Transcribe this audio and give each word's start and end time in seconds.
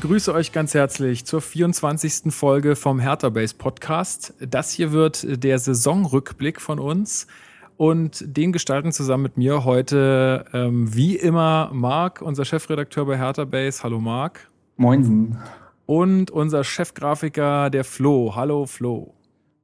begrüße 0.00 0.34
euch 0.34 0.50
ganz 0.50 0.74
herzlich 0.74 1.24
zur 1.24 1.40
24. 1.40 2.34
Folge 2.34 2.74
vom 2.74 2.98
Hertha 2.98 3.28
Base 3.28 3.54
Podcast. 3.54 4.34
Das 4.40 4.72
hier 4.72 4.90
wird 4.90 5.44
der 5.44 5.60
Saisonrückblick 5.60 6.60
von 6.60 6.80
uns 6.80 7.28
und 7.76 8.24
den 8.36 8.50
gestalten 8.50 8.90
zusammen 8.90 9.22
mit 9.22 9.36
mir 9.36 9.64
heute 9.64 10.46
ähm, 10.52 10.92
wie 10.92 11.14
immer 11.14 11.70
Marc, 11.72 12.22
unser 12.22 12.44
Chefredakteur 12.44 13.06
bei 13.06 13.16
Hertha 13.18 13.44
Base. 13.44 13.84
Hallo 13.84 14.00
Marc. 14.00 14.48
Moinsen. 14.78 15.38
Und 15.86 16.32
unser 16.32 16.64
Chefgrafiker, 16.64 17.70
der 17.70 17.84
Flo. 17.84 18.32
Hallo 18.34 18.66
Flo. 18.66 19.14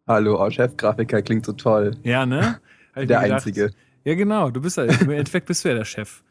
Hallo, 0.07 0.41
oh, 0.41 0.49
Chefgrafiker 0.49 1.23
klingt 1.23 1.45
so 1.45 1.55
toll. 1.55 1.97
Ja, 2.05 2.25
ne? 2.25 2.61
Der 2.95 3.03
gedacht. 3.03 3.25
Einzige. 3.33 3.71
Ja, 4.05 4.15
genau. 4.15 4.51
Du 4.51 4.61
bist 4.61 4.77
ja, 4.77 4.85
im 4.85 5.11
Endeffekt 5.11 5.47
bist 5.47 5.65
du 5.65 5.71
ja 5.71 5.75
der 5.75 5.85
Chef. 5.85 6.23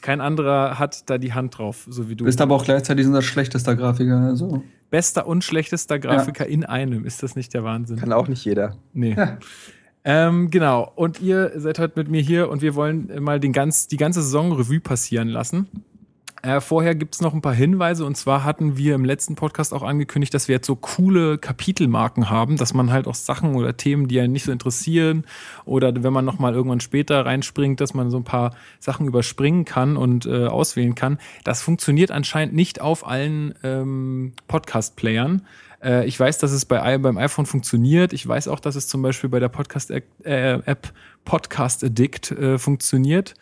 Kein 0.00 0.20
anderer 0.20 0.78
hat 0.78 1.08
da 1.10 1.18
die 1.18 1.32
Hand 1.32 1.58
drauf, 1.58 1.86
so 1.88 2.08
wie 2.08 2.16
du. 2.16 2.24
Bist 2.24 2.40
aber 2.40 2.54
auch 2.54 2.64
gleichzeitig 2.64 3.06
unser 3.06 3.22
schlechtester 3.22 3.74
Grafiker. 3.74 4.18
Also. 4.18 4.62
Bester 4.90 5.26
und 5.26 5.42
schlechtester 5.42 5.98
Grafiker 5.98 6.46
in 6.46 6.64
einem. 6.64 7.04
Ist 7.04 7.22
das 7.22 7.34
nicht 7.34 7.52
der 7.54 7.64
Wahnsinn? 7.64 7.96
Kann 7.96 8.12
auch 8.12 8.28
nicht 8.28 8.44
jeder. 8.44 8.76
Nee. 8.92 9.14
Ja. 9.16 9.38
Ähm, 10.04 10.50
genau. 10.50 10.92
Und 10.94 11.20
ihr 11.20 11.52
seid 11.56 11.78
heute 11.78 11.98
mit 11.98 12.08
mir 12.08 12.20
hier 12.20 12.50
und 12.50 12.62
wir 12.62 12.74
wollen 12.74 13.10
mal 13.22 13.40
den 13.40 13.52
ganz, 13.52 13.88
die 13.88 13.96
ganze 13.96 14.22
Saison 14.22 14.52
Revue 14.52 14.80
passieren 14.80 15.28
lassen. 15.28 15.66
Äh, 16.44 16.60
vorher 16.60 16.94
gibt 16.94 17.14
es 17.14 17.22
noch 17.22 17.32
ein 17.32 17.40
paar 17.40 17.54
Hinweise 17.54 18.04
und 18.04 18.18
zwar 18.18 18.44
hatten 18.44 18.76
wir 18.76 18.94
im 18.94 19.06
letzten 19.06 19.34
Podcast 19.34 19.72
auch 19.72 19.82
angekündigt, 19.82 20.34
dass 20.34 20.46
wir 20.46 20.56
jetzt 20.56 20.66
so 20.66 20.76
coole 20.76 21.38
Kapitelmarken 21.38 22.28
haben, 22.28 22.58
dass 22.58 22.74
man 22.74 22.92
halt 22.92 23.06
auch 23.06 23.14
Sachen 23.14 23.54
oder 23.54 23.78
Themen, 23.78 24.08
die 24.08 24.20
einen 24.20 24.34
nicht 24.34 24.44
so 24.44 24.52
interessieren 24.52 25.24
oder 25.64 25.90
wenn 26.02 26.12
man 26.12 26.26
nochmal 26.26 26.52
irgendwann 26.52 26.80
später 26.80 27.24
reinspringt, 27.24 27.80
dass 27.80 27.94
man 27.94 28.10
so 28.10 28.18
ein 28.18 28.24
paar 28.24 28.54
Sachen 28.78 29.06
überspringen 29.06 29.64
kann 29.64 29.96
und 29.96 30.26
äh, 30.26 30.44
auswählen 30.44 30.94
kann. 30.94 31.18
Das 31.44 31.62
funktioniert 31.62 32.10
anscheinend 32.10 32.54
nicht 32.54 32.78
auf 32.78 33.06
allen 33.08 33.54
ähm, 33.62 34.34
Podcast-Playern. 34.46 35.46
Äh, 35.82 36.04
ich 36.06 36.20
weiß, 36.20 36.36
dass 36.36 36.52
es 36.52 36.66
bei, 36.66 36.98
beim 36.98 37.16
iPhone 37.16 37.46
funktioniert. 37.46 38.12
Ich 38.12 38.28
weiß 38.28 38.48
auch, 38.48 38.60
dass 38.60 38.76
es 38.76 38.86
zum 38.86 39.00
Beispiel 39.00 39.30
bei 39.30 39.40
der 39.40 39.48
Podcast-App 39.48 40.04
äh, 40.24 40.76
Podcast 41.24 41.82
Addict 41.82 42.32
äh, 42.32 42.58
funktioniert. 42.58 43.32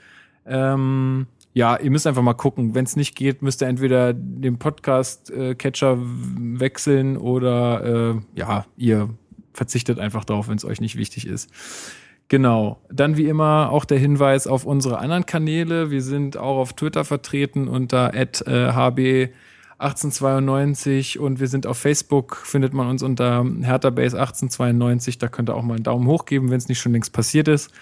Ähm, 0.47 1.27
ja, 1.55 1.77
ihr 1.79 1.91
müsst 1.91 2.07
einfach 2.07 2.23
mal 2.23 2.35
gucken. 2.35 2.75
Wenn 2.75 2.85
es 2.85 2.97
nicht 2.97 3.15
geht, 3.15 3.43
müsst 3.43 3.63
ihr 3.63 3.69
entweder 3.69 4.13
den 4.15 4.59
Podcast-Catcher 4.59 5.99
wechseln 6.01 7.17
oder 7.17 8.15
äh, 8.15 8.39
ja, 8.39 8.65
ihr 8.77 9.11
verzichtet 9.53 9.99
einfach 9.99 10.25
drauf, 10.25 10.49
wenn 10.49 10.57
es 10.57 10.65
euch 10.65 10.81
nicht 10.81 10.97
wichtig 10.97 11.27
ist. 11.27 11.51
Genau. 12.29 12.81
Dann 12.91 13.19
wie 13.19 13.27
immer 13.27 13.71
auch 13.71 13.85
der 13.85 13.99
Hinweis 13.99 14.47
auf 14.47 14.65
unsere 14.65 14.99
anderen 14.99 15.27
Kanäle. 15.27 15.91
Wir 15.91 16.01
sind 16.01 16.39
auch 16.39 16.57
auf 16.57 16.73
Twitter 16.73 17.05
vertreten 17.05 17.69
unter 17.69 18.15
äh, 18.15 18.73
hb 18.73 19.33
1892 19.83 21.19
und 21.19 21.41
wir 21.41 21.49
sind 21.49 21.67
auf 21.67 21.77
Facebook, 21.77 22.37
findet 22.37 22.73
man 22.73 22.89
uns 22.89 23.03
unter 23.03 23.45
HerthaBase 23.63 24.17
1892. 24.17 25.19
Da 25.19 25.27
könnt 25.27 25.51
ihr 25.51 25.57
auch 25.57 25.63
mal 25.63 25.75
einen 25.75 25.83
Daumen 25.83 26.07
hoch 26.07 26.25
geben, 26.25 26.51
wenn 26.51 26.59
es 26.59 26.69
nicht 26.69 26.79
schon 26.79 26.93
längst 26.93 27.13
passiert 27.13 27.49
ist. 27.49 27.73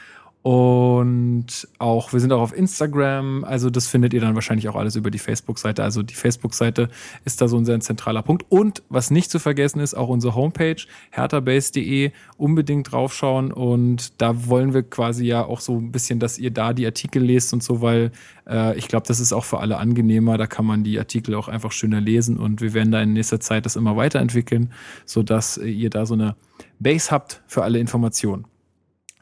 Und 0.42 1.68
auch, 1.78 2.14
wir 2.14 2.20
sind 2.20 2.32
auch 2.32 2.40
auf 2.40 2.56
Instagram, 2.56 3.44
also 3.44 3.68
das 3.68 3.88
findet 3.88 4.14
ihr 4.14 4.22
dann 4.22 4.34
wahrscheinlich 4.34 4.70
auch 4.70 4.74
alles 4.74 4.96
über 4.96 5.10
die 5.10 5.18
Facebook-Seite. 5.18 5.82
Also 5.82 6.02
die 6.02 6.14
Facebook-Seite 6.14 6.88
ist 7.26 7.42
da 7.42 7.48
so 7.48 7.58
ein 7.58 7.66
sehr 7.66 7.78
zentraler 7.80 8.22
Punkt. 8.22 8.46
Und 8.48 8.82
was 8.88 9.10
nicht 9.10 9.30
zu 9.30 9.38
vergessen 9.38 9.80
ist, 9.80 9.92
auch 9.92 10.08
unsere 10.08 10.34
Homepage, 10.34 10.76
herterbase.de, 11.10 12.12
unbedingt 12.38 12.90
draufschauen. 12.90 13.52
Und 13.52 14.18
da 14.22 14.46
wollen 14.46 14.72
wir 14.72 14.82
quasi 14.82 15.26
ja 15.26 15.44
auch 15.44 15.60
so 15.60 15.76
ein 15.76 15.92
bisschen, 15.92 16.20
dass 16.20 16.38
ihr 16.38 16.50
da 16.50 16.72
die 16.72 16.86
Artikel 16.86 17.22
lest 17.22 17.52
und 17.52 17.62
so, 17.62 17.82
weil 17.82 18.10
äh, 18.48 18.78
ich 18.78 18.88
glaube, 18.88 19.06
das 19.06 19.20
ist 19.20 19.34
auch 19.34 19.44
für 19.44 19.60
alle 19.60 19.76
angenehmer. 19.76 20.38
Da 20.38 20.46
kann 20.46 20.64
man 20.64 20.84
die 20.84 20.98
Artikel 20.98 21.34
auch 21.34 21.48
einfach 21.48 21.72
schöner 21.72 22.00
lesen 22.00 22.38
und 22.38 22.62
wir 22.62 22.72
werden 22.72 22.92
da 22.92 23.02
in 23.02 23.12
nächster 23.12 23.40
Zeit 23.40 23.66
das 23.66 23.76
immer 23.76 23.96
weiterentwickeln, 23.96 24.72
sodass 25.04 25.58
ihr 25.58 25.90
da 25.90 26.06
so 26.06 26.14
eine 26.14 26.34
Base 26.78 27.10
habt 27.10 27.42
für 27.46 27.62
alle 27.62 27.78
Informationen. 27.78 28.46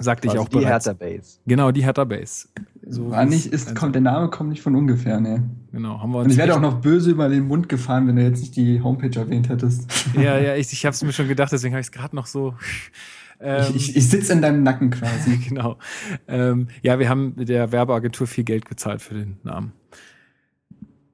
Sagte 0.00 0.28
ich 0.28 0.38
auch 0.38 0.48
die 0.48 0.58
bereits. 0.58 0.86
Hertha 0.86 0.92
Base. 0.92 1.38
Genau, 1.46 1.72
die 1.72 1.82
Hertha 1.82 2.04
Base. 2.04 2.48
So 2.86 3.10
War 3.10 3.24
nicht, 3.24 3.46
ist, 3.46 3.66
sein 3.66 3.74
kommt, 3.74 3.94
der 3.96 4.02
Name 4.02 4.30
kommt 4.30 4.50
nicht 4.50 4.62
von 4.62 4.76
ungefähr, 4.76 5.20
ne? 5.20 5.50
Genau, 5.72 6.00
haben 6.00 6.12
wir 6.12 6.18
uns. 6.18 6.26
Und 6.26 6.30
ich 6.32 6.36
werde 6.38 6.54
auch 6.54 6.60
noch 6.60 6.80
böse 6.80 7.10
über 7.10 7.28
den 7.28 7.48
Mund 7.48 7.68
gefahren, 7.68 8.06
wenn 8.06 8.16
du 8.16 8.22
jetzt 8.22 8.40
nicht 8.40 8.56
die 8.56 8.80
Homepage 8.80 9.18
erwähnt 9.18 9.48
hättest. 9.48 9.90
Ja, 10.14 10.38
ja, 10.38 10.54
ich, 10.56 10.72
ich 10.72 10.86
habe 10.86 10.94
es 10.94 11.02
mir 11.02 11.12
schon 11.12 11.28
gedacht, 11.28 11.52
deswegen 11.52 11.74
habe 11.74 11.80
ich 11.80 11.88
es 11.88 11.92
gerade 11.92 12.14
noch 12.14 12.26
so. 12.26 12.54
Ähm, 13.40 13.64
Ich, 13.70 13.90
ich, 13.90 13.96
ich 13.96 14.08
sitze 14.08 14.32
in 14.32 14.40
deinem 14.42 14.62
Nacken 14.62 14.90
quasi. 14.90 15.36
genau. 15.48 15.78
Ähm, 16.26 16.68
ja, 16.82 16.98
wir 16.98 17.08
haben 17.08 17.34
der 17.36 17.72
Werbeagentur 17.72 18.26
viel 18.26 18.44
Geld 18.44 18.64
gezahlt 18.66 19.02
für 19.02 19.14
den 19.14 19.38
Namen. 19.42 19.72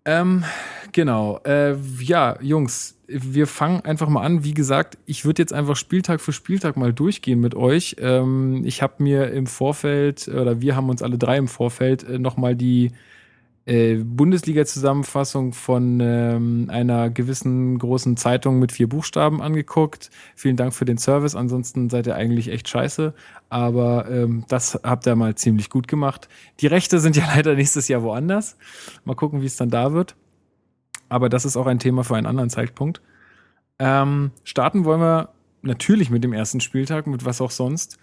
Ähm, 0.05 0.45
genau. 0.93 1.41
Äh, 1.45 1.77
ja, 2.01 2.37
Jungs, 2.41 2.97
wir 3.07 3.47
fangen 3.47 3.81
einfach 3.83 4.09
mal 4.09 4.23
an. 4.23 4.45
Wie 4.45 4.55
gesagt, 4.55 4.99
ich 5.07 5.25
würde 5.25 5.43
jetzt 5.43 5.53
einfach 5.53 5.77
Spieltag 5.77 6.21
für 6.21 6.33
Spieltag 6.33 6.77
mal 6.77 6.93
durchgehen 6.93 7.41
mit 7.41 7.55
euch. 7.55 7.97
Ähm, 7.99 8.63
ich 8.65 8.83
habe 8.83 9.03
mir 9.03 9.31
im 9.33 9.47
Vorfeld, 9.47 10.29
oder 10.29 10.61
wir 10.61 10.77
haben 10.77 10.91
uns 10.91 11.03
alle 11.03 11.19
drei 11.19 11.37
im 11.37 11.49
Vorfeld 11.49 12.03
äh, 12.05 12.19
nochmal 12.19 12.55
die 12.55 12.93
äh, 13.67 13.97
Bundesliga-Zusammenfassung 13.97 15.55
von 15.55 15.99
ähm, 16.01 16.67
einer 16.71 17.09
gewissen 17.09 17.79
großen 17.79 18.17
Zeitung 18.17 18.59
mit 18.59 18.73
vier 18.73 18.89
Buchstaben 18.89 19.41
angeguckt. 19.41 20.11
Vielen 20.37 20.57
Dank 20.57 20.75
für 20.75 20.85
den 20.85 20.99
Service. 20.99 21.35
Ansonsten 21.35 21.89
seid 21.89 22.07
ihr 22.07 22.15
eigentlich 22.15 22.49
echt 22.49 22.69
scheiße. 22.69 23.15
Aber 23.49 24.11
ähm, 24.11 24.45
das 24.49 24.79
habt 24.83 25.07
ihr 25.07 25.17
mal 25.17 25.35
ziemlich 25.35 25.71
gut 25.71 25.89
gemacht. 25.89 26.29
Die 26.61 26.67
Rechte 26.67 27.01
sind 27.01 27.17
ja 27.17 27.25
leider 27.35 27.55
nächstes 27.55 27.89
Jahr 27.89 28.03
woanders. 28.03 28.57
Mal 29.05 29.15
gucken, 29.17 29.41
wie 29.41 29.47
es 29.47 29.57
dann 29.57 29.71
da 29.71 29.93
wird. 29.93 30.15
Aber 31.09 31.29
das 31.29 31.45
ist 31.45 31.57
auch 31.57 31.67
ein 31.67 31.79
Thema 31.79 32.05
für 32.05 32.17
einen 32.17 32.27
anderen 32.27 32.51
Zeitpunkt. 32.51 33.01
Ähm, 33.79 34.31
starten 34.45 34.85
wollen 34.85 35.01
wir 35.01 35.31
natürlich 35.63 36.11
mit 36.11 36.23
dem 36.23 36.33
ersten 36.33 36.61
Spieltag, 36.61 37.07
mit 37.07 37.25
was 37.25 37.41
auch 37.41 37.51
sonst. 37.51 37.99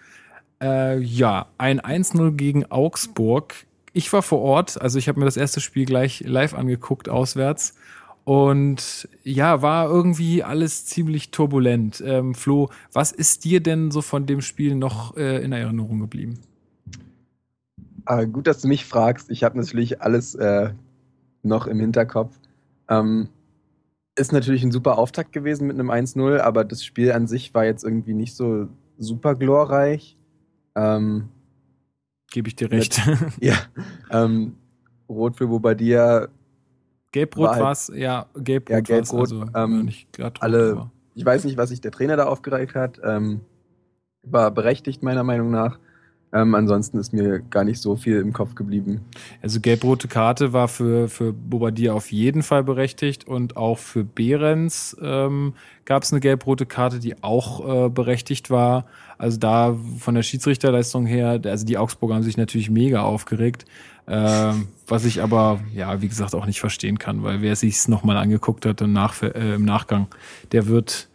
Äh, 0.62 1.00
ja, 1.00 1.48
ein 1.58 1.80
1-0 1.80 2.32
gegen 2.32 2.72
Augsburg. 2.72 3.68
Ich 3.94 4.12
war 4.14 4.22
vor 4.22 4.40
Ort, 4.40 4.82
also 4.82 4.98
ich 4.98 5.08
habe 5.08 5.20
mir 5.20 5.26
das 5.26 5.38
erste 5.38 5.60
Spiel 5.60 5.86
gleich 5.86 6.22
live 6.22 6.54
angeguckt, 6.54 7.10
auswärts. 7.10 7.74
Und 8.24 9.10
ja, 9.24 9.62
war 9.62 9.90
irgendwie 9.90 10.44
alles 10.44 10.86
ziemlich 10.86 11.32
turbulent. 11.32 12.02
Ähm, 12.06 12.36
Flo, 12.36 12.70
was 12.94 13.12
ist 13.12 13.44
dir 13.46 13.62
denn 13.62 13.92
so 13.92 14.02
von 14.02 14.26
dem 14.26 14.42
Spiel 14.42 14.76
noch 14.76 15.18
äh, 15.18 15.44
in 15.44 15.52
Erinnerung 15.52 16.00
geblieben? 16.00 16.40
Ah, 18.06 18.24
gut, 18.26 18.48
dass 18.48 18.62
du 18.62 18.68
mich 18.68 18.86
fragst. 18.86 19.30
Ich 19.30 19.44
habe 19.44 19.58
natürlich 19.58 20.02
alles 20.02 20.36
äh, 20.36 20.72
noch 21.44 21.68
im 21.68 21.80
Hinterkopf. 21.80 22.38
Ähm, 22.90 23.30
ist 24.16 24.34
natürlich 24.34 24.64
ein 24.64 24.72
super 24.72 24.98
Auftakt 24.98 25.32
gewesen 25.34 25.68
mit 25.68 25.80
einem 25.80 25.90
1-0, 25.90 26.40
aber 26.40 26.64
das 26.64 26.84
Spiel 26.84 27.12
an 27.12 27.28
sich 27.28 27.54
war 27.54 27.66
jetzt 27.66 27.84
irgendwie 27.84 28.14
nicht 28.14 28.36
so 28.36 28.68
super 28.98 29.36
glorreich. 29.36 30.18
Ähm, 30.76 31.30
Gebe 32.32 32.48
ich 32.48 32.56
dir 32.56 32.72
recht. 32.72 33.00
ja, 33.40 33.56
ähm, 34.10 34.56
Rot 35.08 35.36
für 35.36 35.48
Bobadilla. 35.48 36.30
Gelb-Rot 37.12 37.50
War 37.50 37.56
halt- 37.58 37.78
es, 37.78 37.92
ja, 37.94 38.26
Gelb-Rot 38.36 38.70
Ja, 38.74 38.80
Gelb-Rot, 38.80 39.20
also 39.20 39.46
ähm, 39.54 39.90
rot, 40.20 40.42
alle- 40.42 40.90
Ich 41.14 41.26
weiß 41.26 41.44
nicht, 41.44 41.58
was 41.58 41.70
sich 41.70 41.82
der 41.82 41.92
Trainer 41.92 42.16
da 42.16 42.26
aufgeregt 42.26 42.74
hat. 42.74 43.00
Ähm, 43.04 43.42
war 44.24 44.50
berechtigt, 44.52 45.04
meiner 45.04 45.24
Meinung 45.24 45.52
nach. 45.52 45.78
Ähm, 46.34 46.56
ansonsten 46.56 46.98
ist 46.98 47.12
mir 47.12 47.40
gar 47.40 47.66
nicht 47.66 47.82
so 47.82 47.96
viel 47.98 48.20
im 48.20 48.32
Kopf 48.32 48.56
geblieben. 48.56 49.02
Also 49.42 49.60
gelb-rote 49.60 50.08
Karte 50.08 50.54
war 50.54 50.70
für, 50.70 51.10
für 51.10 51.34
Bobadilla 51.34 51.94
auf 51.94 52.12
jeden 52.12 52.42
Fall 52.42 52.64
berechtigt 52.64 53.28
und 53.28 53.58
auch 53.58 53.78
für 53.78 54.06
Behrens 54.06 54.96
ähm, 55.02 55.54
gab 55.84 56.04
es 56.04 56.14
eine 56.14 56.22
gelb-rote 56.22 56.66
Karte, 56.66 57.00
die 57.00 57.22
auch 57.22 57.86
äh, 57.86 57.90
berechtigt 57.90 58.50
war. 58.50 58.86
Also 59.18 59.38
da 59.38 59.76
von 60.00 60.16
der 60.16 60.24
Schiedsrichterleistung 60.24 61.06
her, 61.06 61.42
also 61.44 61.66
die 61.66 61.78
Augsburger 61.78 62.16
haben 62.16 62.24
sich 62.24 62.38
natürlich 62.38 62.70
mega 62.70 63.02
aufgeregt, 63.02 63.66
ähm, 64.08 64.70
was 64.88 65.06
ich 65.06 65.22
aber, 65.22 65.60
ja, 65.74 66.02
wie 66.02 66.08
gesagt, 66.08 66.34
auch 66.34 66.46
nicht 66.46 66.60
verstehen 66.60 66.98
kann, 66.98 67.24
weil 67.24 67.42
wer 67.42 67.56
sich 67.56 67.76
es 67.76 67.88
nochmal 67.88 68.18
angeguckt 68.18 68.66
hat 68.66 68.82
im, 68.82 68.94
Nach 68.94 69.22
äh, 69.22 69.56
im 69.56 69.66
Nachgang, 69.66 70.08
der 70.54 70.68
wird, 70.68 71.10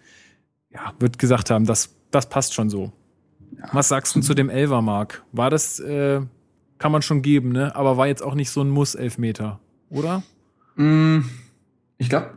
ja, 0.73 0.93
wird 0.99 1.19
gesagt 1.19 1.51
haben, 1.51 1.65
dass 1.65 1.95
das 2.11 2.29
passt 2.29 2.55
schon 2.55 2.71
so. 2.71 2.93
Was 3.73 3.89
sagst 3.89 4.15
du 4.15 4.21
zu 4.21 4.35
dem 4.35 4.51
Elfer, 4.51 4.83
Mark? 4.83 5.25
War 5.33 5.51
das, 5.51 5.81
äh, 5.81 6.21
kann 6.79 6.93
man 6.93 7.03
schon 7.03 7.23
geben, 7.23 7.53
ne? 7.53 7.75
Aber 7.75 7.97
war 7.97 8.07
jetzt 8.07 8.23
auch 8.23 8.35
nicht 8.35 8.51
so 8.51 8.61
ein 8.61 8.71
Muss-Elfmeter, 8.71 9.61
oder? 9.91 10.23
Mm, 10.77 11.21
ich 11.99 12.09
glaube, 12.09 12.31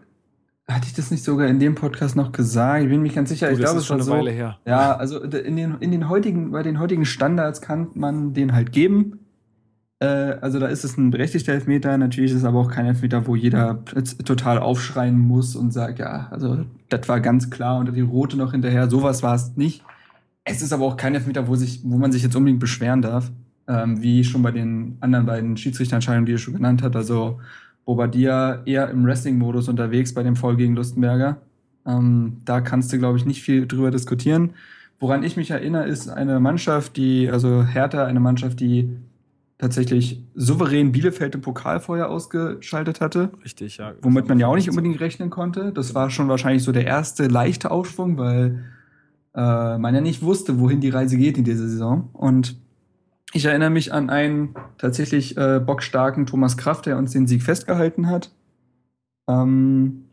hatte 0.68 0.88
ich 0.88 0.94
das 0.94 1.12
nicht 1.12 1.24
sogar 1.24 1.48
in 1.48 1.60
dem 1.60 1.76
Podcast 1.76 2.16
noch 2.16 2.32
gesagt? 2.32 2.84
Ich 2.84 2.90
bin 2.90 3.02
mir 3.02 3.12
ganz 3.12 3.30
sicher. 3.30 3.48
Du, 3.48 3.54
ich 3.54 3.60
das 3.60 3.72
glaube, 3.72 3.78
ist 3.78 3.84
es 3.84 3.88
schon 3.88 4.00
war 4.00 4.06
eine 4.16 4.24
so. 4.24 4.28
Weile 4.28 4.32
her. 4.32 4.60
Ja, 4.66 4.96
also 4.96 5.20
in 5.22 5.56
den, 5.56 5.78
in 5.80 5.92
den 5.92 6.10
heutigen, 6.10 6.52
bei 6.52 6.64
den 6.64 6.80
heutigen 6.80 7.06
Standards 7.06 7.62
kann 7.62 7.90
man 7.96 8.34
den 8.34 8.54
halt 8.54 8.72
geben. 8.72 9.20
Äh, 10.00 10.06
also 10.06 10.60
da 10.60 10.68
ist 10.68 10.84
es 10.84 10.98
ein 10.98 11.10
berechtigter 11.10 11.54
Elfmeter. 11.54 11.98
Natürlich 11.98 12.32
ist 12.32 12.38
es 12.38 12.46
aber 12.46 12.60
auch 12.60 12.72
kein 12.72 12.86
Elfmeter, 12.86 13.28
wo 13.28 13.36
jeder 13.36 13.84
total 14.24 14.60
aufschreien 14.60 15.18
muss 15.18 15.56
und 15.56 15.72
sagt, 15.72 16.00
ja, 16.00 16.28
also 16.32 16.66
das 16.90 17.10
war 17.10 17.20
ganz 17.20 17.50
klar 17.50 17.80
und 17.80 17.94
die 17.94 18.02
rote 18.02 18.38
noch 18.38 18.52
hinterher. 18.52 18.90
Sowas 18.90 19.24
war 19.24 19.36
es 19.36 19.58
nicht. 19.58 19.84
Es 20.44 20.62
ist 20.62 20.74
aber 20.74 20.86
auch 20.86 20.98
kein 20.98 21.16
Elfmeter, 21.16 21.48
wo, 21.48 21.56
sich, 21.56 21.82
wo 21.84 21.98
man 21.98 22.12
sich 22.12 22.24
jetzt 22.24 22.36
unbedingt 22.36 22.60
beschweren 22.60 23.02
darf. 23.02 23.32
Ähm, 23.68 24.02
wie 24.02 24.24
schon 24.24 24.42
bei 24.42 24.52
den 24.52 24.98
anderen 25.00 25.28
beiden 25.28 25.56
Schiedsrichterentscheidungen, 25.56 26.26
die 26.26 26.32
ihr 26.32 26.38
schon 26.40 26.56
genannt 26.56 26.82
habt. 26.82 26.96
Also 26.96 27.40
Bobadilla 27.86 28.64
eher 28.66 28.90
im 28.90 29.06
Wrestling-Modus 29.06 29.70
unterwegs 29.70 30.14
bei 30.14 30.24
dem 30.24 30.36
Foul 30.36 30.56
gegen 30.56 30.76
Lustenberger. 30.76 31.38
Ähm, 31.86 32.38
da 32.46 32.62
kannst 32.62 32.92
du, 32.92 32.98
glaube 32.98 33.18
ich, 33.20 33.26
nicht 33.26 33.44
viel 33.44 33.68
drüber 33.68 33.92
diskutieren. 33.92 34.54
Woran 35.00 35.24
ich 35.24 35.38
mich 35.38 35.52
erinnere, 35.52 35.88
ist 35.88 36.10
eine 36.10 36.40
Mannschaft, 36.40 36.98
die, 36.98 37.30
also 37.30 37.64
Hertha, 37.64 38.06
eine 38.06 38.20
Mannschaft, 38.20 38.60
die 38.60 38.98
tatsächlich 39.60 40.24
souverän 40.36 40.92
Bielefeld 40.92 41.36
im 41.36 41.42
Pokal 41.42 41.80
vorher 41.80 42.10
ausgeschaltet 42.10 43.02
hatte, 43.02 43.30
Richtig, 43.44 43.78
ja. 43.78 43.94
womit 44.02 44.28
man 44.28 44.40
ja 44.40 44.48
auch 44.48 44.56
nicht 44.56 44.70
unbedingt 44.70 45.00
rechnen 45.00 45.30
konnte. 45.30 45.72
Das 45.74 45.94
war 45.94 46.10
schon 46.10 46.28
wahrscheinlich 46.28 46.64
so 46.64 46.72
der 46.72 46.86
erste 46.86 47.28
leichte 47.28 47.70
Aufschwung, 47.70 48.18
weil 48.18 48.64
äh, 49.36 49.78
man 49.78 49.96
ja 49.96 50.02
nicht 50.02 50.22
wusste, 50.22 50.60
wohin 50.60 50.82
die 50.82 50.90
Reise 50.90 51.18
geht 51.18 51.38
in 51.38 51.44
dieser 51.44 51.68
Saison. 51.68 52.10
Und 52.14 52.56
ich 53.34 53.46
erinnere 53.46 53.70
mich 53.70 53.94
an 53.94 54.10
einen 54.10 54.56
tatsächlich 54.78 55.38
äh, 55.38 55.60
bockstarken 55.60 56.26
Thomas 56.26 56.58
Kraft, 56.58 56.86
der 56.86 56.98
uns 56.98 57.12
den 57.12 57.28
Sieg 57.28 57.44
festgehalten 57.44 58.08
hat. 58.08 58.32
Ähm, 59.28 60.06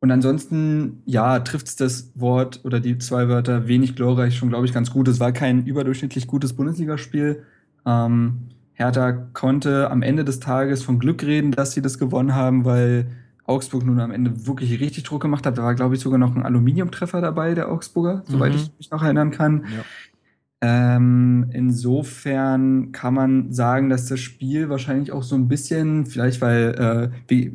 und 0.00 0.10
ansonsten, 0.10 1.02
ja, 1.06 1.40
trifft 1.40 1.68
es 1.68 1.76
das 1.76 2.12
Wort 2.14 2.60
oder 2.64 2.80
die 2.80 2.98
zwei 2.98 3.28
Wörter 3.28 3.66
wenig 3.66 3.96
glorreich 3.96 4.36
schon, 4.36 4.50
glaube 4.50 4.66
ich, 4.66 4.74
ganz 4.74 4.90
gut. 4.90 5.08
Es 5.08 5.18
war 5.20 5.32
kein 5.32 5.64
überdurchschnittlich 5.64 6.26
gutes 6.26 6.52
Bundesligaspiel. 6.52 7.42
Ähm, 7.86 8.50
Hertha 8.74 9.12
konnte 9.12 9.90
am 9.90 10.02
Ende 10.02 10.24
des 10.24 10.38
Tages 10.38 10.82
von 10.82 10.98
Glück 10.98 11.22
reden, 11.22 11.50
dass 11.50 11.72
sie 11.72 11.80
das 11.80 11.98
gewonnen 11.98 12.34
haben, 12.34 12.66
weil 12.66 13.06
Augsburg 13.46 13.84
nun 13.86 14.00
am 14.00 14.10
Ende 14.10 14.46
wirklich 14.46 14.80
richtig 14.80 15.04
Druck 15.04 15.22
gemacht 15.22 15.46
hat. 15.46 15.56
Da 15.58 15.62
war, 15.62 15.74
glaube 15.74 15.94
ich, 15.94 16.00
sogar 16.00 16.18
noch 16.18 16.34
ein 16.34 16.42
Aluminiumtreffer 16.42 17.20
dabei, 17.20 17.54
der 17.54 17.70
Augsburger, 17.70 18.22
soweit 18.26 18.52
Mhm. 18.52 18.58
ich 18.58 18.72
mich 18.78 18.90
noch 18.90 19.02
erinnern 19.02 19.30
kann. 19.30 19.64
Ja. 19.76 19.84
Ähm, 20.62 21.50
insofern 21.52 22.90
kann 22.92 23.14
man 23.14 23.52
sagen, 23.52 23.88
dass 23.90 24.06
das 24.06 24.20
Spiel 24.20 24.68
wahrscheinlich 24.68 25.12
auch 25.12 25.22
so 25.22 25.36
ein 25.36 25.48
bisschen, 25.48 26.06
vielleicht 26.06 26.40
weil, 26.40 27.10
äh, 27.12 27.16
wie, 27.28 27.52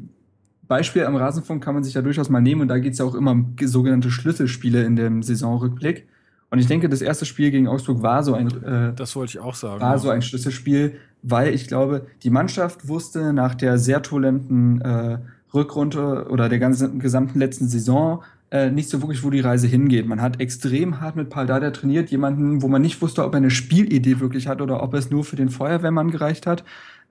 Beispiel 0.67 1.03
am 1.05 1.15
Rasenfunk 1.17 1.61
kann 1.63 1.73
man 1.73 1.83
sich 1.83 1.95
ja 1.95 2.01
durchaus 2.01 2.29
mal 2.29 2.39
nehmen 2.41 2.61
und 2.61 2.67
da 2.69 2.77
geht 2.77 2.93
es 2.93 2.99
ja 2.99 3.05
auch 3.05 3.15
immer 3.15 3.31
um 3.31 3.55
sogenannte 3.61 4.09
Schlüsselspiele 4.11 4.83
in 4.83 4.95
dem 4.95 5.21
Saisonrückblick. 5.23 6.07
Und 6.49 6.59
ich 6.59 6.67
denke, 6.67 6.87
das 6.87 7.01
erste 7.01 7.25
Spiel 7.25 7.51
gegen 7.51 7.67
Augsburg 7.67 8.01
war 8.01 8.23
so 8.23 8.33
ein, 8.35 8.47
äh, 8.63 8.93
Das 8.93 9.15
wollte 9.15 9.31
ich 9.31 9.39
auch 9.39 9.55
sagen. 9.55 9.81
war 9.81 9.91
ja. 9.93 9.97
so 9.97 10.09
ein 10.09 10.21
Schlüsselspiel, 10.21 10.93
weil 11.23 11.53
ich 11.53 11.67
glaube, 11.67 12.07
die 12.23 12.29
Mannschaft 12.29 12.87
wusste 12.87 13.33
nach 13.33 13.55
der 13.55 13.77
sehr 13.79 14.01
turbulenten 14.01 14.79
äh, 14.81 15.17
Rückrunde 15.53 16.27
oder 16.29 16.49
der 16.49 16.59
ganzen 16.59 16.99
gesamten 16.99 17.39
letzten 17.39 17.67
Saison 17.67 18.23
äh, 18.51 18.69
nicht 18.69 18.89
so 18.89 19.01
wirklich, 19.01 19.23
wo 19.23 19.29
die 19.29 19.39
Reise 19.39 19.67
hingeht. 19.67 20.07
Man 20.07 20.21
hat 20.21 20.39
extrem 20.39 20.99
hart 20.99 21.15
mit 21.15 21.29
Paul 21.29 21.45
Dardai 21.47 21.71
trainiert, 21.71 22.11
jemanden, 22.11 22.61
wo 22.61 22.67
man 22.67 22.81
nicht 22.81 23.01
wusste, 23.01 23.23
ob 23.23 23.33
er 23.33 23.37
eine 23.37 23.49
Spielidee 23.49 24.19
wirklich 24.19 24.47
hat 24.47 24.61
oder 24.61 24.83
ob 24.83 24.93
es 24.93 25.09
nur 25.09 25.23
für 25.23 25.37
den 25.37 25.49
Feuerwehrmann 25.49 26.11
gereicht 26.11 26.45
hat. 26.45 26.63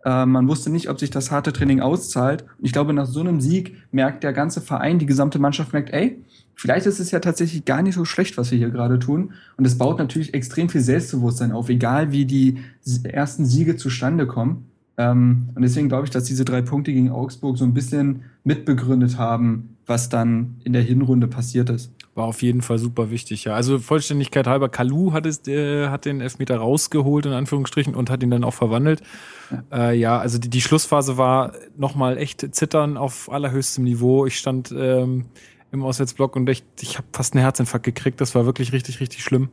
Äh, 0.05 0.27
man 0.27 0.49
wusste 0.49 0.71
nicht, 0.71 0.89
ob 0.91 1.01
sich 1.01 1.11
das 1.11 1.31
harte 1.31 1.53
Training 1.53 1.81
auszahlt. 1.81 2.43
Und 2.59 2.67
ich 2.67 2.73
glaube, 2.73 2.93
nach 2.93 3.07
so 3.07 3.21
einem 3.21 3.41
Sieg 3.41 3.77
merkt 3.91 4.23
der 4.23 4.33
ganze 4.33 4.61
Verein, 4.61 4.99
die 4.99 5.07
gesamte 5.07 5.39
Mannschaft 5.39 5.73
merkt, 5.73 5.91
ey, 5.93 6.23
vielleicht 6.55 6.87
ist 6.87 7.01
es 7.01 7.11
ja 7.11 7.21
tatsächlich 7.21 7.65
gar 7.65 7.83
nicht 7.83 7.95
so 7.95 8.05
schlecht, 8.05 8.37
was 8.37 8.51
wir 8.51 8.59
hier 8.59 8.71
gerade 8.71 8.99
tun. 8.99 9.33
Und 9.57 9.67
es 9.67 9.79
baut 9.79 9.99
natürlich 9.99 10.35
extrem 10.35 10.69
viel 10.69 10.83
Selbstbewusstsein 10.83 11.53
auf, 11.53 11.69
egal 11.69 12.13
wie 12.13 12.27
die 12.27 12.59
ersten 13.03 13.47
Siege 13.47 13.77
zustande 13.77 14.27
kommen. 14.27 14.70
Ähm, 15.01 15.49
und 15.55 15.63
deswegen 15.63 15.89
glaube 15.89 16.05
ich, 16.05 16.11
dass 16.11 16.25
diese 16.25 16.45
drei 16.45 16.61
Punkte 16.61 16.93
gegen 16.93 17.11
Augsburg 17.11 17.57
so 17.57 17.65
ein 17.65 17.73
bisschen 17.73 18.25
mitbegründet 18.45 19.17
haben, 19.17 19.79
was 19.87 20.11
dann 20.11 20.61
in 20.63 20.75
der 20.75 20.83
Hinrunde 20.83 21.27
passiert 21.27 21.71
ist. 21.71 21.91
War 22.15 22.27
auf 22.27 22.43
jeden 22.43 22.61
Fall 22.61 22.79
super 22.79 23.11
wichtig, 23.11 23.45
ja. 23.45 23.55
Also 23.55 23.79
Vollständigkeit 23.79 24.47
halber, 24.47 24.69
Kalu 24.69 25.13
hat, 25.13 25.25
es, 25.25 25.47
äh, 25.49 25.89
hat 25.89 26.05
den 26.05 26.21
Elfmeter 26.21 26.59
rausgeholt, 26.59 27.25
in 27.25 27.33
Anführungsstrichen, 27.33 27.95
und 27.95 28.11
hat 28.11 28.23
ihn 28.23 28.31
dann 28.31 28.45
auch 28.45 28.53
verwandelt. 28.53 29.01
Ja, 29.51 29.91
äh, 29.91 29.97
ja 29.97 30.19
also 30.19 30.39
die, 30.39 30.51
die 30.51 30.61
Schlussphase 30.61 31.17
war 31.17 31.55
nochmal 31.79 32.19
echt 32.19 32.55
zittern 32.55 32.99
auf 32.99 33.33
allerhöchstem 33.33 33.85
Niveau. 33.85 34.27
Ich 34.27 34.37
stand 34.37 34.75
ähm, 34.77 35.27
im 35.73 35.83
Auswärtsblock 35.83 36.37
und 36.37 36.47
echt, 36.49 36.67
ich 36.83 36.99
habe 36.99 37.07
fast 37.13 37.33
einen 37.35 37.43
Herzinfarkt 37.43 37.87
gekriegt. 37.87 38.21
Das 38.21 38.35
war 38.35 38.45
wirklich 38.45 38.73
richtig, 38.73 39.01
richtig 39.01 39.25
schlimm. 39.25 39.49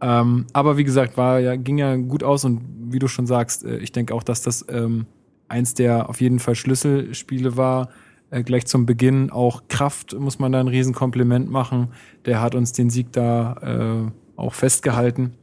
Ähm, 0.00 0.46
aber 0.52 0.76
wie 0.76 0.84
gesagt, 0.84 1.16
war 1.16 1.38
ja, 1.40 1.56
ging 1.56 1.78
ja 1.78 1.96
gut 1.96 2.22
aus 2.22 2.44
und 2.44 2.60
wie 2.90 2.98
du 2.98 3.08
schon 3.08 3.26
sagst, 3.26 3.64
äh, 3.64 3.78
ich 3.78 3.92
denke 3.92 4.14
auch, 4.14 4.22
dass 4.22 4.42
das 4.42 4.64
ähm, 4.68 5.06
eins 5.48 5.74
der 5.74 6.08
auf 6.08 6.20
jeden 6.20 6.38
Fall 6.38 6.54
Schlüsselspiele 6.54 7.56
war. 7.56 7.88
Äh, 8.30 8.42
gleich 8.42 8.66
zum 8.66 8.86
Beginn 8.86 9.30
auch 9.30 9.62
Kraft 9.68 10.14
muss 10.18 10.38
man 10.38 10.52
da 10.52 10.60
ein 10.60 10.68
Riesenkompliment 10.68 11.50
machen. 11.50 11.88
Der 12.26 12.40
hat 12.40 12.54
uns 12.54 12.72
den 12.72 12.90
Sieg 12.90 13.12
da 13.12 14.06
äh, 14.06 14.40
auch 14.40 14.54
festgehalten. 14.54 15.34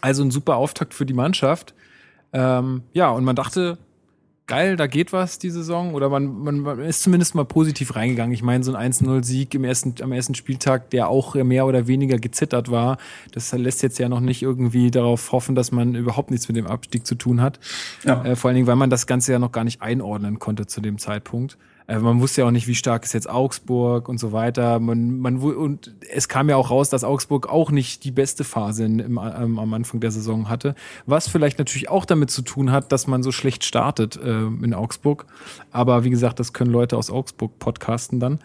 Also 0.00 0.22
ein 0.22 0.30
super 0.30 0.56
Auftakt 0.56 0.94
für 0.94 1.06
die 1.06 1.14
Mannschaft. 1.14 1.74
Ähm, 2.32 2.82
ja, 2.92 3.10
und 3.10 3.24
man 3.24 3.36
dachte, 3.36 3.78
geil, 4.48 4.76
da 4.76 4.88
geht 4.88 5.12
was 5.12 5.38
die 5.38 5.50
Saison. 5.50 5.94
Oder 5.94 6.08
man, 6.08 6.42
man, 6.42 6.58
man 6.60 6.80
ist 6.80 7.02
zumindest 7.02 7.36
mal 7.36 7.44
positiv 7.44 7.94
reingegangen. 7.94 8.32
Ich 8.34 8.42
meine, 8.42 8.64
so 8.64 8.74
ein 8.74 8.92
1-0-Sieg 8.92 9.54
im 9.54 9.62
ersten, 9.62 9.94
am 10.02 10.10
ersten 10.10 10.34
Spieltag, 10.34 10.90
der 10.90 11.08
auch 11.08 11.36
mehr 11.36 11.66
oder 11.66 11.86
weniger 11.86 12.18
gezittert 12.18 12.70
war, 12.70 12.98
das 13.32 13.52
lässt 13.52 13.82
jetzt 13.82 13.98
ja 13.98 14.08
noch 14.08 14.20
nicht 14.20 14.42
irgendwie 14.42 14.90
darauf 14.90 15.30
hoffen, 15.30 15.54
dass 15.54 15.70
man 15.70 15.94
überhaupt 15.94 16.32
nichts 16.32 16.48
mit 16.48 16.56
dem 16.56 16.66
Abstieg 16.66 17.06
zu 17.06 17.14
tun 17.14 17.40
hat. 17.40 17.60
Ja. 18.04 18.24
Äh, 18.24 18.34
vor 18.34 18.48
allen 18.48 18.56
Dingen, 18.56 18.66
weil 18.66 18.76
man 18.76 18.90
das 18.90 19.06
Ganze 19.06 19.32
ja 19.32 19.38
noch 19.38 19.52
gar 19.52 19.64
nicht 19.64 19.80
einordnen 19.82 20.40
konnte 20.40 20.66
zu 20.66 20.80
dem 20.80 20.98
Zeitpunkt. 20.98 21.56
Äh, 21.88 21.98
man 21.98 22.20
wusste 22.20 22.42
ja 22.42 22.46
auch 22.46 22.52
nicht, 22.52 22.68
wie 22.68 22.74
stark 22.76 23.04
ist 23.04 23.14
jetzt 23.14 23.28
Augsburg 23.28 24.08
und 24.08 24.18
so 24.18 24.30
weiter. 24.30 24.78
Man, 24.78 25.18
man, 25.18 25.38
und 25.38 25.94
es 26.12 26.28
kam 26.28 26.48
ja 26.48 26.56
auch 26.56 26.70
raus, 26.70 26.90
dass 26.90 27.02
Augsburg 27.02 27.48
auch 27.48 27.70
nicht 27.72 28.04
die 28.04 28.12
beste 28.12 28.44
Phase 28.44 28.84
in, 28.84 29.00
im, 29.00 29.18
ähm, 29.18 29.58
am 29.58 29.74
Anfang 29.74 29.98
der 29.98 30.12
Saison 30.12 30.48
hatte. 30.48 30.76
Was 31.06 31.28
vielleicht 31.28 31.58
natürlich 31.58 31.88
auch 31.88 32.04
damit 32.04 32.30
zu 32.30 32.42
tun 32.42 32.70
hat, 32.70 32.92
dass 32.92 33.06
man 33.08 33.22
so 33.22 33.32
schlecht 33.32 33.64
startet 33.64 34.16
äh, 34.16 34.46
in 34.46 34.74
Augsburg. 34.74 35.26
Aber 35.72 36.04
wie 36.04 36.10
gesagt, 36.10 36.38
das 36.38 36.52
können 36.52 36.70
Leute 36.70 36.96
aus 36.96 37.10
Augsburg 37.10 37.58
podcasten 37.58 38.20
dann. 38.20 38.38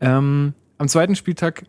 Ähm, 0.00 0.54
am 0.76 0.88
zweiten 0.88 1.14
Spieltag 1.14 1.64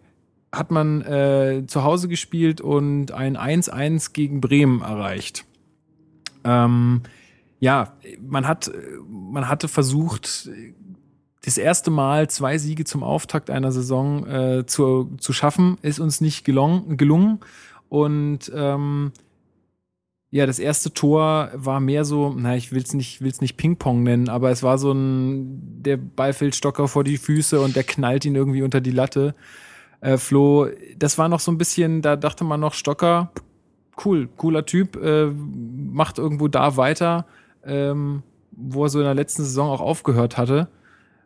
hat 0.52 0.72
man 0.72 1.02
äh, 1.04 1.64
zu 1.68 1.84
Hause 1.84 2.08
gespielt 2.08 2.60
und 2.60 3.12
ein 3.12 3.38
1-1 3.38 4.12
gegen 4.12 4.42
Bremen 4.42 4.82
erreicht. 4.82 5.46
Ähm, 6.44 7.02
ja, 7.60 7.94
man 8.20 8.48
hat, 8.48 8.72
man 9.08 9.48
hatte 9.48 9.68
versucht, 9.68 10.50
das 11.44 11.58
erste 11.58 11.90
Mal 11.90 12.30
zwei 12.30 12.58
Siege 12.58 12.84
zum 12.86 13.04
Auftakt 13.04 13.50
einer 13.50 13.72
Saison 13.72 14.28
äh, 14.28 14.66
zu, 14.66 15.16
zu 15.20 15.34
schaffen, 15.34 15.78
ist 15.82 16.00
uns 16.00 16.22
nicht 16.22 16.46
gelungen. 16.46 16.98
gelungen. 16.98 17.40
Und 17.90 18.52
ähm, 18.56 19.12
ja, 20.30 20.46
das 20.46 20.60
erste 20.60 20.94
Tor 20.94 21.52
war 21.54 21.82
mehr 21.82 22.06
so, 22.06 22.34
na, 22.38 22.56
ich 22.56 22.72
will's 22.72 22.94
nicht, 22.94 23.22
will's 23.22 23.42
nicht 23.42 23.58
Ping-Pong 23.58 24.04
nennen, 24.04 24.30
aber 24.30 24.50
es 24.50 24.64
war 24.64 24.78
so 24.78 24.94
ein, 24.94 25.84
der 25.84 25.98
Ball 25.98 26.32
fällt 26.32 26.56
Stocker 26.56 26.88
vor 26.88 27.04
die 27.04 27.18
Füße 27.18 27.60
und 27.60 27.76
der 27.76 27.84
knallt 27.84 28.24
ihn 28.24 28.36
irgendwie 28.36 28.62
unter 28.62 28.80
die 28.80 28.92
Latte. 28.92 29.36
Äh, 30.00 30.18
Flo, 30.18 30.68
das 30.98 31.18
war 31.18 31.28
noch 31.28 31.42
so 31.42 31.52
ein 31.52 31.58
bisschen, 31.58 32.02
da 32.02 32.16
dachte 32.16 32.46
man 32.46 32.62
noch, 32.62 32.76
Stocker, 32.76 33.32
cool, 34.06 34.30
cooler 34.38 34.66
Typ, 34.66 34.96
äh, 34.96 35.26
macht 35.28 36.18
irgendwo 36.18 36.48
da 36.48 36.78
weiter, 36.78 37.26
ähm, 37.66 38.24
wo 38.52 38.86
er 38.86 38.90
so 38.90 39.00
in 39.00 39.06
der 39.06 39.16
letzten 39.16 39.44
Saison 39.44 39.70
auch 39.70 39.82
aufgehört 39.82 40.38
hatte. 40.38 40.70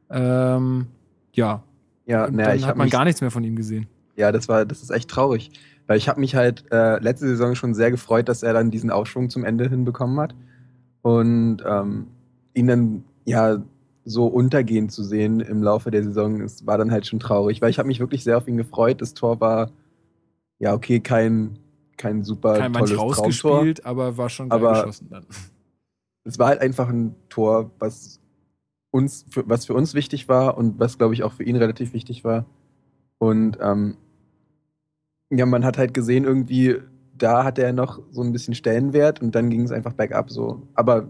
Ähm, 0.10 0.88
ja, 1.34 1.64
Ja, 2.06 2.26
und 2.26 2.36
naja, 2.36 2.50
dann 2.50 2.58
ich 2.58 2.66
hat 2.66 2.78
man 2.78 2.86
mich, 2.86 2.92
gar 2.94 3.06
nichts 3.06 3.22
mehr 3.22 3.32
von 3.32 3.44
ihm 3.44 3.56
gesehen. 3.56 3.88
ja, 4.16 4.32
das 4.32 4.48
war, 4.48 4.66
das 4.66 4.82
ist 4.84 4.92
echt 4.92 5.10
traurig, 5.10 5.52
weil 5.88 5.98
ich 5.98 6.08
habe 6.08 6.20
mich 6.20 6.36
halt 6.36 6.66
äh, 6.72 7.00
letzte 7.00 7.28
Saison 7.28 7.56
schon 7.56 7.74
sehr 7.74 7.92
gefreut, 7.92 8.30
dass 8.30 8.44
er 8.44 8.54
dann 8.54 8.72
diesen 8.72 8.92
Aufschwung 8.92 9.30
zum 9.30 9.44
Ende 9.44 9.68
hinbekommen 9.70 10.20
hat 10.20 10.36
und 11.02 11.58
ähm, 11.66 12.08
ihn 12.54 12.68
dann 12.68 13.04
ja 13.26 13.58
so 14.08 14.28
untergehen 14.28 14.90
zu 14.90 15.04
sehen 15.04 15.40
im 15.40 15.64
Laufe 15.64 15.90
der 15.90 16.04
Saison, 16.04 16.42
es 16.42 16.66
war 16.68 16.78
dann 16.78 16.92
halt 16.92 17.08
schon 17.08 17.20
traurig, 17.20 17.62
weil 17.62 17.72
ich 17.72 17.80
habe 17.80 17.88
mich 17.88 18.00
wirklich 18.00 18.24
sehr 18.24 18.38
auf 18.38 18.48
ihn 18.48 18.58
gefreut. 18.58 19.02
Das 19.02 19.16
Tor 19.16 19.42
war 19.42 19.72
ja 20.60 20.74
okay, 20.74 21.00
kein 21.00 21.58
kein 21.98 22.24
super 22.24 22.58
Kein 22.60 22.74
tolles 22.74 22.92
Traumtor. 22.92 23.16
rausgespielt, 23.26 23.86
aber 23.86 24.16
war 24.18 24.30
schon 24.30 24.50
geil 24.50 24.60
Aber- 24.60 24.74
geschossen 24.82 25.08
dann. 25.10 25.26
es 26.24 26.38
war 26.38 26.48
halt 26.50 26.62
einfach 26.62 26.88
ein 26.90 27.16
Tor, 27.30 27.72
was 27.80 28.20
uns, 28.96 29.26
für, 29.30 29.44
was 29.48 29.66
für 29.66 29.74
uns 29.76 29.94
wichtig 29.94 30.28
war 30.30 30.58
und 30.58 30.80
was, 30.80 30.98
glaube 30.98 31.14
ich, 31.14 31.24
auch 31.24 31.34
für 31.34 31.44
ihn 31.44 31.58
relativ 31.58 31.94
wichtig 31.94 32.24
war. 32.24 32.46
Und 33.20 33.58
ähm, 33.62 33.98
Ja, 35.32 35.46
man 35.46 35.66
hat 35.66 35.78
halt 35.78 35.94
gesehen, 35.94 36.24
irgendwie, 36.24 36.78
da 37.18 37.44
hat 37.44 37.58
er 37.60 37.74
noch 37.74 38.00
so 38.12 38.22
ein 38.22 38.32
bisschen 38.32 38.54
Stellenwert 38.56 39.22
und 39.22 39.34
dann 39.36 39.50
ging 39.50 39.64
es 39.64 39.72
einfach 39.72 39.94
bergab 39.94 40.30
so. 40.30 40.68
Aber 40.76 41.08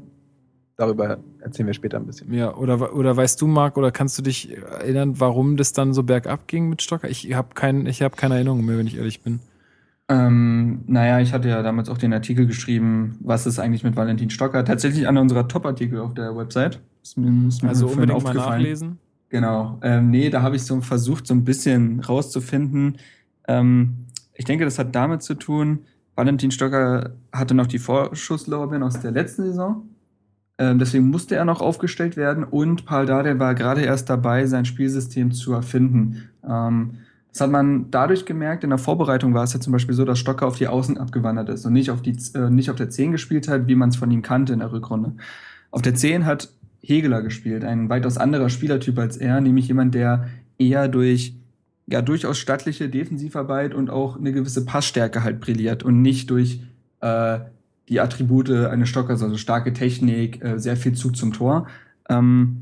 darüber 0.77 1.19
erzählen 1.39 1.67
wir 1.67 1.73
später 1.73 1.97
ein 1.97 2.05
bisschen. 2.05 2.33
Ja, 2.33 2.55
oder, 2.55 2.95
oder 2.95 3.15
weißt 3.15 3.41
du, 3.41 3.47
Marc, 3.47 3.77
oder 3.77 3.91
kannst 3.91 4.17
du 4.17 4.21
dich 4.21 4.55
erinnern, 4.57 5.19
warum 5.19 5.57
das 5.57 5.73
dann 5.73 5.93
so 5.93 6.03
bergab 6.03 6.47
ging 6.47 6.69
mit 6.69 6.81
Stocker? 6.81 7.09
Ich 7.09 7.33
habe 7.33 7.49
kein, 7.53 7.87
hab 7.87 8.17
keine 8.17 8.35
Erinnerung 8.35 8.65
mehr, 8.65 8.77
wenn 8.77 8.87
ich 8.87 8.97
ehrlich 8.97 9.21
bin. 9.21 9.39
Ähm, 10.07 10.83
naja, 10.87 11.19
ich 11.19 11.33
hatte 11.33 11.49
ja 11.49 11.63
damals 11.63 11.89
auch 11.89 11.97
den 11.97 12.13
Artikel 12.13 12.45
geschrieben, 12.45 13.17
was 13.21 13.47
ist 13.47 13.59
eigentlich 13.59 13.83
mit 13.83 13.95
Valentin 13.95 14.29
Stocker? 14.29 14.63
Tatsächlich 14.63 15.07
einer 15.07 15.21
unserer 15.21 15.47
Top-Artikel 15.47 15.99
auf 15.99 16.13
der 16.13 16.35
Website. 16.35 16.79
Ist 17.05 17.17
mir, 17.17 17.47
ist 17.47 17.61
mir 17.61 17.69
also 17.69 17.85
unbedingt 17.85 18.23
mal 18.23 18.33
nachlesen. 18.33 18.97
Genau. 19.29 19.77
Ähm, 19.83 20.09
nee, 20.09 20.31
da 20.31 20.41
habe 20.41 20.55
ich 20.55 20.63
so 20.63 20.81
versucht, 20.81 21.27
so 21.27 21.35
ein 21.35 21.43
bisschen 21.43 21.99
rauszufinden. 21.99 22.97
Ähm, 23.47 24.07
ich 24.33 24.45
denke, 24.45 24.65
das 24.65 24.79
hat 24.79 24.95
damit 24.95 25.21
zu 25.21 25.35
tun, 25.35 25.85
Valentin 26.15 26.49
Stocker 26.49 27.11
hatte 27.31 27.53
noch 27.53 27.67
die 27.67 27.77
Vorschusslorbeeren 27.77 28.81
aus 28.81 28.99
der 29.01 29.11
letzten 29.11 29.43
Saison. 29.43 29.87
Ähm, 30.57 30.79
deswegen 30.79 31.11
musste 31.11 31.35
er 31.35 31.45
noch 31.45 31.61
aufgestellt 31.61 32.17
werden 32.17 32.43
und 32.43 32.87
Paul 32.87 33.05
Dardai 33.05 33.37
war 33.37 33.53
gerade 33.53 33.81
erst 33.81 34.09
dabei, 34.09 34.47
sein 34.47 34.65
Spielsystem 34.65 35.31
zu 35.31 35.53
erfinden. 35.53 36.29
Ähm, 36.43 36.95
das 37.29 37.41
hat 37.41 37.51
man 37.51 37.91
dadurch 37.91 38.25
gemerkt, 38.25 38.63
in 38.63 38.71
der 38.71 38.79
Vorbereitung 38.79 39.35
war 39.35 39.43
es 39.43 39.53
ja 39.53 39.59
zum 39.59 39.73
Beispiel 39.73 39.93
so, 39.93 40.05
dass 40.05 40.17
Stocker 40.17 40.47
auf 40.47 40.57
die 40.57 40.67
Außen 40.67 40.97
abgewandert 40.97 41.49
ist 41.49 41.65
und 41.65 41.73
nicht 41.73 41.91
auf, 41.91 42.01
die, 42.01 42.17
äh, 42.33 42.49
nicht 42.49 42.71
auf 42.71 42.77
der 42.77 42.89
10 42.89 43.11
gespielt 43.11 43.47
hat, 43.47 43.67
wie 43.67 43.75
man 43.75 43.89
es 43.89 43.95
von 43.95 44.09
ihm 44.09 44.23
kannte 44.23 44.53
in 44.53 44.59
der 44.59 44.71
Rückrunde. 44.71 45.13
Auf 45.69 45.83
der 45.83 45.93
10 45.93 46.25
hat 46.25 46.49
Hegeler 46.87 47.21
gespielt, 47.21 47.63
ein 47.63 47.89
weitaus 47.89 48.17
anderer 48.17 48.49
Spielertyp 48.49 48.97
als 48.99 49.17
er, 49.17 49.41
nämlich 49.41 49.67
jemand, 49.67 49.95
der 49.95 50.29
eher 50.57 50.87
durch 50.87 51.33
ja 51.87 52.01
durchaus 52.01 52.37
stattliche 52.37 52.89
Defensivarbeit 52.89 53.73
und 53.73 53.89
auch 53.89 54.17
eine 54.17 54.31
gewisse 54.31 54.65
Passstärke 54.65 55.23
halt 55.23 55.39
brilliert 55.39 55.83
und 55.83 56.01
nicht 56.01 56.29
durch 56.29 56.61
äh, 57.01 57.39
die 57.89 57.99
Attribute 57.99 58.49
eines 58.49 58.89
Stockers, 58.89 59.21
also 59.21 59.37
starke 59.37 59.73
Technik, 59.73 60.43
äh, 60.43 60.59
sehr 60.59 60.77
viel 60.77 60.93
Zug 60.93 61.15
zum 61.15 61.33
Tor. 61.33 61.67
Ähm, 62.09 62.61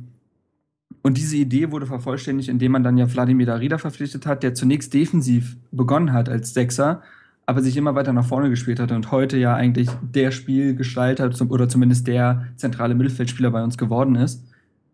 und 1.02 1.18
diese 1.18 1.38
Idee 1.38 1.72
wurde 1.72 1.86
vervollständigt, 1.86 2.50
indem 2.50 2.74
man 2.74 2.84
dann 2.84 2.98
ja 2.98 3.12
Wladimir 3.14 3.46
Darida 3.46 3.78
verpflichtet 3.78 4.26
hat, 4.26 4.44
der 4.44 4.54
zunächst 4.54 4.94
defensiv 4.94 5.58
begonnen 5.72 6.14
hat 6.14 6.30
als 6.30 6.54
Sechser, 6.54 7.02
aber 7.46 7.62
sich 7.62 7.76
immer 7.78 7.96
weiter 7.96 8.14
nach 8.14 8.26
vorne 8.26 8.50
gespielt 8.50 8.80
hat 8.80 8.92
und 8.92 9.12
heute 9.12 9.38
ja 9.38 9.54
eigentlich 9.56 9.90
der 10.02 10.32
Spielgestalter 10.32 11.30
oder 11.50 11.68
zumindest 11.68 12.08
der 12.08 12.48
zentrale 12.56 12.96
Mittelfeldspieler 12.96 13.52
bei 13.52 13.64
uns 13.64 13.78
geworden 13.78 14.16
ist. 14.16 14.44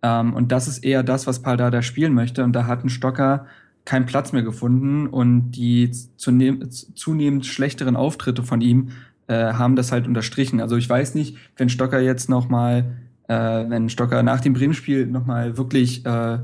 Ähm, 0.01 0.33
und 0.33 0.51
das 0.51 0.67
ist 0.67 0.79
eher 0.79 1.03
das, 1.03 1.27
was 1.27 1.41
Paldada 1.41 1.81
spielen 1.81 2.13
möchte. 2.13 2.43
Und 2.43 2.53
da 2.53 2.65
hat 2.65 2.83
ein 2.83 2.89
Stocker 2.89 3.45
keinen 3.85 4.05
Platz 4.05 4.33
mehr 4.33 4.43
gefunden 4.43 5.07
und 5.07 5.51
die 5.51 5.91
zunehmend 6.17 7.45
schlechteren 7.45 7.95
Auftritte 7.95 8.43
von 8.43 8.61
ihm 8.61 8.89
äh, 9.27 9.53
haben 9.53 9.75
das 9.75 9.91
halt 9.91 10.07
unterstrichen. 10.07 10.61
Also 10.61 10.75
ich 10.75 10.89
weiß 10.89 11.15
nicht, 11.15 11.37
wenn 11.57 11.69
Stocker 11.69 11.99
jetzt 11.99 12.29
noch 12.29 12.49
mal 12.49 12.85
äh, 13.29 13.69
wenn 13.69 13.89
Stocker 13.89 14.23
nach 14.23 14.41
dem 14.41 14.53
Bremen-Spiel 14.53 15.05
nochmal 15.05 15.57
wirklich 15.57 16.05
äh, 16.05 16.39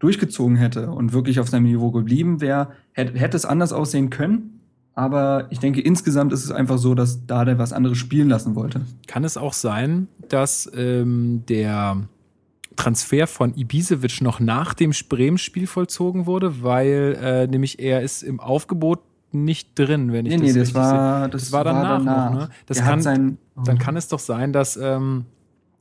durchgezogen 0.00 0.56
hätte 0.56 0.90
und 0.90 1.12
wirklich 1.12 1.38
auf 1.38 1.48
seinem 1.48 1.64
Niveau 1.64 1.92
geblieben 1.92 2.40
wäre, 2.40 2.72
hätte, 2.92 3.18
hätte 3.18 3.36
es 3.36 3.44
anders 3.44 3.72
aussehen 3.72 4.10
können. 4.10 4.51
Aber 4.94 5.46
ich 5.50 5.58
denke, 5.58 5.80
insgesamt 5.80 6.32
ist 6.32 6.44
es 6.44 6.50
einfach 6.50 6.78
so, 6.78 6.94
dass 6.94 7.26
Dade 7.26 7.58
was 7.58 7.72
anderes 7.72 7.98
spielen 7.98 8.28
lassen 8.28 8.54
wollte. 8.54 8.82
Kann 9.06 9.24
es 9.24 9.36
auch 9.36 9.54
sein, 9.54 10.08
dass 10.28 10.70
ähm, 10.76 11.44
der 11.48 12.08
Transfer 12.76 13.26
von 13.26 13.56
Ibisevic 13.56 14.20
noch 14.20 14.40
nach 14.40 14.74
dem 14.74 14.92
Bremen-Spiel 15.08 15.66
vollzogen 15.66 16.26
wurde, 16.26 16.62
weil 16.62 17.18
äh, 17.22 17.46
nämlich 17.46 17.78
er 17.78 18.02
ist 18.02 18.22
im 18.22 18.40
Aufgebot 18.40 19.00
nicht 19.32 19.78
drin, 19.78 20.12
wenn 20.12 20.26
ich 20.26 20.38
nee, 20.38 20.46
das 20.46 20.54
nee, 20.54 20.60
das 20.60 20.74
war, 20.74 21.28
das, 21.28 21.42
das 21.44 21.52
war 21.52 21.64
danach, 21.64 21.98
danach. 21.98 22.30
noch. 22.30 22.40
Ne? 22.40 22.48
Das 22.66 22.78
kann, 22.78 23.00
sein, 23.00 23.38
oh. 23.56 23.62
Dann 23.62 23.78
kann 23.78 23.96
es 23.96 24.08
doch 24.08 24.18
sein, 24.18 24.52
dass 24.52 24.76
ähm, 24.76 25.24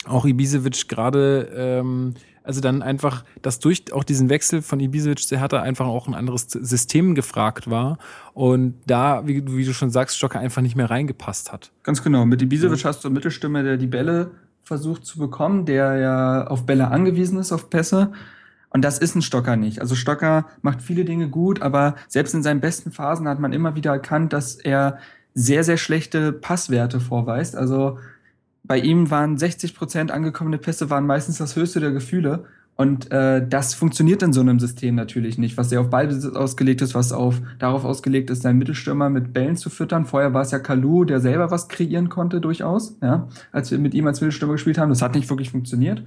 auch 0.05 0.25
Ibisevic 0.25 0.87
gerade, 0.87 1.49
ähm, 1.53 2.13
also 2.43 2.61
dann 2.61 2.81
einfach, 2.81 3.23
dass 3.41 3.59
durch 3.59 3.93
auch 3.93 4.03
diesen 4.03 4.29
Wechsel 4.29 4.61
von 4.61 4.79
Ibisevic 4.79 5.19
zu 5.19 5.37
Hertha 5.37 5.61
einfach 5.61 5.85
auch 5.85 6.07
ein 6.07 6.15
anderes 6.15 6.47
System 6.49 7.15
gefragt 7.15 7.69
war 7.69 7.97
und 8.33 8.75
da, 8.87 9.27
wie, 9.27 9.45
wie 9.55 9.65
du 9.65 9.73
schon 9.73 9.91
sagst, 9.91 10.17
Stocker 10.17 10.39
einfach 10.39 10.61
nicht 10.61 10.75
mehr 10.75 10.89
reingepasst 10.89 11.51
hat. 11.51 11.71
Ganz 11.83 12.03
genau. 12.03 12.25
Mit 12.25 12.41
Ibisevic 12.41 12.79
ja. 12.79 12.89
hast 12.89 13.03
du 13.03 13.07
eine 13.07 13.15
Mittelstimme, 13.15 13.63
der 13.63 13.77
die 13.77 13.87
Bälle 13.87 14.31
versucht 14.63 15.05
zu 15.05 15.19
bekommen, 15.19 15.65
der 15.65 15.97
ja 15.97 16.47
auf 16.47 16.65
Bälle 16.65 16.87
angewiesen 16.89 17.39
ist, 17.39 17.51
auf 17.51 17.69
Pässe. 17.69 18.11
Und 18.69 18.83
das 18.83 18.99
ist 18.99 19.15
ein 19.15 19.21
Stocker 19.21 19.57
nicht. 19.57 19.81
Also 19.81 19.95
Stocker 19.95 20.45
macht 20.61 20.81
viele 20.81 21.03
Dinge 21.03 21.29
gut, 21.29 21.61
aber 21.61 21.95
selbst 22.07 22.33
in 22.33 22.41
seinen 22.41 22.61
besten 22.61 22.91
Phasen 22.91 23.27
hat 23.27 23.39
man 23.39 23.51
immer 23.51 23.75
wieder 23.75 23.91
erkannt, 23.91 24.31
dass 24.33 24.55
er 24.55 24.97
sehr, 25.33 25.63
sehr 25.63 25.77
schlechte 25.77 26.31
Passwerte 26.31 26.99
vorweist. 26.99 27.55
Also 27.55 27.99
bei 28.71 28.79
ihm 28.79 29.11
waren 29.11 29.37
60 29.37 29.75
Prozent 29.75 30.11
angekommene 30.11 30.57
Pässe 30.57 30.89
waren 30.89 31.05
meistens 31.05 31.37
das 31.37 31.57
höchste 31.57 31.81
der 31.81 31.91
Gefühle. 31.91 32.45
Und 32.77 33.11
äh, 33.11 33.45
das 33.45 33.73
funktioniert 33.73 34.23
in 34.23 34.31
so 34.31 34.39
einem 34.39 34.61
System 34.61 34.95
natürlich 34.95 35.37
nicht, 35.37 35.57
was 35.57 35.67
sehr 35.67 35.81
auf 35.81 35.89
Ballbesitz 35.89 36.33
ausgelegt 36.33 36.81
ist, 36.81 36.95
was 36.95 37.11
auf, 37.11 37.41
darauf 37.59 37.83
ausgelegt 37.83 38.29
ist, 38.29 38.43
seinen 38.43 38.59
Mittelstürmer 38.59 39.09
mit 39.09 39.33
Bällen 39.33 39.57
zu 39.57 39.69
füttern. 39.69 40.05
Vorher 40.05 40.33
war 40.33 40.43
es 40.43 40.51
ja 40.51 40.59
Kalu, 40.59 41.03
der 41.03 41.19
selber 41.19 41.51
was 41.51 41.67
kreieren 41.67 42.07
konnte 42.07 42.39
durchaus, 42.39 42.97
ja, 43.01 43.27
als 43.51 43.71
wir 43.71 43.77
mit 43.77 43.93
ihm 43.93 44.07
als 44.07 44.21
Mittelstürmer 44.21 44.53
gespielt 44.53 44.77
haben. 44.77 44.87
Das 44.87 45.01
hat 45.01 45.15
nicht 45.15 45.29
wirklich 45.29 45.51
funktioniert. 45.51 46.05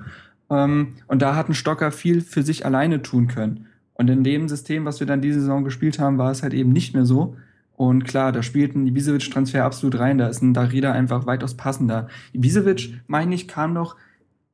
Ähm, 0.48 0.94
und 1.06 1.20
da 1.20 1.36
hat 1.36 1.50
ein 1.50 1.54
Stocker 1.54 1.90
viel 1.90 2.22
für 2.22 2.42
sich 2.42 2.64
alleine 2.64 3.02
tun 3.02 3.28
können. 3.28 3.66
Und 3.92 4.08
in 4.08 4.24
dem 4.24 4.48
System, 4.48 4.86
was 4.86 5.00
wir 5.00 5.06
dann 5.06 5.20
diese 5.20 5.40
Saison 5.40 5.64
gespielt 5.64 5.98
haben, 5.98 6.16
war 6.16 6.30
es 6.30 6.42
halt 6.42 6.54
eben 6.54 6.72
nicht 6.72 6.94
mehr 6.94 7.04
so. 7.04 7.36
Und 7.88 8.04
klar, 8.04 8.32
da 8.32 8.42
spielt 8.42 8.74
ein 8.74 8.86
Ibisevic-Transfer 8.86 9.64
absolut 9.64 9.98
rein. 9.98 10.18
Da 10.18 10.28
ist 10.28 10.42
ein 10.42 10.54
Darida 10.54 10.92
einfach 10.92 11.26
weitaus 11.26 11.54
passender. 11.54 12.08
Ibisevic, 12.32 12.94
meine 13.06 13.34
ich, 13.34 13.46
kam 13.46 13.74
doch 13.74 13.96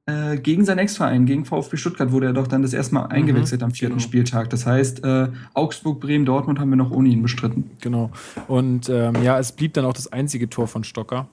äh, 0.07 0.37
gegen 0.39 0.65
seinen 0.65 0.79
Ex-Verein, 0.79 1.27
gegen 1.27 1.45
VfB 1.45 1.77
Stuttgart, 1.77 2.11
wurde 2.11 2.27
er 2.27 2.33
doch 2.33 2.49
dann 2.49 2.63
das 2.63 2.73
erste 2.73 2.95
Mal 2.95 3.05
mhm, 3.05 3.13
eingewechselt 3.13 3.61
mhm, 3.61 3.67
am 3.67 3.71
vierten 3.71 3.97
genau. 3.97 4.05
Spieltag. 4.05 4.51
Das 4.51 4.67
heißt, 4.67 5.05
äh, 5.05 5.29
Augsburg, 5.55 6.01
Bremen, 6.01 6.25
Dortmund 6.25 6.59
haben 6.59 6.71
wir 6.71 6.77
noch 6.77 6.91
ohne 6.91 7.09
ihn 7.09 7.23
bestritten. 7.23 7.71
Genau. 7.81 8.11
Und 8.49 8.89
ähm, 8.89 9.15
ja, 9.23 9.39
es 9.39 9.53
blieb 9.53 9.75
dann 9.75 9.85
auch 9.85 9.93
das 9.93 10.13
einzige 10.13 10.51
Tor 10.51 10.67
von 10.67 10.83
Stocker 10.83 11.29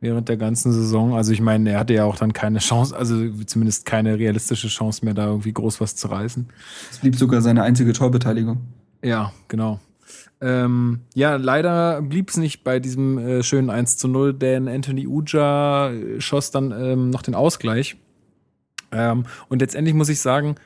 während 0.00 0.28
der 0.28 0.38
ganzen 0.38 0.72
Saison. 0.72 1.14
Also 1.14 1.32
ich 1.32 1.42
meine, 1.42 1.70
er 1.70 1.80
hatte 1.80 1.92
ja 1.94 2.04
auch 2.04 2.16
dann 2.16 2.32
keine 2.32 2.60
Chance, 2.60 2.96
also 2.96 3.30
zumindest 3.44 3.84
keine 3.84 4.18
realistische 4.18 4.68
Chance 4.68 5.04
mehr, 5.04 5.14
da 5.14 5.26
irgendwie 5.26 5.52
groß 5.52 5.80
was 5.80 5.96
zu 5.96 6.08
reißen. 6.08 6.48
Es 6.90 6.98
blieb 6.98 7.14
sogar 7.14 7.42
seine 7.42 7.62
einzige 7.62 7.92
Torbeteiligung. 7.92 8.58
Ja, 9.04 9.32
genau. 9.48 9.78
Ähm, 10.42 11.02
ja, 11.14 11.36
leider 11.36 12.02
blieb 12.02 12.30
es 12.30 12.36
nicht 12.36 12.64
bei 12.64 12.80
diesem 12.80 13.16
äh, 13.16 13.42
schönen 13.44 13.70
1 13.70 13.96
zu 13.96 14.08
0, 14.08 14.34
denn 14.34 14.66
Anthony 14.66 15.06
Uja 15.06 15.92
äh, 15.92 16.20
schoss 16.20 16.50
dann 16.50 16.72
ähm, 16.72 17.10
noch 17.10 17.22
den 17.22 17.36
Ausgleich. 17.36 17.96
Ähm, 18.90 19.24
und 19.48 19.60
letztendlich 19.60 19.94
muss 19.94 20.08
ich 20.08 20.20
sagen, 20.20 20.56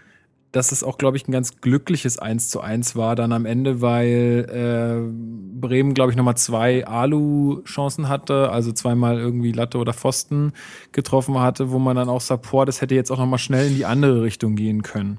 dass 0.51 0.73
es 0.73 0.83
auch, 0.83 0.97
glaube 0.97 1.19
ich, 1.19 1.29
ein 1.29 1.33
ganz 1.33 1.61
glückliches 1.61 2.19
1 2.19 2.49
zu 2.49 2.63
1 2.63 2.97
war 2.97 3.17
dann 3.17 3.33
am 3.33 3.45
Ende, 3.45 3.83
weil 3.83 4.47
äh, 4.49 5.61
Bremen, 5.61 5.93
glaube 5.93 6.11
ich, 6.11 6.17
nochmal 6.17 6.39
zwei 6.39 6.87
Alu-Chancen 6.87 8.09
hatte, 8.09 8.51
also 8.51 8.73
zweimal 8.73 9.19
irgendwie 9.19 9.53
Latte 9.53 9.77
oder 9.77 9.93
Pfosten 9.93 10.55
getroffen 10.93 11.39
hatte, 11.39 11.71
wo 11.71 11.79
man 11.79 11.97
dann 11.97 12.09
auch 12.09 12.23
Support, 12.23 12.69
das 12.69 12.81
hätte 12.81 12.95
jetzt 12.95 13.13
auch 13.13 13.19
nochmal 13.19 13.39
schnell 13.39 13.67
in 13.67 13.77
die 13.77 13.85
andere 13.85 14.23
Richtung 14.23 14.57
gehen 14.57 14.83
können. 14.83 15.19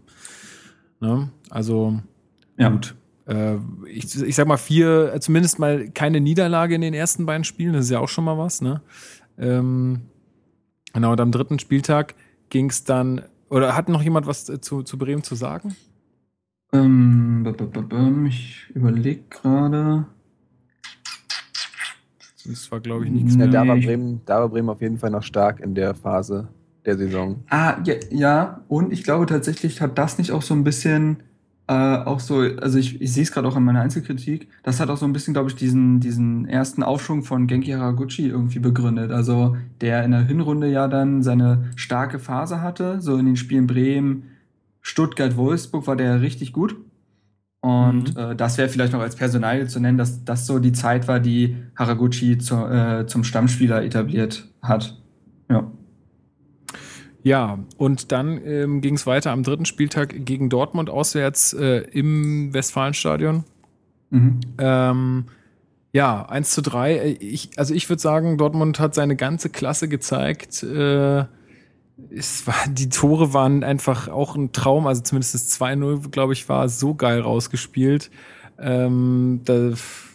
Ne? 0.99 1.29
Also, 1.51 1.99
ja. 2.57 2.69
gut 2.69 2.95
ich, 3.87 4.21
ich 4.21 4.35
sag 4.35 4.47
mal, 4.47 4.57
vier, 4.57 5.13
äh, 5.13 5.19
zumindest 5.19 5.59
mal 5.59 5.89
keine 5.89 6.21
Niederlage 6.21 6.75
in 6.75 6.81
den 6.81 6.93
ersten 6.93 7.25
beiden 7.25 7.43
Spielen, 7.43 7.73
das 7.73 7.85
ist 7.85 7.91
ja 7.91 7.99
auch 7.99 8.07
schon 8.07 8.23
mal 8.23 8.37
was, 8.37 8.61
ne? 8.61 8.81
Ähm, 9.37 10.01
genau, 10.93 11.11
und 11.11 11.19
am 11.19 11.31
dritten 11.31 11.59
Spieltag 11.59 12.15
ging 12.49 12.69
es 12.69 12.85
dann, 12.85 13.23
oder 13.49 13.75
hat 13.75 13.89
noch 13.89 14.01
jemand 14.01 14.27
was 14.27 14.47
äh, 14.49 14.61
zu, 14.61 14.83
zu 14.83 14.97
Bremen 14.97 15.23
zu 15.23 15.35
sagen? 15.35 15.75
Ähm, 16.71 17.45
ich 18.27 18.69
überlege 18.73 19.23
gerade. 19.29 20.05
Das 22.45 22.71
war, 22.71 22.79
glaube 22.79 23.05
ich, 23.05 23.11
nichts 23.11 23.33
ja, 23.33 23.39
mehr. 23.39 23.47
Da 23.47 23.67
war, 23.67 23.75
Bremen, 23.75 24.21
da 24.25 24.39
war 24.39 24.49
Bremen 24.49 24.69
auf 24.69 24.81
jeden 24.81 24.97
Fall 24.97 25.11
noch 25.11 25.23
stark 25.23 25.59
in 25.59 25.75
der 25.75 25.93
Phase 25.95 26.47
der 26.85 26.97
Saison. 26.97 27.43
Ah, 27.49 27.77
ja, 27.83 27.95
ja, 28.09 28.61
und 28.69 28.93
ich 28.93 29.03
glaube 29.03 29.25
tatsächlich 29.25 29.81
hat 29.81 29.97
das 29.97 30.17
nicht 30.17 30.31
auch 30.31 30.41
so 30.41 30.53
ein 30.53 30.63
bisschen 30.63 31.17
äh, 31.67 31.73
auch 31.73 32.21
so, 32.21 32.39
also 32.39 32.77
ich, 32.77 33.01
ich 33.01 33.11
sehe 33.11 33.23
es 33.23 33.31
gerade 33.31 33.47
auch 33.47 33.57
in 33.57 33.63
meiner 33.63 33.81
Einzelkritik, 33.81 34.47
das 34.63 34.79
hat 34.79 34.89
auch 34.89 34.95
so 34.97 35.05
ein 35.05 35.11
bisschen, 35.11 35.33
glaube 35.33 35.49
ich, 35.49 35.55
diesen, 35.55 35.99
diesen 35.99 36.47
ersten 36.47 36.81
Aufschwung 36.81 37.23
von 37.23 37.45
Genki 37.45 37.71
Haraguchi 37.71 38.27
irgendwie 38.27 38.59
begründet. 38.59 39.11
Also 39.11 39.57
der 39.81 40.03
in 40.05 40.11
der 40.11 40.21
Hinrunde 40.21 40.71
ja 40.71 40.87
dann 40.87 41.23
seine 41.23 41.65
starke 41.75 42.19
Phase 42.19 42.61
hatte, 42.61 43.01
so 43.01 43.17
in 43.17 43.25
den 43.25 43.35
Spielen 43.35 43.67
Bremen, 43.67 44.23
Stuttgart, 44.81 45.35
Wolfsburg 45.35 45.87
war 45.87 45.97
der 45.97 46.21
richtig 46.21 46.53
gut. 46.53 46.77
Und 47.59 48.15
mhm. 48.15 48.21
äh, 48.21 48.35
das 48.35 48.57
wäre 48.57 48.69
vielleicht 48.69 48.93
noch 48.93 49.01
als 49.01 49.17
Personal 49.17 49.67
zu 49.67 49.81
nennen, 49.81 49.97
dass 49.97 50.23
das 50.23 50.45
so 50.45 50.59
die 50.59 50.71
Zeit 50.71 51.09
war, 51.09 51.19
die 51.19 51.57
Haraguchi 51.75 52.37
zu, 52.37 52.55
äh, 52.55 53.07
zum 53.07 53.25
Stammspieler 53.25 53.83
etabliert 53.83 54.47
hat. 54.61 54.97
Ja. 57.27 57.59
Und 57.77 58.11
dann 58.11 58.39
ähm, 58.45 58.81
ging 58.81 58.95
es 58.95 59.05
weiter 59.05 59.31
am 59.31 59.43
dritten 59.43 59.65
Spieltag 59.65 60.25
gegen 60.25 60.49
Dortmund 60.49 60.89
auswärts 60.89 61.51
äh, 61.53 61.79
im 61.91 62.53
Westfalenstadion. 62.53 63.43
Mhm. 64.09 64.39
Ähm, 64.57 65.25
Ja, 65.91 66.23
1 66.23 66.51
zu 66.51 66.61
3. 66.61 67.17
Ich, 67.19 67.51
also 67.57 67.73
ich 67.73 67.89
würde 67.89 68.01
sagen, 68.01 68.37
Dortmund 68.37 68.79
hat 68.79 68.95
seine 68.95 69.15
ganze 69.15 69.49
Klasse 69.49 69.87
gezeigt. 69.89 70.63
Äh, 70.63 71.25
es 72.11 72.45
war, 72.45 72.55
die 72.69 72.89
Tore 72.89 73.33
waren 73.33 73.63
einfach 73.63 74.07
auch 74.07 74.35
ein 74.35 74.51
Traum, 74.51 74.87
also 74.87 75.01
zumindest 75.01 75.33
das 75.33 75.59
2-0, 75.59 76.09
glaube 76.11 76.33
ich, 76.33 76.47
war 76.47 76.69
so 76.69 76.93
geil 76.93 77.19
rausgespielt. 77.19 78.09
Ähm, 78.59 79.41
da, 79.43 79.71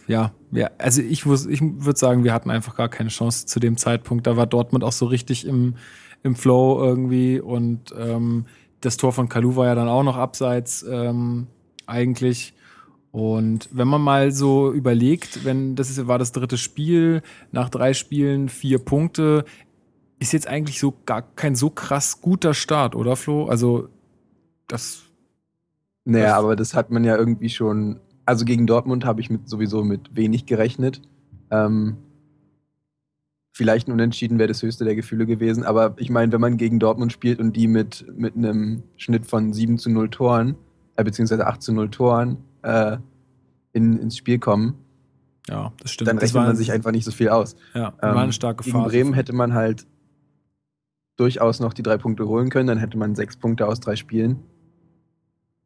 ja, 0.07 0.31
ja, 0.51 0.69
also 0.77 1.01
ich, 1.01 1.25
ich 1.25 1.61
würde 1.61 1.99
sagen, 1.99 2.23
wir 2.23 2.33
hatten 2.33 2.49
einfach 2.49 2.75
gar 2.75 2.89
keine 2.89 3.09
Chance 3.09 3.45
zu 3.45 3.59
dem 3.59 3.77
Zeitpunkt. 3.77 4.25
Da 4.25 4.37
war 4.37 4.47
Dortmund 4.47 4.83
auch 4.83 4.91
so 4.91 5.05
richtig 5.05 5.45
im, 5.45 5.75
im 6.23 6.35
Flow 6.35 6.81
irgendwie 6.81 7.39
und 7.39 7.93
ähm, 7.97 8.45
das 8.81 8.97
Tor 8.97 9.13
von 9.13 9.29
Kalu 9.29 9.55
war 9.55 9.67
ja 9.67 9.75
dann 9.75 9.87
auch 9.87 10.03
noch 10.03 10.17
abseits 10.17 10.83
ähm, 10.89 11.47
eigentlich. 11.85 12.53
Und 13.11 13.69
wenn 13.71 13.87
man 13.87 14.01
mal 14.01 14.31
so 14.31 14.73
überlegt, 14.73 15.45
wenn 15.45 15.75
das 15.75 15.89
ist, 15.89 16.07
war 16.07 16.17
das 16.17 16.31
dritte 16.31 16.57
Spiel, 16.57 17.21
nach 17.51 17.69
drei 17.69 17.93
Spielen 17.93 18.49
vier 18.49 18.79
Punkte, 18.79 19.45
ist 20.19 20.33
jetzt 20.33 20.47
eigentlich 20.47 20.79
so 20.79 20.95
gar 21.05 21.21
kein 21.21 21.55
so 21.55 21.69
krass 21.69 22.21
guter 22.21 22.53
Start, 22.53 22.95
oder 22.95 23.15
Flo? 23.15 23.45
Also 23.45 23.89
das. 24.67 25.03
Naja, 26.05 26.25
das 26.25 26.33
aber 26.33 26.55
das 26.55 26.73
hat 26.73 26.89
man 26.89 27.03
ja 27.03 27.15
irgendwie 27.15 27.49
schon. 27.49 27.99
Also 28.25 28.45
gegen 28.45 28.65
Dortmund 28.65 29.05
habe 29.05 29.21
ich 29.21 29.29
mit, 29.29 29.47
sowieso 29.47 29.83
mit 29.83 30.15
wenig 30.15 30.45
gerechnet. 30.45 31.01
Ähm, 31.51 31.97
vielleicht 33.53 33.87
ein 33.87 33.91
Unentschieden 33.91 34.39
wäre 34.39 34.47
das 34.47 34.61
höchste 34.61 34.83
der 34.83 34.95
Gefühle 34.95 35.25
gewesen. 35.25 35.63
Aber 35.63 35.93
ich 35.97 36.09
meine, 36.09 36.31
wenn 36.31 36.41
man 36.41 36.57
gegen 36.57 36.79
Dortmund 36.79 37.13
spielt 37.13 37.39
und 37.39 37.55
die 37.55 37.67
mit, 37.67 38.05
mit 38.17 38.35
einem 38.35 38.83
Schnitt 38.97 39.27
von 39.27 39.53
7 39.53 39.77
zu 39.77 39.89
0 39.89 40.09
Toren, 40.09 40.55
äh, 40.95 41.03
beziehungsweise 41.03 41.47
8 41.47 41.61
zu 41.61 41.71
0 41.71 41.89
Toren, 41.89 42.37
äh, 42.63 42.97
in, 43.71 43.97
ins 43.99 44.17
Spiel 44.17 44.39
kommen, 44.39 44.75
ja, 45.47 45.71
das 45.81 45.91
stimmt. 45.91 46.07
dann 46.07 46.17
rechnet 46.17 46.43
man 46.43 46.55
sich 46.55 46.71
einfach 46.71 46.91
nicht 46.91 47.05
so 47.05 47.11
viel 47.11 47.29
aus. 47.29 47.55
Ja, 47.73 47.93
war 48.01 48.17
eine 48.17 48.33
starke 48.33 48.63
ähm, 48.63 48.65
Gegen 48.65 48.77
Phase. 48.77 48.89
Bremen 48.89 49.13
hätte 49.13 49.33
man 49.33 49.53
halt 49.53 49.85
durchaus 51.17 51.59
noch 51.59 51.73
die 51.73 51.83
drei 51.83 51.97
Punkte 51.97 52.27
holen 52.27 52.49
können, 52.49 52.67
dann 52.67 52.77
hätte 52.79 52.97
man 52.97 53.15
sechs 53.15 53.37
Punkte 53.37 53.67
aus 53.67 53.79
drei 53.79 53.95
Spielen. 53.95 54.39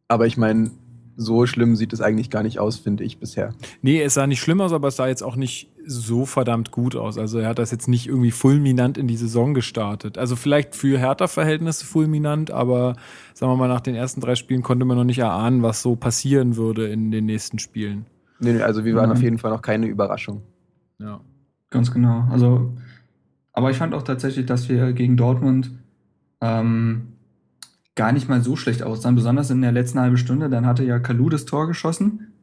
Aber 0.07 0.25
ich 0.25 0.35
meine, 0.35 0.71
so 1.15 1.45
schlimm 1.45 1.75
sieht 1.75 1.93
es 1.93 2.01
eigentlich 2.01 2.29
gar 2.29 2.43
nicht 2.43 2.59
aus, 2.59 2.77
finde 2.77 3.03
ich 3.03 3.19
bisher. 3.19 3.53
Nee, 3.81 4.01
es 4.01 4.15
sah 4.15 4.27
nicht 4.27 4.41
schlimm 4.41 4.61
aus, 4.61 4.73
aber 4.73 4.89
es 4.89 4.95
sah 4.95 5.07
jetzt 5.07 5.23
auch 5.23 5.35
nicht 5.35 5.69
so 5.87 6.25
verdammt 6.25 6.71
gut 6.71 6.95
aus. 6.95 7.17
Also 7.17 7.39
er 7.39 7.49
hat 7.49 7.59
das 7.59 7.71
jetzt 7.71 7.87
nicht 7.87 8.07
irgendwie 8.07 8.31
fulminant 8.31 8.97
in 8.97 9.07
die 9.07 9.17
Saison 9.17 9.53
gestartet. 9.53 10.17
Also 10.17 10.35
vielleicht 10.35 10.75
für 10.75 10.99
Hertha-Verhältnisse 10.99 11.85
fulminant, 11.85 12.51
aber 12.51 12.95
sagen 13.33 13.51
wir 13.51 13.55
mal, 13.55 13.67
nach 13.67 13.81
den 13.81 13.95
ersten 13.95 14.19
drei 14.21 14.35
Spielen 14.35 14.63
konnte 14.63 14.85
man 14.85 14.97
noch 14.97 15.03
nicht 15.03 15.19
erahnen, 15.19 15.63
was 15.63 15.81
so 15.81 15.95
passieren 15.95 16.57
würde 16.57 16.87
in 16.87 17.11
den 17.11 17.25
nächsten 17.25 17.57
Spielen. 17.59 18.05
Nee, 18.39 18.53
nee, 18.53 18.61
also 18.61 18.85
wir 18.85 18.95
waren 18.95 19.09
Mhm. 19.09 19.15
auf 19.15 19.21
jeden 19.21 19.37
Fall 19.37 19.51
noch 19.51 19.61
keine 19.61 19.87
Überraschung. 19.87 20.41
Ja. 20.99 21.21
Ganz 21.69 21.91
genau. 21.91 22.27
Also, 22.31 22.73
aber 23.53 23.71
ich 23.71 23.77
fand 23.77 23.93
auch 23.93 24.03
tatsächlich, 24.03 24.45
dass 24.45 24.69
wir 24.69 24.93
gegen 24.93 25.17
Dortmund 25.17 25.71
ähm, 26.41 27.13
gar 27.95 28.11
nicht 28.11 28.29
mal 28.29 28.41
so 28.41 28.55
schlecht 28.55 28.83
aussahen, 28.83 29.15
besonders 29.15 29.49
in 29.49 29.61
der 29.61 29.71
letzten 29.71 29.99
halben 29.99 30.17
Stunde. 30.17 30.49
Dann 30.49 30.65
hatte 30.65 30.83
ja 30.83 30.99
Kalu 30.99 31.29
das 31.29 31.45
Tor 31.45 31.67
geschossen. 31.67 32.33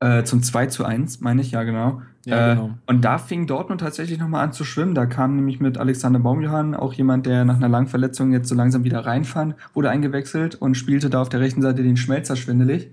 Äh, 0.00 0.24
zum 0.24 0.42
2 0.42 0.66
zu 0.66 0.84
1, 0.84 1.20
meine 1.20 1.42
ich, 1.42 1.50
ja, 1.50 1.62
genau. 1.62 2.00
Ja, 2.24 2.52
äh, 2.52 2.54
genau. 2.54 2.70
Und 2.86 3.04
da 3.04 3.18
fing 3.18 3.46
Dortmund 3.46 3.82
tatsächlich 3.82 4.18
nochmal 4.18 4.44
an 4.44 4.52
zu 4.52 4.64
schwimmen. 4.64 4.94
Da 4.94 5.04
kam 5.04 5.36
nämlich 5.36 5.60
mit 5.60 5.76
Alexander 5.76 6.18
Baumjohann 6.18 6.74
auch 6.74 6.94
jemand, 6.94 7.26
der 7.26 7.44
nach 7.44 7.56
einer 7.56 7.68
langen 7.68 7.86
Verletzung 7.86 8.32
jetzt 8.32 8.48
so 8.48 8.54
langsam 8.54 8.84
wieder 8.84 9.04
reinfand, 9.04 9.56
wurde 9.74 9.90
eingewechselt 9.90 10.54
und 10.54 10.74
spielte 10.74 11.10
da 11.10 11.20
auf 11.20 11.28
der 11.28 11.40
rechten 11.40 11.60
Seite 11.60 11.82
den 11.82 11.98
Schmelzer 11.98 12.36
schwindelig. 12.36 12.90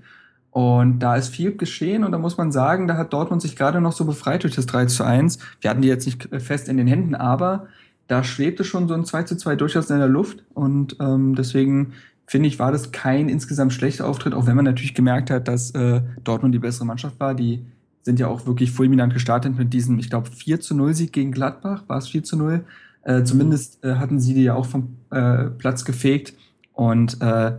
Und 0.51 0.99
da 0.99 1.15
ist 1.15 1.29
viel 1.29 1.55
geschehen 1.55 2.03
und 2.03 2.11
da 2.11 2.17
muss 2.17 2.37
man 2.37 2.51
sagen, 2.51 2.87
da 2.87 2.97
hat 2.97 3.13
Dortmund 3.13 3.41
sich 3.41 3.55
gerade 3.55 3.79
noch 3.79 3.91
so 3.91 4.05
befreit 4.05 4.43
durch 4.43 4.55
das 4.55 4.65
3 4.65 4.87
zu 4.87 5.03
1. 5.03 5.39
Wir 5.61 5.69
hatten 5.69 5.81
die 5.81 5.87
jetzt 5.87 6.05
nicht 6.05 6.27
fest 6.41 6.67
in 6.67 6.77
den 6.77 6.87
Händen, 6.87 7.15
aber 7.15 7.67
da 8.07 8.23
schwebte 8.23 8.63
schon 8.63 8.87
so 8.87 8.93
ein 8.93 9.05
2 9.05 9.23
zu 9.23 9.37
2 9.37 9.55
durchaus 9.55 9.89
in 9.89 9.99
der 9.99 10.07
Luft 10.07 10.43
und 10.53 10.97
ähm, 10.99 11.35
deswegen 11.35 11.93
finde 12.27 12.49
ich, 12.49 12.59
war 12.59 12.71
das 12.71 12.91
kein 12.91 13.29
insgesamt 13.29 13.73
schlechter 13.73 14.05
Auftritt, 14.05 14.33
auch 14.33 14.45
wenn 14.45 14.55
man 14.55 14.65
natürlich 14.65 14.93
gemerkt 14.93 15.31
hat, 15.31 15.47
dass 15.47 15.71
äh, 15.71 16.01
Dortmund 16.23 16.53
die 16.53 16.59
bessere 16.59 16.85
Mannschaft 16.85 17.19
war. 17.19 17.33
Die 17.33 17.65
sind 18.03 18.19
ja 18.19 18.27
auch 18.27 18.45
wirklich 18.45 18.71
fulminant 18.71 19.13
gestartet 19.13 19.57
mit 19.57 19.73
diesem, 19.73 19.97
ich 19.97 20.09
glaube, 20.09 20.29
4 20.29 20.59
zu 20.59 20.75
0 20.75 20.93
Sieg 20.93 21.13
gegen 21.13 21.31
Gladbach, 21.31 21.83
war 21.87 21.97
es 21.97 22.09
4 22.09 22.23
zu 22.23 22.37
0. 22.37 22.63
Äh, 23.03 23.23
zumindest 23.23 23.83
äh, 23.83 23.95
hatten 23.95 24.19
sie 24.19 24.33
die 24.33 24.43
ja 24.43 24.55
auch 24.55 24.65
vom 24.65 24.97
äh, 25.09 25.45
Platz 25.45 25.85
gefegt 25.85 26.33
und 26.73 27.21
äh, 27.21 27.53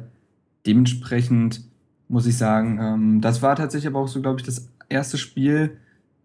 dementsprechend 0.66 1.62
muss 2.08 2.26
ich 2.26 2.36
sagen, 2.36 2.78
ähm, 2.80 3.20
das 3.20 3.42
war 3.42 3.56
tatsächlich 3.56 3.88
aber 3.88 4.00
auch 4.00 4.08
so, 4.08 4.20
glaube 4.20 4.40
ich, 4.40 4.46
das 4.46 4.68
erste 4.88 5.16
Spiel, 5.18 5.78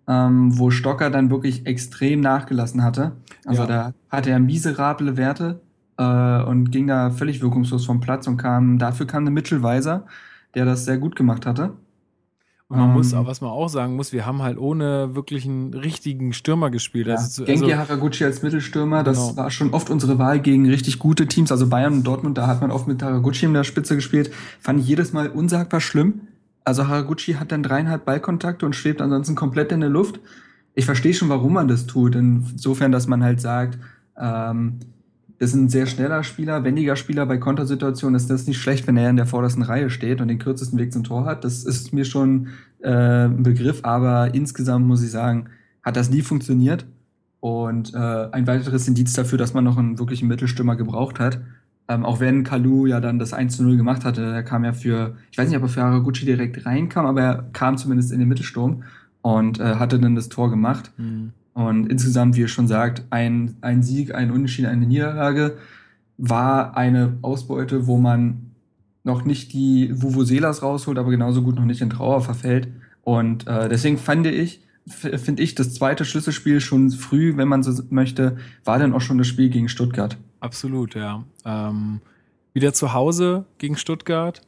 ähm, 0.08 0.58
wo 0.58 0.70
Stocker 0.70 1.10
dann 1.10 1.30
wirklich 1.30 1.66
extrem 1.66 2.20
nachgelassen 2.20 2.84
hatte. 2.84 3.14
Also 3.46 3.62
Ja. 3.64 3.68
da 3.68 3.94
hatte 4.10 4.30
er 4.32 4.40
miserable 4.40 5.16
Werte 5.16 5.62
äh, 5.98 6.44
und 6.44 6.72
ging 6.72 6.88
da 6.88 7.12
völlig 7.12 7.42
wirkungslos 7.42 7.86
vom 7.86 8.00
Platz 8.00 8.28
und 8.28 8.38
kam, 8.38 8.78
dafür 8.80 9.06
kam 9.08 9.26
der 9.26 9.32
Mitchell 9.34 9.64
Weiser, 9.64 10.06
der 10.56 10.66
das 10.66 10.86
sehr 10.86 10.98
gut 10.98 11.16
gemacht 11.16 11.46
hatte. 11.46 11.74
Und 12.70 12.80
man 12.80 12.90
Ähm, 12.90 12.96
muss, 12.96 13.14
aber 13.14 13.28
was 13.28 13.42
man 13.42 13.52
auch 13.52 13.68
sagen 13.68 13.96
muss, 13.96 14.14
wir 14.14 14.26
haben 14.26 14.42
halt 14.42 14.58
ohne 14.58 15.16
wirklich 15.16 15.46
einen 15.46 15.74
richtigen 15.74 16.34
Stürmer 16.34 16.72
gespielt. 16.72 17.08
Ja, 17.08 17.16
Also, 17.16 17.44
Genki 17.46 17.66
also, 17.74 17.76
Haraguchi 17.78 18.24
als 18.26 18.42
Mittelstürmer, 18.42 19.04
das 19.04 19.18
Genau. 19.20 19.38
war 19.38 19.52
schon 19.52 19.72
oft 19.74 19.90
unsere 19.90 20.18
Wahl 20.18 20.40
gegen 20.40 20.68
richtig 20.68 20.98
gute 20.98 21.28
Teams, 21.28 21.52
also 21.52 21.68
Bayern 21.68 21.94
und 21.94 22.04
Dortmund, 22.08 22.38
da 22.38 22.48
hat 22.48 22.62
man 22.62 22.72
oft 22.72 22.88
mit 22.88 23.04
Haraguchi 23.04 23.46
in 23.46 23.54
der 23.54 23.64
Spitze 23.64 23.96
gespielt. 23.96 24.32
Fand 24.60 24.80
ich 24.80 24.88
jedes 24.88 25.14
Mal 25.14 25.30
unsagbar 25.30 25.82
schlimm. 25.82 26.22
Also 26.64 26.88
Haraguchi 26.88 27.34
hat 27.34 27.52
dann 27.52 27.62
dreieinhalb 27.62 28.06
Ballkontakte 28.06 28.66
und 28.66 28.76
schwebt 28.76 29.02
ansonsten 29.02 29.36
komplett 29.36 29.72
in 29.74 29.82
der 29.82 29.90
Luft. 29.90 30.20
Ich 30.74 30.86
verstehe 30.86 31.14
schon, 31.14 31.30
warum 31.30 31.54
man 31.54 31.68
das 31.68 31.86
tut. 31.86 32.16
Insofern, 32.16 32.92
dass 32.92 33.06
man 33.08 33.22
halt 33.22 33.42
sagt, 33.42 33.78
ähm, 34.18 34.80
ist 35.44 35.54
ein 35.54 35.70
sehr 35.70 35.86
schneller 35.86 36.24
Spieler, 36.24 36.64
wendiger 36.64 36.96
Spieler 36.96 37.26
bei 37.26 37.38
Kontersituationen. 37.38 38.16
Ist 38.16 38.30
das 38.30 38.48
nicht 38.48 38.60
schlecht, 38.60 38.88
wenn 38.88 38.98
er 38.98 39.10
in 39.10 39.16
der 39.16 39.26
vordersten 39.26 39.64
Reihe 39.64 39.90
steht 39.90 40.22
und 40.22 40.28
den 40.28 40.40
kürzesten 40.40 40.80
Weg 40.80 40.94
zum 40.94 41.04
Tor 41.04 41.26
hat? 41.26 41.44
Das 41.44 41.64
ist 41.64 41.94
mir 41.94 42.06
schon 42.06 42.48
äh, 42.82 43.26
ein 43.26 43.44
Begriff, 43.44 43.80
aber 43.84 44.34
insgesamt 44.34 44.86
muss 44.86 45.04
ich 45.04 45.12
sagen, 45.12 45.48
hat 45.84 45.96
das 45.96 46.10
nie 46.10 46.22
funktioniert. 46.22 46.86
Und 47.40 47.94
äh, 47.94 47.98
ein 48.32 48.48
weiteres 48.48 48.88
Indiz 48.88 49.14
dafür, 49.14 49.38
dass 49.38 49.54
man 49.54 49.66
noch 49.66 49.78
einen 49.78 50.00
wirklichen 50.00 50.30
Mittelstürmer 50.30 50.78
gebraucht 50.78 51.20
hat. 51.20 51.42
Ähm, 51.90 52.06
auch 52.06 52.22
wenn 52.22 52.46
Kalu 52.46 52.86
ja 52.86 53.02
dann 53.02 53.20
das 53.20 53.34
1 53.34 53.58
zu 53.58 53.64
0 53.64 53.76
gemacht 53.76 54.06
hatte, 54.06 54.24
er 54.24 54.44
kam 54.44 54.64
ja 54.64 54.72
für, 54.72 55.18
ich 55.30 55.38
weiß 55.38 55.50
nicht, 55.50 55.58
ob 55.58 55.64
er 55.64 55.70
für 55.70 55.82
Haraguchi 55.84 56.26
direkt 56.26 56.66
reinkam, 56.66 57.06
aber 57.06 57.22
er 57.22 57.46
kam 57.52 57.78
zumindest 57.78 58.14
in 58.14 58.20
den 58.20 58.30
Mittelsturm 58.30 58.84
und 59.22 59.60
äh, 59.60 59.76
hatte 59.76 60.00
dann 60.00 60.16
das 60.16 60.30
Tor 60.30 60.50
gemacht. 60.50 60.92
Hm. 60.96 61.34
Und 61.54 61.88
insgesamt, 61.88 62.36
wie 62.36 62.42
ihr 62.42 62.48
schon 62.48 62.68
sagt, 62.68 63.04
ein, 63.10 63.58
ein 63.62 63.84
Sieg, 63.84 64.16
ein 64.16 64.32
Unentschieden, 64.32 64.70
eine 64.70 64.86
Niederlage 64.86 65.58
war 66.18 66.76
eine 66.78 67.18
Ausbeute, 67.22 67.88
wo 67.88 67.98
man 67.98 68.52
noch 69.04 69.26
nicht 69.26 69.54
die 69.54 69.90
Vuvuzelas 69.94 70.64
rausholt, 70.64 70.98
aber 70.98 71.12
genauso 71.12 71.44
gut 71.44 71.56
noch 71.56 71.66
nicht 71.66 71.82
in 71.82 71.90
Trauer 71.90 72.22
verfällt. 72.22 72.70
Und 73.04 73.48
äh, 73.48 73.68
deswegen 73.68 73.98
fand 73.98 74.26
ich, 74.28 74.62
finde 74.88 75.44
ich, 75.44 75.56
das 75.56 75.74
zweite 75.74 76.06
Schlüsselspiel 76.06 76.62
schon 76.62 76.90
früh, 76.92 77.36
wenn 77.38 77.48
man 77.48 77.64
so 77.64 77.84
möchte, 77.90 78.38
war 78.64 78.80
dann 78.80 78.94
auch 78.94 79.02
schon 79.02 79.18
das 79.18 79.28
Spiel 79.28 79.50
gegen 79.50 79.70
Stuttgart. 79.70 80.18
Absolut, 80.40 80.96
ja. 80.96 81.24
Ähm, 81.46 82.00
wieder 82.54 82.74
zu 82.74 82.94
Hause 82.94 83.46
gegen 83.58 83.78
Stuttgart. 83.78 84.42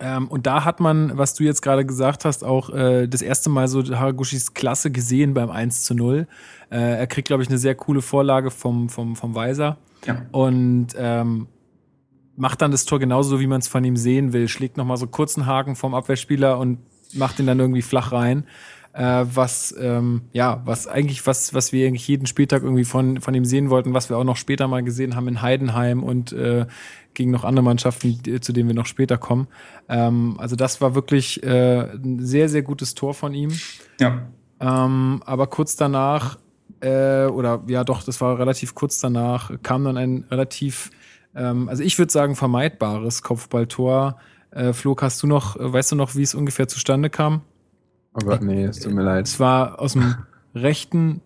Ähm, 0.00 0.28
und 0.28 0.46
da 0.46 0.64
hat 0.64 0.80
man, 0.80 1.16
was 1.16 1.34
du 1.34 1.44
jetzt 1.44 1.62
gerade 1.62 1.86
gesagt 1.86 2.24
hast, 2.24 2.44
auch 2.44 2.70
äh, 2.70 3.06
das 3.06 3.22
erste 3.22 3.48
Mal 3.50 3.68
so 3.68 3.82
Haraguchis 3.82 4.54
Klasse 4.54 4.90
gesehen 4.90 5.34
beim 5.34 5.50
1 5.50 5.84
zu 5.84 5.94
0. 5.94 6.26
Äh, 6.70 6.76
er 6.76 7.06
kriegt, 7.06 7.28
glaube 7.28 7.42
ich, 7.42 7.48
eine 7.48 7.58
sehr 7.58 7.74
coole 7.74 8.02
Vorlage 8.02 8.50
vom, 8.50 8.88
vom, 8.88 9.16
vom 9.16 9.34
Weiser 9.34 9.78
Ja. 10.04 10.22
und 10.32 10.88
ähm, 10.96 11.46
macht 12.36 12.60
dann 12.60 12.70
das 12.70 12.84
Tor 12.84 12.98
genauso, 12.98 13.40
wie 13.40 13.46
man 13.46 13.60
es 13.60 13.68
von 13.68 13.82
ihm 13.84 13.96
sehen 13.96 14.32
will. 14.32 14.48
Schlägt 14.48 14.76
nochmal 14.76 14.98
so 14.98 15.06
kurzen 15.06 15.46
Haken 15.46 15.76
vom 15.76 15.94
Abwehrspieler 15.94 16.58
und 16.58 16.78
macht 17.14 17.38
ihn 17.38 17.46
dann 17.46 17.58
irgendwie 17.58 17.82
flach 17.82 18.12
rein. 18.12 18.44
Äh, 18.92 19.24
was, 19.32 19.74
ähm, 19.78 20.22
ja, 20.32 20.62
was 20.64 20.86
eigentlich, 20.86 21.26
was, 21.26 21.52
was 21.52 21.70
wir 21.72 21.86
eigentlich 21.86 22.08
jeden 22.08 22.26
Spieltag 22.26 22.62
irgendwie 22.62 22.84
von, 22.84 23.20
von 23.20 23.34
ihm 23.34 23.44
sehen 23.44 23.68
wollten, 23.68 23.92
was 23.92 24.08
wir 24.08 24.16
auch 24.16 24.24
noch 24.24 24.36
später 24.36 24.68
mal 24.68 24.82
gesehen 24.82 25.14
haben 25.16 25.28
in 25.28 25.42
Heidenheim 25.42 26.02
und 26.02 26.32
äh, 26.32 26.66
gegen 27.16 27.32
noch 27.32 27.42
andere 27.44 27.64
Mannschaften, 27.64 28.22
die- 28.22 28.40
zu 28.40 28.52
denen 28.52 28.68
wir 28.68 28.74
noch 28.76 28.86
später 28.86 29.18
kommen. 29.18 29.48
Ähm, 29.88 30.36
also 30.38 30.54
das 30.54 30.80
war 30.80 30.94
wirklich 30.94 31.42
äh, 31.42 31.80
ein 31.92 32.24
sehr, 32.24 32.48
sehr 32.48 32.62
gutes 32.62 32.94
Tor 32.94 33.14
von 33.14 33.34
ihm. 33.34 33.50
Ja. 33.98 34.22
Ähm, 34.60 35.22
aber 35.26 35.48
kurz 35.48 35.76
danach, 35.76 36.38
äh, 36.80 37.24
oder 37.26 37.62
ja 37.66 37.82
doch, 37.84 38.02
das 38.04 38.20
war 38.20 38.38
relativ 38.38 38.74
kurz 38.74 39.00
danach, 39.00 39.50
kam 39.62 39.84
dann 39.84 39.96
ein 39.96 40.24
relativ, 40.30 40.90
ähm, 41.34 41.68
also 41.68 41.82
ich 41.82 41.98
würde 41.98 42.12
sagen, 42.12 42.36
vermeidbares 42.36 43.22
Kopfballtor. 43.22 44.18
Äh, 44.50 44.72
Flo, 44.72 44.96
hast 45.00 45.22
du 45.22 45.26
noch, 45.26 45.56
äh, 45.56 45.72
weißt 45.72 45.92
du 45.92 45.96
noch, 45.96 46.14
wie 46.14 46.22
es 46.22 46.34
ungefähr 46.34 46.68
zustande 46.68 47.10
kam? 47.10 47.40
Oh 48.14 48.24
Gott, 48.24 48.42
nee, 48.42 48.64
es 48.64 48.78
tut 48.80 48.92
mir 48.92 49.02
leid. 49.02 49.26
Es 49.26 49.40
war 49.40 49.80
aus 49.80 49.92
dem 49.94 50.14
rechten, 50.54 51.20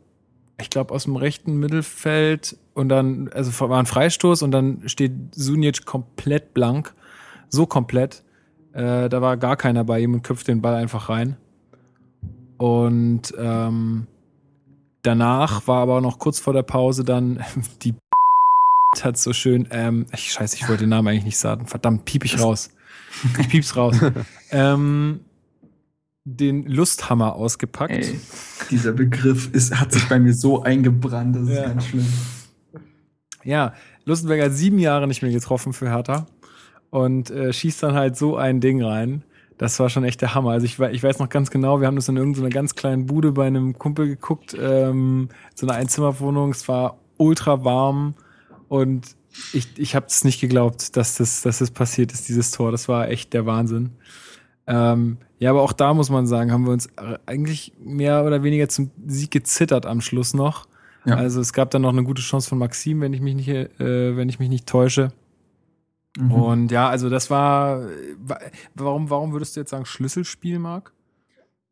ich 0.61 0.71
glaube 0.71 0.95
aus 0.95 1.05
dem 1.05 1.17
rechten 1.17 1.59
Mittelfeld 1.59 2.57
und 2.75 2.89
dann, 2.89 3.29
also 3.29 3.69
war 3.69 3.79
ein 3.79 3.87
Freistoß 3.87 4.43
und 4.43 4.51
dann 4.51 4.89
steht 4.89 5.13
Sunic 5.33 5.85
komplett 5.85 6.55
blank, 6.55 6.95
so 7.49 7.67
komplett. 7.67 8.23
Äh, 8.73 9.09
da 9.09 9.21
war 9.21 9.37
gar 9.37 9.57
keiner 9.57 9.85
bei 9.85 10.01
ihm 10.01 10.15
und 10.15 10.23
köpft 10.23 10.49
den 10.49 10.63
Ball 10.63 10.75
einfach 10.75 11.09
rein. 11.09 11.37
Und 12.59 13.35
ähm, 13.39 14.07
danach 15.03 15.67
war 15.67 15.83
aber 15.83 16.01
noch 16.01 16.19
kurz 16.19 16.39
vor 16.39 16.53
der 16.53 16.63
Pause 16.63 17.05
dann 17.05 17.43
die 17.83 17.95
hat 19.03 19.17
so 19.17 19.33
schön, 19.33 19.69
ähm, 19.71 20.07
ich 20.13 20.33
scheiße, 20.33 20.57
ich 20.57 20.69
wollte 20.69 20.85
den 20.85 20.91
Namen 20.91 21.09
eigentlich 21.09 21.25
nicht 21.25 21.39
sagen. 21.39 21.67
Verdammt, 21.67 22.05
piep 22.05 22.25
ich 22.25 22.41
raus. 22.41 22.71
Ich 23.39 23.49
piep's 23.49 23.77
raus. 23.77 23.97
ähm, 24.51 25.21
den 26.25 26.67
Lusthammer 26.67 27.35
ausgepackt. 27.35 27.93
Ey, 27.93 28.21
dieser 28.71 28.93
Begriff 28.93 29.51
ist, 29.53 29.75
hat 29.79 29.93
sich 29.93 30.09
bei 30.09 30.19
mir 30.19 30.35
so 30.35 30.63
eingebrannt, 30.63 31.37
das 31.37 31.43
ist 31.45 31.57
Ja. 31.57 31.69
ganz 31.69 31.87
schlimm. 31.87 32.07
Ja, 33.43 33.73
Lustenberger 34.05 34.45
hat 34.45 34.53
sieben 34.53 34.79
Jahre 34.79 35.09
nicht 35.09 35.23
mehr 35.23 35.33
getroffen 35.33 35.73
für 35.73 35.89
Hertha 35.91 36.27
und 36.91 37.31
äh, 37.31 37.53
schießt 37.53 37.83
dann 37.83 37.95
halt 37.95 38.17
so 38.17 38.37
ein 38.37 38.61
Ding 38.61 38.83
rein. 38.83 39.25
Das 39.57 39.79
war 39.81 39.89
schon 39.91 40.05
echt 40.05 40.21
der 40.23 40.35
Hammer. 40.35 40.51
Also 40.53 40.65
ich, 40.67 40.79
ich 40.79 41.03
weiß 41.03 41.19
noch 41.19 41.29
ganz 41.29 41.51
genau, 41.51 41.81
wir 41.81 41.87
haben 41.87 41.97
das 41.97 42.09
in 42.09 42.17
irgendeiner 42.17 42.49
ganz 42.51 42.75
kleinen 42.75 43.07
Bude 43.07 43.33
bei 43.33 43.47
einem 43.47 43.79
Kumpel 43.79 44.07
geguckt, 44.09 44.57
ähm, 44.59 45.29
so 45.55 45.67
eine 45.67 45.77
Einzimmerwohnung. 45.77 46.51
Es 46.51 46.67
war 46.69 46.99
ultra 47.19 47.65
warm 47.65 48.15
und 48.69 49.17
ich, 49.53 49.79
ich 49.79 49.95
habe 49.95 50.07
es 50.07 50.25
nicht 50.25 50.41
geglaubt, 50.41 50.97
dass 50.97 51.17
das, 51.17 51.43
dass 51.43 51.59
das 51.59 51.71
passiert 51.71 52.13
ist, 52.13 52.29
dieses 52.29 52.51
Tor. 52.51 52.73
Das 52.73 52.89
war 52.89 53.09
echt 53.09 53.33
der 53.33 53.47
Wahnsinn. 53.47 53.91
Ähm, 54.67 55.19
ja, 55.41 55.51
aber 55.51 55.63
auch 55.63 55.73
da 55.73 55.93
muss 55.95 56.09
man 56.11 56.27
sagen, 56.29 56.53
haben 56.53 56.65
wir 56.67 56.73
uns 56.73 56.87
äh, 56.87 57.19
eigentlich 57.27 57.73
mehr 57.83 58.25
oder 58.25 58.43
weniger 58.45 58.69
zum 58.69 58.93
Sieg 59.07 59.33
gezittert 59.33 59.85
am 59.87 60.01
Schluss 60.01 60.33
noch. 60.35 60.69
Ja. 61.07 61.17
Also 61.17 61.41
es 61.41 61.53
gab 61.53 61.71
dann 61.73 61.83
noch 61.83 61.89
eine 61.93 62.05
gute 62.05 62.23
Chance 62.23 62.49
von 62.49 62.59
Maxim, 62.59 63.01
wenn 63.01 63.13
ich 63.15 63.21
mich 63.21 63.35
nicht, 63.35 63.49
äh, 63.49 64.17
wenn 64.17 64.29
ich 64.29 64.39
mich 64.39 64.51
nicht 64.51 64.67
täusche. 64.69 65.09
Mhm. 66.19 66.31
Und 66.33 66.71
ja, 66.71 66.89
also 66.89 67.09
das 67.09 67.31
war. 67.31 67.81
wa- 68.23 68.39
Warum, 68.75 69.11
warum 69.11 69.33
würdest 69.33 69.57
du 69.57 69.61
jetzt 69.61 69.71
sagen 69.71 69.87
Schlüsselspiel, 69.87 70.59
Marc? 70.59 70.93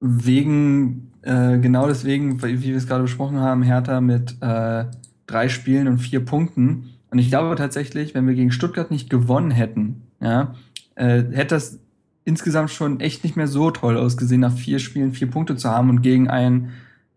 Wegen, 0.01 1.13
äh, 1.23 1.59
genau 1.59 1.89
deswegen, 1.89 2.41
wie 2.43 2.63
wie 2.63 2.69
wir 2.69 2.77
es 2.77 2.87
gerade 2.87 3.03
besprochen 3.03 3.41
haben, 3.41 3.63
Hertha 3.63 4.01
mit 4.01 4.37
äh, 4.41 4.85
drei 5.27 5.49
Spielen 5.49 5.89
und 5.89 5.99
vier 5.99 6.25
Punkten. 6.25 6.91
Und 7.11 7.19
ich 7.19 7.29
glaube 7.31 7.57
tatsächlich, 7.57 8.15
wenn 8.15 8.27
wir 8.27 8.35
gegen 8.35 8.53
Stuttgart 8.53 8.91
nicht 8.91 9.11
gewonnen 9.11 9.51
hätten, 9.51 10.03
ja, 10.21 10.55
äh, 10.95 11.25
hätte 11.33 11.57
das 11.57 11.81
insgesamt 12.29 12.71
schon 12.71 13.01
echt 13.01 13.25
nicht 13.25 13.37
mehr 13.37 13.49
so 13.49 13.71
toll 13.71 13.97
ausgesehen, 13.97 14.41
nach 14.41 14.53
vier 14.53 14.79
Spielen 14.79 15.13
vier 15.13 15.31
Punkte 15.31 15.57
zu 15.57 15.69
haben 15.69 15.91
und 15.91 16.03
gegen 16.03 16.29
ein, 16.29 16.71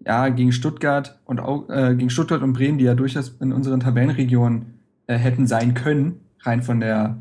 ja, 0.05 0.29
gegen 0.29 0.51
Stuttgart 0.51 1.19
und 1.25 1.39
auch 1.39 1.69
äh, 1.69 1.93
gegen 1.95 2.09
Stuttgart 2.09 2.41
und 2.41 2.53
Bremen, 2.53 2.77
die 2.79 2.85
ja 2.85 2.95
durchaus 2.95 3.35
in 3.39 3.53
unseren 3.53 3.81
Tabellenregionen 3.81 4.65
äh, 5.07 5.17
hätten 5.17 5.45
sein 5.45 5.73
können, 5.75 6.21
rein 6.41 6.63
von 6.63 6.79
der 6.79 7.17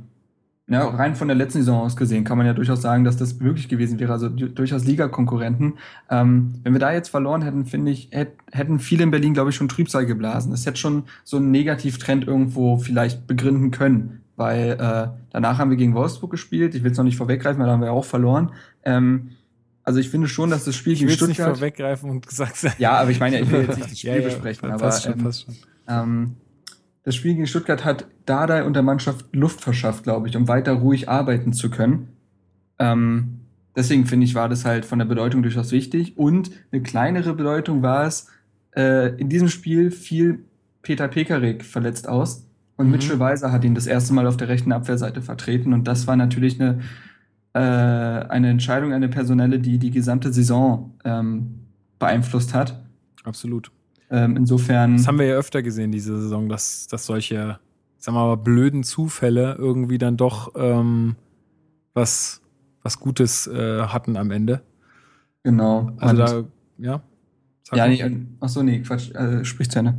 ja, 0.73 0.87
rein 0.87 1.17
von 1.17 1.27
der 1.27 1.37
letzten 1.37 1.59
Saison 1.59 1.81
aus 1.81 1.97
gesehen 1.97 2.23
kann 2.23 2.39
man 2.39 2.47
ja 2.47 2.53
durchaus 2.55 2.81
sagen, 2.81 3.03
dass 3.03 3.17
das 3.17 3.41
möglich 3.41 3.69
gewesen 3.69 3.99
wäre, 3.99 4.13
also 4.13 4.29
du- 4.29 4.49
durchaus 4.49 4.85
Ligakonkurrenten. 4.85 5.75
Ähm, 6.09 6.55
wenn 6.63 6.73
wir 6.73 6.79
da 6.79 6.93
jetzt 6.93 7.09
verloren 7.09 7.43
hätten, 7.43 7.65
finde 7.65 7.91
ich, 7.91 8.11
hätt, 8.13 8.35
hätten 8.53 8.79
viele 8.79 9.03
in 9.03 9.11
Berlin, 9.11 9.35
glaube 9.35 9.51
ich, 9.51 9.57
schon 9.57 9.69
Trübsal 9.69 10.07
geblasen. 10.07 10.53
Das 10.53 10.65
hätte 10.67 10.79
schon 10.79 11.03
so 11.25 11.39
einen 11.39 11.51
Negativtrend 11.51 12.25
irgendwo 12.25 12.77
vielleicht 12.79 13.27
begründen 13.27 13.73
können, 13.73 14.21
weil 14.41 14.71
äh, 14.81 15.09
danach 15.31 15.59
haben 15.59 15.69
wir 15.69 15.77
gegen 15.77 15.95
Wolfsburg 15.95 16.31
gespielt. 16.31 16.75
Ich 16.75 16.83
will 16.83 16.91
es 16.91 16.97
noch 16.97 17.05
nicht 17.05 17.19
vorweggreifen, 17.19 17.61
weil 17.61 17.67
da 17.67 17.75
haben 17.75 17.83
wir 17.83 17.93
auch 17.93 18.07
verloren. 18.07 18.53
Ähm, 18.85 19.33
also 19.85 20.01
ich 20.01 20.09
finde 20.09 20.29
schon, 20.29 20.49
dass 20.49 20.65
das 20.65 20.75
Spiel 20.75 20.95
Ich 20.95 21.01
gegen 21.01 21.11
will 21.11 21.15
es 21.15 21.21
nicht 21.21 21.37
Stuttgart. 21.37 21.59
vorweggreifen 21.59 22.09
und 22.09 22.27
gesagt 22.27 22.57
sein. 22.57 22.73
ja, 22.79 22.93
aber 22.93 23.11
ich 23.11 23.21
meine, 23.21 23.39
ich 23.39 23.51
will 23.51 23.61
jetzt 23.61 23.77
nicht 23.77 23.91
das 23.91 23.99
Spiel 23.99 24.23
besprechen, 24.23 24.71
aber 24.71 24.93
schon, 24.93 25.13
ähm, 25.21 25.31
ähm, 25.89 26.37
das 27.03 27.15
Spiel 27.17 27.35
gegen 27.35 27.47
Stuttgart 27.47 27.85
hat 27.85 28.07
Dardai 28.25 28.65
und 28.65 28.73
der 28.73 28.83
Mannschaft 28.83 29.27
Luft 29.33 29.61
verschafft, 29.61 30.05
glaube 30.05 30.27
ich, 30.29 30.37
um 30.37 30.49
weiter 30.49 30.73
ruhig 30.73 31.11
arbeiten 31.11 31.53
zu 31.53 31.69
können. 31.69 32.09
Ähm, 32.79 33.41
deswegen 33.77 34.07
finde 34.07 34.25
ich, 34.25 34.35
war 34.35 34.49
das 34.49 34.65
halt 34.65 34.87
von 34.87 34.99
der 34.99 35.07
Bedeutung 35.07 35.43
durchaus 35.43 35.71
wichtig. 35.71 36.17
Und 36.17 36.51
eine 36.73 36.83
kleinere 36.83 37.35
Bedeutung 37.35 37.83
war 37.83 38.07
es, 38.07 38.27
äh, 38.75 39.15
in 39.17 39.29
diesem 39.29 39.49
Spiel 39.49 39.91
fiel 39.91 40.45
Peter 40.81 41.09
Pekarik 41.09 41.63
verletzt 41.63 42.09
aus. 42.09 42.47
Und 42.81 42.87
Mhm. 42.87 42.93
Mitchell 42.93 43.19
Weiser 43.21 43.53
hat 43.53 43.63
ihn 43.65 43.75
das 43.75 43.87
erste 43.87 44.15
Mal 44.15 44.27
auf 44.27 44.39
der 44.39 44.49
rechten 44.49 44.73
Abwehrseite 44.73 45.21
vertreten. 45.21 45.73
Und 45.75 45.87
das 45.87 46.07
war 46.07 46.17
natürlich 46.17 46.59
eine, 46.61 46.81
äh, 47.53 47.59
eine 47.61 48.49
Entscheidung, 48.49 48.93
eine 48.95 49.09
personelle, 49.09 49.59
die 49.59 49.79
die 49.79 49.91
gesamte 49.91 50.33
Saison 50.33 50.95
ähm, 51.05 51.61
beeinflusst 51.99 52.55
hat. 52.55 52.83
Absolut. 53.25 53.71
Ähm, 54.11 54.37
insofern. 54.37 54.97
Das 54.97 55.07
haben 55.07 55.19
wir 55.19 55.27
ja 55.27 55.37
öfter 55.37 55.63
gesehen, 55.63 55.93
diese 55.93 56.19
Saison, 56.21 56.49
dass, 56.49 56.87
dass 56.87 57.05
solche, 57.05 57.59
sagen 57.99 58.17
wir 58.17 58.27
mal, 58.29 58.37
blöden 58.37 58.83
Zufälle 58.83 59.57
irgendwie 59.59 59.99
dann 59.99 60.17
doch 60.17 60.53
ähm, 60.57 61.17
was, 61.93 62.41
was 62.83 62.99
Gutes 62.99 63.47
äh, 63.47 63.83
hatten 63.83 64.17
am 64.17 64.31
Ende. 64.31 64.63
Genau. 65.43 65.91
Also 65.99 66.23
Und- 66.39 66.47
da, 66.79 66.85
ja. 66.89 67.03
Sag 67.65 67.77
Ja, 67.79 67.87
nee, 67.89 68.01
äh, 68.01 68.17
ach 68.41 68.49
so, 68.49 68.63
nee, 68.63 68.81
Quatsch, 68.81 69.11
äh, 69.15 69.45
sprich 69.45 69.71
zu 69.71 69.79
Ende. 69.81 69.95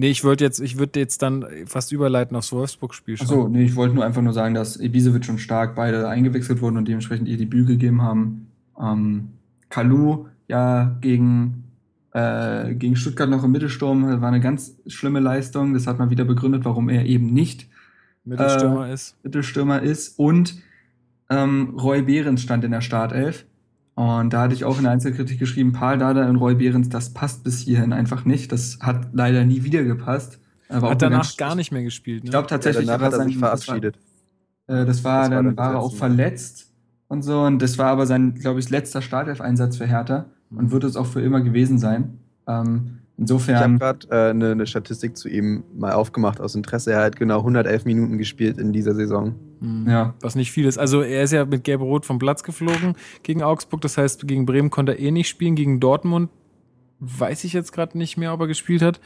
Nee, 0.00 0.08
ich 0.08 0.24
würde 0.24 0.42
jetzt, 0.44 0.60
ich 0.60 0.78
würde 0.78 0.98
jetzt 0.98 1.20
dann 1.20 1.44
fast 1.66 1.92
überleiten 1.92 2.34
aufs 2.34 2.52
Wolfsburg-Spiel 2.52 3.18
Ach 3.20 3.26
so, 3.26 3.48
nee, 3.48 3.64
ich 3.64 3.76
wollte 3.76 3.94
nur 3.94 4.02
einfach 4.02 4.22
nur 4.22 4.32
sagen, 4.32 4.54
dass 4.54 4.80
Ibisevic 4.80 5.28
und 5.28 5.36
Stark 5.36 5.74
beide 5.74 6.08
eingewechselt 6.08 6.62
wurden 6.62 6.78
und 6.78 6.88
dementsprechend 6.88 7.28
ihr 7.28 7.36
Debüt 7.36 7.66
gegeben 7.66 8.00
haben. 8.00 8.46
Ähm, 8.80 9.28
Kalu, 9.68 10.24
ja, 10.48 10.96
gegen, 11.02 11.64
äh, 12.12 12.74
gegen 12.76 12.96
Stuttgart 12.96 13.28
noch 13.28 13.44
im 13.44 13.52
Mittelsturm, 13.52 14.08
das 14.08 14.22
war 14.22 14.28
eine 14.28 14.40
ganz 14.40 14.74
schlimme 14.86 15.20
Leistung. 15.20 15.74
Das 15.74 15.86
hat 15.86 15.98
man 15.98 16.08
wieder 16.08 16.24
begründet, 16.24 16.64
warum 16.64 16.88
er 16.88 17.04
eben 17.04 17.34
nicht 17.34 17.68
Mittelstürmer 18.24 18.88
Äh, 18.88 18.94
ist. 18.94 19.22
Mittelstürmer 19.22 19.82
ist. 19.82 20.18
Und 20.18 20.54
ähm, 21.28 21.74
Roy 21.78 22.00
Behrens 22.00 22.40
stand 22.40 22.64
in 22.64 22.70
der 22.70 22.80
Startelf. 22.80 23.44
Und 24.00 24.32
da 24.32 24.40
hatte 24.42 24.54
ich 24.54 24.64
auch 24.64 24.78
in 24.78 24.84
der 24.84 24.92
Einzelkritik 24.92 25.38
geschrieben, 25.38 25.72
Paul 25.72 25.98
Dada 25.98 26.26
und 26.26 26.36
Roy 26.36 26.54
Behrens, 26.54 26.88
das 26.88 27.12
passt 27.12 27.44
bis 27.44 27.58
hierhin 27.58 27.92
einfach 27.92 28.24
nicht. 28.24 28.50
Das 28.50 28.78
hat 28.80 29.08
leider 29.12 29.44
nie 29.44 29.62
wieder 29.62 29.82
gepasst. 29.84 30.38
Aber 30.70 30.88
Hat 30.90 31.02
danach 31.02 31.36
gar 31.36 31.54
nicht 31.54 31.70
mehr 31.70 31.82
gespielt. 31.82 32.22
Ne? 32.22 32.28
Ich 32.28 32.30
glaube 32.30 32.46
tatsächlich, 32.46 32.86
danach 32.86 33.00
war 33.00 33.06
hat 33.08 33.12
er 33.12 33.18
sein- 33.18 33.28
sich 33.28 33.36
verabschiedet. 33.36 33.98
Das 34.66 34.74
war, 34.74 34.82
äh, 34.82 34.86
das 34.86 35.04
war 35.04 35.20
Das 35.22 35.30
war 35.30 35.36
dann 35.36 35.44
dann 35.46 35.56
war 35.58 35.72
er 35.74 35.80
auch 35.80 35.94
verletzt 35.94 36.72
und 37.08 37.22
so. 37.22 37.42
Und 37.42 37.60
das 37.60 37.76
war 37.76 37.88
aber 37.88 38.06
sein, 38.06 38.36
glaube 38.36 38.60
ich, 38.60 38.70
letzter 38.70 39.02
Startelf-Einsatz 39.02 39.76
für 39.76 39.86
Hertha 39.86 40.26
und 40.50 40.66
Mhm. 40.66 40.70
wird 40.70 40.84
es 40.84 40.96
auch 40.96 41.06
für 41.06 41.20
immer 41.20 41.42
gewesen 41.42 41.78
sein. 41.78 42.20
Ähm, 42.46 43.00
Ich 43.22 43.30
habe 43.30 43.74
insofern, 43.74 43.78
gerade 43.78 44.06
äh, 44.10 44.30
eine, 44.30 44.52
eine 44.52 44.66
Statistik 44.66 45.16
zu 45.16 45.28
ihm 45.28 45.62
mal 45.74 45.92
aufgemacht 45.92 46.40
aus 46.40 46.54
Interesse. 46.54 46.92
Er 46.92 47.02
hat 47.02 47.16
genau 47.16 47.38
111 47.38 47.84
Minuten 47.84 48.16
gespielt 48.16 48.58
in 48.58 48.72
dieser 48.72 48.94
Saison. 48.94 49.34
Mhm. 49.60 49.86
ja, 49.88 50.14
Was 50.20 50.36
nicht 50.36 50.50
viel 50.52 50.64
ist. 50.64 50.78
Also 50.78 51.02
er 51.02 51.22
ist 51.22 51.32
ja 51.32 51.44
mit 51.44 51.64
Gelb-Rot 51.64 52.06
vom 52.06 52.18
Platz 52.18 52.42
geflogen 52.42 52.94
gegen 53.22 53.42
Augsburg. 53.42 53.82
Das 53.82 53.98
heißt, 53.98 54.26
gegen 54.26 54.46
Bremen 54.46 54.70
konnte 54.70 54.92
er 54.92 54.98
eh 54.98 55.10
nicht 55.10 55.28
spielen. 55.28 55.54
Gegen 55.54 55.80
Dortmund 55.80 56.30
weiß 57.00 57.44
ich 57.44 57.52
jetzt 57.52 57.72
gerade 57.72 57.98
nicht 57.98 58.16
mehr, 58.16 58.32
ob 58.32 58.40
er 58.40 58.46
gespielt 58.46 58.80
hat. 58.80 59.00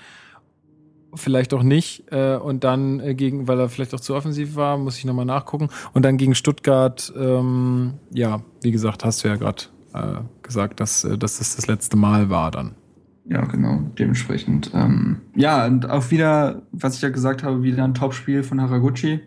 Vielleicht 1.15 1.53
auch 1.53 1.65
nicht. 1.65 2.05
Äh, 2.13 2.37
Und 2.37 2.63
dann 2.63 3.01
äh, 3.01 3.15
gegen, 3.15 3.49
weil 3.49 3.59
er 3.59 3.69
vielleicht 3.69 3.95
auch 3.95 4.01
zu 4.01 4.15
offensiv 4.15 4.55
war, 4.55 4.79
muss 4.79 4.97
ich 4.97 5.05
nochmal 5.05 5.27
nachgucken. 5.27 5.71
Und 5.93 6.05
dann 6.05 6.19
gegen 6.19 6.37
Stuttgart, 6.37 7.13
ähm, 7.17 7.95
ja, 8.13 8.43
wie 8.63 8.71
gesagt, 8.71 9.05
hast 9.05 9.25
du 9.25 9.29
ja 9.29 9.35
gerade 9.35 9.65
äh, 9.93 10.21
gesagt, 10.43 10.79
dass, 10.79 11.03
dass 11.03 11.39
das 11.39 11.57
das 11.57 11.67
letzte 11.67 11.97
Mal 11.97 12.31
war 12.31 12.53
dann. 12.53 12.77
Ja, 13.27 13.45
genau, 13.47 13.81
dementsprechend. 13.99 14.71
Ähm, 14.75 15.23
ja, 15.35 15.67
und 15.67 15.89
auch 15.89 16.11
wieder, 16.11 16.63
was 16.73 16.97
ich 16.97 17.03
ja 17.03 17.09
gesagt 17.09 17.43
habe, 17.43 17.63
wieder 17.63 17.85
ein 17.85 17.95
Topspiel 17.95 18.43
von 18.43 18.61
Haraguchi. 18.61 19.21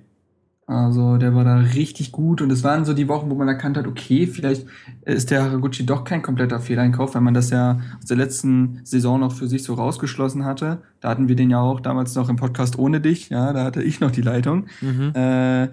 Also 0.67 1.15
der 1.15 1.33
war 1.33 1.45
da 1.45 1.55
richtig 1.55 2.11
gut 2.11 2.41
und 2.41 2.51
es 2.51 2.61
waren 2.61 2.83
so 2.83 2.93
die 2.93 3.07
Wochen, 3.07 3.29
wo 3.29 3.35
man 3.35 3.47
erkannt 3.47 3.77
hat, 3.77 3.87
okay, 3.87 4.27
vielleicht 4.27 4.67
ist 5.05 5.31
der 5.31 5.43
Haraguchi 5.43 5.85
doch 5.85 6.03
kein 6.03 6.21
kompletter 6.21 6.59
Fehleinkauf, 6.59 7.15
weil 7.15 7.21
man 7.21 7.33
das 7.33 7.51
ja 7.51 7.79
aus 7.97 8.05
der 8.05 8.17
letzten 8.17 8.81
Saison 8.83 9.21
noch 9.21 9.31
für 9.31 9.47
sich 9.47 9.63
so 9.63 9.75
rausgeschlossen 9.75 10.43
hatte. 10.43 10.79
Da 10.99 11.07
hatten 11.07 11.29
wir 11.29 11.37
den 11.37 11.49
ja 11.49 11.61
auch 11.61 11.79
damals 11.79 12.13
noch 12.15 12.27
im 12.27 12.35
Podcast 12.35 12.77
ohne 12.77 12.99
dich, 12.99 13.29
ja, 13.29 13.53
da 13.53 13.63
hatte 13.63 13.81
ich 13.81 14.01
noch 14.01 14.11
die 14.11 14.21
Leitung. 14.21 14.65
Mhm. 14.81 15.13
Äh, 15.15 15.69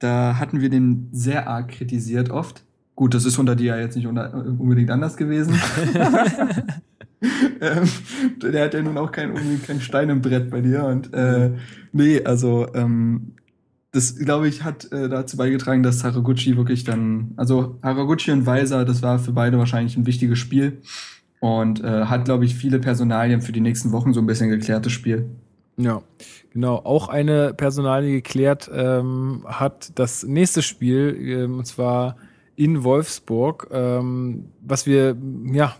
da 0.00 0.38
hatten 0.38 0.60
wir 0.60 0.68
den 0.68 1.08
sehr 1.12 1.48
arg 1.48 1.68
kritisiert 1.68 2.28
oft. 2.28 2.62
Gut, 2.94 3.14
das 3.14 3.24
ist 3.24 3.38
unter 3.38 3.56
dir 3.56 3.76
ja 3.76 3.80
jetzt 3.80 3.96
nicht 3.96 4.06
unter, 4.06 4.34
unbedingt 4.34 4.90
anders 4.90 5.16
gewesen. 5.16 5.54
ähm, 7.22 7.88
der 8.42 8.64
hat 8.64 8.74
ja 8.74 8.82
nun 8.82 8.98
auch 8.98 9.12
keinen 9.12 9.32
unbedingt 9.32 9.64
keinen 9.64 9.80
Stein 9.80 10.10
im 10.10 10.20
Brett 10.22 10.50
bei 10.50 10.60
dir. 10.60 10.84
Und 10.84 11.12
äh, 11.14 11.52
nee, 11.92 12.22
also 12.24 12.66
ähm, 12.74 13.32
das, 13.92 14.16
glaube 14.16 14.48
ich, 14.48 14.62
hat 14.62 14.92
äh, 14.92 15.08
dazu 15.08 15.36
beigetragen, 15.36 15.82
dass 15.82 16.04
Haraguchi 16.04 16.56
wirklich 16.56 16.84
dann, 16.84 17.32
also 17.36 17.78
Haraguchi 17.82 18.30
und 18.30 18.44
Weiser, 18.44 18.84
das 18.84 19.02
war 19.02 19.18
für 19.18 19.32
beide 19.32 19.58
wahrscheinlich 19.58 19.96
ein 19.96 20.06
wichtiges 20.06 20.38
Spiel. 20.38 20.82
Und 21.40 21.82
äh, 21.82 22.04
hat, 22.04 22.24
glaube 22.24 22.44
ich, 22.44 22.54
viele 22.54 22.78
Personalien 22.78 23.40
für 23.40 23.52
die 23.52 23.60
nächsten 23.60 23.92
Wochen 23.92 24.12
so 24.12 24.20
ein 24.20 24.26
bisschen 24.26 24.50
geklärtes 24.50 24.92
Spiel. 24.92 25.30
Ja, 25.76 26.02
genau. 26.52 26.76
Auch 26.76 27.08
eine 27.08 27.54
Personalie 27.54 28.12
geklärt 28.12 28.70
ähm, 28.72 29.44
hat 29.46 29.92
das 29.94 30.24
nächste 30.24 30.62
Spiel, 30.62 31.16
ähm, 31.20 31.58
und 31.58 31.66
zwar 31.66 32.16
in 32.54 32.84
Wolfsburg, 32.84 33.68
ähm, 33.70 34.46
was 34.60 34.86
wir 34.86 35.16
ja 35.52 35.74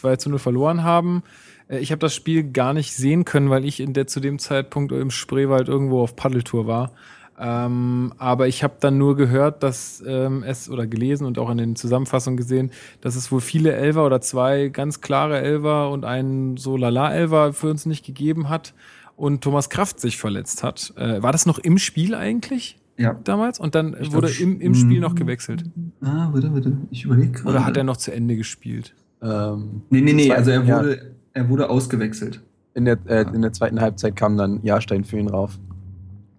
2 0.00 0.16
zu 0.16 0.30
0 0.30 0.38
verloren 0.38 0.82
haben. 0.82 1.22
Äh, 1.68 1.78
ich 1.78 1.92
habe 1.92 2.00
das 2.00 2.14
Spiel 2.14 2.44
gar 2.44 2.72
nicht 2.72 2.94
sehen 2.94 3.24
können, 3.24 3.50
weil 3.50 3.64
ich 3.64 3.80
in 3.80 3.92
der 3.92 4.06
zu 4.06 4.20
dem 4.20 4.38
Zeitpunkt 4.38 4.92
im 4.92 5.10
Spreewald 5.10 5.68
irgendwo 5.68 6.02
auf 6.02 6.16
Paddeltour 6.16 6.66
war. 6.66 6.92
Ähm, 7.38 8.12
aber 8.18 8.48
ich 8.48 8.62
habe 8.62 8.74
dann 8.80 8.98
nur 8.98 9.16
gehört, 9.16 9.62
dass 9.62 10.02
ähm, 10.06 10.42
es 10.42 10.68
oder 10.68 10.86
gelesen 10.86 11.26
und 11.26 11.38
auch 11.38 11.48
in 11.48 11.56
den 11.56 11.74
Zusammenfassungen 11.74 12.36
gesehen, 12.36 12.70
dass 13.00 13.16
es 13.16 13.32
wohl 13.32 13.40
viele 13.40 13.72
Elver 13.72 14.04
oder 14.04 14.20
zwei 14.20 14.68
ganz 14.68 15.00
klare 15.00 15.40
Elver 15.40 15.90
und 15.90 16.04
einen 16.04 16.58
so 16.58 16.76
Lala-Elver 16.76 17.54
für 17.54 17.70
uns 17.70 17.86
nicht 17.86 18.04
gegeben 18.04 18.50
hat 18.50 18.74
und 19.16 19.42
Thomas 19.42 19.70
Kraft 19.70 20.00
sich 20.00 20.18
verletzt 20.18 20.62
hat. 20.62 20.92
Äh, 20.96 21.22
war 21.22 21.32
das 21.32 21.46
noch 21.46 21.58
im 21.58 21.78
Spiel 21.78 22.14
eigentlich? 22.14 22.78
Ja. 22.98 23.14
Damals? 23.24 23.58
Und 23.58 23.74
dann 23.74 23.96
Ich 23.98 24.12
wurde 24.12 24.28
glaub, 24.28 24.40
im, 24.40 24.60
im 24.60 24.74
Spiel 24.74 25.00
noch 25.00 25.14
gewechselt. 25.14 25.64
Ah, 26.02 26.28
warte, 26.32 26.52
warte. 26.52 26.76
Ich 26.90 27.04
überlege 27.04 27.32
gerade. 27.32 27.48
Oder 27.48 27.64
hat 27.64 27.74
er 27.78 27.84
noch 27.84 27.96
zu 27.96 28.12
Ende 28.12 28.36
gespielt? 28.36 28.94
Ähm, 29.22 29.82
Nee, 29.90 30.00
nee, 30.00 30.12
nee. 30.12 30.32
Also 30.32 30.50
er 30.50 30.64
ja. 30.64 30.78
wurde, 30.78 31.12
er 31.32 31.48
wurde 31.48 31.70
ausgewechselt. 31.70 32.40
in, 32.74 32.84
der, 32.84 32.98
äh, 33.06 33.22
in 33.34 33.42
der 33.42 33.52
zweiten 33.52 33.80
Halbzeit 33.80 34.16
kam 34.16 34.36
dann 34.36 34.60
Jahrstein 34.62 35.04
für 35.04 35.18
ihn 35.18 35.28
rauf. 35.28 35.58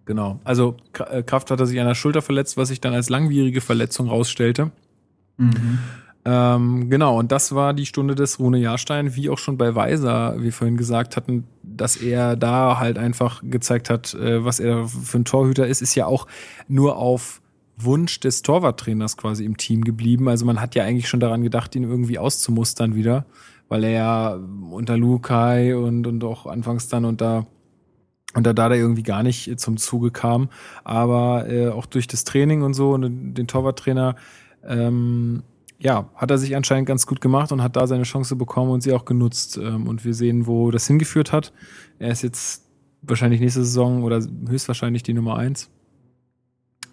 Genau. 0.05 0.39
Also 0.43 0.75
äh, 1.09 1.23
Kraft 1.23 1.51
hatte 1.51 1.65
sich 1.65 1.79
an 1.79 1.87
der 1.87 1.95
Schulter 1.95 2.21
verletzt, 2.21 2.57
was 2.57 2.69
sich 2.69 2.81
dann 2.81 2.93
als 2.93 3.09
langwierige 3.09 3.61
Verletzung 3.61 4.09
rausstellte. 4.09 4.71
Mhm. 5.37 5.79
Ähm, 6.23 6.89
genau, 6.89 7.17
und 7.17 7.31
das 7.31 7.55
war 7.55 7.73
die 7.73 7.87
Stunde 7.87 8.13
des 8.13 8.39
Rune 8.39 8.59
Jahrstein, 8.59 9.15
wie 9.15 9.29
auch 9.29 9.39
schon 9.39 9.57
bei 9.57 9.73
Weiser, 9.73 10.35
wie 10.37 10.45
wir 10.45 10.53
vorhin 10.53 10.77
gesagt 10.77 11.17
hatten, 11.17 11.45
dass 11.63 11.97
er 11.97 12.35
da 12.35 12.77
halt 12.79 12.99
einfach 12.99 13.41
gezeigt 13.43 13.89
hat, 13.89 14.13
äh, 14.13 14.45
was 14.45 14.59
er 14.59 14.87
für 14.87 15.17
ein 15.17 15.25
Torhüter 15.25 15.65
ist, 15.65 15.81
ist 15.81 15.95
ja 15.95 16.05
auch 16.05 16.27
nur 16.67 16.97
auf 16.97 17.41
Wunsch 17.83 18.19
des 18.19 18.41
Torwarttrainers 18.41 19.17
quasi 19.17 19.45
im 19.45 19.57
Team 19.57 19.83
geblieben. 19.83 20.27
Also 20.29 20.45
man 20.45 20.61
hat 20.61 20.75
ja 20.75 20.83
eigentlich 20.83 21.09
schon 21.09 21.19
daran 21.19 21.43
gedacht, 21.43 21.75
ihn 21.75 21.83
irgendwie 21.83 22.19
auszumustern 22.19 22.95
wieder, 22.95 23.25
weil 23.69 23.83
er 23.83 23.91
ja 23.91 24.39
unter 24.71 24.97
Lukai 24.97 25.75
und, 25.75 26.07
und 26.07 26.23
auch 26.23 26.45
anfangs 26.45 26.87
dann 26.87 27.05
unter 27.05 27.47
unter 28.33 28.53
Dada 28.53 28.75
irgendwie 28.75 29.03
gar 29.03 29.23
nicht 29.23 29.59
zum 29.59 29.75
Zuge 29.75 30.09
kam. 30.11 30.49
Aber 30.85 31.49
äh, 31.49 31.67
auch 31.67 31.85
durch 31.85 32.07
das 32.07 32.23
Training 32.23 32.61
und 32.61 32.73
so 32.73 32.91
und 32.91 33.33
den 33.33 33.47
Torwarttrainer 33.47 34.15
ähm, 34.65 35.43
ja, 35.79 36.09
hat 36.15 36.31
er 36.31 36.37
sich 36.37 36.55
anscheinend 36.55 36.87
ganz 36.87 37.07
gut 37.07 37.21
gemacht 37.21 37.51
und 37.51 37.63
hat 37.63 37.75
da 37.75 37.87
seine 37.87 38.03
Chance 38.03 38.35
bekommen 38.35 38.71
und 38.71 38.81
sie 38.81 38.93
auch 38.93 39.05
genutzt. 39.05 39.57
Ähm, 39.57 39.87
und 39.87 40.05
wir 40.05 40.13
sehen, 40.13 40.45
wo 40.47 40.71
das 40.71 40.87
hingeführt 40.87 41.31
hat. 41.31 41.51
Er 41.99 42.11
ist 42.11 42.21
jetzt 42.21 42.67
wahrscheinlich 43.01 43.41
nächste 43.41 43.63
Saison 43.63 44.03
oder 44.03 44.21
höchstwahrscheinlich 44.47 45.03
die 45.03 45.13
Nummer 45.13 45.37
eins. 45.37 45.69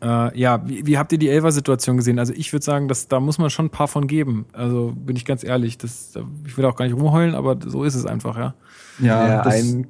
Äh, 0.00 0.38
ja, 0.38 0.66
wie, 0.68 0.86
wie 0.86 0.98
habt 0.98 1.12
ihr 1.12 1.18
die 1.18 1.28
Elfer-Situation 1.28 1.96
gesehen? 1.96 2.18
Also 2.18 2.32
ich 2.34 2.52
würde 2.52 2.64
sagen, 2.64 2.88
dass, 2.88 3.08
da 3.08 3.18
muss 3.20 3.38
man 3.38 3.50
schon 3.50 3.66
ein 3.66 3.70
paar 3.70 3.88
von 3.88 4.06
geben. 4.06 4.46
Also 4.52 4.92
bin 4.94 5.16
ich 5.16 5.24
ganz 5.24 5.42
ehrlich, 5.42 5.78
das, 5.78 6.14
ich 6.46 6.56
will 6.56 6.64
auch 6.64 6.76
gar 6.76 6.84
nicht 6.84 6.94
rumheulen, 6.94 7.34
aber 7.34 7.56
so 7.64 7.84
ist 7.84 7.94
es 7.94 8.06
einfach, 8.06 8.36
ja. 8.36 8.54
Ja, 9.00 9.26
Ja, 9.28 9.42
das, 9.42 9.54
ein, 9.54 9.86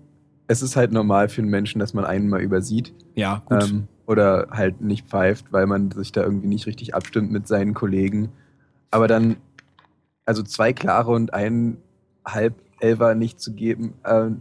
es 0.47 0.63
ist 0.63 0.77
halt 0.77 0.93
normal 0.93 1.29
für 1.29 1.43
einen 1.43 1.51
Menschen, 1.51 1.79
dass 1.79 1.93
man 1.95 2.05
einen 2.05 2.29
mal 2.29 2.41
übersieht 2.41 2.95
Ja, 3.15 3.43
gut. 3.45 3.63
ähm, 3.65 3.89
oder 4.07 4.49
halt 4.51 4.81
nicht 4.81 5.07
pfeift, 5.07 5.53
weil 5.53 5.67
man 5.67 5.91
sich 5.91 6.13
da 6.13 6.23
irgendwie 6.23 6.49
nicht 6.49 6.67
richtig 6.67 6.95
abstimmt 6.95 7.31
mit 7.31 7.47
seinen 7.47 7.75
Kollegen. 7.75 8.31
Aber 8.91 9.07
dann, 9.09 9.37
also 10.25 10.43
zwei 10.43 10.73
klare 10.73 11.11
und 11.11 11.35
ein 11.35 11.77
halb 12.25 12.55
Elfer 12.81 13.15
nicht 13.15 13.41
zu 13.41 13.53
geben, 13.53 13.95
ähm, 14.07 14.41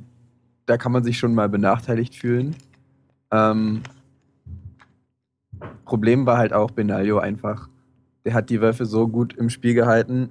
da 0.66 0.78
kann 0.78 0.92
man 0.92 1.04
sich 1.04 1.18
schon 1.18 1.34
mal 1.36 1.50
benachteiligt 1.50 2.16
fühlen. 2.16 2.56
Ähm, 3.32 3.82
Problem 5.88 6.26
war 6.26 6.38
halt 6.38 6.54
auch 6.54 6.72
Benaglio 6.72 7.18
einfach. 7.20 7.70
Der 8.26 8.34
hat 8.34 8.50
die 8.50 8.62
Wölfe 8.62 8.86
so 8.86 9.08
gut 9.08 9.34
im 9.34 9.50
Spiel 9.50 9.74
gehalten. 9.74 10.30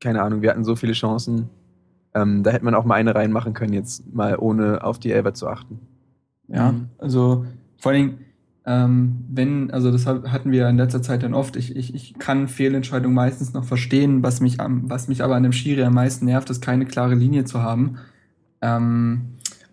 Keine 0.00 0.22
Ahnung, 0.22 0.42
wir 0.42 0.50
hatten 0.50 0.64
so 0.64 0.74
viele 0.74 0.94
Chancen. 0.94 1.48
Ähm, 2.14 2.42
da 2.42 2.50
hätte 2.50 2.64
man 2.64 2.74
auch 2.74 2.84
mal 2.84 2.94
eine 2.96 3.14
reinmachen 3.14 3.54
können, 3.54 3.72
jetzt 3.72 4.12
mal 4.12 4.36
ohne 4.38 4.82
auf 4.82 4.98
die 4.98 5.12
Elfer 5.12 5.34
zu 5.34 5.48
achten. 5.48 5.78
Ja, 6.48 6.72
Mhm. 6.72 6.88
also 6.98 7.46
vor 7.78 7.92
allen 7.92 8.06
Dingen, 8.06 8.18
ähm, 8.64 9.24
wenn, 9.30 9.70
also 9.70 9.90
das 9.90 10.06
hatten 10.06 10.50
wir 10.50 10.68
in 10.68 10.76
letzter 10.76 11.02
Zeit 11.02 11.22
dann 11.22 11.34
oft, 11.34 11.56
ich, 11.56 11.74
ich, 11.76 11.94
ich 11.94 12.14
kann 12.18 12.48
Fehlentscheidungen 12.48 13.14
meistens 13.14 13.52
noch 13.54 13.64
verstehen, 13.64 14.22
was 14.22 14.40
mich, 14.40 14.60
am, 14.60 14.88
was 14.90 15.08
mich 15.08 15.22
aber 15.22 15.36
an 15.36 15.42
dem 15.42 15.52
Schiri 15.52 15.82
am 15.82 15.94
meisten 15.94 16.26
nervt, 16.26 16.50
ist 16.50 16.62
keine 16.62 16.84
klare 16.86 17.14
Linie 17.14 17.44
zu 17.44 17.62
haben. 17.62 17.96
Ähm, 18.60 19.22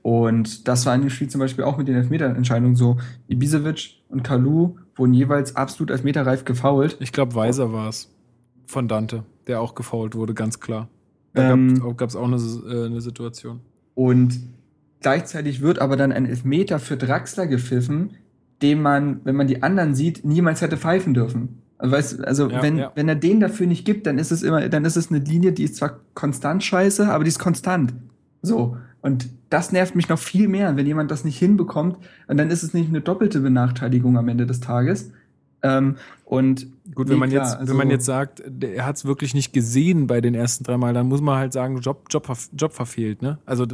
und 0.02 0.68
das 0.68 0.86
war 0.86 0.96
in 0.96 1.02
dem 1.02 1.10
Spiel 1.10 1.30
zum 1.30 1.40
Beispiel 1.40 1.64
auch 1.64 1.78
mit 1.78 1.88
den 1.88 1.96
Elfmeterentscheidungen 1.96 2.76
so. 2.76 2.98
Ibisevic 3.28 3.96
und 4.10 4.24
Kalu 4.24 4.76
wurden 4.96 5.14
jeweils 5.14 5.56
absolut 5.56 5.92
elfmeterreif 5.92 6.46
gefoult. 6.46 6.98
Ich 7.00 7.12
glaube, 7.12 7.36
Weiser 7.36 7.72
war 7.74 7.90
es. 7.90 8.10
Von 8.66 8.88
Dante, 8.88 9.24
der 9.48 9.62
auch 9.62 9.76
gefoult 9.76 10.16
wurde, 10.16 10.34
ganz 10.34 10.60
klar. 10.60 10.88
Da 11.34 11.52
Ähm, 11.52 11.96
gab 11.98 12.10
es 12.10 12.16
auch 12.16 12.26
eine, 12.26 12.38
äh, 12.38 12.86
eine 12.86 13.02
Situation. 13.02 13.60
Und 13.96 14.40
gleichzeitig 15.02 15.62
wird 15.62 15.80
aber 15.80 15.98
dann 15.98 16.12
ein 16.12 16.26
Elfmeter 16.26 16.80
für 16.80 16.98
Draxler 16.98 17.48
gepfiffen, 17.48 18.12
den 18.62 18.82
man, 18.82 19.22
wenn 19.24 19.36
man 19.36 19.48
die 19.48 19.64
anderen 19.64 19.96
sieht, 19.96 20.24
niemals 20.26 20.62
hätte 20.62 20.78
pfeifen 20.78 21.14
dürfen. 21.14 21.62
Also, 21.78 21.96
weißt, 21.96 22.26
also 22.28 22.50
Ja, 22.50 22.62
wenn, 22.62 22.78
ja. 22.78 22.92
wenn 22.96 23.08
er 23.08 23.16
den 23.16 23.40
dafür 23.40 23.66
nicht 23.68 23.86
gibt, 23.86 24.06
dann 24.06 24.18
ist 24.18 24.32
es 24.32 24.44
immer, 24.44 24.68
dann 24.70 24.86
ist 24.86 24.98
es 24.98 25.10
eine 25.10 25.20
Linie, 25.20 25.52
die 25.54 25.64
ist 25.64 25.78
zwar 25.78 26.00
konstant 26.14 26.64
scheiße, 26.64 27.10
aber 27.10 27.24
die 27.24 27.30
ist 27.30 27.40
konstant. 27.40 27.94
So. 28.42 28.78
Und 29.02 29.30
das 29.50 29.72
nervt 29.72 29.96
mich 29.96 30.10
noch 30.10 30.20
viel 30.20 30.48
mehr, 30.48 30.76
wenn 30.76 30.86
jemand 30.86 31.10
das 31.12 31.24
nicht 31.24 31.38
hinbekommt. 31.40 31.98
Und 32.28 32.38
dann 32.38 32.50
ist 32.52 32.64
es 32.64 32.74
nicht 32.74 32.90
eine 32.90 33.02
doppelte 33.02 33.40
Benachteiligung 33.40 34.18
am 34.18 34.28
Ende 34.28 34.46
des 34.46 34.60
Tages. 34.60 35.12
Ähm, 35.62 35.96
und 36.26 36.68
Gut, 36.96 37.08
nee, 37.08 37.14
wenn 37.14 37.20
man 37.20 37.30
klar, 37.30 37.44
jetzt, 37.46 37.56
also- 37.58 37.70
wenn 37.72 37.78
man 37.78 37.90
jetzt 37.90 38.06
sagt, 38.06 38.42
er 38.62 38.86
hat 38.86 38.98
es 38.98 39.06
wirklich 39.06 39.34
nicht 39.34 39.54
gesehen 39.54 40.08
bei 40.08 40.22
den 40.22 40.36
ersten 40.36 40.64
drei 40.64 40.78
Mal, 40.78 40.94
dann 40.94 41.08
muss 41.08 41.22
man 41.22 41.38
halt 41.38 41.54
sagen, 41.54 41.80
Job, 41.80 42.08
Job, 42.10 42.28
Job 42.58 42.74
verfehlt, 42.74 43.22
ne? 43.22 43.40
Also 43.46 43.66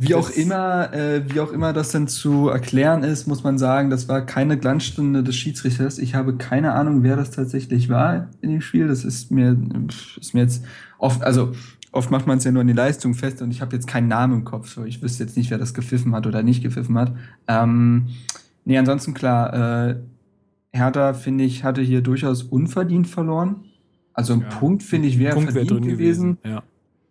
Wie 0.00 0.14
auch 0.14 0.30
immer, 0.30 0.92
äh, 0.94 1.22
wie 1.28 1.40
auch 1.40 1.50
immer 1.50 1.72
das 1.72 1.90
dann 1.90 2.06
zu 2.06 2.48
erklären 2.48 3.02
ist, 3.02 3.26
muss 3.26 3.42
man 3.42 3.58
sagen, 3.58 3.90
das 3.90 4.08
war 4.08 4.24
keine 4.24 4.56
Glanzstunde 4.56 5.24
des 5.24 5.34
Schiedsrichters. 5.34 5.98
Ich 5.98 6.14
habe 6.14 6.36
keine 6.36 6.72
Ahnung, 6.74 7.02
wer 7.02 7.16
das 7.16 7.32
tatsächlich 7.32 7.88
war 7.88 8.28
in 8.40 8.50
dem 8.50 8.60
Spiel. 8.60 8.86
Das 8.86 9.04
ist 9.04 9.32
mir, 9.32 9.56
ist 10.20 10.34
mir 10.34 10.42
jetzt 10.42 10.64
oft, 10.98 11.22
also 11.24 11.52
oft 11.98 12.10
macht 12.10 12.26
man 12.26 12.38
es 12.38 12.44
ja 12.44 12.50
nur 12.52 12.62
an 12.62 12.66
die 12.66 12.72
Leistung 12.72 13.14
fest 13.14 13.42
und 13.42 13.50
ich 13.50 13.60
habe 13.60 13.74
jetzt 13.76 13.86
keinen 13.86 14.08
Namen 14.08 14.34
im 14.34 14.44
Kopf. 14.44 14.72
So, 14.72 14.84
ich 14.84 15.02
wüsste 15.02 15.24
jetzt 15.24 15.36
nicht, 15.36 15.50
wer 15.50 15.58
das 15.58 15.74
gepfiffen 15.74 16.14
hat 16.14 16.26
oder 16.26 16.42
nicht 16.42 16.62
gepfiffen 16.62 16.96
hat. 16.98 17.12
Ähm, 17.46 18.06
nee, 18.64 18.78
ansonsten 18.78 19.12
klar, 19.14 19.88
äh, 19.90 19.96
Hertha, 20.72 21.12
finde 21.14 21.44
ich, 21.44 21.64
hatte 21.64 21.82
hier 21.82 22.00
durchaus 22.02 22.42
unverdient 22.42 23.06
verloren. 23.08 23.56
Also 24.12 24.32
ein 24.32 24.40
Ja, 24.42 24.48
Punkt, 24.48 24.82
finde 24.82 25.08
ich, 25.08 25.18
wäre 25.18 25.34
Punkt 25.34 25.54
wär 25.54 25.64
verdient 25.66 25.86
gewesen. 25.86 26.38
Ja. 26.44 26.62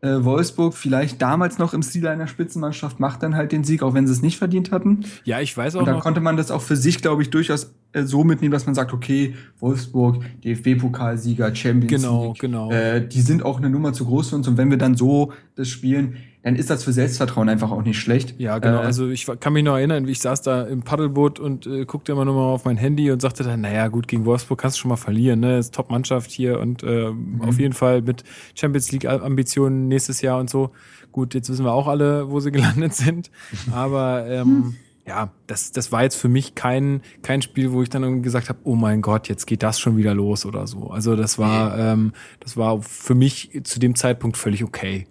Äh, 0.02 0.24
Wolfsburg 0.24 0.76
vielleicht 0.76 1.22
damals 1.22 1.58
noch 1.58 1.74
im 1.74 1.82
Stil 1.82 2.08
einer 2.08 2.28
Spitzenmannschaft 2.28 3.00
macht 3.00 3.24
dann 3.24 3.36
halt 3.36 3.52
den 3.52 3.64
Sieg, 3.64 3.82
auch 3.82 3.94
wenn 3.96 4.06
sie 4.06 4.14
es 4.14 4.22
nicht 4.22 4.38
verdient 4.38 4.72
hatten. 4.72 5.06
ja, 5.24 5.40
ich 5.42 5.56
weiß 5.58 5.76
auch 5.76 5.80
Und 5.80 5.86
dann 5.88 5.96
noch. 5.96 6.04
konnte 6.04 6.22
man 6.22 6.38
das 6.38 6.52
auch 6.52 6.62
für 6.62 6.76
sich, 6.76 7.02
glaube 7.02 7.24
ich, 7.24 7.30
durchaus 7.32 7.74
so 8.06 8.24
mitnehmen, 8.24 8.52
dass 8.52 8.66
man 8.66 8.76
sagt, 8.76 8.94
okay, 8.94 9.34
Wolfsburg, 9.60 10.18
DFB-Pokalsieger, 10.44 11.56
Champions 11.56 12.04
Genau, 12.04 12.28
League, 12.28 12.40
genau. 12.40 12.72
äh, 12.72 13.06
die 13.08 13.22
sind 13.22 13.44
auch 13.44 13.58
eine 13.58 13.70
Nummer 13.70 13.94
zu 13.94 14.06
groß 14.06 14.30
für 14.30 14.36
uns. 14.36 14.48
Und 14.48 14.58
wenn 14.58 14.70
wir 14.70 14.78
dann 14.78 14.96
so 14.96 15.32
das 15.56 15.70
spielen, 15.70 16.18
dann 16.44 16.56
ist 16.56 16.70
das 16.70 16.84
für 16.84 16.94
Selbstvertrauen 16.94 17.50
einfach 17.50 17.72
auch 17.72 17.84
nicht 17.84 18.00
schlecht. 18.00 18.36
Ja, 18.40 18.60
genau. 18.60 18.78
Äh, 18.82 18.86
also 18.86 19.10
ich 19.10 19.26
kann 19.40 19.54
mich 19.54 19.64
noch 19.64 19.76
erinnern, 19.76 20.08
wie 20.08 20.12
ich 20.12 20.20
saß 20.20 20.42
da 20.44 20.64
im 20.64 20.82
Paddelboot 20.82 21.40
und 21.40 21.66
äh, 21.68 21.86
guckte 21.86 22.12
immer 22.14 22.24
nur 22.26 22.36
mal 22.36 22.54
auf 22.54 22.64
mein 22.66 22.78
Handy 22.78 23.12
und 23.12 23.22
sagte 23.22 23.44
dann, 23.44 23.62
naja, 23.62 23.88
gut, 23.90 24.08
gegen 24.08 24.24
Wolfsburg 24.26 24.60
kannst 24.60 24.78
du 24.78 24.82
schon 24.82 24.90
mal 24.90 24.96
verlieren, 24.98 25.40
ne? 25.42 25.58
Ist 25.58 25.74
Top-Mannschaft 25.74 26.32
hier 26.32 26.60
und 26.60 26.84
äh, 26.84 27.12
Mhm. 27.12 27.42
auf 27.42 27.60
jeden 27.60 27.74
Fall 27.74 28.02
mit 28.02 28.24
Champions 28.56 28.92
League-Ambitionen 28.92 29.88
nächstes 29.88 30.22
Jahr 30.22 30.40
und 30.40 30.50
so. 30.50 30.70
Gut, 31.12 31.34
jetzt 31.34 31.50
wissen 31.50 31.66
wir 31.66 31.74
auch 31.74 31.88
alle, 31.88 32.30
wo 32.32 32.40
sie 32.40 32.52
gelandet 32.52 32.94
sind. 32.96 33.30
Aber 33.74 34.26
ähm, 34.28 34.76
ja, 35.08 35.32
das, 35.48 35.72
das 35.72 35.92
war 35.92 36.04
jetzt 36.04 36.16
für 36.16 36.28
mich 36.28 36.54
kein, 36.54 37.02
kein 37.22 37.42
Spiel, 37.42 37.72
wo 37.72 37.82
ich 37.82 37.90
dann 37.90 38.04
irgendwie 38.04 38.24
gesagt 38.24 38.50
habe, 38.50 38.60
oh 38.64 38.76
mein 38.76 39.02
Gott, 39.02 39.30
jetzt 39.30 39.46
geht 39.46 39.64
das 39.64 39.80
schon 39.80 39.96
wieder 39.96 40.14
los 40.14 40.46
oder 40.46 40.68
so. 40.68 40.90
Also 40.90 41.16
das 41.16 41.40
war, 41.40 41.78
ähm, 41.80 42.12
das 42.42 42.58
war 42.58 42.82
für 42.82 43.16
mich 43.16 43.62
zu 43.64 43.80
dem 43.80 43.96
Zeitpunkt 43.96 44.36
völlig 44.36 44.64
okay. 44.64 45.08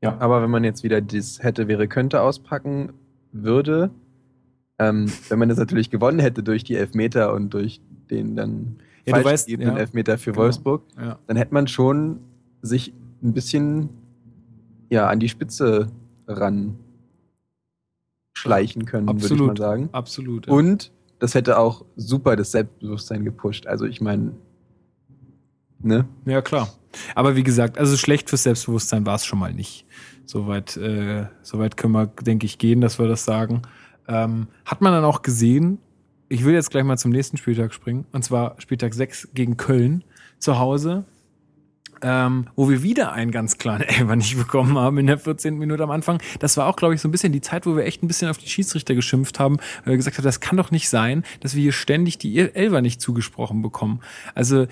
ja. 0.00 0.16
Aber 0.18 0.40
wenn 0.42 0.50
man 0.50 0.62
jetzt 0.62 0.84
wieder 0.84 1.00
das 1.00 1.42
hätte, 1.42 1.66
wäre, 1.68 1.88
könnte 1.88 2.20
auspacken 2.22 2.92
würde, 3.32 3.90
ähm, 4.78 5.10
wenn 5.28 5.38
man 5.38 5.48
das 5.48 5.58
natürlich 5.58 5.90
gewonnen 5.90 6.20
hätte 6.20 6.42
durch 6.42 6.62
die 6.62 6.76
Elfmeter 6.76 7.32
und 7.32 7.50
durch 7.54 7.80
den 8.10 8.36
dann 8.36 8.76
Ja, 9.04 9.14
falsch 9.14 9.24
weißt, 9.26 9.46
gegebenen 9.46 9.74
ja. 9.74 9.80
Elfmeter 9.80 10.16
für 10.16 10.30
Genau. 10.30 10.44
Wolfsburg, 10.44 10.82
Ja. 10.96 11.18
dann 11.26 11.36
hätte 11.36 11.52
man 11.54 11.66
schon 11.66 12.20
sich 12.62 12.92
ein 13.22 13.32
bisschen 13.32 13.88
ja, 14.90 15.08
an 15.08 15.18
die 15.18 15.28
Spitze 15.28 15.88
ran 16.28 16.78
schleichen 18.36 18.84
können, 18.84 19.08
würde 19.08 19.34
ich 19.34 19.40
mal 19.40 19.56
sagen. 19.56 19.88
Absolut. 19.92 20.46
ja. 20.46 20.52
Und 20.52 20.92
das 21.18 21.34
hätte 21.34 21.58
auch 21.58 21.84
super 21.96 22.36
das 22.36 22.52
Selbstbewusstsein 22.52 23.24
gepusht. 23.24 23.66
Also 23.66 23.86
ich 23.86 24.00
meine, 24.00 24.32
ne? 25.80 26.06
Ja, 26.26 26.42
klar. 26.42 26.68
Aber 27.14 27.36
wie 27.36 27.42
gesagt, 27.42 27.78
also 27.78 27.96
schlecht 27.96 28.28
fürs 28.28 28.42
Selbstbewusstsein 28.42 29.06
war 29.06 29.14
es 29.14 29.24
schon 29.24 29.38
mal 29.38 29.54
nicht. 29.54 29.86
Soweit, 30.26 30.76
äh, 30.76 31.26
soweit 31.42 31.76
können 31.76 31.94
wir, 31.94 32.06
denke 32.06 32.44
ich, 32.46 32.58
gehen, 32.58 32.80
dass 32.80 32.98
wir 32.98 33.08
das 33.08 33.24
sagen. 33.24 33.62
Ähm, 34.06 34.48
hat 34.64 34.82
man 34.82 34.92
dann 34.92 35.04
auch 35.04 35.22
gesehen, 35.22 35.78
ich 36.28 36.44
will 36.44 36.54
jetzt 36.54 36.70
gleich 36.70 36.84
mal 36.84 36.98
zum 36.98 37.12
nächsten 37.12 37.36
Spieltag 37.38 37.72
springen, 37.72 38.04
und 38.12 38.22
zwar 38.22 38.60
Spieltag 38.60 38.92
6 38.92 39.30
gegen 39.32 39.56
Köln 39.56 40.04
zu 40.38 40.58
Hause. 40.58 41.04
Ähm, 42.02 42.46
wo 42.56 42.68
wir 42.68 42.82
wieder 42.82 43.12
einen 43.12 43.30
ganz 43.30 43.58
klaren 43.58 43.82
Elfer 43.82 44.16
nicht 44.16 44.36
bekommen 44.36 44.78
haben 44.78 44.98
in 44.98 45.06
der 45.06 45.18
14. 45.18 45.58
Minute 45.58 45.82
am 45.82 45.90
Anfang. 45.90 46.18
Das 46.38 46.56
war 46.56 46.66
auch, 46.66 46.76
glaube 46.76 46.94
ich, 46.94 47.00
so 47.00 47.08
ein 47.08 47.12
bisschen 47.12 47.32
die 47.32 47.40
Zeit, 47.40 47.66
wo 47.66 47.76
wir 47.76 47.84
echt 47.84 48.02
ein 48.02 48.08
bisschen 48.08 48.28
auf 48.28 48.38
die 48.38 48.48
Schiedsrichter 48.48 48.94
geschimpft 48.94 49.38
haben, 49.38 49.56
weil 49.84 49.92
wir 49.92 49.96
gesagt 49.96 50.18
haben, 50.18 50.24
das 50.24 50.40
kann 50.40 50.56
doch 50.56 50.70
nicht 50.70 50.88
sein, 50.88 51.24
dass 51.40 51.54
wir 51.54 51.62
hier 51.62 51.72
ständig 51.72 52.18
die 52.18 52.38
Elfer 52.38 52.80
nicht 52.80 53.00
zugesprochen 53.00 53.62
bekommen. 53.62 54.00
Also 54.34 54.66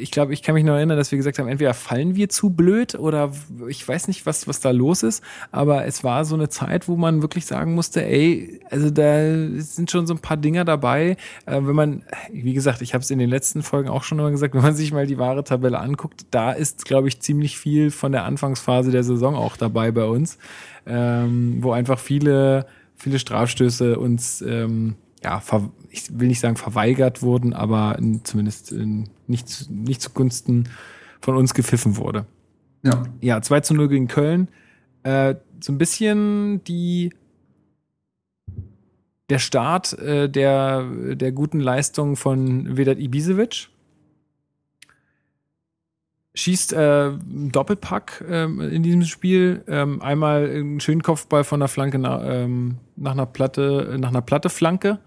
ich 0.00 0.10
glaube, 0.10 0.32
ich 0.32 0.42
kann 0.42 0.54
mich 0.54 0.64
noch 0.64 0.74
erinnern, 0.74 0.96
dass 0.96 1.10
wir 1.12 1.16
gesagt 1.16 1.38
haben, 1.38 1.48
entweder 1.48 1.74
fallen 1.74 2.16
wir 2.16 2.28
zu 2.28 2.50
blöd 2.50 2.94
oder 2.94 3.32
ich 3.68 3.86
weiß 3.86 4.08
nicht, 4.08 4.26
was, 4.26 4.48
was 4.48 4.60
da 4.60 4.70
los 4.70 5.02
ist, 5.02 5.22
aber 5.50 5.84
es 5.86 6.04
war 6.04 6.24
so 6.24 6.34
eine 6.34 6.48
Zeit, 6.48 6.88
wo 6.88 6.96
man 6.96 7.22
wirklich 7.22 7.46
sagen 7.46 7.74
musste, 7.74 8.04
ey, 8.04 8.60
also 8.70 8.90
da 8.90 9.18
sind 9.58 9.90
schon 9.90 10.06
so 10.06 10.14
ein 10.14 10.20
paar 10.20 10.36
Dinger 10.36 10.64
dabei, 10.64 11.16
äh, 11.46 11.60
wenn 11.62 11.74
man, 11.74 12.02
wie 12.32 12.54
gesagt, 12.54 12.82
ich 12.82 12.94
habe 12.94 13.02
es 13.02 13.10
in 13.10 13.18
den 13.18 13.30
letzten 13.30 13.62
Folgen 13.62 13.88
auch 13.88 14.02
schon 14.02 14.18
immer 14.18 14.30
gesagt, 14.30 14.54
wenn 14.54 14.62
man 14.62 14.74
sich 14.74 14.92
mal 14.92 15.06
die 15.06 15.18
wahre 15.18 15.44
Tabelle 15.44 15.78
anguckt, 15.78 16.26
da 16.30 16.47
ist, 16.52 16.84
glaube 16.84 17.08
ich, 17.08 17.20
ziemlich 17.20 17.58
viel 17.58 17.90
von 17.90 18.12
der 18.12 18.24
Anfangsphase 18.24 18.90
der 18.90 19.04
Saison 19.04 19.34
auch 19.34 19.56
dabei 19.56 19.90
bei 19.90 20.04
uns, 20.04 20.38
ähm, 20.86 21.58
wo 21.60 21.72
einfach 21.72 21.98
viele, 21.98 22.66
viele 22.96 23.18
Strafstöße 23.18 23.98
uns, 23.98 24.42
ähm, 24.42 24.96
ja, 25.22 25.42
ich 25.90 26.18
will 26.18 26.28
nicht 26.28 26.40
sagen 26.40 26.56
verweigert 26.56 27.22
wurden, 27.22 27.52
aber 27.52 27.98
in, 27.98 28.24
zumindest 28.24 28.72
in, 28.72 29.08
nicht, 29.26 29.68
nicht 29.70 30.00
zugunsten 30.00 30.68
von 31.20 31.36
uns 31.36 31.54
gepfiffen 31.54 31.96
wurde. 31.96 32.26
Ja. 32.82 33.02
Ja, 33.20 33.42
2 33.42 33.60
zu 33.60 33.74
0 33.74 33.88
gegen 33.88 34.08
Köln. 34.08 34.48
Äh, 35.02 35.34
so 35.60 35.72
ein 35.72 35.78
bisschen 35.78 36.62
die 36.64 37.10
der 39.30 39.38
Start 39.38 39.98
äh, 39.98 40.28
der, 40.28 40.84
der 41.14 41.32
guten 41.32 41.60
Leistung 41.60 42.16
von 42.16 42.76
Vedat 42.76 42.98
Ibisevic 42.98 43.68
schießt 46.38 46.72
äh, 46.72 47.10
Doppelpack 47.26 48.24
ähm, 48.28 48.60
in 48.60 48.82
diesem 48.82 49.02
Spiel. 49.02 49.64
Ähm, 49.66 50.00
einmal 50.00 50.48
einen 50.48 50.80
schönen 50.80 51.02
Kopfball 51.02 51.42
von 51.42 51.58
der 51.58 51.68
Flanke 51.68 51.98
nach, 51.98 52.20
ähm, 52.22 52.76
nach 52.96 53.12
einer 53.12 53.26
Platte, 53.26 53.96
nach 53.98 54.10
einer 54.10 54.22
Platte 54.22 54.48
Flanke 54.48 55.00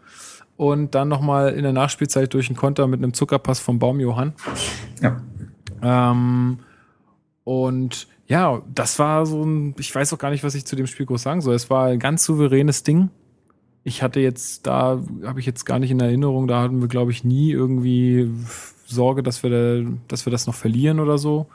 und 0.57 0.93
dann 0.93 1.07
nochmal 1.07 1.53
in 1.53 1.63
der 1.63 1.71
Nachspielzeit 1.71 2.33
durch 2.33 2.49
einen 2.49 2.57
Konter 2.57 2.85
mit 2.87 2.99
einem 2.99 3.13
Zuckerpass 3.13 3.59
vom 3.59 3.79
Baumjohann. 3.79 4.33
Ja. 5.01 5.21
Ähm, 5.81 6.59
und 7.45 8.07
ja, 8.27 8.61
das 8.73 8.99
war 8.99 9.25
so 9.25 9.43
ein, 9.43 9.73
ich 9.79 9.93
weiß 9.93 10.13
auch 10.13 10.17
gar 10.17 10.31
nicht, 10.31 10.43
was 10.43 10.53
ich 10.53 10.65
zu 10.65 10.75
dem 10.75 10.87
Spiel 10.87 11.05
groß 11.05 11.21
sagen 11.21 11.41
soll. 11.41 11.55
Es 11.55 11.69
war 11.69 11.87
ein 11.87 11.99
ganz 11.99 12.25
souveränes 12.25 12.83
Ding. 12.83 13.09
Ich 13.83 14.03
hatte 14.03 14.19
jetzt, 14.19 14.67
da 14.67 15.01
habe 15.25 15.39
ich 15.39 15.45
jetzt 15.45 15.65
gar 15.65 15.79
nicht 15.79 15.91
in 15.91 15.99
Erinnerung, 15.99 16.47
da 16.47 16.61
hatten 16.61 16.81
wir, 16.81 16.87
glaube 16.87 17.11
ich, 17.11 17.23
nie 17.23 17.51
irgendwie 17.51 18.29
Sorge, 18.95 19.23
dass 19.23 19.43
wir, 19.43 19.49
da, 19.49 19.89
dass 20.07 20.25
wir 20.25 20.31
das 20.31 20.47
noch 20.47 20.55
verlieren 20.55 20.99
oder 20.99 21.17
so. 21.17 21.47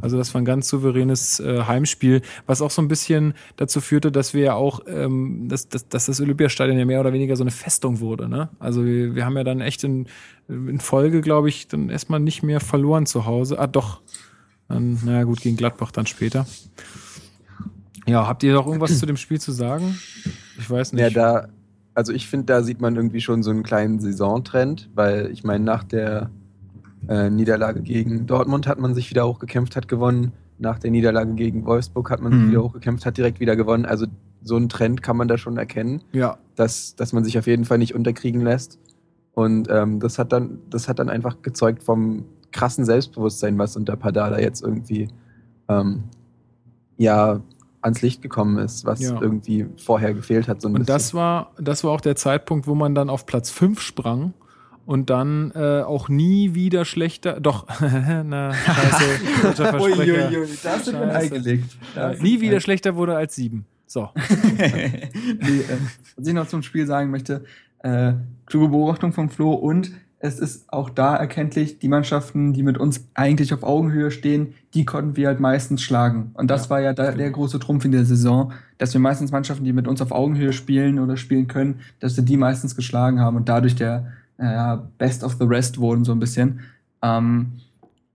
Also 0.00 0.16
das 0.16 0.32
war 0.32 0.40
ein 0.40 0.44
ganz 0.44 0.68
souveränes 0.68 1.40
äh, 1.40 1.64
Heimspiel, 1.64 2.22
was 2.46 2.62
auch 2.62 2.70
so 2.70 2.80
ein 2.80 2.88
bisschen 2.88 3.34
dazu 3.56 3.80
führte, 3.80 4.10
dass 4.10 4.32
wir 4.32 4.42
ja 4.42 4.54
auch, 4.54 4.80
ähm, 4.86 5.48
dass, 5.48 5.68
dass, 5.68 5.88
dass 5.88 6.06
das 6.06 6.20
Olympiastadion 6.20 6.78
ja 6.78 6.84
mehr 6.84 7.00
oder 7.00 7.12
weniger 7.12 7.36
so 7.36 7.44
eine 7.44 7.50
Festung 7.50 8.00
wurde. 8.00 8.28
Ne? 8.28 8.48
Also 8.58 8.84
wir, 8.84 9.14
wir 9.14 9.26
haben 9.26 9.36
ja 9.36 9.44
dann 9.44 9.60
echt 9.60 9.84
in, 9.84 10.06
in 10.48 10.80
Folge, 10.80 11.20
glaube 11.20 11.48
ich, 11.48 11.68
dann 11.68 11.90
erstmal 11.90 12.20
nicht 12.20 12.42
mehr 12.42 12.60
verloren 12.60 13.06
zu 13.06 13.26
Hause. 13.26 13.58
Ah, 13.58 13.66
doch. 13.66 14.00
Dann, 14.68 14.98
naja, 15.04 15.24
gut, 15.24 15.40
gegen 15.40 15.56
Gladbach 15.56 15.90
dann 15.90 16.06
später. 16.06 16.46
Ja, 18.06 18.26
habt 18.26 18.42
ihr 18.42 18.54
noch 18.54 18.66
irgendwas 18.66 18.98
zu 18.98 19.06
dem 19.06 19.16
Spiel 19.16 19.40
zu 19.40 19.52
sagen? 19.52 19.98
Ich 20.58 20.68
weiß 20.68 20.92
nicht. 20.92 21.02
Ja, 21.02 21.10
da, 21.10 21.48
also 21.94 22.12
ich 22.12 22.26
finde, 22.26 22.46
da 22.46 22.62
sieht 22.62 22.80
man 22.80 22.96
irgendwie 22.96 23.20
schon 23.20 23.42
so 23.42 23.50
einen 23.50 23.62
kleinen 23.62 24.00
Saisontrend, 24.00 24.88
weil 24.94 25.30
ich 25.30 25.44
meine, 25.44 25.64
nach 25.64 25.84
der 25.84 26.30
äh, 27.08 27.30
Niederlage 27.30 27.82
gegen 27.82 28.26
Dortmund 28.26 28.66
hat 28.66 28.78
man 28.78 28.94
sich 28.94 29.10
wieder 29.10 29.26
hochgekämpft, 29.26 29.76
hat 29.76 29.88
gewonnen. 29.88 30.32
Nach 30.58 30.78
der 30.78 30.90
Niederlage 30.90 31.34
gegen 31.34 31.64
Wolfsburg 31.66 32.10
hat 32.10 32.20
man 32.20 32.32
sich 32.32 32.42
mhm. 32.42 32.50
wieder 32.50 32.62
hochgekämpft, 32.62 33.04
hat 33.06 33.16
direkt 33.16 33.40
wieder 33.40 33.56
gewonnen. 33.56 33.84
Also 33.84 34.06
so 34.42 34.56
einen 34.56 34.68
Trend 34.68 35.02
kann 35.02 35.16
man 35.16 35.28
da 35.28 35.38
schon 35.38 35.56
erkennen, 35.56 36.02
ja. 36.12 36.38
dass, 36.56 36.94
dass 36.96 37.12
man 37.12 37.24
sich 37.24 37.38
auf 37.38 37.46
jeden 37.46 37.64
Fall 37.64 37.78
nicht 37.78 37.94
unterkriegen 37.94 38.42
lässt. 38.42 38.78
Und 39.34 39.68
ähm, 39.70 39.98
das, 39.98 40.18
hat 40.18 40.32
dann, 40.32 40.58
das 40.68 40.88
hat 40.88 40.98
dann 40.98 41.08
einfach 41.08 41.42
gezeugt 41.42 41.82
vom 41.82 42.24
krassen 42.52 42.84
Selbstbewusstsein, 42.84 43.58
was 43.58 43.76
unter 43.76 43.96
Padala 43.96 44.40
jetzt 44.40 44.62
irgendwie 44.62 45.08
ähm, 45.68 46.04
ja 46.98 47.40
ans 47.80 48.02
Licht 48.02 48.22
gekommen 48.22 48.58
ist, 48.58 48.84
was 48.84 49.00
ja. 49.00 49.20
irgendwie 49.20 49.66
vorher 49.76 50.14
gefehlt 50.14 50.48
hat. 50.48 50.60
So 50.60 50.68
und 50.68 50.88
das 50.88 51.14
war, 51.14 51.50
das 51.58 51.82
war 51.82 51.90
auch 51.90 52.00
der 52.00 52.14
Zeitpunkt, 52.14 52.66
wo 52.66 52.74
man 52.74 52.94
dann 52.94 53.10
auf 53.10 53.26
Platz 53.26 53.50
5 53.50 53.80
sprang 53.80 54.34
und 54.86 55.10
dann 55.10 55.52
äh, 55.54 55.82
auch 55.82 56.08
nie 56.08 56.54
wieder 56.54 56.84
schlechter. 56.84 57.40
Doch, 57.40 57.66
na, 57.80 58.52
scheiße, 58.52 59.78
Uiuiui, 59.80 60.48
da 60.62 60.70
hast 60.70 60.86
du 60.86 60.92
mir 60.92 61.12
eingelegt. 61.12 61.76
Ja, 61.94 62.14
nie 62.14 62.40
wieder 62.40 62.60
schlechter 62.60 62.96
wurde 62.96 63.16
als 63.16 63.34
sieben. 63.34 63.66
So. 63.86 64.08
nee, 64.58 64.60
äh, 64.64 65.78
was 66.16 66.26
ich 66.26 66.34
noch 66.34 66.48
zum 66.48 66.62
Spiel 66.62 66.86
sagen 66.86 67.10
möchte, 67.10 67.44
äh, 67.80 68.14
kluge 68.46 68.68
Beobachtung 68.68 69.12
vom 69.12 69.28
Flo 69.28 69.52
und 69.52 69.92
es 70.24 70.38
ist 70.38 70.72
auch 70.72 70.88
da 70.88 71.16
erkenntlich, 71.16 71.80
die 71.80 71.88
Mannschaften, 71.88 72.52
die 72.52 72.62
mit 72.62 72.78
uns 72.78 73.08
eigentlich 73.12 73.52
auf 73.52 73.64
Augenhöhe 73.64 74.12
stehen, 74.12 74.54
die 74.72 74.84
konnten 74.84 75.16
wir 75.16 75.26
halt 75.26 75.40
meistens 75.40 75.82
schlagen. 75.82 76.30
Und 76.34 76.48
das 76.48 76.66
ja, 76.66 76.70
war 76.70 76.80
ja 76.80 76.92
da, 76.92 77.10
der 77.10 77.30
große 77.30 77.58
Trumpf 77.58 77.84
in 77.84 77.90
der 77.90 78.04
Saison, 78.04 78.52
dass 78.78 78.94
wir 78.94 79.00
meistens 79.00 79.32
Mannschaften, 79.32 79.64
die 79.64 79.72
mit 79.72 79.88
uns 79.88 80.00
auf 80.00 80.12
Augenhöhe 80.12 80.52
spielen 80.52 81.00
oder 81.00 81.16
spielen 81.16 81.48
können, 81.48 81.80
dass 81.98 82.16
wir 82.16 82.22
die 82.22 82.36
meistens 82.36 82.76
geschlagen 82.76 83.18
haben 83.18 83.36
und 83.36 83.48
dadurch 83.48 83.74
der 83.74 84.12
äh, 84.42 84.76
Best 84.98 85.22
of 85.24 85.36
the 85.38 85.44
Rest 85.44 85.78
wurden, 85.78 86.04
so 86.04 86.12
ein 86.12 86.18
bisschen. 86.18 86.60
Ähm, 87.00 87.52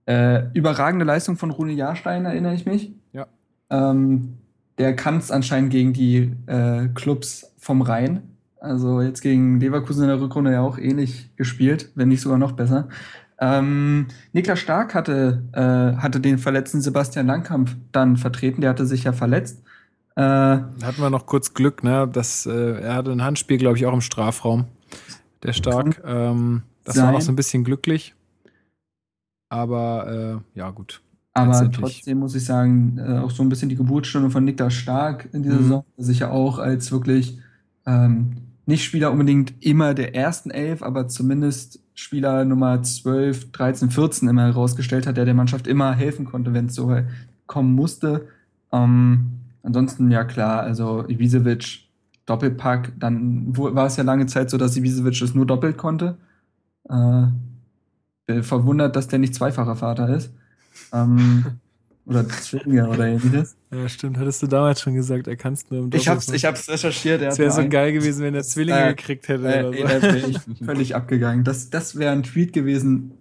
äh, 0.06 0.50
überragende 0.52 1.04
Leistung 1.04 1.36
von 1.36 1.50
Rune 1.50 1.72
Jahrstein, 1.72 2.24
erinnere 2.24 2.54
ich 2.54 2.66
mich. 2.66 2.92
Ja. 3.12 3.26
Ähm, 3.70 4.34
der 4.78 4.94
kann 4.94 5.18
es 5.18 5.30
anscheinend 5.30 5.70
gegen 5.70 5.92
die 5.92 6.32
äh, 6.46 6.88
Clubs 6.94 7.52
vom 7.58 7.82
Rhein. 7.82 8.22
Also 8.60 9.00
jetzt 9.00 9.20
gegen 9.20 9.60
Leverkusen 9.60 10.02
in 10.04 10.08
der 10.08 10.20
Rückrunde 10.20 10.52
ja 10.52 10.60
auch 10.60 10.78
ähnlich 10.78 11.30
gespielt, 11.36 11.90
wenn 11.94 12.08
nicht 12.08 12.20
sogar 12.20 12.38
noch 12.38 12.52
besser. 12.52 12.88
Ähm, 13.40 14.08
Niklas 14.32 14.58
Stark 14.58 14.94
hatte, 14.94 15.42
äh, 15.52 16.00
hatte 16.00 16.20
den 16.20 16.38
verletzten 16.38 16.80
Sebastian 16.80 17.26
Langkamp 17.26 17.70
dann 17.92 18.16
vertreten, 18.16 18.60
der 18.60 18.70
hatte 18.70 18.86
sich 18.86 19.04
ja 19.04 19.12
verletzt. 19.12 19.62
Äh, 20.16 20.22
Hatten 20.22 20.98
wir 20.98 21.10
noch 21.10 21.26
kurz 21.26 21.54
Glück, 21.54 21.84
ne? 21.84 22.08
Das, 22.12 22.46
äh, 22.46 22.80
er 22.80 22.94
hatte 22.94 23.12
ein 23.12 23.22
Handspiel, 23.22 23.58
glaube 23.58 23.76
ich, 23.76 23.86
auch 23.86 23.92
im 23.92 24.00
Strafraum 24.00 24.66
der 25.42 25.52
Stark. 25.52 26.02
Ähm, 26.04 26.62
das 26.84 26.96
sein. 26.96 27.06
war 27.06 27.12
noch 27.12 27.20
so 27.20 27.32
ein 27.32 27.36
bisschen 27.36 27.64
glücklich. 27.64 28.14
Aber 29.48 30.42
äh, 30.54 30.58
ja, 30.58 30.70
gut. 30.70 31.00
Aber 31.34 31.70
trotzdem 31.70 32.18
muss 32.18 32.34
ich 32.34 32.44
sagen, 32.44 32.98
äh, 32.98 33.18
auch 33.18 33.30
so 33.30 33.42
ein 33.42 33.48
bisschen 33.48 33.68
die 33.68 33.76
Geburtsstunde 33.76 34.30
von 34.30 34.44
Niklas 34.44 34.74
Stark 34.74 35.28
in 35.32 35.42
dieser 35.42 35.56
mhm. 35.56 35.62
Saison, 35.62 35.84
der 35.96 36.04
sich 36.04 36.18
ja 36.20 36.30
auch 36.30 36.58
als 36.58 36.90
wirklich 36.90 37.38
ähm, 37.86 38.36
nicht 38.66 38.84
Spieler 38.84 39.12
unbedingt 39.12 39.54
immer 39.64 39.94
der 39.94 40.14
ersten 40.14 40.50
Elf, 40.50 40.82
aber 40.82 41.08
zumindest 41.08 41.80
Spieler 41.94 42.44
Nummer 42.44 42.82
12, 42.82 43.52
13, 43.52 43.90
14 43.90 44.28
immer 44.28 44.42
herausgestellt 44.42 45.06
hat, 45.06 45.16
der 45.16 45.24
der 45.24 45.34
Mannschaft 45.34 45.66
immer 45.66 45.94
helfen 45.94 46.24
konnte, 46.24 46.54
wenn 46.54 46.66
es 46.66 46.74
so 46.74 46.94
kommen 47.46 47.74
musste. 47.74 48.28
Ähm, 48.72 49.30
ansonsten, 49.62 50.10
ja 50.10 50.24
klar, 50.24 50.62
also 50.62 51.04
Ibisevic 51.08 51.87
Doppelpack. 52.28 52.92
Dann 52.98 53.56
war 53.56 53.86
es 53.86 53.96
ja 53.96 54.04
lange 54.04 54.26
Zeit 54.26 54.50
so, 54.50 54.58
dass 54.58 54.76
Ibisevic 54.76 55.20
es 55.22 55.34
nur 55.34 55.46
doppelt 55.46 55.78
konnte. 55.78 56.18
Äh, 56.88 57.26
bin 58.26 58.42
verwundert, 58.42 58.94
dass 58.94 59.08
der 59.08 59.18
nicht 59.18 59.34
zweifacher 59.34 59.76
Vater 59.76 60.08
ist. 60.14 60.30
Ähm, 60.92 61.44
oder 62.06 62.28
Zwillinge 62.28 62.88
oder 62.88 63.06
ähnliches. 63.06 63.56
Ja, 63.70 63.88
stimmt. 63.88 64.18
Hattest 64.18 64.42
du 64.42 64.46
damals 64.46 64.80
schon 64.80 64.94
gesagt, 64.94 65.26
er 65.26 65.36
kann 65.36 65.54
es 65.54 65.70
nur 65.70 65.80
im 65.80 65.90
Doppel. 65.90 66.00
Ich 66.00 66.08
hab's, 66.08 66.28
ich 66.28 66.44
hab's 66.44 66.68
recherchiert. 66.68 67.22
Es 67.22 67.38
wäre 67.38 67.50
so 67.50 67.66
geil 67.68 67.92
gewesen, 67.92 68.22
wenn 68.22 68.34
er 68.34 68.42
Zwillinge 68.42 68.84
äh, 68.84 68.94
gekriegt 68.94 69.28
hätte. 69.28 69.46
Äh, 69.46 69.64
oder 69.64 70.00
so. 70.00 70.06
Ey, 70.06 70.30
ich 70.30 70.38
völlig 70.64 70.94
abgegangen. 70.94 71.44
Das, 71.44 71.70
das 71.70 71.96
wäre 71.98 72.12
ein 72.12 72.22
Tweet 72.22 72.52
gewesen. 72.52 73.12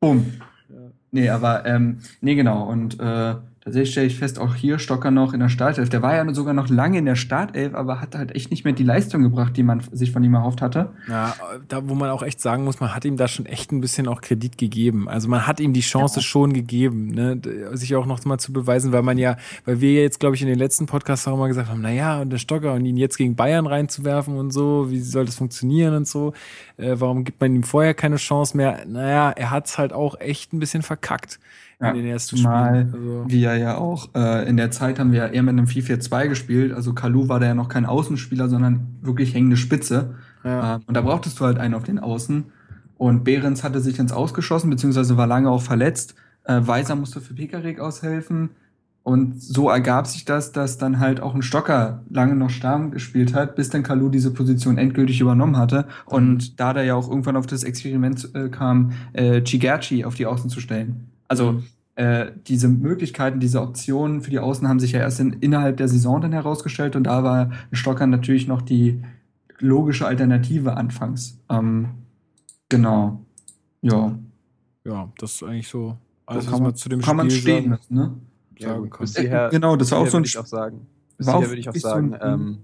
Bumm. 0.00 0.32
Ja. 0.68 0.76
Nee, 1.10 1.28
aber, 1.28 1.66
ähm, 1.66 2.00
nee, 2.22 2.34
genau. 2.34 2.64
Und 2.64 2.98
äh, 3.00 3.34
Tatsächlich 3.66 3.90
stelle 3.90 4.06
ich 4.06 4.16
fest, 4.16 4.38
auch 4.38 4.54
hier 4.54 4.78
Stocker 4.78 5.10
noch 5.10 5.32
in 5.32 5.40
der 5.40 5.48
Startelf. 5.48 5.88
Der 5.88 6.00
war 6.00 6.14
ja 6.14 6.32
sogar 6.32 6.54
noch 6.54 6.68
lange 6.68 6.98
in 6.98 7.04
der 7.04 7.16
Startelf, 7.16 7.74
aber 7.74 8.00
hat 8.00 8.14
halt 8.14 8.32
echt 8.32 8.52
nicht 8.52 8.62
mehr 8.62 8.72
die 8.72 8.84
Leistung 8.84 9.24
gebracht, 9.24 9.56
die 9.56 9.64
man 9.64 9.82
sich 9.90 10.12
von 10.12 10.22
ihm 10.22 10.34
erhofft 10.34 10.62
hatte. 10.62 10.90
Ja, 11.08 11.34
da 11.66 11.88
wo 11.88 11.96
man 11.96 12.10
auch 12.10 12.22
echt 12.22 12.40
sagen 12.40 12.62
muss, 12.62 12.78
man 12.78 12.94
hat 12.94 13.04
ihm 13.04 13.16
da 13.16 13.26
schon 13.26 13.44
echt 13.44 13.72
ein 13.72 13.80
bisschen 13.80 14.06
auch 14.06 14.20
Kredit 14.20 14.56
gegeben. 14.56 15.08
Also 15.08 15.26
man 15.28 15.48
hat 15.48 15.58
ihm 15.58 15.72
die 15.72 15.80
Chance 15.80 16.20
ja. 16.20 16.22
schon 16.22 16.52
gegeben, 16.52 17.08
ne, 17.08 17.40
sich 17.72 17.96
auch 17.96 18.06
noch 18.06 18.24
mal 18.24 18.38
zu 18.38 18.52
beweisen, 18.52 18.92
weil 18.92 19.02
man 19.02 19.18
ja, 19.18 19.36
weil 19.64 19.80
wir 19.80 20.00
jetzt, 20.00 20.20
glaube 20.20 20.36
ich, 20.36 20.42
in 20.42 20.48
den 20.48 20.60
letzten 20.60 20.86
Podcasts 20.86 21.26
auch 21.26 21.34
immer 21.34 21.48
gesagt 21.48 21.68
haben, 21.68 21.80
naja, 21.80 22.20
und 22.20 22.30
der 22.30 22.38
Stocker 22.38 22.72
und 22.72 22.86
ihn 22.86 22.96
jetzt 22.96 23.16
gegen 23.18 23.34
Bayern 23.34 23.66
reinzuwerfen 23.66 24.36
und 24.36 24.52
so, 24.52 24.92
wie 24.92 25.00
soll 25.00 25.24
das 25.24 25.34
funktionieren 25.34 25.92
und 25.92 26.06
so, 26.06 26.34
äh, 26.76 26.94
warum 27.00 27.24
gibt 27.24 27.40
man 27.40 27.52
ihm 27.52 27.64
vorher 27.64 27.94
keine 27.94 28.14
Chance 28.14 28.56
mehr? 28.56 28.84
Naja, 28.86 29.32
er 29.32 29.50
hat 29.50 29.66
es 29.66 29.76
halt 29.76 29.92
auch 29.92 30.20
echt 30.20 30.52
ein 30.52 30.60
bisschen 30.60 30.82
verkackt 30.82 31.40
ja, 31.80 31.90
in 31.90 31.96
den 31.96 32.06
ersten 32.06 32.42
Mal, 32.42 32.86
Spielen. 32.88 32.94
Also 32.94 33.24
wie 33.28 33.44
er 33.44 33.56
ja 33.56 33.76
auch, 33.76 34.08
äh, 34.14 34.48
in 34.48 34.56
der 34.56 34.70
Zeit 34.70 34.98
haben 34.98 35.12
wir 35.12 35.18
ja 35.18 35.26
eher 35.26 35.42
mit 35.42 35.52
einem 35.52 35.66
4-4-2 35.66 36.28
gespielt. 36.28 36.72
Also 36.72 36.94
Kalu 36.94 37.28
war 37.28 37.38
da 37.38 37.46
ja 37.46 37.54
noch 37.54 37.68
kein 37.68 37.84
Außenspieler, 37.84 38.48
sondern 38.48 38.96
wirklich 39.02 39.34
hängende 39.34 39.56
Spitze. 39.56 40.14
Ja. 40.42 40.76
Äh, 40.76 40.80
und 40.86 40.94
da 40.94 41.02
brauchtest 41.02 41.38
du 41.38 41.44
halt 41.44 41.58
einen 41.58 41.74
auf 41.74 41.84
den 41.84 41.98
Außen. 41.98 42.44
Und 42.96 43.24
Behrens 43.24 43.62
hatte 43.62 43.80
sich 43.80 43.98
ins 43.98 44.12
Ausgeschossen, 44.12 44.70
beziehungsweise 44.70 45.18
war 45.18 45.26
lange 45.26 45.50
auch 45.50 45.60
verletzt. 45.60 46.14
Äh, 46.44 46.60
Weiser 46.62 46.96
musste 46.96 47.20
für 47.20 47.34
Pekarik 47.34 47.78
aushelfen. 47.78 48.50
Und 49.02 49.40
so 49.40 49.68
ergab 49.68 50.08
sich 50.08 50.24
das, 50.24 50.50
dass 50.50 50.78
dann 50.78 50.98
halt 50.98 51.20
auch 51.20 51.34
ein 51.34 51.42
Stocker 51.42 52.02
lange 52.10 52.34
noch 52.34 52.50
Stamm 52.50 52.90
gespielt 52.90 53.34
hat, 53.34 53.54
bis 53.54 53.68
dann 53.68 53.84
Kalu 53.84 54.08
diese 54.08 54.32
Position 54.32 54.78
endgültig 54.78 55.20
übernommen 55.20 55.58
hatte. 55.58 55.86
Und 56.06 56.58
da 56.58 56.72
da 56.72 56.82
ja 56.82 56.94
auch 56.94 57.08
irgendwann 57.08 57.36
auf 57.36 57.46
das 57.46 57.62
Experiment 57.62 58.34
äh, 58.34 58.48
kam, 58.48 58.92
äh, 59.12 59.42
Chigerchi 59.42 60.04
auf 60.04 60.16
die 60.16 60.26
Außen 60.26 60.50
zu 60.50 60.58
stellen. 60.58 61.06
Also 61.28 61.52
Mhm. 61.52 61.64
äh, 61.96 62.32
diese 62.46 62.68
Möglichkeiten, 62.68 63.40
diese 63.40 63.60
Optionen 63.62 64.20
für 64.20 64.30
die 64.30 64.38
Außen 64.38 64.68
haben 64.68 64.80
sich 64.80 64.92
ja 64.92 65.00
erst 65.00 65.18
in, 65.20 65.32
innerhalb 65.34 65.76
der 65.78 65.88
Saison 65.88 66.20
dann 66.20 66.32
herausgestellt 66.32 66.94
und 66.96 67.04
da 67.04 67.24
war 67.24 67.50
Stocker 67.72 68.06
natürlich 68.06 68.46
noch 68.48 68.62
die 68.62 69.02
logische 69.58 70.06
Alternative 70.06 70.76
anfangs. 70.76 71.38
Ähm, 71.48 71.88
genau. 72.68 73.24
Ja. 73.82 74.18
Ja, 74.84 75.10
das 75.18 75.36
ist 75.36 75.42
eigentlich 75.42 75.68
so 75.68 75.96
alles, 76.26 76.44
So 76.44 76.50
kann 76.50 76.60
man 76.60 76.70
man, 76.70 76.74
zu 76.76 76.88
dem 76.88 77.00
kann 77.00 77.16
man 77.16 77.30
Spiel 77.30 77.40
stehen 77.40 77.70
sagen, 77.70 77.82
ne? 77.88 78.14
Ja, 78.58 78.68
sagen 78.68 78.90
kann. 78.90 79.00
bis 79.00 79.16
hierher, 79.16 79.48
genau, 79.50 79.76
das 79.76 79.90
war 79.90 79.98
auch 79.98 80.06
so 80.06 80.16
ein 80.18 80.20
würde 80.20 80.28
ich 80.28 80.38
auch 80.38 80.46
sagen. 80.46 80.86
Bis 81.16 81.26
hierher 81.30 81.48
würde 81.48 81.60
ich 81.60 81.68
auch 81.68 81.74
so 81.74 81.80
sagen, 81.80 82.14
ein- 82.14 82.34
ähm, 82.34 82.58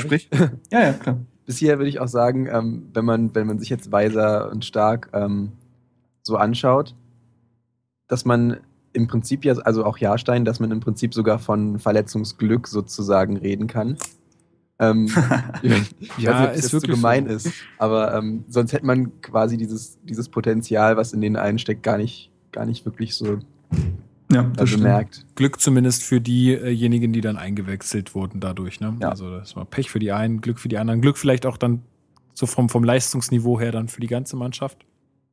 Sprich. 0.00 0.28
ich? 0.30 0.40
Ja, 0.72 0.80
ja, 0.82 0.92
klar. 0.92 1.18
bis 1.44 1.58
hierher 1.58 1.78
würde 1.78 1.88
ich 1.88 2.00
auch 2.00 2.08
sagen, 2.08 2.46
ähm, 2.50 2.88
wenn, 2.92 3.04
man, 3.04 3.34
wenn 3.34 3.46
man 3.46 3.58
sich 3.58 3.68
jetzt 3.68 3.90
Weiser 3.92 4.50
und 4.50 4.64
Stark 4.64 5.10
ähm, 5.12 5.52
so 6.22 6.36
anschaut, 6.36 6.94
dass 8.08 8.24
man 8.24 8.58
im 8.92 9.06
Prinzip 9.08 9.44
ja, 9.44 9.54
also 9.58 9.84
auch 9.84 9.98
Jahrstein, 9.98 10.44
dass 10.44 10.58
man 10.60 10.70
im 10.70 10.80
Prinzip 10.80 11.12
sogar 11.12 11.38
von 11.38 11.78
Verletzungsglück 11.78 12.66
sozusagen 12.66 13.36
reden 13.36 13.66
kann. 13.66 13.98
Ähm, 14.78 15.06
ich 15.62 15.70
weiß 15.70 15.94
nicht, 16.00 16.18
Ja, 16.18 16.42
ob 16.44 16.48
das 16.48 16.56
ist 16.56 16.62
jetzt 16.62 16.70
so 16.70 16.76
wirklich 16.78 16.96
gemein 16.96 17.26
so. 17.28 17.34
ist, 17.34 17.50
aber 17.78 18.14
ähm, 18.14 18.44
sonst 18.48 18.72
hätte 18.72 18.86
man 18.86 19.20
quasi 19.20 19.56
dieses, 19.56 19.98
dieses 20.04 20.28
Potenzial, 20.28 20.96
was 20.96 21.12
in 21.12 21.20
denen 21.20 21.36
einsteckt, 21.36 21.82
gar 21.82 21.98
nicht, 21.98 22.30
gar 22.52 22.66
nicht 22.66 22.84
wirklich 22.84 23.14
so 23.14 23.38
Ja, 24.30 24.50
äh, 24.58 24.64
bemerkt. 24.64 25.26
Glück 25.34 25.60
zumindest 25.60 26.02
für 26.02 26.20
diejenigen, 26.20 27.12
die 27.12 27.20
dann 27.20 27.36
eingewechselt 27.36 28.14
wurden 28.14 28.40
dadurch. 28.40 28.80
Ne? 28.80 28.96
Ja. 29.00 29.10
Also 29.10 29.30
das 29.30 29.56
war 29.56 29.64
Pech 29.64 29.90
für 29.90 29.98
die 29.98 30.12
einen, 30.12 30.40
Glück 30.40 30.58
für 30.58 30.68
die 30.68 30.78
anderen, 30.78 31.00
Glück 31.00 31.16
vielleicht 31.18 31.46
auch 31.46 31.56
dann 31.56 31.82
so 32.34 32.46
vom, 32.46 32.68
vom 32.68 32.84
Leistungsniveau 32.84 33.58
her 33.60 33.72
dann 33.72 33.88
für 33.88 34.00
die 34.00 34.08
ganze 34.08 34.36
Mannschaft. 34.36 34.84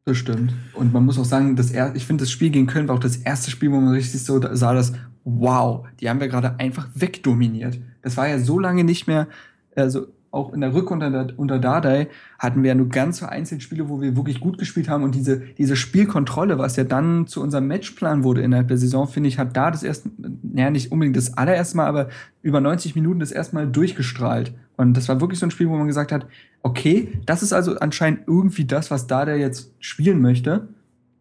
Das 0.05 0.17
stimmt. 0.17 0.53
Und 0.73 0.91
man 0.91 1.05
muss 1.05 1.17
auch 1.17 1.25
sagen, 1.25 1.55
das 1.55 1.71
er 1.71 1.95
ich 1.95 2.05
finde, 2.05 2.23
das 2.23 2.31
Spiel 2.31 2.49
gegen 2.49 2.67
Köln 2.67 2.87
war 2.87 2.95
auch 2.95 2.99
das 2.99 3.17
erste 3.17 3.51
Spiel, 3.51 3.71
wo 3.71 3.79
man 3.79 3.93
richtig 3.93 4.21
so 4.23 4.41
sah, 4.53 4.73
dass, 4.73 4.93
wow, 5.23 5.85
die 5.99 6.09
haben 6.09 6.19
wir 6.19 6.27
gerade 6.27 6.59
einfach 6.59 6.89
wegdominiert. 6.93 7.79
Das 8.01 8.17
war 8.17 8.27
ja 8.27 8.39
so 8.39 8.59
lange 8.59 8.83
nicht 8.83 9.07
mehr, 9.07 9.27
also 9.75 10.07
auch 10.33 10.51
in 10.51 10.61
der 10.61 10.73
Rückrunde 10.73 11.05
unter, 11.05 11.27
unter 11.37 11.59
Dardai 11.59 12.07
hatten 12.39 12.63
wir 12.63 12.69
ja 12.69 12.75
nur 12.75 12.89
ganz 12.89 13.19
vereinzelt 13.19 13.61
Spiele, 13.61 13.87
wo 13.87 14.01
wir 14.01 14.15
wirklich 14.15 14.39
gut 14.39 14.57
gespielt 14.57 14.89
haben 14.89 15.03
und 15.03 15.13
diese, 15.13 15.41
diese 15.59 15.75
Spielkontrolle, 15.75 16.57
was 16.57 16.75
ja 16.75 16.83
dann 16.83 17.27
zu 17.27 17.39
unserem 17.39 17.67
Matchplan 17.67 18.23
wurde 18.23 18.41
innerhalb 18.41 18.67
der 18.67 18.79
Saison, 18.79 19.07
finde 19.07 19.29
ich, 19.29 19.37
hat 19.37 19.55
da 19.55 19.69
das 19.69 19.83
erste, 19.83 20.09
naja, 20.41 20.71
nicht 20.71 20.91
unbedingt 20.91 21.15
das 21.15 21.37
allererste 21.37 21.77
Mal, 21.77 21.85
aber 21.85 22.09
über 22.41 22.61
90 22.61 22.95
Minuten 22.95 23.19
das 23.19 23.31
erste 23.31 23.55
Mal 23.55 23.67
durchgestrahlt. 23.67 24.55
Und 24.75 24.97
das 24.97 25.07
war 25.07 25.21
wirklich 25.21 25.39
so 25.39 25.45
ein 25.45 25.51
Spiel, 25.51 25.69
wo 25.69 25.77
man 25.77 25.85
gesagt 25.85 26.11
hat, 26.11 26.25
okay, 26.63 27.09
das 27.27 27.43
ist 27.43 27.53
also 27.53 27.77
anscheinend 27.77 28.21
irgendwie 28.25 28.65
das, 28.65 28.89
was 28.89 29.05
Dardai 29.05 29.37
jetzt 29.37 29.71
spielen 29.79 30.19
möchte. 30.19 30.67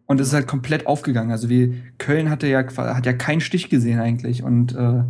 Und 0.07 0.19
das 0.19 0.27
ist 0.27 0.33
halt 0.33 0.47
komplett 0.47 0.87
aufgegangen. 0.87 1.31
Also 1.31 1.49
wie 1.49 1.83
Köln 1.99 2.31
hatte 2.31 2.47
ja 2.47 2.65
hat 2.75 3.05
ja 3.05 3.13
keinen 3.13 3.41
Stich 3.41 3.69
gesehen 3.69 3.99
eigentlich. 3.99 4.43
Und 4.43 4.75
äh, 4.75 5.03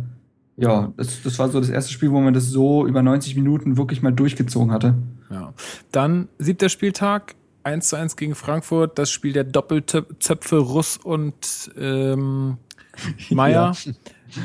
ja, 0.56 0.92
das, 0.96 1.22
das 1.22 1.38
war 1.38 1.48
so 1.48 1.60
das 1.60 1.68
erste 1.70 1.92
Spiel, 1.92 2.10
wo 2.10 2.20
man 2.20 2.34
das 2.34 2.46
so 2.48 2.86
über 2.86 3.02
90 3.02 3.34
Minuten 3.36 3.76
wirklich 3.76 4.02
mal 4.02 4.12
durchgezogen 4.12 4.70
hatte. 4.72 4.94
Ja. 5.30 5.52
Dann 5.92 6.28
siebter 6.38 6.68
Spieltag, 6.68 7.34
1 7.64 7.88
zu 7.88 7.96
1 7.96 8.16
gegen 8.16 8.34
Frankfurt, 8.34 8.98
das 8.98 9.10
Spiel 9.10 9.32
der 9.32 9.44
Doppelzöpfe 9.44 10.58
Russ 10.58 10.96
und 10.96 11.70
ähm, 11.78 12.58
Meier. 13.30 13.74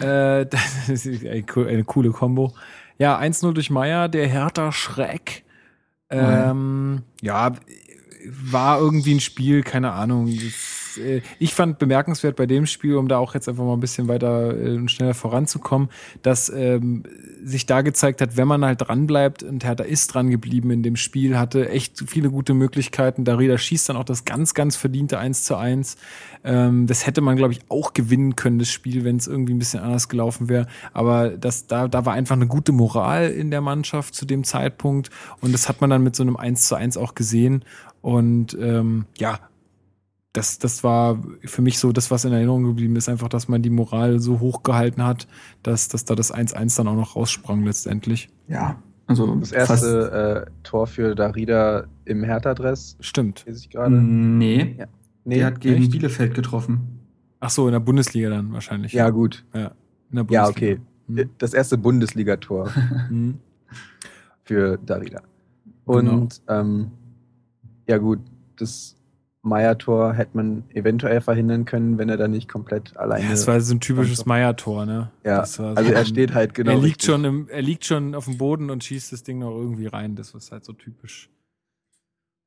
Äh, 0.01 0.45
das 0.49 0.89
ist 0.89 1.05
eine, 1.25 1.43
co- 1.43 1.65
eine 1.65 1.83
coole 1.83 2.11
Kombo. 2.11 2.53
Ja, 2.97 3.19
1-0 3.19 3.53
durch 3.53 3.69
Meier, 3.69 4.09
der 4.09 4.27
Hertha 4.27 4.71
Schreck. 4.71 5.43
Ähm, 6.09 7.03
ja, 7.21 7.53
war 8.25 8.79
irgendwie 8.79 9.13
ein 9.15 9.19
Spiel, 9.19 9.61
keine 9.63 9.91
Ahnung. 9.91 10.25
Das, 10.27 10.78
äh, 10.97 11.21
ich 11.39 11.53
fand 11.53 11.79
bemerkenswert 11.79 12.35
bei 12.35 12.45
dem 12.45 12.65
Spiel, 12.65 12.95
um 12.95 13.07
da 13.07 13.17
auch 13.17 13.33
jetzt 13.33 13.47
einfach 13.47 13.63
mal 13.63 13.73
ein 13.73 13.79
bisschen 13.79 14.07
weiter 14.07 14.55
äh, 14.57 14.75
und 14.75 14.89
schneller 14.89 15.13
voranzukommen, 15.13 15.89
dass 16.21 16.49
ähm, 16.49 17.03
sich 17.43 17.65
da 17.65 17.81
gezeigt 17.81 18.21
hat, 18.21 18.37
wenn 18.37 18.47
man 18.47 18.65
halt 18.65 18.81
dran 18.81 19.07
bleibt 19.07 19.43
und 19.43 19.63
Hertha 19.63 19.83
ist 19.83 20.13
dran 20.13 20.29
geblieben 20.29 20.71
in 20.71 20.83
dem 20.83 20.95
Spiel, 20.95 21.37
hatte 21.37 21.69
echt 21.69 22.03
viele 22.07 22.29
gute 22.29 22.53
Möglichkeiten. 22.53 23.25
Darida 23.25 23.57
schießt 23.57 23.89
dann 23.89 23.97
auch 23.97 24.03
das 24.03 24.25
ganz, 24.25 24.53
ganz 24.53 24.75
verdiente 24.75 25.19
1 25.19 25.43
zu 25.43 25.55
1. 25.55 25.97
Ähm, 26.43 26.87
das 26.87 27.05
hätte 27.05 27.21
man, 27.21 27.35
glaube 27.35 27.53
ich, 27.53 27.61
auch 27.69 27.93
gewinnen 27.93 28.35
können, 28.35 28.59
das 28.59 28.69
Spiel, 28.69 29.03
wenn 29.03 29.17
es 29.17 29.27
irgendwie 29.27 29.53
ein 29.53 29.59
bisschen 29.59 29.81
anders 29.81 30.09
gelaufen 30.09 30.49
wäre. 30.49 30.67
Aber 30.93 31.29
das, 31.29 31.67
da, 31.67 31.87
da 31.87 32.05
war 32.05 32.13
einfach 32.13 32.35
eine 32.35 32.47
gute 32.47 32.71
Moral 32.71 33.29
in 33.29 33.51
der 33.51 33.61
Mannschaft 33.61 34.15
zu 34.15 34.25
dem 34.25 34.43
Zeitpunkt. 34.43 35.09
Und 35.41 35.53
das 35.53 35.69
hat 35.69 35.81
man 35.81 35.89
dann 35.89 36.03
mit 36.03 36.15
so 36.15 36.23
einem 36.23 36.37
1 36.37 36.67
zu 36.67 36.75
1 36.75 36.97
auch 36.97 37.15
gesehen. 37.15 37.63
Und 38.01 38.57
ähm, 38.59 39.05
ja, 39.17 39.39
das, 40.33 40.59
das 40.59 40.83
war 40.83 41.21
für 41.43 41.61
mich 41.61 41.79
so 41.79 41.91
das, 41.91 42.11
was 42.11 42.23
in 42.25 42.31
Erinnerung 42.33 42.63
geblieben 42.63 42.95
ist, 42.95 43.09
einfach, 43.09 43.29
dass 43.29 43.47
man 43.47 43.61
die 43.61 43.69
Moral 43.71 44.19
so 44.19 44.39
hoch 44.39 44.61
gehalten 44.63 45.03
hat, 45.03 45.27
dass, 45.63 45.87
dass 45.87 46.05
da 46.05 46.15
das 46.15 46.33
1-1 46.33 46.77
dann 46.77 46.87
auch 46.87 46.95
noch 46.95 47.15
raussprang 47.15 47.63
letztendlich. 47.63 48.29
Ja, 48.47 48.81
also 49.07 49.35
Das 49.35 49.51
erste 49.51 50.45
äh, 50.47 50.51
Tor 50.63 50.85
für 50.85 51.15
Darida 51.15 51.85
im 52.05 52.23
Hertha-Dress, 52.23 52.97
Stimmt. 52.99 53.43
lese 53.47 53.57
ich 53.59 53.63
fast, 53.65 53.73
gerade. 53.73 53.95
nee, 53.95 54.75
Ja. 54.77 54.85
der 55.25 55.45
hat 55.47 55.61
gegen 55.61 55.81
echt? 55.81 55.91
Bielefeld 55.91 56.35
getroffen. 56.35 56.99
Ach 57.39 57.49
so, 57.49 57.67
in 57.67 57.71
der 57.71 57.79
Bundesliga 57.79 58.29
dann 58.29 58.53
wahrscheinlich. 58.53 58.93
Ja, 58.93 59.09
gut. 59.09 59.45
Ja, 59.53 59.71
in 60.11 60.15
der 60.17 60.25
Ja, 60.29 60.47
okay. 60.47 60.79
Hm. 61.07 61.29
Das 61.39 61.53
erste 61.55 61.77
Bundesligator 61.77 62.69
Hm. 63.09 63.39
für 64.43 64.77
Darida. 64.77 65.21
Genau. 65.87 66.11
Und 66.13 66.41
ähm, 66.47 66.91
ja 67.87 67.97
gut, 67.97 68.19
das 68.57 68.95
Meier-Tor 69.49 70.13
hätte 70.13 70.37
man 70.37 70.63
eventuell 70.73 71.19
verhindern 71.19 71.65
können, 71.65 71.97
wenn 71.97 72.07
er 72.07 72.15
da 72.17 72.27
nicht 72.29 72.47
komplett 72.47 72.95
alleine. 72.95 73.25
Ja, 73.25 73.31
es 73.31 73.45
war 73.47 73.59
so 73.59 73.73
ein 73.75 73.79
typisches 73.81 74.25
Meier-Tor, 74.25 74.85
ne? 74.85 75.11
ja, 75.25 75.39
Das 75.39 75.59
war 75.59 75.71
so 75.73 75.77
also 75.77 75.91
er 75.91 75.99
ein- 75.99 76.05
steht 76.05 76.33
halt 76.33 76.53
genau. 76.53 76.71
er 76.71 76.77
liegt 76.77 76.85
richtig. 77.01 77.05
schon 77.05 77.25
im, 77.25 77.47
er 77.49 77.61
liegt 77.61 77.83
schon 77.85 78.15
auf 78.15 78.25
dem 78.25 78.37
Boden 78.37 78.69
und 78.69 78.83
schießt 78.83 79.11
das 79.11 79.23
Ding 79.23 79.39
noch 79.39 79.51
irgendwie 79.51 79.87
rein. 79.87 80.15
Das 80.15 80.33
ist 80.33 80.51
halt 80.53 80.63
so 80.63 80.71
typisch. 80.73 81.29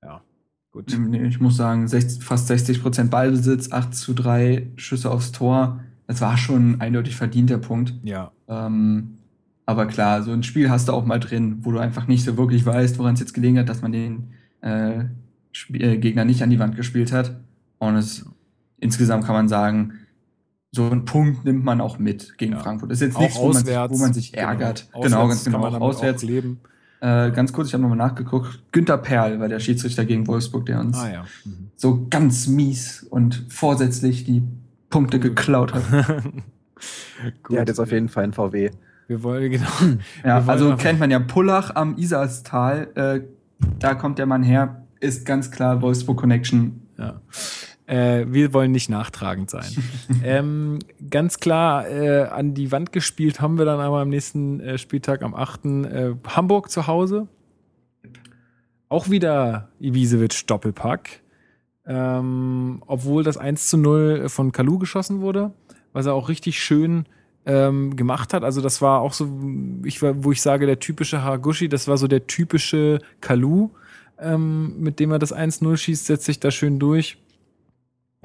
Ja, 0.03 0.23
gut. 0.73 0.97
Nee, 0.99 1.27
ich 1.27 1.41
muss 1.41 1.57
sagen, 1.57 1.87
60, 1.87 2.25
fast 2.25 2.47
60 2.49 2.83
Prozent 2.83 3.11
Ballbesitz, 3.11 3.71
8 3.73 3.95
zu 3.95 4.15
3 4.15 4.69
Schüsse 4.77 5.11
aufs 5.11 5.33
Tor. 5.33 5.81
Das 6.07 6.21
war 6.21 6.37
schon 6.37 6.73
ein 6.73 6.81
eindeutig 6.81 7.17
verdienter 7.17 7.59
Punkt. 7.59 7.95
Ja, 8.03 8.33
Ähm, 8.49 9.19
aber 9.65 9.87
klar, 9.87 10.23
so 10.25 10.33
ein 10.33 10.43
Spiel 10.43 10.71
hast 10.71 10.89
du 10.89 10.93
auch 10.93 11.05
mal 11.05 11.21
drin, 11.21 11.59
wo 11.63 11.71
du 11.71 11.79
einfach 11.79 12.09
nicht 12.09 12.25
so 12.25 12.37
wirklich 12.37 12.67
weißt, 12.67 12.99
woran 12.99 13.15
es 13.15 13.21
jetzt 13.21 13.33
gelegen 13.33 13.59
hat, 13.59 13.69
dass 13.69 13.81
man 13.81 13.93
den 13.93 14.33
äh, 14.61 15.05
Sp 15.55 15.77
äh, 15.79 15.99
Gegner 15.99 16.25
nicht 16.25 16.43
an 16.43 16.51
die 16.51 16.59
Wand 16.59 16.77
gespielt 16.77 17.13
hat. 17.13 17.41
Und 17.79 17.97
es, 17.97 18.25
insgesamt 18.79 19.25
kann 19.25 19.35
man 19.35 19.49
sagen, 19.49 19.95
so 20.71 20.89
einen 20.89 21.05
Punkt 21.05 21.45
nimmt 21.45 21.65
man 21.65 21.81
auch 21.81 21.99
mit 21.99 22.39
gegen 22.39 22.53
Ja. 22.53 22.61
Frankfurt. 22.61 22.91
Das 22.91 23.01
ist 23.01 23.09
jetzt 23.09 23.17
auch 23.17 23.21
nichts, 23.21 23.39
wo 23.39 23.45
man, 23.49 23.53
sich, 23.55 23.63
auswärts. 23.65 23.95
wo 23.95 23.99
man 24.03 24.15
sich 24.15 24.35
ärgert. 24.37 24.89
Genau, 24.93 25.03
Genau, 25.05 25.29
ganz 25.29 25.45
genau. 25.45 25.61
Kann 25.63 25.73
man 25.73 25.83
Auch 25.83 25.87
auswärts. 25.89 26.23
Auch 26.25 26.29
leben. 26.29 26.61
Äh, 27.01 27.33
ganz 27.33 27.53
kurz, 27.53 27.69
ich 27.69 27.75
habe 27.75 27.83
nochmal 27.83 27.99
nachgeguckt. 27.99 28.63
Günter 28.71 28.97
Perl 28.97 29.41
war 29.41 29.49
der 29.49 29.59
Schiedsrichter 29.59 30.05
gegen 30.05 30.27
Wolfsburg, 30.29 30.67
der 30.67 30.79
uns 30.81 30.97
Ah 30.97 31.13
ja. 31.13 31.25
Mhm. 31.45 31.71
so 31.77 32.07
ganz 32.09 32.47
mies 32.47 33.03
und 33.03 33.45
vorsätzlich 33.49 34.25
die 34.25 34.43
Punkte 34.89 35.19
geklaut 35.19 35.75
hat. 35.75 35.83
Gut. 37.43 37.53
Der 37.53 37.61
hat 37.63 37.69
jetzt 37.69 37.79
auf 37.81 37.91
jeden 37.93 38.09
Fall 38.09 38.25
einen 38.25 38.33
VW. 38.33 38.71
Wir 39.09 39.23
wollen, 39.23 39.51
genau. 39.51 39.67
Ja, 40.25 40.41
Wir 40.41 40.47
wollen 40.47 40.49
also 40.49 40.77
kennt 40.77 41.01
man 41.01 41.11
ja 41.11 41.19
Pullach 41.19 41.75
am 41.75 41.97
Isarstal. 41.97 42.89
Äh, 42.95 43.21
da 43.79 43.95
kommt 43.95 44.19
der 44.19 44.27
Mann 44.27 44.43
her. 44.43 44.82
Ist 45.03 45.27
ganz 45.27 45.51
klar 45.51 45.83
Wolfsburg 45.83 46.17
Connection. 46.17 46.87
Ja. 46.97 47.21
Äh, 47.87 48.27
wir 48.29 48.55
wollen 48.55 48.71
nicht 48.71 48.89
nachtragend 48.89 49.51
sein. 49.51 49.67
ähm, 50.25 50.79
ganz 51.11 51.41
klar 51.41 51.89
äh, 51.89 52.29
an 52.29 52.55
die 52.55 52.71
Wand 52.71 52.93
gespielt 52.93 53.41
haben 53.41 53.59
wir 53.59 53.65
dann 53.65 53.81
aber 53.81 53.99
am 53.99 54.11
nächsten 54.11 54.61
äh, 54.61 54.79
Spieltag 54.79 55.23
am 55.23 55.35
8. 55.35 55.65
Äh, 55.65 56.15
Hamburg 56.29 56.71
zu 56.71 56.87
Hause. 56.87 57.27
Auch 58.89 59.11
wieder 59.11 59.71
Ibisevic 59.81 60.47
Doppelpack. 60.47 61.21
Ähm, 61.85 62.81
obwohl 62.87 63.25
das 63.25 63.37
1 63.37 63.71
zu 63.71 63.79
0 63.79 64.29
von 64.29 64.53
Kalu 64.53 64.79
geschossen 64.79 65.21
wurde, 65.21 65.51
was 65.93 66.07
er 66.07 66.15
auch 66.15 66.29
richtig 66.29 66.63
schön 66.63 67.07
ähm, 67.45 67.97
gemacht 67.97 68.35
hat. 68.35 68.45
Also 68.45 68.61
das 68.61 68.81
war 68.81 69.01
auch 69.01 69.15
so, 69.15 69.29
ich, 69.85 70.01
wo 70.01 70.31
ich 70.31 70.41
sage, 70.41 70.67
der 70.67 70.79
typische 70.79 71.25
Haraguchi, 71.25 71.69
das 71.69 71.89
war 71.89 71.97
so 71.97 72.07
der 72.07 72.29
typische 72.29 73.01
Kalu, 73.21 73.71
ähm, 74.23 74.81
mit 74.81 75.01
dem 75.01 75.11
er 75.11 75.19
das 75.19 75.35
1-0 75.35 75.77
schießt, 75.77 76.07
setzt 76.07 76.25
sich 76.25 76.41
da 76.41 76.51
schön 76.51 76.79
durch. 76.79 77.19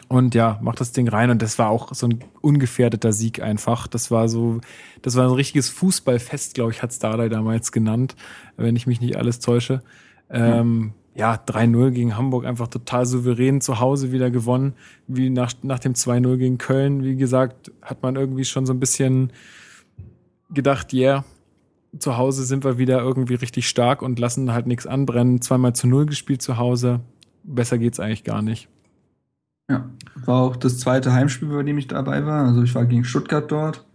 Und 0.09 0.35
ja, 0.35 0.59
macht 0.61 0.79
das 0.79 0.91
Ding 0.91 1.07
rein. 1.07 1.29
Und 1.29 1.41
das 1.41 1.59
war 1.59 1.69
auch 1.69 1.93
so 1.93 2.07
ein 2.07 2.23
ungefährdeter 2.41 3.11
Sieg 3.11 3.41
einfach. 3.41 3.87
Das 3.87 4.11
war 4.11 4.29
so, 4.29 4.61
das 5.01 5.15
war 5.15 5.25
ein 5.25 5.33
richtiges 5.33 5.69
Fußballfest, 5.69 6.53
glaube 6.53 6.71
ich, 6.71 6.81
hat 6.81 6.93
Stardai 6.93 7.29
damals 7.29 7.71
genannt, 7.71 8.15
wenn 8.55 8.75
ich 8.75 8.87
mich 8.87 9.01
nicht 9.01 9.17
alles 9.17 9.39
täusche. 9.39 9.81
Ähm, 10.29 10.93
ja, 11.15 11.33
3-0 11.33 11.91
gegen 11.91 12.15
Hamburg 12.15 12.45
einfach 12.45 12.67
total 12.67 13.05
souverän 13.05 13.59
zu 13.59 13.79
Hause 13.79 14.11
wieder 14.11 14.29
gewonnen. 14.29 14.75
Wie 15.07 15.29
nach, 15.29 15.53
nach 15.63 15.79
dem 15.79 15.93
2-0 15.93 16.37
gegen 16.37 16.57
Köln, 16.57 17.03
wie 17.03 17.15
gesagt, 17.15 17.71
hat 17.81 18.03
man 18.03 18.15
irgendwie 18.15 18.45
schon 18.45 18.65
so 18.65 18.73
ein 18.73 18.79
bisschen 18.79 19.33
gedacht, 20.51 20.93
ja, 20.93 20.99
yeah, 20.99 21.25
zu 21.97 22.17
Hause 22.17 22.43
sind 22.43 22.63
wir 22.63 22.77
wieder 22.77 22.99
irgendwie 22.99 23.35
richtig 23.35 23.67
stark 23.67 24.01
und 24.01 24.19
lassen 24.19 24.53
halt 24.53 24.67
nichts 24.67 24.87
anbrennen. 24.87 25.41
Zweimal 25.41 25.73
zu 25.73 25.87
Null 25.87 26.05
gespielt 26.05 26.41
zu 26.41 26.57
Hause. 26.57 27.01
Besser 27.43 27.77
geht's 27.77 27.99
eigentlich 27.99 28.23
gar 28.23 28.41
nicht. 28.41 28.69
Ja, 29.69 29.89
war 30.25 30.41
auch 30.41 30.55
das 30.55 30.79
zweite 30.79 31.13
Heimspiel, 31.13 31.49
bei 31.49 31.63
dem 31.63 31.77
ich 31.77 31.87
dabei 31.87 32.25
war. 32.25 32.45
Also 32.45 32.63
ich 32.63 32.73
war 32.75 32.85
gegen 32.85 33.03
Stuttgart 33.03 33.51
dort 33.51 33.85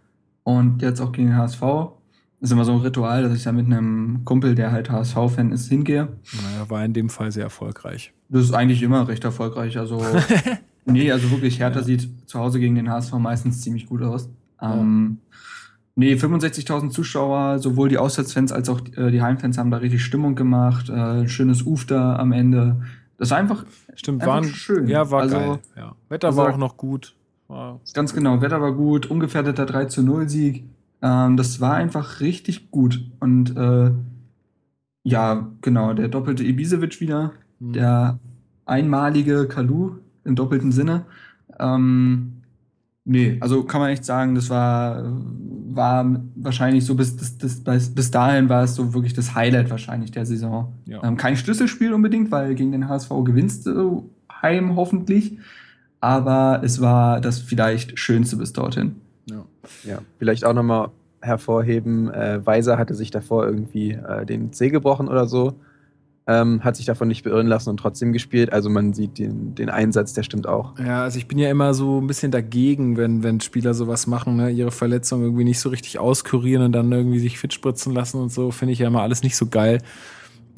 und 0.43 0.83
jetzt 0.83 1.01
auch 1.01 1.13
gegen 1.13 1.29
den 1.29 1.37
HSV. 1.37 1.61
Das 1.61 2.51
ist 2.51 2.53
immer 2.53 2.65
so 2.65 2.73
ein 2.73 2.81
Ritual, 2.81 3.23
dass 3.23 3.35
ich 3.35 3.45
da 3.45 3.53
mit 3.53 3.67
einem 3.67 4.25
Kumpel, 4.25 4.55
der 4.55 4.73
halt 4.73 4.91
HSV-Fan 4.91 5.53
ist, 5.53 5.69
hingehe. 5.69 6.09
Naja, 6.43 6.69
war 6.69 6.85
in 6.85 6.93
dem 6.93 7.09
Fall 7.09 7.31
sehr 7.31 7.45
erfolgreich. 7.45 8.13
Das 8.29 8.43
ist 8.43 8.53
eigentlich 8.53 8.83
immer 8.83 9.07
recht 9.07 9.23
erfolgreich. 9.23 9.79
Also, 9.79 10.05
nee, 10.85 11.13
also 11.13 11.31
wirklich, 11.31 11.61
Hertha 11.61 11.79
ja. 11.79 11.85
sieht 11.85 12.09
zu 12.29 12.41
Hause 12.41 12.59
gegen 12.59 12.75
den 12.75 12.91
HSV 12.91 13.13
meistens 13.15 13.61
ziemlich 13.61 13.87
gut 13.87 14.03
aus. 14.03 14.29
Ja. 14.61 14.75
Nee, 15.95 16.15
65.000 16.15 16.91
Zuschauer, 16.91 17.59
sowohl 17.59 17.89
die 17.89 17.99
Auswärtsfans 17.99 18.51
als 18.51 18.69
auch 18.69 18.81
äh, 18.97 19.11
die 19.11 19.21
Heimfans 19.21 19.59
haben 19.59 19.71
da 19.71 19.79
richtig 19.79 20.03
Stimmung 20.03 20.35
gemacht. 20.35 20.89
Äh, 20.89 21.29
schönes 21.29 21.67
Uf 21.67 21.85
da 21.85 22.17
am 22.17 22.33
Ende. 22.33 22.81
Das 23.19 23.31
war 23.31 23.39
einfach, 23.39 23.67
Stimmt, 23.95 24.23
einfach 24.23 24.35
waren, 24.35 24.45
schön. 24.45 24.89
Ja, 24.89 25.11
war 25.11 25.23
also, 25.23 25.37
geil. 25.37 25.59
Ja. 25.77 25.95
Wetter 26.09 26.29
also, 26.29 26.39
war 26.39 26.55
auch 26.55 26.59
noch 26.59 26.77
gut. 26.77 27.15
War 27.49 27.81
ganz 27.93 28.15
genau, 28.15 28.41
Wetter 28.41 28.63
war 28.63 28.73
gut, 28.73 29.11
ungefährdeter 29.11 29.67
3 29.67 29.85
zu 29.87 30.03
0 30.03 30.29
Sieg. 30.29 30.65
Ähm, 31.03 31.37
das 31.37 31.61
war 31.61 31.75
einfach 31.75 32.21
richtig 32.21 32.71
gut. 32.71 33.05
Und 33.21 33.55
äh, 33.57 33.91
ja, 35.03 35.51
genau, 35.61 35.93
der 35.93 36.09
doppelte 36.09 36.45
Ibisevic 36.45 37.01
wieder, 37.01 37.33
mhm. 37.59 37.73
der 37.73 38.19
einmalige 38.65 39.47
Kalu 39.49 39.97
im 40.25 40.37
doppelten 40.37 40.73
Sinne. 40.73 41.05
Ähm, 41.59 42.43
nee, 43.05 43.37
also 43.41 43.65
kann 43.65 43.81
man 43.81 43.91
echt 43.91 44.05
sagen, 44.05 44.35
das 44.35 44.49
war, 44.49 45.05
war 45.77 46.21
wahrscheinlich 46.35 46.85
so 46.85 46.95
bis, 46.95 47.17
das, 47.17 47.39
das, 47.39 47.61
bis, 47.61 47.95
bis 47.95 48.11
dahin 48.11 48.49
war 48.49 48.65
es 48.65 48.75
so 48.75 48.95
wirklich 48.95 49.15
das 49.15 49.35
Highlight 49.35 49.71
wahrscheinlich 49.71 50.11
der 50.11 50.27
Saison. 50.27 50.73
Ja. 50.87 51.03
Ähm, 51.05 51.17
kein 51.17 51.37
Schlüsselspiel 51.37 51.93
unbedingt, 51.93 52.31
weil 52.31 52.55
gegen 52.55 52.73
den 52.73 52.89
HSV 52.89 53.11
gewinnst 53.25 53.67
du 53.67 54.11
heim 54.43 54.77
hoffentlich. 54.77 55.39
Aber 56.01 56.61
es 56.65 56.81
war 56.81 57.21
das 57.21 57.39
vielleicht 57.39 57.99
Schönste 57.99 58.37
bis 58.37 58.53
dorthin. 58.53 58.97
Ja, 59.27 59.45
ja. 59.85 59.99
vielleicht 60.19 60.45
auch 60.45 60.53
nochmal 60.53 60.89
hervorheben, 61.21 62.13
äh, 62.13 62.45
Weiser 62.45 62.77
hatte 62.79 62.95
sich 62.95 63.13
davor 63.13 63.47
irgendwie 63.47 63.93
äh, 63.93 64.27
den 64.27 64.53
Zeh 64.53 64.71
gebrochen 64.71 65.09
oder 65.09 65.27
so, 65.27 65.55
ähm, 66.27 66.63
hat 66.63 66.77
sich 66.77 66.87
davon 66.87 67.09
nicht 67.09 67.25
beirren 67.25 67.49
lassen 67.49 67.71
und 67.71 67.79
trotzdem 67.79 68.13
gespielt. 68.13 68.53
Also 68.53 68.71
man 68.71 68.93
sieht 68.93 69.19
den, 69.19 69.55
den 69.55 69.69
Einsatz, 69.69 70.13
der 70.13 70.23
stimmt 70.23 70.47
auch. 70.47 70.79
Ja, 70.79 71.03
also 71.03 71.19
ich 71.19 71.27
bin 71.27 71.39
ja 71.39 71.51
immer 71.51 71.75
so 71.75 72.01
ein 72.01 72.07
bisschen 72.07 72.31
dagegen, 72.31 72.97
wenn, 72.97 73.23
wenn 73.23 73.41
Spieler 73.41 73.75
sowas 73.75 74.07
machen, 74.07 74.37
ne? 74.37 74.51
ihre 74.51 74.71
Verletzung 74.71 75.23
irgendwie 75.23 75.45
nicht 75.45 75.59
so 75.59 75.69
richtig 75.69 75.99
auskurieren 75.99 76.65
und 76.65 76.73
dann 76.73 76.93
irgendwie 76.93 77.19
sich 77.19 77.39
fit 77.39 77.53
spritzen 77.53 77.93
lassen 77.93 78.21
und 78.21 78.31
so, 78.31 78.53
finde 78.53 78.73
ich 78.73 78.79
ja 78.79 78.87
immer 78.87 79.03
alles 79.03 79.23
nicht 79.23 79.37
so 79.37 79.47
geil. 79.47 79.79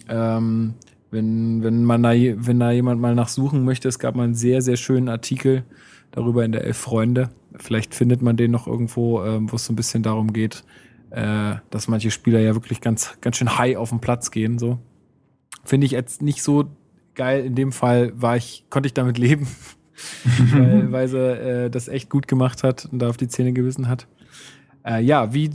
Ähm, 0.08 0.74
wenn, 1.10 1.62
wenn 1.62 1.84
man 1.84 2.02
da, 2.02 2.10
wenn 2.10 2.60
da 2.60 2.70
jemand 2.70 3.00
mal 3.00 3.14
nachsuchen 3.14 3.64
möchte, 3.64 3.88
es 3.88 3.98
gab 3.98 4.16
mal 4.16 4.24
einen 4.24 4.34
sehr, 4.34 4.60
sehr 4.60 4.76
schönen 4.76 5.08
Artikel 5.08 5.64
darüber 6.10 6.44
in 6.44 6.52
der 6.52 6.64
Elf 6.64 6.76
Freunde. 6.76 7.30
Vielleicht 7.56 7.94
findet 7.94 8.20
man 8.20 8.36
den 8.36 8.50
noch 8.50 8.66
irgendwo, 8.66 9.22
ähm, 9.24 9.50
wo 9.50 9.56
es 9.56 9.64
so 9.64 9.72
ein 9.72 9.76
bisschen 9.76 10.02
darum 10.02 10.32
geht, 10.32 10.64
äh, 11.10 11.54
dass 11.70 11.88
manche 11.88 12.10
Spieler 12.10 12.40
ja 12.40 12.54
wirklich 12.54 12.80
ganz, 12.80 13.16
ganz 13.20 13.36
schön 13.36 13.56
high 13.56 13.76
auf 13.76 13.90
den 13.90 14.00
Platz 14.00 14.30
gehen. 14.30 14.58
So 14.58 14.78
finde 15.64 15.86
ich 15.86 15.92
jetzt 15.92 16.22
nicht 16.22 16.42
so 16.42 16.64
geil. 17.14 17.44
In 17.44 17.54
dem 17.54 17.72
Fall 17.72 18.12
war 18.14 18.36
ich, 18.36 18.64
konnte 18.70 18.86
ich 18.86 18.94
damit 18.94 19.18
leben, 19.18 19.46
weil, 20.52 20.92
weil 20.92 21.08
sie 21.08 21.18
äh, 21.18 21.70
das 21.70 21.88
echt 21.88 22.10
gut 22.10 22.28
gemacht 22.28 22.62
hat 22.62 22.86
und 22.90 22.98
da 23.00 23.08
auf 23.08 23.16
die 23.16 23.28
Zähne 23.28 23.52
gewissen 23.52 23.88
hat. 23.88 24.06
Äh, 24.84 25.02
ja, 25.02 25.32
wie 25.32 25.50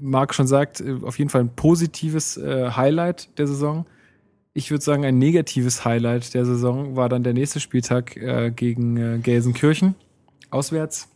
Marc 0.00 0.34
schon 0.34 0.46
sagt, 0.46 0.80
äh, 0.80 0.98
auf 1.02 1.18
jeden 1.18 1.30
Fall 1.30 1.42
ein 1.42 1.54
positives 1.54 2.36
äh, 2.36 2.70
Highlight 2.70 3.36
der 3.38 3.46
Saison 3.46 3.86
ich 4.54 4.70
würde 4.70 4.84
sagen, 4.84 5.04
ein 5.04 5.18
negatives 5.18 5.84
Highlight 5.84 6.34
der 6.34 6.44
Saison 6.44 6.96
war 6.96 7.08
dann 7.08 7.22
der 7.22 7.32
nächste 7.32 7.60
Spieltag 7.60 8.16
äh, 8.16 8.50
gegen 8.50 8.96
äh, 8.96 9.18
Gelsenkirchen 9.18 9.94
auswärts. 10.50 11.08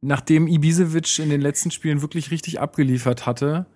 Nachdem 0.00 0.46
Ibisevic 0.46 1.18
in 1.18 1.30
den 1.30 1.40
letzten 1.40 1.70
Spielen 1.70 2.02
wirklich 2.02 2.30
richtig 2.30 2.60
abgeliefert 2.60 3.26
hatte, 3.26 3.66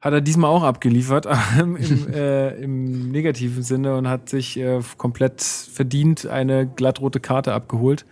hat 0.00 0.12
er 0.12 0.20
diesmal 0.20 0.50
auch 0.50 0.62
abgeliefert 0.62 1.26
im, 1.58 1.76
äh, 1.76 2.50
im 2.60 3.10
negativen 3.10 3.62
Sinne 3.62 3.96
und 3.96 4.08
hat 4.08 4.28
sich 4.28 4.56
äh, 4.58 4.80
komplett 4.96 5.42
verdient 5.42 6.26
eine 6.26 6.66
glattrote 6.66 7.20
Karte 7.20 7.52
abgeholt. 7.52 8.06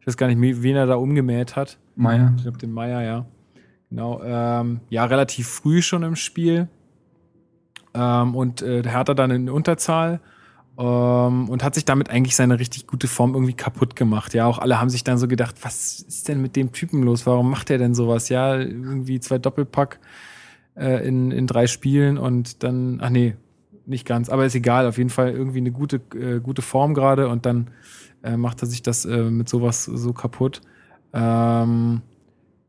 Ich 0.00 0.06
weiß 0.06 0.16
gar 0.16 0.28
nicht, 0.28 0.40
wen 0.40 0.76
er 0.76 0.86
da 0.86 0.96
umgemäht 0.96 1.56
hat. 1.56 1.78
Meier. 1.94 2.32
Ich 2.36 2.42
glaube, 2.42 2.58
den 2.58 2.72
Meier, 2.72 3.02
ja. 3.02 3.26
Genau. 3.90 4.22
Ähm, 4.24 4.80
ja, 4.88 5.04
relativ 5.04 5.48
früh 5.48 5.82
schon 5.82 6.02
im 6.02 6.16
Spiel. 6.16 6.68
Ähm, 7.94 8.34
und 8.34 8.62
äh, 8.62 8.82
Hertha 8.82 9.14
dann 9.14 9.30
in 9.30 9.50
Unterzahl. 9.50 10.20
Ähm, 10.78 11.48
und 11.48 11.62
hat 11.62 11.74
sich 11.74 11.84
damit 11.84 12.10
eigentlich 12.10 12.34
seine 12.34 12.58
richtig 12.58 12.86
gute 12.86 13.06
Form 13.06 13.34
irgendwie 13.34 13.52
kaputt 13.52 13.94
gemacht. 13.94 14.32
Ja, 14.34 14.46
auch 14.46 14.58
alle 14.58 14.80
haben 14.80 14.90
sich 14.90 15.04
dann 15.04 15.18
so 15.18 15.28
gedacht, 15.28 15.56
was 15.62 16.00
ist 16.00 16.28
denn 16.28 16.40
mit 16.40 16.56
dem 16.56 16.72
Typen 16.72 17.02
los? 17.02 17.26
Warum 17.26 17.50
macht 17.50 17.70
er 17.70 17.78
denn 17.78 17.94
sowas? 17.94 18.28
Ja, 18.28 18.56
irgendwie 18.56 19.20
zwei 19.20 19.38
Doppelpack 19.38 20.00
äh, 20.74 21.06
in, 21.06 21.30
in 21.30 21.46
drei 21.46 21.66
Spielen 21.66 22.18
und 22.18 22.62
dann, 22.62 22.98
ach 23.02 23.10
nee, 23.10 23.34
nicht 23.86 24.06
ganz, 24.06 24.28
aber 24.28 24.46
ist 24.46 24.54
egal, 24.54 24.86
auf 24.86 24.98
jeden 24.98 25.10
Fall 25.10 25.30
irgendwie 25.32 25.58
eine 25.58 25.72
gute, 25.72 26.00
äh, 26.14 26.40
gute 26.40 26.62
Form 26.62 26.94
gerade 26.94 27.28
und 27.28 27.46
dann 27.46 27.68
äh, 28.22 28.36
macht 28.36 28.62
er 28.62 28.66
sich 28.66 28.82
das 28.82 29.04
äh, 29.04 29.24
mit 29.24 29.48
sowas 29.48 29.84
so 29.84 30.12
kaputt. 30.12 30.60
Ähm, 31.12 32.02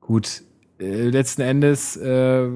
gut, 0.02 0.44
äh, 0.80 1.10
letzten 1.10 1.42
Endes 1.42 1.96
äh, 1.98 2.50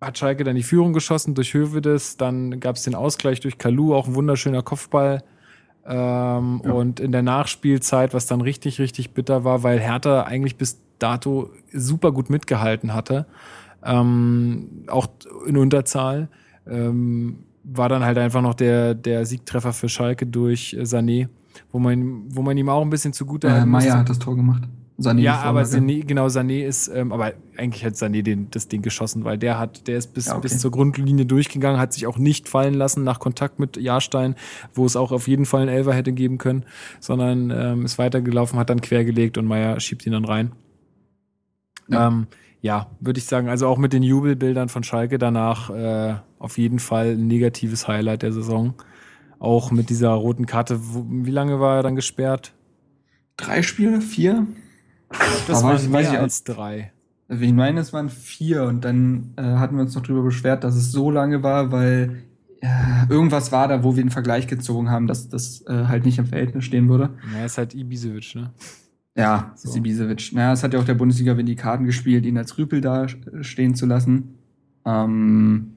hat 0.00 0.18
Schalke 0.18 0.44
dann 0.44 0.56
die 0.56 0.62
Führung 0.62 0.92
geschossen 0.92 1.34
durch 1.34 1.54
Hövedes, 1.54 2.16
dann 2.16 2.60
gab 2.60 2.76
es 2.76 2.82
den 2.82 2.94
Ausgleich 2.94 3.40
durch 3.40 3.58
Kalu, 3.58 3.94
auch 3.94 4.08
ein 4.08 4.14
wunderschöner 4.14 4.62
Kopfball. 4.62 5.22
Ähm, 5.84 6.62
ja. 6.64 6.72
Und 6.72 7.00
in 7.00 7.10
der 7.10 7.22
Nachspielzeit, 7.22 8.14
was 8.14 8.26
dann 8.26 8.40
richtig, 8.40 8.78
richtig 8.78 9.14
bitter 9.14 9.44
war, 9.44 9.62
weil 9.62 9.80
Hertha 9.80 10.22
eigentlich 10.22 10.56
bis 10.56 10.78
dato 10.98 11.50
super 11.72 12.12
gut 12.12 12.30
mitgehalten 12.30 12.94
hatte, 12.94 13.26
ähm, 13.84 14.84
auch 14.88 15.08
in 15.46 15.56
Unterzahl, 15.56 16.28
ähm, 16.66 17.44
war 17.64 17.88
dann 17.88 18.04
halt 18.04 18.18
einfach 18.18 18.42
noch 18.42 18.54
der, 18.54 18.94
der 18.94 19.24
Siegtreffer 19.26 19.72
für 19.72 19.88
Schalke 19.88 20.26
durch 20.26 20.76
Sané, 20.80 21.28
wo 21.70 21.78
man, 21.78 22.24
wo 22.28 22.42
man 22.42 22.56
ihm 22.56 22.68
auch 22.68 22.82
ein 22.82 22.90
bisschen 22.90 23.12
zugute 23.12 23.48
äh, 23.48 23.64
Meier 23.64 23.98
hat 23.98 24.08
das 24.08 24.18
Tor 24.18 24.36
gemacht. 24.36 24.62
Sané 24.98 25.20
ja, 25.20 25.40
aber 25.40 25.62
Sané, 25.62 26.04
genau, 26.04 26.26
Sané 26.26 26.64
ist, 26.64 26.88
ähm, 26.88 27.12
aber 27.12 27.32
eigentlich 27.56 27.84
hat 27.84 27.94
Sané 27.94 28.22
den, 28.22 28.50
das 28.50 28.68
Ding 28.68 28.82
geschossen, 28.82 29.24
weil 29.24 29.38
der 29.38 29.58
hat, 29.58 29.88
der 29.88 29.98
ist 29.98 30.14
bis, 30.14 30.26
ja, 30.26 30.32
okay. 30.32 30.42
bis 30.42 30.58
zur 30.58 30.70
Grundlinie 30.70 31.26
durchgegangen, 31.26 31.80
hat 31.80 31.92
sich 31.92 32.06
auch 32.06 32.18
nicht 32.18 32.48
fallen 32.48 32.74
lassen 32.74 33.02
nach 33.02 33.18
Kontakt 33.18 33.58
mit 33.58 33.76
Jahrstein, 33.76 34.36
wo 34.74 34.84
es 34.84 34.94
auch 34.94 35.10
auf 35.10 35.28
jeden 35.28 35.46
Fall 35.46 35.62
einen 35.62 35.70
Elfer 35.70 35.94
hätte 35.94 36.12
geben 36.12 36.38
können, 36.38 36.64
sondern 37.00 37.50
ähm, 37.50 37.84
ist 37.84 37.98
weitergelaufen, 37.98 38.58
hat 38.58 38.70
dann 38.70 38.80
quergelegt 38.80 39.38
und 39.38 39.46
Meier 39.46 39.80
schiebt 39.80 40.06
ihn 40.06 40.12
dann 40.12 40.24
rein. 40.24 40.52
Ja, 41.88 42.08
ähm, 42.08 42.26
ja 42.62 42.86
würde 43.00 43.18
ich 43.18 43.26
sagen, 43.26 43.48
also 43.48 43.66
auch 43.66 43.76
mit 43.76 43.92
den 43.92 44.02
Jubelbildern 44.02 44.70
von 44.70 44.82
Schalke 44.82 45.18
danach 45.18 45.68
äh, 45.68 46.14
auf 46.38 46.56
jeden 46.56 46.78
Fall 46.78 47.12
ein 47.12 47.26
negatives 47.26 47.86
Highlight 47.86 48.22
der 48.22 48.32
Saison. 48.32 48.74
Auch 49.38 49.72
mit 49.72 49.90
dieser 49.90 50.10
roten 50.10 50.46
Karte. 50.46 50.80
Wie 50.80 51.30
lange 51.30 51.60
war 51.60 51.76
er 51.76 51.82
dann 51.82 51.96
gesperrt? 51.96 52.54
Drei 53.36 53.62
Spiele? 53.62 54.00
Vier? 54.00 54.46
Das 55.48 55.64
waren 55.64 55.90
mehr 55.90 56.00
ich, 56.00 56.18
als 56.18 56.44
drei. 56.44 56.92
Ich 57.28 57.52
meine, 57.52 57.80
es 57.80 57.92
waren 57.92 58.08
vier 58.08 58.62
und 58.64 58.84
dann 58.84 59.34
äh, 59.36 59.42
hatten 59.42 59.74
wir 59.76 59.82
uns 59.82 59.94
noch 59.94 60.02
darüber 60.02 60.22
beschwert, 60.22 60.64
dass 60.64 60.76
es 60.76 60.92
so 60.92 61.10
lange 61.10 61.42
war, 61.42 61.72
weil 61.72 62.22
äh, 62.60 62.66
irgendwas 63.08 63.50
war 63.50 63.66
da, 63.66 63.82
wo 63.82 63.96
wir 63.96 64.04
den 64.04 64.10
Vergleich 64.10 64.46
gezogen 64.46 64.90
haben, 64.90 65.08
dass 65.08 65.28
das 65.28 65.64
äh, 65.66 65.86
halt 65.86 66.04
nicht 66.04 66.18
im 66.18 66.26
Verhältnis 66.26 66.64
stehen 66.64 66.88
würde. 66.88 67.10
Ja, 67.34 67.44
ist 67.44 67.58
halt 67.58 67.74
Ibisevic, 67.74 68.36
ne? 68.36 68.52
Ja, 69.14 69.52
so. 69.56 69.68
ist 69.68 69.76
Ibisevic. 69.76 70.30
Naja, 70.32 70.52
es 70.52 70.62
hat 70.62 70.72
ja 70.72 70.80
auch 70.80 70.84
der 70.84 70.94
Bundesliga 70.94 71.36
wenn 71.36 71.46
die 71.46 71.56
Karten 71.56 71.84
gespielt, 71.84 72.24
ihn 72.24 72.38
als 72.38 72.56
Rüpel 72.56 72.80
da 72.80 73.06
stehen 73.42 73.74
zu 73.74 73.86
lassen. 73.86 74.38
Ähm, 74.84 75.72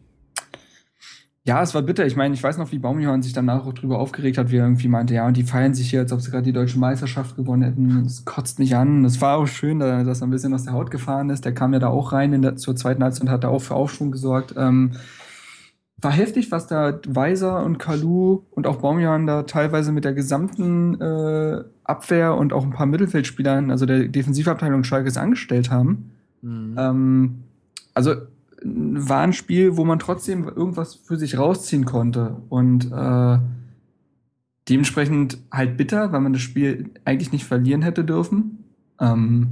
ja, 1.47 1.61
es 1.61 1.75
war 1.75 1.83
bitter. 1.83 2.07
Ich 2.07 2.15
meine, 2.15 2.33
ich 2.33 2.41
weiß 2.41 2.57
noch, 2.57 2.71
wie 2.71 2.79
Baumjohann 2.79 3.21
sich 3.21 3.33
danach 3.33 3.67
auch 3.67 3.73
drüber 3.73 3.99
aufgeregt 3.99 4.39
hat, 4.39 4.49
wie 4.49 4.57
er 4.57 4.65
irgendwie 4.65 4.87
meinte, 4.87 5.13
ja, 5.13 5.27
und 5.27 5.37
die 5.37 5.43
feiern 5.43 5.75
sich 5.75 5.91
hier, 5.91 5.99
als 5.99 6.11
ob 6.11 6.21
sie 6.21 6.31
gerade 6.31 6.43
die 6.43 6.53
deutsche 6.53 6.79
Meisterschaft 6.79 7.35
gewonnen 7.35 7.61
hätten. 7.61 8.03
Das 8.03 8.25
kotzt 8.25 8.57
mich 8.57 8.75
an. 8.75 9.03
Das 9.03 9.21
war 9.21 9.37
auch 9.37 9.45
schön, 9.45 9.79
dass 9.79 10.21
er 10.21 10.27
ein 10.27 10.31
bisschen 10.31 10.55
aus 10.55 10.63
der 10.63 10.73
Haut 10.73 10.89
gefahren 10.89 11.29
ist. 11.29 11.45
Der 11.45 11.53
kam 11.53 11.73
ja 11.73 11.79
da 11.79 11.89
auch 11.89 12.13
rein 12.13 12.33
in 12.33 12.41
der, 12.41 12.55
zur 12.55 12.75
zweiten 12.75 13.03
Halbzeit 13.03 13.23
und 13.23 13.29
hat 13.29 13.43
da 13.43 13.49
auch 13.49 13.61
für 13.61 13.75
Aufschwung 13.75 14.11
gesorgt. 14.11 14.55
Ähm, 14.57 14.93
war 15.97 16.11
heftig, 16.11 16.51
was 16.51 16.65
da 16.65 16.99
Weiser 17.07 17.63
und 17.63 17.77
Kalu 17.77 18.41
und 18.49 18.65
auch 18.65 18.77
Baumjohann 18.77 19.27
da 19.27 19.43
teilweise 19.43 19.91
mit 19.91 20.03
der 20.03 20.13
gesamten 20.13 20.99
äh, 20.99 21.63
Abwehr 21.85 22.35
und 22.35 22.51
auch 22.51 22.63
ein 22.63 22.71
paar 22.71 22.85
Mittelfeldspielern, 22.85 23.71
also 23.71 23.85
der 23.85 24.07
Defensivabteilung 24.07 24.83
Schalkes 24.83 25.17
angestellt 25.17 25.71
haben. 25.71 26.11
Mhm. 26.41 26.75
Ähm, 26.77 27.35
also 27.93 28.15
war 28.63 29.21
ein 29.21 29.33
Spiel, 29.33 29.77
wo 29.77 29.85
man 29.85 29.99
trotzdem 29.99 30.47
irgendwas 30.47 30.95
für 30.95 31.17
sich 31.17 31.37
rausziehen 31.37 31.85
konnte. 31.85 32.37
Und 32.49 32.91
äh, 32.91 33.37
dementsprechend 34.67 35.37
halt 35.51 35.77
bitter, 35.77 36.11
weil 36.11 36.21
man 36.21 36.33
das 36.33 36.41
Spiel 36.41 36.89
eigentlich 37.05 37.31
nicht 37.31 37.45
verlieren 37.45 37.83
hätte 37.83 38.03
dürfen. 38.03 38.63
Ähm, 38.99 39.47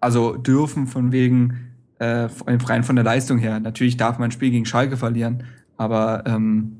also 0.00 0.36
dürfen 0.36 0.86
von 0.86 1.12
wegen 1.12 1.70
äh, 1.98 2.28
rein 2.46 2.84
von 2.84 2.96
der 2.96 3.04
Leistung 3.04 3.38
her. 3.38 3.60
Natürlich 3.60 3.96
darf 3.96 4.18
man 4.18 4.28
ein 4.28 4.32
Spiel 4.32 4.50
gegen 4.50 4.66
Schalke 4.66 4.96
verlieren, 4.96 5.44
aber 5.76 6.24
ähm, 6.26 6.78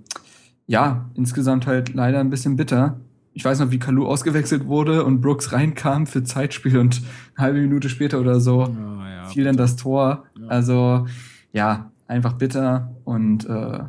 ja, 0.66 1.11
insgesamt 1.14 1.66
halt 1.66 1.94
leider 1.94 2.20
ein 2.20 2.30
bisschen 2.30 2.57
bitter. 2.57 3.00
Ich 3.37 3.45
weiß 3.45 3.59
noch, 3.59 3.70
wie 3.72 3.78
Kalu 3.80 4.07
ausgewechselt 4.07 4.66
wurde 4.66 5.05
und 5.05 5.20
Brooks 5.20 5.53
reinkam 5.53 6.07
für 6.07 6.22
Zeitspiel 6.22 6.78
und 6.78 7.03
eine 7.35 7.47
halbe 7.47 7.61
Minute 7.61 7.89
später 7.89 8.20
oder 8.20 8.39
so 8.41 8.62
Oh, 8.68 9.03
ja. 9.05 9.26
fiel 9.26 9.45
dann 9.45 9.57
das 9.57 9.74
Tor. 9.76 10.24
Ja. 10.41 10.47
Also 10.47 11.07
ja, 11.53 11.91
einfach 12.07 12.35
bitter 12.35 12.95
und 13.05 13.45
äh, 13.49 13.80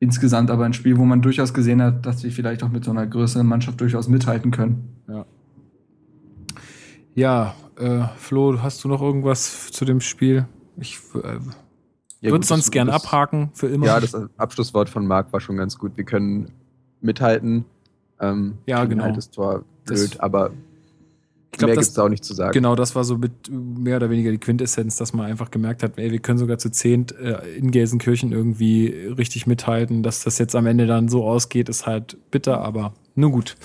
insgesamt 0.00 0.50
aber 0.50 0.64
ein 0.64 0.72
Spiel, 0.72 0.98
wo 0.98 1.04
man 1.04 1.22
durchaus 1.22 1.54
gesehen 1.54 1.80
hat, 1.80 2.04
dass 2.04 2.24
wir 2.24 2.32
vielleicht 2.32 2.62
auch 2.64 2.68
mit 2.68 2.84
so 2.84 2.90
einer 2.90 3.06
größeren 3.06 3.46
Mannschaft 3.46 3.80
durchaus 3.80 4.08
mithalten 4.08 4.50
können. 4.50 4.88
Ja, 7.14 7.54
äh, 7.78 8.00
Flo, 8.16 8.60
hast 8.60 8.82
du 8.84 8.88
noch 8.88 9.00
irgendwas 9.00 9.70
zu 9.70 9.84
dem 9.84 10.00
Spiel? 10.00 10.46
Ich 10.76 10.98
äh, 11.14 11.38
Ja, 12.20 12.30
würde 12.32 12.44
sonst 12.44 12.64
das- 12.66 12.70
gern 12.72 12.88
das- 12.88 12.96
abhaken 13.04 13.50
für 13.54 13.68
immer. 13.68 13.86
Ja, 13.86 14.00
das 14.00 14.14
Abschlusswort 14.36 14.88
von 14.88 15.06
Marc 15.06 15.32
war 15.32 15.40
schon 15.40 15.56
ganz 15.56 15.78
gut. 15.78 15.96
Wir 15.96 16.04
können 16.04 16.50
mithalten. 17.00 17.64
Ähm, 18.20 18.58
Ja, 18.66 18.84
genau. 18.84 19.10
Das 19.12 19.30
Tor 19.30 19.64
Das- 19.86 20.00
blöd, 20.00 20.20
aber 20.20 20.50
ich 21.52 21.58
glaube, 21.58 21.70
mehr 21.70 21.76
das, 21.76 21.86
gibt 21.88 21.98
es 21.98 21.98
auch 22.00 22.08
nicht 22.08 22.24
zu 22.24 22.34
sagen. 22.34 22.52
Genau, 22.52 22.74
das 22.74 22.96
war 22.96 23.04
so 23.04 23.16
mit 23.16 23.32
mehr 23.50 23.96
oder 23.98 24.10
weniger 24.10 24.32
die 24.32 24.38
Quintessenz, 24.38 24.96
dass 24.96 25.12
man 25.12 25.26
einfach 25.26 25.52
gemerkt 25.52 25.84
hat, 25.84 25.92
ey, 25.98 26.10
wir 26.10 26.18
können 26.18 26.38
sogar 26.38 26.58
zu 26.58 26.68
zehnt 26.70 27.12
äh, 27.16 27.38
in 27.56 27.70
Gelsenkirchen 27.70 28.32
irgendwie 28.32 28.88
richtig 28.88 29.46
mithalten. 29.46 30.02
Dass 30.02 30.24
das 30.24 30.38
jetzt 30.38 30.56
am 30.56 30.66
Ende 30.66 30.86
dann 30.86 31.08
so 31.08 31.24
ausgeht, 31.24 31.68
ist 31.68 31.86
halt 31.86 32.16
bitter, 32.32 32.60
aber 32.60 32.92
nur 33.14 33.30
gut. 33.30 33.56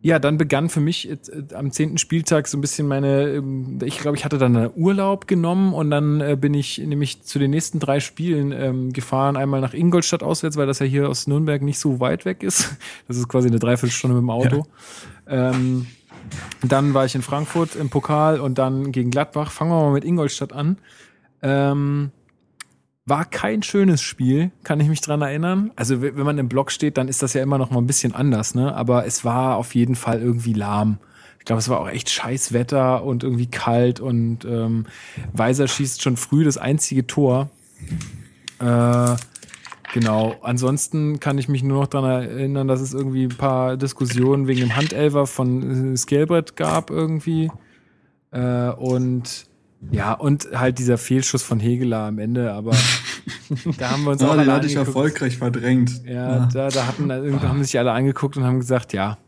Ja, 0.00 0.20
dann 0.20 0.38
begann 0.38 0.68
für 0.68 0.80
mich 0.80 1.10
äh, 1.10 1.16
am 1.54 1.72
zehnten 1.72 1.98
Spieltag 1.98 2.46
so 2.46 2.56
ein 2.56 2.60
bisschen 2.60 2.86
meine, 2.86 3.28
ähm, 3.30 3.78
ich 3.84 3.98
glaube, 3.98 4.16
ich 4.16 4.24
hatte 4.24 4.38
dann 4.38 4.56
einen 4.56 4.70
Urlaub 4.76 5.26
genommen 5.26 5.74
und 5.74 5.90
dann 5.90 6.20
äh, 6.20 6.36
bin 6.40 6.54
ich 6.54 6.78
nämlich 6.78 7.22
zu 7.22 7.38
den 7.38 7.50
nächsten 7.50 7.80
drei 7.80 7.98
Spielen 7.98 8.52
ähm, 8.52 8.92
gefahren. 8.92 9.36
Einmal 9.36 9.60
nach 9.60 9.74
Ingolstadt 9.74 10.22
auswärts, 10.22 10.56
weil 10.56 10.66
das 10.66 10.78
ja 10.78 10.86
hier 10.86 11.08
aus 11.08 11.26
Nürnberg 11.26 11.62
nicht 11.62 11.78
so 11.78 12.00
weit 12.00 12.24
weg 12.24 12.42
ist. 12.42 12.76
Das 13.08 13.16
ist 13.16 13.28
quasi 13.28 13.48
eine 13.48 13.58
Dreiviertelstunde 13.58 14.14
mit 14.14 14.22
dem 14.22 14.30
Auto. 14.30 14.66
Ähm, 15.26 15.86
dann 16.62 16.94
war 16.94 17.06
ich 17.06 17.14
in 17.14 17.22
Frankfurt 17.22 17.74
im 17.74 17.88
Pokal 17.88 18.38
und 18.38 18.58
dann 18.58 18.92
gegen 18.92 19.10
Gladbach. 19.10 19.50
Fangen 19.50 19.70
wir 19.70 19.82
mal 19.82 19.92
mit 19.92 20.04
Ingolstadt 20.04 20.52
an. 20.52 20.78
Ähm, 21.42 22.10
war 23.08 23.24
kein 23.24 23.62
schönes 23.62 24.02
Spiel, 24.02 24.50
kann 24.64 24.80
ich 24.80 24.88
mich 24.88 25.00
dran 25.00 25.22
erinnern. 25.22 25.70
Also 25.76 26.02
wenn 26.02 26.16
man 26.24 26.38
im 26.38 26.48
Block 26.48 26.70
steht, 26.70 26.96
dann 26.98 27.08
ist 27.08 27.22
das 27.22 27.34
ja 27.34 27.42
immer 27.42 27.58
noch 27.58 27.70
mal 27.70 27.78
ein 27.78 27.86
bisschen 27.86 28.14
anders, 28.14 28.54
ne? 28.54 28.74
Aber 28.74 29.06
es 29.06 29.24
war 29.24 29.56
auf 29.56 29.74
jeden 29.74 29.94
Fall 29.94 30.20
irgendwie 30.20 30.52
lahm. 30.52 30.98
Ich 31.38 31.44
glaube, 31.44 31.60
es 31.60 31.68
war 31.68 31.80
auch 31.80 31.88
echt 31.88 32.10
scheiß 32.10 32.52
Wetter 32.52 33.04
und 33.04 33.24
irgendwie 33.24 33.46
kalt 33.46 34.00
und 34.00 34.44
ähm, 34.44 34.86
Weiser 35.32 35.66
schießt 35.66 36.02
schon 36.02 36.16
früh 36.16 36.44
das 36.44 36.58
einzige 36.58 37.06
Tor. 37.06 37.48
Äh, 38.58 39.16
genau. 39.94 40.36
Ansonsten 40.42 41.20
kann 41.20 41.38
ich 41.38 41.48
mich 41.48 41.62
nur 41.62 41.80
noch 41.80 41.86
daran 41.88 42.22
erinnern, 42.22 42.68
dass 42.68 42.80
es 42.80 42.92
irgendwie 42.92 43.24
ein 43.24 43.36
paar 43.36 43.76
Diskussionen 43.76 44.46
wegen 44.46 44.60
dem 44.60 44.76
Handelver 44.76 45.26
von 45.26 45.96
Skelbrett 45.96 46.56
gab 46.56 46.90
irgendwie. 46.90 47.50
Äh, 48.30 48.70
und 48.70 49.47
ja, 49.90 50.12
und 50.12 50.48
halt 50.54 50.78
dieser 50.78 50.98
Fehlschuss 50.98 51.42
von 51.42 51.60
Hegeler 51.60 52.00
am 52.06 52.18
Ende, 52.18 52.52
aber 52.52 52.72
da 53.78 53.90
haben 53.90 54.04
wir 54.04 54.10
uns 54.12 54.22
auch 54.22 54.32
den 54.32 54.40
alle 54.40 54.52
hatte 54.52 54.66
ich 54.66 54.76
erfolgreich 54.76 55.38
verdrängt. 55.38 56.02
Ja, 56.04 56.46
Da, 56.52 56.68
da 56.68 56.86
hatten 56.86 57.08
irgendwie 57.10 57.46
haben 57.46 57.62
sich 57.62 57.78
alle 57.78 57.92
angeguckt 57.92 58.36
und 58.36 58.44
haben 58.44 58.58
gesagt, 58.58 58.92
ja, 58.92 59.18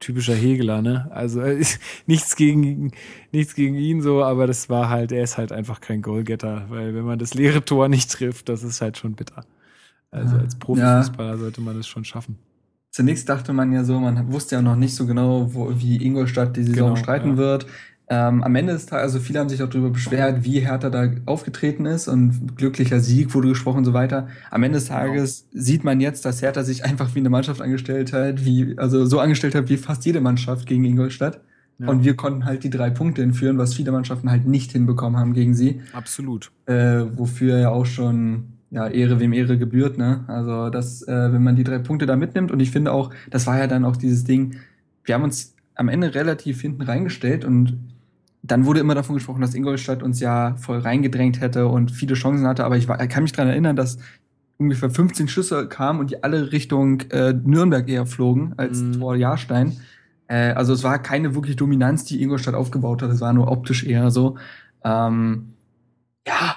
typischer 0.00 0.34
Hegeler, 0.34 0.82
ne? 0.82 1.08
Also 1.12 1.40
äh, 1.40 1.62
nichts 2.06 2.36
gegen 2.36 2.92
nichts 3.32 3.54
gegen 3.54 3.74
ihn 3.76 4.02
so, 4.02 4.22
aber 4.24 4.46
das 4.46 4.68
war 4.68 4.88
halt, 4.88 5.12
er 5.12 5.22
ist 5.22 5.38
halt 5.38 5.52
einfach 5.52 5.80
kein 5.80 6.02
Goalgetter, 6.02 6.64
weil 6.68 6.94
wenn 6.94 7.04
man 7.04 7.18
das 7.18 7.34
leere 7.34 7.64
Tor 7.64 7.88
nicht 7.88 8.10
trifft, 8.10 8.48
das 8.48 8.62
ist 8.62 8.80
halt 8.80 8.96
schon 8.98 9.14
bitter. 9.14 9.44
Also 10.10 10.36
Ja. 10.36 10.42
als 10.42 10.56
Profifußballer 10.56 11.38
sollte 11.38 11.60
man 11.60 11.76
das 11.76 11.86
schon 11.86 12.04
schaffen. 12.04 12.38
Zunächst 12.90 13.28
dachte 13.28 13.52
man 13.52 13.72
ja 13.72 13.82
so, 13.82 13.98
man 13.98 14.32
wusste 14.32 14.54
ja 14.54 14.62
noch 14.62 14.76
nicht 14.76 14.94
so 14.94 15.04
genau, 15.06 15.52
wo, 15.52 15.72
wie 15.80 16.04
Ingolstadt 16.04 16.56
die 16.56 16.62
Saison 16.62 16.90
Genau, 16.90 16.96
streiten 16.96 17.30
ja. 17.30 17.36
wird. 17.36 17.66
Ähm, 18.08 18.42
am 18.42 18.54
Ende 18.54 18.74
des 18.74 18.84
Tages, 18.84 19.14
also 19.14 19.18
viele 19.18 19.38
haben 19.38 19.48
sich 19.48 19.62
auch 19.62 19.68
darüber 19.68 19.88
beschwert, 19.88 20.44
wie 20.44 20.60
Hertha 20.60 20.90
da 20.90 21.08
aufgetreten 21.24 21.86
ist 21.86 22.06
und 22.06 22.54
glücklicher 22.56 23.00
Sieg 23.00 23.34
wurde 23.34 23.48
gesprochen 23.48 23.78
und 23.78 23.84
so 23.86 23.94
weiter. 23.94 24.28
Am 24.50 24.62
Ende 24.62 24.78
des 24.78 24.88
Tages 24.88 25.46
sieht 25.52 25.84
man 25.84 26.00
jetzt, 26.00 26.24
dass 26.26 26.42
Hertha 26.42 26.64
sich 26.64 26.84
einfach 26.84 27.14
wie 27.14 27.20
eine 27.20 27.30
Mannschaft 27.30 27.62
angestellt 27.62 28.12
hat, 28.12 28.44
wie, 28.44 28.76
also 28.76 29.06
so 29.06 29.20
angestellt 29.20 29.54
hat 29.54 29.70
wie 29.70 29.78
fast 29.78 30.04
jede 30.04 30.20
Mannschaft 30.20 30.66
gegen 30.66 30.84
Ingolstadt. 30.84 31.40
Ja. 31.78 31.88
Und 31.88 32.04
wir 32.04 32.14
konnten 32.14 32.44
halt 32.44 32.62
die 32.62 32.70
drei 32.70 32.90
Punkte 32.90 33.22
entführen, 33.22 33.58
was 33.58 33.74
viele 33.74 33.90
Mannschaften 33.90 34.30
halt 34.30 34.46
nicht 34.46 34.72
hinbekommen 34.72 35.18
haben 35.18 35.32
gegen 35.32 35.54
sie. 35.54 35.80
Absolut. 35.92 36.52
äh, 36.66 37.04
wofür 37.16 37.58
ja 37.58 37.70
auch 37.70 37.86
schon 37.86 38.54
ja, 38.70 38.86
Ehre 38.88 39.18
wem 39.18 39.32
Ehre 39.32 39.56
gebührt, 39.56 39.98
ne? 39.98 40.24
Also 40.26 40.68
das, 40.68 41.02
äh, 41.02 41.32
wenn 41.32 41.42
man 41.42 41.56
die 41.56 41.64
drei 41.64 41.78
Punkte 41.78 42.06
da 42.06 42.16
mitnimmt 42.16 42.50
und 42.52 42.60
ich 42.60 42.70
finde 42.70 42.92
auch, 42.92 43.10
das 43.30 43.46
war 43.46 43.58
ja 43.58 43.66
dann 43.66 43.84
auch 43.84 43.96
dieses 43.96 44.24
Ding, 44.24 44.56
wir 45.04 45.14
haben 45.14 45.24
uns 45.24 45.54
am 45.74 45.88
Ende 45.88 46.14
relativ 46.14 46.60
hinten 46.60 46.82
reingestellt 46.82 47.44
und 47.44 47.78
dann 48.46 48.66
wurde 48.66 48.80
immer 48.80 48.94
davon 48.94 49.14
gesprochen, 49.14 49.40
dass 49.40 49.54
Ingolstadt 49.54 50.02
uns 50.02 50.20
ja 50.20 50.54
voll 50.56 50.78
reingedrängt 50.78 51.40
hätte 51.40 51.66
und 51.66 51.90
viele 51.90 52.14
Chancen 52.14 52.46
hatte, 52.46 52.64
aber 52.64 52.76
ich 52.76 52.88
war, 52.88 52.98
kann 53.08 53.22
mich 53.22 53.32
daran 53.32 53.50
erinnern, 53.50 53.74
dass 53.74 53.98
ungefähr 54.58 54.90
15 54.90 55.28
Schüsse 55.28 55.66
kamen 55.66 55.98
und 55.98 56.10
die 56.10 56.22
alle 56.22 56.52
Richtung 56.52 57.00
äh, 57.10 57.32
Nürnberg 57.32 57.88
eher 57.88 58.04
flogen 58.04 58.52
als 58.58 58.80
Mhm. 58.80 59.00
Tor 59.00 59.16
Jahrstein. 59.16 59.78
Äh, 60.28 60.52
also 60.52 60.74
es 60.74 60.84
war 60.84 60.98
keine 60.98 61.34
wirklich 61.34 61.56
Dominanz, 61.56 62.04
die 62.04 62.22
Ingolstadt 62.22 62.54
aufgebaut 62.54 63.02
hat, 63.02 63.10
es 63.10 63.20
war 63.22 63.32
nur 63.32 63.50
optisch 63.50 63.84
eher 63.84 64.10
so. 64.10 64.36
Ähm, 64.84 65.54
ja, 66.26 66.56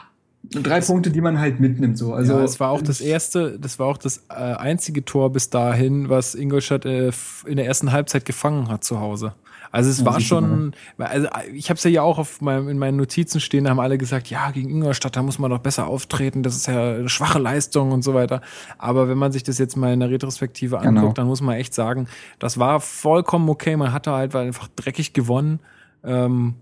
drei 0.52 0.82
Punkte, 0.82 1.10
die 1.10 1.22
man 1.22 1.40
halt 1.40 1.62
mitnimmt. 1.62 1.98
So. 1.98 2.14
Also 2.14 2.38
ja, 2.38 2.44
es 2.44 2.60
war 2.60 2.72
auch 2.72 2.82
das 2.82 3.00
erste, 3.00 3.58
das 3.58 3.80
war 3.80 3.88
auch 3.88 3.98
das 3.98 4.26
äh, 4.30 4.34
einzige 4.34 5.06
Tor 5.06 5.32
bis 5.32 5.50
dahin, 5.50 6.10
was 6.10 6.36
Ingolstadt 6.36 6.86
äh, 6.86 7.12
in 7.46 7.56
der 7.56 7.66
ersten 7.66 7.94
Halbzeit 7.94 8.26
gefangen 8.26 8.68
hat 8.68 8.84
zu 8.84 9.00
Hause. 9.00 9.34
Also 9.72 9.90
es 9.90 10.00
Ja, 10.00 10.06
war 10.06 10.20
schon, 10.20 10.74
also 10.98 11.28
äh, 11.28 11.50
ich 11.54 11.70
habe 11.70 11.78
es 11.78 11.84
ja 11.84 12.02
auch 12.02 12.18
auf 12.20 12.42
meinem, 12.42 12.70
in 12.70 12.78
meinen 12.78 12.98
Notizen 12.98 13.40
stehen, 13.40 13.64
da 13.66 13.72
haben 13.72 13.80
alle 13.80 13.98
gesagt, 13.98 14.30
ja, 14.30 14.52
gegen 14.52 14.70
Ingolstadt, 14.70 15.16
da 15.16 15.24
muss 15.24 15.40
man 15.40 15.52
doch 15.52 15.60
besser 15.60 15.88
auftreten, 15.88 16.44
das 16.44 16.56
ist 16.56 16.68
ja 16.68 16.96
eine 16.96 17.10
schwache 17.10 17.40
Leistung 17.40 17.92
und 17.92 18.04
so 18.04 18.14
weiter. 18.14 18.42
Aber 18.78 19.10
wenn 19.10 19.18
man 19.18 19.32
sich 19.32 19.44
das 19.44 19.58
jetzt 19.58 19.76
mal 19.76 19.94
in 19.94 20.00
der 20.00 20.10
Retrospektive 20.10 20.80
anguckt, 20.80 20.96
Genau. 20.98 21.14
dann 21.14 21.28
muss 21.28 21.42
man 21.42 21.56
echt 21.56 21.74
sagen, 21.74 22.08
das 22.40 22.58
war 22.58 22.80
vollkommen 22.80 23.50
okay, 23.50 23.76
man 23.78 23.92
hatte 23.94 24.12
halt 24.12 24.36
einfach 24.36 24.68
dreckig 24.76 25.14
gewonnen. 25.14 25.60
Ähm, 26.04 26.56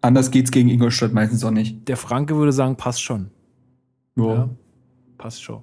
Anders 0.00 0.30
geht's 0.30 0.50
gegen 0.50 0.68
Ingolstadt 0.68 1.12
meistens 1.12 1.44
auch 1.44 1.50
nicht. 1.50 1.88
der 1.88 1.96
Franke 1.96 2.36
würde 2.36 2.52
sagen, 2.52 2.76
passt 2.76 3.02
schon. 3.02 3.30
Ja, 4.16 4.48
passt 5.16 5.42
schon. 5.42 5.62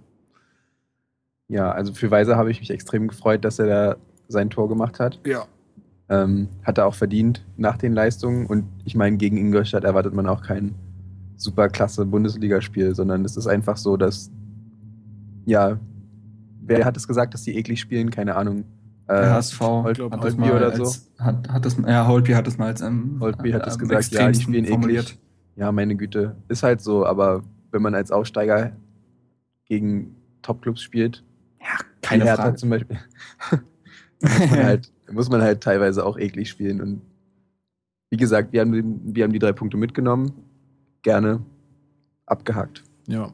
Ja, 1.47 1.71
also 1.71 1.93
für 1.93 2.09
Weiser 2.11 2.35
habe 2.37 2.51
ich 2.51 2.59
mich 2.59 2.71
extrem 2.71 3.07
gefreut, 3.07 3.45
dass 3.45 3.59
er 3.59 3.67
da 3.67 3.95
sein 4.27 4.49
Tor 4.49 4.67
gemacht 4.67 4.99
hat. 4.99 5.19
Ja. 5.25 5.45
Ähm, 6.07 6.49
hat 6.63 6.77
er 6.77 6.85
auch 6.85 6.93
verdient 6.93 7.43
nach 7.57 7.77
den 7.77 7.93
Leistungen. 7.93 8.45
Und 8.45 8.65
ich 8.85 8.95
meine, 8.95 9.17
gegen 9.17 9.37
Ingolstadt 9.37 9.83
erwartet 9.83 10.13
man 10.13 10.27
auch 10.27 10.41
kein 10.43 10.75
superklasse 11.35 12.05
Bundesligaspiel, 12.05 12.93
sondern 12.95 13.25
es 13.25 13.37
ist 13.37 13.47
einfach 13.47 13.77
so, 13.77 13.97
dass, 13.97 14.31
ja, 15.45 15.79
wer 16.61 16.85
hat 16.85 16.97
es 16.97 17.07
gesagt, 17.07 17.33
dass 17.33 17.43
die 17.43 17.57
eklig 17.57 17.79
spielen? 17.79 18.11
Keine 18.11 18.35
Ahnung. 18.35 18.65
Äh, 19.07 19.13
HSV 19.13 19.59
mal 19.61 19.91
oder 20.51 20.71
als, 20.71 21.11
hat, 21.19 21.47
hat 21.47 21.65
das, 21.65 21.77
ja, 21.85 22.07
Holtby 22.07 22.31
hat 22.31 22.47
das 22.47 22.57
mal 22.57 22.67
als 22.67 22.81
ähm, 22.81 23.17
Holtby 23.19 23.51
hat 23.51 23.67
am 23.67 23.77
gesagt, 23.77 24.11
ja, 24.11 24.31
die 24.31 24.41
spielen 24.41 24.65
eklig. 24.65 25.19
Ja, 25.55 25.71
meine 25.71 25.95
Güte. 25.95 26.35
Ist 26.47 26.63
halt 26.63 26.81
so, 26.81 27.05
aber 27.05 27.43
wenn 27.71 27.81
man 27.83 27.93
als 27.93 28.11
Aufsteiger 28.11 28.71
gegen 29.65 30.15
Topclubs 30.41 30.81
spielt, 30.81 31.23
Ja, 31.59 31.85
keine 32.01 32.23
Hertha 32.23 32.43
Frage. 32.43 32.55
zum 32.57 32.69
Beispiel, 32.71 32.97
muss, 34.21 34.39
man 34.39 34.63
halt, 34.63 34.91
muss 35.11 35.29
man 35.29 35.41
halt 35.41 35.61
teilweise 35.61 36.05
auch 36.05 36.17
eklig 36.17 36.49
spielen. 36.49 36.81
Und 36.81 37.01
wie 38.09 38.17
gesagt, 38.17 38.53
wir 38.53 38.61
haben, 38.61 38.71
den, 38.71 39.15
wir 39.15 39.23
haben 39.23 39.33
die 39.33 39.39
drei 39.39 39.51
Punkte 39.51 39.77
mitgenommen. 39.77 40.33
Gerne 41.01 41.41
abgehakt. 42.25 42.83
Ja, 43.07 43.31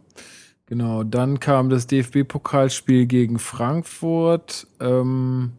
genau. 0.66 1.04
Dann 1.04 1.40
kam 1.40 1.70
das 1.70 1.88
DFB-Pokalspiel 1.88 3.06
gegen 3.06 3.40
Frankfurt. 3.40 4.68
Ähm, 4.80 5.54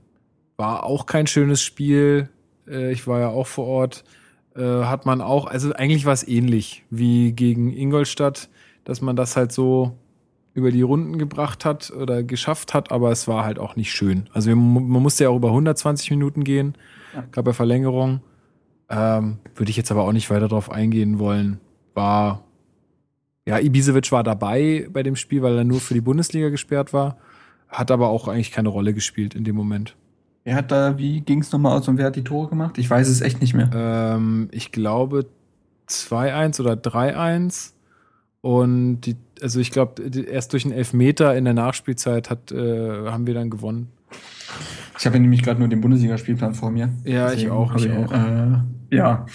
war 0.56 0.84
auch 0.84 1.06
kein 1.06 1.26
schönes 1.26 1.62
Spiel. 1.62 2.28
Äh, 2.66 2.92
ich 2.92 3.06
war 3.06 3.20
ja 3.20 3.28
auch 3.28 3.46
vor 3.46 3.66
Ort. 3.66 4.04
Äh, 4.54 4.84
hat 4.84 5.06
man 5.06 5.20
auch, 5.20 5.46
also 5.46 5.72
eigentlich 5.72 6.04
war 6.04 6.12
es 6.12 6.26
ähnlich 6.26 6.84
wie 6.90 7.32
gegen 7.32 7.72
Ingolstadt, 7.72 8.50
dass 8.84 9.00
man 9.00 9.16
das 9.16 9.36
halt 9.36 9.52
so 9.52 9.96
über 10.54 10.70
die 10.70 10.82
Runden 10.82 11.18
gebracht 11.18 11.64
hat 11.64 11.90
oder 11.90 12.22
geschafft 12.22 12.74
hat, 12.74 12.92
aber 12.92 13.10
es 13.10 13.26
war 13.26 13.44
halt 13.44 13.58
auch 13.58 13.76
nicht 13.76 13.92
schön. 13.92 14.28
Also 14.32 14.48
wir, 14.48 14.56
man 14.56 15.02
musste 15.02 15.24
ja 15.24 15.30
auch 15.30 15.36
über 15.36 15.48
120 15.48 16.10
Minuten 16.10 16.44
gehen, 16.44 16.74
Ja. 17.14 17.24
gab 17.32 17.46
ja 17.46 17.52
Verlängerung. 17.52 18.20
Ähm, 18.90 19.38
Würde 19.54 19.70
ich 19.70 19.76
jetzt 19.76 19.90
aber 19.90 20.02
auch 20.04 20.12
nicht 20.12 20.28
weiter 20.30 20.48
drauf 20.48 20.70
eingehen 20.70 21.18
wollen. 21.18 21.58
War 21.94 22.42
ja, 23.46 23.58
Ibisevic 23.58 24.12
war 24.12 24.22
dabei 24.22 24.86
bei 24.92 25.02
dem 25.02 25.16
Spiel, 25.16 25.42
weil 25.42 25.56
er 25.58 25.64
nur 25.64 25.80
für 25.80 25.94
die 25.94 26.00
Bundesliga 26.00 26.48
gesperrt 26.50 26.92
war, 26.92 27.16
hat 27.68 27.90
aber 27.90 28.08
auch 28.10 28.28
eigentlich 28.28 28.52
keine 28.52 28.68
Rolle 28.68 28.94
gespielt 28.94 29.34
in 29.34 29.44
dem 29.44 29.56
Moment. 29.56 29.96
Wer 30.44 30.54
hat 30.56 30.70
da, 30.70 30.98
wie 30.98 31.20
ging 31.22 31.40
es 31.40 31.50
nochmal 31.50 31.76
aus 31.78 31.88
und 31.88 31.96
wer 31.98 32.06
hat 32.06 32.16
die 32.16 32.24
Tore 32.24 32.48
gemacht? 32.48 32.76
Ich 32.78 32.88
weiß 32.90 33.08
es 33.08 33.20
echt 33.20 33.40
nicht 33.40 33.54
mehr. 33.54 33.70
Ähm, 33.74 34.48
ich 34.52 34.70
glaube 34.72 35.26
2-1 35.88 36.60
oder 36.60 36.74
3-1. 36.74 37.72
Und 38.42 39.02
die, 39.02 39.16
also 39.42 39.60
ich 39.60 39.70
glaube, 39.70 40.02
erst 40.02 40.52
durch 40.52 40.64
einen 40.64 40.74
Elfmeter 40.74 41.36
in 41.36 41.44
der 41.44 41.54
Nachspielzeit 41.54 42.30
hat, 42.30 42.52
äh, 42.52 43.06
haben 43.06 43.26
wir 43.26 43.34
dann 43.34 43.50
gewonnen. 43.50 43.88
Ich 44.98 45.06
habe 45.06 45.16
ja 45.16 45.22
nämlich 45.22 45.42
gerade 45.42 45.58
nur 45.58 45.68
den 45.68 45.80
Bundesligaspielplan 45.80 46.54
vor 46.54 46.70
mir. 46.70 46.90
Ja, 47.04 47.26
ich 47.28 47.32
Deswegen 47.34 47.50
auch. 47.52 47.70
hab 47.70 47.78
Ich 47.78 47.86
ich, 47.86 47.92
auch. 47.92 48.12
Äh, 48.12 48.96
ja. 48.96 49.26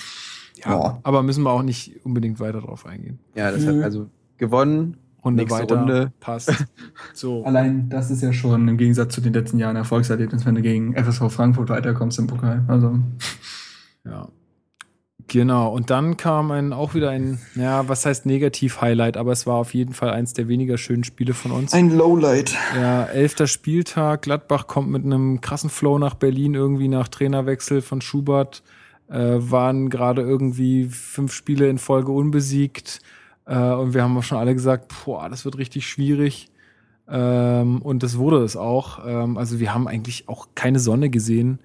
Ja, 0.65 0.99
aber 1.03 1.23
müssen 1.23 1.43
wir 1.43 1.51
auch 1.51 1.61
nicht 1.61 2.03
unbedingt 2.03 2.39
weiter 2.39 2.61
drauf 2.61 2.85
eingehen. 2.85 3.19
Ja, 3.35 3.51
das 3.51 3.65
hat 3.65 3.75
also 3.75 4.09
gewonnen. 4.37 4.97
Runde 5.23 5.43
Nächste 5.43 5.61
weiter. 5.61 5.77
Runde. 5.77 6.11
Passt. 6.19 6.65
So. 7.13 7.43
Allein 7.43 7.89
das 7.89 8.11
ist 8.11 8.21
ja 8.21 8.31
schon 8.33 8.67
im 8.67 8.77
Gegensatz 8.77 9.13
zu 9.13 9.21
den 9.21 9.33
letzten 9.33 9.59
Jahren 9.59 9.71
ein 9.71 9.77
Erfolgserlebnis, 9.77 10.45
wenn 10.45 10.55
du 10.55 10.61
gegen 10.61 10.93
FSV 10.95 11.31
Frankfurt 11.31 11.69
weiterkommst 11.69 12.19
im 12.19 12.27
Pokal. 12.27 12.63
Also 12.67 12.99
Ja. 14.05 14.29
Genau, 15.29 15.73
und 15.73 15.89
dann 15.89 16.15
kam 16.15 16.51
ein, 16.51 16.71
auch 16.71 16.93
wieder 16.93 17.09
ein, 17.09 17.39
ja, 17.55 17.87
was 17.89 18.05
heißt 18.05 18.25
Negativ-Highlight, 18.25 19.17
aber 19.17 19.33
es 19.33 19.45
war 19.45 19.55
auf 19.55 19.73
jeden 19.73 19.93
Fall 19.93 20.11
eins 20.11 20.33
der 20.33 20.47
weniger 20.47 20.77
schönen 20.77 21.03
Spiele 21.03 21.33
von 21.33 21.51
uns. 21.51 21.73
ein 21.73 21.91
Lowlight. 21.91 22.55
Ja, 22.75 23.03
elfter 23.03 23.47
Spieltag. 23.47 24.21
Gladbach 24.21 24.67
kommt 24.67 24.89
mit 24.89 25.03
einem 25.03 25.41
krassen 25.41 25.69
Flow 25.69 25.99
nach 25.99 26.13
Berlin, 26.13 26.53
irgendwie 26.53 26.87
nach 26.87 27.09
Trainerwechsel 27.09 27.81
von 27.81 27.99
Schubert. 27.99 28.63
Äh, 29.09 29.37
waren 29.37 29.89
gerade 29.89 30.21
irgendwie 30.21 30.85
fünf 30.85 31.33
Spiele 31.33 31.69
in 31.69 31.77
Folge 31.77 32.11
unbesiegt. 32.11 33.01
Äh, 33.45 33.57
und 33.57 33.93
wir 33.93 34.03
haben 34.03 34.17
auch 34.17 34.23
schon 34.23 34.37
alle 34.37 34.53
gesagt, 34.53 34.93
boah, 35.05 35.29
das 35.29 35.43
wird 35.45 35.57
richtig 35.57 35.87
schwierig. 35.87 36.49
Ähm, 37.09 37.81
und 37.81 38.03
das 38.03 38.17
wurde 38.17 38.43
es 38.43 38.55
auch. 38.55 39.05
Ähm, 39.05 39.37
also 39.37 39.59
wir 39.59 39.73
haben 39.73 39.87
eigentlich 39.87 40.27
auch 40.27 40.49
keine 40.55 40.79
Sonne 40.79 41.09
gesehen. 41.09 41.59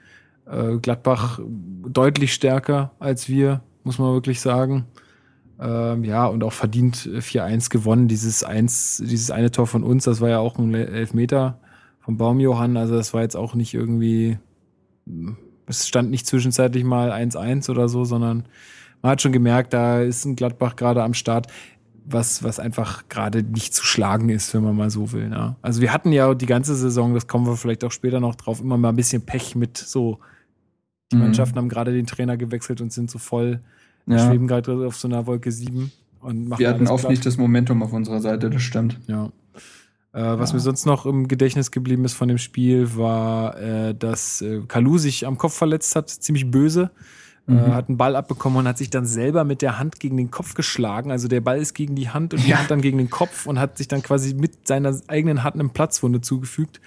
Äh, 0.47 0.79
Gladbach 0.79 1.41
deutlich 1.45 2.35
stärker 2.35 2.93
als 2.99 3.29
wir, 3.29 3.63
muss 3.85 3.99
man 3.99 4.13
wirklich 4.13 4.41
sagen. 4.41 4.87
Ähm, 5.61 6.05
ja, 6.05 6.27
und 6.27 6.43
auch 6.43 6.53
verdient 6.53 7.07
äh, 7.07 7.19
4-1 7.19 7.71
gewonnen. 7.71 8.09
Dieses, 8.09 8.43
eins, 8.43 9.03
dieses 9.05 9.31
eine 9.31 9.51
Tor 9.51 9.67
von 9.67 9.85
uns, 9.85 10.05
das 10.05 10.21
war 10.21 10.29
ja 10.29 10.39
auch 10.39 10.59
ein 10.59 10.75
Elfmeter 10.75 11.61
vom 12.01 12.17
Baumjohann. 12.17 12.77
Also 12.77 12.97
das 12.97 13.15
war 13.15 13.23
jetzt 13.23 13.37
auch 13.37 13.55
nicht 13.55 13.75
irgendwie, 13.75 14.39
es 15.67 15.87
stand 15.87 16.11
nicht 16.11 16.27
zwischenzeitlich 16.27 16.85
mal 16.85 17.13
1-1 17.13 17.71
oder 17.71 17.89
so, 17.89 18.05
sondern 18.05 18.45
man 19.03 19.13
hat 19.13 19.23
schon 19.23 19.33
gemerkt, 19.33 19.73
da 19.73 20.01
ist 20.01 20.25
ein 20.25 20.37
Gladbach 20.37 20.77
gerade 20.77 21.03
am 21.03 21.15
Start, 21.15 21.47
was, 22.05 22.43
was 22.43 22.59
einfach 22.59 23.09
gerade 23.09 23.43
nicht 23.43 23.75
zu 23.75 23.85
schlagen 23.85 24.29
ist, 24.29 24.53
wenn 24.55 24.65
man 24.65 24.77
mal 24.77 24.91
so 24.91 25.13
will. 25.13 25.29
Ne? 25.29 25.57
Also 25.63 25.81
wir 25.81 25.93
hatten 25.93 26.13
ja 26.13 26.35
die 26.35 26.47
ganze 26.47 26.75
Saison, 26.75 27.15
das 27.15 27.29
kommen 27.29 27.47
wir 27.47 27.57
vielleicht 27.57 27.85
auch 27.85 27.93
später 27.93 28.21
noch 28.21 28.35
drauf, 28.35 28.61
immer 28.61 28.77
mal 28.77 28.89
ein 28.89 28.97
bisschen 28.97 29.23
Pech 29.23 29.55
mit 29.55 29.77
so, 29.79 30.19
die 31.13 31.17
Mhm. 31.17 31.23
Mannschaften 31.23 31.59
haben 31.59 31.69
gerade 31.69 31.93
den 31.93 32.07
Trainer 32.07 32.37
gewechselt 32.37 32.81
und 32.81 32.93
sind 32.93 33.11
so 33.11 33.19
voll, 33.19 33.61
Ja. 34.07 34.19
schweben 34.27 34.49
gerade 34.49 34.87
auf 34.87 34.97
so 34.97 35.07
einer 35.09 35.27
Wolke 35.27 35.53
7 35.53 35.93
und 36.21 36.49
machen 36.49 36.59
Wir 36.61 36.69
hatten 36.71 36.85
platt. 36.85 37.09
nicht 37.09 37.25
das 37.25 37.37
Momentum 37.37 37.83
auf 37.83 37.93
unserer 37.93 38.21
Seite, 38.21 38.51
das 38.51 38.63
stimmt. 38.63 38.99
Ja. 39.07 39.27
Äh, 40.15 40.39
was 40.39 40.51
Ja. 40.51 40.55
mir 40.57 40.61
sonst 40.61 40.85
noch 40.85 41.07
im 41.07 41.29
Gedächtnis 41.29 41.71
geblieben 41.71 42.05
ist 42.05 42.15
von 42.15 42.29
dem 42.29 42.39
Spiel, 42.39 42.97
war, 42.97 43.59
äh, 43.61 43.95
dass 43.95 44.43
äh, 44.43 44.61
Kalu 44.69 44.99
sich 44.99 45.27
am 45.27 45.39
Kopf 45.39 45.55
verletzt 45.55 45.97
hat, 45.97 46.11
ziemlich 46.11 46.51
böse. 46.51 46.91
Äh, 47.49 47.53
Mhm. 47.55 47.75
hat 47.75 47.89
einen 47.89 47.97
Ball 47.99 48.15
abbekommen 48.15 48.59
und 48.61 48.69
hat 48.69 48.79
sich 48.79 48.89
dann 48.91 49.05
selber 49.05 49.43
mit 49.43 49.63
der 49.63 49.79
Hand 49.81 49.99
gegen 49.99 50.17
den 50.17 50.31
Kopf 50.31 50.55
geschlagen. 50.55 51.11
Also 51.11 51.27
der 51.27 51.41
Ball 51.41 51.59
ist 51.61 51.75
gegen 51.75 51.97
die 51.97 52.09
Hand 52.09 52.35
und 52.35 52.45
die 52.45 52.51
Ja. 52.51 52.59
Hand 52.59 52.71
dann 52.71 52.81
gegen 52.83 52.99
den 52.99 53.11
Kopf 53.11 53.47
und 53.47 53.59
hat 53.59 53.79
sich 53.79 53.89
dann 53.89 54.01
quasi 54.03 54.33
mit 54.35 54.69
seiner 54.69 54.95
eigenen 55.09 55.43
Hand 55.43 55.57
eine 55.59 55.69
Platzwunde 55.69 56.21
zugefügt, 56.21 56.81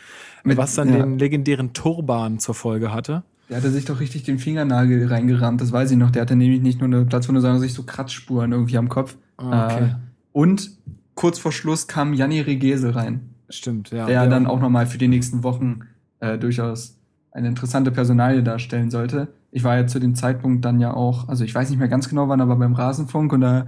Mit- 0.46 0.56
was 0.58 0.76
dann 0.76 0.90
ja. 0.94 1.00
den 1.00 1.20
legendären 1.20 1.74
Turban 1.74 2.40
zur 2.40 2.56
Folge 2.56 2.94
hatte. 2.94 3.24
Der 3.50 3.58
hatte 3.58 3.70
sich 3.70 3.86
doch 3.86 4.00
richtig 4.00 4.24
den 4.24 4.40
Fingernagel 4.40 5.08
reingerammt, 5.08 5.62
das 5.62 5.72
weiß 5.72 5.92
ich 5.92 5.98
noch. 5.98 6.12
Der 6.12 6.24
hatte 6.24 6.36
nämlich 6.36 6.62
nicht 6.62 6.80
nur 6.80 6.88
eine 6.88 7.06
Platzwunde, 7.06 7.42
sondern 7.42 7.60
sich 7.60 7.74
so 7.74 7.84
Kratzspuren 7.84 8.52
irgendwie 8.52 8.78
am 8.78 8.90
Kopf. 8.90 9.16
Ah, 9.38 9.68
Okay. 9.68 9.84
Äh, 9.84 9.96
und 10.32 10.72
kurz 11.14 11.40
vor 11.40 11.52
Schluss 11.52 11.88
kam 11.88 12.14
Janni 12.14 12.42
Regesel 12.42 12.92
rein, 12.92 13.30
Stimmt, 13.50 13.92
ja. 13.92 14.06
der 14.06 14.28
dann 14.28 14.48
auch 14.48 14.60
nochmal 14.60 14.86
für 14.86 14.98
die 14.98 15.08
nächsten 15.08 15.44
Wochen 15.44 15.82
äh, 16.20 16.38
durchaus 16.38 16.98
eine 17.32 17.48
interessante 17.48 17.92
Personalie 17.92 18.44
darstellen 18.44 18.90
sollte. 18.92 19.30
Ich 19.52 19.64
war 19.64 19.78
ja 19.78 19.88
zu 19.88 20.00
dem 20.00 20.16
Zeitpunkt 20.16 20.66
dann 20.66 20.80
ja 20.80 20.94
auch, 20.94 21.30
also 21.30 21.44
ich 21.44 21.54
weiß 21.54 21.70
nicht 21.70 21.80
mehr 21.80 21.88
ganz 21.88 22.10
genau 22.10 22.28
wann, 22.28 22.42
aber 22.42 22.56
beim 22.56 22.74
Rasenfunk 22.74 23.32
und 23.32 23.42
da 23.42 23.68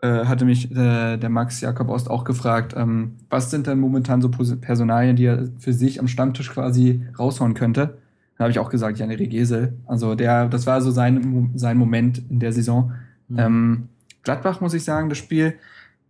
äh, 0.00 0.24
hatte 0.24 0.44
mich 0.44 0.70
äh, 0.72 1.16
der 1.16 1.28
Max 1.28 1.60
Jakob 1.60 1.88
Ost 1.88 2.10
auch 2.10 2.24
gefragt, 2.24 2.74
ähm, 2.76 3.16
was 3.30 3.50
sind 3.50 3.66
denn 3.68 3.78
momentan 3.78 4.20
so 4.20 4.28
Personalien, 4.28 5.16
die 5.16 5.26
er 5.26 5.48
für 5.58 5.72
sich 5.72 6.00
am 6.00 6.08
Stammtisch 6.08 6.50
quasi 6.50 7.06
raushauen 7.18 7.54
könnte. 7.54 7.98
Da 8.42 8.46
habe 8.46 8.50
ich 8.50 8.58
auch 8.58 8.70
gesagt, 8.70 8.98
Janne 8.98 9.20
Regese. 9.20 9.74
Also 9.86 10.16
der, 10.16 10.48
das 10.48 10.66
war 10.66 10.80
so 10.80 10.90
sein, 10.90 11.52
sein 11.54 11.76
Moment 11.76 12.20
in 12.28 12.40
der 12.40 12.52
Saison. 12.52 12.90
Mhm. 13.28 13.38
Ähm, 13.38 13.88
Gladbach 14.24 14.60
muss 14.60 14.74
ich 14.74 14.82
sagen, 14.82 15.08
das 15.08 15.18
Spiel, 15.18 15.54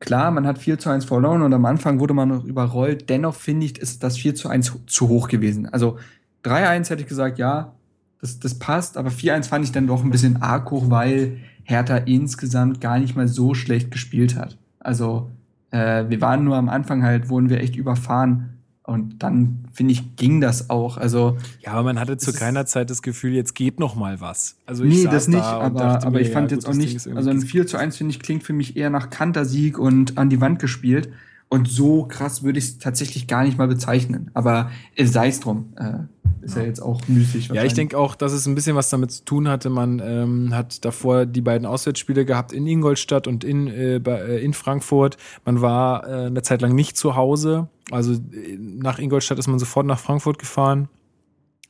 klar, 0.01 0.31
man 0.31 0.47
hat 0.47 0.57
4 0.57 0.79
zu 0.79 0.89
1 0.89 1.05
verloren 1.05 1.43
und 1.43 1.53
am 1.53 1.67
Anfang 1.67 2.01
wurde 2.01 2.15
man 2.15 2.31
noch 2.31 2.45
überrollt. 2.47 3.11
Dennoch 3.11 3.35
finde 3.35 3.67
ich, 3.67 3.79
ist 3.79 4.03
das 4.03 4.17
4 4.17 4.35
zu 4.35 4.49
1 4.49 4.73
zu 4.87 5.09
hoch 5.11 5.29
gewesen. 5.29 5.69
Also 5.75 5.99
3-1 6.43 6.89
hätte 6.89 7.03
ich 7.03 7.07
gesagt, 7.07 7.39
ja, 7.39 7.75
das, 8.23 8.41
das 8.41 8.59
passt, 8.59 8.97
aber 8.97 9.11
4-1 9.11 9.49
fand 9.49 9.67
ich 9.67 9.73
dann 9.73 9.87
doch 9.87 10.03
ein 10.03 10.11
bisschen 10.11 10.41
arg 10.41 10.71
hoch, 10.71 10.89
weil 10.89 11.37
Hertha 11.65 11.99
insgesamt 11.99 12.81
gar 12.81 12.99
nicht 12.99 13.15
mal 13.15 13.29
so 13.29 13.53
schlecht 13.53 13.91
gespielt 13.91 14.37
hat. 14.37 14.57
Also 14.81 15.31
äh, 15.71 16.07
wir 16.09 16.23
waren 16.23 16.45
nur 16.45 16.57
am 16.57 16.71
Anfang 16.71 17.03
halt, 17.03 17.29
wurden 17.29 17.51
wir 17.51 17.61
echt 17.61 17.77
überfahren. 17.77 18.62
Und 18.85 19.23
dann, 19.23 19.65
finde 19.73 19.93
ich, 19.93 20.17
ging 20.17 20.41
das 20.41 20.69
auch. 20.69 20.97
Also, 20.97 21.39
ja, 21.61 21.71
aber 21.73 21.85
man 21.85 22.01
hatte 22.01 22.17
zu 22.17 22.33
keiner 22.33 22.67
Zeit 22.67 22.91
das 22.91 23.01
Gefühl, 23.01 23.33
jetzt 23.33 23.55
geht 23.55 23.79
noch 23.79 23.95
mal 23.95 24.21
was. 24.21 24.57
Also 24.67 24.83
nee, 24.85 25.03
saß 25.03 25.13
das 25.13 25.29
nicht, 25.29 25.39
da 25.41 25.61
aber, 25.61 25.79
dachte 25.79 26.07
aber 26.09 26.21
ich 26.21 26.31
fand 26.31 26.51
ja, 26.51 26.57
jetzt 26.57 26.67
gut, 26.67 26.75
auch 26.75 26.79
nicht, 26.79 27.07
also 27.15 27.31
ein 27.31 27.39
ges- 27.39 27.47
4 27.47 27.67
zu 27.69 27.77
1, 27.77 27.97
finde 27.97 28.11
ich, 28.11 28.19
klingt 28.21 28.43
für 28.43 28.53
mich 28.53 28.77
eher 28.77 28.91
nach 28.91 29.09
Kantersieg 29.09 29.79
und 29.79 30.19
an 30.19 30.31
die 30.31 30.41
Wand 30.41 30.59
gespielt. 30.59 31.11
Und 31.53 31.69
so 31.69 32.05
krass 32.05 32.43
würde 32.43 32.59
ich 32.59 32.65
es 32.65 32.79
tatsächlich 32.79 33.27
gar 33.27 33.45
nicht 33.45 33.59
mal 33.59 33.69
bezeichnen. 33.69 34.31
Aber 34.33 34.71
äh, 34.95 35.05
sei 35.05 35.29
es 35.29 35.41
drum. 35.41 35.75
Äh, 35.77 36.05
ist 36.41 36.57
ja. 36.57 36.63
Ja. 36.63 36.67
jetzt 36.67 36.81
auch 36.81 37.07
müßig. 37.09 37.49
Ja, 37.49 37.63
ich 37.63 37.75
denke 37.75 37.99
auch, 37.99 38.15
dass 38.15 38.33
es 38.33 38.47
ein 38.47 38.55
bisschen 38.55 38.75
was 38.75 38.89
damit 38.89 39.13
zu 39.13 39.23
tun 39.27 39.49
hatte. 39.49 39.69
Man 39.69 40.01
ähm, 40.03 40.55
hat 40.55 40.83
davor 40.83 41.27
die 41.27 41.43
beiden 41.43 41.67
Auswärtsspiele 41.67 42.25
gehabt 42.25 42.55
in 42.55 42.67
Ingolstadt 42.67 43.27
und 43.27 43.45
in, 43.45 43.69
äh, 43.69 43.97
äh, 43.97 44.43
in 44.43 44.55
Frankfurt. 44.55 45.19
Man 45.45 45.61
war 45.61 46.09
äh, 46.09 46.27
eine 46.29 46.41
Zeit 46.41 46.63
lang 46.63 46.75
nicht 46.75 46.97
zu 46.97 47.17
Hause. 47.17 47.69
Also 47.91 48.15
äh, 48.15 48.57
nach 48.59 48.99
Ingolstadt 48.99 49.39
ist 49.39 49.47
man 49.47 49.59
sofort 49.59 49.85
nach 49.85 49.99
Frankfurt 49.99 50.39
gefahren. 50.39 50.89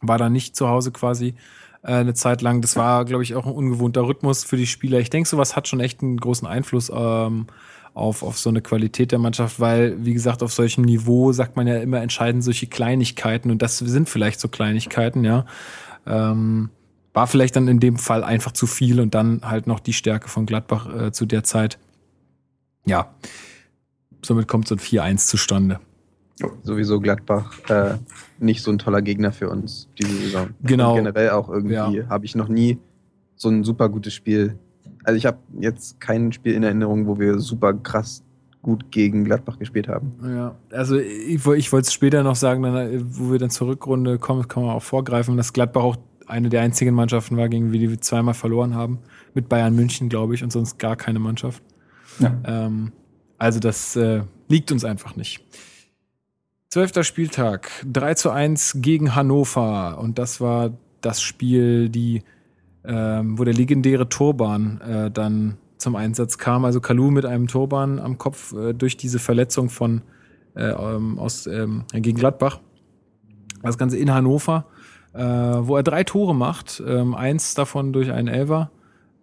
War 0.00 0.16
da 0.16 0.30
nicht 0.30 0.54
zu 0.54 0.68
Hause 0.68 0.92
quasi 0.92 1.34
eine 1.82 2.14
Zeit 2.14 2.40
lang. 2.40 2.60
Das 2.60 2.76
war, 2.76 3.04
glaube 3.04 3.24
ich, 3.24 3.34
auch 3.34 3.46
ein 3.46 3.52
ungewohnter 3.52 4.06
Rhythmus 4.06 4.44
für 4.44 4.56
die 4.56 4.68
Spieler. 4.68 5.00
Ich 5.00 5.10
denke, 5.10 5.28
sowas 5.28 5.56
hat 5.56 5.66
schon 5.66 5.80
echt 5.80 6.00
einen 6.02 6.18
großen 6.18 6.46
Einfluss 6.46 6.92
ähm, 6.94 7.46
auf, 7.94 8.22
auf 8.22 8.38
so 8.38 8.48
eine 8.48 8.62
Qualität 8.62 9.12
der 9.12 9.18
Mannschaft, 9.18 9.60
weil, 9.60 10.04
wie 10.04 10.14
gesagt, 10.14 10.42
auf 10.42 10.52
solchem 10.52 10.84
Niveau 10.84 11.32
sagt 11.32 11.56
man 11.56 11.66
ja 11.66 11.76
immer 11.78 12.00
entscheiden 12.00 12.40
solche 12.42 12.66
Kleinigkeiten 12.66 13.50
und 13.50 13.60
das 13.60 13.78
sind 13.78 14.08
vielleicht 14.08 14.40
so 14.40 14.48
Kleinigkeiten, 14.48 15.24
ja. 15.24 15.44
Ähm, 16.06 16.70
war 17.12 17.26
vielleicht 17.26 17.56
dann 17.56 17.68
in 17.68 17.78
dem 17.78 17.98
Fall 17.98 18.24
einfach 18.24 18.52
zu 18.52 18.66
viel 18.66 18.98
und 19.00 19.14
dann 19.14 19.42
halt 19.44 19.66
noch 19.66 19.80
die 19.80 19.92
Stärke 19.92 20.28
von 20.28 20.46
Gladbach 20.46 20.88
äh, 20.94 21.12
zu 21.12 21.26
der 21.26 21.44
Zeit. 21.44 21.78
Ja, 22.86 23.14
somit 24.24 24.48
kommt 24.48 24.66
so 24.66 24.74
ein 24.74 24.78
4-1 24.78 25.28
zustande. 25.28 25.78
Sowieso 26.64 26.98
Gladbach 27.00 27.58
äh, 27.68 27.98
nicht 28.38 28.62
so 28.62 28.70
ein 28.72 28.78
toller 28.78 29.02
Gegner 29.02 29.30
für 29.32 29.48
uns 29.48 29.88
diese 29.98 30.16
Saison. 30.16 30.50
Genau. 30.62 30.92
Und 30.92 30.96
generell 30.98 31.30
auch 31.30 31.48
irgendwie 31.48 31.74
Ja. 31.74 31.92
habe 32.08 32.24
ich 32.24 32.34
noch 32.34 32.48
nie 32.48 32.78
so 33.36 33.48
ein 33.48 33.62
super 33.62 33.88
gutes 33.88 34.14
Spiel. 34.14 34.58
Also 35.04 35.16
ich 35.16 35.26
habe 35.26 35.38
jetzt 35.58 36.00
kein 36.00 36.32
Spiel 36.32 36.54
in 36.54 36.62
Erinnerung, 36.62 37.06
wo 37.06 37.18
wir 37.18 37.38
super 37.38 37.74
krass 37.74 38.22
gut 38.62 38.92
gegen 38.92 39.24
Gladbach 39.24 39.58
gespielt 39.58 39.88
haben. 39.88 40.12
Ja, 40.24 40.54
also 40.70 40.96
ich, 40.96 41.44
ich 41.44 41.72
wollte 41.72 41.86
es 41.86 41.92
später 41.92 42.22
noch 42.22 42.36
sagen, 42.36 42.62
dann, 42.62 42.76
äh, 42.76 43.00
wo 43.02 43.32
wir 43.32 43.38
dann 43.38 43.50
zur 43.50 43.68
Rückrunde 43.68 44.18
kommen, 44.18 44.46
kann 44.48 44.62
man 44.62 44.72
auch 44.72 44.82
vorgreifen, 44.82 45.36
dass 45.36 45.52
Gladbach 45.52 45.82
auch 45.82 45.96
eine 46.26 46.48
der 46.48 46.62
einzigen 46.62 46.94
Mannschaften 46.94 47.36
war, 47.36 47.48
gegen 47.48 47.72
die 47.72 47.90
wir 47.90 48.00
zweimal 48.00 48.34
verloren 48.34 48.74
haben. 48.74 49.00
Mit 49.34 49.48
Bayern 49.48 49.74
München, 49.74 50.08
glaube 50.08 50.34
ich, 50.34 50.44
und 50.44 50.52
sonst 50.52 50.78
gar 50.78 50.96
keine 50.96 51.18
Mannschaft. 51.18 51.62
Ja. 52.20 52.40
Ähm, 52.44 52.92
also 53.38 53.58
das 53.58 53.96
äh, 53.96 54.22
liegt 54.48 54.70
uns 54.70 54.84
einfach 54.84 55.16
nicht. 55.16 55.44
Zwölfter 56.68 57.04
Spieltag, 57.04 57.70
3 57.90 58.14
zu 58.14 58.30
1 58.30 58.78
gegen 58.80 59.14
Hannover. 59.14 59.98
Und 59.98 60.18
das 60.18 60.40
war 60.40 60.72
das 61.00 61.20
Spiel, 61.20 61.88
die, 61.88 62.22
ähm, 62.84 63.38
wo 63.38 63.44
der 63.44 63.54
legendäre 63.54 64.08
Turban 64.08 64.80
äh, 64.80 65.10
dann 65.10 65.58
zum 65.78 65.96
Einsatz 65.96 66.38
kam. 66.38 66.64
Also 66.64 66.80
Kalu 66.80 67.10
mit 67.10 67.26
einem 67.26 67.48
Turban 67.48 67.98
am 67.98 68.18
Kopf 68.18 68.52
äh, 68.54 68.72
durch 68.72 68.96
diese 68.96 69.18
Verletzung 69.18 69.68
von 69.68 70.02
äh, 70.54 70.70
ähm, 70.70 71.18
aus, 71.18 71.46
ähm, 71.46 71.84
gegen 71.92 72.18
Gladbach. 72.18 72.60
Das 73.62 73.78
Ganze 73.78 73.96
in 73.96 74.12
Hannover, 74.12 74.66
äh, 75.12 75.22
wo 75.22 75.76
er 75.76 75.82
drei 75.82 76.04
Tore 76.04 76.34
macht. 76.34 76.82
Ähm, 76.86 77.14
eins 77.14 77.54
davon 77.54 77.92
durch 77.92 78.10
einen 78.10 78.28
Elver. 78.28 78.70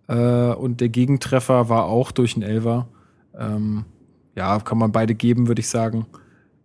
Äh, 0.07 0.53
und 0.53 0.81
der 0.81 0.89
Gegentreffer 0.89 1.69
war 1.69 1.85
auch 1.85 2.11
durch 2.11 2.35
einen 2.35 2.43
Elver. 2.43 2.87
Ähm, 3.37 3.85
ja, 4.35 4.59
kann 4.59 4.77
man 4.77 4.91
beide 4.91 5.15
geben, 5.15 5.47
würde 5.47 5.59
ich 5.59 5.67
sagen. 5.67 6.05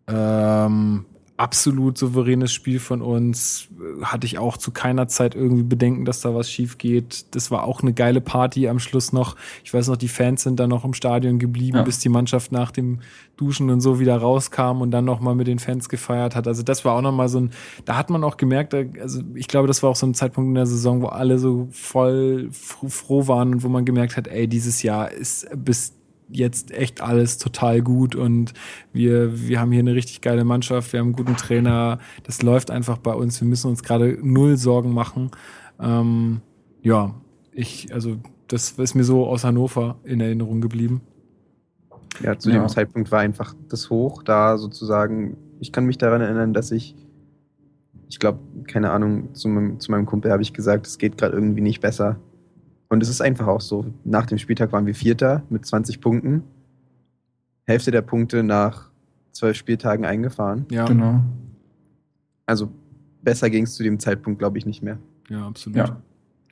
Ähm, 0.07 1.07
absolut 1.37 1.99
souveränes 1.99 2.53
Spiel 2.53 2.79
von 2.79 3.03
uns. 3.03 3.69
Hatte 4.03 4.27
ich 4.27 4.39
auch 4.39 4.57
zu 4.57 4.71
keiner 4.71 5.09
Zeit 5.09 5.35
irgendwie 5.35 5.65
Bedenken, 5.65 6.05
dass 6.05 6.21
da 6.21 6.35
was 6.35 6.49
schief 6.51 6.79
geht. 6.79 7.35
Das 7.35 7.51
war 7.51 7.65
auch 7.65 7.83
eine 7.83 7.93
geile 7.93 8.21
Party 8.21 8.69
am 8.69 8.79
Schluss 8.79 9.13
noch. 9.13 9.35
Ich 9.65 9.75
weiß 9.75 9.89
noch, 9.89 9.97
die 9.97 10.09
Fans 10.09 10.45
sind 10.45 10.61
dann 10.61 10.71
noch 10.71 10.85
im 10.85 10.95
Stadion 10.95 11.41
geblieben, 11.41 11.79
ja. 11.79 11.83
bis 11.83 11.99
die 11.99 12.09
Mannschaft 12.09 12.53
nach 12.53 12.71
dem 12.71 13.01
Duschen 13.37 13.69
und 13.71 13.81
so 13.81 13.99
wieder 13.99 14.17
rauskam 14.17 14.81
und 14.81 14.93
dann 14.93 15.05
nochmal 15.05 15.35
mit 15.35 15.49
den 15.49 15.59
Fans 15.59 15.89
gefeiert 15.89 16.37
hat. 16.37 16.47
Also 16.47 16.63
das 16.63 16.85
war 16.85 16.95
auch 16.95 17.03
nochmal 17.03 17.29
so 17.29 17.41
ein, 17.41 17.51
da 17.85 17.97
hat 17.97 18.11
man 18.11 18.23
auch 18.23 18.37
gemerkt, 18.37 18.73
also 18.73 19.21
ich 19.35 19.49
glaube, 19.49 19.67
das 19.67 19.83
war 19.83 19.91
auch 19.91 19.97
so 19.97 20.07
ein 20.07 20.15
Zeitpunkt 20.15 20.49
in 20.49 20.55
der 20.55 20.67
Saison, 20.67 21.03
wo 21.03 21.07
alle 21.07 21.39
so 21.39 21.67
voll 21.73 22.49
froh 22.53 23.27
waren 23.27 23.55
und 23.55 23.63
wo 23.65 23.69
man 23.69 23.85
gemerkt 23.85 24.17
hat, 24.17 24.29
ey, 24.29 24.47
dieses 24.47 24.83
Jahr 24.85 25.11
ist 25.11 25.49
bis 25.57 25.95
jetzt 26.29 26.71
echt 26.73 27.01
alles 27.01 27.39
total 27.39 27.83
gut 27.83 28.15
und 28.15 28.53
wir, 28.93 29.47
wir 29.49 29.61
haben 29.61 29.73
hier 29.73 29.81
eine 29.81 29.95
richtig 29.95 30.21
geile 30.21 30.45
Mannschaft, 30.45 30.93
wir 30.93 31.01
haben 31.01 31.09
einen 31.09 31.17
guten 31.17 31.37
Trainer, 31.37 31.99
das 32.23 32.43
läuft 32.43 32.71
einfach 32.71 32.99
bei 32.99 33.13
uns, 33.13 33.41
wir 33.41 33.49
müssen 33.49 33.69
uns 33.69 33.83
gerade 33.83 34.19
null 34.23 34.57
Sorgen 34.57 34.93
machen. 34.93 35.31
Ähm, 35.81 36.41
ja, 36.83 37.15
ich, 37.53 37.93
also 37.93 38.17
das 38.49 38.73
ist 38.73 38.95
mir 38.95 39.05
so 39.05 39.27
aus 39.27 39.45
Hannover 39.45 39.97
in 40.05 40.21
Erinnerung 40.21 40.61
geblieben. 40.61 41.01
Ja, 42.23 42.39
zu 42.39 42.51
ja. 42.51 42.61
dem 42.61 42.69
Zeitpunkt 42.69 43.11
war 43.11 43.21
einfach 43.21 43.55
das 43.69 43.91
Hoch 43.91 44.23
da 44.23 44.59
sozusagen. 44.59 45.37
Ich 45.61 45.73
kann 45.73 45.85
mich 45.85 45.99
daran 45.99 46.21
erinnern, 46.21 46.53
dass 46.53 46.71
ich, 46.71 46.95
ich 48.09 48.19
glaube, 48.19 48.39
keine 48.69 48.91
Ahnung, 48.91 49.35
zu 49.35 49.49
meinem, 49.49 49.81
zu 49.81 49.91
meinem 49.91 50.07
Kumpel 50.07 50.31
habe 50.31 50.43
ich 50.43 50.53
gesagt, 50.53 50.87
es 50.87 50.99
geht 50.99 51.19
gerade 51.19 51.35
irgendwie 51.35 51.61
nicht 51.61 51.81
besser. 51.81 52.21
Und 52.95 53.03
es 53.03 53.09
ist 53.09 53.21
einfach 53.21 53.49
auch 53.49 53.61
so. 53.61 53.87
Nach 54.05 54.25
dem 54.25 54.39
Spieltag 54.39 54.71
waren 54.71 54.87
wir 54.87 54.95
Vierter 54.95 55.43
mit 55.51 55.67
20 55.67 56.01
Punkten. 56.01 56.45
Hälfte 57.65 57.91
der 57.91 58.03
Punkte 58.03 58.45
nach 58.45 58.89
zwölf 59.33 59.57
Spieltagen 59.57 60.05
eingefahren. 60.05 60.65
Ja, 60.71 60.87
genau. 60.87 61.21
Also 62.47 62.71
besser 63.21 63.51
ging 63.51 63.65
es 63.65 63.75
zu 63.75 63.83
dem 63.83 63.99
Zeitpunkt, 63.99 64.39
glaube 64.39 64.59
ich, 64.59 64.67
nicht 64.67 64.81
mehr. 64.81 64.99
Ja, 65.29 65.45
absolut. 65.45 65.77
Ja. 65.77 66.03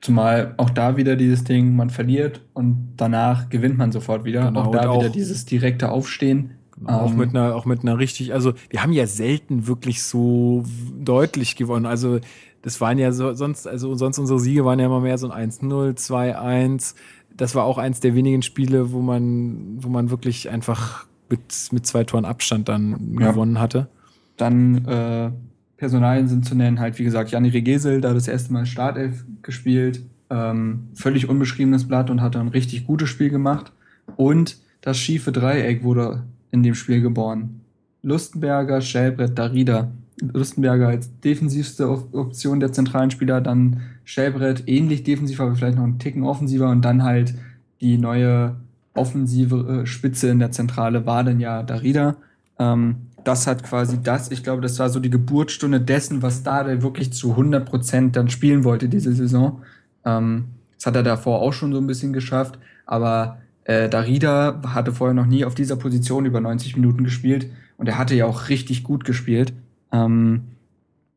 Zumal 0.00 0.54
auch 0.56 0.70
da 0.70 0.96
wieder 0.96 1.14
dieses 1.14 1.44
Ding, 1.44 1.76
man 1.76 1.90
verliert 1.90 2.44
und 2.54 2.94
danach 2.96 3.48
gewinnt 3.48 3.78
man 3.78 3.92
sofort 3.92 4.24
wieder. 4.24 4.46
Genau, 4.46 4.62
auch 4.62 4.72
da 4.72 4.88
auch, 4.88 4.98
wieder 4.98 5.10
dieses 5.10 5.44
direkte 5.44 5.92
Aufstehen. 5.92 6.54
Genau, 6.76 6.88
ähm, 6.88 6.94
auch, 7.04 7.14
mit 7.14 7.30
einer, 7.30 7.54
auch 7.54 7.66
mit 7.66 7.82
einer 7.82 7.98
richtig, 7.98 8.34
also 8.34 8.52
wir 8.68 8.82
haben 8.82 8.92
ja 8.92 9.06
selten 9.06 9.68
wirklich 9.68 10.02
so 10.02 10.64
deutlich 10.98 11.54
gewonnen. 11.54 11.86
Also 11.86 12.18
das 12.62 12.80
waren 12.80 12.98
ja 12.98 13.12
so, 13.12 13.34
sonst, 13.34 13.66
also 13.66 13.94
sonst 13.96 14.18
unsere 14.18 14.38
Siege 14.38 14.64
waren 14.64 14.78
ja 14.78 14.86
immer 14.86 15.00
mehr 15.00 15.18
so 15.18 15.30
ein 15.30 15.50
1-0, 15.50 15.96
2-1. 15.96 16.94
Das 17.36 17.54
war 17.54 17.64
auch 17.64 17.78
eins 17.78 18.00
der 18.00 18.14
wenigen 18.14 18.42
Spiele, 18.42 18.92
wo 18.92 19.00
man, 19.00 19.78
wo 19.82 19.88
man 19.88 20.10
wirklich 20.10 20.48
einfach 20.48 21.06
mit, 21.28 21.68
mit 21.72 21.86
zwei 21.86 22.04
Toren 22.04 22.24
Abstand 22.24 22.68
dann 22.68 23.16
ja. 23.18 23.30
gewonnen 23.30 23.58
hatte. 23.58 23.88
Dann 24.36 24.86
äh, 24.86 25.30
Personalien 25.76 26.28
sind 26.28 26.44
zu 26.44 26.54
nennen, 26.54 26.78
halt 26.78 26.98
wie 26.98 27.04
gesagt, 27.04 27.32
Janni 27.32 27.48
Regesel, 27.48 28.00
da 28.00 28.14
das 28.14 28.28
erste 28.28 28.52
Mal 28.52 28.66
Startelf 28.66 29.24
gespielt, 29.42 30.02
ähm, 30.30 30.88
völlig 30.94 31.28
unbeschriebenes 31.28 31.88
Blatt 31.88 32.10
und 32.10 32.20
hat 32.20 32.36
dann 32.36 32.46
ein 32.46 32.52
richtig 32.52 32.86
gutes 32.86 33.08
Spiel 33.08 33.30
gemacht. 33.30 33.72
Und 34.16 34.58
das 34.80 34.98
schiefe 34.98 35.32
Dreieck 35.32 35.82
wurde 35.82 36.22
in 36.50 36.62
dem 36.62 36.74
Spiel 36.74 37.00
geboren. 37.00 37.60
Lustenberger, 38.02 38.80
Schellbrett, 38.80 39.38
Darida. 39.38 39.90
Lustenberger 40.32 40.88
als 40.88 41.10
defensivste 41.20 41.88
Option 41.88 42.60
der 42.60 42.72
zentralen 42.72 43.10
Spieler, 43.10 43.40
dann 43.40 43.80
Schellbrett 44.04 44.64
ähnlich 44.66 45.04
defensiv, 45.04 45.40
aber 45.40 45.54
vielleicht 45.54 45.76
noch 45.76 45.84
einen 45.84 45.98
Ticken 45.98 46.24
offensiver 46.24 46.70
und 46.70 46.82
dann 46.82 47.02
halt 47.02 47.34
die 47.80 47.98
neue 47.98 48.56
offensive 48.94 49.82
äh, 49.82 49.86
Spitze 49.86 50.28
in 50.28 50.38
der 50.38 50.52
Zentrale 50.52 51.06
war 51.06 51.24
dann 51.24 51.40
ja 51.40 51.62
Darida. 51.62 52.16
Ähm, 52.58 52.96
das 53.24 53.46
hat 53.46 53.62
quasi 53.62 54.02
das, 54.02 54.30
ich 54.30 54.42
glaube, 54.42 54.62
das 54.62 54.78
war 54.78 54.90
so 54.90 55.00
die 55.00 55.10
Geburtsstunde 55.10 55.80
dessen, 55.80 56.22
was 56.22 56.42
Dade 56.42 56.82
wirklich 56.82 57.12
zu 57.12 57.30
100 57.30 57.64
Prozent 57.64 58.16
dann 58.16 58.28
spielen 58.28 58.64
wollte 58.64 58.88
diese 58.88 59.12
Saison. 59.12 59.62
Ähm, 60.04 60.46
das 60.76 60.86
hat 60.86 60.96
er 60.96 61.02
davor 61.02 61.40
auch 61.40 61.52
schon 61.52 61.72
so 61.72 61.78
ein 61.78 61.86
bisschen 61.86 62.12
geschafft, 62.12 62.58
aber 62.86 63.38
äh, 63.64 63.88
Darida 63.88 64.60
hatte 64.66 64.92
vorher 64.92 65.14
noch 65.14 65.26
nie 65.26 65.44
auf 65.44 65.54
dieser 65.54 65.76
Position 65.76 66.26
über 66.26 66.40
90 66.40 66.76
Minuten 66.76 67.04
gespielt 67.04 67.46
und 67.76 67.88
er 67.88 67.98
hatte 67.98 68.14
ja 68.14 68.26
auch 68.26 68.48
richtig 68.48 68.82
gut 68.82 69.04
gespielt. 69.04 69.52
Ähm, 69.92 70.48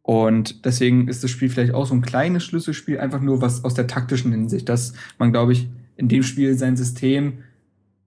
und 0.02 0.66
deswegen 0.66 1.08
ist 1.08 1.24
das 1.24 1.32
Spiel 1.32 1.50
vielleicht 1.50 1.74
auch 1.74 1.88
so 1.88 1.96
ein 1.96 2.02
kleines 2.02 2.44
Schlüsselspiel, 2.44 3.00
einfach 3.00 3.22
nur 3.22 3.42
was 3.42 3.64
aus 3.64 3.74
der 3.74 3.88
taktischen 3.88 4.32
Hinsicht, 4.32 4.70
dass 4.70 4.94
man, 5.18 5.32
glaube 5.32 5.54
ich, 5.54 5.68
in 5.98 6.08
dem 6.10 6.22
Spiel 6.22 6.56
sein 6.56 6.78
System 6.78 7.40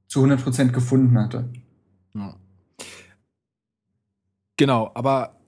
zu 0.06 0.24
100% 0.24 0.68
gefunden 0.68 1.18
hatte. 1.18 1.48
Ja. 2.14 2.36
Genau, 4.56 4.90
aber 4.94 5.38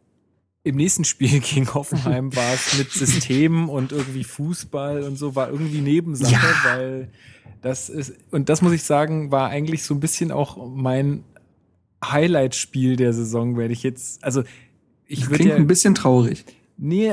im 0.63 0.77
nächsten 0.77 1.05
Spiel 1.05 1.41
gegen 1.41 1.73
Hoffenheim 1.73 2.35
war 2.37 2.55
es 2.55 2.77
mit 2.79 2.91
Systemen 2.91 3.69
und 3.69 3.93
irgendwie 3.93 4.25
Fußball 4.25 5.03
und 5.03 5.17
so, 5.17 5.37
war 5.37 5.51
irgendwie 5.51 5.81
Nebensache, 5.81 6.33
ja. 6.33 6.65
weil 6.65 7.13
das 7.63 7.89
ist, 7.89 8.15
und 8.31 8.49
das 8.49 8.63
muss 8.63 8.73
ich 8.73 8.83
sagen, 8.83 9.31
war 9.31 9.51
eigentlich 9.51 9.85
so 9.85 9.95
ein 9.95 10.01
bisschen 10.01 10.33
auch 10.33 10.69
mein 10.75 11.25
Highlight-Spiel 12.05 12.97
der 12.97 13.13
Saison, 13.13 13.57
werde 13.57 13.73
ich 13.73 13.83
jetzt, 13.83 14.25
also 14.25 14.43
ich 15.11 15.29
würde 15.29 15.49
ja, 15.49 15.57
ein 15.57 15.67
bisschen 15.67 15.95
traurig. 15.95 16.45
Nee, 16.77 17.13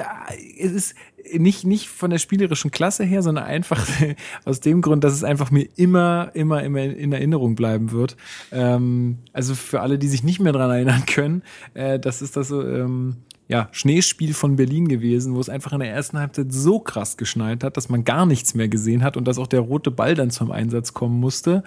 es 0.60 0.72
ist 0.72 0.96
nicht, 1.34 1.66
nicht 1.66 1.90
von 1.90 2.10
der 2.10 2.20
spielerischen 2.20 2.72
Klasse 2.72 3.04
her, 3.04 3.22
sondern 3.22 3.46
einfach 3.46 3.86
aus 4.46 4.60
dem 4.60 4.82
Grund, 4.82 5.04
dass 5.04 5.14
es 5.14 5.24
einfach 5.24 5.52
mir 5.52 5.68
immer, 5.76 6.32
immer, 6.34 6.64
immer 6.64 6.84
in 6.84 7.12
Erinnerung 7.12 7.56
bleiben 7.56 7.92
wird. 7.92 8.16
Ähm, 8.52 9.18
also 9.34 9.56
für 9.56 9.82
alle, 9.82 9.98
die 9.98 10.08
sich 10.08 10.24
nicht 10.24 10.40
mehr 10.40 10.54
dran 10.54 10.70
erinnern 10.70 11.06
können, 11.06 11.42
äh, 11.74 12.00
das 12.00 12.22
ist 12.22 12.38
das 12.38 12.52
ähm, 12.52 13.18
ja, 13.48 13.68
Schneespiel 13.72 14.34
von 14.34 14.58
Berlin 14.58 14.88
gewesen, 14.88 15.36
wo 15.36 15.40
es 15.40 15.50
einfach 15.50 15.74
in 15.74 15.80
der 15.80 15.92
ersten 15.92 16.20
Halbzeit 16.20 16.54
so 16.54 16.80
krass 16.80 17.18
geschneit 17.18 17.64
hat, 17.64 17.78
dass 17.78 17.90
man 17.90 18.04
gar 18.04 18.26
nichts 18.26 18.54
mehr 18.54 18.68
gesehen 18.68 19.04
hat 19.04 19.18
und 19.18 19.28
dass 19.28 19.40
auch 19.40 19.48
der 19.48 19.62
rote 19.62 19.90
Ball 19.90 20.14
dann 20.14 20.30
zum 20.30 20.52
Einsatz 20.52 20.94
kommen 20.94 21.20
musste. 21.20 21.64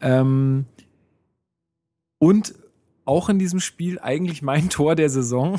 Ähm, 0.00 0.66
und 2.18 2.54
auch 3.06 3.28
in 3.28 3.38
diesem 3.38 3.60
Spiel 3.60 3.98
eigentlich 4.00 4.40
mein 4.40 4.70
Tor 4.70 4.94
der 4.94 5.10
Saison. 5.10 5.58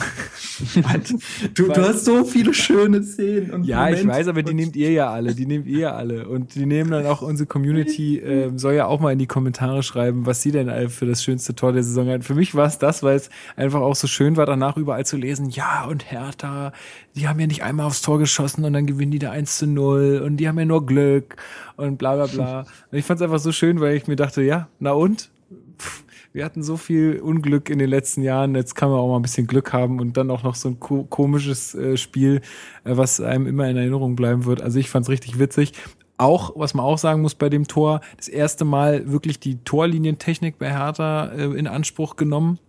du, 1.54 1.68
du, 1.68 1.76
hast 1.76 2.06
so 2.06 2.24
viele 2.24 2.56
schöne 2.56 3.04
Szenen. 3.04 3.52
Und 3.52 3.66
ja, 3.66 3.82
Momente. 3.82 4.02
ich 4.02 4.08
weiß, 4.08 4.28
aber 4.30 4.42
die 4.42 4.56
nehmt 4.56 4.76
ihr 4.76 4.92
ja 4.92 5.12
alle. 5.12 5.36
Die 5.36 5.46
nehmt 5.46 5.68
ihr 5.68 5.80
ja 5.80 5.92
alle. 5.92 6.28
Und 6.28 6.56
die 6.56 6.66
nehmen 6.66 6.90
dann 6.90 7.06
auch 7.06 7.22
unsere 7.22 7.46
Community, 7.46 8.18
äh, 8.20 8.52
soll 8.56 8.74
ja 8.74 8.88
auch 8.88 9.00
mal 9.00 9.12
in 9.12 9.20
die 9.20 9.28
Kommentare 9.28 9.84
schreiben, 9.84 10.26
was 10.26 10.42
sie 10.42 10.52
denn 10.52 10.90
für 10.90 11.06
das 11.06 11.24
schönste 11.24 11.54
Tor 11.54 11.72
der 11.72 11.84
Saison 11.84 12.10
hat. 12.10 12.24
Für 12.24 12.34
mich 12.34 12.56
war 12.56 12.66
es 12.66 12.80
das, 12.80 13.04
weil 13.04 13.16
es 13.16 13.30
einfach 13.56 13.82
auch 13.82 13.96
so 13.96 14.08
schön 14.08 14.38
war, 14.38 14.48
danach 14.48 14.76
überall 14.76 15.06
zu 15.06 15.18
lesen, 15.18 15.50
ja, 15.50 15.86
und 15.86 16.12
Hertha, 16.12 16.74
die 17.16 17.28
haben 17.28 17.40
ja 17.40 17.46
nicht 17.46 17.64
einmal 17.64 17.86
aufs 17.86 18.02
Tor 18.02 18.18
geschossen 18.18 18.66
und 18.66 18.74
dann 18.74 18.88
gewinnen 18.88 19.12
die 19.12 19.20
da 19.20 19.30
1 19.30 19.60
zu 19.60 19.68
0 19.68 20.24
und 20.26 20.38
die 20.38 20.48
haben 20.48 20.58
ja 20.58 20.66
nur 20.66 20.86
Glück 20.86 21.36
und 21.78 21.98
bla 21.98 22.16
bla 22.16 22.26
bla. 22.26 22.60
Und 22.92 22.98
ich 22.98 23.06
fand 23.06 23.20
es 23.20 23.24
einfach 23.24 23.40
so 23.40 23.52
schön, 23.52 23.82
weil 23.82 23.96
ich 23.96 24.08
mir 24.08 24.16
dachte, 24.16 24.42
ja, 24.42 24.70
na 24.80 24.92
und? 24.92 25.30
Pff 25.78 26.05
wir 26.36 26.44
hatten 26.44 26.64
so 26.64 26.76
viel 26.76 27.22
Unglück 27.22 27.70
in 27.70 27.80
den 27.80 27.90
letzten 27.90 28.22
Jahren, 28.22 28.56
jetzt 28.56 28.76
kann 28.76 28.90
man 28.90 29.00
auch 29.00 29.08
mal 29.08 29.16
ein 29.16 29.22
bisschen 29.22 29.48
Glück 29.48 29.72
haben 29.72 30.02
und 30.02 30.18
dann 30.18 30.30
auch 30.30 30.44
noch 30.44 30.56
so 30.56 30.68
ein 30.68 30.82
ko 30.82 31.06
komisches 31.06 31.74
äh, 31.76 31.96
Spiel, 31.96 32.42
äh, 32.84 32.98
was 32.98 33.22
einem 33.22 33.48
immer 33.48 33.70
in 33.70 33.78
Erinnerung 33.78 34.18
bleiben 34.18 34.44
wird. 34.44 34.62
Also 34.62 34.78
ich 34.78 34.90
fand 34.90 35.06
es 35.06 35.10
richtig 35.10 35.40
witzig. 35.40 35.72
Auch, 36.18 36.52
was 36.56 36.74
man 36.74 36.86
auch 36.86 36.98
sagen 36.98 37.22
muss 37.22 37.36
bei 37.36 37.48
dem 37.48 37.68
Tor, 37.68 38.02
das 38.18 38.28
erste 38.28 38.66
Mal 38.66 39.10
wirklich 39.10 39.40
die 39.40 39.64
Torlinientechnik 39.64 40.58
bei 40.60 40.72
Hertha 40.72 41.28
äh, 41.28 41.58
in 41.58 41.68
Anspruch 41.68 42.18
genommen 42.18 42.60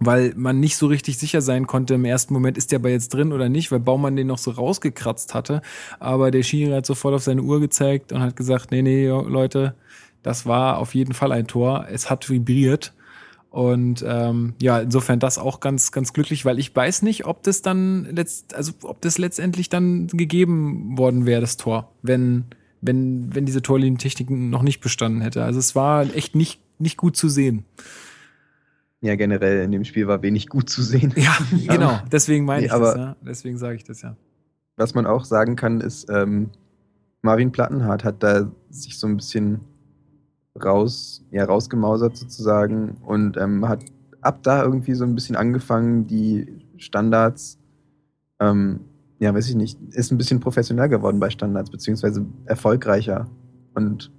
weil 0.00 0.34
man 0.36 0.60
nicht 0.60 0.76
so 0.76 0.86
richtig 0.88 1.18
sicher 1.18 1.40
sein 1.40 1.66
konnte 1.66 1.94
im 1.94 2.04
ersten 2.04 2.34
Moment, 2.34 2.58
ist 2.58 2.72
der 2.72 2.80
aber 2.80 2.90
jetzt 2.90 3.14
drin 3.14 3.32
oder 3.32 3.48
nicht, 3.48 3.70
weil 3.70 3.80
Baumann 3.80 4.16
den 4.16 4.26
noch 4.26 4.38
so 4.38 4.50
rausgekratzt 4.50 5.34
hatte. 5.34 5.62
Aber 5.98 6.30
der 6.30 6.42
Schiri 6.42 6.72
hat 6.72 6.84
sofort 6.84 7.14
auf 7.14 7.22
seine 7.22 7.42
Uhr 7.42 7.60
gezeigt 7.60 8.12
und 8.12 8.20
hat 8.20 8.36
gesagt, 8.36 8.70
nee, 8.70 8.82
nee, 8.82 9.06
Leute, 9.06 9.74
das 10.24 10.46
war 10.46 10.78
auf 10.78 10.94
jeden 10.94 11.12
Fall 11.12 11.30
ein 11.30 11.46
Tor. 11.46 11.86
Es 11.88 12.10
hat 12.10 12.28
vibriert. 12.28 12.94
Und 13.50 14.04
ähm, 14.04 14.54
ja, 14.60 14.80
insofern 14.80 15.20
das 15.20 15.38
auch 15.38 15.60
ganz, 15.60 15.92
ganz 15.92 16.12
glücklich, 16.12 16.44
weil 16.44 16.58
ich 16.58 16.74
weiß 16.74 17.02
nicht, 17.02 17.26
ob 17.26 17.44
das 17.44 17.62
dann 17.62 18.06
letzt, 18.06 18.54
also 18.54 18.72
ob 18.82 19.00
das 19.02 19.18
letztendlich 19.18 19.68
dann 19.68 20.08
gegeben 20.08 20.98
worden 20.98 21.26
wäre, 21.26 21.42
das 21.42 21.56
Tor, 21.56 21.92
wenn, 22.02 22.46
wenn, 22.80 23.32
wenn 23.32 23.44
diese 23.44 23.62
Torlinientechnik 23.62 24.28
noch 24.30 24.62
nicht 24.62 24.80
bestanden 24.80 25.20
hätte. 25.20 25.44
Also 25.44 25.60
es 25.60 25.76
war 25.76 26.02
echt 26.16 26.34
nicht, 26.34 26.60
nicht 26.80 26.96
gut 26.96 27.16
zu 27.16 27.28
sehen. 27.28 27.64
Ja, 29.02 29.14
generell 29.14 29.62
in 29.62 29.72
dem 29.72 29.84
Spiel 29.84 30.08
war 30.08 30.22
wenig 30.22 30.48
gut 30.48 30.70
zu 30.70 30.82
sehen. 30.82 31.12
Ja, 31.14 31.36
genau. 31.74 32.00
Deswegen 32.10 32.46
meine 32.46 32.62
nee, 32.62 32.66
ich 32.66 32.72
das, 32.72 32.96
ja. 32.96 33.16
Deswegen 33.20 33.58
sage 33.58 33.76
ich 33.76 33.84
das 33.84 34.00
ja. 34.00 34.16
Was 34.76 34.94
man 34.94 35.06
auch 35.06 35.26
sagen 35.26 35.54
kann, 35.54 35.82
ist, 35.82 36.08
ähm, 36.08 36.48
Marvin 37.20 37.52
Plattenhardt 37.52 38.02
hat 38.04 38.22
da 38.22 38.50
sich 38.70 38.98
so 38.98 39.06
ein 39.06 39.16
bisschen 39.16 39.60
raus, 40.62 41.24
ja, 41.30 41.44
rausgemausert 41.44 42.16
sozusagen 42.16 42.96
und 43.04 43.36
ähm, 43.36 43.68
hat 43.68 43.84
ab 44.20 44.38
da 44.42 44.62
irgendwie 44.62 44.94
so 44.94 45.04
ein 45.04 45.14
bisschen 45.14 45.36
angefangen, 45.36 46.06
die 46.06 46.46
Standards, 46.76 47.58
ähm, 48.40 48.80
ja, 49.18 49.34
weiß 49.34 49.48
ich 49.48 49.54
nicht, 49.54 49.78
ist 49.90 50.10
ein 50.12 50.18
bisschen 50.18 50.40
professionell 50.40 50.88
geworden 50.88 51.20
bei 51.20 51.30
Standards, 51.30 51.70
beziehungsweise 51.70 52.24
erfolgreicher. 52.46 53.28
Und 53.74 54.10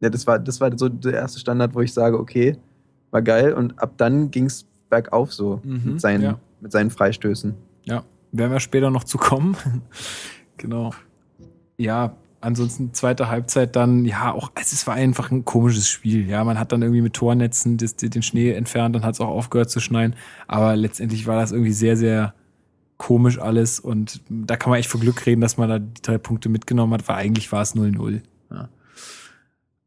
ja, 0.00 0.10
das 0.10 0.26
war, 0.26 0.38
das 0.38 0.60
war 0.60 0.76
so 0.76 0.88
der 0.88 1.14
erste 1.14 1.38
Standard, 1.38 1.74
wo 1.74 1.80
ich 1.80 1.92
sage, 1.92 2.18
okay, 2.18 2.56
war 3.10 3.22
geil 3.22 3.52
und 3.52 3.78
ab 3.80 3.94
dann 3.96 4.30
ging 4.30 4.46
es 4.46 4.66
bergauf 4.90 5.32
so 5.32 5.60
Mhm, 5.64 5.92
mit, 5.92 6.00
seinen, 6.00 6.22
ja. 6.22 6.38
mit 6.60 6.72
seinen 6.72 6.90
Freistößen. 6.90 7.54
Ja, 7.84 8.04
werden 8.32 8.52
wir 8.52 8.60
später 8.60 8.90
noch 8.90 9.04
zu 9.04 9.18
kommen. 9.18 9.56
genau. 10.56 10.92
Ja, 11.76 12.16
ansonsten 12.42 12.92
zweite 12.92 13.28
Halbzeit 13.28 13.76
dann, 13.76 14.04
ja, 14.04 14.32
auch, 14.32 14.50
also 14.54 14.74
es 14.74 14.86
war 14.86 14.94
einfach 14.94 15.30
ein 15.30 15.44
komisches 15.44 15.88
Spiel. 15.88 16.28
Ja, 16.28 16.44
man 16.44 16.58
hat 16.58 16.72
dann 16.72 16.82
irgendwie 16.82 17.00
mit 17.00 17.14
Tornetzen 17.14 17.78
das, 17.78 17.96
den 17.96 18.22
Schnee 18.22 18.52
entfernt, 18.52 18.94
dann 18.94 19.04
hat 19.04 19.14
es 19.14 19.20
auch 19.20 19.28
aufgehört 19.28 19.70
zu 19.70 19.80
schneien. 19.80 20.14
Aber 20.48 20.76
letztendlich 20.76 21.26
war 21.26 21.36
das 21.36 21.52
irgendwie 21.52 21.72
sehr, 21.72 21.96
sehr 21.96 22.34
komisch 22.98 23.38
alles. 23.38 23.80
Und 23.80 24.20
da 24.28 24.56
kann 24.56 24.70
man 24.70 24.78
echt 24.78 24.90
von 24.90 25.00
Glück 25.00 25.24
reden, 25.24 25.40
dass 25.40 25.56
man 25.56 25.68
da 25.68 25.78
die 25.78 26.02
drei 26.02 26.18
Punkte 26.18 26.48
mitgenommen 26.48 26.92
hat, 26.92 27.08
weil 27.08 27.16
eigentlich 27.16 27.50
war 27.52 27.62
es 27.62 27.74
0-0. 27.74 28.20
Ja. 28.50 28.68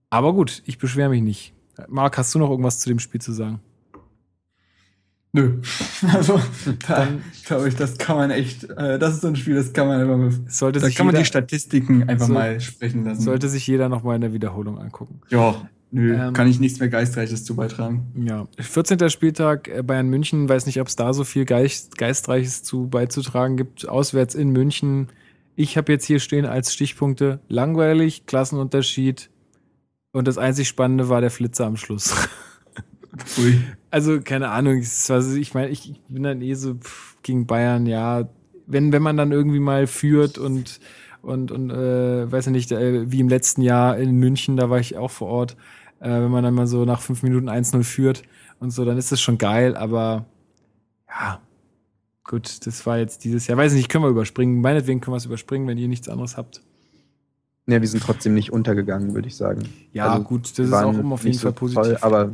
Aber 0.10 0.34
gut, 0.34 0.64
ich 0.66 0.78
beschwere 0.78 1.10
mich 1.10 1.22
nicht. 1.22 1.54
Marc, 1.88 2.18
hast 2.18 2.34
du 2.34 2.40
noch 2.40 2.50
irgendwas 2.50 2.80
zu 2.80 2.90
dem 2.90 3.00
Spiel 3.00 3.22
zu 3.22 3.34
sagen? 3.34 3.60
Nö. 5.36 5.60
Also, 6.14 6.40
da 6.88 7.08
glaube 7.46 7.68
ich, 7.68 7.76
das 7.76 7.98
kann 7.98 8.16
man 8.18 8.32
echt, 8.32 8.64
äh, 8.70 8.98
das 9.00 9.16
ist 9.16 9.22
so 9.22 9.28
ein 9.28 9.36
Spiel, 9.36 9.56
das 9.56 9.74
kann 9.74 9.88
man 9.88 10.02
einfach, 10.02 10.40
Sollte 10.48 10.80
da 10.80 10.86
sich 10.88 10.96
kann 10.96 11.06
man 11.08 11.14
jeder- 11.16 11.24
die 11.24 11.28
Statistiken 11.28 12.08
einfach 12.10 12.28
So- 12.28 12.34
mal 12.34 12.60
sprechen 12.62 13.04
lassen. 13.06 13.22
Sollte 13.22 13.50
sich 13.50 13.66
jeder 13.68 13.90
noch 13.90 14.04
mal 14.04 14.16
in 14.16 14.22
der 14.22 14.34
Wiederholung 14.34 14.78
angucken. 14.80 15.22
ja, 15.30 15.56
nö, 15.92 16.14
Ähm, 16.16 16.34
kann 16.34 16.48
ich 16.48 16.60
nichts 16.60 16.80
mehr 16.80 16.90
Geistreiches 16.90 17.44
zu 17.44 17.56
beitragen. 17.56 18.06
Ja, 18.16 18.48
14. 18.60 19.10
Spieltag 19.10 19.68
äh, 19.68 19.82
Bayern 19.84 20.08
München, 20.10 20.48
weiß 20.48 20.66
nicht, 20.68 20.80
ob 20.82 20.88
es 20.88 20.96
da 20.96 21.14
so 21.14 21.24
viel 21.24 21.46
Geist, 21.46 21.98
Geistreiches 21.98 22.64
zu 22.64 22.88
beizutragen 22.88 23.58
gibt. 23.58 23.88
Auswärts 23.88 24.36
in 24.36 24.50
München. 24.52 25.08
Ich 25.56 25.78
habe 25.78 25.92
jetzt 25.92 26.06
hier 26.06 26.20
stehen 26.20 26.46
als 26.46 26.74
Stichpunkte 26.74 27.40
langweilig, 27.48 28.26
Klassenunterschied 28.26 29.30
und 30.12 30.28
das 30.28 30.38
einzig 30.38 30.68
Spannende 30.68 31.08
war 31.10 31.22
der 31.22 31.32
Flitzer 31.32 31.66
am 31.66 31.78
Schluss. 31.78 32.14
Ui. 33.38 33.60
Also, 33.96 34.20
keine 34.20 34.50
Ahnung, 34.50 34.82
ich 34.82 35.54
meine, 35.54 35.70
ich 35.70 35.90
ich 35.90 36.02
bin 36.10 36.24
dann 36.24 36.42
eh 36.42 36.54
so 36.56 36.74
pff, 36.74 37.16
gegen 37.22 37.48
Bayern, 37.48 37.86
ja, 37.86 38.28
wenn, 38.68 38.92
wenn 38.92 39.02
man 39.02 39.16
dann 39.16 39.32
irgendwie 39.32 39.62
mal 39.62 39.88
führt 39.88 40.38
und, 40.38 40.82
und, 41.22 41.50
und 41.50 41.70
äh, 41.70 42.30
weiß 42.30 42.48
ich 42.48 42.52
nicht, 42.52 42.74
äh, 42.74 43.10
wie 43.10 43.22
im 43.22 43.30
letzten 43.30 43.62
Jahr 43.62 43.98
in 43.98 44.18
München, 44.18 44.58
da 44.58 44.70
war 44.70 44.82
ich 44.82 44.98
auch 44.98 45.12
vor 45.12 45.30
Ort, 45.30 45.56
äh, 46.02 46.10
wenn 46.10 46.30
man 46.30 46.44
dann 46.44 46.56
mal 46.56 46.68
so 46.68 46.84
nach 46.84 47.00
fünf 47.00 47.24
Minuten 47.24 47.48
1-0 47.48 47.84
führt 47.84 48.24
und 48.60 48.72
so, 48.72 48.84
dann 48.84 48.98
ist 48.98 49.14
das 49.14 49.22
schon 49.22 49.38
geil, 49.38 49.78
aber 49.78 50.26
ja, 51.08 51.40
gut, 52.26 52.68
das 52.68 52.86
war 52.86 52.98
jetzt 52.98 53.24
dieses 53.24 53.48
Jahr, 53.48 53.58
weiß 53.58 53.72
ich 53.72 53.78
nicht, 53.78 53.90
können 53.90 54.04
wir 54.04 54.10
überspringen, 54.10 54.60
meinetwegen 54.60 55.00
können 55.00 55.14
wir 55.14 55.20
es 55.20 55.26
überspringen, 55.26 55.70
wenn 55.70 55.78
ihr 55.78 55.88
nichts 55.88 56.10
anderes 56.10 56.36
habt. 56.36 56.62
Ja, 57.66 57.80
wir 57.80 57.88
sind 57.88 58.04
trotzdem 58.04 58.34
nicht 58.34 58.52
untergegangen, 58.52 59.16
würde 59.16 59.30
ich 59.30 59.38
sagen. 59.38 59.70
Ja, 59.94 60.10
Also, 60.10 60.24
gut, 60.26 60.60
das 60.60 60.68
ist 60.68 60.74
auch 60.74 60.94
immer 60.94 61.14
auf 61.14 61.24
jeden 61.24 61.40
Fall 61.40 61.52
so 61.52 61.56
positiv. 61.56 61.82
Toll, 61.82 61.98
aber 62.02 62.34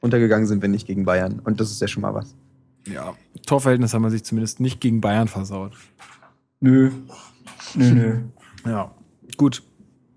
untergegangen 0.00 0.46
sind 0.46 0.62
wir 0.62 0.68
nicht 0.68 0.86
gegen 0.86 1.04
Bayern. 1.04 1.40
Und 1.40 1.60
das 1.60 1.70
ist 1.70 1.80
ja 1.80 1.88
schon 1.88 2.02
mal 2.02 2.14
was. 2.14 2.34
ja, 2.86 3.14
Torverhältnis 3.46 3.94
haben 3.94 4.02
wir 4.02 4.10
sich 4.10 4.24
zumindest 4.24 4.60
nicht 4.60 4.80
gegen 4.80 5.00
Bayern 5.00 5.28
versaut. 5.28 5.72
Nö. 6.60 6.90
Nö, 7.74 7.92
nö. 7.92 8.20
Ja, 8.66 8.94
gut. 9.36 9.62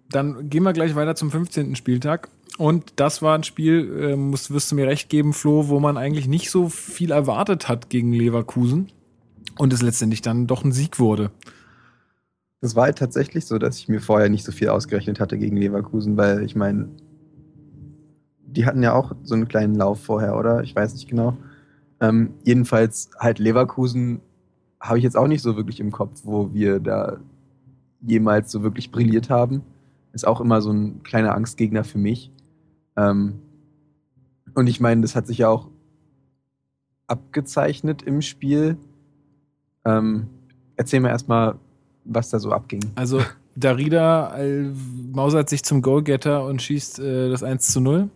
Dann 0.09 0.49
gehen 0.49 0.63
wir 0.63 0.73
gleich 0.73 0.95
weiter 0.95 1.15
zum 1.15 1.31
15. 1.31 1.75
Spieltag. 1.75 2.29
Und 2.57 2.93
das 2.97 3.21
war 3.21 3.36
ein 3.36 3.43
Spiel, 3.43 3.99
äh, 3.99 4.15
musst, 4.15 4.51
wirst 4.51 4.71
du 4.71 4.75
mir 4.75 4.88
recht 4.88 5.09
geben, 5.09 5.34
Flo, 5.34 5.69
wo 5.69 5.79
man 5.79 5.97
eigentlich 5.97 6.27
nicht 6.27 6.51
so 6.51 6.69
viel 6.69 7.11
erwartet 7.11 7.67
hat 7.67 7.89
gegen 7.89 8.13
Leverkusen. 8.13 8.91
Und 9.57 9.73
es 9.73 9.81
letztendlich 9.81 10.21
dann 10.21 10.47
doch 10.47 10.63
ein 10.63 10.71
Sieg 10.71 10.99
wurde. 10.99 11.31
Das 12.61 12.75
war 12.75 12.86
halt 12.86 12.97
tatsächlich 12.97 13.45
so, 13.45 13.57
dass 13.57 13.77
ich 13.77 13.88
mir 13.88 14.01
vorher 14.01 14.29
nicht 14.29 14.45
so 14.45 14.51
viel 14.51 14.69
ausgerechnet 14.69 15.19
hatte 15.19 15.38
gegen 15.38 15.57
Leverkusen, 15.57 16.15
weil 16.15 16.43
ich 16.43 16.55
meine, 16.55 16.89
die 18.56 18.66
hatten 18.66 18.84
ja 18.84 18.93
auch 18.93 19.14
so 19.24 19.36
einen 19.36 19.47
kleinen 19.47 19.76
Lauf 19.76 20.01
vorher, 20.01 20.38
oder? 20.38 20.64
Ich 20.64 20.76
weiß 20.76 20.93
nicht 20.93 21.08
genau. 21.08 21.38
Ähm, 21.99 22.34
jedenfalls 22.43 23.10
halt 23.18 23.39
Leverkusen 23.39 24.22
habe 24.80 24.97
ich 24.97 25.04
jetzt 25.04 25.18
auch 25.18 25.28
nicht 25.28 25.41
so 25.41 25.56
wirklich 25.56 25.80
im 25.80 25.91
Kopf, 25.91 26.22
wo 26.24 26.54
wir 26.54 26.80
da 26.80 27.18
jemals 28.01 28.51
so 28.51 28.64
wirklich 28.64 28.91
brilliert 28.91 29.30
haben. 29.30 29.62
Ist 30.12 30.28
auch 30.28 30.41
immer 30.41 30.62
so 30.62 30.72
ein 30.72 31.01
kleiner 31.04 31.36
Angstgegner 31.36 31.84
für 31.84 31.97
mich. 31.97 32.32
Ähm, 32.95 33.39
und 34.54 34.68
ich 34.68 34.80
meine, 34.80 35.01
das 35.01 35.16
hat 35.16 35.26
sich 35.26 35.39
ja 35.39 35.49
auch 35.49 35.70
abgezeichnet 37.08 38.04
im 38.04 38.22
Spiel. 38.22 38.78
Ähm, 39.86 40.28
erzähl 40.76 40.99
mir 40.99 41.10
erstmal, 41.10 41.56
was 42.04 42.30
da 42.30 42.39
so 42.39 42.51
abging. 42.51 42.82
Also 42.95 43.22
Darida 43.56 44.38
mausert 45.12 45.49
sich 45.49 45.64
zum 45.64 45.82
Goalgetter 45.82 46.45
und 46.45 46.62
schießt 46.62 46.99
äh, 46.99 47.30
das 47.30 47.43
1 47.43 47.68
zu 47.68 47.80
0. 47.82 48.10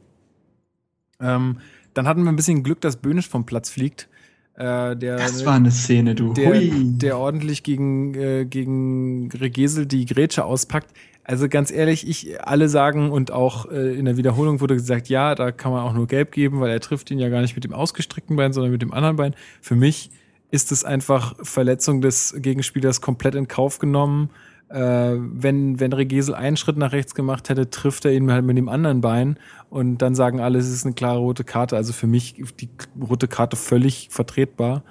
Ähm, 1.19 1.57
dann 1.93 2.07
hatten 2.07 2.23
wir 2.23 2.31
ein 2.31 2.35
bisschen 2.35 2.63
Glück, 2.63 2.81
dass 2.81 2.97
Böhnisch 2.97 3.27
vom 3.27 3.45
Platz 3.45 3.69
fliegt. 3.69 4.07
Äh, 4.55 4.95
der, 4.95 5.17
Das 5.17 5.45
war 5.45 5.53
eine 5.53 5.71
Szene, 5.71 6.15
du. 6.15 6.33
der, 6.33 6.59
der 6.61 7.17
ordentlich 7.17 7.63
gegen, 7.63 8.13
äh, 8.15 8.45
gegen 8.45 9.31
Regesel 9.31 9.85
die 9.85 10.05
Grätsche 10.05 10.45
auspackt. 10.45 10.91
Also 11.23 11.49
ganz 11.49 11.71
ehrlich, 11.71 12.07
ich, 12.07 12.41
alle 12.41 12.69
sagen 12.69 13.11
und 13.11 13.31
auch 13.31 13.69
äh, 13.69 13.97
in 13.97 14.05
der 14.05 14.17
Wiederholung 14.17 14.61
wurde 14.61 14.75
gesagt, 14.75 15.09
ja, 15.09 15.35
da 15.35 15.51
kann 15.51 15.71
man 15.71 15.83
auch 15.83 15.93
nur 15.93 16.07
gelb 16.07 16.31
geben, 16.31 16.61
weil 16.61 16.71
er 16.71 16.79
trifft 16.79 17.11
ihn 17.11 17.19
ja 17.19 17.29
gar 17.29 17.41
nicht 17.41 17.53
mit 17.53 17.65
dem 17.65 17.73
ausgestreckten 17.73 18.35
Bein, 18.35 18.53
sondern 18.53 18.71
mit 18.71 18.81
dem 18.81 18.93
anderen 18.93 19.17
Bein. 19.17 19.35
Für 19.61 19.75
mich 19.75 20.09
ist 20.49 20.71
es 20.71 20.85
einfach 20.85 21.35
Verletzung 21.41 22.01
des 22.01 22.33
Gegenspielers 22.37 23.01
komplett 23.01 23.35
in 23.35 23.47
Kauf 23.47 23.79
genommen. 23.79 24.29
Äh, 24.69 25.15
wenn, 25.17 25.79
wenn 25.79 25.93
Regesel 25.93 26.35
einen 26.35 26.57
Schritt 26.57 26.77
nach 26.77 26.91
rechts 26.91 27.15
gemacht 27.15 27.47
hätte, 27.49 27.69
trifft 27.69 28.03
er 28.05 28.11
ihn 28.11 28.29
halt 28.31 28.43
mit 28.43 28.57
dem 28.57 28.67
anderen 28.67 28.99
Bein 28.99 29.39
und 29.69 29.99
dann 29.99 30.13
sagen 30.13 30.41
alle, 30.41 30.59
es 30.59 30.69
ist 30.69 30.85
eine 30.85 30.93
klare 30.93 31.19
rote 31.19 31.45
Karte. 31.45 31.77
Also 31.77 31.93
für 31.93 32.07
mich 32.07 32.43
die 32.59 32.69
rote 33.01 33.27
Karte 33.29 33.55
völlig 33.55 34.09
vertretbar. 34.11 34.83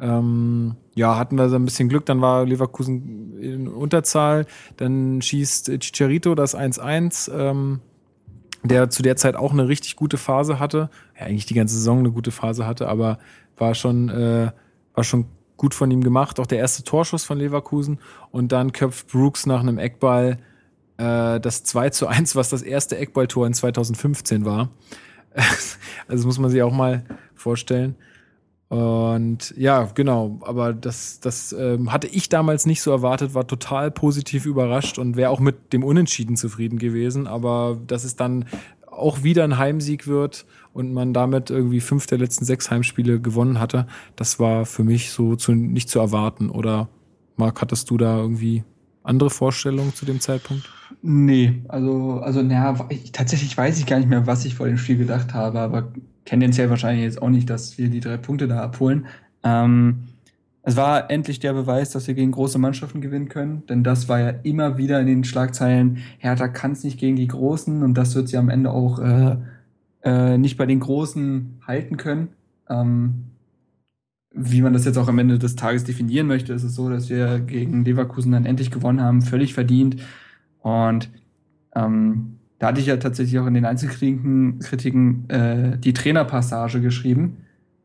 Ähm, 0.00 0.76
ja, 0.94 1.18
hatten 1.18 1.36
wir 1.36 1.48
so 1.48 1.56
ein 1.56 1.64
bisschen 1.64 1.88
Glück, 1.88 2.06
dann 2.06 2.20
war 2.20 2.46
Leverkusen 2.46 3.38
in 3.40 3.68
Unterzahl, 3.68 4.46
dann 4.76 5.20
schießt 5.20 5.78
Chicharito 5.80 6.34
das 6.34 6.56
1-1, 6.56 7.30
ähm, 7.32 7.80
der 8.62 8.90
zu 8.90 9.02
der 9.02 9.16
Zeit 9.16 9.36
auch 9.36 9.52
eine 9.52 9.68
richtig 9.68 9.96
gute 9.96 10.16
Phase 10.16 10.58
hatte, 10.58 10.88
ja, 11.18 11.26
eigentlich 11.26 11.46
die 11.46 11.54
ganze 11.54 11.74
Saison 11.74 11.98
eine 11.98 12.12
gute 12.12 12.30
Phase 12.30 12.66
hatte, 12.66 12.88
aber 12.88 13.18
war 13.56 13.74
schon, 13.74 14.08
äh, 14.08 14.52
war 14.94 15.04
schon 15.04 15.26
gut 15.58 15.74
von 15.74 15.90
ihm 15.90 16.02
gemacht, 16.02 16.40
auch 16.40 16.46
der 16.46 16.58
erste 16.58 16.84
Torschuss 16.84 17.24
von 17.24 17.38
Leverkusen 17.38 17.98
und 18.30 18.52
dann 18.52 18.72
köpft 18.72 19.08
Brooks 19.08 19.44
nach 19.44 19.60
einem 19.60 19.76
Eckball 19.76 20.38
äh, 20.96 21.38
das 21.40 21.64
2 21.64 21.90
zu 21.90 22.06
1, 22.06 22.34
was 22.34 22.48
das 22.48 22.62
erste 22.62 22.96
Eckballtor 22.96 23.46
in 23.46 23.52
2015 23.52 24.46
war. 24.46 24.70
also 25.34 25.76
das 26.08 26.24
muss 26.24 26.38
man 26.38 26.50
sich 26.50 26.62
auch 26.62 26.72
mal 26.72 27.04
vorstellen. 27.34 27.96
Und 28.68 29.54
ja, 29.56 29.88
genau, 29.94 30.40
aber 30.42 30.74
das, 30.74 31.20
das 31.20 31.52
ähm, 31.52 31.90
hatte 31.90 32.06
ich 32.06 32.28
damals 32.28 32.66
nicht 32.66 32.82
so 32.82 32.90
erwartet, 32.90 33.32
war 33.32 33.46
total 33.46 33.90
positiv 33.90 34.44
überrascht 34.44 34.98
und 34.98 35.16
wäre 35.16 35.30
auch 35.30 35.40
mit 35.40 35.72
dem 35.72 35.82
Unentschieden 35.82 36.36
zufrieden 36.36 36.78
gewesen. 36.78 37.26
Aber 37.26 37.78
dass 37.86 38.04
es 38.04 38.16
dann 38.16 38.44
auch 38.86 39.22
wieder 39.22 39.44
ein 39.44 39.56
Heimsieg 39.56 40.06
wird 40.06 40.44
und 40.78 40.92
man 40.94 41.12
damit 41.12 41.50
irgendwie 41.50 41.80
fünf 41.80 42.06
der 42.06 42.18
letzten 42.18 42.44
sechs 42.44 42.70
Heimspiele 42.70 43.20
gewonnen 43.20 43.58
hatte, 43.58 43.86
das 44.14 44.38
war 44.38 44.64
für 44.64 44.84
mich 44.84 45.10
so 45.10 45.34
zu, 45.34 45.52
nicht 45.52 45.90
zu 45.90 45.98
erwarten. 45.98 46.50
Oder 46.50 46.88
Marc, 47.36 47.60
hattest 47.60 47.90
du 47.90 47.98
da 47.98 48.16
irgendwie 48.16 48.62
andere 49.02 49.28
Vorstellungen 49.28 49.92
zu 49.94 50.06
dem 50.06 50.20
Zeitpunkt? 50.20 50.70
Nee, 51.02 51.62
also, 51.68 52.20
also, 52.20 52.42
naja, 52.42 52.86
ich, 52.90 53.12
tatsächlich 53.12 53.56
weiß 53.56 53.78
ich 53.78 53.86
gar 53.86 53.98
nicht 53.98 54.08
mehr, 54.08 54.26
was 54.26 54.44
ich 54.44 54.54
vor 54.54 54.66
dem 54.66 54.78
Spiel 54.78 54.96
gedacht 54.96 55.34
habe, 55.34 55.58
aber 55.60 55.92
tendenziell 56.24 56.70
wahrscheinlich 56.70 57.04
jetzt 57.04 57.20
auch 57.20 57.28
nicht, 57.28 57.50
dass 57.50 57.76
wir 57.76 57.88
die 57.88 58.00
drei 58.00 58.16
Punkte 58.16 58.46
da 58.46 58.62
abholen. 58.62 59.06
Ähm, 59.42 60.04
es 60.62 60.76
war 60.76 61.10
endlich 61.10 61.40
der 61.40 61.54
Beweis, 61.54 61.90
dass 61.90 62.06
wir 62.06 62.14
gegen 62.14 62.30
große 62.30 62.58
Mannschaften 62.58 63.00
gewinnen 63.00 63.28
können, 63.28 63.64
denn 63.66 63.82
das 63.82 64.08
war 64.08 64.20
ja 64.20 64.28
immer 64.42 64.76
wieder 64.76 65.00
in 65.00 65.06
den 65.06 65.24
Schlagzeilen, 65.24 65.98
Hertha 66.18 66.48
kann 66.48 66.72
es 66.72 66.84
nicht 66.84 66.98
gegen 67.00 67.16
die 67.16 67.28
Großen 67.28 67.82
und 67.82 67.94
das 67.94 68.14
wird 68.14 68.28
sie 68.28 68.36
am 68.36 68.48
Ende 68.48 68.70
auch 68.70 68.98
äh, 68.98 69.36
äh, 70.02 70.38
nicht 70.38 70.56
bei 70.56 70.66
den 70.66 70.80
Großen 70.80 71.60
halten 71.66 71.96
können. 71.96 72.28
Ähm, 72.68 73.24
wie 74.32 74.62
man 74.62 74.72
das 74.72 74.84
jetzt 74.84 74.98
auch 74.98 75.08
am 75.08 75.18
Ende 75.18 75.38
des 75.38 75.56
Tages 75.56 75.84
definieren 75.84 76.26
möchte, 76.26 76.52
ist 76.52 76.62
es 76.62 76.74
so, 76.74 76.90
dass 76.90 77.08
wir 77.08 77.40
gegen 77.40 77.84
Leverkusen 77.84 78.32
dann 78.32 78.44
endlich 78.44 78.70
gewonnen 78.70 79.00
haben, 79.00 79.22
völlig 79.22 79.54
verdient. 79.54 79.96
Und 80.60 81.10
ähm, 81.74 82.38
da 82.58 82.68
hatte 82.68 82.80
ich 82.80 82.86
ja 82.86 82.96
tatsächlich 82.96 83.38
auch 83.38 83.46
in 83.46 83.54
den 83.54 83.64
Einzelkritiken 83.64 84.58
Kritiken, 84.60 85.30
äh, 85.30 85.78
die 85.78 85.92
Trainerpassage 85.92 86.80
geschrieben, 86.80 87.38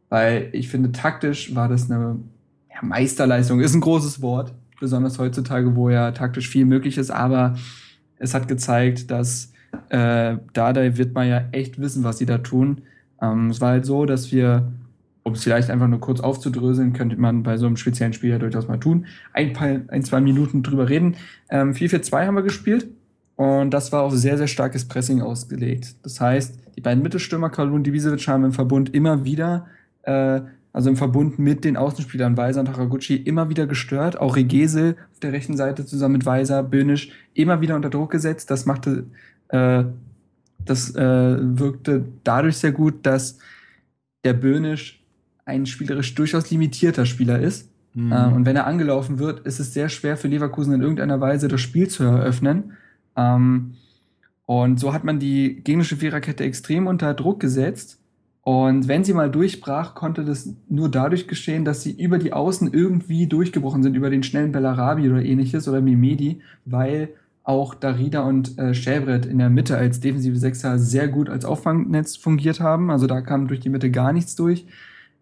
weil 0.10 0.50
ich 0.52 0.70
finde, 0.70 0.92
taktisch 0.92 1.56
war 1.56 1.70
das 1.70 1.90
eine 1.90 2.20
ja, 2.70 2.82
Meisterleistung, 2.82 3.60
ist 3.60 3.74
ein 3.74 3.82
großes 3.82 4.22
Wort, 4.22 4.54
besonders 4.80 5.20
heutzutage, 5.20 5.76
wo 5.76 5.90
ja 5.90 6.12
taktisch 6.12 6.50
viel 6.50 6.66
möglich 6.66 6.98
ist, 6.98 7.12
aber 7.12 7.56
es 8.18 8.34
hat 8.34 8.48
gezeigt, 8.48 9.12
dass 9.12 9.53
äh, 9.90 10.38
Dardai 10.54 10.98
wird 10.98 11.14
man 11.14 11.28
ja 11.28 11.44
echt 11.52 11.80
wissen, 11.80 12.04
was 12.04 12.18
sie 12.18 12.26
da 12.26 12.40
tun. 12.40 12.82
Ähm, 13.22 13.50
es 13.50 13.62
war 13.62 13.72
halt 13.72 13.86
so, 13.86 14.06
dass 14.06 14.32
wir, 14.32 14.72
um 15.24 15.34
es 15.34 15.44
vielleicht 15.44 15.70
einfach 15.70 15.88
nur 15.88 16.00
kurz 16.00 16.20
aufzudröseln, 16.20 16.94
könnte 16.94 17.16
man 17.18 17.44
bei 17.44 17.58
so 17.58 17.66
einem 17.66 17.78
speziellen 17.78 18.14
Spiel 18.14 18.32
ja 18.32 18.40
durchaus 18.40 18.68
mal 18.68 18.80
tun, 18.80 19.06
ein, 19.34 19.54
paar, 19.54 19.80
ein 19.88 20.04
zwei 20.04 20.22
Minuten 20.22 20.64
drüber 20.64 20.90
reden. 20.90 21.16
Ähm, 21.50 21.74
4-4-2 21.74 22.26
haben 22.26 22.36
wir 22.36 22.44
gespielt 22.44 22.88
Und 23.36 23.72
das 23.72 23.92
war 23.92 24.04
auf 24.04 24.14
sehr, 24.14 24.38
sehr 24.38 24.48
starkes 24.48 24.86
Pressing 24.88 25.22
ausgelegt. 25.22 25.96
Das 26.04 26.20
heißt, 26.20 26.60
die 26.76 26.82
beiden 26.82 27.04
Mittelstürmer, 27.04 27.50
Kalun 27.50 27.76
und 27.76 27.84
Divisevic, 27.88 28.28
haben 28.28 28.46
im 28.46 28.54
Verbund 28.54 28.94
immer 28.94 29.24
wieder, 29.24 29.68
äh, 30.04 30.42
also 30.72 30.90
im 30.90 30.98
Verbund 30.98 31.38
mit 31.38 31.64
den 31.66 31.78
Außenspielern 31.78 32.36
Weiser 32.36 32.62
und 32.62 32.70
Haraguchi, 32.70 33.16
immer 33.16 33.50
wieder 33.50 33.68
gestört. 33.68 34.20
Auch 34.20 34.36
Regese 34.36 34.96
auf 35.12 35.20
der 35.20 35.32
rechten 35.32 35.56
Seite 35.56 35.86
zusammen 35.86 36.14
mit 36.14 36.26
Weiser, 36.26 36.64
Böhnisch, 36.64 37.12
immer 37.36 37.62
wieder 37.62 37.76
unter 37.76 37.92
Druck 37.92 38.12
gesetzt. 38.12 38.50
Das 38.50 38.66
machte, 38.66 39.06
äh, 39.50 39.84
das 40.66 40.96
äh, 40.96 41.38
wirkte 41.40 42.06
dadurch 42.24 42.58
sehr 42.58 42.72
gut, 42.72 43.06
dass 43.06 43.38
der 44.24 44.34
Böhnisch 44.34 45.04
ein 45.46 45.66
spielerisch 45.66 46.16
durchaus 46.16 46.50
limitierter 46.50 47.06
Spieler 47.06 47.40
ist. 47.40 47.70
Mhm. 47.94 48.12
Äh, 48.12 48.26
und 48.28 48.46
wenn 48.46 48.56
er 48.56 48.68
angelaufen 48.68 49.20
wird, 49.20 49.42
ist 49.46 49.60
es 49.60 49.74
sehr 49.74 49.90
schwer 49.90 50.18
für 50.18 50.28
Leverkusen 50.28 50.74
in 50.74 50.82
irgendeiner 50.82 51.20
Weise 51.20 51.48
das 51.48 51.62
Spiel 51.62 51.88
zu 51.90 52.04
eröffnen. 52.04 52.74
Ähm, 53.16 53.76
und 54.46 54.80
so 54.80 54.94
hat 54.94 55.04
man 55.04 55.20
die 55.20 55.62
gegnerische 55.64 55.98
Viererkette 55.98 56.44
extrem 56.44 56.88
unter 56.88 57.14
Druck 57.14 57.40
gesetzt. 57.40 58.00
Und 58.42 58.90
wenn 58.90 59.06
sie 59.06 59.14
mal 59.14 59.32
durchbrach, 59.32 59.96
konnte 59.96 60.26
das 60.26 60.54
nur 60.68 60.90
dadurch 60.90 61.30
geschehen, 61.30 61.64
dass 61.64 61.82
sie 61.82 61.92
über 61.92 62.18
die 62.18 62.34
Außen 62.34 62.74
irgendwie 62.74 63.28
durchgebrochen 63.28 63.84
sind, 63.84 63.96
über 63.96 64.10
den 64.10 64.24
schnellen 64.24 64.52
Bellarabi 64.52 65.10
oder 65.10 65.24
ähnliches 65.24 65.68
oder 65.70 65.80
Mimedi, 65.80 66.42
weil 66.66 67.10
auch 67.44 67.76
Darida 67.76 68.22
und 68.22 68.58
äh, 68.58 68.74
Schäbret 68.74 69.26
in 69.26 69.38
der 69.38 69.50
Mitte 69.50 69.78
als 69.78 70.00
defensive 70.00 70.38
Sechser 70.38 70.80
sehr 70.80 71.08
gut 71.08 71.30
als 71.30 71.44
Auffangnetz 71.44 72.16
fungiert 72.16 72.60
haben. 72.62 72.90
Also 72.90 73.06
da 73.06 73.22
kam 73.22 73.48
durch 73.48 73.60
die 73.60 73.70
Mitte 73.70 73.92
gar 73.92 74.14
nichts 74.14 74.36
durch. 74.36 74.66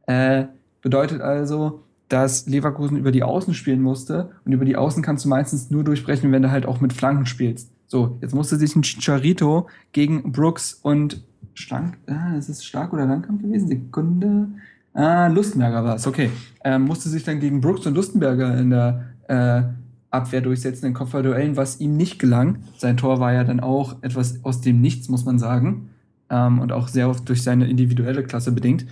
Äh, 0.06 0.46
bedeutet 0.82 1.22
also, 1.22 1.84
dass 2.10 2.46
Leverkusen 2.46 2.98
über 2.98 3.12
die 3.12 3.24
Außen 3.24 3.54
spielen 3.54 3.82
musste. 3.82 4.32
Und 4.46 4.52
über 4.52 4.66
die 4.66 4.76
Außen 4.76 5.02
kannst 5.02 5.26
du 5.26 5.30
meistens 5.30 5.72
nur 5.72 5.84
durchbrechen, 5.84 6.32
wenn 6.32 6.44
du 6.44 6.52
halt 6.52 6.66
auch 6.66 6.80
mit 6.82 6.94
Flanken 6.94 7.26
spielst. 7.26 7.72
So, 7.88 8.18
jetzt 8.22 8.36
musste 8.36 8.58
sich 8.58 8.76
ein 8.76 8.84
Chicharito 8.84 9.68
gegen 9.92 10.32
Brooks 10.32 10.74
und 10.74 11.24
Schlank, 11.54 11.98
ah, 12.08 12.36
ist 12.38 12.50
es 12.50 12.64
Stark 12.64 12.94
oder 12.94 13.06
Langkamp 13.06 13.42
gewesen? 13.42 13.68
Sekunde. 13.68 14.48
Ah, 14.94 15.28
Lustenberger 15.28 15.84
war 15.84 15.96
es, 15.96 16.08
okay. 16.08 16.30
Ähm, 16.64 16.84
musste 16.84 17.10
sich 17.10 17.24
dann 17.24 17.40
gegen 17.40 17.62
Brooks 17.62 17.86
und 17.86 17.96
Lustenberger 17.96 18.58
in 18.58 18.70
der 18.70 19.06
äh, 19.28 19.64
Abwehr 20.12 20.42
durchsetzen 20.42 20.86
in 20.86 20.94
Kopfballduellen, 20.94 21.58
was 21.58 21.80
ihm 21.80 21.98
nicht 21.98 22.20
gelang. 22.20 22.60
Sein 22.78 22.98
Tor 22.98 23.20
war 23.20 23.34
ja 23.34 23.44
dann 23.44 23.62
auch 23.62 23.96
etwas 24.02 24.44
aus 24.44 24.62
dem 24.62 24.82
Nichts, 24.82 25.10
muss 25.10 25.26
man 25.26 25.40
sagen. 25.40 25.90
Ähm, 26.30 26.60
und 26.60 26.72
auch 26.72 26.90
sehr 26.90 27.10
oft 27.10 27.28
durch 27.28 27.42
seine 27.42 27.70
individuelle 27.70 28.24
Klasse 28.24 28.52
bedingt. 28.52 28.86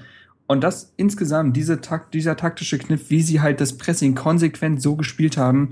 Und 0.47 0.63
das 0.63 0.93
insgesamt, 0.97 1.55
diese 1.55 1.80
Takt, 1.80 2.13
dieser 2.15 2.36
taktische 2.36 2.80
Kniff, 2.80 3.11
wie 3.11 3.22
sie 3.22 3.39
halt 3.41 3.61
das 3.61 3.78
Pressing 3.78 4.15
konsequent 4.15 4.82
so 4.82 4.95
gespielt 4.95 5.38
haben, 5.38 5.70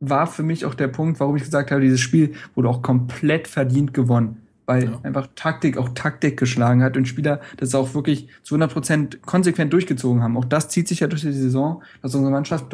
war 0.00 0.26
für 0.26 0.42
mich 0.42 0.64
auch 0.64 0.74
der 0.74 0.88
Punkt, 0.88 1.20
warum 1.20 1.36
ich 1.36 1.44
gesagt 1.44 1.70
habe, 1.70 1.80
dieses 1.80 2.00
Spiel 2.00 2.32
wurde 2.54 2.68
auch 2.68 2.82
komplett 2.82 3.46
verdient 3.48 3.92
gewonnen. 3.92 4.38
Weil 4.64 4.84
ja. 4.84 5.00
einfach 5.02 5.28
Taktik 5.34 5.76
auch 5.76 5.90
Taktik 5.90 6.38
geschlagen 6.38 6.82
hat 6.82 6.96
und 6.96 7.06
Spieler 7.06 7.40
das 7.56 7.74
auch 7.74 7.94
wirklich 7.94 8.28
zu 8.42 8.54
100 8.54 8.72
Prozent 8.72 9.22
konsequent 9.22 9.72
durchgezogen 9.72 10.22
haben. 10.22 10.36
Auch 10.36 10.44
das 10.44 10.68
zieht 10.68 10.88
sich 10.88 11.00
ja 11.00 11.08
durch 11.08 11.22
die 11.22 11.32
Saison, 11.32 11.82
dass 12.00 12.14
unsere 12.14 12.32
Mannschaft 12.32 12.72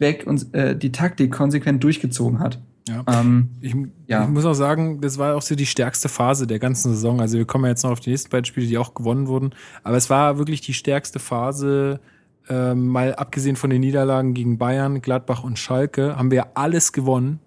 durchweg 0.00 0.26
uns 0.26 0.44
äh, 0.52 0.74
die 0.76 0.92
Taktik 0.92 1.32
konsequent 1.32 1.84
durchgezogen 1.84 2.40
hat. 2.40 2.58
Ja. 2.88 3.04
Ähm, 3.06 3.50
ich, 3.60 3.76
ja. 4.06 4.24
ich, 4.24 4.30
muss 4.30 4.44
auch 4.44 4.54
sagen, 4.54 5.00
das 5.00 5.18
war 5.18 5.36
auch 5.36 5.42
so 5.42 5.54
die 5.54 5.66
stärkste 5.66 6.08
Phase 6.08 6.46
der 6.46 6.58
ganzen 6.58 6.92
Saison. 6.92 7.20
Also 7.20 7.38
wir 7.38 7.44
kommen 7.44 7.64
ja 7.64 7.70
jetzt 7.70 7.84
noch 7.84 7.90
auf 7.90 8.00
die 8.00 8.10
nächsten 8.10 8.30
beiden 8.30 8.46
Spiele, 8.46 8.66
die 8.66 8.78
auch 8.78 8.94
gewonnen 8.94 9.28
wurden. 9.28 9.50
Aber 9.84 9.96
es 9.96 10.10
war 10.10 10.38
wirklich 10.38 10.60
die 10.60 10.74
stärkste 10.74 11.18
Phase 11.18 12.00
ähm, 12.48 12.88
mal 12.88 13.14
abgesehen 13.14 13.56
von 13.56 13.70
den 13.70 13.80
Niederlagen 13.80 14.34
gegen 14.34 14.58
Bayern, 14.58 15.02
Gladbach 15.02 15.44
und 15.44 15.58
Schalke, 15.58 16.16
haben 16.16 16.30
wir 16.30 16.56
alles 16.56 16.92
gewonnen. 16.92 17.38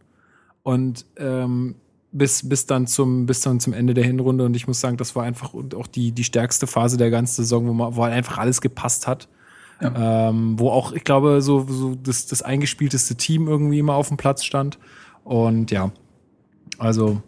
Und 0.62 1.06
ähm, 1.18 1.76
bis, 2.14 2.48
bis, 2.48 2.68
dann 2.68 2.88
zum, 2.88 3.26
bis 3.26 3.42
dann 3.42 3.60
zum 3.60 3.74
Ende 3.74 3.96
der 3.96 4.06
Hinrunde. 4.06 4.46
Und 4.46 4.56
ich 4.56 4.68
muss 4.68 4.80
sagen, 4.80 4.98
das 4.98 5.16
war 5.16 5.24
einfach 5.24 5.54
auch 5.54 5.88
die, 5.88 6.12
die 6.12 6.24
stärkste 6.24 6.68
Phase 6.68 6.96
der 6.96 7.10
ganzen 7.10 7.42
Saison, 7.42 7.68
wo, 7.68 7.74
man, 7.74 7.96
wo 7.96 8.04
halt 8.04 8.14
einfach 8.14 8.38
alles 8.38 8.62
gepasst 8.62 9.08
hat. 9.08 9.28
Ja. 9.84 10.30
Ähm, 10.30 10.58
wo 10.60 10.70
auch, 10.70 10.94
ich 10.94 11.04
glaube, 11.04 11.42
so, 11.42 11.66
so 11.68 11.96
das, 11.96 12.26
das 12.26 12.42
eingespielteste 12.42 13.16
Team 13.16 13.48
irgendwie 13.48 13.80
immer 13.80 13.96
auf 13.96 14.08
dem 14.08 14.18
Platz 14.18 14.44
stand. 14.44 14.80
Und 15.24 15.72
ja, 15.72 15.92
also 16.78 17.22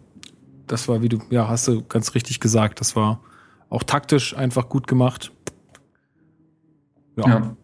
das 0.66 0.88
war, 0.88 1.02
wie 1.02 1.08
du, 1.08 1.18
ja, 1.30 1.48
hast 1.48 1.68
du 1.68 1.82
ganz 1.82 2.14
richtig 2.14 2.40
gesagt, 2.40 2.80
das 2.80 2.96
war 2.96 3.20
auch 3.68 3.82
taktisch 3.82 4.36
einfach 4.36 4.68
gut 4.68 4.86
gemacht. 4.86 5.32
Ja. 7.16 7.28
ja 7.28 7.56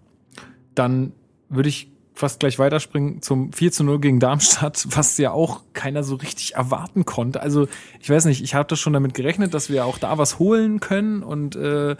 dann 0.74 1.12
würde 1.48 1.68
ich 1.68 1.90
fast 2.14 2.40
gleich 2.40 2.58
weiterspringen 2.58 3.22
zum 3.22 3.52
4 3.52 3.72
zu 3.72 3.84
0 3.84 4.00
gegen 4.00 4.20
Darmstadt, 4.20 4.86
was 4.96 5.16
ja 5.18 5.32
auch 5.32 5.62
keiner 5.72 6.02
so 6.02 6.16
richtig 6.16 6.54
erwarten 6.54 7.04
konnte. 7.04 7.40
Also 7.40 7.68
ich 8.00 8.10
weiß 8.10 8.26
nicht, 8.26 8.42
ich 8.42 8.54
hatte 8.54 8.76
schon 8.76 8.92
damit 8.92 9.14
gerechnet, 9.14 9.54
dass 9.54 9.70
wir 9.70 9.84
auch 9.86 9.98
da 9.98 10.18
was 10.18 10.38
holen 10.38 10.80
können 10.80 11.22
und 11.22 11.56
äh, 11.56 11.96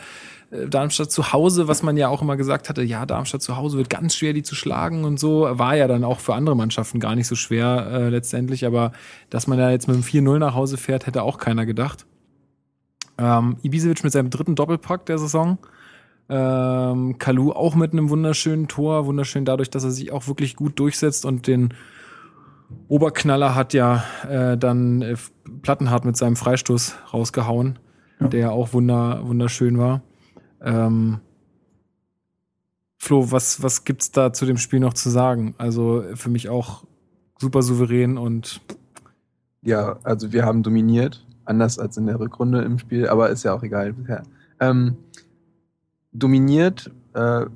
Darmstadt 0.52 1.10
zu 1.10 1.32
Hause, 1.32 1.66
was 1.66 1.82
man 1.82 1.96
ja 1.96 2.08
auch 2.08 2.20
immer 2.20 2.36
gesagt 2.36 2.68
hatte, 2.68 2.82
ja, 2.82 3.06
Darmstadt 3.06 3.40
zu 3.40 3.56
Hause 3.56 3.78
wird 3.78 3.88
ganz 3.88 4.14
schwer, 4.14 4.34
die 4.34 4.42
zu 4.42 4.54
schlagen 4.54 5.04
und 5.04 5.18
so, 5.18 5.48
war 5.50 5.76
ja 5.76 5.88
dann 5.88 6.04
auch 6.04 6.20
für 6.20 6.34
andere 6.34 6.54
Mannschaften 6.54 7.00
gar 7.00 7.14
nicht 7.14 7.26
so 7.26 7.34
schwer 7.36 7.88
äh, 7.90 8.08
letztendlich, 8.10 8.66
aber 8.66 8.92
dass 9.30 9.46
man 9.46 9.56
da 9.56 9.70
jetzt 9.70 9.88
mit 9.88 9.96
dem 9.96 10.02
4-0 10.02 10.38
nach 10.38 10.54
Hause 10.54 10.76
fährt, 10.76 11.06
hätte 11.06 11.22
auch 11.22 11.38
keiner 11.38 11.64
gedacht. 11.64 12.04
Ähm, 13.16 13.56
Ibisevic 13.62 14.04
mit 14.04 14.12
seinem 14.12 14.28
dritten 14.28 14.54
Doppelpack 14.54 15.06
der 15.06 15.16
Saison, 15.16 15.56
ähm, 16.28 17.16
Kalu 17.18 17.52
auch 17.52 17.74
mit 17.74 17.92
einem 17.92 18.10
wunderschönen 18.10 18.68
Tor, 18.68 19.06
wunderschön 19.06 19.46
dadurch, 19.46 19.70
dass 19.70 19.84
er 19.84 19.90
sich 19.90 20.12
auch 20.12 20.26
wirklich 20.28 20.54
gut 20.54 20.78
durchsetzt 20.78 21.24
und 21.24 21.46
den 21.46 21.72
Oberknaller 22.88 23.54
hat 23.54 23.72
ja 23.72 24.04
äh, 24.28 24.58
dann 24.58 25.00
äh, 25.00 25.16
Plattenhardt 25.62 26.04
mit 26.04 26.18
seinem 26.18 26.36
Freistoß 26.36 26.96
rausgehauen, 27.14 27.78
ja. 28.20 28.28
der 28.28 28.52
auch 28.52 28.74
wunder, 28.74 29.20
wunderschön 29.26 29.78
war. 29.78 30.02
Ähm, 30.62 31.20
Flo, 32.98 33.30
was, 33.32 33.62
was 33.62 33.84
gibt's 33.84 34.12
da 34.12 34.32
zu 34.32 34.46
dem 34.46 34.56
Spiel 34.56 34.80
noch 34.80 34.94
zu 34.94 35.10
sagen? 35.10 35.54
Also 35.58 36.04
für 36.14 36.30
mich 36.30 36.48
auch 36.48 36.84
super 37.38 37.62
souverän 37.62 38.16
und. 38.16 38.60
Ja, 39.62 39.98
also 40.02 40.32
wir 40.32 40.44
haben 40.44 40.62
dominiert, 40.62 41.26
anders 41.44 41.78
als 41.78 41.96
in 41.96 42.06
der 42.06 42.18
Rückrunde 42.18 42.62
im 42.62 42.78
Spiel, 42.78 43.08
aber 43.08 43.30
ist 43.30 43.44
ja 43.44 43.54
auch 43.54 43.62
egal 43.62 43.92
bisher. 43.92 44.22
Ähm, 44.60 44.96
dominiert, 46.12 46.90
äh, 47.14 47.46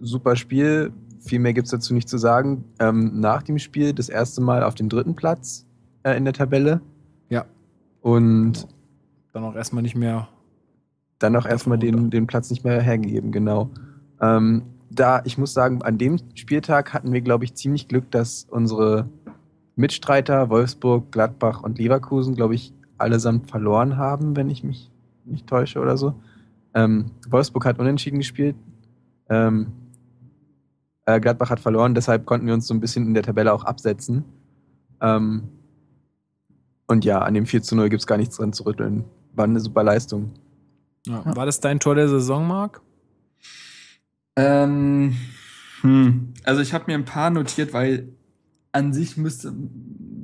super 0.00 0.36
Spiel, 0.36 0.92
viel 1.20 1.40
mehr 1.40 1.52
gibt 1.52 1.66
es 1.66 1.72
dazu 1.72 1.92
nicht 1.94 2.08
zu 2.08 2.18
sagen. 2.18 2.64
Ähm, 2.78 3.20
nach 3.20 3.42
dem 3.42 3.58
Spiel 3.58 3.92
das 3.92 4.08
erste 4.08 4.40
Mal 4.40 4.62
auf 4.62 4.74
dem 4.74 4.88
dritten 4.88 5.14
Platz 5.14 5.66
äh, 6.04 6.16
in 6.16 6.24
der 6.24 6.32
Tabelle. 6.34 6.80
Ja. 7.28 7.44
Und 8.00 8.68
dann 9.32 9.44
auch 9.44 9.54
erstmal 9.54 9.82
nicht 9.82 9.96
mehr. 9.96 10.28
Dann 11.18 11.36
auch 11.36 11.46
erstmal 11.46 11.78
den, 11.78 12.10
den 12.10 12.26
Platz 12.26 12.50
nicht 12.50 12.64
mehr 12.64 12.80
hergegeben, 12.80 13.32
genau. 13.32 13.70
Ähm, 14.20 14.62
da, 14.90 15.22
ich 15.24 15.38
muss 15.38 15.52
sagen, 15.52 15.82
an 15.82 15.98
dem 15.98 16.18
Spieltag 16.34 16.92
hatten 16.94 17.12
wir, 17.12 17.20
glaube 17.20 17.44
ich, 17.44 17.54
ziemlich 17.54 17.88
Glück, 17.88 18.10
dass 18.10 18.46
unsere 18.50 19.08
Mitstreiter 19.74 20.48
Wolfsburg, 20.48 21.12
Gladbach 21.12 21.62
und 21.62 21.78
Leverkusen, 21.78 22.34
glaube 22.34 22.54
ich, 22.54 22.72
allesamt 22.98 23.50
verloren 23.50 23.96
haben, 23.96 24.36
wenn 24.36 24.48
ich 24.48 24.64
mich 24.64 24.90
nicht 25.24 25.46
täusche 25.46 25.80
oder 25.80 25.96
so. 25.96 26.14
Ähm, 26.74 27.06
Wolfsburg 27.28 27.66
hat 27.66 27.78
unentschieden 27.78 28.18
gespielt. 28.18 28.56
Ähm, 29.28 29.66
äh, 31.04 31.20
Gladbach 31.20 31.50
hat 31.50 31.60
verloren, 31.60 31.94
deshalb 31.94 32.26
konnten 32.26 32.46
wir 32.46 32.54
uns 32.54 32.66
so 32.66 32.74
ein 32.74 32.80
bisschen 32.80 33.06
in 33.06 33.14
der 33.14 33.22
Tabelle 33.22 33.52
auch 33.52 33.64
absetzen. 33.64 34.24
Ähm, 35.00 35.44
und 36.86 37.04
ja, 37.04 37.20
an 37.20 37.34
dem 37.34 37.46
4 37.46 37.62
zu 37.62 37.76
0 37.76 37.88
gibt 37.88 38.00
es 38.00 38.06
gar 38.06 38.16
nichts 38.16 38.36
dran 38.36 38.52
zu 38.52 38.64
rütteln. 38.64 39.04
War 39.34 39.44
eine 39.44 39.60
super 39.60 39.82
Leistung. 39.82 40.30
Ja. 41.06 41.22
War 41.24 41.46
das 41.46 41.60
dein 41.60 41.80
Tor 41.80 41.94
der 41.94 42.08
Saison, 42.08 42.46
Marc? 42.46 42.80
Ähm, 44.36 45.16
hm. 45.80 46.34
Also 46.44 46.60
ich 46.60 46.74
habe 46.74 46.84
mir 46.88 46.94
ein 46.94 47.04
paar 47.04 47.30
notiert, 47.30 47.72
weil 47.72 48.08
an 48.72 48.92
sich 48.92 49.16
müsste, 49.16 49.52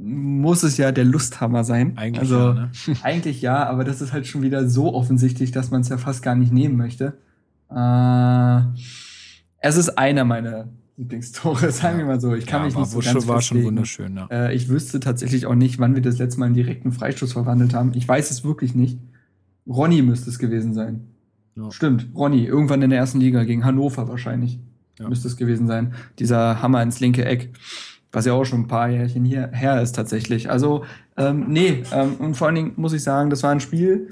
muss 0.02 0.62
es 0.62 0.76
ja 0.76 0.92
der 0.92 1.04
Lusthammer 1.04 1.64
sein. 1.64 1.96
Eigentlich 1.96 2.20
also, 2.20 2.36
ja. 2.36 2.54
Ne? 2.54 2.70
Eigentlich 3.02 3.40
ja, 3.42 3.66
aber 3.66 3.84
das 3.84 4.00
ist 4.00 4.12
halt 4.12 4.26
schon 4.26 4.42
wieder 4.42 4.68
so 4.68 4.94
offensichtlich, 4.94 5.52
dass 5.52 5.70
man 5.70 5.80
es 5.80 5.88
ja 5.88 5.98
fast 5.98 6.22
gar 6.22 6.34
nicht 6.34 6.52
nehmen 6.52 6.76
möchte. 6.76 7.14
Äh, 7.70 8.60
es 9.58 9.76
ist 9.76 9.96
einer 9.96 10.24
meiner 10.24 10.68
Lieblingstore, 10.96 11.70
sagen 11.72 11.98
wir 11.98 12.04
mal 12.04 12.20
so. 12.20 12.34
Ich 12.34 12.46
kann 12.46 12.60
ja, 12.60 12.66
mich 12.66 12.76
nicht 12.76 12.90
so 12.90 12.98
ganz 12.98 13.12
schon, 13.12 13.28
War 13.28 13.40
schon 13.40 13.62
wunderschön, 13.62 14.16
ja. 14.16 14.26
Äh, 14.30 14.54
ich 14.54 14.68
wüsste 14.68 15.00
tatsächlich 15.00 15.46
auch 15.46 15.54
nicht, 15.54 15.78
wann 15.78 15.94
wir 15.94 16.02
das 16.02 16.18
letzte 16.18 16.40
Mal 16.40 16.46
einen 16.46 16.54
direkten 16.54 16.92
Freistoß 16.92 17.32
verwandelt 17.32 17.72
haben. 17.72 17.92
Ich 17.94 18.06
weiß 18.06 18.30
es 18.30 18.44
wirklich 18.44 18.74
nicht. 18.74 18.98
Ronny 19.66 20.02
müsste 20.02 20.30
es 20.30 20.38
gewesen 20.38 20.74
sein. 20.74 21.08
Ja. 21.54 21.70
Stimmt, 21.70 22.08
Ronny, 22.14 22.44
irgendwann 22.44 22.82
in 22.82 22.90
der 22.90 22.98
ersten 22.98 23.20
Liga 23.20 23.44
gegen 23.44 23.64
Hannover 23.64 24.08
wahrscheinlich. 24.08 24.58
Ja. 24.98 25.08
Müsste 25.08 25.28
es 25.28 25.36
gewesen 25.36 25.66
sein. 25.66 25.94
Dieser 26.18 26.62
Hammer 26.62 26.82
ins 26.82 27.00
linke 27.00 27.24
Eck 27.24 27.50
was 28.12 28.26
ja 28.26 28.34
auch 28.34 28.44
schon 28.44 28.60
ein 28.60 28.68
paar 28.68 28.88
Jährchen 28.90 29.24
hier, 29.24 29.48
her 29.52 29.80
ist 29.80 29.92
tatsächlich. 29.92 30.50
Also, 30.50 30.84
ähm, 31.16 31.46
nee, 31.48 31.82
ähm, 31.92 32.16
und 32.18 32.36
vor 32.36 32.46
allen 32.46 32.56
Dingen 32.56 32.72
muss 32.76 32.92
ich 32.92 33.02
sagen, 33.02 33.30
das 33.30 33.42
war 33.42 33.50
ein 33.50 33.60
Spiel, 33.60 34.08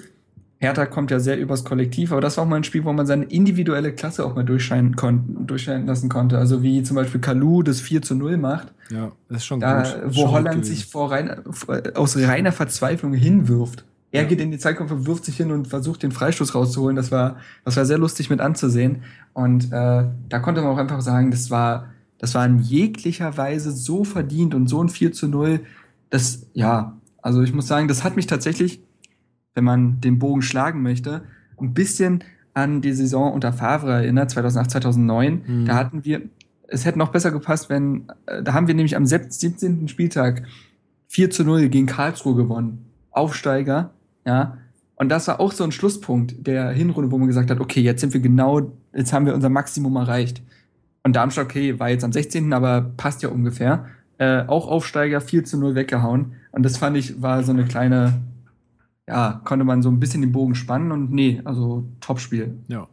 Hertha 0.58 0.84
kommt 0.86 1.10
ja 1.10 1.20
sehr 1.20 1.38
übers 1.38 1.64
Kollektiv, 1.64 2.12
aber 2.12 2.20
das 2.20 2.36
war 2.36 2.44
auch 2.44 2.48
mal 2.48 2.56
ein 2.56 2.64
Spiel, 2.64 2.84
wo 2.84 2.92
man 2.92 3.06
seine 3.06 3.24
individuelle 3.24 3.92
Klasse 3.92 4.26
auch 4.26 4.34
mal 4.34 4.44
durchscheinen, 4.44 4.94
kon 4.94 5.46
durchscheinen 5.46 5.86
lassen 5.86 6.10
konnte. 6.10 6.36
Also 6.36 6.62
wie 6.62 6.82
zum 6.82 6.96
Beispiel 6.96 7.20
Kalu 7.20 7.62
das 7.62 7.80
4 7.80 8.02
zu 8.02 8.14
0 8.14 8.36
macht. 8.36 8.68
Ja, 8.90 9.12
das 9.28 9.38
ist 9.38 9.46
schon 9.46 9.60
da, 9.60 9.82
gut. 9.82 9.96
Wo 10.08 10.22
schon 10.22 10.30
Holland 10.32 10.56
gut 10.56 10.66
sich 10.66 10.84
vor 10.84 11.12
rein, 11.12 11.30
aus 11.94 12.16
reiner 12.18 12.52
Verzweiflung 12.52 13.14
hinwirft. 13.14 13.84
Er 14.12 14.24
geht 14.24 14.40
in 14.40 14.50
die 14.50 14.58
Zeitkampf, 14.58 14.90
wirft 15.06 15.24
sich 15.24 15.36
hin 15.36 15.52
und 15.52 15.68
versucht, 15.68 16.02
den 16.02 16.10
Freistoß 16.10 16.54
rauszuholen. 16.54 16.96
Das 16.96 17.12
war, 17.12 17.36
das 17.64 17.76
war 17.76 17.84
sehr 17.84 17.98
lustig 17.98 18.28
mit 18.28 18.40
anzusehen. 18.40 19.02
Und 19.34 19.72
äh, 19.72 20.04
da 20.28 20.38
konnte 20.40 20.62
man 20.62 20.72
auch 20.72 20.78
einfach 20.78 21.00
sagen, 21.00 21.30
das 21.30 21.50
war, 21.50 21.86
das 22.18 22.34
war 22.34 22.44
in 22.44 22.58
jeglicher 22.58 23.36
Weise 23.36 23.70
so 23.70 24.02
verdient 24.02 24.54
und 24.54 24.66
so 24.66 24.82
ein 24.82 24.88
4 24.88 25.12
zu 25.12 25.28
0. 25.28 25.60
Das, 26.10 26.46
ja, 26.54 26.96
also 27.22 27.42
ich 27.42 27.52
muss 27.52 27.68
sagen, 27.68 27.86
das 27.86 28.02
hat 28.02 28.16
mich 28.16 28.26
tatsächlich, 28.26 28.80
wenn 29.54 29.64
man 29.64 30.00
den 30.00 30.18
Bogen 30.18 30.42
schlagen 30.42 30.82
möchte, 30.82 31.22
ein 31.60 31.72
bisschen 31.72 32.24
an 32.52 32.80
die 32.80 32.92
Saison 32.92 33.32
unter 33.32 33.52
Favre 33.52 33.92
erinnert, 33.92 34.30
2008, 34.30 34.70
2009. 34.72 35.42
Mhm. 35.46 35.66
Da 35.66 35.76
hatten 35.76 36.04
wir, 36.04 36.22
es 36.66 36.84
hätte 36.84 36.98
noch 36.98 37.12
besser 37.12 37.30
gepasst, 37.30 37.70
wenn, 37.70 38.08
äh, 38.26 38.42
da 38.42 38.54
haben 38.54 38.66
wir 38.66 38.74
nämlich 38.74 38.96
am 38.96 39.06
17. 39.06 39.86
Spieltag 39.86 40.42
4 41.06 41.30
zu 41.30 41.44
0 41.44 41.68
gegen 41.68 41.86
Karlsruhe 41.86 42.34
gewonnen. 42.34 42.86
Aufsteiger, 43.12 43.90
ja. 44.24 44.58
Und 44.96 45.08
das 45.08 45.28
war 45.28 45.40
auch 45.40 45.52
so 45.52 45.64
ein 45.64 45.72
Schlusspunkt 45.72 46.46
der 46.46 46.70
Hinrunde, 46.70 47.10
wo 47.10 47.16
man 47.16 47.26
gesagt 47.26 47.50
hat, 47.50 47.60
okay, 47.60 47.80
jetzt 47.80 48.02
sind 48.02 48.12
wir 48.12 48.20
genau, 48.20 48.72
jetzt 48.92 49.12
haben 49.12 49.24
wir 49.24 49.34
unser 49.34 49.48
Maximum 49.48 49.96
erreicht. 49.96 50.42
Und 51.02 51.16
Darmstadt, 51.16 51.46
okay, 51.46 51.78
war 51.78 51.88
jetzt 51.88 52.04
am 52.04 52.12
16., 52.12 52.52
aber 52.52 52.92
passt 52.96 53.22
ja 53.22 53.30
ungefähr. 53.30 53.86
Äh, 54.18 54.44
auch 54.46 54.68
Aufsteiger 54.68 55.22
4 55.22 55.44
zu 55.44 55.58
0 55.58 55.74
weggehauen. 55.74 56.34
Und 56.52 56.64
das 56.64 56.76
fand 56.76 56.98
ich, 56.98 57.22
war 57.22 57.42
so 57.42 57.52
eine 57.52 57.64
kleine, 57.64 58.20
ja, 59.08 59.40
konnte 59.44 59.64
man 59.64 59.80
so 59.80 59.90
ein 59.90 60.00
bisschen 60.00 60.20
den 60.20 60.32
Bogen 60.32 60.54
spannen 60.54 60.92
und 60.92 61.10
nee, 61.10 61.40
also 61.44 61.86
Topspiel. 62.00 62.58
Ja. 62.68 62.86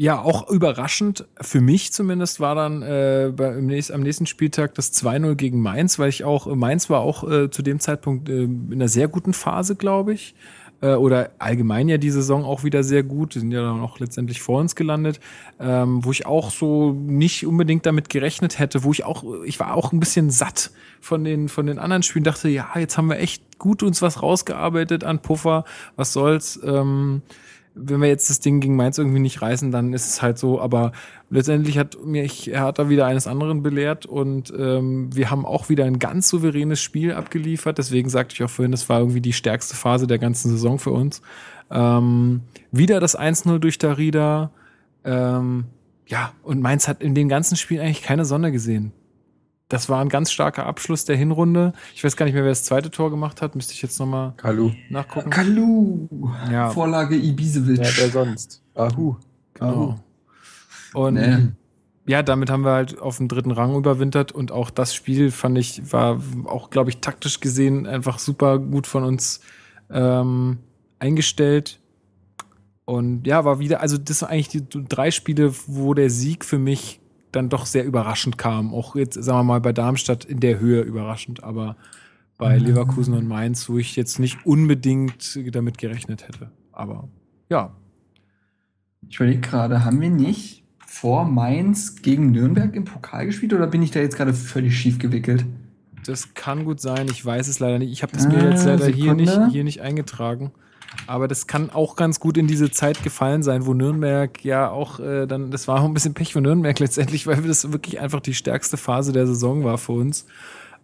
Ja, 0.00 0.18
auch 0.18 0.48
überraschend, 0.48 1.26
für 1.42 1.60
mich 1.60 1.92
zumindest, 1.92 2.40
war 2.40 2.54
dann 2.54 2.80
äh, 2.80 3.30
bei, 3.36 3.50
nächsten, 3.50 3.92
am 3.92 4.00
nächsten 4.00 4.24
Spieltag 4.24 4.74
das 4.74 4.94
2-0 4.94 5.34
gegen 5.34 5.60
Mainz, 5.60 5.98
weil 5.98 6.08
ich 6.08 6.24
auch, 6.24 6.46
Mainz 6.46 6.88
war 6.88 7.00
auch 7.00 7.30
äh, 7.30 7.50
zu 7.50 7.60
dem 7.60 7.80
Zeitpunkt 7.80 8.30
äh, 8.30 8.44
in 8.44 8.70
einer 8.72 8.88
sehr 8.88 9.08
guten 9.08 9.34
Phase, 9.34 9.76
glaube 9.76 10.14
ich. 10.14 10.34
Äh, 10.80 10.94
oder 10.94 11.32
allgemein 11.38 11.86
ja 11.90 11.98
die 11.98 12.10
Saison 12.10 12.46
auch 12.46 12.64
wieder 12.64 12.82
sehr 12.82 13.02
gut. 13.02 13.34
Die 13.34 13.40
sind 13.40 13.50
ja 13.50 13.60
dann 13.60 13.80
auch 13.80 13.98
letztendlich 13.98 14.40
vor 14.40 14.58
uns 14.58 14.74
gelandet, 14.74 15.20
ähm, 15.58 16.02
wo 16.02 16.12
ich 16.12 16.24
auch 16.24 16.50
so 16.50 16.92
nicht 16.92 17.46
unbedingt 17.46 17.84
damit 17.84 18.08
gerechnet 18.08 18.58
hätte, 18.58 18.84
wo 18.84 18.92
ich 18.92 19.04
auch, 19.04 19.22
ich 19.44 19.60
war 19.60 19.74
auch 19.74 19.92
ein 19.92 20.00
bisschen 20.00 20.30
satt 20.30 20.70
von 21.02 21.24
den, 21.24 21.50
von 21.50 21.66
den 21.66 21.78
anderen 21.78 22.02
Spielen, 22.02 22.24
dachte, 22.24 22.48
ja, 22.48 22.70
jetzt 22.76 22.96
haben 22.96 23.10
wir 23.10 23.18
echt 23.18 23.58
gut 23.58 23.82
uns 23.82 24.00
was 24.00 24.22
rausgearbeitet 24.22 25.04
an 25.04 25.20
Puffer, 25.20 25.66
was 25.96 26.14
soll's. 26.14 26.58
Ähm, 26.64 27.20
wenn 27.82 28.00
wir 28.00 28.08
jetzt 28.08 28.30
das 28.30 28.40
Ding 28.40 28.60
gegen 28.60 28.76
Mainz 28.76 28.98
irgendwie 28.98 29.20
nicht 29.20 29.40
reißen, 29.40 29.70
dann 29.70 29.92
ist 29.92 30.06
es 30.06 30.22
halt 30.22 30.38
so. 30.38 30.60
Aber 30.60 30.92
letztendlich 31.30 31.78
hat 31.78 32.04
mich 32.04 32.46
Hertha 32.46 32.88
wieder 32.88 33.06
eines 33.06 33.26
anderen 33.26 33.62
belehrt 33.62 34.06
und 34.06 34.52
ähm, 34.56 35.14
wir 35.14 35.30
haben 35.30 35.46
auch 35.46 35.68
wieder 35.68 35.84
ein 35.84 35.98
ganz 35.98 36.28
souveränes 36.28 36.80
Spiel 36.80 37.12
abgeliefert. 37.12 37.78
Deswegen 37.78 38.08
sagte 38.08 38.34
ich 38.34 38.42
auch 38.42 38.50
vorhin, 38.50 38.72
das 38.72 38.88
war 38.88 39.00
irgendwie 39.00 39.20
die 39.20 39.32
stärkste 39.32 39.74
Phase 39.74 40.06
der 40.06 40.18
ganzen 40.18 40.50
Saison 40.50 40.78
für 40.78 40.90
uns. 40.90 41.22
Ähm, 41.70 42.42
wieder 42.70 43.00
das 43.00 43.18
1-0 43.18 43.58
durch 43.58 43.78
Darida. 43.78 44.50
Ähm, 45.04 45.64
ja, 46.06 46.32
und 46.42 46.60
Mainz 46.60 46.88
hat 46.88 47.02
in 47.02 47.14
dem 47.14 47.28
ganzen 47.28 47.56
Spiel 47.56 47.80
eigentlich 47.80 48.02
keine 48.02 48.24
Sonne 48.24 48.52
gesehen. 48.52 48.92
Das 49.70 49.88
war 49.88 50.00
ein 50.02 50.08
ganz 50.08 50.32
starker 50.32 50.66
Abschluss 50.66 51.04
der 51.04 51.16
Hinrunde. 51.16 51.72
Ich 51.94 52.02
weiß 52.04 52.16
gar 52.16 52.26
nicht 52.26 52.34
mehr, 52.34 52.42
wer 52.42 52.50
das 52.50 52.64
zweite 52.64 52.90
Tor 52.90 53.08
gemacht 53.10 53.40
hat. 53.40 53.54
Müsste 53.54 53.72
ich 53.72 53.80
jetzt 53.80 53.98
nochmal 54.00 54.34
Kalu. 54.36 54.72
nachgucken. 54.90 55.30
Kalu! 55.30 56.08
Ja. 56.50 56.70
Vorlage 56.70 57.14
Ibisevic. 57.16 57.78
Ja, 57.78 57.88
wer 57.96 58.10
sonst? 58.10 58.62
Ahu. 58.74 59.14
Genau. 59.54 60.00
Und 60.92 61.14
Nee. 61.14 61.48
ja, 62.06 62.24
damit 62.24 62.50
haben 62.50 62.64
wir 62.64 62.72
halt 62.72 62.98
auf 62.98 63.18
dem 63.18 63.28
dritten 63.28 63.52
Rang 63.52 63.76
überwintert 63.76 64.32
und 64.32 64.50
auch 64.50 64.70
das 64.70 64.92
Spiel 64.92 65.30
fand 65.30 65.56
ich, 65.56 65.92
war 65.92 66.20
auch, 66.46 66.70
glaube 66.70 66.90
ich, 66.90 66.98
taktisch 66.98 67.38
gesehen 67.38 67.86
einfach 67.86 68.18
super 68.18 68.58
gut 68.58 68.88
von 68.88 69.04
uns 69.04 69.40
ähm, 69.88 70.58
eingestellt. 70.98 71.78
Und 72.86 73.24
ja, 73.24 73.44
war 73.44 73.60
wieder, 73.60 73.80
also 73.80 73.98
das 73.98 74.22
waren 74.22 74.30
eigentlich 74.32 74.48
die 74.48 74.66
drei 74.68 75.12
Spiele, 75.12 75.54
wo 75.68 75.94
der 75.94 76.10
Sieg 76.10 76.44
für 76.44 76.58
mich 76.58 76.99
dann 77.32 77.48
doch 77.48 77.66
sehr 77.66 77.84
überraschend 77.84 78.38
kam. 78.38 78.74
Auch 78.74 78.96
jetzt, 78.96 79.22
sagen 79.22 79.38
wir 79.40 79.44
mal, 79.44 79.60
bei 79.60 79.72
Darmstadt 79.72 80.24
in 80.24 80.40
der 80.40 80.58
Höhe 80.60 80.82
überraschend, 80.82 81.42
aber 81.44 81.76
bei 82.38 82.58
Mhm. 82.58 82.66
Leverkusen 82.66 83.14
und 83.14 83.28
Mainz, 83.28 83.68
wo 83.68 83.78
ich 83.78 83.96
jetzt 83.96 84.18
nicht 84.18 84.44
unbedingt 84.46 85.38
damit 85.54 85.78
gerechnet 85.78 86.26
hätte. 86.26 86.50
Aber 86.72 87.08
ja, 87.50 87.72
Ich 89.08 89.16
überlege 89.16 89.40
gerade, 89.40 89.84
haben 89.84 90.00
wir 90.00 90.10
nicht 90.10 90.62
vor 90.86 91.24
Mainz 91.24 92.02
gegen 92.02 92.30
Nürnberg 92.32 92.74
im 92.76 92.84
Pokal 92.84 93.26
gespielt 93.26 93.52
oder 93.54 93.66
bin 93.66 93.82
ich 93.82 93.90
da 93.90 94.00
jetzt 94.00 94.16
gerade 94.16 94.34
völlig 94.34 94.78
schief 94.78 94.98
gewickelt? 94.98 95.44
Das 96.06 96.34
kann 96.34 96.64
gut 96.64 96.80
sein, 96.80 97.06
ich 97.10 97.24
weiß 97.24 97.48
es 97.48 97.58
leider 97.60 97.78
nicht. 97.78 97.92
Ich 97.92 98.02
habe 98.02 98.12
das 98.12 98.26
mir 98.26 98.38
Äh, 98.38 98.50
jetzt 98.50 98.64
leider 98.66 98.86
hier 98.86 99.14
nicht, 99.14 99.38
hier 99.50 99.64
nicht 99.64 99.80
eingetragen. 99.80 100.50
Aber 101.10 101.26
das 101.26 101.48
kann 101.48 101.70
auch 101.70 101.96
ganz 101.96 102.20
gut 102.20 102.38
in 102.38 102.46
diese 102.46 102.70
Zeit 102.70 103.02
gefallen 103.02 103.42
sein, 103.42 103.66
wo 103.66 103.74
Nürnberg 103.74 104.44
ja 104.44 104.70
auch 104.70 105.00
äh, 105.00 105.26
dann, 105.26 105.50
das 105.50 105.66
war 105.66 105.80
auch 105.80 105.84
ein 105.84 105.92
bisschen 105.92 106.14
Pech 106.14 106.34
für 106.34 106.40
Nürnberg 106.40 106.78
letztendlich, 106.78 107.26
weil 107.26 107.42
das 107.42 107.72
wirklich 107.72 107.98
einfach 107.98 108.20
die 108.20 108.32
stärkste 108.32 108.76
Phase 108.76 109.12
der 109.12 109.26
Saison 109.26 109.64
war 109.64 109.76
für 109.76 109.92
uns. 109.92 110.24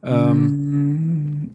Ähm, 0.02 1.44
Mm, 1.44 1.50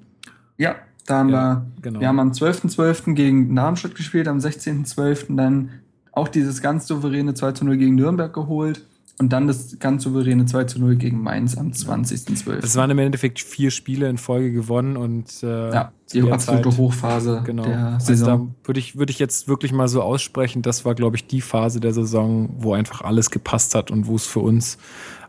ja, 0.57 0.75
da 1.05 1.17
haben 1.17 1.29
Ja, 1.29 1.35
wir, 1.35 1.65
genau. 1.81 1.99
wir 1.99 2.07
haben 2.07 2.19
am 2.21 2.31
12.12. 2.31 3.13
gegen 3.13 3.53
Darmstadt 3.53 3.93
gespielt, 3.93 4.29
am 4.29 4.37
16.12. 4.37 5.35
dann 5.35 5.71
auch 6.13 6.29
dieses 6.29 6.61
ganz 6.61 6.87
souveräne 6.87 7.33
2 7.33 7.51
zu 7.51 7.65
0 7.65 7.75
gegen 7.75 7.95
Nürnberg 7.95 8.33
geholt 8.33 8.85
und 9.21 9.29
dann 9.31 9.45
das 9.47 9.77
ganz 9.79 10.03
souveräne 10.03 10.45
2 10.45 10.63
zu 10.65 10.79
0 10.79 10.95
gegen 10.95 11.21
Mainz 11.21 11.55
am 11.57 11.69
20.12. 11.71 12.63
Es 12.63 12.75
waren 12.75 12.89
im 12.89 12.97
Endeffekt 12.99 13.39
vier 13.39 13.69
Spiele 13.69 14.09
in 14.09 14.17
Folge 14.17 14.51
gewonnen 14.51 14.97
und 14.97 15.43
äh, 15.43 15.71
ja, 15.71 15.91
die 16.11 16.29
absolute 16.29 16.69
Zeit- 16.69 16.77
Hochphase 16.77 17.41
Genau. 17.45 17.63
der 17.63 17.85
Also 17.93 18.07
Saison. 18.07 18.55
da 18.63 18.67
würde 18.67 18.79
ich, 18.79 18.97
würde 18.97 19.11
ich 19.11 19.19
jetzt 19.19 19.47
wirklich 19.47 19.71
mal 19.73 19.87
so 19.87 20.01
aussprechen, 20.01 20.63
das 20.63 20.85
war, 20.85 20.95
glaube 20.95 21.15
ich, 21.17 21.27
die 21.27 21.41
Phase 21.41 21.79
der 21.79 21.93
Saison, 21.93 22.49
wo 22.57 22.73
einfach 22.73 23.01
alles 23.01 23.29
gepasst 23.29 23.75
hat 23.75 23.91
und 23.91 24.07
wo 24.07 24.15
es 24.15 24.25
für 24.25 24.39
uns 24.39 24.77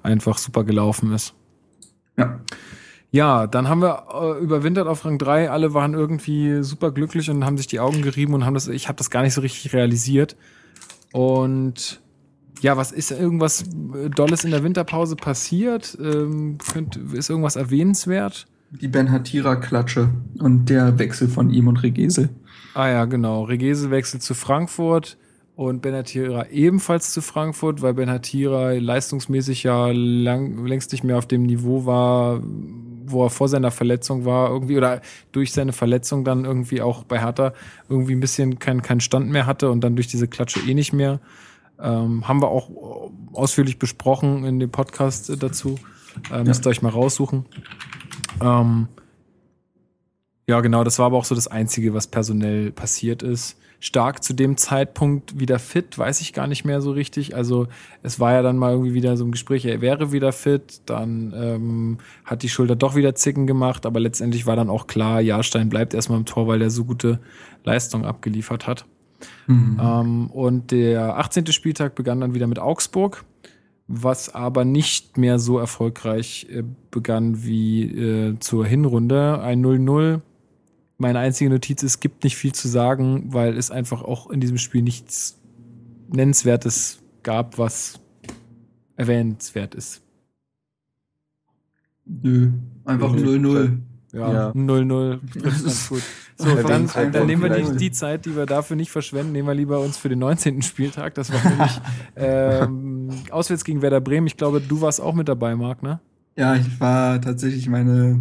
einfach 0.02 0.38
super 0.38 0.64
gelaufen 0.64 1.12
ist. 1.12 1.34
ja. 2.16 2.40
Ja, 3.14 3.46
dann 3.46 3.68
haben 3.68 3.82
wir 3.82 4.04
äh, 4.38 4.42
überwintert 4.42 4.88
auf 4.88 5.04
Rang 5.04 5.18
3. 5.18 5.50
Alle 5.50 5.74
waren 5.74 5.92
irgendwie 5.92 6.62
super 6.62 6.90
glücklich 6.92 7.28
und 7.28 7.44
haben 7.44 7.58
sich 7.58 7.66
die 7.66 7.78
Augen 7.78 8.00
gerieben 8.00 8.32
und 8.32 8.46
haben 8.46 8.54
das, 8.54 8.68
ich 8.68 8.88
habe 8.88 8.96
das 8.96 9.10
gar 9.10 9.20
nicht 9.20 9.34
so 9.34 9.42
richtig 9.42 9.74
realisiert. 9.74 10.34
Und 11.12 12.00
ja, 12.62 12.76
was 12.76 12.92
ist 12.92 13.10
irgendwas 13.10 13.62
äh, 13.62 14.08
Dolles 14.08 14.44
in 14.44 14.52
der 14.52 14.62
Winterpause 14.62 15.16
passiert? 15.16 15.98
Ähm, 16.00 16.58
könnt, 16.72 16.96
ist 17.12 17.28
irgendwas 17.28 17.56
erwähnenswert? 17.56 18.46
Die 18.70 18.88
Ben 18.88 19.10
Hatira-Klatsche 19.10 20.08
und 20.38 20.70
der 20.70 20.98
Wechsel 20.98 21.28
von 21.28 21.50
ihm 21.50 21.68
und 21.68 21.82
Regesel. 21.82 22.30
Ah 22.74 22.88
ja, 22.88 23.04
genau. 23.04 23.44
Regese 23.44 23.90
wechselt 23.90 24.22
zu 24.22 24.34
Frankfurt 24.34 25.18
und 25.56 25.82
Benatira 25.82 26.46
ebenfalls 26.48 27.12
zu 27.12 27.20
Frankfurt, 27.20 27.82
weil 27.82 27.92
Benatira 27.92 28.72
leistungsmäßig 28.72 29.64
ja 29.64 29.90
lang, 29.90 30.64
längst 30.64 30.92
nicht 30.92 31.04
mehr 31.04 31.18
auf 31.18 31.26
dem 31.26 31.42
Niveau 31.42 31.84
war, 31.84 32.40
wo 33.04 33.26
er 33.26 33.30
vor 33.30 33.48
seiner 33.48 33.70
Verletzung 33.70 34.24
war, 34.24 34.50
irgendwie 34.50 34.78
oder 34.78 35.02
durch 35.32 35.52
seine 35.52 35.72
Verletzung 35.72 36.24
dann 36.24 36.46
irgendwie 36.46 36.80
auch 36.80 37.04
bei 37.04 37.20
Hertha 37.20 37.52
irgendwie 37.90 38.14
ein 38.14 38.20
bisschen 38.20 38.58
keinen 38.58 38.80
keinen 38.80 39.00
Stand 39.00 39.28
mehr 39.28 39.44
hatte 39.44 39.70
und 39.70 39.82
dann 39.82 39.96
durch 39.96 40.06
diese 40.06 40.28
Klatsche 40.28 40.60
eh 40.60 40.72
nicht 40.72 40.94
mehr. 40.94 41.20
Ähm, 41.82 42.28
haben 42.28 42.40
wir 42.40 42.48
auch 42.48 43.10
ausführlich 43.32 43.78
besprochen 43.78 44.44
in 44.44 44.60
dem 44.60 44.70
Podcast 44.70 45.30
äh, 45.30 45.36
dazu. 45.36 45.78
Äh, 46.32 46.44
müsst 46.44 46.66
ihr 46.66 46.70
euch 46.70 46.82
mal 46.82 46.90
raussuchen. 46.90 47.46
Ähm, 48.40 48.88
ja, 50.46 50.60
genau, 50.60 50.84
das 50.84 50.98
war 50.98 51.06
aber 51.06 51.16
auch 51.16 51.24
so 51.24 51.34
das 51.34 51.48
Einzige, 51.48 51.94
was 51.94 52.06
personell 52.06 52.72
passiert 52.72 53.22
ist. 53.22 53.56
Stark 53.80 54.22
zu 54.22 54.32
dem 54.32 54.56
Zeitpunkt 54.56 55.40
wieder 55.40 55.58
fit, 55.58 55.98
weiß 55.98 56.20
ich 56.20 56.32
gar 56.32 56.46
nicht 56.46 56.64
mehr 56.64 56.80
so 56.80 56.92
richtig. 56.92 57.34
Also 57.34 57.66
es 58.04 58.20
war 58.20 58.32
ja 58.32 58.42
dann 58.42 58.56
mal 58.56 58.70
irgendwie 58.70 58.94
wieder 58.94 59.16
so 59.16 59.24
ein 59.24 59.32
Gespräch, 59.32 59.64
er 59.64 59.80
wäre 59.80 60.12
wieder 60.12 60.30
fit, 60.30 60.82
dann 60.86 61.32
ähm, 61.36 61.98
hat 62.24 62.44
die 62.44 62.48
Schulter 62.48 62.76
doch 62.76 62.94
wieder 62.94 63.16
Zicken 63.16 63.48
gemacht, 63.48 63.84
aber 63.84 63.98
letztendlich 63.98 64.46
war 64.46 64.54
dann 64.54 64.70
auch 64.70 64.86
klar, 64.86 65.20
Jahrstein 65.20 65.68
bleibt 65.68 65.94
erstmal 65.94 66.18
im 66.18 66.26
Tor, 66.26 66.46
weil 66.46 66.60
der 66.60 66.70
so 66.70 66.84
gute 66.84 67.18
Leistung 67.64 68.04
abgeliefert 68.04 68.68
hat. 68.68 68.84
Mhm. 69.46 69.80
Ähm, 69.80 70.30
und 70.30 70.70
der 70.70 71.18
18. 71.18 71.46
Spieltag 71.48 71.94
begann 71.94 72.20
dann 72.20 72.34
wieder 72.34 72.46
mit 72.46 72.58
Augsburg, 72.58 73.24
was 73.86 74.34
aber 74.34 74.64
nicht 74.64 75.18
mehr 75.18 75.38
so 75.38 75.58
erfolgreich 75.58 76.46
äh, 76.50 76.62
begann 76.90 77.44
wie 77.44 77.82
äh, 77.84 78.38
zur 78.38 78.64
Hinrunde. 78.66 79.40
Ein 79.40 79.64
0-0. 79.64 80.20
Meine 80.98 81.18
einzige 81.18 81.50
Notiz 81.50 81.82
ist, 81.82 81.94
es 81.94 82.00
gibt 82.00 82.24
nicht 82.24 82.36
viel 82.36 82.52
zu 82.52 82.68
sagen, 82.68 83.32
weil 83.32 83.56
es 83.56 83.70
einfach 83.70 84.02
auch 84.02 84.30
in 84.30 84.40
diesem 84.40 84.58
Spiel 84.58 84.82
nichts 84.82 85.38
Nennenswertes 86.08 87.02
gab, 87.22 87.58
was 87.58 88.00
erwähnenswert 88.96 89.74
ist. 89.74 90.02
Nö, 92.04 92.50
einfach 92.84 93.12
0-0. 93.12 93.78
Ja, 94.12 94.32
Ja. 94.32 94.50
0-0 94.50 95.20
trifft 95.40 95.64
ganz 95.64 95.88
gut. 95.88 96.02
So, 96.42 96.54
dann, 96.56 96.82
Einfach 96.82 97.10
dann 97.10 97.26
nehmen 97.26 97.42
wir 97.42 97.50
die, 97.50 97.76
die 97.76 97.92
Zeit, 97.92 98.26
die 98.26 98.36
wir 98.36 98.46
dafür 98.46 98.76
nicht 98.76 98.90
verschwenden, 98.90 99.32
nehmen 99.32 99.46
wir 99.46 99.54
lieber 99.54 99.80
uns 99.80 99.96
für 99.96 100.08
den 100.08 100.18
19. 100.18 100.62
Spieltag. 100.62 101.14
Das 101.14 101.32
war 101.32 101.50
nämlich 101.50 101.80
ähm, 102.16 103.10
auswärts 103.30 103.64
gegen 103.64 103.82
Werder 103.82 104.00
Bremen. 104.00 104.26
Ich 104.26 104.36
glaube, 104.36 104.60
du 104.60 104.80
warst 104.80 105.00
auch 105.00 105.14
mit 105.14 105.28
dabei, 105.28 105.54
Marc, 105.54 105.82
ne? 105.82 106.00
Ja, 106.36 106.54
ich 106.56 106.80
war 106.80 107.20
tatsächlich 107.20 107.68
meine, 107.68 108.20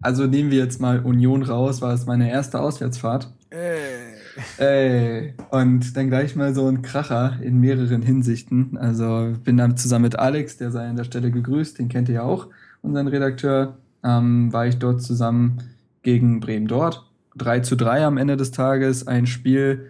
also 0.00 0.26
nehmen 0.26 0.50
wir 0.50 0.58
jetzt 0.58 0.80
mal 0.80 1.00
Union 1.00 1.42
raus, 1.42 1.82
war 1.82 1.92
es 1.92 2.06
meine 2.06 2.30
erste 2.30 2.60
Auswärtsfahrt. 2.60 3.30
Ey, 4.56 5.34
und 5.50 5.96
dann 5.96 6.08
gleich 6.08 6.36
mal 6.36 6.54
so 6.54 6.68
ein 6.68 6.82
Kracher 6.82 7.38
in 7.42 7.60
mehreren 7.60 8.02
Hinsichten. 8.02 8.76
Also 8.78 9.32
bin 9.44 9.56
dann 9.56 9.76
zusammen 9.76 10.04
mit 10.04 10.18
Alex, 10.18 10.56
der 10.56 10.70
sei 10.70 10.88
an 10.88 10.96
der 10.96 11.04
Stelle 11.04 11.30
gegrüßt, 11.30 11.78
den 11.78 11.88
kennt 11.88 12.08
ihr 12.08 12.16
ja 12.16 12.22
auch, 12.22 12.48
unseren 12.82 13.08
Redakteur, 13.08 13.78
ähm, 14.04 14.52
war 14.52 14.66
ich 14.66 14.78
dort 14.78 15.02
zusammen 15.02 15.62
gegen 16.02 16.40
Bremen 16.40 16.68
dort. 16.68 17.07
3 17.38 17.60
zu 17.60 17.76
3 17.76 18.04
am 18.04 18.16
Ende 18.18 18.36
des 18.36 18.50
Tages, 18.50 19.06
ein 19.06 19.26
Spiel, 19.26 19.86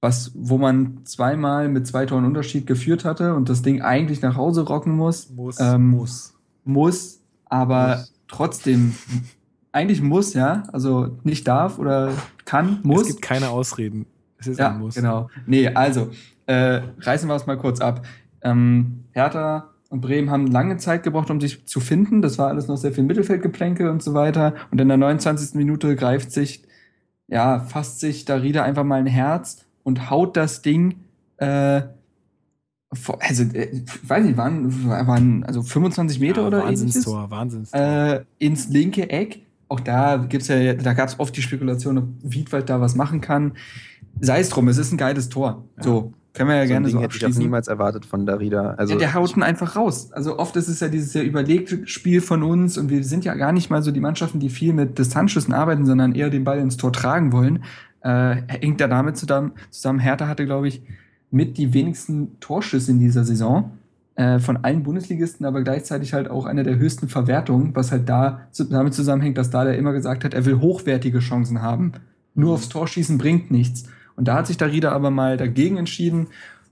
was, 0.00 0.32
wo 0.34 0.58
man 0.58 1.00
zweimal 1.04 1.68
mit 1.68 1.86
zwei 1.86 2.04
Toren 2.06 2.24
Unterschied 2.26 2.66
geführt 2.66 3.04
hatte 3.04 3.34
und 3.34 3.48
das 3.48 3.62
Ding 3.62 3.80
eigentlich 3.82 4.20
nach 4.22 4.36
Hause 4.36 4.62
rocken 4.62 4.92
muss. 4.94 5.30
Muss, 5.30 5.58
Ähm, 5.60 5.88
muss. 5.90 6.34
Muss, 6.64 7.20
aber 7.46 7.96
Muss. 7.98 8.12
trotzdem, 8.28 8.94
eigentlich 9.72 10.02
muss, 10.02 10.34
ja, 10.34 10.62
also 10.72 11.18
nicht 11.24 11.48
darf 11.48 11.78
oder 11.78 12.12
kann, 12.44 12.80
muss. 12.82 13.02
Es 13.02 13.08
gibt 13.08 13.22
keine 13.22 13.48
Ausreden. 13.50 14.06
Es 14.38 14.46
ist 14.46 14.58
Ja, 14.58 14.70
ein 14.70 14.78
Muss. 14.78 14.94
genau. 14.94 15.30
Nee, 15.46 15.68
also, 15.68 16.10
äh, 16.46 16.82
reißen 17.00 17.28
wir 17.28 17.34
es 17.34 17.46
mal 17.46 17.56
kurz 17.58 17.80
ab. 17.80 18.04
Ähm, 18.42 19.04
Hertha 19.12 19.70
und 19.94 20.00
Bremen 20.00 20.28
haben 20.28 20.48
lange 20.48 20.76
Zeit 20.76 21.04
gebraucht, 21.04 21.30
um 21.30 21.40
sich 21.40 21.66
zu 21.66 21.78
finden. 21.78 22.20
Das 22.20 22.36
war 22.36 22.48
alles 22.48 22.66
noch 22.66 22.76
sehr 22.76 22.90
viel 22.90 23.04
Mittelfeldgeplänkel 23.04 23.88
und 23.88 24.02
so 24.02 24.12
weiter. 24.12 24.54
Und 24.72 24.80
in 24.80 24.88
der 24.88 24.96
29. 24.96 25.54
Minute 25.54 25.94
greift 25.94 26.32
sich, 26.32 26.64
ja, 27.28 27.60
fasst 27.60 28.00
sich 28.00 28.24
Darida 28.24 28.64
einfach 28.64 28.82
mal 28.82 28.98
ein 28.98 29.06
Herz 29.06 29.64
und 29.84 30.10
haut 30.10 30.36
das 30.36 30.62
Ding, 30.62 30.96
äh, 31.36 31.82
also, 33.20 33.44
äh, 33.54 33.68
ich 33.70 34.10
weiß 34.10 34.24
nicht, 34.24 34.36
waren, 34.36 34.84
waren 34.88 35.44
also 35.44 35.62
25 35.62 36.18
Meter 36.18 36.40
Ja, 36.40 36.46
oder 36.48 36.64
Wahnsinnstor, 36.64 37.30
Wahnsinnstor. 37.30 37.80
äh, 37.80 38.24
ins 38.38 38.68
linke 38.70 39.08
Eck. 39.10 39.42
Auch 39.68 39.78
da 39.78 40.16
gibt's 40.16 40.48
ja, 40.48 40.74
da 40.74 40.92
gab 40.94 41.08
es 41.08 41.20
oft 41.20 41.36
die 41.36 41.42
Spekulation, 41.42 41.98
ob 41.98 42.08
Wiedwald 42.22 42.68
da 42.68 42.80
was 42.80 42.96
machen 42.96 43.20
kann. 43.20 43.52
Sei 44.20 44.40
es 44.40 44.48
drum, 44.48 44.66
es 44.66 44.78
ist 44.78 44.90
ein 44.90 44.98
geiles 44.98 45.28
Tor. 45.28 45.64
Ja. 45.76 45.82
So, 45.84 46.12
können 46.34 46.48
wir 46.48 46.56
ja 46.56 46.62
so 46.64 46.68
gerne 46.68 46.88
Ding 46.88 46.96
so 46.96 47.02
hätte 47.02 47.16
ich 47.16 47.24
auch 47.24 47.38
niemals 47.38 47.68
erwartet 47.68 48.04
von 48.04 48.26
Darida. 48.26 48.74
Also 48.76 48.94
ja, 48.94 48.98
der 48.98 49.14
haut 49.14 49.36
ihn 49.36 49.42
einfach 49.44 49.76
raus. 49.76 50.12
Also 50.12 50.38
oft 50.38 50.56
ist 50.56 50.68
es 50.68 50.80
ja 50.80 50.88
dieses 50.88 51.12
sehr 51.12 51.24
überlegte 51.24 51.86
Spiel 51.86 52.20
von 52.20 52.42
uns 52.42 52.76
und 52.76 52.90
wir 52.90 53.04
sind 53.04 53.24
ja 53.24 53.34
gar 53.34 53.52
nicht 53.52 53.70
mal 53.70 53.82
so 53.82 53.92
die 53.92 54.00
Mannschaften, 54.00 54.40
die 54.40 54.48
viel 54.48 54.72
mit 54.72 54.98
Distanzschüssen 54.98 55.54
arbeiten, 55.54 55.86
sondern 55.86 56.12
eher 56.14 56.30
den 56.30 56.42
Ball 56.42 56.58
ins 56.58 56.76
Tor 56.76 56.92
tragen 56.92 57.32
wollen. 57.32 57.62
Äh, 58.00 58.42
hängt 58.48 58.80
da 58.80 58.88
damit 58.88 59.16
zusammen, 59.16 59.52
zusammen. 59.70 60.00
Hertha 60.00 60.26
hatte, 60.26 60.44
glaube 60.44 60.66
ich, 60.66 60.82
mit 61.30 61.56
die 61.56 61.72
wenigsten 61.72 62.38
Torschüsse 62.40 62.90
in 62.90 62.98
dieser 62.98 63.24
Saison 63.24 63.70
äh, 64.16 64.40
von 64.40 64.58
allen 64.58 64.82
Bundesligisten, 64.82 65.46
aber 65.46 65.62
gleichzeitig 65.62 66.14
halt 66.14 66.28
auch 66.28 66.46
eine 66.46 66.64
der 66.64 66.76
höchsten 66.76 67.08
Verwertungen, 67.08 67.74
was 67.76 67.92
halt 67.92 68.08
da 68.08 68.42
damit 68.70 68.94
zusammenhängt, 68.94 69.38
dass 69.38 69.50
da 69.50 69.64
der 69.64 69.78
immer 69.78 69.92
gesagt 69.92 70.24
hat, 70.24 70.34
er 70.34 70.44
will 70.46 70.60
hochwertige 70.60 71.20
Chancen 71.20 71.62
haben. 71.62 71.92
Nur 72.34 72.54
aufs 72.54 72.68
Tor 72.68 72.88
schießen 72.88 73.18
bringt 73.18 73.52
nichts. 73.52 73.84
Und 74.16 74.28
da 74.28 74.34
hat 74.36 74.46
sich 74.46 74.56
Darida 74.56 74.92
aber 74.92 75.10
mal 75.10 75.36
dagegen 75.36 75.76
entschieden 75.76 76.28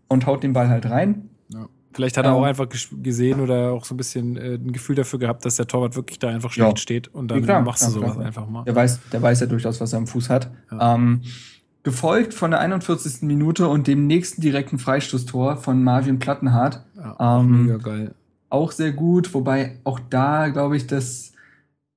und 0.08 0.26
haut 0.26 0.42
den 0.42 0.52
Ball 0.52 0.68
halt 0.68 0.88
rein. 0.88 1.28
Ja. 1.48 1.66
Vielleicht 1.94 2.16
hat 2.16 2.24
er 2.24 2.30
Ähm, 2.32 2.36
auch 2.38 2.44
einfach 2.44 2.64
ges- 2.66 3.02
gesehen 3.02 3.40
oder 3.40 3.72
auch 3.72 3.84
so 3.84 3.94
ein 3.94 3.98
bisschen 3.98 4.36
äh, 4.36 4.54
ein 4.54 4.72
Gefühl 4.72 4.96
dafür 4.96 5.18
gehabt, 5.18 5.44
dass 5.44 5.56
der 5.56 5.66
Torwart 5.66 5.94
wirklich 5.96 6.18
da 6.18 6.28
einfach 6.28 6.50
Ja. 6.54 6.64
schlecht 6.66 6.78
steht 6.80 7.08
und 7.08 7.28
dann 7.30 7.40
Ja, 7.40 7.44
klar, 7.44 7.62
machst 7.62 7.82
du 7.82 7.86
klar, 7.90 8.00
sowas 8.00 8.14
klar. 8.14 8.26
einfach 8.26 8.48
mal. 8.48 8.64
Der 8.64 8.74
weiß, 8.74 9.00
der 9.12 9.20
weiß 9.22 9.40
ja 9.40 9.46
durchaus, 9.46 9.80
was 9.80 9.92
er 9.92 9.98
am 9.98 10.06
Fuß 10.06 10.30
hat. 10.30 10.50
Ja. 10.70 10.94
Ähm, 10.94 11.22
gefolgt 11.82 12.32
von 12.32 12.50
der 12.52 12.60
41. 12.60 13.22
Minute 13.22 13.66
und 13.68 13.86
dem 13.88 14.06
nächsten 14.06 14.40
direkten 14.40 14.78
Freistoßtor 14.78 15.56
von 15.56 15.82
Marvin 15.82 16.18
Plattenhardt. 16.18 16.82
Ja, 16.96 17.16
auch 17.18 17.40
Ähm, 17.40 17.66
mega 17.66 17.78
geil. 17.78 18.14
Auch 18.48 18.70
sehr 18.70 18.92
gut, 18.92 19.34
wobei 19.34 19.78
auch 19.84 19.98
da, 20.10 20.48
glaube 20.48 20.76
ich, 20.76 20.86
dass 20.86 21.31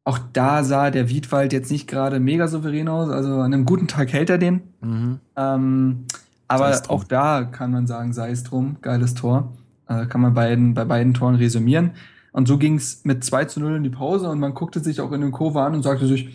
auch 0.06 0.20
da 0.34 0.64
sah 0.64 0.92
der 0.92 1.10
Wiedwald 1.10 1.52
jetzt 1.52 1.72
nicht 1.72 1.88
gerade 1.88 2.20
mega 2.20 2.48
souverän 2.48 2.88
aus. 2.88 3.10
Also 3.10 3.34
an 3.40 3.54
einem 3.54 3.66
guten 3.66 3.88
Tag 3.88 4.14
hält 4.14 4.30
er 4.30 4.38
den. 4.38 4.62
Mhm. 4.82 5.20
Ähm, 5.36 6.06
aber 6.48 6.80
auch 6.90 7.04
da 7.04 7.44
kann 7.44 7.72
man 7.72 7.88
sagen, 7.88 8.14
sei 8.14 8.30
es 8.30 8.44
drum, 8.44 8.78
geiles 8.82 9.16
Tor. 9.16 9.52
Äh, 9.88 10.06
kann 10.06 10.22
man 10.22 10.36
beiden, 10.36 10.76
bei 10.76 10.86
beiden 10.86 11.16
Toren 11.16 11.36
resümieren. 11.36 11.92
Und 12.32 12.48
so 12.48 12.60
ging 12.60 12.76
es 12.76 13.04
mit 13.04 13.24
2 13.24 13.46
zu 13.46 13.60
0 13.60 13.78
in 13.78 13.84
die 13.84 13.90
Pause 13.90 14.30
und 14.30 14.40
man 14.40 14.54
guckte 14.54 14.80
sich 14.80 15.02
auch 15.02 15.12
in 15.12 15.22
den 15.22 15.32
Kurve 15.32 15.62
an 15.62 15.74
und 15.74 15.82
sagte 15.82 16.06
sich, 16.06 16.30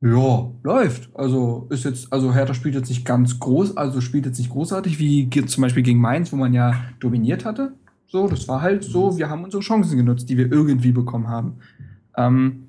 ja, 0.00 0.50
läuft. 0.62 1.08
Also 1.14 1.66
ist 1.70 1.84
jetzt, 1.84 2.12
also 2.12 2.32
Hertha 2.32 2.54
spielt 2.54 2.76
jetzt 2.76 2.90
nicht 2.90 3.04
ganz 3.04 3.40
groß, 3.40 3.76
also 3.76 4.00
spielt 4.02 4.26
jetzt 4.26 4.38
nicht 4.38 4.50
großartig, 4.50 5.00
wie 5.00 5.28
zum 5.30 5.62
Beispiel 5.62 5.82
gegen 5.82 6.00
Mainz, 6.00 6.30
wo 6.32 6.36
man 6.36 6.52
ja 6.52 6.74
dominiert 7.00 7.44
hatte. 7.44 7.72
So, 8.06 8.28
das 8.28 8.46
war 8.46 8.60
halt 8.62 8.84
so, 8.84 9.16
wir 9.16 9.30
haben 9.30 9.42
unsere 9.42 9.62
Chancen 9.62 9.96
genutzt, 9.96 10.28
die 10.28 10.36
wir 10.36 10.52
irgendwie 10.52 10.92
bekommen 10.92 11.28
haben. 11.28 11.54
Ähm, 12.16 12.63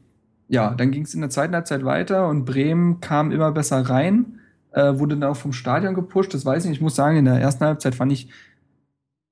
ja, 0.47 0.73
dann 0.76 0.91
ging 0.91 1.03
es 1.03 1.13
in 1.13 1.22
der 1.22 1.30
zweiten 1.30 1.53
Halbzeit 1.53 1.84
weiter 1.85 2.27
und 2.27 2.45
Bremen 2.45 2.99
kam 2.99 3.31
immer 3.31 3.51
besser 3.51 3.81
rein, 3.81 4.39
äh, 4.72 4.97
wurde 4.99 5.17
dann 5.17 5.30
auch 5.30 5.38
vom 5.38 5.53
Stadion 5.53 5.95
gepusht. 5.95 6.34
Das 6.34 6.45
weiß 6.45 6.63
ich 6.63 6.69
nicht. 6.69 6.77
Ich 6.77 6.84
muss 6.84 6.95
sagen, 6.95 7.17
in 7.17 7.26
der 7.26 7.39
ersten 7.39 7.65
Halbzeit 7.65 7.95
fand 7.95 8.11
ich, 8.11 8.30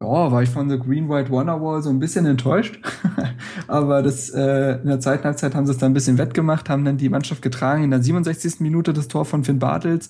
ja, 0.01 0.31
war 0.31 0.41
ich 0.43 0.49
von 0.49 0.69
The 0.69 0.79
Green 0.79 1.09
White 1.09 1.29
Wonderwall 1.29 1.81
so 1.81 1.89
ein 1.89 1.99
bisschen 1.99 2.25
enttäuscht. 2.25 2.79
Aber 3.67 4.01
das, 4.01 4.29
äh, 4.31 4.79
in 4.81 4.87
der 4.87 4.99
zweiten 4.99 5.23
Halbzeit 5.23 5.55
haben 5.55 5.65
sie 5.65 5.71
es 5.71 5.77
dann 5.77 5.91
ein 5.91 5.93
bisschen 5.93 6.17
wettgemacht, 6.17 6.69
haben 6.69 6.83
dann 6.83 6.97
die 6.97 7.09
Mannschaft 7.09 7.41
getragen. 7.41 7.83
In 7.83 7.91
der 7.91 8.01
67. 8.01 8.59
Minute 8.59 8.91
das 8.93 9.07
Tor 9.07 9.25
von 9.25 9.43
Finn 9.43 9.59
Bartels. 9.59 10.09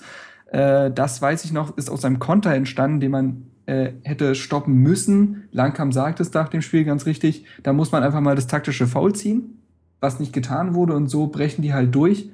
Äh, 0.51 0.91
das 0.91 1.21
weiß 1.21 1.45
ich 1.45 1.51
noch, 1.51 1.77
ist 1.77 1.89
aus 1.89 2.05
einem 2.05 2.19
Konter 2.19 2.53
entstanden, 2.53 2.99
den 2.99 3.11
man 3.11 3.43
äh, 3.65 3.91
hätte 4.03 4.35
stoppen 4.35 4.75
müssen. 4.75 5.47
Langkamp 5.51 5.93
sagt 5.93 6.19
es 6.19 6.33
nach 6.33 6.49
dem 6.49 6.61
Spiel 6.61 6.85
ganz 6.85 7.05
richtig. 7.05 7.45
Da 7.63 7.73
muss 7.73 7.91
man 7.91 8.03
einfach 8.03 8.21
mal 8.21 8.35
das 8.35 8.47
taktische 8.47 8.87
Foul 8.87 9.13
ziehen, 9.13 9.62
was 10.03 10.19
nicht 10.19 10.33
getan 10.33 10.75
wurde 10.75 10.93
und 10.93 11.07
so 11.07 11.27
brechen 11.27 11.63
die 11.63 11.73
halt 11.73 11.95
durch. 11.95 12.29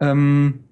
Ähm, 0.00 0.64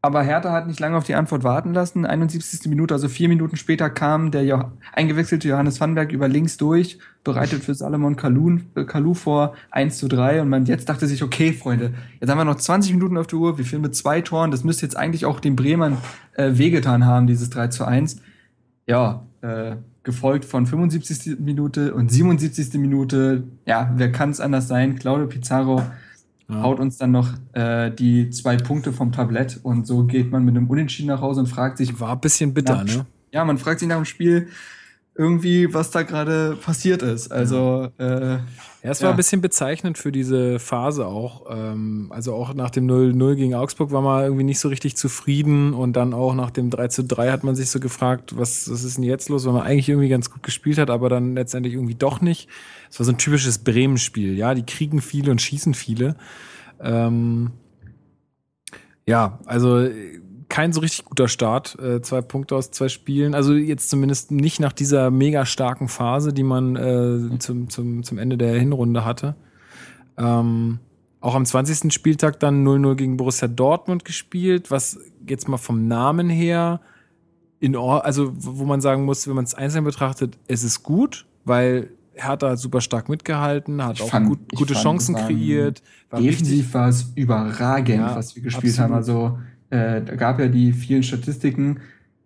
aber 0.00 0.22
Hertha 0.22 0.52
hat 0.52 0.68
nicht 0.68 0.78
lange 0.78 0.96
auf 0.96 1.04
die 1.04 1.16
Antwort 1.16 1.42
warten 1.42 1.74
lassen. 1.74 2.06
71. 2.06 2.68
Minute, 2.68 2.94
also 2.94 3.08
vier 3.08 3.28
Minuten 3.28 3.56
später, 3.56 3.90
kam 3.90 4.30
der 4.30 4.44
jo 4.44 4.64
eingewechselte 4.92 5.48
Johannes 5.48 5.80
Vanberg 5.80 6.12
über 6.12 6.28
links 6.28 6.56
durch, 6.56 6.98
bereitet 7.24 7.64
für 7.64 7.74
Salomon 7.74 8.14
Kalou, 8.14 8.58
äh, 8.76 8.84
Kalou 8.84 9.14
vor 9.14 9.54
1 9.70 9.98
zu 9.98 10.06
3. 10.06 10.42
Und 10.42 10.50
man 10.50 10.66
jetzt 10.66 10.88
dachte 10.88 11.08
sich, 11.08 11.24
okay, 11.24 11.52
Freunde, 11.52 11.94
jetzt 12.20 12.30
haben 12.30 12.38
wir 12.38 12.44
noch 12.44 12.56
20 12.56 12.92
Minuten 12.92 13.16
auf 13.16 13.26
der 13.26 13.38
Uhr, 13.40 13.58
wir 13.58 13.64
führen 13.64 13.82
mit 13.82 13.96
zwei 13.96 14.20
Toren. 14.20 14.52
Das 14.52 14.62
müsste 14.62 14.86
jetzt 14.86 14.96
eigentlich 14.96 15.26
auch 15.26 15.40
den 15.40 15.56
Bremern 15.56 15.98
äh, 16.34 16.52
wehgetan 16.52 17.04
haben, 17.04 17.26
dieses 17.26 17.50
3 17.50 17.68
zu 17.68 17.84
1. 17.84 18.22
Ja, 18.86 19.26
äh, 19.42 19.76
gefolgt 20.08 20.46
von 20.46 20.64
75. 20.66 21.38
Minute 21.38 21.92
und 21.92 22.10
77. 22.10 22.80
Minute. 22.80 23.42
Ja, 23.66 23.92
wer 23.94 24.10
kann 24.10 24.30
es 24.30 24.40
anders 24.40 24.66
sein? 24.66 24.98
Claudio 24.98 25.26
Pizarro 25.26 25.82
Ja. 26.48 26.62
haut 26.62 26.80
uns 26.80 26.96
dann 26.96 27.10
noch 27.10 27.34
äh, 27.52 27.90
die 27.90 28.30
zwei 28.30 28.56
Punkte 28.56 28.94
vom 28.94 29.12
Tablett 29.12 29.60
und 29.62 29.86
so 29.86 30.04
geht 30.04 30.30
man 30.32 30.46
mit 30.46 30.56
einem 30.56 30.66
Unentschieden 30.70 31.08
nach 31.08 31.20
Hause 31.20 31.40
und 31.40 31.46
fragt 31.46 31.76
sich, 31.76 32.00
War 32.00 32.12
ein 32.12 32.20
bisschen 32.20 32.54
bitter, 32.54 32.76
Ja. 32.76 32.84
ne? 32.84 33.06
ja, 33.32 33.44
man 33.44 33.58
fragt 33.58 33.80
sich 33.80 33.88
nach 33.88 33.96
dem 33.96 34.06
Spiel 34.06 34.48
irgendwie, 35.18 35.74
was 35.74 35.90
da 35.90 36.02
gerade 36.04 36.56
passiert 36.64 37.02
ist. 37.02 37.30
Also, 37.32 37.88
äh, 37.98 38.38
Ja, 38.84 38.92
es 38.92 39.00
war 39.02 39.08
Ja. 39.08 39.10
ein 39.10 39.16
bisschen 39.16 39.40
bezeichnend 39.40 39.98
für 39.98 40.12
diese 40.12 40.60
Phase 40.60 41.04
auch. 41.06 41.46
Ähm, 41.50 42.06
also 42.10 42.32
auch 42.34 42.54
nach 42.54 42.70
dem 42.70 42.86
0-0 42.86 43.34
gegen 43.34 43.54
Augsburg 43.56 43.90
war 43.90 44.00
man 44.02 44.22
irgendwie 44.22 44.44
nicht 44.44 44.60
so 44.60 44.68
richtig 44.68 44.96
zufrieden 44.96 45.74
und 45.74 45.94
dann 45.94 46.14
auch 46.14 46.32
nach 46.34 46.50
dem 46.50 46.70
3-3 46.70 47.32
hat 47.32 47.42
man 47.42 47.56
sich 47.56 47.70
so 47.70 47.80
gefragt, 47.80 48.38
was, 48.38 48.70
was 48.70 48.84
ist 48.84 48.96
denn 48.96 49.02
jetzt 49.04 49.28
los, 49.28 49.44
weil 49.44 49.52
man 49.52 49.62
eigentlich 49.62 49.88
irgendwie 49.88 50.08
ganz 50.08 50.30
gut 50.30 50.44
gespielt 50.44 50.78
hat, 50.78 50.90
aber 50.90 51.08
dann 51.08 51.34
letztendlich 51.34 51.74
irgendwie 51.74 51.96
doch 51.96 52.20
nicht. 52.20 52.48
Es 52.88 53.00
war 53.00 53.04
so 53.04 53.10
ein 53.10 53.18
typisches 53.18 53.58
Bremen-Spiel, 53.58 54.36
ja, 54.38 54.54
die 54.54 54.64
kriegen 54.64 55.00
viele 55.02 55.32
und 55.32 55.42
schießen 55.42 55.74
viele. 55.74 56.14
Ähm, 56.80 57.50
ja, 59.06 59.40
also 59.44 59.88
kein 60.48 60.72
so 60.72 60.80
richtig 60.80 61.04
guter 61.04 61.28
Start. 61.28 61.78
Äh, 61.78 62.00
zwei 62.02 62.20
Punkte 62.22 62.56
aus 62.56 62.70
zwei 62.70 62.88
Spielen. 62.88 63.34
Also 63.34 63.54
jetzt 63.54 63.90
zumindest 63.90 64.30
nicht 64.30 64.60
nach 64.60 64.72
dieser 64.72 65.10
mega 65.10 65.44
starken 65.46 65.88
Phase, 65.88 66.32
die 66.32 66.42
man 66.42 66.76
äh, 66.76 67.38
zum, 67.38 67.68
zum, 67.68 68.02
zum 68.02 68.18
Ende 68.18 68.38
der 68.38 68.58
Hinrunde 68.58 69.04
hatte. 69.04 69.34
Ähm, 70.16 70.78
auch 71.20 71.34
am 71.34 71.44
20. 71.44 71.92
Spieltag 71.92 72.38
dann 72.40 72.66
0-0 72.66 72.94
gegen 72.94 73.16
Borussia 73.16 73.48
Dortmund 73.48 74.04
gespielt, 74.04 74.70
was 74.70 74.98
jetzt 75.26 75.48
mal 75.48 75.56
vom 75.56 75.86
Namen 75.88 76.28
her 76.28 76.80
in 77.60 77.74
Or 77.76 78.04
also 78.04 78.32
wo 78.36 78.64
man 78.64 78.80
sagen 78.80 79.04
muss, 79.04 79.26
wenn 79.26 79.34
man 79.34 79.44
es 79.44 79.54
einzeln 79.54 79.84
betrachtet, 79.84 80.38
es 80.46 80.62
ist 80.62 80.84
gut, 80.84 81.26
weil 81.44 81.90
Hertha 82.14 82.50
hat 82.50 82.58
super 82.58 82.80
stark 82.80 83.08
mitgehalten, 83.08 83.84
hat 83.84 83.96
Ich 83.96 84.02
auch 84.02 84.10
fand- 84.10 84.28
gut, 84.28 84.38
gute 84.54 84.74
fand, 84.74 84.84
Chancen 84.84 85.14
es 85.16 85.20
war 85.22 85.28
kreiert. 85.28 85.82
War 86.10 86.20
richtig, 86.20 86.38
defensiv 86.38 86.74
war 86.74 86.88
es 86.88 87.06
überragend, 87.16 87.98
Ja, 87.98 88.14
was 88.16 88.34
wir 88.36 88.42
gespielt 88.44 88.72
absolut. 88.78 88.90
haben. 88.90 88.94
Also, 88.96 89.38
äh, 89.70 90.02
da 90.02 90.16
gab 90.16 90.38
ja 90.40 90.48
die 90.48 90.72
vielen 90.72 91.02
Statistiken. 91.02 91.80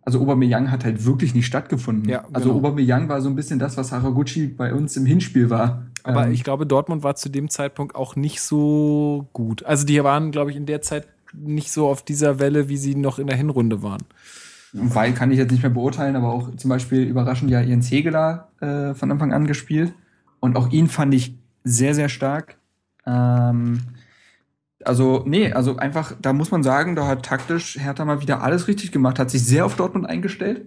Also 0.05 0.21
Aubameyang 0.21 0.71
hat 0.71 0.85
halt 0.85 1.05
wirklich 1.05 1.35
nicht 1.35 1.47
stattgefunden. 1.47 2.09
Ja, 2.09 2.25
also 2.33 2.49
genau. 2.49 2.59
Aubameyang 2.59 3.09
war 3.09 3.21
so 3.21 3.29
ein 3.29 3.37
bisschen 3.37 3.59
das, 3.59 3.77
was 3.77 3.93
Haraguchi 3.93 4.49
bei 4.49 4.75
uns 4.75 4.97
im 4.97 5.07
Hinspiel 5.07 5.49
war. 5.49 5.87
Aber 6.03 6.27
Ähm, 6.27 6.33
ich 6.33 6.43
glaube, 6.43 6.67
Dortmund 6.67 7.05
war 7.05 7.15
zu 7.15 7.29
dem 7.29 7.49
Zeitpunkt 7.49 7.95
auch 7.95 8.17
nicht 8.17 8.41
so 8.41 9.29
gut. 9.33 9.65
Also 9.65 9.87
die 9.87 10.03
waren, 10.03 10.33
glaube 10.33 10.51
ich, 10.51 10.57
in 10.57 10.67
der 10.67 10.83
Zeit 10.83 11.07
nicht 11.33 11.71
so 11.71 11.89
auf 11.89 12.03
dieser 12.05 12.39
Welle, 12.41 12.69
wie 12.69 12.77
sie 12.77 12.95
noch 12.95 13.19
in 13.19 13.27
der 13.27 13.37
Hinrunde 13.37 13.83
waren. 13.83 14.03
Weil 14.73 15.13
kann 15.13 15.31
ich 15.31 15.39
jetzt 15.39 15.51
nicht 15.51 15.63
mehr 15.63 15.71
beurteilen, 15.71 16.17
aber 16.17 16.33
auch 16.33 16.55
zum 16.57 16.69
Beispiel 16.71 17.03
überraschend 17.03 17.51
ja 17.51 17.61
Jens 17.61 17.91
Hegeler 17.91 18.49
äh, 18.61 18.95
von 18.95 19.11
Anfang 19.11 19.33
an 19.33 19.47
gespielt. 19.47 19.93
Und 20.41 20.57
auch 20.57 20.71
ihn 20.71 20.89
fand 20.89 21.15
ich 21.15 21.35
sehr, 21.63 21.95
sehr 21.95 22.09
stark. 22.09 22.57
Ähm, 23.07 23.81
also, 24.85 25.23
nee, 25.27 25.53
also 25.53 25.77
einfach, 25.77 26.15
da 26.21 26.33
muss 26.33 26.51
man 26.51 26.63
sagen, 26.63 26.97
da 26.97 27.07
hat 27.07 27.25
taktisch 27.25 27.79
Hertha 27.79 28.05
mal 28.05 28.21
wieder 28.21 28.43
alles 28.43 28.69
richtig 28.69 28.93
gemacht, 28.93 29.19
hat 29.19 29.31
sich 29.31 29.45
sehr 29.45 29.65
auf 29.67 29.77
Dortmund 29.77 30.07
eingestellt. 30.07 30.67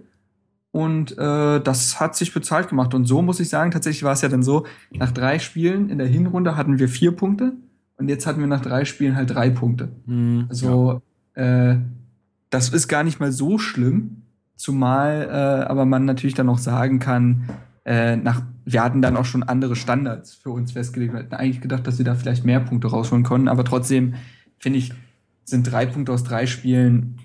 Und 0.72 1.16
äh, 1.16 1.60
das 1.60 2.00
hat 2.00 2.16
sich 2.16 2.34
bezahlt 2.34 2.68
gemacht. 2.68 2.92
Und 2.92 3.06
so 3.06 3.22
muss 3.22 3.40
ich 3.40 3.48
sagen, 3.48 3.70
tatsächlich 3.70 4.02
war 4.02 4.12
es 4.12 4.20
ja 4.20 4.28
dann 4.28 4.42
so, 4.42 4.66
nach 4.90 5.10
drei 5.10 5.38
Spielen 5.38 5.88
in 5.88 5.98
der 5.98 6.06
Hinrunde 6.06 6.56
hatten 6.56 6.78
wir 6.78 6.88
vier 6.88 7.12
Punkte 7.12 7.52
und 7.96 8.08
jetzt 8.08 8.26
hatten 8.26 8.40
wir 8.40 8.46
nach 8.46 8.60
drei 8.60 8.84
Spielen 8.84 9.16
halt 9.16 9.34
drei 9.34 9.48
Punkte. 9.48 9.88
Hm, 10.06 10.46
Also, 10.50 11.00
äh, 11.34 11.76
das 12.50 12.68
ist 12.68 12.88
gar 12.88 13.04
nicht 13.04 13.20
mal 13.20 13.32
so 13.32 13.58
schlimm, 13.58 14.22
zumal 14.56 15.28
äh, 15.30 15.64
aber 15.66 15.86
man 15.86 16.04
natürlich 16.04 16.34
dann 16.34 16.48
auch 16.48 16.58
sagen 16.58 16.98
kann, 16.98 17.48
äh, 17.86 18.16
nach, 18.16 18.42
wir 18.64 18.82
hatten 18.82 19.00
dann 19.00 19.16
auch 19.16 19.24
schon 19.24 19.44
andere 19.44 19.76
Standards 19.76 20.34
für 20.34 20.50
uns 20.50 20.72
festgelegt. 20.72 21.12
Wir 21.12 21.20
hatten 21.20 21.34
eigentlich 21.34 21.60
gedacht, 21.60 21.86
dass 21.86 21.98
wir 21.98 22.04
da 22.04 22.16
vielleicht 22.16 22.44
mehr 22.44 22.58
Punkte 22.58 22.88
rausholen 22.88 23.24
können, 23.24 23.46
aber 23.46 23.64
trotzdem 23.64 24.14
finde 24.58 24.80
ich, 24.80 24.92
sind 25.44 25.70
drei 25.70 25.86
Punkte 25.86 26.12
aus 26.12 26.24
drei 26.24 26.46
Spielen 26.46 27.18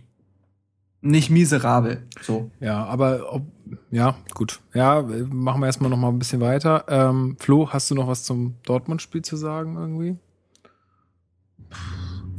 nicht 1.01 1.31
miserabel. 1.31 2.03
So. 2.21 2.51
Ja, 2.59 2.85
aber 2.85 3.33
ob, 3.33 3.41
ja, 3.89 4.15
gut. 4.35 4.59
Ja, 4.75 5.01
machen 5.31 5.61
wir 5.61 5.65
erstmal 5.65 5.89
noch 5.89 5.97
mal 5.97 6.09
ein 6.09 6.19
bisschen 6.19 6.41
weiter. 6.41 6.85
Ähm, 6.87 7.37
Flo, 7.39 7.69
hast 7.69 7.89
du 7.89 7.95
noch 7.95 8.07
was 8.07 8.23
zum 8.23 8.53
Dortmund-Spiel 8.63 9.23
zu 9.23 9.37
sagen 9.37 9.75
irgendwie? 9.77 10.17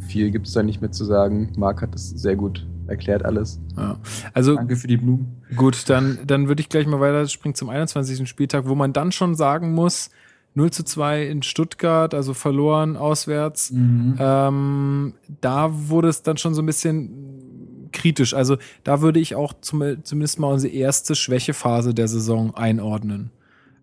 Viel 0.06 0.30
gibt 0.30 0.46
es 0.46 0.52
da 0.52 0.62
nicht 0.62 0.80
mehr 0.80 0.92
zu 0.92 1.04
sagen. 1.04 1.52
Marc 1.56 1.82
hat 1.82 1.94
das 1.94 2.10
sehr 2.10 2.36
gut 2.36 2.64
erklärt 2.92 3.24
alles. 3.24 3.58
Ja. 3.76 3.98
Also 4.32 4.54
Danke 4.54 4.76
für 4.76 4.86
die 4.86 4.96
Blumen. 4.96 5.42
gut, 5.56 5.88
dann, 5.88 6.18
dann 6.26 6.48
würde 6.48 6.60
ich 6.60 6.68
gleich 6.68 6.86
mal 6.86 7.00
weiter 7.00 7.26
springen 7.26 7.54
zum 7.54 7.68
21. 7.68 8.28
Spieltag, 8.28 8.66
wo 8.66 8.74
man 8.74 8.92
dann 8.92 9.12
schon 9.12 9.34
sagen 9.34 9.74
muss, 9.74 10.10
0 10.54 10.70
zu 10.70 10.84
2 10.84 11.26
in 11.26 11.42
Stuttgart, 11.42 12.14
also 12.14 12.34
verloren 12.34 12.96
auswärts. 12.96 13.70
Mhm. 13.70 14.16
Ähm, 14.18 15.14
da 15.40 15.70
wurde 15.88 16.08
es 16.08 16.22
dann 16.22 16.36
schon 16.36 16.54
so 16.54 16.62
ein 16.62 16.66
bisschen 16.66 17.88
kritisch. 17.92 18.34
Also 18.34 18.56
da 18.84 19.00
würde 19.00 19.20
ich 19.20 19.34
auch 19.34 19.52
zum, 19.60 20.04
zumindest 20.04 20.38
mal 20.38 20.52
unsere 20.52 20.72
erste 20.72 21.14
Schwächephase 21.14 21.94
der 21.94 22.08
Saison 22.08 22.54
einordnen. 22.54 23.30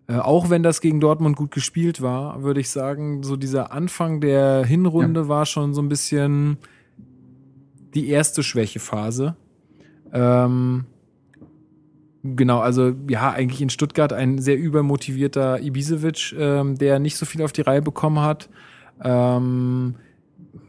Äh, 0.06 0.18
auch 0.18 0.50
wenn 0.50 0.62
das 0.62 0.80
gegen 0.80 1.00
Dortmund 1.00 1.36
gut 1.36 1.52
gespielt 1.52 2.02
war, 2.02 2.42
würde 2.42 2.60
ich 2.60 2.70
sagen, 2.70 3.22
so 3.22 3.36
dieser 3.36 3.72
Anfang 3.72 4.20
der 4.20 4.64
Hinrunde 4.64 5.28
war 5.28 5.46
schon 5.46 5.74
so 5.74 5.82
ein 5.82 5.88
bisschen 5.88 6.58
die 7.94 8.08
erste 8.08 8.42
Schwächephase. 8.42 9.36
Ähm, 10.12 10.84
genau, 12.22 12.60
also 12.60 12.92
ja, 13.08 13.30
eigentlich 13.32 13.62
in 13.62 13.70
Stuttgart 13.70 14.12
ein 14.12 14.38
sehr 14.38 14.56
übermotivierter 14.58 15.60
Ibisevic, 15.60 16.34
ähm, 16.38 16.76
der 16.78 16.98
nicht 16.98 17.16
so 17.16 17.26
viel 17.26 17.42
auf 17.42 17.52
die 17.52 17.62
Reihe 17.62 17.82
bekommen 17.82 18.20
hat. 18.20 18.48
Ähm, 19.02 19.94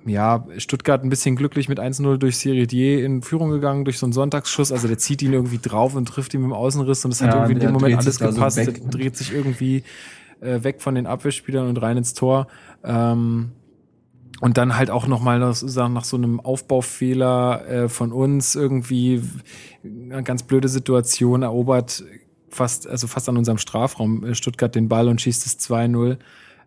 ja, 0.06 0.45
Stuttgart 0.57 1.03
ein 1.03 1.10
bisschen 1.10 1.35
glücklich 1.35 1.69
mit 1.69 1.80
1-0 1.80 2.18
durch 2.18 2.38
Seredier 2.38 3.06
in 3.06 3.22
Führung 3.22 3.49
gegangen, 3.52 3.84
durch 3.85 3.99
so 3.99 4.06
einen 4.06 4.14
Sonntagsschuss. 4.14 4.72
Also 4.72 4.88
der 4.88 4.98
zieht 4.98 5.22
ihn 5.22 5.34
irgendwie 5.34 5.60
drauf 5.60 5.95
und 5.95 6.07
trifft 6.07 6.34
ihn 6.34 6.41
mit 6.41 6.49
dem 6.49 6.53
Außenriss 6.53 7.03
und 7.06 7.11
hat 7.14 7.22
Ja, 7.22 7.35
irgendwie 7.35 7.53
in 7.53 7.60
dem 7.60 7.73
Moment 7.73 7.98
alles 7.98 8.15
so 8.15 8.27
gepasst. 8.30 8.57
und- 8.60 8.93
dreht 8.93 9.15
sich 9.18 9.34
irgendwie 9.34 9.84
äh, 10.39 10.64
weg 10.64 10.81
von 10.81 10.95
den 10.95 11.06
Abwehrspielern 11.06 11.68
und 11.68 11.77
rein 11.77 11.98
ins 11.98 12.14
Tor. 12.15 12.48
Ähm, 12.84 13.52
und 14.41 14.57
dann 14.57 14.76
halt 14.76 14.89
auch 14.89 15.07
nochmal 15.07 15.39
nach, 15.39 15.55
so 15.55 16.18
einem 16.18 16.39
Aufbaufehler 16.39 17.68
äh, 17.68 17.89
von 17.89 18.11
uns 18.11 18.55
irgendwie 18.55 19.22
eine 19.84 20.23
ganz 20.23 20.43
blöde 20.43 20.68
Situation 20.68 21.43
erobert 21.43 22.03
fast, 22.49 22.88
also 22.88 23.07
fast 23.07 23.30
an 23.30 23.38
unserem 23.38 23.59
Strafraum 23.59 24.26
äh, 24.26 24.35
Stuttgart 24.35 24.73
den 24.73 24.89
Ball 24.89 25.07
und 25.07 25.22
schießt 25.22 25.45
es 25.45 25.59
2-0. 25.59 26.18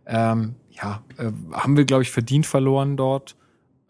Ähm, 0.06 0.54
ja, 0.70 1.02
äh, 1.18 1.30
haben 1.52 1.76
wir, 1.76 1.84
glaube 1.84 2.04
ich, 2.04 2.10
verdient 2.10 2.46
verloren 2.46 2.96
dort. 2.96 3.36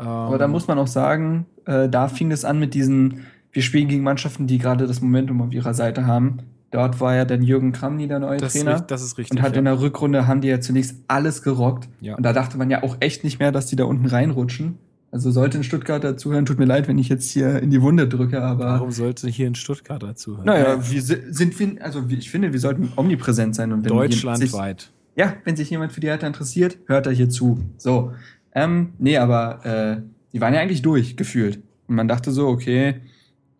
Ähm, 0.00 0.06
Aber 0.06 0.38
da 0.38 0.48
muss 0.48 0.66
man 0.66 0.78
auch 0.78 0.86
sagen, 0.86 1.46
äh, 1.66 1.88
da 1.88 2.08
fing 2.08 2.32
es 2.32 2.44
an 2.44 2.58
mit 2.58 2.74
diesen, 2.74 3.26
wir 3.52 3.62
spielen 3.62 3.88
gegen 3.88 4.02
Mannschaften, 4.02 4.46
die 4.46 4.58
gerade 4.58 4.86
das 4.86 5.00
Momentum 5.02 5.42
auf 5.42 5.52
ihrer 5.52 5.74
Seite 5.74 6.06
haben. 6.06 6.38
Dort 6.74 7.00
war 7.00 7.14
ja 7.14 7.24
dann 7.24 7.40
Jürgen 7.42 7.70
Kramny 7.70 8.08
der 8.08 8.18
neue 8.18 8.38
das, 8.38 8.52
ist, 8.54 8.60
Trainer. 8.62 8.72
richtig- 8.74 8.88
das 8.88 9.02
ist 9.04 9.16
richtig. 9.16 9.38
und 9.38 9.42
hat 9.44 9.52
ja. 9.52 9.60
in 9.60 9.64
der 9.64 9.80
Rückrunde 9.80 10.26
haben 10.26 10.40
die 10.40 10.48
ja 10.48 10.60
zunächst 10.60 10.96
alles 11.06 11.42
gerockt. 11.42 11.88
Ja. 12.00 12.16
Und 12.16 12.24
da 12.24 12.32
dachte 12.32 12.58
man 12.58 12.68
ja 12.68 12.82
auch 12.82 12.96
echt 12.98 13.22
nicht 13.22 13.38
mehr, 13.38 13.52
dass 13.52 13.66
die 13.66 13.76
da 13.76 13.84
unten 13.84 14.06
reinrutschen. 14.06 14.78
Also 15.12 15.30
sollte 15.30 15.58
ein 15.58 15.62
Stuttgarter 15.62 16.16
zuhören, 16.16 16.44
tut 16.46 16.58
mir 16.58 16.64
leid, 16.64 16.88
wenn 16.88 16.98
ich 16.98 17.08
jetzt 17.08 17.30
hier 17.30 17.60
in 17.62 17.70
die 17.70 17.80
Wunde 17.80 18.08
drücke, 18.08 18.42
aber 18.42 18.64
Warum 18.64 18.90
sollte 18.90 19.28
hier 19.28 19.46
in 19.46 19.54
Stuttgart 19.54 20.02
dazu 20.02 20.36
hören? 20.38 20.46
naja, 20.46 20.90
wir 20.90 21.00
si- 21.02 21.22
sind 21.30 21.56
wir, 21.60 21.76
also 21.80 22.02
ich 22.08 22.28
finde, 22.32 22.52
wir 22.52 22.58
sollten 22.58 22.92
omnipräsent 22.96 23.54
sein 23.54 23.72
und 23.72 23.84
jemand 23.88 24.12
sich, 24.12 24.22
Deutschlandweit. 24.24 24.90
ja, 25.14 25.34
wenn 25.44 25.54
sich 25.54 25.70
jemand 25.70 25.92
für 25.92 26.00
die 26.00 26.08
Hertha 26.08 26.26
interessiert, 26.26 26.78
hört 26.86 27.06
er 27.06 27.12
hier 27.12 27.28
zu. 27.30 27.60
So. 27.76 28.10
Ähm, 28.52 28.94
nee, 28.98 29.16
aber 29.16 29.64
äh, 29.64 30.02
die 30.32 30.40
waren 30.40 30.52
ja 30.52 30.58
eigentlich 30.58 30.82
durch, 30.82 31.16
gefühlt. 31.16 31.60
Und 31.86 31.94
man 31.94 32.08
dachte 32.08 32.32
so, 32.32 32.48
okay, 32.48 32.96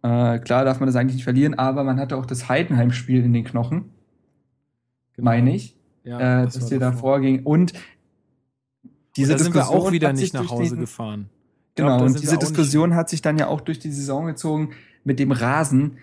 äh, 0.05 0.39
klar 0.39 0.65
darf 0.65 0.79
man 0.79 0.87
das 0.87 0.95
eigentlich 0.97 1.15
nicht 1.17 1.25
verlieren, 1.25 1.55
aber 1.55 1.83
man 1.83 1.99
hatte 1.99 2.17
auch 2.17 2.27
das 2.27 2.49
Heidenheim-Spiel 2.49 3.25
in 3.25 3.33
den 3.33 3.45
Knochen, 3.45 3.87
Genau. 5.17 5.25
meine 5.31 5.55
ich, 5.55 5.77
Ja, 6.05 6.19
äh, 6.19 6.45
das 6.45 6.55
dass 6.55 6.63
war 6.65 6.71
dir 6.71 6.79
davor. 6.79 6.93
davor 6.93 7.21
ging. 7.21 7.43
Und 7.45 7.73
diese 9.17 9.33
und 9.33 9.39
da 9.41 9.45
sind 9.45 9.55
wir 9.55 9.61
Diskussion 9.63 9.87
auch 9.89 9.93
wieder 9.93 10.13
nicht 10.13 10.35
nach 10.35 10.51
Hause 10.51 10.63
diesen- 10.63 10.81
gefahren. 10.81 11.27
Ich 11.71 11.75
glaub, 11.77 11.89
Genau, 11.99 12.05
und 12.05 12.21
diese 12.21 12.33
wir 12.33 12.39
Diskussion 12.39 12.95
hat 12.95 13.09
sich 13.09 13.23
dann 13.23 13.39
ja 13.39 13.47
auch 13.49 13.61
durch 13.61 13.79
die 13.81 13.91
Saison 13.91 14.27
gezogen 14.27 14.71
mit 15.05 15.19
dem 15.19 15.33
Rasen. 15.33 15.99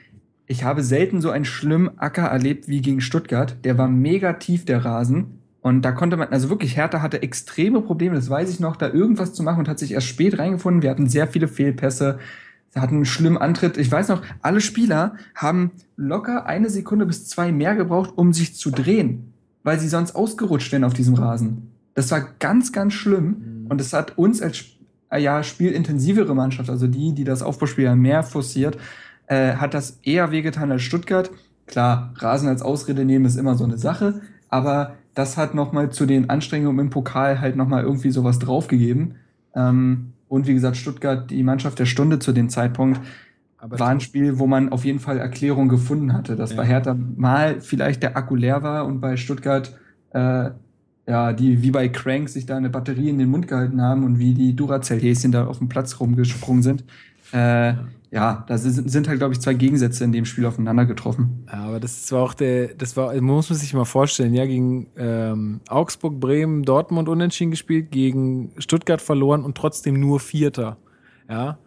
Ich 0.46 0.64
habe 0.66 0.84
selten 0.84 1.22
so 1.22 1.30
einen 1.30 1.46
schlimmen 1.46 1.98
Acker 2.00 2.24
erlebt 2.24 2.68
wie 2.68 2.82
gegen 2.82 3.00
Stuttgart. 3.02 3.56
Der 3.64 3.78
war 3.78 3.88
mega 3.88 4.34
tief, 4.34 4.66
der 4.66 4.84
Rasen. 4.84 5.40
Und 5.62 5.84
da 5.84 5.92
konnte 5.92 6.18
man, 6.18 6.30
also 6.30 6.50
wirklich, 6.50 6.76
Hertha 6.76 7.02
hatte 7.02 7.22
extreme 7.22 7.82
Probleme, 7.82 8.16
das 8.16 8.30
weiß 8.30 8.50
ich 8.50 8.60
noch, 8.60 8.76
da 8.76 8.90
irgendwas 8.90 9.34
zu 9.34 9.44
machen 9.44 9.60
und 9.60 9.68
hat 9.70 9.80
sich 9.80 9.92
erst 9.94 10.08
spät 10.08 10.40
reingefunden. 10.40 10.82
Wir 10.82 10.90
hatten 10.90 11.08
sehr 11.08 11.28
viele 11.28 11.48
Fehlpässe. 11.48 12.20
Sie 12.74 12.80
hatten 12.80 12.96
einen 12.96 13.06
schlimmen 13.06 13.38
Antritt. 13.38 13.78
Ich 13.78 13.92
weiß 13.92 14.08
noch, 14.08 14.22
alle 14.42 14.62
Spieler 14.62 15.16
haben 15.36 15.72
locker 15.98 16.46
eine 16.46 16.70
Sekunde 16.70 17.06
bis 17.06 17.28
zwei 17.28 17.52
mehr 17.52 17.76
gebraucht, 17.76 18.14
um 18.16 18.34
sich 18.34 18.56
zu 18.56 18.72
drehen, 18.72 19.34
weil 19.64 19.80
sie 19.80 19.90
sonst 19.90 20.16
ausgerutscht 20.16 20.72
wären 20.72 20.86
auf 20.86 20.94
diesem 20.94 21.16
Rasen. 21.16 21.72
Das 21.94 22.10
war 22.12 22.22
ganz, 22.40 22.72
ganz 22.72 22.94
schlimm. 22.94 23.64
Mhm. 23.64 23.68
Und 23.68 23.82
es 23.82 23.92
hat 23.92 24.18
uns 24.18 24.42
als 24.42 24.64
äh, 25.10 25.20
ja, 25.20 25.44
spielintensivere 25.44 26.34
Mannschaft, 26.34 26.70
also 26.70 26.88
die, 26.88 27.14
die 27.14 27.26
das 27.26 27.44
Aufbauspiel 27.44 27.86
ja 27.86 27.96
mehr 27.96 28.24
forciert, 28.24 28.78
äh, 29.28 29.56
hat 29.56 29.74
das 29.74 30.00
eher 30.04 30.32
wehgetan 30.32 30.72
als 30.72 30.82
Stuttgart. 30.82 31.30
Klar, 31.68 32.14
Rasen 32.18 32.48
als 32.48 32.62
Ausrede 32.62 33.06
nehmen 33.06 33.26
ist 33.26 33.36
immer 33.36 33.56
so 33.56 33.66
eine 33.66 33.78
Sache, 33.78 34.22
aber 34.50 34.96
das 35.14 35.38
hat 35.38 35.56
nochmal 35.56 35.92
zu 35.92 36.06
den 36.06 36.30
Anstrengungen 36.30 36.80
im 36.80 36.90
Pokal 36.90 37.42
halt 37.42 37.56
nochmal 37.56 37.84
irgendwie 37.84 38.12
sowas 38.12 38.40
draufgegeben. 38.40 39.16
Ähm, 39.54 40.14
und 40.32 40.48
wie 40.48 40.54
gesagt, 40.54 40.78
Stuttgart, 40.78 41.30
die 41.30 41.44
Mannschaft 41.44 41.78
der 41.78 41.86
Stunde 41.86 42.18
zu 42.18 42.32
dem 42.32 42.48
Zeitpunkt, 42.48 43.02
Aber 43.58 43.78
war 43.80 43.90
ein 43.90 44.00
Spiel, 44.00 44.40
wo 44.40 44.48
man 44.48 44.70
auf 44.70 44.86
jeden 44.86 45.00
Fall 45.00 45.18
Erklärung 45.18 45.68
gefunden 45.68 46.14
hatte, 46.14 46.38
dass 46.38 46.52
Ja. 46.52 46.58
bei 46.58 46.66
Hertha 46.66 46.96
mal 47.18 47.60
vielleicht 47.60 48.02
der 48.02 48.16
Akku 48.16 48.36
leer 48.36 48.64
war 48.64 48.86
und 48.86 49.02
bei 49.02 49.18
Stuttgart 49.18 49.78
äh, 50.12 50.52
ja, 51.08 51.34
die 51.34 51.62
wie 51.62 51.72
bei 51.72 51.90
Crank 51.90 52.30
sich 52.30 52.46
da 52.46 52.56
eine 52.56 52.70
Batterie 52.70 53.10
in 53.10 53.18
den 53.18 53.30
Mund 53.30 53.48
gehalten 53.50 53.82
haben 53.82 54.06
und 54.06 54.20
wie 54.20 54.34
die 54.34 54.56
Duracell-Häschen 54.56 55.32
da 55.34 55.48
auf 55.48 55.58
dem 55.58 55.68
Platz 55.68 56.00
rumgesprungen 56.00 56.64
sind. 56.64 56.86
Äh, 57.34 57.74
ja, 57.74 57.80
da 58.12 58.58
sind, 58.58 58.92
sind 58.92 59.08
halt, 59.08 59.20
glaube 59.20 59.34
ich, 59.34 59.40
zwei 59.40 59.54
Gegensätze 59.54 60.04
in 60.04 60.12
dem 60.12 60.26
Spiel 60.26 60.46
aufeinander 60.46 60.86
getroffen. 60.86 61.46
Ja, 61.48 61.64
aber 61.64 61.80
das 61.80 62.12
war 62.12 62.24
auch 62.24 62.34
der, 62.34 62.74
das 62.74 62.98
war, 62.98 63.20
muss 63.22 63.50
man 63.50 63.58
sich 63.58 63.74
mal 63.74 63.86
vorstellen, 63.86 64.34
ja, 64.34 64.46
gegen 64.46 64.88
ähm, 64.98 65.62
Augsburg, 65.70 66.20
Bremen, 66.20 66.64
Dortmund 66.64 67.08
unentschieden 67.08 67.52
gespielt, 67.52 67.90
gegen 67.90 68.52
Stuttgart 68.58 69.02
verloren 69.02 69.46
und 69.46 69.56
trotzdem 69.56 69.98
nur 69.98 70.20
Vierter. 70.20 70.78
Ja, 71.30 71.58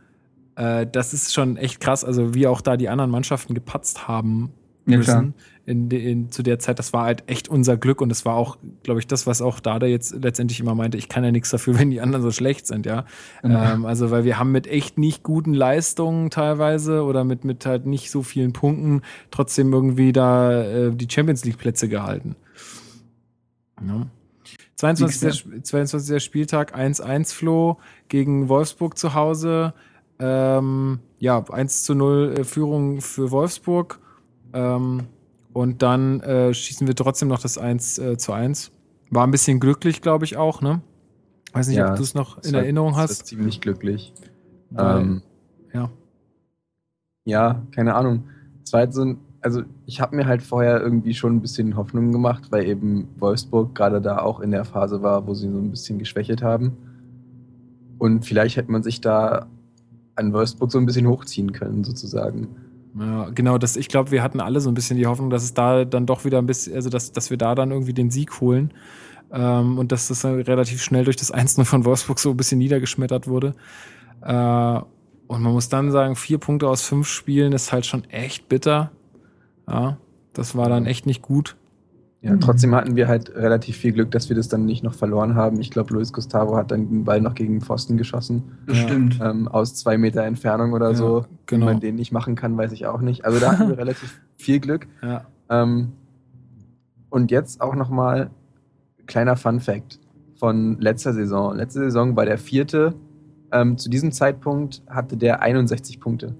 äh, 0.56 0.86
das 0.86 1.14
ist 1.14 1.32
schon 1.32 1.56
echt 1.56 1.80
krass, 1.80 2.04
also 2.04 2.34
wie 2.34 2.46
auch 2.46 2.60
da 2.60 2.76
die 2.76 2.90
anderen 2.90 3.10
Mannschaften 3.10 3.54
gepatzt 3.54 4.06
haben 4.06 4.52
Ja, 4.86 4.98
müssen 4.98 5.34
in, 5.66 5.90
in, 5.90 6.30
zu 6.30 6.42
der 6.42 6.58
Zeit. 6.58 6.78
Das 6.78 6.92
war 6.92 7.04
halt 7.04 7.24
echt 7.26 7.48
unser 7.48 7.76
Glück 7.76 8.00
und 8.00 8.08
das 8.08 8.24
war 8.24 8.34
auch, 8.34 8.58
glaube 8.82 9.00
ich, 9.00 9.06
das, 9.06 9.26
was 9.26 9.40
auch 9.40 9.60
Dada 9.60 9.86
jetzt 9.86 10.14
letztendlich 10.22 10.60
immer 10.60 10.74
meinte, 10.74 10.98
ich 10.98 11.08
kann 11.08 11.24
ja 11.24 11.32
nichts 11.32 11.50
dafür, 11.50 11.78
wenn 11.78 11.90
die 11.90 12.00
anderen 12.00 12.22
so 12.22 12.30
schlecht 12.30 12.66
sind, 12.66 12.86
ja. 12.86 13.04
Genau. 13.42 13.62
Ähm, 13.62 13.86
also, 13.86 14.10
weil 14.10 14.24
wir 14.24 14.38
haben 14.38 14.52
mit 14.52 14.66
echt 14.66 14.98
nicht 14.98 15.22
guten 15.22 15.54
Leistungen 15.54 16.30
teilweise 16.30 17.02
oder 17.04 17.24
mit, 17.24 17.44
mit 17.44 17.64
halt 17.66 17.86
nicht 17.86 18.10
so 18.10 18.22
vielen 18.22 18.52
Punkten 18.52 19.02
trotzdem 19.30 19.72
irgendwie 19.72 20.12
da 20.12 20.62
äh, 20.62 20.90
die 20.94 21.08
Champions 21.10 21.44
League 21.44 21.58
Plätze 21.58 21.88
gehalten. 21.88 22.36
Ja. 23.86 24.06
22. 24.76 25.30
Sp- 25.32 25.62
22. 25.62 26.22
Spieltag 26.22 26.76
1-1 26.76 27.32
Flo 27.32 27.78
gegen 28.08 28.48
Wolfsburg 28.48 28.98
zu 28.98 29.14
Hause. 29.14 29.72
Ähm, 30.18 31.00
ja, 31.18 31.42
1 31.42 31.84
zu 31.84 31.94
0 31.94 32.34
äh, 32.38 32.44
Führung 32.44 33.00
für 33.00 33.30
Wolfsburg. 33.30 33.98
Ähm, 34.52 35.04
und 35.54 35.80
dann 35.80 36.20
äh, 36.20 36.52
schießen 36.52 36.86
wir 36.86 36.94
trotzdem 36.94 37.28
noch 37.28 37.40
das 37.40 37.56
1 37.56 37.98
äh, 37.98 38.18
zu 38.18 38.32
1. 38.32 38.70
War 39.10 39.26
ein 39.26 39.30
bisschen 39.30 39.58
glücklich, 39.60 40.02
glaube 40.02 40.26
ich, 40.26 40.36
auch, 40.36 40.60
ne? 40.60 40.82
Weiß 41.54 41.68
nicht, 41.68 41.76
Ja, 41.78 41.90
ob 41.92 41.96
du 41.96 42.02
es 42.02 42.14
noch 42.14 42.42
in 42.42 42.52
war- 42.52 42.60
Erinnerung 42.62 42.90
das 42.90 42.96
war 42.96 43.02
hast. 43.04 43.26
ziemlich 43.26 43.60
glücklich. 43.62 44.12
weil- 44.70 45.00
Ähm, 45.00 45.22
ja. 45.72 45.88
Ja, 47.24 47.62
keine 47.70 47.94
Ahnung. 47.94 48.24
Es 48.64 48.72
war 48.72 48.80
halt 48.80 48.92
so 48.92 49.02
ein, 49.04 49.18
also 49.40 49.62
ich 49.86 50.00
habe 50.00 50.16
mir 50.16 50.26
halt 50.26 50.42
vorher 50.42 50.80
irgendwie 50.80 51.14
schon 51.14 51.36
ein 51.36 51.40
bisschen 51.40 51.76
Hoffnung 51.76 52.12
gemacht, 52.12 52.50
weil 52.50 52.66
eben 52.66 53.08
Wolfsburg 53.18 53.74
gerade 53.74 54.00
da 54.00 54.18
auch 54.18 54.40
in 54.40 54.50
der 54.50 54.64
Phase 54.64 55.02
war, 55.02 55.26
wo 55.26 55.34
sie 55.34 55.48
so 55.50 55.58
ein 55.58 55.70
bisschen 55.70 55.98
geschwächelt 55.98 56.42
haben. 56.42 56.72
Und 57.98 58.26
vielleicht 58.26 58.56
hätte 58.56 58.72
man 58.72 58.82
sich 58.82 59.00
da 59.00 59.46
an 60.16 60.32
Wolfsburg 60.32 60.72
so 60.72 60.78
ein 60.78 60.86
bisschen 60.86 61.06
hochziehen 61.06 61.52
können, 61.52 61.84
sozusagen. 61.84 62.48
Ja, 62.98 63.30
genau, 63.30 63.58
das, 63.58 63.76
ich 63.76 63.88
glaube, 63.88 64.12
wir 64.12 64.22
hatten 64.22 64.40
alle 64.40 64.60
so 64.60 64.70
ein 64.70 64.74
bisschen 64.74 64.96
die 64.96 65.06
Hoffnung, 65.06 65.30
dass 65.30 65.42
es 65.42 65.54
da 65.54 65.84
dann 65.84 66.06
doch 66.06 66.24
wieder 66.24 66.38
ein 66.38 66.46
bisschen, 66.46 66.74
also 66.74 66.90
dass, 66.90 67.10
dass 67.12 67.30
wir 67.30 67.36
da 67.36 67.54
dann 67.54 67.72
irgendwie 67.72 67.92
den 67.92 68.10
Sieg 68.10 68.40
holen. 68.40 68.72
Ähm, 69.32 69.78
und 69.78 69.90
dass 69.90 70.08
das 70.08 70.20
dann 70.20 70.40
relativ 70.40 70.82
schnell 70.82 71.04
durch 71.04 71.16
das 71.16 71.32
1 71.32 71.60
von 71.64 71.84
Wolfsburg 71.84 72.18
so 72.20 72.30
ein 72.30 72.36
bisschen 72.36 72.58
niedergeschmettert 72.58 73.26
wurde. 73.26 73.54
Äh, 74.22 74.80
und 75.26 75.42
man 75.42 75.52
muss 75.52 75.68
dann 75.68 75.90
sagen, 75.90 76.14
vier 76.14 76.38
Punkte 76.38 76.68
aus 76.68 76.82
fünf 76.82 77.08
Spielen 77.08 77.52
ist 77.52 77.72
halt 77.72 77.86
schon 77.86 78.04
echt 78.10 78.48
bitter. 78.48 78.92
Ja, 79.68 79.96
das 80.32 80.54
war 80.54 80.68
dann 80.68 80.86
echt 80.86 81.06
nicht 81.06 81.22
gut. 81.22 81.56
Ja, 82.24 82.32
Mhm. 82.32 82.40
trotzdem 82.40 82.74
hatten 82.74 82.96
wir 82.96 83.06
halt 83.06 83.34
relativ 83.34 83.76
viel 83.76 83.92
Glück, 83.92 84.10
dass 84.10 84.30
wir 84.30 84.36
das 84.36 84.48
dann 84.48 84.64
nicht 84.64 84.82
noch 84.82 84.94
verloren 84.94 85.34
haben. 85.34 85.60
Ich 85.60 85.70
glaube, 85.70 85.92
Luis 85.92 86.10
Gustavo 86.10 86.56
hat 86.56 86.70
dann 86.70 86.88
den 86.88 87.04
Ball 87.04 87.20
noch 87.20 87.34
gegen 87.34 87.52
den 87.56 87.60
Pfosten 87.60 87.98
geschossen. 87.98 88.44
Das 88.66 88.78
Ja. 88.78 88.82
stimmt. 88.84 89.18
Ähm, 89.22 89.46
aus 89.46 89.74
zwei 89.74 89.98
Meter 89.98 90.22
Entfernung 90.24 90.72
oder 90.72 90.90
Ja, 90.90 90.94
so. 90.96 91.26
genau. 91.44 91.66
Wie 91.66 91.70
man 91.72 91.80
den 91.80 91.96
nicht 91.96 92.12
machen 92.12 92.34
kann, 92.34 92.56
weiß 92.56 92.72
ich 92.72 92.86
auch 92.86 93.02
nicht. 93.02 93.26
Also 93.26 93.40
da 93.40 93.52
hatten 93.52 93.68
wir 93.68 93.76
relativ 93.78 94.20
viel 94.36 94.58
Glück. 94.58 94.86
Ja. 95.02 95.26
Ähm, 95.50 95.92
und 97.10 97.30
jetzt 97.30 97.60
auch 97.60 97.74
nochmal 97.74 98.30
kleiner 99.06 99.36
Fun 99.36 99.60
Fact 99.60 100.00
von 100.36 100.80
letzter 100.80 101.12
Saison. 101.12 101.54
Letzte 101.54 101.80
Saison 101.80 102.16
war 102.16 102.24
der 102.24 102.38
vierte. 102.38 102.94
Ähm, 103.52 103.76
zu 103.76 103.90
diesem 103.90 104.12
Zeitpunkt 104.12 104.82
hatte 104.88 105.18
der 105.18 105.42
61 105.42 106.00
Punkte. 106.00 106.34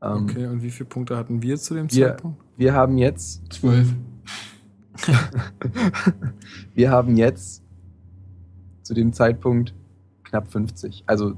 Ähm, 0.00 0.22
Okay, 0.30 0.46
und 0.46 0.62
wie 0.62 0.70
viele 0.70 0.88
Punkte 0.88 1.16
hatten 1.16 1.42
wir 1.42 1.56
zu 1.58 1.74
dem 1.74 1.90
Wir- 1.92 2.08
Zeitpunkt? 2.10 2.40
Wir 2.56 2.72
haben 2.74 2.98
jetzt, 2.98 3.52
Zwölf. 3.52 3.92
wir 6.74 6.90
haben 6.90 7.16
jetzt 7.16 7.62
zu 8.82 8.94
dem 8.94 9.12
Zeitpunkt 9.12 9.74
knapp 10.24 10.50
50. 10.50 11.04
Also 11.06 11.36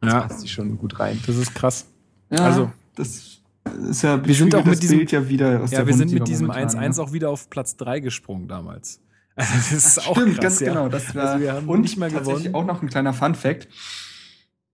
das 0.00 0.12
Ja, 0.12 0.20
passt 0.22 0.40
sich 0.40 0.52
schon 0.52 0.76
gut 0.78 0.98
rein. 0.98 1.18
das 1.26 1.36
ist 1.36 1.54
krass. 1.54 1.86
Ja, 2.30 2.38
Also- 2.38 2.70
das 2.94 3.40
ist 3.88 4.02
ja, 4.02 4.24
Wir 4.24 4.34
sind 4.34 4.54
auch 4.54 4.64
mit 4.64 4.74
das 4.74 4.80
diesem- 4.80 4.98
Bild 4.98 5.12
ja 5.12 5.28
wieder 5.28 5.62
aus 5.62 5.70
Ja, 5.70 5.78
der 5.78 5.86
wir 5.88 5.94
sind 5.94 6.12
mit 6.12 6.28
diesem 6.28 6.46
momentan, 6.46 6.68
1-1 6.78 6.96
ne? 6.98 7.02
auch 7.02 7.12
wieder 7.12 7.30
auf 7.30 7.50
Platz 7.50 7.76
3 7.76 8.00
gesprungen 8.00 8.48
damals. 8.48 9.00
Also 9.38 9.52
das 9.54 9.72
ist 9.72 9.98
auch 10.08 10.16
Stimmt, 10.16 10.34
krass, 10.36 10.42
ganz 10.42 10.60
ja. 10.60 10.68
genau. 10.68 10.88
Das 10.88 11.14
war, 11.14 11.24
Also 11.32 11.40
wir 11.44 11.52
haben 11.52 11.68
und 11.68 11.82
nicht 11.82 11.98
mehr 11.98 12.08
tatsächlich 12.10 12.44
gewonnen. 12.44 12.54
auch 12.54 12.66
noch 12.74 12.80
ein 12.82 12.88
kleiner 12.88 13.12
Fun-Fact. 13.12 13.68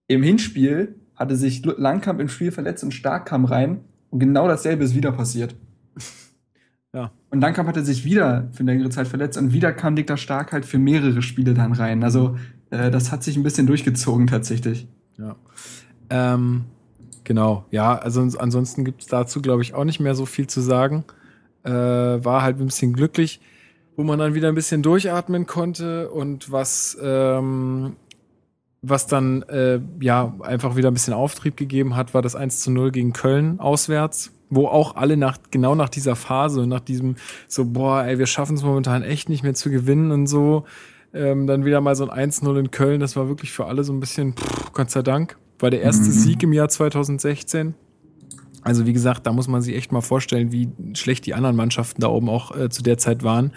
Im 0.07 0.23
Hinspiel 0.23 0.95
hatte 1.15 1.35
sich 1.35 1.65
Langkamp 1.65 2.21
im 2.21 2.29
Spiel 2.29 2.49
verletzt 2.53 2.81
und 2.83 2.93
Stark 2.93 3.25
kam 3.25 3.43
rein 3.43 3.81
und 4.09 4.19
genau 4.19 4.47
dasselbe 4.47 4.85
ist 4.85 4.95
wieder 4.95 5.11
passiert. 5.11 5.55
Und 7.33 7.41
Langkamp 7.41 7.67
hatte 7.67 7.83
sich 7.83 8.05
wieder 8.05 8.47
für 8.51 8.61
längere 8.61 8.89
Zeit 8.91 9.07
verletzt 9.07 9.39
und 9.39 9.53
wieder 9.53 9.73
kam 9.73 9.95
Dikter 9.95 10.17
Stark 10.17 10.51
halt 10.53 10.65
für 10.67 10.77
mehrere 10.77 11.23
Spiele 11.23 11.55
dann 11.55 11.73
rein. 11.73 12.03
Also 12.03 12.37
äh, 12.69 12.91
das 12.91 13.11
hat 13.11 13.23
sich 13.23 13.35
ein 13.37 13.41
bisschen 13.41 13.65
durchgezogen 13.65 14.27
tatsächlich. 14.27 14.87
Ja. 15.17 15.35
Ähm, 16.11 16.65
genau, 17.23 17.65
ja, 17.71 17.95
also 17.95 18.19
ans- 18.19 18.35
ansonsten 18.37 18.85
gibt 18.85 19.01
es 19.01 19.07
dazu, 19.07 19.41
glaube 19.41 19.63
ich, 19.63 19.73
auch 19.73 19.83
nicht 19.83 19.99
mehr 19.99 20.13
so 20.13 20.27
viel 20.27 20.45
zu 20.45 20.61
sagen. 20.61 21.05
Äh, 21.63 21.71
war 21.71 22.43
halt 22.43 22.59
ein 22.59 22.67
bisschen 22.67 22.93
glücklich, 22.93 23.41
wo 23.95 24.03
man 24.03 24.19
dann 24.19 24.35
wieder 24.35 24.49
ein 24.49 24.53
bisschen 24.55 24.83
durchatmen 24.83 25.47
konnte 25.47 26.11
und 26.11 26.51
was, 26.51 26.95
ähm, 27.01 27.95
was 28.83 29.07
dann 29.07 29.41
äh, 29.43 29.79
ja 29.99 30.35
einfach 30.41 30.75
wieder 30.75 30.91
ein 30.91 30.93
bisschen 30.93 31.15
Auftrieb 31.15 31.57
gegeben 31.57 31.95
hat, 31.95 32.13
war 32.13 32.21
das 32.21 32.35
1 32.35 32.59
zu 32.59 32.69
0 32.69 32.91
gegen 32.91 33.11
Köln 33.11 33.59
auswärts, 33.59 34.31
wo 34.49 34.67
auch 34.67 34.95
alle 34.95 35.17
nach, 35.17 35.37
genau 35.51 35.75
nach 35.75 35.89
dieser 35.89 36.15
Phase, 36.15 36.67
nach 36.67 36.79
diesem 36.79 37.15
so, 37.47 37.65
boah, 37.65 38.03
ey, 38.03 38.19
wir 38.19 38.27
schaffen 38.27 38.55
es 38.55 38.63
momentan 38.63 39.03
echt 39.03 39.29
nicht 39.29 39.43
mehr 39.43 39.53
zu 39.53 39.69
gewinnen 39.69 40.11
und 40.11 40.27
so, 40.27 40.65
ähm, 41.13 41.47
dann 41.47 41.65
wieder 41.65 41.81
mal 41.81 41.95
so 41.95 42.09
ein 42.09 42.31
1-0 42.31 42.59
in 42.59 42.71
Köln, 42.71 42.99
das 42.99 43.15
war 43.15 43.27
wirklich 43.27 43.51
für 43.51 43.65
alle 43.65 43.83
so 43.83 43.93
ein 43.93 43.99
bisschen, 43.99 44.33
pff, 44.33 44.73
Gott 44.73 44.89
sei 44.89 45.01
Dank, 45.01 45.37
war 45.59 45.69
der 45.69 45.81
erste 45.81 46.07
Mhm. 46.07 46.11
Sieg 46.11 46.43
im 46.43 46.53
Jahr 46.53 46.69
2016. 46.69 47.75
Also 48.61 48.85
wie 48.85 48.93
gesagt, 48.93 49.27
da 49.27 49.33
muss 49.33 49.47
man 49.47 49.61
sich 49.61 49.75
echt 49.75 49.91
mal 49.91 50.01
vorstellen, 50.01 50.51
wie 50.51 50.69
schlecht 50.93 51.25
die 51.25 51.33
anderen 51.33 51.55
Mannschaften 51.55 52.01
da 52.01 52.07
oben 52.07 52.29
auch 52.29 52.55
äh, 52.55 52.69
zu 52.69 52.81
der 52.81 52.97
Zeit 52.97 53.23
waren. 53.23 53.51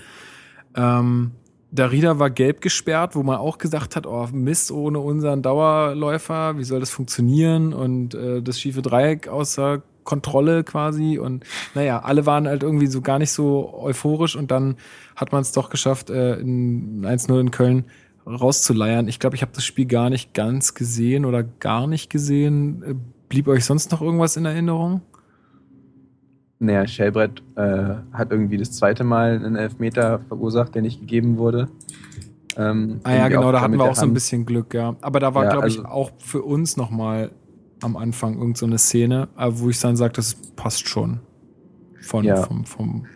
Ähm, 0.75 1.33
Darida 1.73 2.19
war 2.19 2.31
gelb 2.31 2.61
gesperrt, 2.61 3.15
wo 3.15 3.23
man 3.23 3.37
auch 3.37 3.59
gesagt 3.59 3.97
hat, 3.97 4.07
oh 4.07 4.29
Mist, 4.33 4.71
ohne 4.71 4.99
unseren 4.99 5.43
Dauerläufer, 5.43 6.59
wie 6.59 6.65
soll 6.65 6.81
das 6.81 6.91
funktionieren? 6.91 7.73
Und 7.73 8.15
äh, 8.15 8.43
das 8.43 8.61
schiefe 8.61 8.83
Dreieck 8.83 9.29
außer 9.29 9.83
Kontrolle 10.07 10.65
quasi. 10.65 11.19
Und 11.19 11.45
naja, 11.75 11.99
alle 11.99 12.25
waren 12.25 12.49
halt 12.49 12.63
irgendwie 12.63 12.87
so 12.87 13.03
gar 13.03 13.19
nicht 13.19 13.31
so 13.33 13.75
euphorisch 13.79 14.35
und 14.37 14.51
dann 14.51 14.77
hat 15.17 15.33
man 15.33 15.43
es 15.43 15.53
doch 15.53 15.69
geschafft, 15.69 16.09
äh, 16.09 16.37
in 16.37 17.05
1-0 17.05 17.39
in 17.41 17.51
Köln 17.51 17.85
rauszuleiern. 18.27 19.07
Ich 19.07 19.21
glaube, 19.21 19.37
ich 19.37 19.43
habe 19.43 19.53
das 19.55 19.65
Spiel 19.65 19.85
gar 19.87 20.09
nicht 20.09 20.33
ganz 20.33 20.73
gesehen 20.73 21.25
oder 21.27 21.43
gar 21.43 21.87
nicht 21.87 22.09
gesehen. 22.09 22.83
Äh, 22.83 22.95
Blieb 23.29 23.49
euch 23.49 23.65
sonst 23.65 23.91
noch 23.91 24.01
irgendwas 24.01 24.37
in 24.37 24.45
Erinnerung? 24.47 25.01
Naja, 26.59 26.87
Schellbrett 26.87 27.43
äh, 27.57 27.95
hat 28.13 28.31
irgendwie 28.31 28.57
das 28.57 28.71
zweite 28.73 29.03
Mal 29.05 29.33
einen 29.35 29.57
Elfmeter 29.57 30.21
verursacht, 30.29 30.75
der 30.75 30.83
nicht 30.83 31.01
gegeben 31.01 31.37
wurde. 31.37 31.69
Ähm, 32.57 33.01
Ah 33.03 33.15
ja, 33.15 33.29
genau, 33.29 33.53
da 33.53 33.61
hatten 33.61 33.77
wir 33.77 33.85
auch 33.85 33.95
so 33.97 34.07
ein 34.07 34.15
bisschen 34.15 34.47
Glück, 34.47 34.73
ja. 34.73 34.97
Aber 35.03 35.21
da 35.21 35.35
war, 35.35 35.45
Ja, 35.45 35.51
glaube 35.51 35.69
ich, 35.69 35.77
also- 35.79 35.89
auch 35.91 36.13
für 36.19 36.43
uns 36.43 36.77
nochmal 36.79 37.31
am 37.83 37.97
Anfang 37.97 38.39
irgend 38.39 38.57
so 38.59 38.67
eine 38.67 38.79
Szene, 38.79 39.29
wo 39.37 39.69
ich 39.71 39.81
dann 39.81 39.97
sage, 39.97 40.15
das 40.15 40.35
passt 40.57 40.89
schon. 40.89 41.21
Von, 42.01 42.25
Ja. 42.25 42.37
vom, 42.43 42.65
vom, 42.65 43.07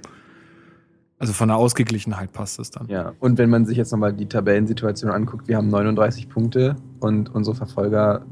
also 1.19 1.33
von 1.33 1.49
der 1.49 1.57
Ausgeglichenheit 1.57 2.33
passt 2.33 2.59
es 2.59 2.71
dann. 2.71 2.89
Ja, 2.89 3.13
und 3.21 3.39
wenn 3.39 3.51
man 3.51 3.67
sich 3.67 3.77
jetzt 3.77 3.93
nochmal 3.93 4.13
die 4.13 4.27
Tabellensituation 4.27 5.11
anguckt, 5.11 5.49
wir 5.49 5.57
haben 5.57 5.69
39 5.69 6.29
Punkte 6.29 6.77
und 6.99 7.33
unsere 7.35 7.55
Verfolger 7.57 8.25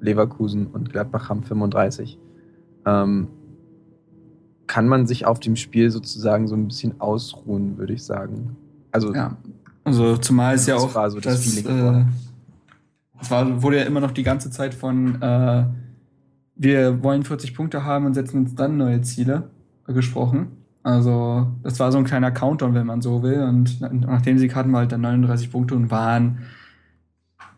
Leverkusen 0.00 0.66
und 0.66 0.90
Gladbach 0.90 1.28
haben 1.28 1.42
35. 1.44 2.18
Ähm, 2.84 3.28
kann 4.66 4.88
man 4.88 5.06
sich 5.06 5.26
auf 5.26 5.38
dem 5.40 5.56
Spiel 5.56 5.90
sozusagen 5.90 6.48
so 6.48 6.54
ein 6.56 6.66
bisschen 6.68 7.00
ausruhen, 7.00 7.78
würde 7.78 7.92
ich 7.92 8.02
sagen. 8.04 8.56
Also, 8.90 9.14
Ja. 9.14 9.36
Also 9.84 10.16
zumal 10.16 10.54
es 10.54 10.66
ja 10.66 10.74
Das 10.74 10.84
auch 10.84 10.94
war 10.94 11.10
so 11.10 11.18
das 11.18 11.42
das, 11.42 11.54
Feeling 11.54 11.66
äh, 12.00 12.04
es 13.22 13.30
war, 13.30 13.62
wurde 13.62 13.78
ja 13.78 13.84
immer 13.84 14.00
noch 14.00 14.10
die 14.10 14.22
ganze 14.24 14.50
Zeit 14.50 14.74
von 14.74 15.20
äh, 15.22 15.64
wir 16.56 17.02
wollen 17.02 17.22
40 17.22 17.54
Punkte 17.54 17.84
haben 17.84 18.06
und 18.06 18.14
setzen 18.14 18.38
uns 18.38 18.54
dann 18.54 18.76
neue 18.76 19.00
Ziele 19.02 19.50
äh, 19.86 19.92
gesprochen. 19.92 20.48
Also 20.82 21.46
das 21.62 21.78
war 21.78 21.92
so 21.92 21.98
ein 21.98 22.04
kleiner 22.04 22.32
Countdown, 22.32 22.74
wenn 22.74 22.86
man 22.86 23.02
so 23.02 23.22
will. 23.22 23.42
Und 23.42 23.80
na- 23.80 23.92
nach 23.92 24.22
dem 24.22 24.38
Sieg 24.38 24.54
hatten 24.54 24.70
wir 24.72 24.78
halt 24.78 24.92
dann 24.92 25.00
39 25.00 25.50
Punkte 25.50 25.74
und 25.76 25.90
waren 25.90 26.40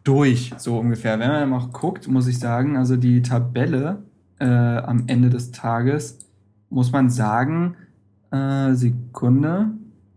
durch, 0.04 0.52
so 0.58 0.78
ungefähr. 0.78 1.18
Wenn 1.18 1.28
man 1.30 1.48
mal 1.48 1.68
guckt, 1.72 2.08
muss 2.08 2.26
ich 2.26 2.38
sagen, 2.38 2.76
also 2.76 2.96
die 2.96 3.22
Tabelle 3.22 4.02
äh, 4.38 4.44
am 4.44 5.04
Ende 5.06 5.30
des 5.30 5.50
Tages, 5.52 6.18
muss 6.68 6.92
man 6.92 7.08
sagen, 7.08 7.76
äh, 8.30 8.74
Sekunde, 8.74 9.70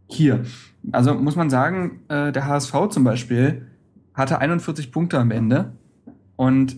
hier. 0.09 0.43
Also 0.91 1.13
muss 1.13 1.35
man 1.35 1.49
sagen, 1.49 1.99
äh, 2.09 2.31
der 2.31 2.45
HSV 2.47 2.73
zum 2.89 3.03
Beispiel 3.03 3.66
hatte 4.18 4.39
41 4.39 4.91
Punkte 4.91 5.19
am 5.19 5.31
Ende 5.31 5.72
und 6.35 6.76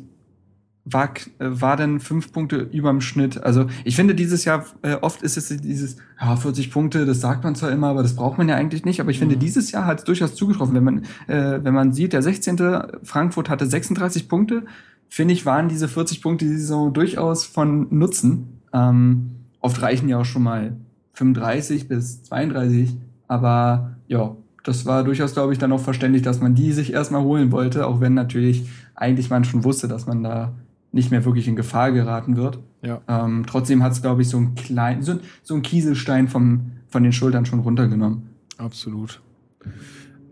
war, 0.85 1.09
äh, 1.39 1.45
war 1.49 1.77
dann 1.77 1.99
fünf 1.99 2.31
Punkte 2.31 2.57
überm 2.57 3.01
Schnitt. 3.01 3.43
Also 3.43 3.67
ich 3.83 3.95
finde 3.95 4.15
dieses 4.15 4.45
Jahr, 4.45 4.65
äh, 4.81 4.95
oft 4.95 5.21
ist 5.21 5.37
es 5.37 5.49
dieses, 5.61 5.97
ja, 6.19 6.35
40 6.35 6.71
Punkte, 6.71 7.05
das 7.05 7.21
sagt 7.21 7.43
man 7.43 7.55
zwar 7.55 7.71
immer, 7.71 7.87
aber 7.87 8.01
das 8.03 8.15
braucht 8.15 8.37
man 8.37 8.49
ja 8.49 8.55
eigentlich 8.55 8.85
nicht. 8.85 8.99
Aber 8.99 9.11
ich 9.11 9.19
finde, 9.19 9.35
Mhm. 9.35 9.39
dieses 9.39 9.71
Jahr 9.71 9.85
hat 9.85 9.99
es 9.99 10.03
durchaus 10.05 10.35
zugetroffen. 10.35 10.75
Wenn 10.75 10.83
man, 10.83 11.03
äh, 11.27 11.63
wenn 11.63 11.73
man 11.73 11.93
sieht, 11.93 12.13
der 12.13 12.21
16. 12.21 12.57
Frankfurt 13.03 13.49
hatte 13.49 13.65
36 13.65 14.27
Punkte, 14.27 14.63
finde 15.07 15.33
ich, 15.33 15.45
waren 15.45 15.69
diese 15.69 15.87
40 15.87 16.21
Punkte 16.21 16.45
die 16.45 16.57
Saison 16.57 16.93
durchaus 16.93 17.45
von 17.45 17.87
Nutzen. 17.91 18.59
Ähm, 18.73 19.31
oft 19.59 19.81
reichen 19.81 20.09
ja 20.09 20.19
auch 20.19 20.25
schon 20.25 20.43
mal 20.43 20.75
35 21.13 21.87
bis 21.87 22.23
32, 22.23 22.95
aber 23.27 23.97
ja, 24.07 24.35
das 24.63 24.85
war 24.85 25.03
durchaus, 25.03 25.33
glaube 25.33 25.53
ich, 25.53 25.59
dann 25.59 25.71
auch 25.71 25.79
verständlich, 25.79 26.21
dass 26.21 26.41
man 26.41 26.55
die 26.55 26.71
sich 26.71 26.93
erstmal 26.93 27.21
holen 27.21 27.51
wollte, 27.51 27.87
auch 27.87 28.01
wenn 28.01 28.13
natürlich 28.13 28.69
eigentlich 28.95 29.29
man 29.29 29.43
schon 29.43 29.63
wusste, 29.63 29.87
dass 29.87 30.05
man 30.05 30.23
da 30.23 30.53
nicht 30.91 31.11
mehr 31.11 31.23
wirklich 31.25 31.47
in 31.47 31.55
Gefahr 31.55 31.91
geraten 31.91 32.35
wird. 32.35 32.59
Ja. 32.81 33.01
Ähm, 33.07 33.45
trotzdem 33.47 33.83
hat 33.83 33.91
es, 33.91 34.01
glaube 34.01 34.21
ich, 34.21 34.29
so 34.29 34.37
ein 34.37 34.55
klein, 34.55 35.03
so, 35.03 35.19
so 35.43 35.55
ein 35.55 35.61
Kieselstein 35.61 36.27
vom, 36.27 36.71
von 36.87 37.03
den 37.03 37.13
Schultern 37.13 37.45
schon 37.45 37.59
runtergenommen. 37.59 38.29
Absolut. 38.57 39.21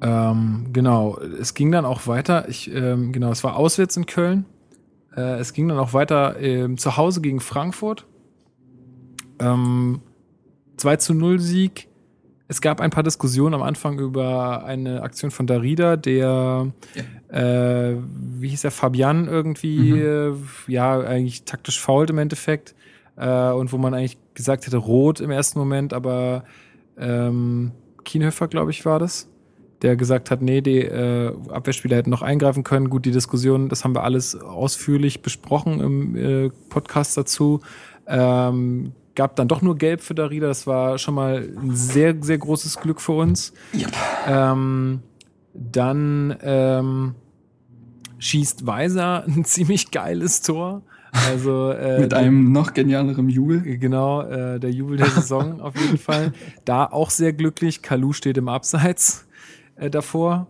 Ähm, 0.01 0.67
genau, 0.73 1.17
es 1.19 1.53
ging 1.53 1.71
dann 1.71 1.85
auch 1.85 2.07
weiter. 2.07 2.49
Ich, 2.49 2.73
ähm, 2.73 3.11
genau, 3.11 3.31
es 3.31 3.43
war 3.43 3.55
auswärts 3.55 3.97
in 3.97 4.05
Köln. 4.05 4.45
Äh, 5.15 5.39
es 5.39 5.53
ging 5.53 5.67
dann 5.67 5.77
auch 5.77 5.93
weiter 5.93 6.39
ähm, 6.39 6.77
zu 6.77 6.97
Hause 6.97 7.21
gegen 7.21 7.39
Frankfurt. 7.39 8.05
Ähm, 9.39 10.01
2 10.77 10.95
zu 10.97 11.13
0 11.13 11.39
Sieg. 11.39 11.87
Es 12.49 12.61
gab 12.61 12.79
ein 12.79 12.91
paar 12.91 13.03
Diskussionen 13.03 13.55
am 13.55 13.61
Anfang 13.61 13.99
über 13.99 14.63
eine 14.63 15.01
Aktion 15.01 15.31
von 15.31 15.47
Darida, 15.47 15.97
der, 15.97 16.71
ja. 17.29 17.37
äh, 17.37 17.97
wie 18.39 18.47
hieß 18.47 18.63
er, 18.63 18.71
Fabian 18.71 19.27
irgendwie, 19.27 19.93
mhm. 19.93 20.37
äh, 20.67 20.71
ja, 20.71 20.99
eigentlich 20.99 21.43
taktisch 21.43 21.79
fault 21.79 22.09
im 22.09 22.17
Endeffekt. 22.17 22.73
Äh, 23.17 23.51
und 23.51 23.73
wo 23.73 23.77
man 23.77 23.93
eigentlich 23.93 24.17
gesagt 24.33 24.65
hätte, 24.65 24.77
rot 24.77 25.19
im 25.19 25.31
ersten 25.31 25.59
Moment, 25.59 25.91
aber 25.91 26.45
ähm, 26.97 27.71
Kienhöfer, 28.05 28.47
glaube 28.47 28.71
ich, 28.71 28.85
war 28.85 28.99
das, 28.99 29.27
der 29.81 29.97
gesagt 29.97 30.31
hat, 30.31 30.41
nee, 30.41 30.61
die 30.61 30.79
äh, 30.79 31.33
Abwehrspieler 31.49 31.97
hätten 31.97 32.11
noch 32.11 32.21
eingreifen 32.21 32.63
können. 32.63 32.89
Gut, 32.89 33.05
die 33.05 33.11
Diskussion, 33.11 33.67
das 33.67 33.83
haben 33.83 33.93
wir 33.93 34.03
alles 34.03 34.35
ausführlich 34.35 35.21
besprochen 35.21 35.81
im 35.81 36.15
äh, 36.15 36.49
Podcast 36.69 37.17
dazu. 37.17 37.61
Ähm, 38.07 38.93
gab 39.17 39.35
dann 39.35 39.47
doch 39.47 39.61
nur 39.61 39.75
Gelb 39.77 40.01
für 40.01 40.13
Darida. 40.13 40.47
Das 40.47 40.67
war 40.67 40.97
schon 40.99 41.15
mal 41.15 41.49
ein 41.57 41.75
sehr, 41.75 42.15
sehr 42.21 42.37
großes 42.37 42.77
Glück 42.77 43.01
für 43.01 43.13
uns. 43.13 43.51
Yep. 43.73 43.91
Ähm, 44.27 44.99
dann 45.55 46.37
ähm, 46.41 47.15
schießt 48.19 48.67
Weiser 48.67 49.25
ein 49.27 49.43
ziemlich 49.43 49.91
geiles 49.91 50.43
Tor. 50.43 50.83
Also, 51.29 51.71
äh, 51.71 51.99
Mit 51.99 52.13
einem 52.13 52.51
noch 52.51 52.75
genialeren 52.75 53.27
Jubel. 53.27 53.61
Genau, 53.79 54.21
äh, 54.21 54.59
der 54.59 54.71
Jubel 54.71 54.97
der 54.97 55.07
Saison 55.07 55.61
auf 55.61 55.75
jeden 55.75 55.97
Fall. 55.97 56.31
Da 56.63 56.85
auch 56.85 57.09
sehr 57.09 57.33
glücklich. 57.33 57.81
Kalu 57.81 58.13
steht 58.13 58.37
im 58.37 58.47
Abseits 58.47 59.25
äh, 59.77 59.89
davor. 59.89 60.45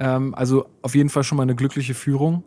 Ähm, 0.00 0.34
also 0.34 0.66
auf 0.82 0.96
jeden 0.96 1.08
Fall 1.08 1.22
schon 1.22 1.36
mal 1.36 1.44
eine 1.44 1.54
glückliche 1.54 1.94
Führung. 1.94 2.42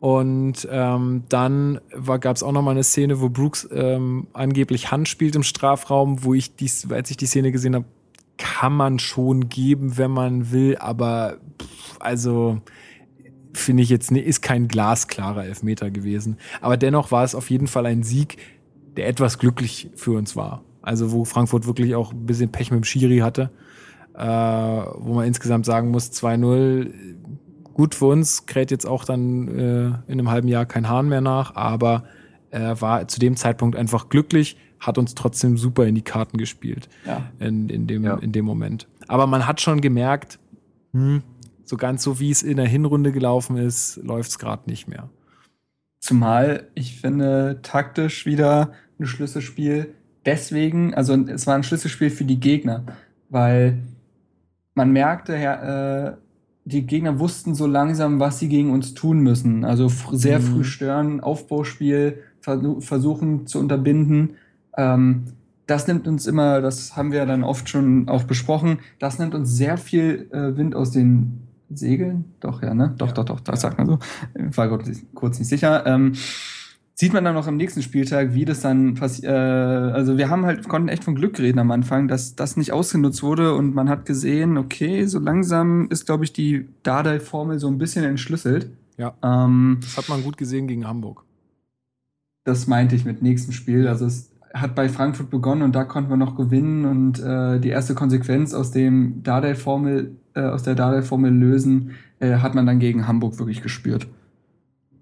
Und 0.00 0.68
ähm, 0.70 1.24
dann 1.28 1.80
gab 2.20 2.36
es 2.36 2.42
auch 2.42 2.52
noch 2.52 2.62
mal 2.62 2.70
eine 2.70 2.84
Szene, 2.84 3.20
wo 3.20 3.28
Brooks 3.28 3.68
ähm, 3.72 4.28
angeblich 4.32 4.92
Hand 4.92 5.08
spielt 5.08 5.34
im 5.34 5.42
Strafraum, 5.42 6.22
wo 6.22 6.34
ich 6.34 6.54
dies, 6.54 6.90
als 6.90 7.10
ich 7.10 7.16
die 7.16 7.26
Szene 7.26 7.50
gesehen 7.50 7.74
habe, 7.74 7.84
kann 8.36 8.72
man 8.72 9.00
schon 9.00 9.48
geben, 9.48 9.98
wenn 9.98 10.12
man 10.12 10.52
will, 10.52 10.76
aber 10.78 11.38
pff, 11.60 11.96
also 11.98 12.60
finde 13.52 13.82
ich 13.82 13.88
jetzt, 13.88 14.12
ist 14.12 14.40
kein 14.40 14.68
glasklarer 14.68 15.44
Elfmeter 15.44 15.90
gewesen. 15.90 16.36
Aber 16.60 16.76
dennoch 16.76 17.10
war 17.10 17.24
es 17.24 17.34
auf 17.34 17.50
jeden 17.50 17.66
Fall 17.66 17.86
ein 17.86 18.04
Sieg, 18.04 18.36
der 18.96 19.08
etwas 19.08 19.38
glücklich 19.38 19.90
für 19.96 20.12
uns 20.12 20.36
war. 20.36 20.62
Also 20.80 21.10
wo 21.10 21.24
Frankfurt 21.24 21.66
wirklich 21.66 21.96
auch 21.96 22.12
ein 22.12 22.26
bisschen 22.26 22.52
Pech 22.52 22.70
mit 22.70 22.78
dem 22.80 22.84
Schiri 22.84 23.18
hatte, 23.18 23.50
äh, 24.14 24.24
wo 24.24 25.14
man 25.14 25.26
insgesamt 25.26 25.66
sagen 25.66 25.90
muss, 25.90 26.12
2-0 26.12 26.92
Gut 27.78 27.94
für 27.94 28.06
uns 28.06 28.44
kräht 28.46 28.72
jetzt 28.72 28.86
auch 28.86 29.04
dann 29.04 29.46
äh, 29.46 29.86
in 29.86 30.02
einem 30.08 30.28
halben 30.28 30.48
Jahr 30.48 30.66
kein 30.66 30.88
Hahn 30.88 31.08
mehr 31.08 31.20
nach, 31.20 31.54
aber 31.54 32.02
er 32.50 32.80
war 32.80 33.06
zu 33.06 33.20
dem 33.20 33.36
Zeitpunkt 33.36 33.76
einfach 33.76 34.08
glücklich, 34.08 34.56
hat 34.80 34.98
uns 34.98 35.14
trotzdem 35.14 35.56
super 35.56 35.86
in 35.86 35.94
die 35.94 36.02
Karten 36.02 36.38
gespielt 36.38 36.88
ja. 37.06 37.30
in, 37.38 37.68
in, 37.68 37.86
dem, 37.86 38.02
ja. 38.02 38.16
in 38.16 38.32
dem 38.32 38.44
Moment. 38.44 38.88
Aber 39.06 39.28
man 39.28 39.46
hat 39.46 39.60
schon 39.60 39.80
gemerkt, 39.80 40.40
hm, 40.92 41.22
so 41.62 41.76
ganz 41.76 42.02
so 42.02 42.18
wie 42.18 42.32
es 42.32 42.42
in 42.42 42.56
der 42.56 42.66
Hinrunde 42.66 43.12
gelaufen 43.12 43.56
ist, 43.56 44.00
läuft 44.02 44.30
es 44.30 44.40
gerade 44.40 44.68
nicht 44.68 44.88
mehr. 44.88 45.08
Zumal 46.00 46.66
ich 46.74 47.00
finde, 47.00 47.60
taktisch 47.62 48.26
wieder 48.26 48.72
ein 48.98 49.06
Schlüsselspiel. 49.06 49.94
Deswegen, 50.26 50.94
also 50.94 51.14
es 51.14 51.46
war 51.46 51.54
ein 51.54 51.62
Schlüsselspiel 51.62 52.10
für 52.10 52.24
die 52.24 52.40
Gegner, 52.40 52.86
weil 53.28 53.78
man 54.74 54.90
merkte, 54.90 55.36
äh, 55.36 56.16
die 56.68 56.86
Gegner 56.86 57.18
wussten 57.18 57.54
so 57.54 57.66
langsam, 57.66 58.20
was 58.20 58.38
sie 58.38 58.48
gegen 58.48 58.70
uns 58.70 58.92
tun 58.94 59.20
müssen. 59.20 59.64
Also 59.64 59.88
sehr 60.12 60.38
mhm. 60.38 60.44
früh 60.44 60.64
stören, 60.64 61.20
Aufbauspiel 61.20 62.18
versuchen 62.40 63.46
zu 63.46 63.58
unterbinden. 63.58 64.34
Ähm, 64.76 65.24
das 65.66 65.86
nimmt 65.86 66.06
uns 66.06 66.26
immer, 66.26 66.60
das 66.60 66.96
haben 66.96 67.12
wir 67.12 67.26
dann 67.26 67.42
oft 67.42 67.68
schon 67.68 68.08
auch 68.08 68.24
besprochen, 68.24 68.78
das 68.98 69.18
nimmt 69.18 69.34
uns 69.34 69.54
sehr 69.54 69.76
viel 69.76 70.28
äh, 70.32 70.56
Wind 70.56 70.74
aus 70.74 70.90
den 70.90 71.40
Segeln. 71.70 72.24
Doch, 72.40 72.62
ja, 72.62 72.74
ne? 72.74 72.94
Doch, 72.96 73.08
ja. 73.08 73.12
doch, 73.14 73.24
doch, 73.24 73.40
das 73.40 73.62
ja. 73.62 73.68
sagt 73.68 73.78
man 73.78 73.86
so. 73.86 73.98
War 74.56 74.78
kurz 75.14 75.38
nicht 75.38 75.48
sicher. 75.48 75.84
Ähm, 75.86 76.12
sieht 76.98 77.12
man 77.12 77.24
dann 77.24 77.34
noch 77.34 77.46
am 77.46 77.56
nächsten 77.56 77.80
Spieltag, 77.80 78.34
wie 78.34 78.44
das 78.44 78.60
dann 78.60 78.94
passiert. 78.94 79.32
Äh, 79.32 79.36
also 79.36 80.18
wir 80.18 80.30
haben 80.30 80.44
halt, 80.44 80.68
konnten 80.68 80.88
echt 80.88 81.04
von 81.04 81.14
Glück 81.14 81.38
reden 81.38 81.60
am 81.60 81.70
Anfang, 81.70 82.08
dass 82.08 82.34
das 82.34 82.56
nicht 82.56 82.72
ausgenutzt 82.72 83.22
wurde 83.22 83.54
und 83.54 83.72
man 83.72 83.88
hat 83.88 84.04
gesehen, 84.04 84.58
okay, 84.58 85.04
so 85.04 85.20
langsam 85.20 85.88
ist, 85.90 86.06
glaube 86.06 86.24
ich, 86.24 86.32
die 86.32 86.68
Dardai-Formel 86.82 87.60
so 87.60 87.68
ein 87.68 87.78
bisschen 87.78 88.04
entschlüsselt. 88.04 88.70
Ja. 88.96 89.14
Ähm, 89.22 89.78
das 89.80 89.96
hat 89.96 90.08
man 90.08 90.24
gut 90.24 90.36
gesehen 90.36 90.66
gegen 90.66 90.88
Hamburg. 90.88 91.22
Das 92.42 92.66
meinte 92.66 92.96
ich 92.96 93.04
mit 93.04 93.22
nächstem 93.22 93.52
Spiel. 93.52 93.86
Also 93.86 94.06
es 94.06 94.32
hat 94.52 94.74
bei 94.74 94.88
Frankfurt 94.88 95.30
begonnen 95.30 95.62
und 95.62 95.76
da 95.76 95.84
konnten 95.84 96.10
wir 96.10 96.16
noch 96.16 96.34
gewinnen 96.34 96.84
und 96.84 97.20
äh, 97.20 97.60
die 97.60 97.68
erste 97.68 97.94
Konsequenz 97.94 98.54
aus 98.54 98.72
dem 98.72 99.22
Dardai-Formel, 99.22 100.16
äh, 100.34 100.40
aus 100.40 100.64
der 100.64 100.74
Dardai-Formel 100.74 101.30
lösen, 101.30 101.92
äh, 102.18 102.38
hat 102.38 102.56
man 102.56 102.66
dann 102.66 102.80
gegen 102.80 103.06
Hamburg 103.06 103.38
wirklich 103.38 103.62
gespürt. 103.62 104.08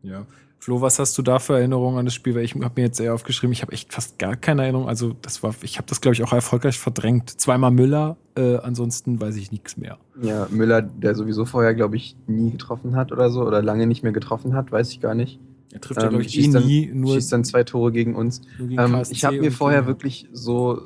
Ja. 0.03 0.27
Flo, 0.59 0.81
was 0.81 0.99
hast 0.99 1.17
du 1.17 1.23
da 1.23 1.39
für 1.39 1.55
Erinnerungen 1.55 1.99
an 1.99 2.07
das 2.07 2.15
Spiel? 2.15 2.35
Weil 2.35 2.43
ich 2.43 2.55
habe 2.55 2.73
mir 2.77 2.87
jetzt 2.87 2.99
eher 2.99 3.15
aufgeschrieben, 3.15 3.53
ich 3.53 3.63
habe 3.63 3.73
echt 3.73 3.93
fast 3.93 4.19
gar 4.19 4.37
keine 4.37 4.63
Erinnerung. 4.63 4.89
Also 4.89 5.15
das 5.23 5.43
war, 5.43 5.55
ich 5.63 5.79
habe 5.79 5.87
das 5.89 6.01
glaube 6.01 6.15
ich 6.15 6.23
auch 6.25 6.33
erfolgreich 6.33 6.79
verdrängt. 6.79 7.41
Zweimal 7.41 7.71
Müller, 7.71 8.17
äh, 8.37 8.57
ansonsten 8.57 9.21
weiß 9.21 9.37
ich 9.37 9.53
nichts 9.53 9.77
mehr. 9.77 9.99
Ja, 10.21 10.49
Müller, 10.51 10.83
der 10.83 11.15
sowieso 11.15 11.45
vorher 11.45 11.75
glaube 11.75 11.97
ich 11.97 12.17
nie 12.27 12.51
getroffen 12.51 12.97
hat 12.97 13.13
oder 13.13 13.31
so 13.31 13.43
oder 13.43 13.63
lange 13.63 13.87
nicht 13.87 14.03
mehr 14.03 14.13
getroffen 14.13 14.55
hat, 14.55 14.73
weiß 14.73 14.91
ich 14.91 15.01
gar 15.01 15.15
nicht. 15.15 15.39
Er 15.73 15.81
trifft 15.81 16.01
ja, 16.01 16.07
ähm, 16.07 16.11
glaube 16.11 16.25
ich, 16.25 16.39
eh 16.39 16.49
nie. 16.49 16.91
Nur 16.93 17.15
schießt 17.15 17.33
dann 17.33 17.45
zwei 17.45 17.63
Tore 17.63 17.93
gegen 17.93 18.15
uns. 18.15 18.41
Gegen 18.59 18.79
ähm, 18.81 19.03
ich 19.11 19.25
habe 19.25 19.39
mir 19.39 19.53
vorher 19.53 19.83
ja. 19.83 19.87
wirklich 19.87 20.27
so 20.33 20.81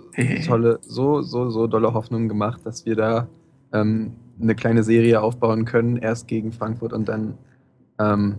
tolle, 0.47 0.81
so, 0.83 1.23
so, 1.23 1.49
so 1.51 1.67
dolle 1.69 1.95
Hoffnungen 1.95 2.29
gemacht, 2.29 2.63
dass 2.65 2.87
wir 2.87 2.97
da 2.97 3.29
ähm, 3.73 4.13
eine 4.41 4.55
kleine 4.55 4.83
Serie 4.83 5.21
aufbauen 5.21 5.65
können. 5.65 5.97
Erst 5.97 6.27
gegen 6.29 6.51
Frankfurt 6.51 6.93
und 6.93 7.09
dann 7.09 7.35
ähm, 8.01 8.39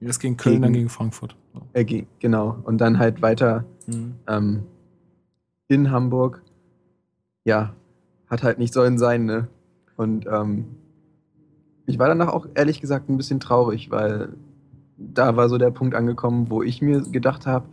Erst 0.00 0.20
gegen 0.20 0.36
Köln, 0.36 0.54
gegen, 0.54 0.62
dann 0.62 0.72
gegen 0.72 0.88
Frankfurt. 0.88 1.36
Äh, 1.72 2.04
genau. 2.18 2.58
Und 2.64 2.78
dann 2.78 2.98
halt 2.98 3.22
weiter 3.22 3.64
mhm. 3.86 4.14
ähm, 4.28 4.62
in 5.68 5.90
Hamburg. 5.90 6.42
Ja, 7.44 7.74
hat 8.28 8.42
halt 8.42 8.58
nicht 8.58 8.74
sollen 8.74 8.98
sein, 8.98 9.24
ne? 9.24 9.48
Und 9.96 10.26
ähm, 10.26 10.66
ich 11.86 11.98
war 11.98 12.08
danach 12.08 12.28
auch 12.28 12.46
ehrlich 12.54 12.80
gesagt 12.80 13.08
ein 13.08 13.16
bisschen 13.16 13.40
traurig, 13.40 13.90
weil 13.90 14.34
da 14.98 15.36
war 15.36 15.48
so 15.48 15.58
der 15.58 15.70
Punkt 15.70 15.94
angekommen, 15.94 16.50
wo 16.50 16.62
ich 16.62 16.82
mir 16.82 17.02
gedacht 17.02 17.46
habe, 17.46 17.66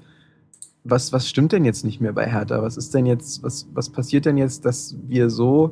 was, 0.84 1.14
was 1.14 1.28
stimmt 1.28 1.52
denn 1.52 1.66
jetzt 1.66 1.86
nicht 1.86 2.02
mehr 2.02 2.14
bei 2.14 2.30
Hertha? 2.30 2.62
Was 2.62 2.78
ist 2.78 2.94
denn 2.94 3.06
jetzt, 3.06 3.42
was, 3.42 3.68
was 3.74 3.90
passiert 3.90 4.26
denn 4.26 4.38
jetzt, 4.38 4.66
dass 4.66 4.96
wir 5.08 5.30
so 5.30 5.72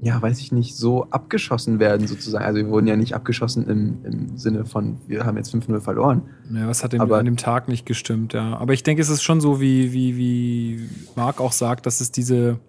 ja, 0.00 0.20
weiß 0.22 0.38
ich 0.40 0.52
nicht, 0.52 0.76
so 0.76 1.04
abgeschossen 1.10 1.80
werden 1.80 2.06
sozusagen. 2.06 2.44
Also 2.44 2.58
wir 2.58 2.68
wurden 2.68 2.86
ja 2.86 2.96
nicht 2.96 3.14
abgeschossen 3.14 3.66
im, 3.68 4.04
im 4.04 4.38
Sinne 4.38 4.64
von, 4.64 4.98
wir 5.08 5.24
haben 5.24 5.36
jetzt 5.36 5.52
5-0 5.52 5.80
verloren. 5.80 6.22
Ja, 6.52 6.68
was 6.68 6.84
hat 6.84 6.92
denn 6.92 7.00
an 7.00 7.24
dem 7.24 7.36
Tag 7.36 7.68
nicht 7.68 7.84
gestimmt, 7.84 8.32
ja. 8.32 8.56
Aber 8.56 8.74
ich 8.74 8.84
denke, 8.84 9.02
es 9.02 9.08
ist 9.08 9.22
schon 9.22 9.40
so, 9.40 9.60
wie, 9.60 9.92
wie, 9.92 10.16
wie 10.16 10.88
Marc 11.16 11.40
auch 11.40 11.52
sagt, 11.52 11.86
dass 11.86 12.00
es 12.00 12.12
diese, 12.12 12.60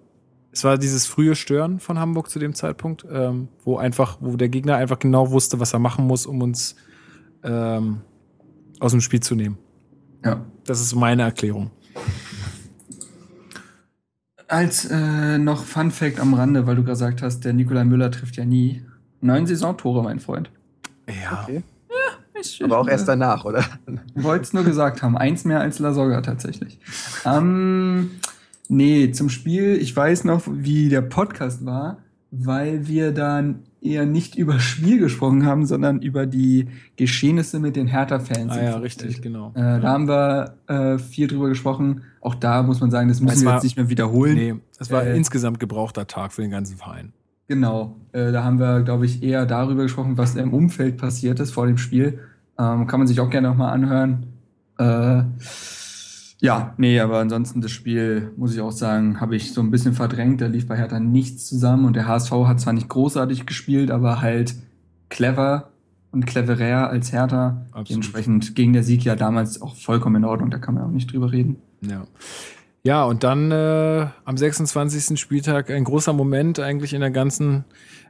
es 0.51 0.63
war 0.63 0.79
dieses 0.79 1.05
frühe 1.05 1.35
Stören 1.35 1.79
von 1.79 1.99
Hamburg 1.99 2.29
zu 2.29 2.39
dem 2.39 2.55
Zeitpunkt, 2.55 3.05
ähm, 3.11 3.49
wo 3.63 3.77
einfach, 3.77 4.17
wo 4.21 4.35
der 4.35 4.49
Gegner 4.49 4.77
einfach 4.77 4.97
genau 4.97 5.29
wusste, 5.29 5.59
was 5.59 5.73
er 5.73 5.79
machen 5.79 6.07
muss, 6.07 6.25
um 6.25 6.41
uns 6.41 6.75
ähm, 7.43 8.01
aus 8.79 8.91
dem 8.91 9.01
Spiel 9.01 9.19
zu 9.19 9.35
nehmen. 9.35 9.57
Ja. 10.25 10.45
Das 10.65 10.81
ist 10.81 10.95
meine 10.95 11.21
Erklärung. 11.23 11.69
Als 14.49 14.85
äh, 14.85 15.37
noch 15.37 15.63
Fun 15.63 15.91
Fact 15.91 16.19
am 16.19 16.33
Rande, 16.33 16.65
weil 16.65 16.75
du 16.75 16.83
gesagt 16.83 17.21
hast, 17.21 17.45
der 17.45 17.53
Nikolai 17.53 17.83
Müller 17.83 18.09
trifft 18.09 18.35
ja 18.35 18.45
nie. 18.45 18.81
Neun 19.21 19.45
Saisontore, 19.45 20.01
mein 20.01 20.19
Freund. 20.19 20.49
Ja. 21.07 21.43
Okay. 21.43 21.61
ja 21.87 22.39
ich, 22.41 22.63
Aber 22.63 22.79
auch 22.79 22.87
erst 22.87 23.07
danach, 23.07 23.45
oder? 23.45 23.63
Wollte 24.15 24.43
es 24.43 24.53
nur 24.53 24.63
gesagt 24.63 25.03
haben. 25.03 25.15
Eins 25.15 25.45
mehr 25.45 25.61
als 25.61 25.77
Lasogga 25.77 26.21
tatsächlich. 26.21 26.79
Ähm, 27.25 28.09
nee, 28.69 29.11
zum 29.11 29.29
Spiel. 29.29 29.75
Ich 29.75 29.95
weiß 29.95 30.23
noch, 30.23 30.41
wie 30.47 30.89
der 30.89 31.01
Podcast 31.03 31.63
war, 31.63 31.99
weil 32.31 32.87
wir 32.87 33.11
dann 33.11 33.59
eher 33.81 34.07
nicht 34.07 34.35
über 34.35 34.59
Spiel 34.59 34.97
gesprochen 34.97 35.45
haben, 35.45 35.67
sondern 35.67 36.01
über 36.01 36.25
die 36.25 36.69
Geschehnisse 36.95 37.59
mit 37.59 37.75
den 37.75 37.85
Hertha-Fans. 37.85 38.51
Ah 38.51 38.63
ja, 38.63 38.77
richtig, 38.77 39.21
genau. 39.21 39.53
Äh, 39.55 39.59
ja. 39.59 39.79
Da 39.79 39.89
haben 39.89 40.07
wir 40.07 40.55
äh, 40.65 40.97
viel 40.97 41.27
drüber 41.27 41.49
gesprochen. 41.49 42.01
Auch 42.21 42.35
da 42.35 42.63
muss 42.63 42.81
man 42.81 42.91
sagen, 42.91 43.07
das 43.07 43.21
müssen 43.21 43.45
wir 43.45 43.53
jetzt 43.53 43.63
nicht 43.63 43.77
mehr 43.77 43.89
wiederholen. 43.89 44.35
Nee, 44.35 44.55
es 44.77 44.91
war 44.91 45.03
äh, 45.03 45.15
insgesamt 45.15 45.59
gebrauchter 45.59 46.07
Tag 46.07 46.33
für 46.33 46.41
den 46.41 46.51
ganzen 46.51 46.77
Verein. 46.77 47.13
Genau. 47.47 47.95
Äh, 48.11 48.31
da 48.31 48.43
haben 48.43 48.59
wir, 48.59 48.81
glaube 48.81 49.05
ich, 49.05 49.23
eher 49.23 49.45
darüber 49.45 49.83
gesprochen, 49.83 50.17
was 50.17 50.35
im 50.35 50.53
Umfeld 50.53 50.97
passiert 50.97 51.39
ist 51.39 51.51
vor 51.51 51.65
dem 51.65 51.77
Spiel. 51.77 52.19
Ähm, 52.57 52.87
kann 52.87 52.99
man 52.99 53.07
sich 53.07 53.19
auch 53.19 53.29
gerne 53.29 53.47
nochmal 53.47 53.73
anhören. 53.73 54.27
Äh, 54.77 55.23
ja, 56.41 56.73
nee, 56.77 56.99
aber 56.99 57.19
ansonsten 57.19 57.59
das 57.61 57.71
Spiel, 57.71 58.31
muss 58.37 58.53
ich 58.53 58.61
auch 58.61 58.71
sagen, 58.71 59.19
habe 59.19 59.35
ich 59.35 59.51
so 59.51 59.61
ein 59.61 59.71
bisschen 59.71 59.93
verdrängt. 59.93 60.41
Da 60.41 60.47
lief 60.47 60.67
bei 60.67 60.77
Hertha 60.77 60.99
nichts 60.99 61.47
zusammen 61.47 61.85
und 61.85 61.95
der 61.95 62.07
HSV 62.07 62.31
hat 62.31 62.59
zwar 62.61 62.73
nicht 62.73 62.87
großartig 62.87 63.45
gespielt, 63.45 63.91
aber 63.91 64.21
halt 64.21 64.55
clever 65.09 65.69
und 66.11 66.25
cleverer 66.25 66.89
als 66.89 67.11
Hertha. 67.11 67.65
Absolut. 67.71 67.89
Dementsprechend 67.89 68.55
ging 68.55 68.73
der 68.73 68.83
Sieg 68.83 69.03
ja 69.03 69.15
damals 69.15 69.61
auch 69.61 69.75
vollkommen 69.75 70.17
in 70.17 70.25
Ordnung, 70.25 70.49
da 70.49 70.59
kann 70.59 70.75
man 70.75 70.83
auch 70.83 70.91
nicht 70.91 71.11
drüber 71.11 71.31
reden. 71.31 71.57
Ja. 71.81 72.05
Ja, 72.83 73.03
und 73.03 73.23
dann 73.23 73.51
äh, 73.51 74.07
am 74.23 74.37
26. 74.37 75.19
Spieltag 75.19 75.69
ein 75.69 75.83
großer 75.83 76.13
Moment 76.13 76.59
eigentlich 76.59 76.93
in 76.93 77.01
der 77.01 77.11
ganzen, 77.11 77.65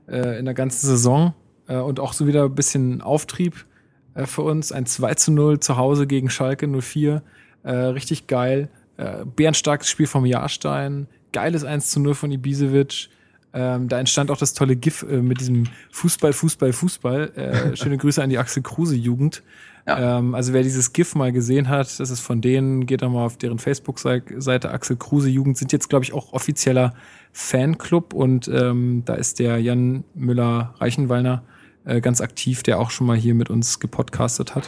äh, 0.07 0.37
in 0.37 0.45
der 0.45 0.53
ganzen 0.53 0.85
Saison 0.85 1.33
äh, 1.67 1.77
und 1.77 1.99
auch 1.99 2.13
so 2.13 2.27
wieder 2.27 2.45
ein 2.45 2.55
bisschen 2.55 3.01
Auftrieb 3.01 3.65
äh, 4.13 4.25
für 4.25 4.43
uns. 4.43 4.71
Ein 4.71 4.85
2 4.85 5.15
zu 5.15 5.31
0 5.31 5.59
zu 5.59 5.77
Hause 5.77 6.05
gegen 6.05 6.29
Schalke 6.29 6.67
04. 6.67 7.23
Äh, 7.63 7.71
richtig 7.71 8.27
geil. 8.27 8.69
Äh, 8.97 9.25
bärenstarkes 9.25 9.89
Spiel 9.89 10.07
vom 10.07 10.25
Jahrstein. 10.25 11.07
Geiles 11.33 11.63
1 11.63 11.89
zu 11.89 11.99
0 11.99 12.13
von 12.13 12.31
Ibisevic. 12.31 13.09
Ähm, 13.51 13.87
da 13.87 13.99
entstand 13.99 14.29
auch 14.29 14.37
das 14.37 14.53
tolle 14.53 14.75
GIF 14.75 15.03
mit 15.03 15.39
diesem 15.39 15.63
Fußball, 15.91 16.33
Fußball, 16.33 16.71
Fußball. 16.71 17.73
Schöne 17.73 17.97
Grüße 17.97 18.21
an 18.21 18.29
die 18.29 18.37
Axel 18.37 18.61
Kruse 18.61 18.95
Jugend. 18.95 19.41
Ja. 19.89 20.19
Ähm, 20.19 20.35
also 20.35 20.53
wer 20.53 20.61
dieses 20.61 20.93
GIF 20.93 21.15
mal 21.15 21.31
gesehen 21.31 21.67
hat, 21.67 21.99
das 21.99 22.11
ist 22.11 22.19
von 22.19 22.41
denen, 22.41 22.85
geht 22.85 23.01
da 23.01 23.09
mal 23.09 23.25
auf 23.25 23.37
deren 23.37 23.57
Facebook-Seite 23.57 24.69
Axel 24.69 24.97
Kruse 24.97 25.29
Jugend, 25.29 25.57
sind 25.57 25.71
jetzt, 25.71 25.89
glaube 25.89 26.05
ich, 26.05 26.13
auch 26.13 26.31
offizieller 26.31 26.93
Fanclub 27.31 28.13
und 28.13 28.47
ähm, 28.47 29.03
da 29.05 29.15
ist 29.15 29.39
der 29.39 29.59
Jan 29.59 30.03
Müller-Reichenwallner 30.13 31.43
äh, 31.85 32.01
ganz 32.01 32.21
aktiv, 32.21 32.61
der 32.61 32.79
auch 32.79 32.91
schon 32.91 33.07
mal 33.07 33.17
hier 33.17 33.33
mit 33.33 33.49
uns 33.49 33.79
gepodcastet 33.79 34.53
hat. 34.53 34.67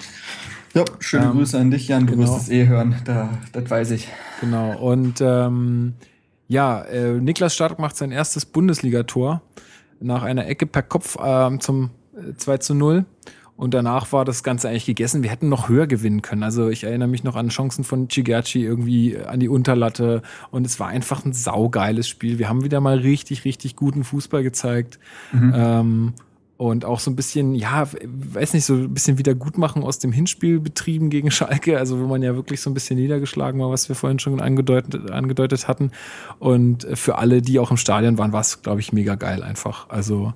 Ja, 0.74 0.86
schöne 1.00 1.26
ähm, 1.26 1.32
Grüße 1.34 1.60
an 1.60 1.70
dich, 1.70 1.88
Jan. 1.88 2.08
Du 2.08 2.16
genau. 2.16 2.24
wirst 2.24 2.44
es 2.44 2.50
eh 2.50 2.66
hören, 2.66 2.96
da, 3.06 3.30
das 3.52 3.70
weiß 3.70 3.92
ich. 3.92 4.08
Genau. 4.40 4.76
Und 4.80 5.22
ähm, 5.22 5.94
ja, 6.48 6.82
äh, 6.82 7.14
Niklas 7.14 7.54
Stark 7.54 7.78
macht 7.78 7.96
sein 7.96 8.12
erstes 8.12 8.46
Bundesligator 8.46 9.42
nach 10.00 10.24
einer 10.24 10.48
Ecke 10.48 10.66
per 10.66 10.82
Kopf 10.82 11.16
äh, 11.20 11.60
zum 11.60 11.92
äh, 12.16 12.34
2 12.36 12.58
zu 12.58 12.74
0. 12.74 13.06
Und 13.62 13.76
danach 13.76 14.12
war 14.12 14.26
das 14.26 14.42
Ganze 14.42 14.70
eigentlich 14.70 14.88
gegessen. 14.88 15.22
Wir 15.22 15.30
hätten 15.30 15.48
noch 15.48 15.70
höher 15.70 15.86
gewinnen 15.86 16.24
können. 16.24 16.42
Also 16.42 16.70
ich 16.70 16.84
erinnere 16.84 17.08
mich 17.08 17.24
noch 17.24 17.36
an 17.36 17.50
Chancen 17.50 17.84
von 17.84 18.08
Chigachi 18.08 18.64
irgendwie 18.64 19.20
an 19.20 19.40
die 19.40 19.50
Unterlatte. 19.50 20.24
Und 20.50 20.66
es 20.66 20.80
war 20.80 20.88
einfach 20.88 21.26
ein 21.26 21.34
saugeiles 21.34 22.10
Spiel. 22.10 22.40
Wir 22.40 22.50
haben 22.50 22.64
wieder 22.64 22.82
mal 22.82 22.98
richtig, 22.98 23.46
richtig 23.46 23.76
guten 23.76 24.04
Fußball 24.04 24.42
gezeigt. 24.42 24.98
Mhm. 25.32 25.54
Ähm, 25.56 26.14
und 26.58 26.86
auch 26.86 27.00
so 27.00 27.12
ein 27.12 27.16
bisschen, 27.16 27.54
ja, 27.54 27.88
weiß 28.04 28.56
nicht, 28.56 28.66
so 28.66 28.74
ein 28.74 28.96
bisschen 28.96 29.20
Wiedergutmachen 29.20 29.84
aus 29.84 30.00
dem 30.00 30.12
Hinspiel 30.12 30.60
betrieben 30.60 31.12
gegen 31.12 31.30
Schalke, 31.30 31.78
also 31.78 32.00
wo 32.00 32.08
man 32.08 32.24
ja 32.24 32.34
wirklich 32.34 32.62
so 32.62 32.72
ein 32.72 32.74
bisschen 32.74 32.98
niedergeschlagen 32.98 33.62
war, 33.62 33.70
was 33.70 33.90
wir 33.90 33.96
vorhin 33.96 34.18
schon 34.18 34.42
angedeutet, 34.42 35.12
angedeutet 35.12 35.68
hatten. 35.68 35.92
Und 36.40 36.88
für 36.96 37.20
alle, 37.20 37.44
die 37.44 37.60
auch 37.60 37.70
im 37.70 37.78
Stadion 37.78 38.18
waren, 38.18 38.34
war 38.34 38.42
es, 38.42 38.64
glaube 38.64 38.80
ich, 38.80 38.92
mega 38.92 39.14
geil 39.14 39.44
einfach. 39.44 39.88
Also 39.90 40.34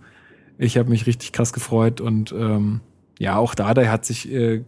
ich 0.59 0.77
habe 0.77 0.91
mich 0.91 1.07
richtig 1.07 1.31
krass 1.31 1.53
gefreut 1.53 2.01
und 2.01 2.31
ähm, 2.31 2.81
ja, 3.19 3.37
auch 3.37 3.55
Dardai 3.55 3.87
hat 3.87 4.05
sich, 4.05 4.31
äh, 4.31 4.63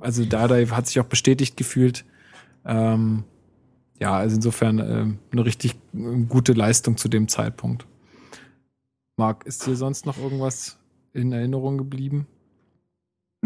also 0.00 0.24
Dardai 0.24 0.66
hat 0.66 0.86
sich 0.86 1.00
auch 1.00 1.06
bestätigt 1.06 1.56
gefühlt. 1.56 2.04
Ähm, 2.64 3.24
ja, 4.00 4.16
also 4.16 4.36
insofern 4.36 4.78
äh, 4.78 5.06
eine 5.32 5.44
richtig 5.44 5.74
äh, 5.94 6.22
gute 6.28 6.52
Leistung 6.52 6.96
zu 6.96 7.08
dem 7.08 7.28
Zeitpunkt. 7.28 7.86
Marc, 9.16 9.46
ist 9.46 9.66
dir 9.66 9.76
sonst 9.76 10.04
noch 10.04 10.18
irgendwas 10.18 10.78
in 11.12 11.32
Erinnerung 11.32 11.78
geblieben? 11.78 12.26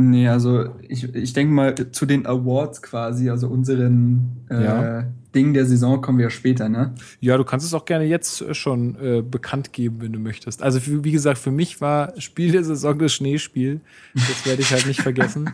Nee, 0.00 0.28
also 0.28 0.74
ich, 0.88 1.14
ich 1.14 1.32
denke 1.32 1.52
mal 1.52 1.74
zu 1.74 2.06
den 2.06 2.26
Awards 2.26 2.80
quasi, 2.80 3.28
also 3.28 3.48
unseren 3.48 4.46
äh, 4.48 4.64
ja. 4.64 5.04
Ding 5.34 5.52
der 5.52 5.66
Saison 5.66 6.00
kommen 6.00 6.18
wir 6.18 6.24
ja 6.24 6.30
später, 6.30 6.68
ne? 6.68 6.94
Ja, 7.20 7.36
du 7.36 7.44
kannst 7.44 7.66
es 7.66 7.74
auch 7.74 7.84
gerne 7.84 8.04
jetzt 8.04 8.40
äh, 8.40 8.54
schon 8.54 8.96
äh, 9.00 9.22
bekannt 9.22 9.72
geben, 9.72 10.00
wenn 10.00 10.12
du 10.12 10.18
möchtest. 10.18 10.62
Also 10.62 10.80
für, 10.80 11.04
wie 11.04 11.12
gesagt, 11.12 11.38
für 11.38 11.50
mich 11.50 11.80
war 11.80 12.18
Spiel 12.20 12.52
der 12.52 12.64
Saison 12.64 12.98
das 12.98 13.12
Schneespiel. 13.12 13.80
Das 14.14 14.46
werde 14.46 14.62
ich 14.62 14.70
halt 14.70 14.86
nicht 14.86 15.02
vergessen. 15.02 15.50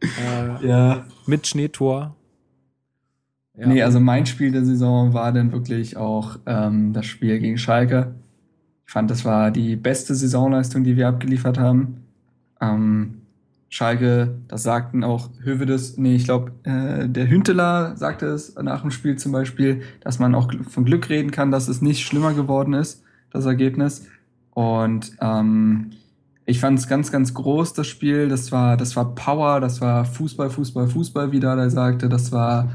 äh, 0.60 0.66
ja. 0.66 1.04
Mit 1.26 1.46
Schneetor. 1.46 2.14
Ja. 3.56 3.66
Nee, 3.66 3.82
also 3.82 3.98
mein 3.98 4.24
Spiel 4.26 4.52
der 4.52 4.64
Saison 4.64 5.12
war 5.12 5.32
dann 5.32 5.50
wirklich 5.50 5.96
auch 5.96 6.38
ähm, 6.46 6.92
das 6.92 7.06
Spiel 7.06 7.38
gegen 7.40 7.58
Schalke. 7.58 8.14
Ich 8.86 8.92
fand, 8.92 9.10
das 9.10 9.24
war 9.24 9.50
die 9.50 9.76
beste 9.76 10.14
Saisonleistung, 10.14 10.84
die 10.84 10.96
wir 10.96 11.08
abgeliefert 11.08 11.58
haben. 11.58 12.04
Ähm, 12.60 13.17
Schalke, 13.70 14.38
das 14.48 14.62
sagten 14.62 15.04
auch 15.04 15.28
Hövedes, 15.42 15.98
nee, 15.98 16.16
ich 16.16 16.24
glaube, 16.24 16.52
äh, 16.62 17.08
der 17.08 17.28
Hünteler 17.28 17.96
sagte 17.96 18.26
es 18.26 18.54
nach 18.54 18.80
dem 18.80 18.90
Spiel 18.90 19.16
zum 19.16 19.32
Beispiel, 19.32 19.82
dass 20.00 20.18
man 20.18 20.34
auch 20.34 20.50
von 20.68 20.84
Glück 20.84 21.10
reden 21.10 21.30
kann, 21.30 21.50
dass 21.50 21.68
es 21.68 21.82
nicht 21.82 22.04
schlimmer 22.04 22.32
geworden 22.32 22.72
ist, 22.72 23.02
das 23.30 23.44
Ergebnis. 23.44 24.06
Und 24.54 25.12
ähm, 25.20 25.90
ich 26.46 26.60
fand 26.60 26.78
es 26.78 26.88
ganz, 26.88 27.12
ganz 27.12 27.34
groß, 27.34 27.74
das 27.74 27.86
Spiel. 27.86 28.28
Das 28.28 28.50
war, 28.52 28.78
das 28.78 28.96
war 28.96 29.14
Power, 29.14 29.60
das 29.60 29.82
war 29.82 30.06
Fußball, 30.06 30.48
Fußball, 30.48 30.88
Fußball, 30.88 31.30
wie 31.30 31.40
da 31.40 31.54
er 31.54 31.68
sagte. 31.68 32.08
Das 32.08 32.32
war 32.32 32.74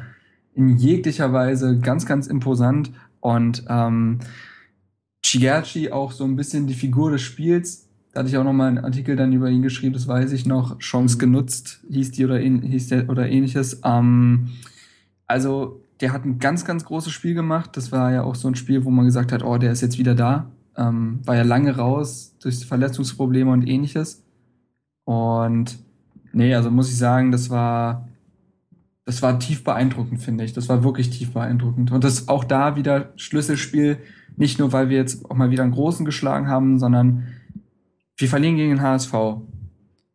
in 0.53 0.77
jeglicher 0.77 1.33
Weise 1.33 1.79
ganz, 1.79 2.05
ganz 2.05 2.27
imposant. 2.27 2.91
Und 3.19 3.65
ähm, 3.67 4.19
Chigerchi 5.25 5.91
auch 5.91 6.11
so 6.11 6.23
ein 6.23 6.35
bisschen 6.35 6.67
die 6.67 6.75
Figur 6.75 7.09
des 7.09 7.23
Spiels. 7.23 7.82
Da 8.13 8.19
hatte 8.19 8.29
ich 8.29 8.37
auch 8.37 8.43
noch 8.43 8.53
mal 8.53 8.67
einen 8.67 8.77
Artikel 8.77 9.15
dann 9.15 9.33
über 9.33 9.49
ihn 9.49 9.63
geschrieben, 9.63 9.93
das 9.93 10.07
weiß 10.07 10.31
ich 10.33 10.45
noch. 10.45 10.77
Chance 10.77 11.15
mhm. 11.15 11.19
genutzt 11.19 11.83
hieß 11.89 12.11
die 12.11 12.25
oder, 12.25 12.37
hieß 12.37 12.87
der 12.87 13.09
oder 13.09 13.27
ähnliches. 13.27 13.81
Ähm, 13.83 14.49
also 15.25 15.81
der 15.99 16.13
hat 16.13 16.23
ein 16.23 16.37
ganz, 16.37 16.63
ganz 16.63 16.85
großes 16.85 17.11
Spiel 17.11 17.33
gemacht. 17.33 17.75
Das 17.75 17.91
war 17.91 18.11
ja 18.11 18.23
auch 18.23 18.35
so 18.35 18.47
ein 18.47 18.55
Spiel, 18.55 18.85
wo 18.85 18.91
man 18.91 19.05
gesagt 19.05 19.31
hat, 19.31 19.43
oh, 19.43 19.57
der 19.57 19.71
ist 19.71 19.81
jetzt 19.81 19.97
wieder 19.97 20.13
da. 20.13 20.45
Ähm, 20.77 21.21
war 21.25 21.35
ja 21.35 21.41
lange 21.41 21.75
raus 21.75 22.35
durch 22.39 22.65
Verletzungsprobleme 22.65 23.51
und 23.51 23.67
ähnliches. 23.67 24.23
Und 25.05 25.79
nee, 26.33 26.53
also 26.53 26.69
muss 26.69 26.89
ich 26.89 26.97
sagen, 26.97 27.31
das 27.31 27.49
war, 27.49 28.07
das 29.05 29.23
war 29.23 29.39
tief 29.39 29.63
beeindruckend, 29.63 30.21
finde 30.21 30.43
ich. 30.43 30.53
Das 30.53 30.69
war 30.69 30.83
wirklich 30.83 31.09
tief 31.09 31.33
beeindruckend. 31.33 31.91
Und 31.91 32.03
das 32.03 32.27
auch 32.27 32.43
da 32.43 32.75
wieder 32.75 33.11
Schlüsselspiel 33.15 33.97
nicht 34.35 34.59
nur, 34.59 34.71
weil 34.71 34.89
wir 34.89 34.97
jetzt 34.97 35.29
auch 35.29 35.35
mal 35.35 35.51
wieder 35.51 35.63
einen 35.63 35.71
großen 35.71 36.05
geschlagen 36.05 36.47
haben, 36.47 36.79
sondern 36.79 37.27
wir 38.17 38.27
verlieren 38.27 38.57
gegen 38.57 38.69
den 38.69 38.81
HSV. 38.81 39.13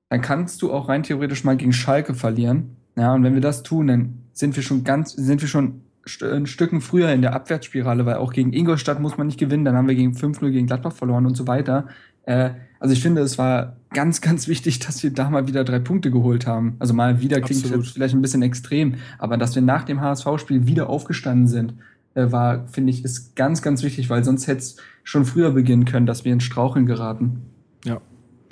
Dann 0.09 0.21
kannst 0.23 0.63
du 0.63 0.73
auch 0.73 0.89
rein 0.89 1.03
theoretisch 1.03 1.45
mal 1.45 1.57
gegen 1.57 1.73
Schalke 1.73 2.15
verlieren. 2.15 2.77
Ja, 2.97 3.15
und 3.15 3.23
wenn 3.23 3.35
wir 3.35 3.41
das 3.41 3.63
tun, 3.63 3.87
dann 3.87 4.19
sind 4.33 4.57
wir 4.57 4.63
schon 4.63 4.85
ganz, 4.85 5.13
sind 5.13 5.41
wir 5.41 5.49
schon 5.49 5.83
ein 6.23 6.47
Stücken 6.47 6.81
früher 6.81 7.13
in 7.13 7.23
der 7.23 7.35
Abwärtsspirale, 7.35 8.07
weil 8.07 8.17
auch 8.17 8.33
gegen 8.33 8.53
Ingolstadt 8.53 9.01
muss 9.01 9.19
man 9.19 9.27
nicht 9.27 9.39
gewinnen, 9.39 9.65
dann 9.65 9.77
haben 9.77 9.89
wir 9.89 9.95
gegen 9.95 10.13
5-0 10.13 10.51
gegen 10.51 10.67
Gladbach 10.67 10.93
verloren 10.93 11.27
und 11.27 11.37
so 11.37 11.47
weiter. 11.47 11.89
Äh, 12.25 12.51
also 12.81 12.93
ich 12.93 13.03
finde, 13.03 13.21
es 13.21 13.37
war 13.39 13.77
ganz, 13.91 14.21
ganz 14.23 14.49
wichtig, 14.49 14.79
dass 14.79 15.03
wir 15.03 15.13
da 15.13 15.29
mal 15.29 15.47
wieder 15.47 15.65
drei 15.65 15.79
Punkte 15.79 16.11
geholt 16.11 16.47
haben. 16.47 16.77
Also 16.79 16.95
mal 16.95 17.21
wieder 17.21 17.41
klingt 17.41 17.65
Absolut. 17.65 17.87
vielleicht 17.87 18.15
ein 18.15 18.23
bisschen 18.23 18.43
extrem, 18.43 18.95
aber 19.19 19.37
dass 19.37 19.55
wir 19.55 19.63
nach 19.63 19.85
dem 19.85 20.01
HSV-Spiel 20.01 20.67
wieder 20.67 20.89
aufgestanden 20.89 21.47
sind, 21.47 21.75
äh, 22.15 22.31
war, 22.33 22.67
finde 22.69 22.91
ich, 22.91 23.05
ist 23.05 23.37
ganz, 23.37 23.63
ganz 23.63 23.83
wichtig, 23.83 24.09
weil 24.09 24.25
sonst 24.25 24.47
hätte 24.47 24.59
es 24.59 24.77
schon 25.05 25.25
früher 25.25 25.51
beginnen 25.51 25.85
können, 25.85 26.07
dass 26.07 26.25
wir 26.25 26.33
in 26.33 26.41
Straucheln 26.41 26.87
geraten. 26.87 27.43
Ja. 27.85 28.01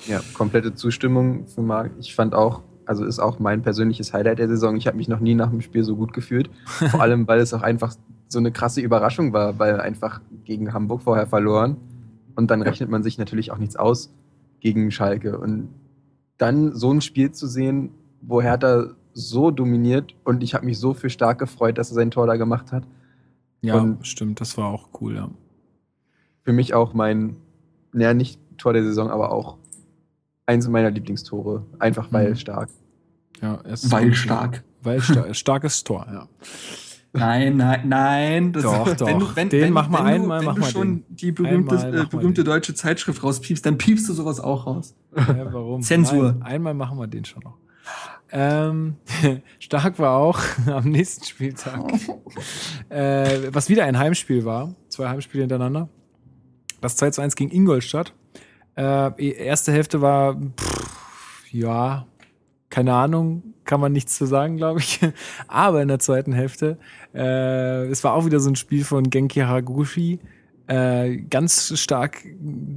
Ja, 0.07 0.21
komplette 0.35 0.75
Zustimmung 0.75 1.47
für 1.47 1.63
Marc. 1.63 1.93
Ich 1.99 2.15
fand 2.15 2.35
auch, 2.35 2.63
also 2.85 3.05
ist 3.05 3.19
auch 3.19 3.39
mein 3.39 3.63
persönliches 3.63 4.13
Highlight 4.13 4.39
der 4.39 4.49
Saison. 4.49 4.77
Ich 4.77 4.87
habe 4.87 4.97
mich 4.97 5.09
noch 5.09 5.21
nie 5.21 5.35
nach 5.35 5.51
dem 5.51 5.63
Spiel 5.63 5.85
so 5.85 5.97
gut 5.97 6.13
gefühlt. 6.13 6.51
Vor 6.67 7.01
allem, 7.01 7.27
weil 7.27 7.41
es 7.41 7.55
auch 7.55 7.63
einfach 7.63 7.95
so 8.29 8.39
eine 8.39 8.53
krasse 8.53 8.81
Überraschung 8.81 9.33
war, 9.33 9.59
weil 9.59 9.81
einfach 9.81 10.21
gegen 10.45 10.73
Hamburg 10.73 11.03
vorher 11.03 11.27
verloren. 11.27 11.77
Und 12.35 12.51
dann 12.51 12.61
rechnet 12.61 12.91
man 12.91 13.03
sich 13.03 13.19
natürlich 13.19 13.51
auch 13.51 13.59
nichts 13.59 13.77
aus 13.77 14.13
gegen 14.61 14.91
Schalke. 14.91 15.39
Und 15.39 15.69
dann 16.39 16.75
so 16.75 16.93
ein 16.93 17.01
Spiel 17.01 17.33
zu 17.33 17.47
sehen, 17.47 17.91
wo 18.21 18.43
Hertha 18.43 18.95
so 19.13 19.51
dominiert 19.51 20.15
und 20.25 20.43
ich 20.43 20.55
habe 20.55 20.67
mich 20.67 20.79
so 20.79 20.93
für 20.93 21.09
stark 21.09 21.39
gefreut, 21.39 21.79
dass 21.79 21.91
er 21.91 21.95
sein 21.95 22.11
Tor 22.11 22.27
da 22.27 22.37
gemacht 22.37 22.73
hat. 22.73 22.85
Ja, 23.63 23.77
und 23.77 24.07
stimmt, 24.07 24.41
das 24.41 24.59
war 24.59 24.67
auch 24.69 24.89
cool, 25.01 25.15
ja. 25.15 25.31
Für 26.43 26.53
mich 26.53 26.75
auch 26.75 26.93
mein, 26.93 27.37
naja, 27.93 28.13
nicht 28.13 28.39
Tor 28.57 28.73
der 28.73 28.83
Saison, 28.83 29.11
aber 29.11 29.33
auch 29.33 29.59
eins 30.47 30.69
meiner 30.69 30.91
Lieblingstore. 30.91 31.65
Einfach 31.79 32.09
weil 32.13 32.31
mhm. 32.31 32.37
stark. 32.37 32.69
Ja, 33.43 33.61
weil 33.65 34.15
stark. 34.15 34.65
Weil 34.83 35.01
stark, 35.01 35.37
starkes 35.37 35.85
Tor, 35.85 36.07
ja. 36.11 36.29
Nein, 37.13 37.57
nein, 37.57 37.89
nein. 37.89 38.53
Das 38.53 38.63
doch, 38.63 38.95
doch. 38.95 39.07
Wenn, 39.07 39.37
wenn, 39.37 39.49
Den 39.49 39.63
wenn, 39.63 39.73
mach 39.73 39.89
mal 39.89 40.03
einmal, 40.03 40.41
wenn 40.41 40.47
mach 40.47 40.55
du 40.55 40.61
mal 40.61 40.71
schon 40.71 40.89
den. 40.89 41.17
die 41.17 41.33
berühmte, 41.33 41.77
äh, 41.77 42.05
berühmte 42.05 42.45
deutsche 42.45 42.75
Zeitschrift 42.75 43.23
rauspiepst, 43.23 43.65
dann 43.65 43.79
piepst 43.79 44.09
du 44.09 44.13
sowas 44.13 44.41
auch 44.41 44.67
raus. 44.67 44.95
Ja, 45.17 45.53
warum? 45.53 45.81
Zensur. 45.81 46.33
Nein, 46.33 46.43
einmal 46.43 46.75
machen 46.75 46.99
wir 46.99 47.07
den 47.07 47.25
schon 47.25 47.43
noch. 47.43 47.57
Ähm, 48.31 48.97
stark 49.59 49.99
war 49.99 50.17
auch 50.17 50.41
am 50.67 50.91
nächsten 50.91 51.25
Spieltag, 51.25 51.81
äh, 52.91 53.49
was 53.51 53.69
wieder 53.69 53.85
ein 53.85 53.99
Heimspiel 53.99 54.45
war, 54.45 54.75
zwei 54.89 55.09
Heimspiele 55.09 55.43
hintereinander. 55.45 55.89
Das 56.81 56.97
2 56.97 57.11
zu 57.11 57.23
1 57.23 57.37
gegen 57.37 57.51
Ingolstadt. 57.51 58.13
Äh, 58.77 59.31
erste 59.33 59.73
Hälfte 59.73 60.01
war, 60.03 60.37
pff, 60.37 61.45
ja, 61.51 62.07
keine 62.69 62.93
Ahnung, 62.95 63.55
kann 63.65 63.81
man 63.81 63.93
nichts 63.93 64.17
zu 64.17 64.27
sagen, 64.27 64.57
glaube 64.57 64.81
ich. 64.81 65.01
Aber 65.49 65.83
in 65.83 65.89
der 65.89 65.99
zweiten 65.99 66.33
Hälfte, 66.33 66.79
äh, 67.15 67.87
es 67.87 68.05
war 68.05 68.15
auch 68.15 68.27
wieder 68.27 68.41
so 68.41 68.51
ein 68.51 68.57
Spiel 68.57 68.85
von 68.85 69.11
Genki 69.11 69.41
Haraguchi. 69.41 70.21
Äh, 70.67 71.19
ganz 71.31 71.79
stark 71.79 72.25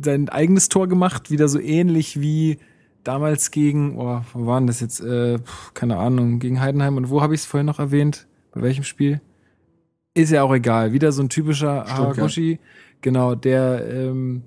sein 0.04 0.30
eigenes 0.30 0.70
Tor 0.70 0.88
gemacht, 0.88 1.32
wieder 1.32 1.48
so 1.48 1.60
ähnlich 1.60 2.22
wie 2.22 2.60
damals 3.04 3.52
gegen, 3.52 3.98
oh, 3.98 4.22
wo 4.34 4.46
waren 4.46 4.68
das 4.68 4.80
jetzt? 4.80 5.02
Äh, 5.02 5.40
keine 5.74 5.98
Ahnung, 5.98 6.40
gegen 6.40 6.62
Heidenheim. 6.62 6.98
Und 6.98 7.10
wo 7.10 7.22
habe 7.22 7.34
ich 7.34 7.42
es 7.42 7.46
vorhin 7.48 7.66
noch 7.66 7.80
erwähnt? 7.80 8.28
Bei 8.52 8.62
welchem 8.62 8.84
Spiel? 8.84 9.22
Ist 10.14 10.32
ja 10.32 10.44
auch 10.44 10.54
egal. 10.54 10.94
Wieder 10.94 11.12
so 11.12 11.24
ein 11.24 11.30
typischer 11.30 11.86
Stuttgart. 11.86 12.18
Haraguchi, 12.18 12.60
genau, 13.02 13.36
der, 13.36 13.88
ähm, 13.92 14.44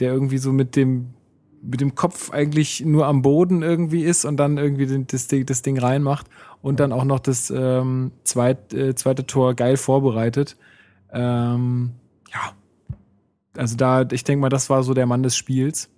der 0.00 0.12
irgendwie 0.12 0.38
so 0.38 0.52
mit 0.52 0.76
dem, 0.76 1.14
mit 1.62 1.80
dem 1.80 1.94
Kopf 1.94 2.30
eigentlich 2.30 2.84
nur 2.84 3.06
am 3.06 3.22
Boden 3.22 3.62
irgendwie 3.62 4.02
ist 4.02 4.24
und 4.24 4.36
dann 4.36 4.58
irgendwie 4.58 4.86
den, 4.86 5.06
das, 5.06 5.28
Ding, 5.28 5.46
das 5.46 5.62
Ding 5.62 5.78
reinmacht 5.78 6.26
und 6.62 6.80
dann 6.80 6.92
auch 6.92 7.04
noch 7.04 7.20
das 7.20 7.50
ähm, 7.54 8.12
zweit, 8.24 8.72
äh, 8.74 8.94
zweite 8.94 9.26
Tor 9.26 9.54
geil 9.54 9.76
vorbereitet. 9.76 10.56
Ähm, 11.12 11.92
ja. 12.32 12.52
Also 13.56 13.76
da, 13.76 14.02
ich 14.10 14.24
denke 14.24 14.40
mal, 14.40 14.48
das 14.48 14.68
war 14.68 14.82
so 14.82 14.94
der 14.94 15.06
Mann 15.06 15.22
des 15.22 15.36
Spiels. 15.36 15.90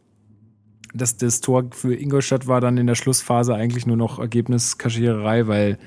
Das, 0.95 1.17
das 1.17 1.41
Tor 1.41 1.65
für 1.73 1.95
Ingolstadt 1.95 2.47
war 2.47 2.61
dann 2.61 2.79
in 2.79 2.87
der 2.87 2.95
Schlussphase 2.95 3.55
eigentlich 3.55 3.87
nur 3.87 3.97
noch 3.97 4.19
Ergebniskaschiererei, 4.19 5.47
weil 5.47 5.79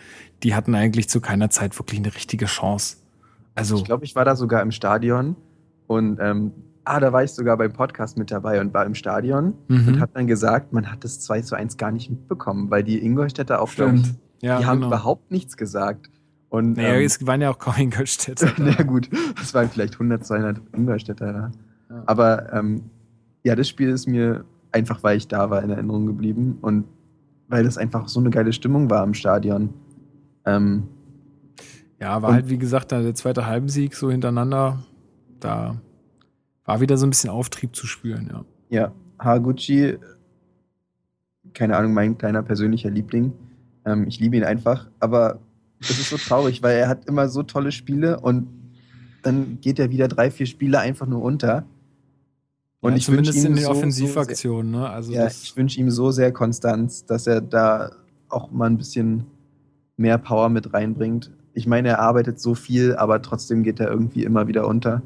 die 0.44 0.56
hatten 0.56 0.76
eigentlich 0.76 1.10
zu 1.10 1.22
keiner 1.22 1.49
Zeit 1.49 1.77
wirklich 1.80 1.99
eine 1.99 2.14
richtige 2.14 2.45
Chance. 2.45 2.98
Also, 3.56 3.77
Ich 3.77 3.84
glaube, 3.84 4.06
ich 4.06 4.15
war 4.15 4.26
da 4.26 4.36
sogar 4.36 4.61
im 4.61 4.72
Stadion 4.72 5.36
und 5.88 6.19
ähm, 6.22 6.52
ah, 6.90 6.99
da 6.99 7.14
war 7.14 7.24
ich 7.24 7.32
sogar 7.32 7.57
beim 7.57 7.72
Podcast 7.72 8.18
mit 8.18 8.32
dabei 8.32 8.60
und 8.61 8.74
war 8.74 8.86
im 8.86 8.95
Stadion 8.95 9.53
Mhm. 9.68 9.88
und 9.88 9.99
hat 9.99 10.11
dann 10.16 10.28
gesagt, 10.28 10.74
man 10.74 10.91
hat 10.91 11.03
das 11.03 11.20
2 11.22 11.41
zu 11.41 11.56
1 11.56 11.78
gar 11.78 11.91
nicht 11.91 12.10
mitbekommen, 12.10 12.70
weil 12.72 12.84
die 12.84 13.03
Ingolstädter 13.03 13.61
auch, 13.61 13.72
glaube 13.72 13.95
ich, 13.98 14.14
ja, 14.41 14.60
die 14.60 14.66
haben 14.66 14.78
genau. 14.80 14.88
überhaupt 14.88 15.32
nichts 15.32 15.56
gesagt. 15.57 16.10
Und 16.49 16.78
Naja, 16.78 16.95
ähm, 16.95 17.06
es 17.06 17.26
waren 17.28 17.41
ja 17.41 17.52
auch 17.52 17.60
kaum 17.60 17.76
Ingolstädter. 17.78 18.52
na 18.57 18.82
gut, 18.84 19.10
es 19.41 19.53
waren 19.53 19.70
vielleicht 19.70 19.94
100, 19.94 20.26
200 20.26 20.61
Ingolstädter 20.76 21.34
da. 21.34 21.52
Ja. 21.95 22.03
Aber 22.07 22.52
ähm, 22.53 22.82
ja, 23.44 23.56
das 23.56 23.68
Spiel 23.70 23.90
ist 23.90 24.07
mir 24.07 24.45
einfach, 24.72 25.03
weil 25.03 25.18
ich 25.18 25.28
da 25.28 25.49
war, 25.49 25.61
in 25.64 25.70
Erinnerung 25.70 26.06
geblieben 26.07 26.57
und 26.61 26.86
weil 27.48 27.64
das 27.64 27.78
einfach 27.78 28.07
so 28.07 28.20
eine 28.20 28.30
geile 28.30 28.53
Stimmung 28.53 28.90
war 28.90 29.03
im 29.03 29.14
Stadion. 29.14 29.74
Ähm, 30.45 30.84
Ja, 31.99 32.22
war 32.22 32.34
halt, 32.34 32.49
wie 32.49 32.57
gesagt, 32.57 32.91
der 32.91 33.14
zweite 33.16 33.45
Halbsieg 33.45 33.95
so 33.95 34.10
hintereinander. 34.11 34.84
Da 35.40 35.76
war 36.70 36.82
wieder 36.82 36.98
so 36.98 37.08
ein 37.08 37.10
bisschen 37.10 37.32
Auftrieb 37.32 37.76
zu 37.76 37.88
spüren, 37.88 38.30
ja. 38.32 38.46
ja, 38.70 38.91
Haraguchi, 39.18 39.98
keine 41.56 41.76
Ahnung, 41.76 41.96
mein 41.96 42.16
kleiner 42.16 42.44
persönlicher 42.44 42.91
Liebling. 42.91 43.34
Ähm, 43.86 44.06
ich 44.08 44.20
liebe 44.20 44.38
ihn 44.38 44.44
einfach, 44.44 44.88
aber 45.00 45.40
es 45.80 45.90
ist 45.90 46.12
so 46.12 46.18
traurig, 46.18 46.62
weil 46.62 46.78
er 46.78 46.88
hat 46.88 47.06
immer 47.08 47.28
so 47.28 47.41
tolle 47.41 47.72
Spiele 47.72 48.20
und 48.20 48.48
dann 49.24 49.60
geht 49.62 49.80
er 49.80 49.90
wieder 49.90 50.08
drei, 50.08 50.30
vier 50.30 50.46
Spiele 50.46 50.80
einfach 50.80 51.08
nur 51.08 51.24
unter. 51.24 51.66
Und 52.82 52.91
ja, 52.91 52.98
ich 52.98 53.06
zumindest 53.06 53.40
ihm 53.40 53.48
in 53.48 53.56
den 53.56 53.64
so, 53.64 53.74
so 53.74 53.78
Offensivaktionen, 53.80 54.72
ne? 54.72 54.88
Also 54.88 55.12
ja, 55.12 55.26
ich 55.26 55.58
wünsche 55.58 55.80
ihm 55.80 55.90
so 55.90 56.12
sehr 56.12 56.32
Konstanz, 56.32 57.04
dass 57.04 57.26
er 57.26 57.41
da 57.41 57.94
auch 58.30 58.52
mal 58.52 58.70
ein 58.70 58.78
bisschen 58.78 59.26
mehr 59.98 60.20
Power 60.20 60.50
mit 60.50 60.72
reinbringt. 60.72 61.32
Ich 61.54 61.68
meine, 61.68 61.90
er 61.90 62.00
arbeitet 62.00 62.40
so 62.40 62.56
viel, 62.56 62.96
aber 62.96 63.22
trotzdem 63.22 63.64
geht 63.64 63.80
er 63.80 63.90
irgendwie 63.90 64.24
immer 64.24 64.48
wieder 64.48 64.68
unter. 64.68 65.02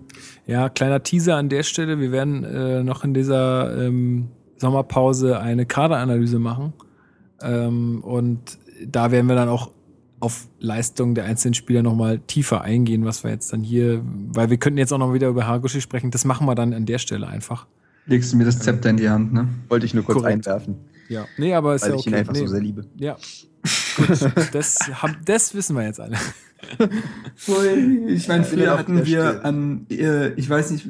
ja, 0.46 0.70
kleiner 0.70 1.02
Teaser 1.02 1.36
an 1.36 1.50
der 1.50 1.64
Stelle. 1.64 2.00
Wir 2.00 2.12
werden 2.12 2.44
äh, 2.44 2.84
noch 2.84 3.04
in 3.04 3.14
dieser 3.14 3.86
ähm, 3.86 4.28
Sommerpause 4.58 5.40
eine 5.40 5.66
Kaderanalyse 5.66 6.40
machen. 6.40 6.74
Ähm, 7.42 8.04
und 8.04 8.58
da 8.86 9.12
werden 9.12 9.28
wir 9.28 9.36
dann 9.36 9.50
auch 9.50 9.72
auf 10.20 10.48
Leistung 10.60 11.16
der 11.16 11.26
einzelnen 11.26 11.54
Spieler 11.54 11.84
nochmal 11.84 12.20
tiefer 12.20 12.62
eingehen, 12.62 13.04
was 13.04 13.24
wir 13.26 13.32
jetzt 13.32 13.52
dann 13.52 13.62
hier, 13.62 14.02
weil 14.06 14.50
wir 14.50 14.58
könnten 14.58 14.78
jetzt 14.78 14.94
auch 14.94 14.98
noch 14.98 15.14
wieder 15.14 15.28
über 15.28 15.46
Haraguchi 15.46 15.82
sprechen. 15.82 16.12
Das 16.12 16.24
machen 16.24 16.48
wir 16.48 16.56
dann 16.56 16.74
an 16.74 16.86
der 16.86 16.98
Stelle 16.98 17.28
einfach. 17.28 17.68
Legst 18.06 18.32
du 18.32 18.38
mir 18.38 18.46
das 18.46 18.60
Zepter 18.60 18.90
in 18.90 18.98
die 18.98 19.10
Hand, 19.10 19.34
ne? 19.34 19.50
Wollte 19.68 19.86
ich 19.86 19.94
nur 19.94 20.04
kurz 20.04 20.20
Korrekt. 20.20 20.48
einwerfen, 20.48 20.76
Ja. 21.10 21.26
Nee, 21.38 21.54
aber 21.54 21.76
ist 21.76 21.84
weil 21.84 21.92
ja 21.92 21.96
ich 21.96 22.02
okay. 22.02 22.10
ihn 22.10 22.16
einfach 22.16 22.34
nee. 22.34 22.40
so 22.40 22.48
sehr 22.48 22.62
liebe. 22.62 22.86
Ja. 22.98 23.18
Gut, 23.96 24.10
das, 24.54 24.80
hab, 25.02 25.26
das 25.26 25.54
wissen 25.54 25.76
wir 25.76 25.84
jetzt 25.84 26.00
alle. 26.00 26.18
Ich 28.08 28.28
meine, 28.28 28.44
früher 28.44 28.78
hatten 28.78 29.06
wir 29.06 29.44
an, 29.46 29.86
äh, 29.90 30.30
ich 30.34 30.50
weiß 30.50 30.72
nicht, 30.72 30.88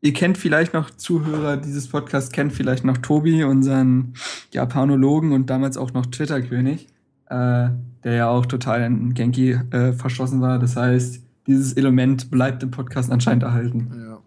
ihr 0.00 0.12
kennt 0.12 0.38
vielleicht 0.38 0.74
noch 0.74 0.90
Zuhörer 0.90 1.56
dieses 1.56 1.88
Podcasts, 1.88 2.30
kennt 2.30 2.52
vielleicht 2.52 2.84
noch 2.84 2.98
Tobi, 2.98 3.44
unseren 3.44 4.14
Japanologen 4.52 5.32
und 5.32 5.50
damals 5.50 5.76
auch 5.76 5.92
noch 5.92 6.06
Twitter-König, 6.06 6.88
äh, 7.26 7.68
der 8.04 8.12
ja 8.14 8.28
auch 8.28 8.46
total 8.46 8.82
in 8.82 9.14
Genki 9.14 9.52
äh, 9.70 9.92
verschossen 9.92 10.40
war. 10.40 10.58
Das 10.58 10.76
heißt, 10.76 11.20
dieses 11.46 11.72
Element 11.74 12.30
bleibt 12.30 12.62
im 12.62 12.70
Podcast 12.70 13.10
anscheinend 13.10 13.42
erhalten. 13.42 13.90
Ja. 13.96 14.18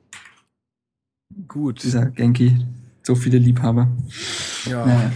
Gut. 1.48 1.84
Dieser 1.84 2.08
Genki. 2.08 2.58
So 3.04 3.16
viele 3.16 3.38
Liebhaber. 3.38 3.88
Ja. 4.66 4.86
Naja. 4.86 5.12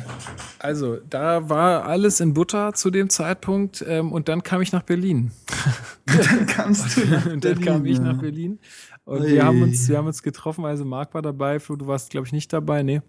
Also, 0.59 0.97
da 1.09 1.49
war 1.49 1.85
alles 1.85 2.19
in 2.19 2.33
Butter 2.33 2.73
zu 2.73 2.91
dem 2.91 3.09
Zeitpunkt 3.09 3.83
ähm, 3.87 4.11
und 4.11 4.27
dann 4.27 4.43
kam 4.43 4.61
ich 4.61 4.71
nach 4.73 4.83
Berlin. 4.83 5.31
Dann 6.05 6.47
kamst 6.47 6.97
du 6.97 7.05
nach 7.05 7.25
und 7.27 7.45
dann 7.45 7.61
kam 7.61 7.85
ich 7.85 7.97
ja. 7.97 8.03
nach 8.03 8.19
Berlin. 8.19 8.57
Und 9.05 9.21
Ui. 9.21 9.27
wir 9.27 9.45
haben, 9.45 9.61
uns, 9.61 9.87
wir 9.87 9.97
haben 9.97 10.07
uns 10.07 10.23
getroffen, 10.23 10.65
also 10.65 10.85
Marc 10.85 11.13
war 11.13 11.21
dabei, 11.21 11.59
Flo, 11.59 11.75
du 11.75 11.85
warst, 11.85 12.09
glaube 12.09 12.25
ich, 12.25 12.33
nicht 12.33 12.51
dabei, 12.51 12.81
nee. 12.81 13.01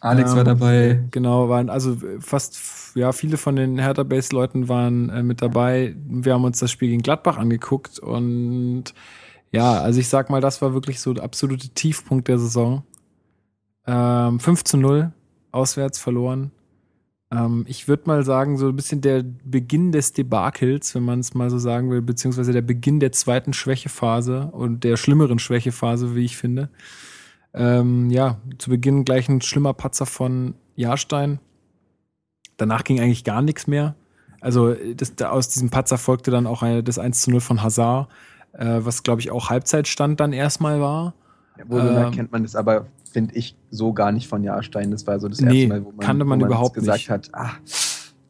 Alex 0.00 0.30
Ähm, 0.30 0.36
war 0.36 0.44
dabei. 0.44 1.04
Genau, 1.10 1.48
waren 1.48 1.70
also 1.70 1.96
fast, 2.20 2.94
ja, 2.94 3.12
viele 3.12 3.36
von 3.36 3.56
den 3.56 3.78
Hertha 3.78 4.02
Base-Leuten 4.02 4.68
waren 4.68 5.10
äh, 5.10 5.22
mit 5.22 5.42
dabei. 5.42 5.94
Wir 6.06 6.34
haben 6.34 6.44
uns 6.44 6.58
das 6.58 6.70
Spiel 6.70 6.88
gegen 6.88 7.02
Gladbach 7.02 7.38
angeguckt 7.38 7.98
und 7.98 8.94
ja, 9.52 9.80
also 9.80 10.00
ich 10.00 10.08
sag 10.08 10.28
mal, 10.28 10.40
das 10.40 10.60
war 10.60 10.74
wirklich 10.74 11.00
so 11.00 11.14
der 11.14 11.24
absolute 11.24 11.68
Tiefpunkt 11.70 12.28
der 12.28 12.38
Saison. 12.38 12.82
Ähm, 13.86 14.40
5 14.40 14.64
zu 14.64 14.76
0, 14.76 15.12
auswärts 15.52 15.98
verloren. 15.98 16.50
Ähm, 17.30 17.64
ich 17.68 17.88
würde 17.88 18.04
mal 18.06 18.24
sagen, 18.24 18.56
so 18.56 18.68
ein 18.68 18.76
bisschen 18.76 19.00
der 19.00 19.22
Beginn 19.22 19.92
des 19.92 20.12
Debakels, 20.12 20.94
wenn 20.94 21.02
man 21.02 21.20
es 21.20 21.34
mal 21.34 21.50
so 21.50 21.58
sagen 21.58 21.90
will, 21.90 22.02
beziehungsweise 22.02 22.52
der 22.52 22.62
Beginn 22.62 23.00
der 23.00 23.12
zweiten 23.12 23.52
Schwächephase 23.52 24.48
und 24.52 24.84
der 24.84 24.96
schlimmeren 24.96 25.38
Schwächephase, 25.38 26.14
wie 26.14 26.24
ich 26.24 26.36
finde. 26.36 26.68
Ähm, 27.52 28.10
ja, 28.10 28.38
zu 28.58 28.70
Beginn 28.70 29.04
gleich 29.04 29.28
ein 29.28 29.40
schlimmer 29.40 29.72
Patzer 29.72 30.06
von 30.06 30.54
Jahrstein. 30.76 31.40
Danach 32.58 32.84
ging 32.84 33.00
eigentlich 33.00 33.24
gar 33.24 33.42
nichts 33.42 33.66
mehr. 33.66 33.96
Also 34.40 34.74
das, 34.74 35.16
da, 35.16 35.30
aus 35.30 35.48
diesem 35.48 35.70
Patzer 35.70 35.98
folgte 35.98 36.30
dann 36.30 36.46
auch 36.46 36.62
eine, 36.62 36.82
das 36.82 36.98
1 36.98 37.22
zu 37.22 37.30
0 37.30 37.40
von 37.40 37.62
Hazard, 37.62 38.08
äh, 38.52 38.80
was 38.80 39.02
glaube 39.02 39.20
ich 39.20 39.30
auch 39.30 39.50
Halbzeitstand 39.50 40.20
dann 40.20 40.32
erstmal 40.32 40.80
war. 40.80 41.14
Ja, 41.58 41.64
wohl 41.68 41.80
Ähm, 41.80 42.10
kennt 42.12 42.32
man 42.32 42.42
das 42.42 42.54
aber, 42.54 42.86
finde 43.16 43.34
ich, 43.34 43.56
so 43.70 43.94
gar 43.94 44.12
nicht 44.12 44.28
von 44.28 44.44
Jahrstein. 44.44 44.90
Das 44.90 45.06
war 45.06 45.18
so 45.18 45.26
das 45.26 45.40
Nee, 45.40 45.62
erste 45.62 45.68
Mal, 45.68 45.84
wo 45.86 45.90
man, 45.92 46.00
kannte 46.00 46.26
man 46.26 46.38
wo 46.42 46.44
überhaupt 46.44 46.74
gesagt 46.74 46.98
nicht. 46.98 47.08
hat, 47.08 47.30
ah, 47.32 47.52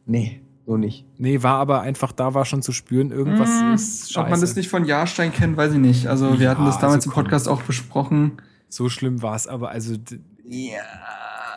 nee, 0.05 0.39
so 0.65 0.77
nicht. 0.77 1.05
Nee, 1.17 1.43
war 1.43 1.55
aber 1.55 1.81
einfach, 1.81 2.13
da 2.13 2.33
war 2.33 2.45
schon 2.45 2.61
zu 2.61 2.71
spüren, 2.71 3.11
irgendwas 3.11 3.49
Mm, 3.49 3.73
ist 3.73 4.13
scheiße. 4.13 4.23
Ob 4.23 4.29
man 4.31 4.39
das 4.39 4.55
nicht 4.55 4.69
von 4.69 4.85
Jahrstein 4.85 5.33
kennt, 5.33 5.57
weiß 5.57 5.73
ich 5.73 5.79
nicht. 5.79 6.07
Also 6.07 6.39
wir 6.39 6.45
Ja, 6.45 6.51
hatten 6.51 6.63
das 6.63 6.79
damals 6.79 7.05
also 7.05 7.09
im 7.09 7.13
Podcast 7.15 7.49
auch 7.49 7.63
besprochen. 7.63 8.33
So 8.69 8.87
schlimm 8.87 9.21
war 9.21 9.35
es, 9.35 9.45
aber 9.45 9.71
also 9.71 9.95
Ja. 10.45 10.79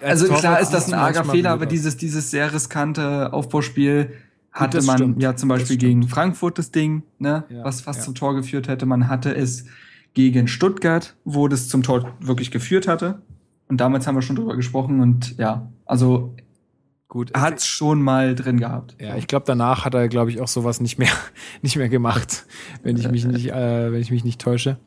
Als 0.01 0.11
Also 0.11 0.27
Torwart 0.27 0.41
klar 0.41 0.61
ist 0.61 0.71
das 0.71 0.89
ein 0.93 0.95
arger 0.99 1.25
Fehler, 1.25 1.51
aber 1.51 1.67
dieses, 1.67 1.97
dieses 1.97 2.31
sehr 2.33 2.53
riskante 2.53 3.33
Aufbauspiel 3.33 4.13
hatte 4.51 4.83
man 4.83 4.97
stimmt. 4.97 5.23
ja 5.23 5.37
zum 5.37 5.49
Beispiel 5.49 5.77
gegen 5.77 6.09
Frankfurt 6.09 6.59
das 6.59 6.73
Ding, 6.73 7.05
ne, 7.21 7.45
Ja, 7.51 7.63
was 7.63 7.83
fast 7.83 8.01
ja. 8.01 8.05
zum 8.07 8.17
Tor 8.17 8.35
geführt 8.35 8.67
hätte. 8.67 8.87
Man 8.87 9.07
hatte 9.09 9.33
es 9.37 9.67
gegen 10.15 10.49
Stuttgart, 10.49 11.17
wo 11.25 11.49
das 11.49 11.69
zum 11.69 11.83
Tor 11.83 12.15
wirklich 12.21 12.51
geführt 12.51 12.89
hatte. 12.89 13.23
Und 13.69 13.81
damals 13.81 14.07
haben 14.07 14.17
wir 14.17 14.23
schon 14.23 14.37
drüber 14.37 14.57
gesprochen 14.57 15.01
und 15.01 15.37
ja, 15.39 15.71
also 15.87 16.35
gut. 17.09 17.31
er 17.33 17.41
hat 17.43 17.59
es 17.59 17.67
schon 17.67 18.03
mal 18.03 18.35
drin 18.35 18.59
gehabt. 18.59 18.97
Ja, 19.01 19.17
ich 19.17 19.29
glaube, 19.29 19.45
danach 19.47 19.85
hat 19.85 19.95
er, 19.95 20.09
glaube 20.09 20.31
ich, 20.31 20.41
auch 20.41 20.49
sowas 20.49 20.81
nicht 20.81 20.99
mehr, 20.99 21.13
nicht 21.63 21.77
mehr 21.77 21.89
gemacht, 21.89 22.47
wenn 22.83 22.97
ich 22.97 23.09
mich 23.11 23.25
nicht, 23.25 23.51
äh, 23.51 23.93
wenn 23.93 24.01
ich 24.01 24.11
mich 24.11 24.25
nicht 24.25 24.41
täusche. 24.41 24.79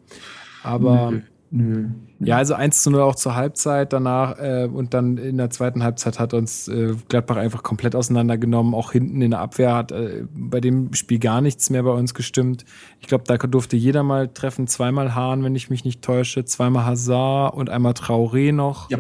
Aber 0.64 1.12
Nö. 1.12 1.22
Nö. 1.56 1.90
Ja, 2.26 2.38
also 2.38 2.54
1 2.54 2.84
zu 2.84 2.92
0 2.92 3.02
auch 3.02 3.16
zur 3.16 3.36
Halbzeit 3.36 3.94
danach 3.94 4.38
äh, 4.40 4.70
und 4.72 4.94
dann 4.94 5.18
in 5.18 5.38
der 5.38 5.50
zweiten 5.50 5.84
Halbzeit 5.84 6.20
hat 6.20 6.34
uns 6.34 6.68
äh, 6.68 6.96
Gladbach 7.08 7.38
einfach 7.38 7.64
komplett 7.64 7.96
auseinandergenommen. 7.96 8.74
Auch 8.74 8.92
hinten 8.92 9.22
in 9.22 9.32
der 9.32 9.40
Abwehr 9.40 9.76
hat 9.76 9.92
äh, 9.92 10.26
bei 10.34 10.60
dem 10.60 10.94
Spiel 10.94 11.20
gar 11.20 11.42
nichts 11.42 11.70
mehr 11.70 11.84
bei 11.84 11.92
uns 11.92 12.14
gestimmt. 12.14 12.66
Ich 13.00 13.08
glaube, 13.08 13.24
da 13.28 13.38
durfte 13.38 13.76
jeder 13.76 14.04
mal 14.04 14.28
treffen. 14.28 14.68
Zweimal 14.68 15.16
Hahn, 15.16 15.44
wenn 15.44 15.56
ich 15.56 15.70
mich 15.70 15.86
nicht 15.86 16.02
täusche, 16.02 16.46
zweimal 16.46 16.86
Hazard 16.86 17.56
und 17.56 17.70
einmal 17.70 17.94
Traoré 17.94 18.52
noch. 18.52 18.90
Ja. 18.90 19.00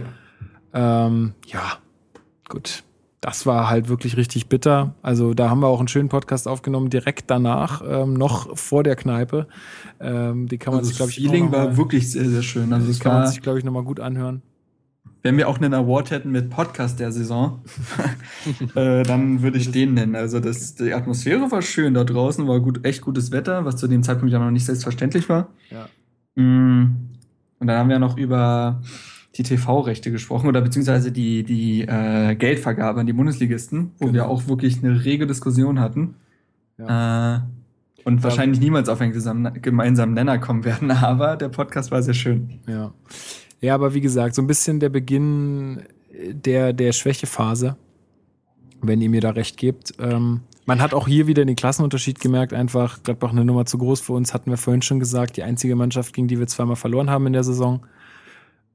Ähm, 0.74 1.34
ja, 1.48 1.78
gut. 2.50 2.84
Das 3.24 3.46
war 3.46 3.70
halt 3.70 3.88
wirklich 3.88 4.18
richtig 4.18 4.50
bitter. 4.50 4.96
Also 5.02 5.34
da 5.34 5.50
haben 5.50 5.62
wir 5.62 5.68
auch 5.68 5.80
einen 5.80 5.88
schönen 5.88 6.10
Podcast 6.10 6.46
aufgenommen, 6.46 6.90
direkt 6.90 7.32
danach, 7.32 7.82
ähm, 7.88 8.16
noch 8.16 8.58
vor 8.58 8.84
der 8.84 8.98
Kneipe. 8.98 9.48
Ähm, 10.02 10.50
die 10.50 10.58
kann 10.58 10.74
man 10.74 10.80
Also 10.80 10.90
sich, 10.90 10.98
glaube 10.98 11.10
ich, 11.10 11.16
das 11.16 11.24
Feeling 11.24 11.50
war 11.50 11.78
wirklich 11.78 12.12
sehr, 12.12 12.26
sehr 12.26 12.44
schön. 12.44 12.74
Also 12.74 12.86
das 12.86 13.00
kann 13.00 13.14
man 13.14 13.22
war, 13.22 13.28
sich, 13.30 13.42
glaube 13.42 13.60
ich, 13.60 13.64
nochmal 13.64 13.84
gut 13.84 14.02
anhören. 14.02 14.42
wenn 15.22 15.38
wir 15.38 15.48
auch 15.48 15.56
einen 15.56 15.74
Award 15.74 16.12
hätten 16.12 16.32
mit 16.32 16.50
Podcast 16.50 17.00
der 17.00 17.14
Saison, 17.14 17.62
äh, 18.76 19.04
dann 19.04 19.42
würde 19.42 19.58
ich 19.58 19.72
den 19.72 19.94
nennen. 19.94 20.18
Also 20.18 20.42
das, 20.42 20.76
die 20.76 20.94
Atmosphäre 20.94 21.50
war 21.50 21.62
schön 21.62 21.94
da 21.94 22.04
draußen, 22.04 22.46
war 22.46 22.60
gut, 22.60 22.86
echt 22.86 23.02
gutes 23.02 23.32
Wetter, 23.32 23.64
was 23.64 23.78
zu 23.78 23.88
dem 23.88 24.04
Zeitpunkt 24.04 24.34
ja 24.34 24.40
noch 24.40 24.52
nicht 24.52 24.66
selbstverständlich 24.66 25.30
war. 25.30 25.48
Ja. 25.70 25.88
Mm. 26.36 27.08
Und 27.58 27.68
dann 27.68 27.78
haben 27.78 27.90
wir 27.90 28.00
noch 28.00 28.18
über 28.18 28.82
die 29.36 29.44
TV-Rechte 29.44 30.12
gesprochen 30.12 30.48
oder 30.48 30.62
beziehungsweise 30.62 31.12
die, 31.12 31.44
die 31.44 31.82
äh, 31.82 32.36
Geldvergabe 32.36 33.00
an 33.00 33.08
die 33.08 33.14
Bundesligisten, 33.14 33.92
wo 33.98 34.06
Genau. 34.06 34.14
wir 34.14 34.28
auch 34.28 34.48
wirklich 34.48 34.84
eine 34.84 35.04
rege 35.04 35.26
Diskussion 35.26 35.80
hatten. 35.80 36.16
Äh, 36.78 37.40
und 38.06 38.22
wahrscheinlich 38.22 38.60
niemals 38.60 38.90
auf 38.90 39.00
einen 39.02 39.14
gemeinsamen 39.62 40.14
Nenner 40.14 40.38
kommen 40.38 40.66
werden, 40.66 40.92
aber 40.92 41.36
der 41.36 41.50
Podcast 41.50 41.92
war 41.92 42.04
sehr 42.04 42.14
schön. 42.14 42.60
Ja. 42.68 42.94
Ja, 43.62 43.76
aber 43.76 43.94
wie 43.94 44.02
gesagt, 44.02 44.36
so 44.36 44.42
ein 44.42 44.48
bisschen 44.48 44.80
der 44.82 44.90
Beginn 44.90 45.84
der, 46.32 46.74
der 46.74 46.92
Schwächephase, 46.92 47.78
wenn 48.82 49.02
ihr 49.02 49.10
mir 49.10 49.22
da 49.22 49.32
recht 49.32 49.58
gebt. 49.58 49.94
Ähm, 50.00 50.42
man 50.66 50.82
hat 50.82 50.94
auch 50.94 51.08
hier 51.08 51.28
wieder 51.28 51.46
den 51.46 51.56
Klassenunterschied 51.56 52.20
gemerkt, 52.20 52.54
einfach 52.54 53.02
Gladbach 53.04 53.32
eine 53.32 53.46
Nummer 53.46 53.66
zu 53.66 53.78
groß 53.78 54.02
für 54.02 54.14
uns, 54.14 54.34
hatten 54.34 54.50
wir 54.50 54.58
vorhin 54.58 54.82
schon 54.82 55.00
gesagt, 55.00 55.38
die 55.38 55.44
einzige 55.44 55.76
Mannschaft, 55.76 56.14
gegen 56.14 56.28
die 56.28 56.40
wir 56.40 56.48
zweimal 56.48 56.76
verloren 56.76 57.10
haben 57.10 57.26
in 57.28 57.34
der 57.34 57.44
Saison. 57.44 57.86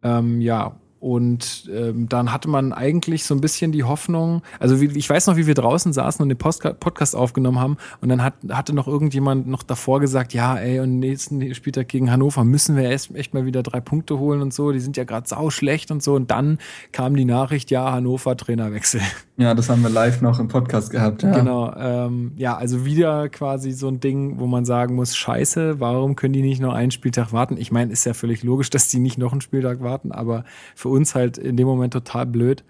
Ähm, 0.02 0.40
ja, 0.40 0.80
und 1.00 1.70
ähm, 1.72 2.08
dann 2.08 2.32
hatte 2.32 2.48
man 2.48 2.72
eigentlich 2.72 3.24
so 3.24 3.34
ein 3.34 3.40
bisschen 3.40 3.72
die 3.72 3.84
Hoffnung, 3.84 4.42
also 4.58 4.80
wie, 4.80 4.86
ich 4.98 5.08
weiß 5.08 5.26
noch, 5.28 5.36
wie 5.36 5.46
wir 5.46 5.54
draußen 5.54 5.92
saßen 5.92 6.22
und 6.22 6.28
den 6.28 6.38
Post 6.38 6.62
Podcast 6.80 7.14
aufgenommen 7.14 7.60
haben 7.60 7.76
und 8.00 8.08
dann 8.08 8.22
hat, 8.22 8.34
hatte 8.50 8.74
noch 8.74 8.88
irgendjemand 8.88 9.46
noch 9.46 9.62
davor 9.62 10.00
gesagt, 10.00 10.34
ja, 10.34 10.56
ey, 10.56 10.80
und 10.80 10.98
nächsten 10.98 11.54
Spieltag 11.54 11.88
gegen 11.88 12.10
Hannover 12.10 12.44
müssen 12.44 12.76
wir 12.76 12.84
erst 12.90 13.14
echt 13.14 13.32
mal 13.32 13.46
wieder 13.46 13.62
drei 13.62 13.80
Punkte 13.80 14.18
holen 14.18 14.42
und 14.42 14.52
so, 14.52 14.72
die 14.72 14.80
sind 14.80 14.96
ja 14.96 15.04
gerade 15.04 15.28
sau 15.28 15.50
schlecht 15.50 15.90
und 15.90 16.02
so 16.02 16.14
und 16.14 16.30
dann 16.30 16.58
kam 16.92 17.14
die 17.14 17.24
Nachricht, 17.24 17.70
ja, 17.70 17.92
Hannover 17.92 18.36
Trainerwechsel. 18.36 19.00
Ja, 19.36 19.54
das 19.54 19.70
haben 19.70 19.82
wir 19.82 19.90
live 19.90 20.20
noch 20.20 20.40
im 20.40 20.48
Podcast 20.48 20.90
gehabt, 20.90 21.22
ja. 21.22 21.30
Genau, 21.30 21.72
ähm, 21.76 22.32
ja, 22.36 22.56
also 22.56 22.84
wieder 22.84 23.28
quasi 23.28 23.70
so 23.70 23.86
ein 23.86 24.00
Ding, 24.00 24.40
wo 24.40 24.46
man 24.46 24.64
sagen 24.64 24.96
muss, 24.96 25.16
scheiße, 25.16 25.78
warum 25.78 26.16
können 26.16 26.32
die 26.32 26.42
nicht 26.42 26.60
noch 26.60 26.74
einen 26.74 26.90
Spieltag 26.90 27.32
warten? 27.32 27.56
Ich 27.56 27.70
meine, 27.70 27.92
ist 27.92 28.04
ja 28.04 28.14
völlig 28.14 28.42
logisch, 28.42 28.70
dass 28.70 28.88
die 28.88 28.98
nicht 28.98 29.16
noch 29.16 29.30
einen 29.30 29.40
Spieltag 29.40 29.80
warten, 29.80 30.10
aber 30.10 30.44
für 30.74 30.87
uns 30.88 31.14
halt 31.14 31.38
in 31.38 31.56
dem 31.56 31.66
Moment 31.66 31.92
total 31.92 32.26
blöd. 32.26 32.64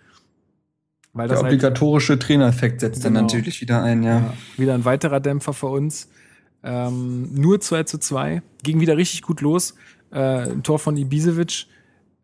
Weil 1.12 1.28
Der 1.28 1.38
halt 1.38 1.46
obligatorische 1.46 2.14
halt, 2.14 2.22
Trainereffekt 2.22 2.80
setzt 2.80 3.02
genau, 3.02 3.14
dann 3.14 3.24
natürlich 3.24 3.60
wieder 3.60 3.82
ein, 3.82 4.02
ja. 4.02 4.18
ja. 4.18 4.34
Wieder 4.56 4.74
ein 4.74 4.84
weiterer 4.84 5.20
Dämpfer 5.20 5.52
für 5.52 5.68
uns. 5.68 6.08
Ähm, 6.62 7.32
nur 7.34 7.60
2 7.60 7.84
zu 7.84 7.98
2. 7.98 8.42
Ging 8.62 8.80
wieder 8.80 8.96
richtig 8.96 9.22
gut 9.22 9.40
los. 9.40 9.74
Äh, 10.10 10.50
ein 10.50 10.62
Tor 10.62 10.78
von 10.78 10.96
Ibisevic 10.96 11.66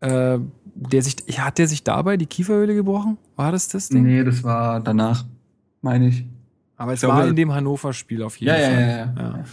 äh, 0.01 0.39
der 0.75 1.01
sich, 1.01 1.15
hat 1.37 1.57
der 1.57 1.67
sich 1.67 1.83
dabei 1.83 2.17
die 2.17 2.25
Kieferhöhle 2.25 2.75
gebrochen? 2.75 3.17
War 3.35 3.51
das 3.51 3.69
das 3.69 3.89
Ding? 3.89 4.03
Nee, 4.03 4.23
das 4.23 4.43
war 4.43 4.81
danach, 4.81 5.25
meine 5.81 6.09
ich. 6.09 6.25
Aber 6.77 6.91
es 6.91 7.01
ich 7.01 7.07
war 7.07 7.15
glaube, 7.15 7.29
in 7.29 7.35
dem 7.37 7.53
Hannover-Spiel 7.53 8.21
auf 8.21 8.35
jeden 8.37 8.53
ja, 8.53 8.61
Fall. 8.61 8.73
Ja, 8.73 8.79
ja, 8.79 8.97
ja. 9.15 9.45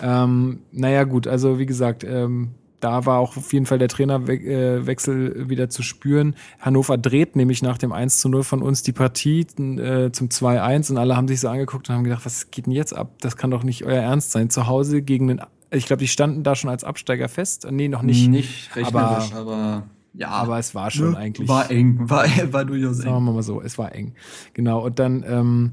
ja. 0.00 0.24
Ähm, 0.24 0.60
naja, 0.72 1.04
gut, 1.04 1.26
also 1.26 1.58
wie 1.58 1.66
gesagt, 1.66 2.04
ähm, 2.04 2.52
da 2.80 3.06
war 3.06 3.18
auch 3.18 3.36
auf 3.36 3.52
jeden 3.52 3.66
Fall 3.66 3.78
der 3.78 3.88
Trainerwechsel 3.88 5.36
äh, 5.36 5.48
wieder 5.48 5.68
zu 5.68 5.82
spüren. 5.82 6.34
Hannover 6.58 6.98
dreht 6.98 7.36
nämlich 7.36 7.62
nach 7.62 7.78
dem 7.78 7.92
1 7.92 8.18
zu 8.18 8.28
0 8.28 8.42
von 8.42 8.62
uns 8.62 8.82
die 8.82 8.92
Partie 8.92 9.40
äh, 9.40 10.10
zum 10.12 10.28
2-1 10.28 10.90
und 10.90 10.98
alle 10.98 11.16
haben 11.16 11.28
sich 11.28 11.40
so 11.40 11.48
angeguckt 11.48 11.88
und 11.88 11.94
haben 11.94 12.04
gedacht, 12.04 12.24
was 12.24 12.50
geht 12.50 12.66
denn 12.66 12.72
jetzt 12.72 12.94
ab? 12.94 13.12
Das 13.20 13.36
kann 13.36 13.50
doch 13.50 13.62
nicht 13.62 13.84
euer 13.84 14.02
Ernst 14.02 14.32
sein. 14.32 14.50
Zu 14.50 14.66
Hause 14.66 15.02
gegen 15.02 15.28
den 15.28 15.40
ich 15.72 15.86
glaube, 15.86 16.00
die 16.00 16.08
standen 16.08 16.42
da 16.42 16.56
schon 16.56 16.68
als 16.68 16.82
Absteiger 16.82 17.28
fest. 17.28 17.66
Nee, 17.70 17.86
noch 17.86 18.02
nicht. 18.02 18.28
Nicht 18.28 18.74
rechnerisch, 18.74 19.32
aber, 19.32 19.54
aber 19.54 19.82
ja. 20.14 20.28
Aber 20.28 20.58
es 20.58 20.74
war 20.74 20.90
schon 20.90 21.12
ne? 21.12 21.16
eigentlich. 21.18 21.48
War 21.48 21.70
eng, 21.70 22.10
war, 22.10 22.24
war 22.52 22.64
durchaus 22.64 22.98
eng. 22.98 23.04
Sagen 23.04 23.24
wir 23.24 23.32
mal 23.32 23.42
so, 23.42 23.62
es 23.62 23.78
war 23.78 23.94
eng. 23.94 24.14
Genau. 24.54 24.84
Und 24.84 24.98
dann 24.98 25.24
ähm, 25.26 25.72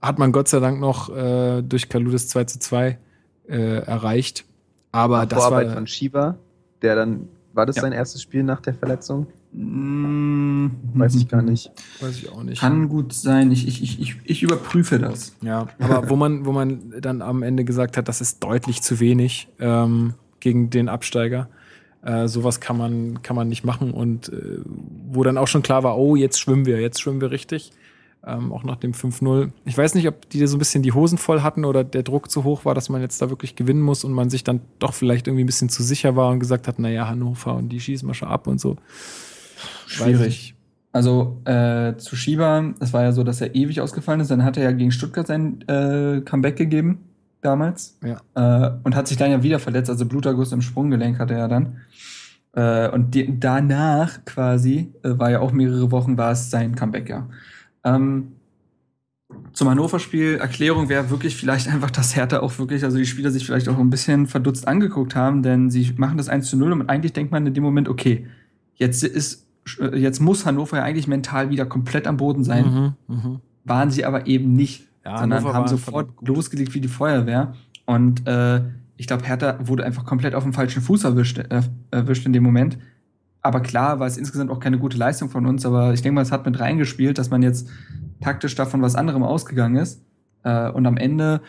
hat 0.00 0.18
man 0.18 0.32
Gott 0.32 0.48
sei 0.48 0.60
Dank 0.60 0.78
noch 0.80 1.14
äh, 1.14 1.62
durch 1.62 1.88
Kaludes 1.88 2.28
2 2.28 2.44
zu 2.44 2.58
2 2.60 2.98
äh, 3.48 3.56
erreicht. 3.78 4.44
Aber 4.94 5.18
Nach 5.18 5.26
das 5.26 5.38
Vorarbeit 5.40 5.66
war. 5.66 5.74
von 5.74 5.86
Shiba, 5.88 6.36
der 6.80 6.94
dann, 6.94 7.28
war 7.52 7.66
das 7.66 7.76
ja. 7.76 7.82
sein 7.82 7.92
erstes 7.92 8.22
Spiel 8.22 8.44
nach 8.44 8.60
der 8.60 8.74
Verletzung? 8.74 9.26
Mmh, 9.52 10.70
Weiß 10.94 11.16
ich 11.16 11.28
gar 11.28 11.42
nicht. 11.42 11.72
Weiß 12.00 12.16
ich 12.16 12.30
auch 12.30 12.44
nicht. 12.44 12.60
Kann 12.60 12.88
gut 12.88 13.12
sein. 13.12 13.50
Ich, 13.50 13.66
ich, 13.66 14.00
ich, 14.00 14.16
ich 14.22 14.42
überprüfe 14.44 15.00
das. 15.00 15.34
Ja, 15.42 15.66
aber 15.80 16.10
wo 16.10 16.16
man, 16.16 16.46
wo 16.46 16.52
man 16.52 16.94
dann 17.00 17.22
am 17.22 17.42
Ende 17.42 17.64
gesagt 17.64 17.96
hat, 17.96 18.06
das 18.06 18.20
ist 18.20 18.44
deutlich 18.44 18.82
zu 18.82 19.00
wenig 19.00 19.48
ähm, 19.58 20.14
gegen 20.38 20.70
den 20.70 20.88
Absteiger. 20.88 21.48
Äh, 22.02 22.28
sowas 22.28 22.60
kann 22.60 22.78
man, 22.78 23.20
kann 23.22 23.34
man 23.34 23.48
nicht 23.48 23.64
machen. 23.64 23.90
Und 23.90 24.28
äh, 24.28 24.60
wo 25.10 25.24
dann 25.24 25.38
auch 25.38 25.48
schon 25.48 25.62
klar 25.62 25.82
war, 25.82 25.98
oh, 25.98 26.14
jetzt 26.14 26.38
schwimmen 26.38 26.66
wir, 26.66 26.80
jetzt 26.80 27.00
schwimmen 27.00 27.20
wir 27.20 27.32
richtig. 27.32 27.72
Ähm, 28.26 28.52
auch 28.52 28.64
nach 28.64 28.76
dem 28.76 28.92
5-0. 28.92 29.50
Ich 29.66 29.76
weiß 29.76 29.94
nicht, 29.94 30.08
ob 30.08 30.28
die 30.30 30.46
so 30.46 30.56
ein 30.56 30.58
bisschen 30.58 30.82
die 30.82 30.92
Hosen 30.92 31.18
voll 31.18 31.42
hatten 31.42 31.64
oder 31.64 31.84
der 31.84 32.02
Druck 32.02 32.30
zu 32.30 32.44
hoch 32.44 32.64
war, 32.64 32.74
dass 32.74 32.88
man 32.88 33.02
jetzt 33.02 33.20
da 33.20 33.28
wirklich 33.28 33.54
gewinnen 33.54 33.82
muss 33.82 34.02
und 34.02 34.12
man 34.12 34.30
sich 34.30 34.44
dann 34.44 34.60
doch 34.78 34.94
vielleicht 34.94 35.26
irgendwie 35.26 35.44
ein 35.44 35.46
bisschen 35.46 35.68
zu 35.68 35.82
sicher 35.82 36.16
war 36.16 36.30
und 36.30 36.40
gesagt 36.40 36.66
hat, 36.66 36.78
naja, 36.78 37.06
Hannover 37.08 37.54
und 37.54 37.68
die 37.68 37.80
schießen 37.80 38.08
wir 38.08 38.14
schon 38.14 38.28
ab 38.28 38.46
und 38.46 38.60
so. 38.60 38.76
Schwierig. 39.86 40.54
Also 40.92 41.40
äh, 41.44 41.96
zu 41.96 42.16
Schieber, 42.16 42.72
es 42.80 42.92
war 42.92 43.02
ja 43.02 43.12
so, 43.12 43.24
dass 43.24 43.40
er 43.40 43.54
ewig 43.54 43.80
ausgefallen 43.80 44.20
ist. 44.20 44.30
Dann 44.30 44.44
hat 44.44 44.56
er 44.56 44.62
ja 44.62 44.72
gegen 44.72 44.92
Stuttgart 44.92 45.26
sein 45.26 45.60
äh, 45.68 46.20
Comeback 46.20 46.56
gegeben 46.56 47.00
damals. 47.44 47.98
Ja. 48.02 48.20
Äh, 48.34 48.72
und 48.84 48.96
hat 48.96 49.08
sich 49.08 49.16
dann 49.16 49.30
ja 49.30 49.42
wieder 49.42 49.58
verletzt, 49.58 49.90
also 49.90 50.06
Bluterguss 50.06 50.52
im 50.52 50.62
Sprunggelenk 50.62 51.18
hatte 51.18 51.34
er 51.34 51.48
dann. 51.48 51.80
Äh, 52.52 52.88
und 52.90 53.14
die, 53.14 53.38
danach 53.38 54.24
quasi, 54.24 54.92
äh, 55.02 55.18
war 55.18 55.30
ja 55.30 55.40
auch 55.40 55.52
mehrere 55.52 55.90
Wochen, 55.90 56.16
war 56.16 56.32
es 56.32 56.50
sein 56.50 56.74
Comeback, 56.74 57.08
ja. 57.08 57.28
Ähm, 57.84 58.32
zum 59.52 59.68
Hannover-Spiel, 59.68 60.36
Erklärung 60.36 60.88
wäre 60.88 61.10
wirklich 61.10 61.36
vielleicht 61.36 61.68
einfach, 61.72 61.90
dass 61.90 62.16
Hertha 62.16 62.40
auch 62.40 62.58
wirklich, 62.58 62.84
also 62.84 62.96
die 62.98 63.06
Spieler 63.06 63.30
sich 63.30 63.46
vielleicht 63.46 63.68
auch 63.68 63.78
ein 63.78 63.90
bisschen 63.90 64.26
verdutzt 64.26 64.66
angeguckt 64.66 65.14
haben, 65.14 65.42
denn 65.42 65.70
sie 65.70 65.94
machen 65.96 66.16
das 66.16 66.28
1 66.28 66.48
zu 66.48 66.56
0 66.56 66.72
und 66.72 66.88
eigentlich 66.88 67.12
denkt 67.12 67.32
man 67.32 67.46
in 67.46 67.54
dem 67.54 67.64
Moment, 67.64 67.88
okay, 67.88 68.26
jetzt 68.76 69.02
ist, 69.04 69.46
äh, 69.80 69.96
jetzt 69.96 70.20
muss 70.20 70.46
Hannover 70.46 70.78
ja 70.78 70.82
eigentlich 70.84 71.08
mental 71.08 71.50
wieder 71.50 71.66
komplett 71.66 72.06
am 72.06 72.16
Boden 72.16 72.44
sein. 72.44 72.96
Mhm, 73.08 73.14
mh. 73.14 73.40
Waren 73.64 73.90
sie 73.90 74.04
aber 74.04 74.26
eben 74.26 74.52
nicht 74.52 74.88
ja, 75.04 75.18
sondern 75.18 75.44
haben 75.44 75.68
sofort 75.68 76.10
losgelegt 76.26 76.74
wie 76.74 76.80
die 76.80 76.88
Feuerwehr. 76.88 77.54
Und 77.86 78.26
äh, 78.26 78.62
ich 78.96 79.06
glaube, 79.06 79.24
Hertha 79.24 79.58
wurde 79.60 79.84
einfach 79.84 80.04
komplett 80.04 80.34
auf 80.34 80.42
dem 80.42 80.52
falschen 80.52 80.82
Fuß 80.82 81.04
erwischt, 81.04 81.38
äh, 81.38 81.62
erwischt 81.90 82.24
in 82.26 82.32
dem 82.32 82.42
Moment. 82.42 82.78
Aber 83.44 83.60
klar 83.60 84.00
war 84.00 84.06
es 84.06 84.16
insgesamt 84.16 84.50
auch 84.50 84.58
keine 84.58 84.78
gute 84.78 84.96
Leistung 84.96 85.28
von 85.28 85.44
uns, 85.44 85.66
aber 85.66 85.92
ich 85.92 86.00
denke 86.00 86.14
mal, 86.14 86.22
es 86.22 86.32
hat 86.32 86.46
mit 86.46 86.58
reingespielt, 86.58 87.18
dass 87.18 87.28
man 87.28 87.42
jetzt 87.42 87.68
taktisch 88.22 88.54
davon 88.54 88.80
was 88.80 88.96
anderem 88.96 89.22
ausgegangen 89.22 89.76
ist. 89.76 90.02
Äh, 90.44 90.70
und 90.70 90.86
am 90.86 90.96
Ende 90.96 91.42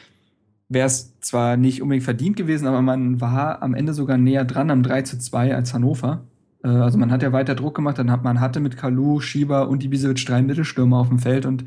wäre 0.68 0.88
es 0.88 1.18
zwar 1.22 1.56
nicht 1.56 1.82
unbedingt 1.82 2.04
verdient 2.04 2.36
gewesen, 2.36 2.68
aber 2.68 2.82
man 2.82 3.22
war 3.22 3.64
am 3.64 3.74
Ende 3.74 3.94
sogar 3.94 4.18
näher 4.18 4.44
dran 4.44 4.72
am 4.72 4.84
3 4.84 5.04
zu 5.04 5.18
2 5.18 5.56
als 5.56 5.74
Hannover. 5.74 6.26
Äh, 6.66 6.68
also 6.68 6.98
man 6.98 7.12
hat 7.12 7.24
ja 7.24 7.32
weiter 7.32 7.56
Druck 7.56 7.76
gemacht, 7.76 7.98
dann 7.98 8.12
hat 8.12 8.26
man 8.26 8.42
hatte 8.42 8.60
mit 8.60 8.76
Kalu, 8.76 9.22
Schieber 9.22 9.70
und 9.70 9.82
Ibisevic 9.82 10.26
drei 10.26 10.42
Mittelstürmer 10.42 10.98
auf 10.98 11.08
dem 11.08 11.20
Feld 11.20 11.46
und 11.46 11.64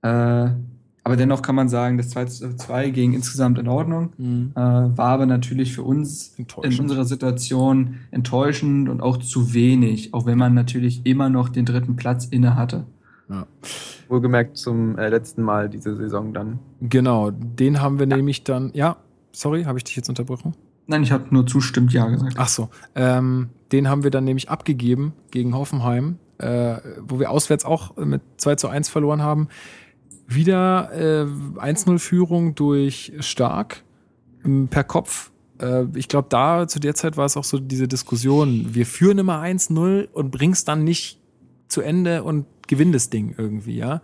äh, 0.00 0.48
aber 1.10 1.16
dennoch 1.16 1.42
kann 1.42 1.56
man 1.56 1.68
sagen, 1.68 1.98
das 1.98 2.10
2 2.10 2.24
zu 2.26 2.56
2 2.56 2.90
ging 2.90 3.14
insgesamt 3.14 3.58
in 3.58 3.66
Ordnung. 3.66 4.12
Mhm. 4.16 4.52
Äh, 4.54 4.60
war 4.60 5.08
aber 5.08 5.26
natürlich 5.26 5.74
für 5.74 5.82
uns 5.82 6.36
in 6.38 6.78
unserer 6.78 7.04
Situation 7.04 7.96
enttäuschend 8.12 8.88
und 8.88 9.00
auch 9.00 9.16
zu 9.16 9.52
wenig, 9.52 10.14
auch 10.14 10.24
wenn 10.24 10.38
man 10.38 10.54
natürlich 10.54 11.00
immer 11.02 11.28
noch 11.28 11.48
den 11.48 11.64
dritten 11.64 11.96
Platz 11.96 12.26
inne 12.26 12.54
hatte. 12.54 12.84
Ja. 13.28 13.44
Wohlgemerkt 14.08 14.56
zum 14.56 14.96
äh, 14.98 15.08
letzten 15.08 15.42
Mal 15.42 15.68
diese 15.68 15.96
Saison 15.96 16.32
dann. 16.32 16.60
Genau, 16.80 17.32
den 17.32 17.80
haben 17.80 17.98
wir 17.98 18.06
ja. 18.06 18.16
nämlich 18.16 18.44
dann. 18.44 18.70
Ja, 18.72 18.96
sorry, 19.32 19.64
habe 19.64 19.78
ich 19.78 19.84
dich 19.84 19.96
jetzt 19.96 20.08
unterbrochen? 20.08 20.54
Nein, 20.86 21.02
ich 21.02 21.10
habe 21.10 21.24
nur 21.30 21.44
zustimmt 21.44 21.92
ja 21.92 22.06
gesagt. 22.06 22.34
Ach 22.36 22.48
so, 22.48 22.68
ähm, 22.94 23.48
den 23.72 23.88
haben 23.88 24.04
wir 24.04 24.12
dann 24.12 24.22
nämlich 24.22 24.48
abgegeben 24.48 25.12
gegen 25.32 25.56
Hoffenheim, 25.56 26.18
äh, 26.38 26.76
wo 27.00 27.18
wir 27.18 27.32
auswärts 27.32 27.64
auch 27.64 27.96
mit 27.96 28.22
2 28.36 28.54
zu 28.54 28.68
1 28.68 28.88
verloren 28.88 29.22
haben. 29.22 29.48
Wieder 30.32 30.90
äh, 30.92 31.24
1-0-Führung 31.60 32.54
durch 32.54 33.12
Stark 33.18 33.82
ähm, 34.44 34.68
per 34.68 34.84
Kopf. 34.84 35.32
Äh, 35.60 35.86
ich 35.94 36.08
glaube, 36.08 36.28
da 36.30 36.68
zu 36.68 36.78
der 36.78 36.94
Zeit 36.94 37.16
war 37.16 37.26
es 37.26 37.36
auch 37.36 37.44
so 37.44 37.58
diese 37.58 37.88
Diskussion, 37.88 38.74
wir 38.74 38.86
führen 38.86 39.18
immer 39.18 39.42
1-0 39.42 40.08
und 40.12 40.30
bringst 40.30 40.68
dann 40.68 40.84
nicht 40.84 41.18
zu 41.68 41.80
Ende 41.80 42.22
und 42.22 42.46
gewinnen 42.68 42.92
das 42.92 43.10
Ding 43.10 43.34
irgendwie, 43.36 43.76
ja. 43.76 44.02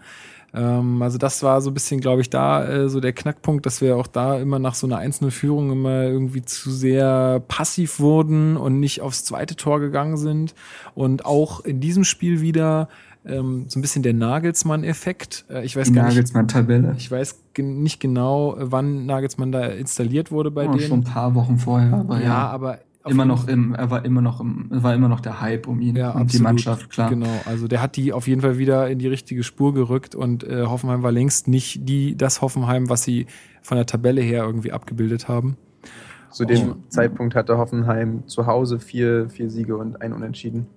Ähm, 0.53 1.03
also 1.03 1.19
das 1.19 1.43
war 1.43 1.61
so 1.61 1.71
ein 1.71 1.75
bisschen, 1.75 2.01
glaube 2.01 2.23
ich, 2.23 2.31
da 2.31 2.67
äh, 2.67 2.89
so 2.89 2.99
der 3.01 3.13
Knackpunkt, 3.13 3.67
dass 3.67 3.81
wir 3.81 3.97
auch 3.97 4.07
da 4.07 4.39
immer 4.39 4.59
nach 4.59 4.75
so 4.75 4.87
einer 4.87 5.01
1-0-Führung 5.01 5.71
immer 5.71 6.05
irgendwie 6.05 6.43
zu 6.43 6.71
sehr 6.71 7.41
passiv 7.47 8.01
wurden 8.01 8.57
und 8.57 8.81
nicht 8.81 9.03
aufs 9.03 9.25
zweite 9.25 9.55
Tor 9.57 9.81
gegangen 9.81 10.17
sind. 10.17 10.55
Und 10.95 11.25
auch 11.27 11.61
in 11.65 11.81
diesem 11.81 12.05
Spiel 12.05 12.41
wieder 12.41 12.89
ähm, 13.27 13.67
so 13.69 13.79
ein 13.79 13.83
bisschen 13.83 14.03
der 14.03 14.15
Nagelsmann-Effekt. 14.15 15.47
Äh, 15.51 15.65
ich 15.65 15.77
weiß 15.77 15.89
Die 15.89 15.95
gar 15.95 16.09
Nagelsmann-Tabelle. 16.09 16.95
Ich 16.99 17.11
weiß 17.11 17.43
nicht 17.59 18.01
genau, 18.01 18.57
wann 18.59 19.07
Nagelsmann 19.07 19.53
da 19.53 19.65
installiert 19.67 20.31
wurde 20.31 20.51
bei 20.51 20.69
oh, 20.69 20.73
denen. 20.73 20.89
Schon 20.89 21.01
ein 21.01 21.05
paar 21.05 21.35
Wochen 21.35 21.59
vorher, 21.59 21.95
aber 21.95 22.19
ja, 22.19 22.25
ja. 22.25 22.49
aber 22.49 22.79
immer 23.07 23.25
noch 23.25 23.49
im, 23.49 23.75
er 23.75 23.91
war 23.91 24.05
immer 24.05 24.21
noch 24.21 24.41
im, 24.41 24.67
war 24.71 24.95
immer 24.95 25.09
noch 25.09 25.21
der 25.21 25.41
Hype 25.41 25.69
um 25.69 25.81
ihn 25.81 25.97
ja, 25.97 26.11
und 26.11 26.23
absolut. 26.23 26.33
die 26.33 26.43
Mannschaft, 26.43 26.91
klar. 26.91 27.11
Genau, 27.11 27.41
also 27.45 27.69
der 27.69 27.81
hat 27.81 27.97
die 27.97 28.13
auf 28.13 28.27
jeden 28.27 28.41
Fall 28.41 28.59
wieder 28.59 28.89
in 28.89 28.99
die 28.99 29.09
richtige 29.09 29.43
Spur 29.43 29.75
gerückt 29.75 30.15
und 30.15 30.45
äh, 30.45 30.65
Hoffenheim 30.67 31.03
war 31.03 31.13
längst 31.13 31.49
nicht 31.49 31.89
die, 31.89 32.17
das 32.17 32.43
Hoffenheim, 32.43 32.89
was 32.89 33.05
sie 33.05 33.27
von 33.63 33.77
der 33.77 33.87
Tabelle 33.87 34.21
her 34.21 34.45
irgendwie 34.45 34.73
abgebildet 34.73 35.29
haben. 35.29 35.57
Zu 36.31 36.45
dem 36.45 36.73
oh. 36.73 36.77
Zeitpunkt 36.89 37.35
hatte 37.35 37.57
Hoffenheim 37.57 38.27
zu 38.27 38.47
Hause 38.47 38.79
vier, 38.81 39.31
vier 39.31 39.51
Siege 39.51 39.77
und 39.77 40.03
ein 40.03 40.13
Unentschieden. 40.13 40.67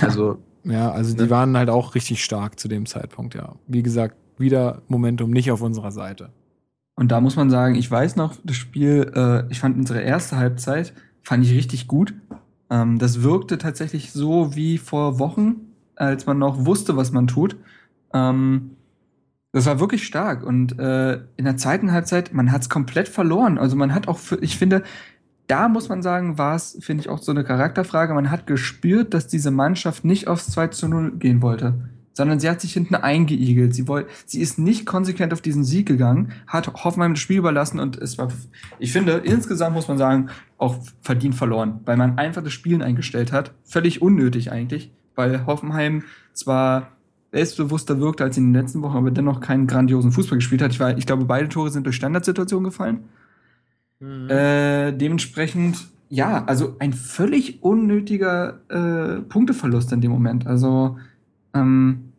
Also 0.00 0.38
ja, 0.66 0.90
also 0.90 1.14
die 1.14 1.24
ne? 1.24 1.30
waren 1.30 1.56
halt 1.56 1.70
auch 1.70 1.94
richtig 1.94 2.22
stark 2.22 2.58
zu 2.58 2.68
dem 2.68 2.86
Zeitpunkt, 2.86 3.34
ja. 3.34 3.54
Wie 3.66 3.82
gesagt, 3.82 4.16
wieder 4.38 4.82
Momentum 4.88 5.30
nicht 5.30 5.50
auf 5.50 5.62
unserer 5.62 5.92
Seite. 5.92 6.30
Und 6.96 7.12
da 7.12 7.20
muss 7.20 7.36
man 7.36 7.50
sagen, 7.50 7.74
ich 7.74 7.90
weiß 7.90 8.16
noch, 8.16 8.34
das 8.42 8.56
Spiel, 8.56 9.12
äh, 9.14 9.50
ich 9.50 9.60
fand 9.60 9.76
unsere 9.76 10.00
erste 10.00 10.36
Halbzeit, 10.36 10.92
fand 11.22 11.44
ich 11.44 11.52
richtig 11.52 11.86
gut. 11.86 12.14
Ähm, 12.70 12.98
das 12.98 13.22
wirkte 13.22 13.58
tatsächlich 13.58 14.12
so 14.12 14.56
wie 14.56 14.78
vor 14.78 15.18
Wochen, 15.18 15.56
als 15.94 16.26
man 16.26 16.38
noch 16.38 16.64
wusste, 16.64 16.96
was 16.96 17.12
man 17.12 17.26
tut. 17.26 17.56
Ähm, 18.12 18.72
das 19.52 19.66
war 19.66 19.78
wirklich 19.78 20.06
stark. 20.06 20.42
Und 20.42 20.78
äh, 20.78 21.20
in 21.36 21.44
der 21.44 21.56
zweiten 21.56 21.92
Halbzeit, 21.92 22.32
man 22.32 22.50
hat 22.50 22.62
es 22.62 22.68
komplett 22.68 23.08
verloren. 23.08 23.58
Also 23.58 23.76
man 23.76 23.94
hat 23.94 24.08
auch, 24.08 24.18
für, 24.18 24.36
ich 24.42 24.58
finde, 24.58 24.82
da 25.46 25.68
muss 25.68 25.88
man 25.88 26.02
sagen, 26.02 26.38
war 26.38 26.56
es, 26.56 26.76
finde 26.80 27.02
ich, 27.02 27.08
auch 27.08 27.18
so 27.18 27.30
eine 27.30 27.44
Charakterfrage. 27.44 28.14
Man 28.14 28.30
hat 28.30 28.46
gespürt, 28.46 29.14
dass 29.14 29.28
diese 29.28 29.50
Mannschaft 29.50 30.04
nicht 30.04 30.28
aufs 30.28 30.50
2 30.50 30.68
zu 30.68 30.88
0 30.88 31.12
gehen 31.18 31.40
wollte, 31.42 31.74
sondern 32.12 32.40
sie 32.40 32.50
hat 32.50 32.60
sich 32.60 32.72
hinten 32.72 32.96
eingeigelt. 32.96 33.74
Sie, 33.74 33.86
wollt, 33.86 34.08
sie 34.24 34.40
ist 34.40 34.58
nicht 34.58 34.86
konsequent 34.86 35.32
auf 35.32 35.40
diesen 35.40 35.62
Sieg 35.62 35.86
gegangen, 35.86 36.32
hat 36.46 36.84
Hoffenheim 36.84 37.14
das 37.14 37.20
Spiel 37.20 37.38
überlassen 37.38 37.78
und 37.78 37.96
es 37.96 38.18
war, 38.18 38.28
ich 38.78 38.92
finde, 38.92 39.12
insgesamt 39.24 39.74
muss 39.74 39.88
man 39.88 39.98
sagen, 39.98 40.30
auch 40.58 40.76
verdient 41.00 41.34
verloren, 41.34 41.80
weil 41.84 41.96
man 41.96 42.18
einfach 42.18 42.42
das 42.42 42.52
Spielen 42.52 42.82
eingestellt 42.82 43.32
hat. 43.32 43.52
Völlig 43.64 44.02
unnötig 44.02 44.50
eigentlich, 44.50 44.90
weil 45.14 45.46
Hoffenheim 45.46 46.02
zwar 46.32 46.88
selbstbewusster 47.32 48.00
wirkte 48.00 48.24
als 48.24 48.36
in 48.36 48.52
den 48.52 48.62
letzten 48.62 48.82
Wochen, 48.82 48.96
aber 48.96 49.10
dennoch 49.10 49.40
keinen 49.40 49.66
grandiosen 49.66 50.10
Fußball 50.10 50.38
gespielt 50.38 50.62
hat. 50.62 50.72
Ich, 50.72 50.80
war, 50.80 50.96
ich 50.96 51.06
glaube, 51.06 51.24
beide 51.24 51.48
Tore 51.48 51.70
sind 51.70 51.84
durch 51.84 51.96
Standardsituationen 51.96 52.64
gefallen. 52.64 53.04
Mhm. 54.00 54.28
Äh, 54.30 54.92
dementsprechend, 54.92 55.88
ja, 56.08 56.44
also 56.44 56.76
ein 56.78 56.92
völlig 56.92 57.62
unnötiger 57.62 58.60
äh, 58.68 59.22
Punkteverlust 59.22 59.92
in 59.92 60.00
dem 60.00 60.10
Moment. 60.10 60.46
Also, 60.46 60.98
ähm, 61.54 62.12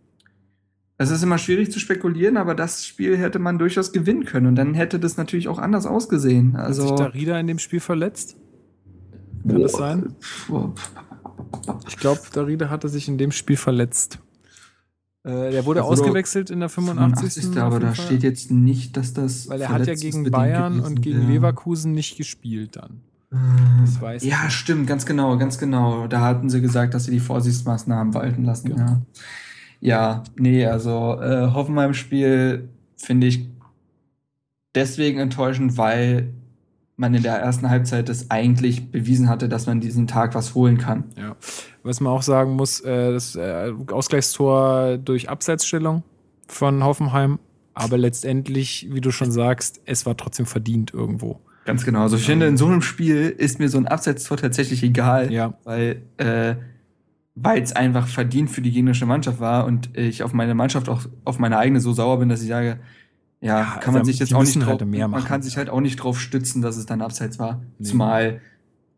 es 1.00 1.12
ist 1.12 1.22
immer 1.22 1.38
schwierig 1.38 1.72
zu 1.72 1.80
spekulieren, 1.80 2.38
aber 2.38 2.56
das 2.56 2.86
Spiel 2.86 3.18
hätte 3.18 3.38
man 3.38 3.60
durchaus 3.60 3.92
gewinnen 3.92 4.26
können. 4.26 4.48
Und 4.48 4.56
dann 4.56 4.74
hätte 4.74 5.00
das 5.00 5.16
natürlich 5.16 5.48
auch 5.48 5.60
anders 5.60 5.86
ausgesehen. 5.86 6.56
Also, 6.56 6.84
Hat 6.84 6.90
sich 6.90 6.98
Darida 6.98 7.40
in 7.40 7.48
dem 7.48 7.60
Spiel 7.60 7.80
verletzt? 7.80 8.36
Kann 9.48 9.62
das 9.62 9.74
sein? 9.74 10.16
Ich 11.88 11.98
glaube, 11.98 12.22
Darida 12.34 12.70
hatte 12.70 12.90
sich 12.90 13.08
in 13.08 13.20
dem 13.20 13.32
Spiel 13.32 13.58
verletzt. 13.58 14.20
Äh, 15.28 15.52
der 15.52 15.66
wurde 15.66 15.84
ausgewechselt 15.84 16.50
in 16.50 16.62
der 16.62 16.70
85. 16.70 17.44
85. 17.44 17.62
Aber 17.62 17.80
da 17.80 17.94
steht 17.94 18.24
jetzt 18.24 18.50
nicht, 18.50 18.96
dass 18.96 19.14
das. 19.14 19.50
Weil 19.50 19.62
er 19.62 19.70
hat 19.70 19.86
ja 19.86 19.94
gegen 19.94 20.30
Bayern 20.32 20.80
und 20.80 21.02
gegen 21.02 21.24
ja. 21.24 21.28
Leverkusen 21.28 21.92
nicht 21.92 22.18
gespielt 22.18 22.78
dann. 22.78 23.02
Das 23.82 24.00
weiß 24.00 24.24
ja, 24.24 24.46
ich. 24.48 24.54
stimmt, 24.54 24.88
ganz 24.88 25.06
genau, 25.06 25.38
ganz 25.38 25.58
genau. 25.58 26.08
Da 26.08 26.22
hatten 26.22 26.50
sie 26.50 26.62
gesagt, 26.62 26.94
dass 26.94 27.06
sie 27.06 27.12
die 27.12 27.20
Vorsichtsmaßnahmen 27.20 28.14
walten 28.14 28.46
lassen. 28.46 28.70
Genau. 28.70 28.86
Ja. 28.86 29.02
ja, 29.82 30.24
nee, 30.38 30.66
also 30.66 31.20
äh, 31.22 31.52
Hoffenheim-Spiel 31.52 32.70
finde 32.96 33.28
ich 33.28 33.50
deswegen 34.76 35.20
enttäuschend, 35.20 35.78
weil 35.78 36.34
man 36.98 37.14
in 37.14 37.24
der 37.24 37.36
ersten 37.36 37.70
Halbzeit 37.70 38.10
das 38.10 38.32
eigentlich 38.32 38.92
bewiesen 38.92 39.30
hatte, 39.30 39.48
dass 39.48 39.68
man 39.68 39.80
diesen 39.80 40.08
Tag 40.08 40.34
was 40.36 40.56
holen 40.56 40.78
kann. 40.78 41.06
Ja. 41.16 41.36
Was 41.84 42.02
man 42.02 42.12
auch 42.12 42.24
sagen 42.24 42.54
muss, 42.56 42.82
äh, 42.82 43.14
das 43.14 43.36
äh, 43.36 43.72
Ausgleichstor 43.92 44.98
durch 44.98 45.30
Abseitsstellung 45.30 46.04
von 46.48 46.84
Hoffenheim, 46.84 47.40
aber 47.76 47.98
letztendlich, 47.98 48.88
wie 48.92 49.02
du 49.02 49.12
schon 49.12 49.32
sagst, 49.32 49.82
es 49.86 50.06
war 50.08 50.18
trotzdem 50.18 50.48
verdient 50.48 50.94
irgendwo. 50.94 51.40
Ganz 51.66 51.86
genau. 51.86 52.02
Also 52.02 52.18
ich 52.18 52.26
finde, 52.26 52.48
in 52.48 52.58
so 52.58 52.66
einem 52.66 52.82
Spiel 52.82 53.30
ist 53.30 53.60
mir 53.60 53.70
so 53.70 53.78
ein 53.78 53.88
Abseitstor 53.88 54.38
tatsächlich 54.38 54.82
egal, 54.84 55.32
ja. 55.32 55.54
weil 55.66 56.02
äh, 56.18 56.56
weil 57.40 57.62
es 57.62 57.72
einfach 57.72 58.08
verdient 58.08 58.50
für 58.50 58.62
die 58.62 58.72
gegnerische 58.72 59.06
Mannschaft 59.06 59.40
war 59.40 59.66
und 59.66 59.96
ich 59.96 60.24
auf 60.24 60.34
meine 60.34 60.56
Mannschaft 60.56 60.90
auch 60.90 61.02
auf 61.24 61.38
meine 61.38 61.60
eigene 61.60 61.80
so 61.80 61.94
sauer 61.94 62.18
bin, 62.18 62.30
dass 62.30 62.42
ich 62.42 62.48
sage, 62.48 62.80
ja, 63.42 63.60
ja 63.60 63.80
kann 63.80 63.94
man 63.94 64.06
sich 64.06 64.20
jetzt 64.20 64.34
auch 64.34 64.44
nicht 64.44 64.56
drauf, 64.56 64.80
halt 64.80 65.10
man 65.10 65.24
kann 65.24 65.42
sich 65.42 65.58
halt 65.58 65.70
auch 65.70 65.82
nicht 65.82 65.98
drauf 65.98 66.20
stützen, 66.20 66.62
dass 66.62 66.78
es 66.78 66.86
dann 66.86 67.02
abseits 67.02 67.40
war. 67.40 67.62
Nee. 67.78 67.86
Zumal, 67.86 68.42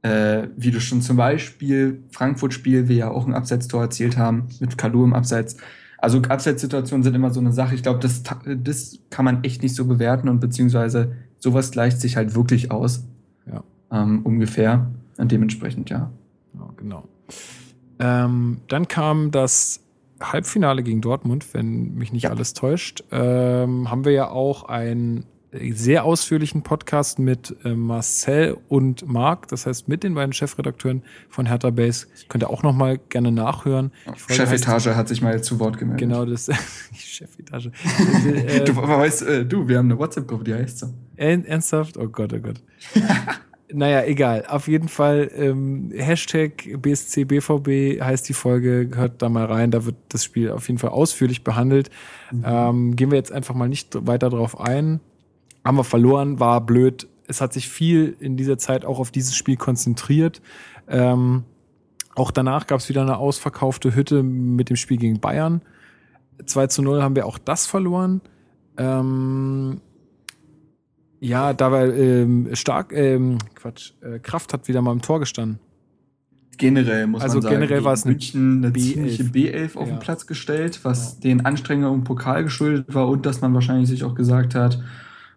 äh, 0.01 0.47
wie 0.55 0.71
du 0.71 0.79
schon 0.79 1.01
zum 1.01 1.17
Beispiel 1.17 2.03
Frankfurt-Spiel, 2.11 2.87
wir 2.87 2.95
ja 2.95 3.11
auch 3.11 3.27
ein 3.27 3.33
Abseitstor 3.33 3.81
erzielt 3.81 4.17
haben, 4.17 4.47
mit 4.59 4.77
Kalu 4.77 5.03
im 5.03 5.13
Abseits. 5.13 5.57
Also 5.97 6.21
Abseitssituationen 6.21 7.03
sind 7.03 7.13
immer 7.13 7.31
so 7.31 7.41
eine 7.41 7.51
Sache. 7.51 7.75
Ich 7.75 7.83
glaube, 7.83 7.99
das, 7.99 8.23
das 8.45 8.99
kann 9.09 9.25
man 9.25 9.43
echt 9.43 9.61
nicht 9.61 9.75
so 9.75 9.85
bewerten 9.85 10.29
und 10.29 10.39
beziehungsweise 10.39 11.11
sowas 11.39 11.71
gleicht 11.71 11.99
sich 11.99 12.15
halt 12.15 12.35
wirklich 12.35 12.71
aus. 12.71 13.03
Ja. 13.45 13.63
Ähm, 13.91 14.21
ungefähr. 14.23 14.89
Und 15.17 15.31
dementsprechend, 15.33 15.89
ja. 15.89 16.09
ja 16.53 16.69
genau. 16.77 17.03
Ähm, 17.99 18.61
dann 18.69 18.87
kam 18.87 19.31
das 19.31 19.81
Halbfinale 20.21 20.83
gegen 20.83 21.01
Dortmund, 21.01 21.53
wenn 21.53 21.95
mich 21.95 22.11
nicht 22.13 22.23
ja. 22.23 22.29
alles 22.29 22.53
täuscht, 22.53 23.03
ähm, 23.11 23.89
haben 23.89 24.05
wir 24.05 24.11
ja 24.11 24.29
auch 24.29 24.63
einen 24.63 25.25
sehr 25.51 26.03
ausführlichen 26.03 26.61
Podcast 26.61 27.17
mit 27.17 27.55
äh, 27.63 27.73
Marcel 27.73 28.57
und 28.67 29.07
Marc, 29.07 29.47
das 29.47 29.65
heißt 29.65 29.87
mit 29.87 30.03
den 30.03 30.13
beiden 30.13 30.31
Chefredakteuren 30.31 31.03
von 31.27 31.47
Hertha 31.47 31.71
Base. 31.71 32.07
Könnt 32.27 32.43
ihr 32.43 32.49
auch 32.49 32.61
noch 32.61 32.73
mal 32.73 32.99
gerne 33.09 33.31
nachhören. 33.31 33.91
Chefetage 34.27 34.95
hat 34.95 35.07
sich 35.07 35.21
mal 35.21 35.41
zu 35.41 35.59
Wort 35.59 35.77
gemeldet. 35.77 36.07
Genau, 36.07 36.25
das 36.25 36.49
Chefetage. 36.93 37.71
du 38.65 38.75
weißt, 38.75 39.21
äh, 39.23 39.45
du, 39.45 39.67
wir 39.67 39.79
haben 39.79 39.87
eine 39.87 39.97
WhatsApp-Gruppe, 39.97 40.43
die 40.43 40.53
heißt 40.53 40.79
so. 40.79 40.93
Ernsthaft? 41.15 41.97
Oh 41.97 42.07
Gott, 42.07 42.31
oh 42.33 42.39
Gott. 42.39 42.61
Naja, 43.71 44.03
egal. 44.03 44.45
Auf 44.47 44.67
jeden 44.67 44.87
Fall 44.87 45.29
ähm, 45.35 45.91
Hashtag 45.93 46.81
BSCBVB 46.81 48.01
heißt 48.01 48.27
die 48.27 48.33
Folge, 48.33 48.89
hört 48.95 49.21
da 49.21 49.29
mal 49.29 49.45
rein, 49.45 49.69
da 49.69 49.85
wird 49.85 49.95
das 50.09 50.23
Spiel 50.23 50.49
auf 50.51 50.67
jeden 50.67 50.79
Fall 50.79 50.89
ausführlich 50.89 51.43
behandelt. 51.43 51.89
Mhm. 52.31 52.43
Ähm, 52.45 52.95
gehen 52.95 53.11
wir 53.11 53.17
jetzt 53.17 53.31
einfach 53.31 53.53
mal 53.53 53.69
nicht 53.69 54.07
weiter 54.07 54.29
drauf 54.29 54.59
ein. 54.59 54.99
Haben 55.63 55.77
wir 55.77 55.83
verloren, 55.83 56.39
war 56.39 56.61
blöd. 56.61 57.07
Es 57.27 57.41
hat 57.41 57.53
sich 57.53 57.69
viel 57.69 58.15
in 58.19 58.37
dieser 58.37 58.57
Zeit 58.57 58.85
auch 58.85 58.97
auf 58.97 59.11
dieses 59.11 59.35
Spiel 59.35 59.55
konzentriert. 59.55 60.41
Ähm, 60.87 61.43
auch 62.15 62.31
danach 62.31 62.65
gab 62.65 62.79
es 62.79 62.89
wieder 62.89 63.03
eine 63.03 63.17
ausverkaufte 63.17 63.93
Hütte 63.93 64.23
mit 64.23 64.69
dem 64.69 64.77
Spiel 64.77 64.97
gegen 64.97 65.19
Bayern. 65.19 65.61
2 66.43 66.67
zu 66.67 66.81
0 66.81 67.03
haben 67.03 67.15
wir 67.15 67.27
auch 67.27 67.37
das 67.37 67.67
verloren. 67.67 68.21
Ähm, 68.77 69.81
ja, 71.19 71.53
da 71.53 71.71
war 71.71 71.87
ähm, 71.87 72.49
stark, 72.53 72.93
ähm, 72.93 73.37
Quatsch, 73.55 73.93
äh, 74.01 74.19
Kraft 74.19 74.53
hat 74.53 74.67
wieder 74.67 74.81
mal 74.81 74.91
im 74.91 75.01
Tor 75.01 75.19
gestanden. 75.19 75.59
Generell 76.57 77.07
muss 77.07 77.21
also 77.21 77.35
man 77.35 77.41
sagen. 77.43 77.55
Also 77.55 77.61
generell 77.61 77.83
war 77.85 77.93
es 77.93 78.05
München 78.05 78.63
eine 78.63 78.73
B11. 78.73 78.81
ziemliche 78.81 79.23
B11 79.23 79.77
auf 79.77 79.87
ja. 79.87 79.95
den 79.95 79.99
Platz 79.99 80.27
gestellt, 80.27 80.81
was 80.83 81.15
ja. 81.15 81.21
den 81.21 81.45
Anstrengungen 81.45 81.99
im 81.99 82.03
Pokal 82.03 82.43
geschuldet 82.43 82.93
war 82.93 83.07
und 83.07 83.25
dass 83.25 83.41
man 83.41 83.53
wahrscheinlich 83.53 83.89
sich 83.89 84.03
auch 84.03 84.13
gesagt 84.13 84.55
hat, 84.55 84.81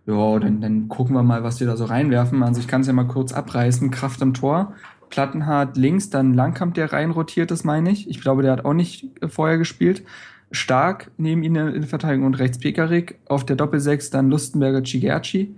ja, 0.04 0.38
dann, 0.40 0.60
dann 0.60 0.88
gucken 0.88 1.14
wir 1.14 1.22
mal, 1.22 1.44
was 1.44 1.60
wir 1.60 1.68
da 1.68 1.76
so 1.76 1.84
reinwerfen. 1.84 2.42
Also 2.42 2.60
ich 2.60 2.66
kann 2.66 2.80
es 2.80 2.88
ja 2.88 2.92
mal 2.92 3.06
kurz 3.06 3.32
abreißen. 3.32 3.92
Kraft 3.92 4.20
im 4.20 4.34
Tor, 4.34 4.74
Plattenhardt 5.10 5.76
links, 5.76 6.10
dann 6.10 6.34
Langkamp, 6.34 6.74
der 6.74 6.92
rein 6.92 7.12
rotiert 7.12 7.52
ist, 7.52 7.64
meine 7.64 7.90
ich. 7.90 8.10
Ich 8.10 8.20
glaube, 8.20 8.42
der 8.42 8.50
hat 8.50 8.64
auch 8.64 8.74
nicht 8.74 9.06
äh, 9.20 9.28
vorher 9.28 9.58
gespielt. 9.58 10.02
Stark 10.50 11.10
neben 11.18 11.44
ihnen 11.44 11.68
in 11.68 11.80
der 11.82 11.88
Verteidigung 11.88 12.26
und 12.26 12.38
rechts 12.40 12.58
Pekarik. 12.58 13.20
Auf 13.26 13.46
der 13.46 13.56
Doppelsechs 13.56 14.10
dann 14.10 14.28
Lustenberger 14.28 14.82
Cigerci. 14.84 15.54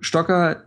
Stocker, 0.00 0.64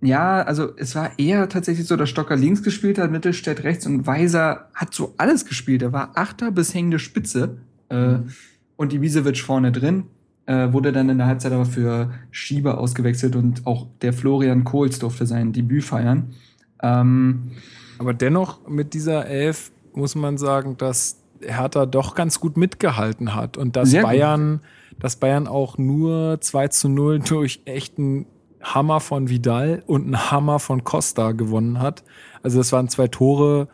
ja, 0.00 0.42
also 0.42 0.76
es 0.76 0.94
war 0.94 1.18
eher 1.18 1.48
tatsächlich 1.48 1.86
so, 1.86 1.96
dass 1.96 2.10
Stocker 2.10 2.36
links 2.36 2.62
gespielt 2.62 2.98
hat, 2.98 3.10
Mittelstädt 3.10 3.64
rechts 3.64 3.86
und 3.86 4.06
Weiser 4.06 4.68
hat 4.74 4.94
so 4.94 5.14
alles 5.16 5.46
gespielt. 5.46 5.82
Er 5.82 5.92
war 5.92 6.12
Achter 6.14 6.50
bis 6.50 6.74
hängende 6.74 6.98
Spitze 6.98 7.56
äh, 7.88 8.18
mhm. 8.18 8.28
und 8.76 8.92
Ibisevic 8.92 9.38
vorne 9.38 9.72
drin. 9.72 10.04
Äh, 10.46 10.74
wurde 10.74 10.92
dann 10.92 11.08
in 11.08 11.16
der 11.16 11.26
Halbzeit 11.26 11.52
aber 11.52 11.64
für 11.64 12.12
Schieber 12.30 12.76
ausgewechselt 12.76 13.34
und 13.34 13.66
auch 13.66 13.86
der 14.02 14.12
Florian 14.12 14.64
Kohls 14.64 14.98
durfte 14.98 15.24
sein 15.24 15.54
Debüt 15.54 15.84
feiern. 15.84 16.34
Ähm, 16.82 17.52
aber 17.98 18.12
dennoch 18.12 18.68
mit 18.68 18.92
dieser 18.92 19.26
Elf 19.26 19.72
muss 19.94 20.14
man 20.14 20.36
sagen, 20.36 20.76
dass 20.76 21.22
Hertha 21.40 21.86
doch 21.86 22.14
ganz 22.14 22.40
gut 22.40 22.58
mitgehalten 22.58 23.34
hat 23.34 23.56
und 23.56 23.76
dass 23.76 23.92
Bayern, 23.92 24.60
gut. 24.90 25.02
dass 25.02 25.16
Bayern 25.16 25.46
auch 25.46 25.78
nur 25.78 26.40
2 26.40 26.68
zu 26.68 26.88
0 26.90 27.18
durch 27.26 27.62
echten 27.64 28.26
Hammer 28.64 29.00
von 29.00 29.28
Vidal 29.28 29.82
und 29.86 30.08
ein 30.08 30.30
Hammer 30.30 30.58
von 30.58 30.84
Costa 30.84 31.32
gewonnen 31.32 31.80
hat. 31.80 32.02
Also 32.42 32.58
das 32.58 32.72
waren 32.72 32.88
zwei 32.88 33.08
Tore. 33.08 33.68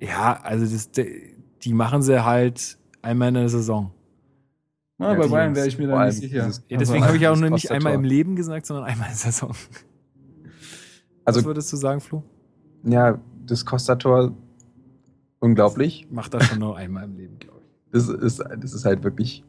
Ja, 0.00 0.40
also 0.42 0.66
das, 0.66 0.90
die 0.90 1.72
machen 1.72 2.02
sie 2.02 2.24
halt 2.24 2.76
einmal 3.02 3.28
in 3.28 3.34
der 3.34 3.48
Saison. 3.48 3.92
Ja, 4.98 5.14
bei 5.14 5.26
Bayern 5.26 5.54
wäre 5.56 5.66
ich 5.66 5.78
mir 5.78 5.88
da 5.88 6.06
nicht 6.06 6.18
sicher. 6.18 6.50
Ja, 6.68 6.78
deswegen 6.78 7.04
habe 7.04 7.16
ich 7.16 7.26
auch 7.26 7.36
nur 7.36 7.50
nicht 7.50 7.70
einmal 7.70 7.94
im 7.94 8.04
Leben 8.04 8.36
gesagt, 8.36 8.66
sondern 8.66 8.84
einmal 8.84 9.08
in 9.08 9.14
der 9.14 9.32
Saison. 9.32 9.52
Also, 11.24 11.40
Was 11.40 11.44
würdest 11.44 11.72
du 11.72 11.76
sagen, 11.76 12.00
Flo? 12.00 12.22
Ja, 12.84 13.18
das 13.46 13.64
Costa-Tor 13.64 14.32
unglaublich. 15.38 16.06
Macht 16.10 16.34
das 16.34 16.46
schon 16.46 16.58
nur 16.58 16.76
einmal 16.76 17.04
im 17.04 17.16
Leben, 17.16 17.38
glaube 17.38 17.60
ich. 17.64 17.92
Das 17.92 18.08
ist, 18.08 18.40
das 18.40 18.72
ist 18.72 18.84
halt 18.84 19.02
wirklich 19.04 19.44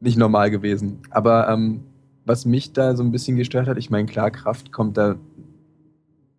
nicht 0.00 0.18
normal 0.18 0.50
gewesen. 0.50 0.98
Aber 1.10 1.48
ähm, 1.48 1.82
was 2.26 2.44
mich 2.44 2.72
da 2.72 2.96
so 2.96 3.02
ein 3.02 3.12
bisschen 3.12 3.36
gestört 3.36 3.68
hat, 3.68 3.78
ich 3.78 3.88
meine, 3.88 4.06
klar, 4.06 4.30
Kraft 4.30 4.72
kommt 4.72 4.96
da 4.96 5.14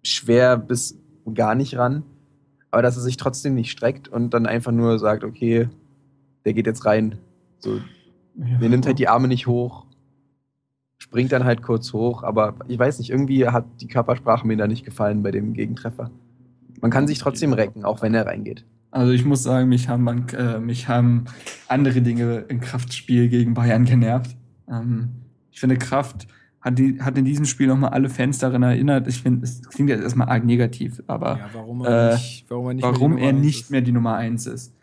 schwer 0.03 0.57
bis 0.57 0.99
gar 1.34 1.55
nicht 1.55 1.77
ran, 1.77 2.03
aber 2.72 2.81
dass 2.81 2.97
er 2.97 3.01
sich 3.01 3.18
trotzdem 3.18 3.55
nicht 3.55 3.72
streckt 3.72 4.07
und 4.07 4.34
dann 4.34 4.45
einfach 4.45 4.72
nur 4.72 4.99
sagt, 4.99 5.23
okay, 5.23 5.69
der 6.45 6.53
geht 6.53 6.68
jetzt 6.68 6.85
rein. 6.85 7.18
So, 7.59 7.77
ja. 8.35 8.57
der 8.59 8.69
nimmt 8.69 8.85
halt 8.85 8.99
die 8.99 9.07
Arme 9.07 9.27
nicht 9.27 9.47
hoch, 9.47 9.85
springt 10.97 11.31
dann 11.31 11.45
halt 11.45 11.61
kurz 11.61 11.93
hoch, 11.93 12.23
aber 12.23 12.55
ich 12.68 12.77
weiß 12.77 12.99
nicht, 12.99 13.09
irgendwie 13.09 13.47
hat 13.47 13.65
die 13.81 13.88
Körpersprache 13.88 14.45
mir 14.45 14.57
da 14.57 14.68
nicht 14.68 14.85
gefallen 14.85 15.23
bei 15.23 15.31
dem 15.31 15.53
Gegentreffer. 15.53 16.11
Man 16.81 16.91
kann 16.91 17.07
sich 17.07 17.18
trotzdem 17.18 17.53
recken, 17.53 17.85
auch 17.85 18.01
wenn 18.01 18.14
er 18.14 18.26
reingeht. 18.26 18.65
Also 18.91 19.11
ich 19.11 19.26
muss 19.26 19.43
sagen, 19.43 19.69
mich 19.69 19.89
haben, 19.89 20.03
man, 20.03 20.27
äh, 20.30 20.59
mich 20.59 20.88
haben 20.88 21.26
andere 21.68 22.01
Dinge 22.01 22.45
im 22.47 22.61
Kraftspiel 22.61 23.30
gegen 23.30 23.53
Bayern 23.53 23.85
genervt. 23.85 24.35
Ähm, 24.69 25.09
ich 25.57 25.61
finde, 25.61 25.77
Kraft 25.77 26.27
hat, 26.61 26.77
die, 26.77 27.01
hat 27.01 27.17
in 27.17 27.25
diesem 27.25 27.45
Spiel 27.45 27.65
nochmal 27.65 27.89
alle 27.89 28.09
Fans 28.09 28.38
daran 28.38 28.61
erinnert. 28.61 29.07
Ich 29.07 29.23
finde, 29.23 29.43
es 29.43 29.67
klingt 29.67 29.89
jetzt 29.89 30.03
erstmal 30.03 30.29
arg 30.29 30.45
negativ, 30.45 31.01
aber 31.07 31.39
Ja, 31.39 31.49
warum 31.51 31.84
er 31.84 32.11
äh, 32.11 32.13
nicht, 32.13 32.45
warum 32.47 32.67
er 32.67 32.73
nicht, 32.75 32.84
warum 32.84 33.15
mehr 33.15 33.17
die 33.17 33.23
er 33.23 33.34
Nummer 33.34 33.38
eins 33.39 33.45
nicht 33.45 33.61
ist. 33.61 33.71
mehr 33.71 33.81
die 33.81 33.91
Nummer 33.91 34.15
1 34.17 34.45
ist. 34.45 34.73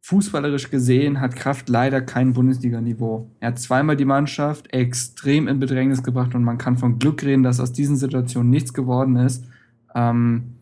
Fußballerisch 0.00 0.70
gesehen 0.70 1.20
hat 1.20 1.36
Kraft 1.36 1.68
leider 1.68 2.00
kein 2.00 2.32
Bundesliga-Niveau. 2.32 3.28
Er 3.40 3.48
hat 3.48 3.58
zweimal 3.58 3.96
die 3.96 4.06
Mannschaft 4.06 4.72
extrem 4.72 5.46
in 5.46 5.58
Bedrängnis 5.58 6.02
gebracht 6.02 6.34
und 6.34 6.42
man 6.42 6.56
kann 6.56 6.78
von 6.78 6.98
Glück 6.98 7.22
reden, 7.22 7.42
dass 7.42 7.60
aus 7.60 7.72
diesen 7.72 7.96
Situationen 7.96 8.48
nichts 8.48 8.72
geworden 8.72 9.16
ist. 9.16 9.44
Ähm, 9.94 10.54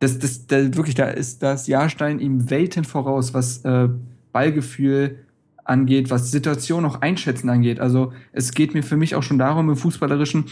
das, 0.00 0.18
das, 0.18 0.48
das, 0.48 0.76
wirklich, 0.76 0.96
da 0.96 1.04
ist 1.04 1.44
das 1.44 1.68
Jahrstein 1.68 2.18
ihm 2.18 2.50
Welten 2.50 2.82
voraus, 2.82 3.32
was 3.32 3.64
äh, 3.64 3.88
Ballgefühl 4.32 5.18
angeht, 5.72 6.10
was 6.10 6.30
Situation 6.30 6.84
auch 6.84 7.00
einschätzen 7.00 7.48
angeht. 7.48 7.80
Also 7.80 8.12
es 8.32 8.52
geht 8.52 8.74
mir 8.74 8.82
für 8.82 8.96
mich 8.96 9.14
auch 9.14 9.22
schon 9.22 9.38
darum, 9.38 9.68
im 9.68 9.76
Fußballerischen, 9.76 10.44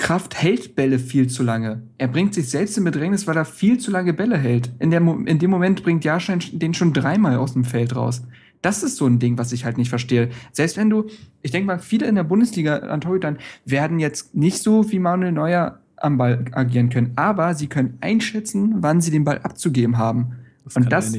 Kraft 0.00 0.34
hält 0.42 0.76
Bälle 0.76 0.98
viel 0.98 1.28
zu 1.28 1.42
lange. 1.42 1.82
Er 1.98 2.08
bringt 2.08 2.34
sich 2.34 2.48
selbst 2.48 2.76
in 2.78 2.84
Bedrängnis, 2.84 3.26
weil 3.26 3.36
er 3.36 3.44
viel 3.44 3.78
zu 3.78 3.90
lange 3.90 4.14
Bälle 4.14 4.38
hält. 4.38 4.70
In, 4.78 4.90
der, 4.90 5.00
in 5.00 5.38
dem 5.38 5.50
Moment 5.50 5.82
bringt 5.82 6.04
Jahrstein 6.04 6.40
den 6.52 6.72
schon 6.72 6.94
dreimal 6.94 7.36
aus 7.36 7.52
dem 7.52 7.64
Feld 7.64 7.94
raus. 7.94 8.22
Das 8.62 8.82
ist 8.82 8.96
so 8.96 9.06
ein 9.06 9.18
Ding, 9.18 9.38
was 9.38 9.52
ich 9.52 9.64
halt 9.64 9.78
nicht 9.78 9.90
verstehe. 9.90 10.30
Selbst 10.52 10.76
wenn 10.78 10.90
du, 10.90 11.06
ich 11.42 11.50
denke 11.50 11.66
mal, 11.66 11.78
viele 11.78 12.06
in 12.06 12.14
der 12.14 12.24
Bundesliga 12.24 12.78
an 12.78 13.02
Torhütern 13.02 13.38
werden 13.64 13.98
jetzt 13.98 14.34
nicht 14.34 14.62
so 14.62 14.90
wie 14.90 14.98
Manuel 14.98 15.32
Neuer 15.32 15.80
am 15.96 16.16
Ball 16.16 16.46
agieren 16.52 16.88
können, 16.88 17.12
aber 17.16 17.54
sie 17.54 17.66
können 17.66 17.98
einschätzen, 18.00 18.76
wann 18.78 19.02
sie 19.02 19.10
den 19.10 19.24
Ball 19.24 19.38
abzugeben 19.38 19.98
haben. 19.98 20.36
Das 20.64 20.76
Und 20.76 20.90
das-. 20.90 21.14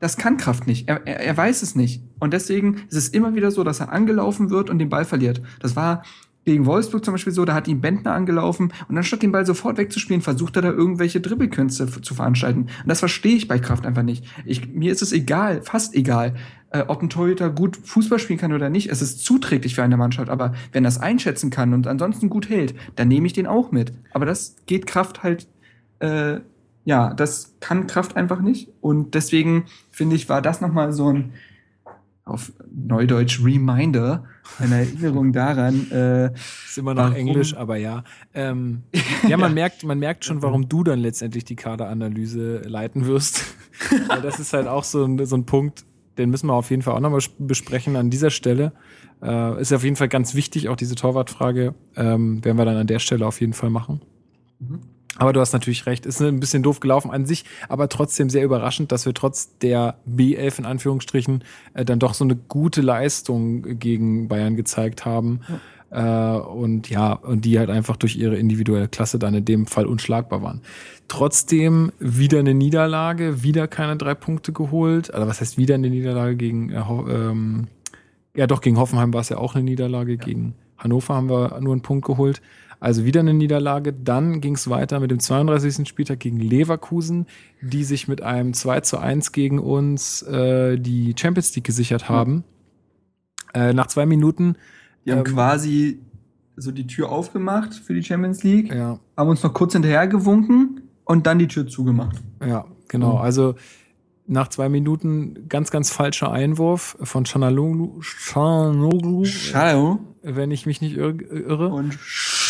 Das 0.00 0.18
kann 0.18 0.36
Kraft 0.36 0.66
nicht. 0.66 0.88
Er, 0.88 1.06
er, 1.06 1.20
er 1.20 1.36
weiß 1.36 1.62
es 1.62 1.76
nicht. 1.76 2.02
Und 2.24 2.32
deswegen 2.32 2.82
ist 2.88 2.96
es 2.96 3.08
immer 3.08 3.34
wieder 3.34 3.50
so, 3.50 3.64
dass 3.64 3.80
er 3.80 3.92
angelaufen 3.92 4.50
wird 4.50 4.70
und 4.70 4.78
den 4.78 4.88
Ball 4.88 5.04
verliert. 5.04 5.42
Das 5.60 5.76
war 5.76 6.02
gegen 6.46 6.66
Wolfsburg 6.66 7.04
zum 7.04 7.12
Beispiel 7.14 7.32
so, 7.32 7.44
da 7.44 7.54
hat 7.54 7.68
ihn 7.68 7.80
Bentner 7.80 8.12
angelaufen 8.12 8.72
und 8.88 8.96
anstatt 8.96 9.22
den 9.22 9.32
Ball 9.32 9.46
sofort 9.46 9.78
wegzuspielen, 9.78 10.22
versucht 10.22 10.56
er 10.56 10.62
da 10.62 10.70
irgendwelche 10.70 11.20
Dribbelkünste 11.20 11.86
zu 12.02 12.14
veranstalten. 12.14 12.62
Und 12.62 12.88
das 12.88 12.98
verstehe 12.98 13.36
ich 13.36 13.46
bei 13.46 13.58
Kraft 13.58 13.86
einfach 13.86 14.02
nicht. 14.02 14.24
Ich, 14.44 14.68
mir 14.68 14.90
ist 14.90 15.02
es 15.02 15.12
egal, 15.12 15.62
fast 15.62 15.94
egal, 15.94 16.34
äh, 16.70 16.84
ob 16.88 17.02
ein 17.02 17.10
Torhüter 17.10 17.50
gut 17.50 17.78
Fußball 17.84 18.18
spielen 18.18 18.38
kann 18.38 18.52
oder 18.52 18.70
nicht. 18.70 18.90
Es 18.90 19.02
ist 19.02 19.24
zuträglich 19.24 19.74
für 19.74 19.82
eine 19.82 19.96
Mannschaft, 19.96 20.30
aber 20.30 20.54
wenn 20.72 20.84
er 20.84 20.88
es 20.88 20.98
einschätzen 20.98 21.50
kann 21.50 21.74
und 21.74 21.86
ansonsten 21.86 22.30
gut 22.30 22.48
hält, 22.48 22.74
dann 22.96 23.08
nehme 23.08 23.26
ich 23.26 23.34
den 23.34 23.46
auch 23.46 23.70
mit. 23.70 23.92
Aber 24.12 24.26
das 24.26 24.56
geht 24.66 24.86
Kraft 24.86 25.22
halt 25.22 25.46
äh, 25.98 26.40
ja, 26.84 27.14
das 27.14 27.56
kann 27.60 27.86
Kraft 27.86 28.16
einfach 28.16 28.40
nicht. 28.40 28.68
Und 28.80 29.14
deswegen 29.14 29.64
finde 29.90 30.16
ich, 30.16 30.28
war 30.28 30.42
das 30.42 30.60
nochmal 30.60 30.92
so 30.92 31.12
ein 31.12 31.32
auf 32.24 32.52
Neudeutsch 32.72 33.44
Reminder, 33.44 34.24
eine 34.58 34.76
Erinnerung 34.76 35.32
daran. 35.32 35.90
Äh, 35.90 36.32
Ist 36.66 36.78
immer 36.78 36.94
noch 36.94 37.04
Warum? 37.04 37.16
Englisch, 37.16 37.54
aber 37.54 37.76
ja. 37.76 38.04
Ähm, 38.32 38.82
ja, 39.28 39.36
man 39.36 39.52
merkt, 39.52 39.84
man 39.84 39.98
merkt 39.98 40.24
schon, 40.24 40.42
warum 40.42 40.68
du 40.68 40.84
dann 40.84 41.00
letztendlich 41.00 41.44
die 41.44 41.56
Kaderanalyse 41.56 42.62
leiten 42.66 43.06
wirst. 43.06 43.44
Weil 44.08 44.22
das 44.22 44.40
ist 44.40 44.52
halt 44.52 44.66
auch 44.66 44.84
so 44.84 45.04
ein, 45.04 45.24
so 45.26 45.36
ein 45.36 45.44
Punkt, 45.44 45.84
den 46.16 46.30
müssen 46.30 46.46
wir 46.46 46.54
auf 46.54 46.70
jeden 46.70 46.82
Fall 46.82 46.94
auch 46.94 47.00
nochmal 47.00 47.20
besprechen 47.38 47.96
an 47.96 48.08
dieser 48.08 48.30
Stelle. 48.30 48.72
Äh, 49.22 49.60
ist 49.60 49.72
auf 49.72 49.84
jeden 49.84 49.96
Fall 49.96 50.08
ganz 50.08 50.34
wichtig, 50.34 50.68
auch 50.68 50.76
diese 50.76 50.94
Torwartfrage 50.94 51.74
ähm, 51.96 52.42
werden 52.44 52.56
wir 52.56 52.64
dann 52.64 52.76
an 52.76 52.86
der 52.86 53.00
Stelle 53.00 53.26
auf 53.26 53.40
jeden 53.40 53.52
Fall 53.52 53.70
machen. 53.70 54.00
Mhm. 54.60 54.80
Aber 55.16 55.32
du 55.32 55.40
hast 55.40 55.52
natürlich 55.52 55.86
recht, 55.86 56.06
ist 56.06 56.20
ein 56.20 56.40
bisschen 56.40 56.62
doof 56.62 56.80
gelaufen 56.80 57.10
an 57.10 57.24
sich, 57.24 57.44
aber 57.68 57.88
trotzdem 57.88 58.30
sehr 58.30 58.44
überraschend, 58.44 58.90
dass 58.90 59.06
wir 59.06 59.14
trotz 59.14 59.56
der 59.58 59.98
B11 60.08 60.60
in 60.60 60.64
Anführungsstrichen 60.64 61.44
äh, 61.74 61.84
dann 61.84 61.98
doch 62.00 62.14
so 62.14 62.24
eine 62.24 62.34
gute 62.36 62.80
Leistung 62.80 63.78
gegen 63.78 64.28
Bayern 64.28 64.56
gezeigt 64.56 65.04
haben. 65.04 65.40
Äh, 65.90 66.02
und 66.02 66.90
ja, 66.90 67.12
und 67.12 67.44
die 67.44 67.58
halt 67.58 67.70
einfach 67.70 67.96
durch 67.96 68.16
ihre 68.16 68.36
individuelle 68.36 68.88
Klasse 68.88 69.20
dann 69.20 69.34
in 69.34 69.44
dem 69.44 69.66
Fall 69.66 69.86
unschlagbar 69.86 70.42
waren. 70.42 70.60
Trotzdem 71.06 71.92
wieder 72.00 72.40
eine 72.40 72.54
Niederlage, 72.54 73.44
wieder 73.44 73.68
keine 73.68 73.96
drei 73.96 74.14
Punkte 74.14 74.52
geholt. 74.52 75.14
Also 75.14 75.28
was 75.28 75.40
heißt 75.40 75.56
wieder 75.56 75.76
eine 75.76 75.90
Niederlage 75.90 76.34
gegen, 76.34 76.70
äh, 76.70 76.80
ähm, 76.80 77.68
ja 78.34 78.48
doch, 78.48 78.60
gegen 78.60 78.78
Hoffenheim 78.78 79.14
war 79.14 79.20
es 79.20 79.28
ja 79.28 79.38
auch 79.38 79.54
eine 79.54 79.62
Niederlage, 79.62 80.16
gegen 80.16 80.54
Hannover 80.76 81.14
haben 81.14 81.30
wir 81.30 81.60
nur 81.60 81.72
einen 81.72 81.82
Punkt 81.82 82.04
geholt. 82.04 82.42
Also 82.84 83.06
wieder 83.06 83.20
eine 83.20 83.32
Niederlage. 83.32 83.94
Dann 83.94 84.42
ging 84.42 84.56
es 84.56 84.68
weiter 84.68 85.00
mit 85.00 85.10
dem 85.10 85.18
32. 85.18 85.88
Spieltag 85.88 86.20
gegen 86.20 86.38
Leverkusen, 86.38 87.24
die 87.62 87.82
sich 87.82 88.08
mit 88.08 88.20
einem 88.20 88.52
2 88.52 88.80
zu 88.80 88.98
1 88.98 89.32
gegen 89.32 89.58
uns 89.58 90.20
äh, 90.20 90.76
die 90.78 91.14
Champions 91.18 91.56
League 91.56 91.64
gesichert 91.64 92.10
haben. 92.10 92.44
Äh, 93.54 93.72
nach 93.72 93.86
zwei 93.86 94.04
Minuten, 94.04 94.56
die 95.06 95.12
haben 95.12 95.20
Ähm, 95.20 95.24
quasi 95.24 96.00
so 96.56 96.72
die 96.72 96.86
Tür 96.86 97.08
aufgemacht 97.08 97.72
für 97.72 97.94
die 97.94 98.02
Champions 98.02 98.42
League, 98.42 98.70
ja, 98.70 98.98
haben 99.16 99.30
uns 99.30 99.42
noch 99.42 99.54
kurz 99.54 99.72
hinterher 99.72 100.06
gewunken 100.06 100.82
und 101.04 101.26
dann 101.26 101.38
die 101.38 101.48
Tür 101.48 101.66
zugemacht. 101.66 102.20
Ja, 102.46 102.66
genau. 102.88 103.14
Mhm. 103.14 103.22
Also 103.22 103.54
nach 104.26 104.48
zwei 104.48 104.68
Minuten 104.68 105.48
ganz, 105.48 105.70
ganz 105.70 105.90
falscher 105.90 106.30
Einwurf 106.30 106.98
von 107.00 107.24
Chanaloglu, 107.24 108.02
Chanaloglu 108.02 109.24
wenn 110.22 110.50
ich 110.50 110.66
mich 110.66 110.80
nicht 110.80 110.96
irr 110.96 111.14
irre. 111.30 111.68
und 111.68 111.94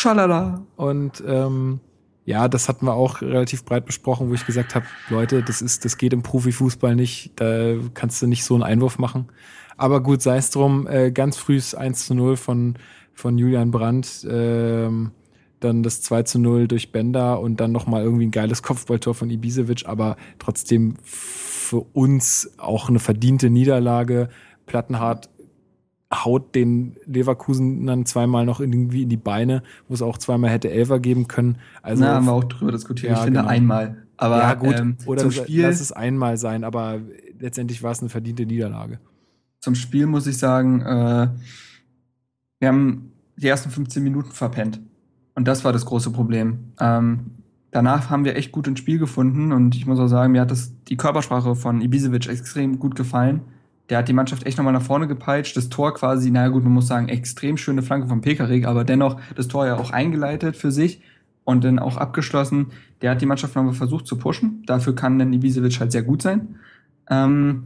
schalala. 0.04 0.62
Und 0.76 1.22
ähm, 1.26 1.80
ja, 2.26 2.48
das 2.48 2.68
hatten 2.68 2.86
wir 2.86 2.94
auch 2.94 3.22
relativ 3.22 3.64
breit 3.64 3.86
besprochen, 3.86 4.28
wo 4.28 4.34
ich 4.34 4.46
gesagt 4.46 4.74
habe, 4.74 4.86
Leute, 5.08 5.42
das 5.42 5.62
ist, 5.62 5.84
das 5.84 5.96
geht 5.98 6.12
im 6.12 6.22
Profifußball 6.22 6.94
nicht, 6.94 7.32
da 7.36 7.74
kannst 7.94 8.20
du 8.22 8.26
nicht 8.26 8.44
so 8.44 8.54
einen 8.54 8.62
Einwurf 8.62 8.98
machen. 8.98 9.28
Aber 9.76 10.02
gut, 10.02 10.22
sei 10.22 10.36
es 10.36 10.50
drum, 10.50 10.86
äh, 10.86 11.10
ganz 11.10 11.36
frühes 11.36 11.74
1 11.74 12.06
zu 12.06 12.14
0 12.14 12.36
von, 12.36 12.74
von 13.14 13.38
Julian 13.38 13.70
Brandt, 13.70 14.26
ähm, 14.30 15.10
dann 15.60 15.82
das 15.82 16.02
2 16.02 16.22
zu 16.24 16.38
0 16.38 16.68
durch 16.68 16.92
Bender 16.92 17.40
und 17.40 17.58
dann 17.60 17.72
nochmal 17.72 18.02
irgendwie 18.02 18.26
ein 18.26 18.30
geiles 18.30 18.62
Kopfballtor 18.62 19.14
von 19.14 19.30
Ibisevic, 19.30 19.86
aber 19.86 20.16
trotzdem 20.38 20.96
für 21.02 21.80
uns 21.92 22.52
auch 22.58 22.88
eine 22.88 23.00
verdiente 23.00 23.48
Niederlage. 23.48 24.28
Plattenhardt 24.66 25.30
haut 26.14 26.54
den 26.54 26.96
Leverkusen 27.06 27.86
dann 27.86 28.06
zweimal 28.06 28.44
noch 28.44 28.60
irgendwie 28.60 29.02
in 29.02 29.08
die 29.08 29.16
Beine, 29.16 29.62
wo 29.88 29.94
es 29.94 30.02
auch 30.02 30.18
zweimal 30.18 30.50
hätte 30.50 30.70
Elfer 30.70 31.00
geben 31.00 31.28
können. 31.28 31.56
Also 31.82 32.04
Na, 32.04 32.14
haben 32.14 32.26
wir 32.26 32.32
auch 32.32 32.44
drüber 32.44 32.72
diskutiert. 32.72 33.12
Ja, 33.12 33.18
ich 33.18 33.24
finde 33.24 33.40
genau. 33.40 33.50
einmal. 33.50 34.04
Aber 34.16 34.38
ja 34.38 34.54
gut, 34.54 34.78
ähm, 34.78 34.96
oder 35.06 35.22
zum 35.22 35.30
Spiel, 35.30 35.62
lass 35.62 35.80
es 35.80 35.90
einmal 35.90 36.36
sein, 36.36 36.62
aber 36.62 37.00
letztendlich 37.38 37.82
war 37.82 37.92
es 37.92 38.00
eine 38.00 38.08
verdiente 38.08 38.46
Niederlage. 38.46 39.00
zum 39.60 39.74
Spiel 39.74 40.06
muss 40.06 40.26
ich 40.26 40.38
sagen, 40.38 40.82
äh, 40.82 41.28
wir 42.60 42.68
haben 42.68 43.12
die 43.36 43.48
ersten 43.48 43.70
15 43.70 44.02
Minuten 44.02 44.30
verpennt. 44.30 44.80
Und 45.34 45.48
das 45.48 45.64
war 45.64 45.72
das 45.72 45.84
große 45.84 46.12
Problem. 46.12 46.72
Ähm, 46.78 47.32
danach 47.70 48.08
haben 48.08 48.24
wir 48.24 48.36
echt 48.36 48.52
gut 48.52 48.68
ins 48.68 48.78
Spiel 48.78 48.98
gefunden 48.98 49.52
und 49.52 49.74
ich 49.74 49.86
muss 49.86 49.98
auch 49.98 50.06
sagen, 50.06 50.32
mir 50.32 50.42
hat 50.42 50.50
das, 50.50 50.72
die 50.84 50.96
Körpersprache 50.96 51.56
von 51.56 51.80
Ibisevic 51.80 52.28
extrem 52.28 52.78
gut 52.78 52.94
gefallen. 52.94 53.42
Der 53.90 53.98
hat 53.98 54.08
die 54.08 54.14
Mannschaft 54.14 54.46
echt 54.46 54.56
nochmal 54.56 54.72
nach 54.72 54.82
vorne 54.82 55.06
gepeitscht. 55.06 55.56
Das 55.56 55.68
Tor 55.68 55.94
quasi, 55.94 56.30
naja 56.30 56.48
gut, 56.48 56.64
man 56.64 56.72
muss 56.72 56.86
sagen, 56.86 57.08
extrem 57.08 57.56
schöne 57.56 57.82
Flanke 57.82 58.08
von 58.08 58.22
Pekarik, 58.22 58.66
aber 58.66 58.84
dennoch 58.84 59.20
das 59.34 59.48
Tor 59.48 59.66
ja 59.66 59.76
auch 59.76 59.90
eingeleitet 59.90 60.56
für 60.56 60.70
sich 60.72 61.02
und 61.44 61.64
dann 61.64 61.78
auch 61.78 61.96
abgeschlossen. 61.96 62.68
Der 63.02 63.10
hat 63.10 63.20
die 63.20 63.26
Mannschaft 63.26 63.54
nochmal 63.54 63.74
versucht 63.74 64.06
zu 64.06 64.16
pushen. 64.16 64.62
Dafür 64.66 64.94
kann 64.94 65.18
dann 65.18 65.32
Ibisevic 65.32 65.78
halt 65.80 65.92
sehr 65.92 66.02
gut 66.02 66.22
sein. 66.22 66.56
Ähm, 67.10 67.64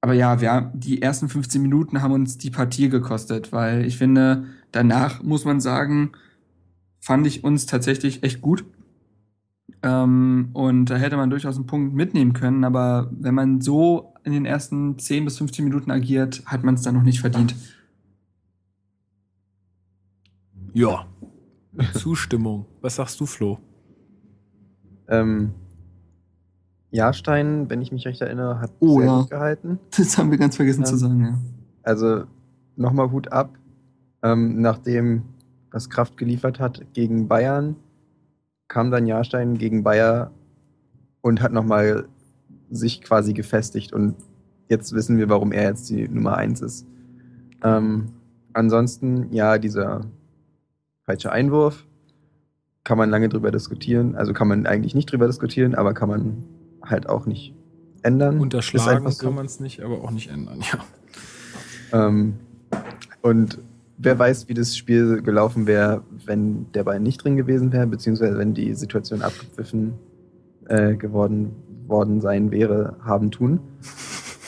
aber 0.00 0.14
ja, 0.14 0.40
wir, 0.40 0.72
die 0.74 1.00
ersten 1.00 1.28
15 1.28 1.62
Minuten 1.62 2.02
haben 2.02 2.12
uns 2.12 2.36
die 2.36 2.50
Partie 2.50 2.88
gekostet, 2.88 3.52
weil 3.52 3.86
ich 3.86 3.96
finde, 3.96 4.44
danach 4.72 5.22
muss 5.22 5.44
man 5.44 5.60
sagen, 5.60 6.12
fand 7.00 7.26
ich 7.26 7.44
uns 7.44 7.66
tatsächlich 7.66 8.22
echt 8.22 8.42
gut. 8.42 8.64
Ähm, 9.82 10.50
und 10.52 10.86
da 10.86 10.96
hätte 10.96 11.16
man 11.16 11.30
durchaus 11.30 11.56
einen 11.56 11.66
Punkt 11.66 11.94
mitnehmen 11.94 12.32
können, 12.32 12.64
aber 12.64 13.08
wenn 13.12 13.34
man 13.34 13.60
so 13.60 14.13
in 14.24 14.32
den 14.32 14.46
ersten 14.46 14.98
10 14.98 15.24
bis 15.24 15.38
15 15.38 15.64
Minuten 15.64 15.90
agiert, 15.90 16.42
hat 16.46 16.64
man 16.64 16.74
es 16.74 16.82
dann 16.82 16.94
noch 16.94 17.02
nicht 17.02 17.20
verdient. 17.20 17.54
Ja. 20.72 21.06
Zustimmung. 21.94 22.66
Was 22.80 22.96
sagst 22.96 23.20
du, 23.20 23.26
Flo? 23.26 23.58
Ähm, 25.08 25.52
Jahrstein, 26.90 27.68
wenn 27.68 27.82
ich 27.82 27.92
mich 27.92 28.06
recht 28.06 28.20
erinnere, 28.20 28.60
hat 28.60 28.72
Oh, 28.80 28.98
sehr 28.98 29.06
ja. 29.06 29.20
gut 29.20 29.30
gehalten. 29.30 29.78
Das 29.96 30.16
haben 30.16 30.30
wir 30.30 30.38
ganz 30.38 30.56
vergessen 30.56 30.82
Ja. 30.82 30.86
zu 30.86 30.96
sagen, 30.96 31.20
ja. 31.20 31.38
Also 31.82 32.24
nochmal 32.76 33.10
Hut 33.10 33.30
ab. 33.32 33.58
Ähm, 34.22 34.60
nachdem 34.62 35.22
was 35.70 35.90
Kraft 35.90 36.16
geliefert 36.16 36.60
hat 36.60 36.86
gegen 36.94 37.28
Bayern, 37.28 37.76
kam 38.68 38.90
dann 38.90 39.06
Jahrstein 39.06 39.58
gegen 39.58 39.82
Bayer 39.82 40.30
und 41.20 41.42
hat 41.42 41.52
nochmal 41.52 42.08
sich 42.74 43.02
quasi 43.02 43.32
gefestigt. 43.32 43.92
Und 43.92 44.16
jetzt 44.68 44.94
wissen 44.94 45.18
wir, 45.18 45.28
warum 45.28 45.52
er 45.52 45.64
jetzt 45.64 45.88
die 45.90 46.08
Nummer 46.08 46.36
1 46.36 46.60
ist. 46.62 46.86
Ähm, 47.62 48.06
ansonsten, 48.52 49.32
ja, 49.32 49.58
dieser 49.58 50.02
falsche 51.04 51.32
Einwurf 51.32 51.86
kann 52.82 52.98
man 52.98 53.10
lange 53.10 53.28
drüber 53.28 53.50
diskutieren. 53.50 54.14
Also 54.14 54.32
kann 54.32 54.48
man 54.48 54.66
eigentlich 54.66 54.94
nicht 54.94 55.10
drüber 55.10 55.26
diskutieren, 55.26 55.74
aber 55.74 55.94
kann 55.94 56.08
man 56.08 56.44
halt 56.82 57.08
auch 57.08 57.26
nicht 57.26 57.54
ändern. 58.02 58.38
Unterschlagen 58.38 59.10
so. 59.10 59.24
kann 59.24 59.34
man 59.34 59.46
es 59.46 59.60
nicht, 59.60 59.82
aber 59.82 60.02
auch 60.02 60.10
nicht 60.10 60.30
ändern, 60.30 60.60
ja. 60.60 60.84
Ähm, 62.06 62.34
und 63.22 63.58
wer 63.96 64.18
weiß, 64.18 64.48
wie 64.48 64.54
das 64.54 64.76
Spiel 64.76 65.22
gelaufen 65.22 65.66
wäre, 65.66 66.02
wenn 66.26 66.70
der 66.72 66.84
Ball 66.84 67.00
nicht 67.00 67.24
drin 67.24 67.36
gewesen 67.36 67.72
wäre, 67.72 67.86
beziehungsweise 67.86 68.36
wenn 68.38 68.52
die 68.52 68.74
Situation 68.74 69.22
abgepfiffen 69.22 69.94
äh, 70.66 70.96
geworden 70.96 71.52
worden 71.86 72.20
sein 72.20 72.50
wäre, 72.50 72.96
haben 73.04 73.30
tun. 73.30 73.60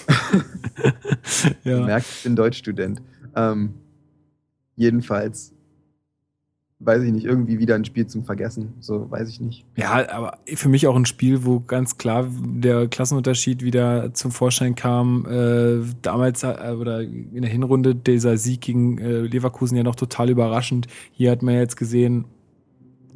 ja. 1.65 1.85
Merkt, 1.85 2.07
ich 2.07 2.23
bin 2.25 2.37
Deutschstudent. 2.37 3.03
Ähm, 3.35 3.75
jedenfalls 4.77 5.57
weiß 6.79 7.03
ich 7.05 7.13
nicht, 7.13 7.25
irgendwie 7.25 7.59
wieder 7.59 7.75
ein 7.75 7.85
Spiel 7.85 8.07
zum 8.07 8.25
Vergessen. 8.25 8.75
So 8.81 9.11
weiß 9.11 9.29
ich 9.31 9.41
nicht. 9.41 9.65
Ja, 9.77 10.09
aber 10.11 10.39
für 10.47 10.69
mich 10.69 10.87
auch 10.87 10.97
ein 10.97 11.07
Spiel, 11.07 11.45
wo 11.45 11.61
ganz 11.61 11.97
klar 11.97 12.29
der 12.31 12.87
Klassenunterschied 12.89 13.63
wieder 13.63 14.13
zum 14.13 14.31
Vorschein 14.31 14.75
kam. 14.75 15.27
Äh, 15.27 15.85
damals 16.03 16.43
äh, 16.43 16.77
oder 16.79 17.01
in 17.01 17.41
der 17.41 17.51
Hinrunde 17.51 17.95
dieser 17.95 18.37
Sieg 18.37 18.61
gegen 18.61 18.99
äh, 18.99 19.21
Leverkusen 19.23 19.77
ja 19.77 19.83
noch 19.83 19.97
total 19.97 20.29
überraschend. 20.29 20.87
Hier 21.13 21.31
hat 21.31 21.43
man 21.43 21.55
jetzt 21.55 21.77
gesehen, 21.77 22.27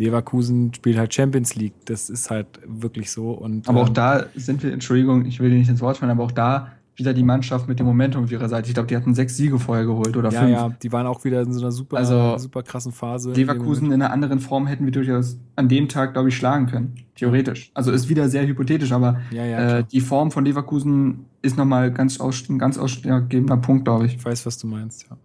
Leverkusen 0.00 0.72
spielt 0.74 0.98
halt 0.98 1.14
Champions 1.14 1.54
League. 1.54 1.74
Das 1.84 2.10
ist 2.10 2.30
halt 2.30 2.46
wirklich 2.66 3.10
so. 3.10 3.30
Und, 3.32 3.68
Aber 3.68 3.82
auch 3.82 3.88
ähm, 3.88 3.94
da 3.94 4.26
sind 4.34 4.62
wir, 4.62 4.72
Entschuldigung, 4.72 5.26
ich 5.26 5.40
will 5.40 5.50
dir 5.50 5.58
nicht 5.58 5.68
ins 5.68 5.80
Wort 5.80 5.98
fallen, 5.98 6.10
aber 6.10 6.24
auch 6.24 6.32
da 6.32 6.72
wieder 6.96 7.14
die 7.14 7.22
Mannschaft 7.22 7.66
mit 7.66 7.78
dem 7.78 7.86
Momentum 7.86 8.24
auf 8.24 8.32
ihrer 8.32 8.48
Seite. 8.48 8.68
Ich 8.68 8.74
glaube, 8.74 8.86
die 8.86 8.96
hatten 8.96 9.14
sechs 9.14 9.36
Siege 9.36 9.58
vorher 9.58 9.86
geholt 9.86 10.16
oder 10.16 10.30
ja, 10.30 10.40
fünf. 10.40 10.52
ja, 10.52 10.68
die 10.82 10.92
waren 10.92 11.06
auch 11.06 11.24
wieder 11.24 11.40
in 11.40 11.52
so 11.52 11.60
einer 11.60 11.72
super, 11.72 11.96
Also, 11.96 12.36
super 12.36 12.62
krassen 12.62 12.92
Phase. 12.92 13.32
Leverkusen 13.32 13.86
in 13.86 14.02
einer 14.02 14.12
anderen 14.12 14.38
Form 14.38 14.66
hätten 14.66 14.84
wir 14.84 14.92
durchaus 14.92 15.38
an 15.56 15.68
dem 15.68 15.88
Tag, 15.88 16.12
glaube 16.12 16.28
ich, 16.28 16.36
schlagen 16.36 16.66
können. 16.66 16.96
Theoretisch. 17.14 17.70
Also 17.74 17.90
ist 17.90 18.08
wieder 18.10 18.28
sehr 18.28 18.46
hypothetisch, 18.46 18.92
aber 18.92 19.20
Ja, 19.30 19.44
ja, 19.46 19.78
äh, 19.78 19.84
die 19.90 20.00
Form 20.00 20.30
von 20.30 20.44
Leverkusen 20.44 21.26
ist 21.42 21.56
nochmal 21.56 21.90
ganz 21.90 22.20
aus, 22.20 22.46
ein 22.50 22.58
ganz 22.58 22.76
ausschlaggebender 22.76 23.56
Punkt, 23.56 23.84
glaube 23.84 24.06
ich. 24.06 24.16
Ich 24.16 24.24
weiß, 24.24 24.44
was 24.44 24.58
du 24.58 24.66
meinst, 24.66 25.06
ja. 25.08 25.16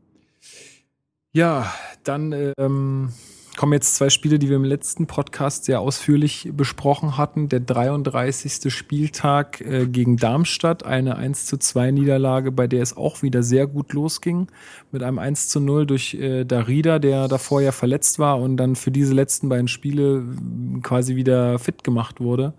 Ja, 1.34 1.66
dann 2.06 2.34
ähm, 2.58 3.10
kommen 3.58 3.74
jetzt 3.74 3.96
zwei 3.96 4.10
Spiele, 4.10 4.40
die 4.40 4.50
wir 4.50 4.56
im 4.56 4.64
letzten 4.64 5.08
Podcast 5.08 5.66
sehr 5.66 5.80
ausführlich 5.80 6.52
besprochen 6.54 7.18
hatten. 7.18 7.50
Der 7.50 7.60
33. 7.60 8.74
Spieltag 8.74 9.62
äh, 9.62 9.88
gegen 9.88 10.18
Darmstadt, 10.18 10.86
eine 10.86 11.16
1 11.16 11.46
zu 11.46 11.58
2 11.58 11.92
Niederlage, 11.92 12.52
bei 12.52 12.68
der 12.68 12.82
es 12.82 12.98
auch 12.98 13.22
wieder 13.22 13.44
sehr 13.44 13.68
gut 13.68 13.94
losging. 13.94 14.48
Mit 14.92 15.04
einem 15.04 15.20
1 15.20 15.50
zu 15.50 15.60
0 15.60 15.86
durch 15.86 16.16
äh, 16.16 16.46
Darida, 16.46 17.00
der 17.00 17.28
davor 17.28 17.62
ja 17.62 17.72
verletzt 17.72 18.20
war 18.20 18.40
und 18.40 18.58
dann 18.58 18.76
für 18.76 18.92
diese 18.92 19.14
letzten 19.14 19.50
beiden 19.50 19.68
Spiele 19.68 20.18
äh, 20.18 20.80
quasi 20.82 21.16
wieder 21.16 21.60
fit 21.60 21.84
gemacht 21.84 22.20
wurde. 22.20 22.54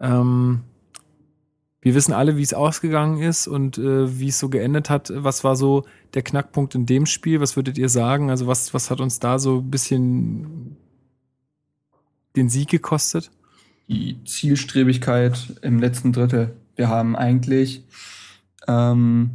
Ähm, 0.00 0.60
wir 1.84 1.94
wissen 1.94 2.12
alle, 2.12 2.36
wie 2.36 2.42
es 2.42 2.52
ausgegangen 2.52 3.22
ist 3.22 3.46
und 3.46 3.78
äh, 3.78 4.18
wie 4.18 4.28
es 4.28 4.40
so 4.40 4.48
geendet 4.48 4.90
hat. 4.90 5.12
Was 5.14 5.44
war 5.44 5.54
so 5.54 5.84
der 6.14 6.22
Knackpunkt 6.22 6.74
in 6.74 6.86
dem 6.86 7.06
Spiel? 7.06 7.40
Was 7.40 7.54
würdet 7.54 7.78
ihr 7.78 7.88
sagen? 7.88 8.30
Also 8.30 8.48
was, 8.48 8.74
was 8.74 8.90
hat 8.90 9.00
uns 9.00 9.20
da 9.20 9.38
so 9.38 9.58
ein 9.58 9.70
bisschen 9.70 10.76
den 12.34 12.48
Sieg 12.48 12.70
gekostet? 12.70 13.30
die 13.88 14.22
Zielstrebigkeit 14.24 15.60
im 15.62 15.78
letzten 15.78 16.12
Drittel. 16.12 16.56
Wir 16.76 16.88
haben 16.88 17.16
eigentlich 17.16 17.84
ähm, 18.66 19.30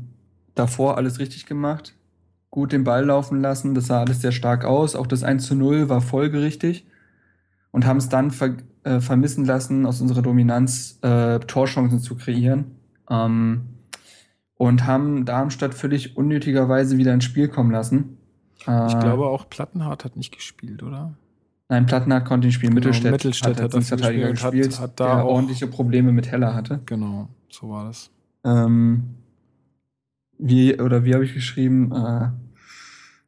davor 0.55 0.97
alles 0.97 1.19
richtig 1.19 1.45
gemacht, 1.45 1.93
gut 2.49 2.71
den 2.71 2.83
Ball 2.83 3.05
laufen 3.05 3.41
lassen, 3.41 3.75
das 3.75 3.87
sah 3.87 4.01
alles 4.01 4.21
sehr 4.21 4.31
stark 4.31 4.65
aus. 4.65 4.95
Auch 4.95 5.07
das 5.07 5.23
1 5.23 5.45
zu 5.45 5.55
0 5.55 5.89
war 5.89 6.01
folgerichtig 6.01 6.85
und 7.71 7.85
haben 7.85 7.97
es 7.97 8.09
dann 8.09 8.31
äh, 8.89 8.99
vermissen 9.01 9.45
lassen, 9.45 9.85
aus 9.85 10.01
unserer 10.01 10.21
Dominanz 10.21 10.99
äh, 11.01 11.39
Torchancen 11.39 11.99
zu 11.99 12.15
kreieren. 12.15 12.65
Ähm, 13.09 13.61
und 14.55 14.85
haben 14.85 15.23
Darmstadt 15.25 15.73
völlig 15.73 16.17
unnötigerweise 16.17 16.97
wieder 16.97 17.13
ins 17.13 17.23
Spiel 17.23 17.47
kommen 17.47 17.71
lassen. 17.71 18.17
Äh, 18.67 18.87
Ich 18.87 18.99
glaube 18.99 19.27
auch 19.27 19.49
Plattenhardt 19.49 20.03
hat 20.03 20.17
nicht 20.17 20.33
gespielt, 20.35 20.83
oder? 20.83 21.13
Nein, 21.69 21.85
Plattenhardt 21.85 22.25
konnte 22.25 22.47
nicht 22.47 22.55
spielen. 22.55 22.71
Genau, 22.75 22.87
Mittelstädt, 22.87 23.11
Mittelstädt 23.11 23.61
hat 23.61 23.61
als 23.61 23.71
dafür 23.71 23.77
Linksverteidiger 23.77 24.31
gespielt, 24.31 24.73
hat- 24.73 24.81
hat 24.81 24.99
da 24.99 25.15
der 25.17 25.25
ordentliche 25.25 25.67
Probleme 25.67 26.11
mit 26.11 26.29
Heller 26.31 26.53
hatte. 26.55 26.81
Genau, 26.85 27.29
so 27.49 27.69
war 27.69 27.85
das. 27.85 28.09
Ähm, 28.43 29.03
wie, 30.37 30.79
oder 30.79 31.05
wie 31.05 31.13
habe 31.13 31.23
ich 31.25 31.33
geschrieben? 31.33 31.91
Äh, 31.93 32.29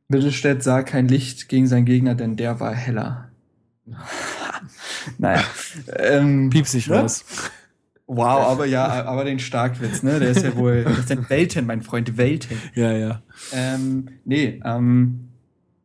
Mittelstädt 0.10 0.64
sah 0.64 0.82
kein 0.84 1.08
Licht 1.08 1.48
gegen 1.48 1.68
seinen 1.68 1.86
Gegner, 1.86 2.16
denn 2.16 2.36
der 2.36 2.60
war 2.60 2.74
heller. 2.74 3.30
Naja. 5.18 5.44
Ähm, 5.98 6.50
Piepst 6.50 6.72
sich 6.74 6.88
ne? 6.88 7.00
raus. 7.00 7.26
Wow, 8.08 8.48
aber 8.48 8.66
ja, 8.66 9.06
aber 9.06 9.24
den 9.24 9.40
Starkwitz, 9.40 10.04
ne? 10.04 10.20
Der 10.20 10.32
ist 10.32 10.44
ja 10.44 10.56
wohl. 10.58 10.84
Das 10.84 11.08
sind 11.08 11.30
Welten, 11.30 11.66
mein 11.66 11.82
Freund, 11.82 12.18
Welten. 12.18 12.58
Ja, 12.76 12.92
ja. 12.92 13.22
Ähm, 13.54 14.10
nee, 14.26 14.60
ähm, 14.66 15.30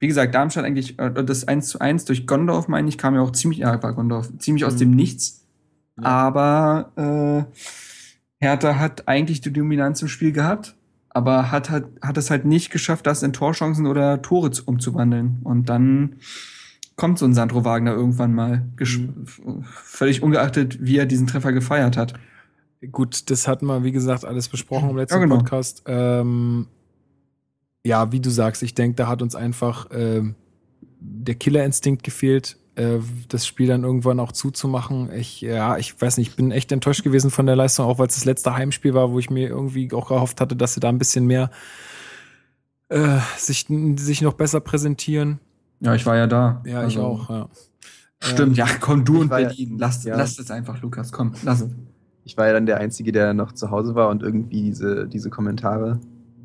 wie 0.01 0.09
gesagt, 0.09 0.35
Darmstadt 0.35 0.65
eigentlich, 0.65 0.99
äh, 0.99 1.11
das 1.25 1.47
1 1.47 1.69
zu 1.69 1.79
1 1.79 2.05
durch 2.05 2.27
Gondorf, 2.27 2.67
meine 2.69 2.89
ich, 2.89 2.99
kam 2.99 3.15
ja 3.15 3.21
auch 3.21 3.31
ziemlich, 3.33 3.61
ja, 3.61 3.81
war 3.83 3.95
Gondorf, 3.95 4.29
ziemlich 4.39 4.65
aus 4.65 4.75
Mhm. 4.75 4.79
dem 4.79 4.91
Nichts. 4.91 5.47
Ja. 5.99 6.05
Aber 6.05 7.47
äh, 7.49 8.45
Hertha 8.45 8.77
hat 8.79 9.07
eigentlich 9.09 9.41
die 9.41 9.53
Dominanz 9.53 10.03
im 10.03 10.09
Spiel 10.09 10.33
gehabt, 10.33 10.75
aber 11.11 11.51
hat, 11.53 11.71
hat, 11.71 11.85
hat 12.03 12.19
es 12.19 12.31
halt 12.31 12.45
nicht 12.45 12.71
geschafft, 12.71 13.07
das 13.07 13.23
in 13.23 13.33
Torchancen 13.33 13.87
oder 13.87 14.21
Tore 14.21 14.51
zu- 14.51 14.65
umzuwandeln. 14.67 15.39
Und 15.45 15.69
dann 15.69 16.17
kommt 16.97 17.19
so 17.19 17.25
ein 17.27 17.35
Sandro 17.35 17.65
Wagner 17.65 17.93
irgendwann 17.93 18.35
mal, 18.35 18.67
Mhm. 18.79 19.65
völlig 19.65 20.23
ungeachtet, 20.23 20.79
wie 20.81 20.97
er 20.99 21.07
diesen 21.07 21.27
Treffer 21.27 21.53
gefeiert 21.53 21.97
hat. 21.97 22.15
Gut, 22.93 23.31
das 23.31 23.47
hatten 23.49 23.67
wir, 23.67 23.85
wie 23.85 23.93
gesagt, 23.93 24.25
alles 24.25 24.49
besprochen 24.49 24.91
im 24.91 24.97
letzten 24.97 25.17
Ja, 25.17 25.21
genau. 25.25 25.37
Podcast. 25.39 25.83
Ähm, 25.87 26.67
ja, 27.85 28.13
wie 28.13 28.21
du 28.21 28.31
sagst, 28.31 28.63
ich 28.63 28.75
denke, 28.75 28.97
da 28.97 29.09
hat 29.09 29.23
uns 29.23 29.35
einfach 29.35 29.87
ähm, 29.93 30.35
der 31.01 31.35
Killerinstinkt 31.35 32.03
gefehlt, 32.03 32.57
äh, 32.75 32.99
das 33.29 33.47
Spiel 33.47 33.67
dann 33.69 33.85
irgendwann 33.85 34.21
auch 34.21 34.33
zuzumachen. 34.33 35.11
Ich, 35.13 35.41
ja, 35.41 35.77
ich 35.79 36.01
weiß 36.01 36.17
nicht, 36.19 36.31
ich 36.31 36.37
bin 36.37 36.51
echt 36.51 36.73
enttäuscht 36.73 37.03
gewesen 37.05 37.31
von 37.31 37.47
der 37.47 37.57
Leistung, 37.57 37.87
auch 37.87 37.99
weil 37.99 38.09
es 38.09 38.15
das 38.15 38.25
letzte 38.25 38.55
Heimspiel 38.55 38.95
war, 38.95 39.11
wo 39.11 39.19
ich 39.19 39.31
mir 39.31 39.49
irgendwie 39.49 39.93
auch 39.93 40.09
gehofft 40.09 40.41
hatte, 40.41 40.57
dass 40.57 40.75
sie 40.75 40.81
da 40.81 40.89
ein 40.89 40.99
bisschen 40.99 41.27
mehr 41.27 41.51
äh, 42.89 43.19
sich, 43.37 43.67
sich 43.97 44.23
noch 44.23 44.35
besser 44.35 44.61
präsentieren. 44.61 45.41
Ja, 45.81 45.95
ich 45.95 46.07
war 46.07 46.17
ja 46.17 46.27
da. 46.27 46.63
Ja, 46.65 46.81
ich 46.81 46.97
Also, 46.97 47.03
auch, 47.03 47.31
ja. 47.31 47.49
Stimmt, 48.21 48.57
ja, 48.57 48.67
komm, 48.81 49.05
du 49.05 49.17
Ich 49.17 49.21
und 49.23 49.31
war 49.31 49.41
ja- 49.41 49.49
Berlin. 49.49 49.77
Lass, 49.79 50.05
ja. 50.05 50.17
lass 50.17 50.39
es 50.39 50.51
einfach, 50.51 50.81
Lukas, 50.83 51.13
komm, 51.13 51.33
lass 51.45 51.61
es. 51.61 51.71
Ich 52.25 52.37
war 52.37 52.47
ja 52.47 52.55
dann 52.55 52.67
der 52.67 52.79
Einzige, 52.79 53.13
der 53.13 53.35
noch 53.35 53.53
zu 53.53 53.71
Hause 53.71 53.95
war 53.95 54.09
und 54.09 54.23
irgendwie 54.23 54.63
diese, 54.63 55.07
diese 55.07 55.31
Kommentare 55.31 56.01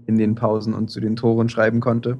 in 0.06 0.18
den 0.18 0.36
Pausen 0.36 0.74
und 0.74 0.90
zu 0.92 1.00
den 1.00 1.16
Toren 1.16 1.50
schreiben 1.50 1.80
konnte. 1.80 2.18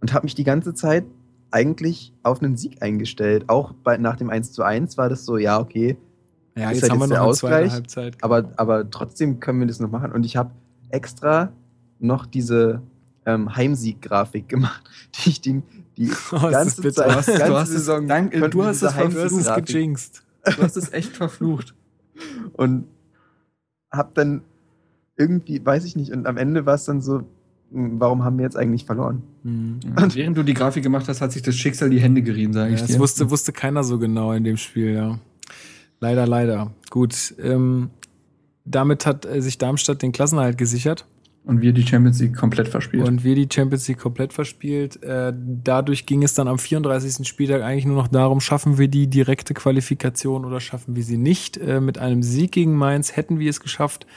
Und 0.00 0.12
habe 0.12 0.24
mich 0.24 0.34
die 0.34 0.44
ganze 0.44 0.74
Zeit 0.74 1.04
eigentlich 1.50 2.12
auf 2.22 2.42
einen 2.42 2.56
Sieg 2.56 2.82
eingestellt. 2.82 3.44
Auch 3.48 3.72
bei, 3.72 3.96
nach 3.98 4.16
dem 4.16 4.30
1 4.30 4.52
zu 4.52 4.62
1 4.62 4.96
war 4.98 5.08
das 5.08 5.24
so, 5.24 5.36
ja, 5.38 5.60
okay, 5.60 5.96
Ja, 6.56 6.70
Ist 6.70 6.80
jetzt 6.80 6.82
halt 6.90 6.92
haben 6.92 6.98
wir 7.00 7.04
jetzt 7.06 7.10
noch 7.18 7.24
eine 7.26 7.34
zweite 7.34 7.54
Ausgleich, 7.56 7.72
Halbzeit. 7.72 8.16
aber, 8.24 8.50
aber 8.56 8.90
trotzdem 8.90 9.40
können 9.40 9.60
wir 9.60 9.66
das 9.66 9.78
noch 9.78 9.90
machen. 9.90 10.10
Und 10.12 10.24
ich 10.26 10.36
habe 10.36 10.50
extra 10.88 11.52
noch 12.00 12.26
diese 12.26 12.82
ähm, 13.26 13.54
Heimsieg-Grafik 13.54 14.48
gemacht, 14.48 14.82
die 15.24 15.28
ich 15.30 15.40
die, 15.40 15.62
die 15.96 16.10
Oh, 16.32 16.38
das 16.38 16.50
ganze 16.52 16.82
bitter. 16.82 16.94
Zeit, 16.94 17.10
Du 17.10 17.14
hast- 17.16 17.26
ganze 17.26 17.44
du 17.46 17.54
hast 17.56 17.68
es- 17.68 17.74
Saison 17.76 18.06
danke, 18.08 18.40
konnten 18.40 18.58
du 18.58 18.64
hast 18.64 18.82
es 18.82 18.92
versucht, 18.92 19.14
du 19.14 19.18
hast 19.20 19.24
es 19.24 19.32
Heimsieg-Grafik 19.32 19.66
gejinxt. 19.66 20.22
Du 20.56 20.62
hast 20.62 20.76
es 20.76 20.92
echt 20.92 21.16
verflucht. 21.16 21.74
und 22.54 22.86
hab 23.90 24.14
dann 24.14 24.42
irgendwie, 25.16 25.64
weiß 25.64 25.84
ich 25.84 25.96
nicht, 25.96 26.12
und 26.12 26.26
am 26.26 26.36
Ende 26.36 26.66
war 26.66 26.74
es 26.74 26.84
dann 26.84 27.00
so, 27.00 27.22
hm, 27.72 27.98
warum 28.00 28.22
haben 28.24 28.36
wir 28.38 28.44
jetzt 28.44 28.56
eigentlich 28.56 28.84
verloren? 28.84 29.22
Mhm. 29.42 29.80
Und 29.96 30.14
während 30.14 30.36
du 30.36 30.42
die 30.42 30.54
Grafik 30.54 30.82
gemacht 30.82 31.08
hast, 31.08 31.20
hat 31.20 31.32
sich 31.32 31.42
das 31.42 31.56
Schicksal 31.56 31.90
die 31.90 32.00
Hände 32.00 32.22
gerieben, 32.22 32.52
sage 32.52 32.68
Ja, 32.70 32.74
ich 32.74 32.80
das 32.82 32.90
dir. 32.92 32.98
wusste, 32.98 33.30
wusste 33.30 33.52
keiner 33.52 33.82
so 33.84 33.98
genau 33.98 34.32
in 34.32 34.44
dem 34.44 34.56
Spiel, 34.56 34.92
ja. 34.92 35.18
Leider, 36.00 36.26
leider. 36.26 36.72
Gut. 36.90 37.34
Ähm, 37.42 37.90
damit 38.64 39.06
hat 39.06 39.24
äh, 39.24 39.40
sich 39.40 39.56
Darmstadt 39.58 40.02
den 40.02 40.12
Klassenerhalt 40.12 40.58
gesichert 40.58 41.06
Und 41.46 41.62
wir 41.62 41.72
die 41.72 41.86
Champions 41.86 42.20
League 42.20 42.34
komplett 42.34 42.66
verspielt. 42.66 43.06
und 43.06 43.22
wir 43.22 43.36
die 43.36 43.48
Champions 43.50 43.86
League 43.86 44.00
komplett 44.00 44.32
verspielt. 44.32 45.00
Äh, 45.04 45.32
dadurch 45.36 46.04
ging 46.04 46.24
es 46.24 46.34
dann 46.34 46.48
am 46.48 46.58
34. 46.58 47.26
Spieltag 47.26 47.62
eigentlich 47.62 47.86
nur 47.86 47.94
noch 47.94 48.08
darum, 48.08 48.40
schaffen 48.40 48.78
wir 48.78 48.88
die 48.88 49.06
direkte 49.06 49.54
Qualifikation 49.54 50.44
oder 50.44 50.58
schaffen 50.58 50.96
wir 50.96 51.04
sie 51.04 51.16
nicht. 51.16 51.56
Äh, 51.56 51.80
mit 51.80 51.98
einem 51.98 52.24
Sieg 52.24 52.50
gegen 52.50 52.74
Mainz 52.74 53.14
hätten 53.14 53.38
wir 53.38 53.48
es 53.48 53.60
geschafft. 53.60 54.08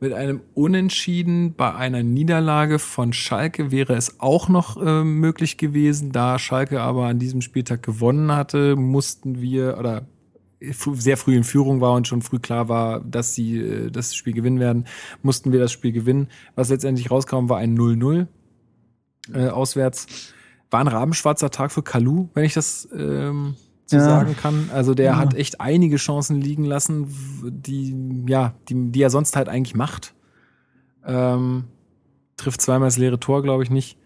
Mit 0.00 0.12
einem 0.12 0.42
Unentschieden 0.52 1.54
bei 1.54 1.74
einer 1.74 2.02
Niederlage 2.02 2.78
von 2.78 3.14
Schalke 3.14 3.70
wäre 3.70 3.94
es 3.94 4.20
auch 4.20 4.50
noch 4.50 4.76
äh, 4.76 5.02
möglich 5.02 5.56
gewesen. 5.56 6.12
Da 6.12 6.38
Schalke 6.38 6.82
aber 6.82 7.06
an 7.06 7.18
diesem 7.18 7.40
Spieltag 7.40 7.82
gewonnen 7.82 8.32
hatte, 8.32 8.76
mussten 8.76 9.40
wir 9.40 9.78
oder 9.78 10.06
sehr 10.60 11.16
früh 11.16 11.36
in 11.36 11.44
Führung 11.44 11.80
war 11.80 11.92
und 11.92 12.08
schon 12.08 12.22
früh 12.22 12.38
klar 12.38 12.68
war, 12.68 13.00
dass 13.00 13.34
sie 13.34 13.58
äh, 13.58 13.90
das 13.90 14.14
Spiel 14.14 14.32
gewinnen 14.32 14.58
werden, 14.60 14.86
mussten 15.22 15.52
wir 15.52 15.60
das 15.60 15.70
Spiel 15.72 15.92
gewinnen. 15.92 16.28
Was 16.54 16.70
letztendlich 16.70 17.10
rauskam, 17.10 17.48
war 17.48 17.58
ein 17.58 17.76
0-0. 17.76 18.26
äh, 19.34 19.48
auswärts. 19.48 20.06
War 20.70 20.80
ein 20.80 20.88
rabenschwarzer 20.88 21.50
Tag 21.50 21.72
für 21.72 21.82
Kalu, 21.82 22.28
wenn 22.34 22.44
ich 22.44 22.54
das 22.54 22.88
ähm, 22.96 23.56
so 23.86 23.96
Ja. 23.96 24.02
sagen 24.04 24.36
kann. 24.36 24.70
Also 24.72 24.94
der 24.94 25.06
Ja. 25.06 25.16
hat 25.18 25.34
echt 25.34 25.60
einige 25.60 25.96
Chancen 25.96 26.40
liegen 26.40 26.64
lassen, 26.64 27.08
die, 27.44 28.24
ja, 28.28 28.54
die, 28.68 28.92
die 28.92 29.02
er 29.02 29.10
sonst 29.10 29.34
halt 29.36 29.48
eigentlich 29.48 29.74
macht. 29.74 30.14
Ähm, 31.04 31.64
trifft 32.36 32.60
zweimal 32.60 32.86
das 32.88 32.96
leere 32.98 33.18
Tor, 33.20 33.42
glaube 33.42 33.62
ich 33.62 33.70
nicht. 33.70 33.98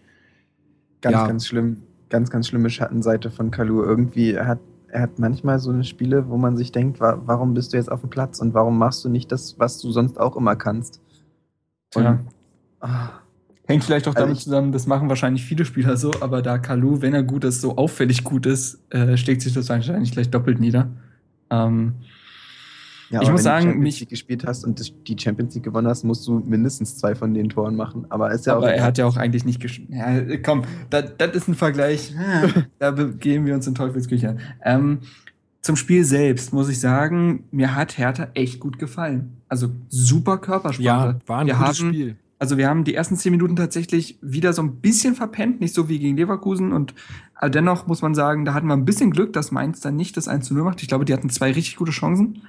Ganz, 1.01 1.13
Ja. 1.15 1.27
ganz 1.27 1.47
schlimm. 1.47 1.77
Ganz, 2.09 2.29
ganz 2.29 2.47
schlimme 2.47 2.69
Schattenseite 2.69 3.31
von 3.31 3.51
Kalu. 3.51 3.83
Irgendwie, 3.83 4.37
hat, 4.37 4.59
er 4.91 5.01
hat 5.03 5.19
manchmal 5.19 5.59
so 5.59 5.71
eine 5.71 5.83
Spiele, 5.83 6.29
wo 6.29 6.37
man 6.37 6.57
sich 6.57 6.71
denkt, 6.71 6.99
wa 6.99 7.21
warum 7.25 7.53
bist 7.53 7.73
du 7.73 7.77
jetzt 7.77 7.91
auf 7.91 8.01
dem 8.01 8.09
Platz 8.09 8.39
und 8.39 8.53
warum 8.53 8.77
machst 8.77 9.03
du 9.05 9.09
nicht 9.09 9.31
das, 9.31 9.57
was 9.57 9.79
du 9.79 9.91
sonst 9.91 10.19
auch 10.19 10.35
immer 10.35 10.55
kannst? 10.55 11.01
Und, 11.95 12.03
Ja. 12.03 12.19
ah, 12.81 13.09
Hängt 13.67 13.83
vielleicht 13.85 14.07
auch 14.07 14.15
Also 14.15 14.25
damit 14.25 14.37
ich- 14.37 14.43
zusammen, 14.43 14.71
das 14.73 14.85
machen 14.87 15.07
wahrscheinlich 15.07 15.45
viele 15.45 15.63
Spieler 15.63 15.95
so, 15.95 16.11
aber 16.19 16.41
da 16.41 16.57
Kalu, 16.57 17.01
wenn 17.01 17.13
er 17.13 17.23
gut 17.23 17.43
ist, 17.45 17.61
so 17.61 17.77
auffällig 17.77 18.23
gut 18.25 18.45
ist, 18.45 18.79
äh, 18.89 19.15
schlägt 19.15 19.41
sich 19.41 19.53
das 19.53 19.69
wahrscheinlich 19.69 20.11
gleich 20.11 20.29
doppelt 20.29 20.59
nieder. 20.59 20.87
Ähm, 21.49 21.93
ja, 23.11 23.21
Ich 23.21 23.27
aber 23.27 23.31
muss 23.33 23.39
wenn 23.39 23.43
sagen, 23.43 23.65
du 23.65 23.71
Champions 23.73 23.83
mich- 23.83 23.99
League 23.99 24.09
gespielt 24.09 24.45
hast 24.47 24.63
und 24.63 25.07
die 25.07 25.15
Champions 25.19 25.53
League 25.53 25.63
gewonnen 25.63 25.87
hast, 25.87 26.03
musst 26.03 26.27
du 26.27 26.39
mindestens 26.39 26.97
zwei 26.97 27.13
von 27.15 27.33
den 27.33 27.49
Toren 27.49 27.75
machen. 27.75 28.05
Aber 28.09 28.31
ist 28.31 28.45
ja 28.45 28.53
auch 28.53 28.57
aber 28.59 28.73
er 28.73 28.83
hat 28.83 28.97
ja 28.97 29.05
auch 29.05 29.17
eigentlich 29.17 29.45
nicht 29.45 29.59
gesch... 29.61 29.81
Ja, 29.89 30.21
komm, 30.43 30.63
das, 30.89 31.11
das 31.17 31.35
ist 31.35 31.47
ein 31.47 31.55
Vergleich. 31.55 32.13
da 32.79 32.91
begeben 32.91 33.45
wir 33.45 33.53
uns 33.53 33.67
in 33.67 33.75
Teufelsküche. 33.75 34.37
Ähm, 34.63 34.99
zum 35.61 35.75
Spiel 35.75 36.03
selbst 36.05 36.53
muss 36.53 36.69
ich 36.69 36.79
sagen, 36.79 37.43
mir 37.51 37.75
hat 37.75 37.97
Hertha 37.97 38.29
echt 38.33 38.59
gut 38.59 38.79
gefallen. 38.79 39.37
Also 39.47 39.67
super 39.89 40.37
Körpersprache. 40.39 40.83
Ja, 40.83 41.19
war 41.27 41.39
ein 41.39 41.47
wir 41.47 41.53
gutes 41.53 41.79
haben, 41.81 41.89
Spiel. 41.89 42.15
Also 42.39 42.57
wir 42.57 42.67
haben 42.67 42.83
die 42.85 42.95
ersten 42.95 43.17
zehn 43.17 43.31
Minuten 43.31 43.55
tatsächlich 43.55 44.17
wieder 44.23 44.53
so 44.53 44.63
ein 44.63 44.77
bisschen 44.77 45.13
verpennt, 45.13 45.61
nicht 45.61 45.75
so 45.75 45.87
wie 45.89 45.99
gegen 45.99 46.17
Leverkusen. 46.17 46.71
Und 46.73 46.95
äh, 47.39 47.51
dennoch 47.51 47.85
muss 47.85 48.01
man 48.01 48.15
sagen, 48.15 48.45
da 48.45 48.55
hatten 48.55 48.65
wir 48.65 48.73
ein 48.73 48.85
bisschen 48.85 49.11
Glück, 49.11 49.33
dass 49.33 49.51
Mainz 49.51 49.79
dann 49.81 49.95
nicht 49.95 50.17
das 50.17 50.27
1 50.27 50.47
zu 50.47 50.55
0 50.55 50.63
macht. 50.63 50.81
Ich 50.81 50.87
glaube, 50.87 51.05
die 51.05 51.13
hatten 51.13 51.29
zwei 51.29 51.51
richtig 51.51 51.75
gute 51.75 51.91
Chancen. 51.91 52.41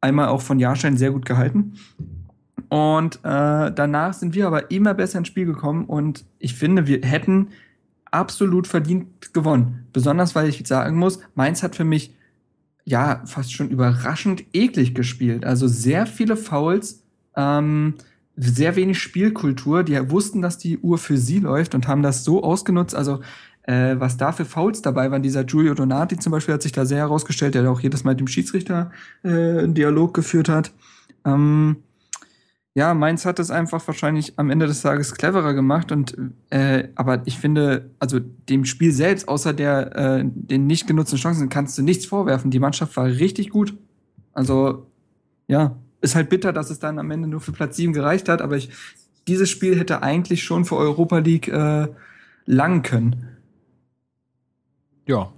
Einmal 0.00 0.28
auch 0.28 0.40
von 0.40 0.58
Jahrstein 0.58 0.96
sehr 0.96 1.10
gut 1.10 1.26
gehalten. 1.26 1.74
Und 2.68 3.16
äh, 3.16 3.72
danach 3.72 4.12
sind 4.14 4.34
wir 4.34 4.46
aber 4.46 4.70
immer 4.70 4.94
besser 4.94 5.18
ins 5.18 5.28
Spiel 5.28 5.46
gekommen. 5.46 5.84
Und 5.84 6.24
ich 6.38 6.54
finde, 6.54 6.86
wir 6.86 7.00
hätten 7.02 7.48
absolut 8.10 8.66
verdient 8.66 9.34
gewonnen. 9.34 9.86
Besonders, 9.92 10.34
weil 10.34 10.48
ich 10.48 10.66
sagen 10.66 10.96
muss, 10.96 11.20
Mainz 11.34 11.62
hat 11.62 11.76
für 11.76 11.84
mich 11.84 12.14
ja 12.84 13.22
fast 13.26 13.52
schon 13.52 13.70
überraschend 13.70 14.44
eklig 14.52 14.94
gespielt. 14.94 15.44
Also 15.44 15.68
sehr 15.68 16.06
viele 16.06 16.36
Fouls. 16.36 17.02
Ähm, 17.36 17.94
sehr 18.36 18.76
wenig 18.76 18.98
Spielkultur. 19.00 19.82
Die 19.82 20.10
wussten, 20.10 20.40
dass 20.40 20.56
die 20.56 20.78
Uhr 20.78 20.98
für 20.98 21.18
sie 21.18 21.40
läuft 21.40 21.74
und 21.74 21.88
haben 21.88 22.02
das 22.02 22.24
so 22.24 22.42
ausgenutzt. 22.42 22.94
Also, 22.94 23.20
äh, 23.70 24.00
was 24.00 24.16
da 24.16 24.32
für 24.32 24.44
Fouls 24.44 24.82
dabei 24.82 25.12
waren, 25.12 25.22
dieser 25.22 25.44
Giulio 25.44 25.74
Donati 25.74 26.18
zum 26.18 26.32
Beispiel 26.32 26.54
hat 26.54 26.62
sich 26.62 26.72
da 26.72 26.84
sehr 26.84 26.98
herausgestellt, 26.98 27.54
der 27.54 27.70
auch 27.70 27.80
jedes 27.80 28.02
Mal 28.02 28.12
mit 28.12 28.20
dem 28.20 28.26
Schiedsrichter 28.26 28.90
äh, 29.22 29.28
einen 29.28 29.74
Dialog 29.74 30.12
geführt 30.12 30.48
hat. 30.48 30.72
Ähm, 31.24 31.76
ja, 32.74 32.94
Mainz 32.94 33.24
hat 33.24 33.38
es 33.38 33.52
einfach 33.52 33.86
wahrscheinlich 33.86 34.38
am 34.38 34.50
Ende 34.50 34.66
des 34.66 34.82
Tages 34.82 35.14
cleverer 35.14 35.54
gemacht 35.54 35.92
und 35.92 36.16
äh, 36.50 36.88
aber 36.96 37.22
ich 37.26 37.38
finde, 37.38 37.90
also 38.00 38.18
dem 38.18 38.64
Spiel 38.64 38.90
selbst, 38.90 39.28
außer 39.28 39.52
der 39.52 39.94
äh, 39.94 40.24
den 40.24 40.66
nicht 40.66 40.88
genutzten 40.88 41.18
Chancen, 41.18 41.48
kannst 41.48 41.78
du 41.78 41.82
nichts 41.82 42.06
vorwerfen. 42.06 42.50
Die 42.50 42.60
Mannschaft 42.60 42.96
war 42.96 43.06
richtig 43.06 43.50
gut. 43.50 43.76
Also 44.32 44.86
ja, 45.46 45.76
ist 46.00 46.16
halt 46.16 46.28
bitter, 46.28 46.52
dass 46.52 46.70
es 46.70 46.80
dann 46.80 46.98
am 46.98 47.10
Ende 47.12 47.28
nur 47.28 47.40
für 47.40 47.52
Platz 47.52 47.76
7 47.76 47.92
gereicht 47.92 48.28
hat, 48.28 48.42
aber 48.42 48.56
ich, 48.56 48.70
dieses 49.28 49.48
Spiel 49.48 49.78
hätte 49.78 50.02
eigentlich 50.02 50.42
schon 50.42 50.64
für 50.64 50.76
Europa 50.76 51.18
League 51.18 51.48
äh, 51.48 51.88
langen 52.46 52.82
können. 52.82 53.29
Ja, 55.06 55.32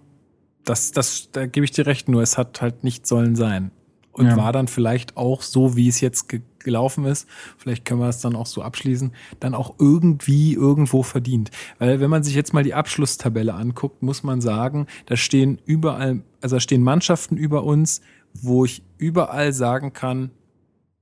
das, 0.65 0.93
das, 0.93 1.31
da 1.33 1.47
gebe 1.47 1.65
ich 1.65 1.73
dir 1.73 1.87
recht, 1.87 2.09
nur 2.09 2.23
es 2.23 2.39
hat 2.39 2.63
halt 2.63 2.85
nicht 2.85 3.07
sollen 3.07 3.35
sein. 3.37 3.71
Und 4.13 4.27
Ja. 4.27 4.37
war 4.37 4.53
dann 4.53 4.69
vielleicht 4.69 5.17
auch 5.17 5.41
so, 5.43 5.75
wie 5.77 5.89
es 5.89 6.01
jetzt 6.01 6.29
ge 6.29 6.43
gelaufen 6.59 7.07
ist, 7.07 7.27
vielleicht 7.59 7.85
können 7.85 7.99
wir 7.99 8.09
es 8.09 8.21
dann 8.21 8.37
auch 8.37 8.47
so 8.47 8.63
abschließen, 8.63 9.11
dann 9.41 9.53
auch 9.53 9.75
irgendwie 9.81 10.55
irgendwo 10.55 11.03
verdient. 11.03 11.51
Weil 11.81 11.99
wenn 11.99 12.09
man 12.09 12.23
sich 12.23 12.37
jetzt 12.37 12.55
mal 12.55 12.63
die 12.63 12.73
Abschlusstabelle 12.75 13.53
anguckt, 13.53 14.01
muss 14.05 14.23
man 14.23 14.41
sagen, 14.41 14.87
da 15.07 15.17
stehen 15.17 15.59
überall, 15.65 16.23
also 16.41 16.55
da 16.55 16.61
stehen 16.61 16.85
Mannschaften 16.85 17.37
über 17.37 17.65
uns, 17.65 18.01
wo 18.33 18.65
ich 18.65 18.85
überall 18.97 19.53
sagen 19.53 19.93
kann, 19.93 20.31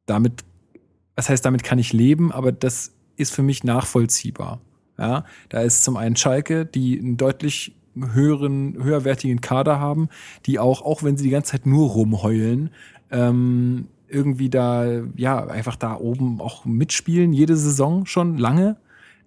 damit, 0.06 0.44
das 1.14 1.28
heißt, 1.28 1.44
damit 1.44 1.62
kann 1.62 1.78
ich 1.78 1.92
leben, 1.92 2.32
aber 2.32 2.52
das 2.52 2.92
ist 3.16 3.34
für 3.34 3.42
mich 3.42 3.62
nachvollziehbar. 3.62 4.62
Ja, 4.98 5.26
da 5.50 5.60
ist 5.60 5.84
zum 5.84 5.98
einen 5.98 6.16
Schalke, 6.16 6.64
die 6.64 6.98
einen 6.98 7.18
deutlich 7.18 7.76
höheren, 8.12 8.82
höherwertigen 8.82 9.40
Kader 9.40 9.80
haben, 9.80 10.08
die 10.46 10.58
auch, 10.58 10.82
auch 10.82 11.02
wenn 11.02 11.16
sie 11.16 11.24
die 11.24 11.30
ganze 11.30 11.52
Zeit 11.52 11.66
nur 11.66 11.90
rumheulen, 11.90 12.70
ähm, 13.10 13.86
irgendwie 14.08 14.50
da, 14.50 15.02
ja, 15.16 15.46
einfach 15.46 15.76
da 15.76 15.96
oben 15.96 16.40
auch 16.40 16.64
mitspielen, 16.64 17.32
jede 17.32 17.56
Saison 17.56 18.06
schon 18.06 18.38
lange. 18.38 18.76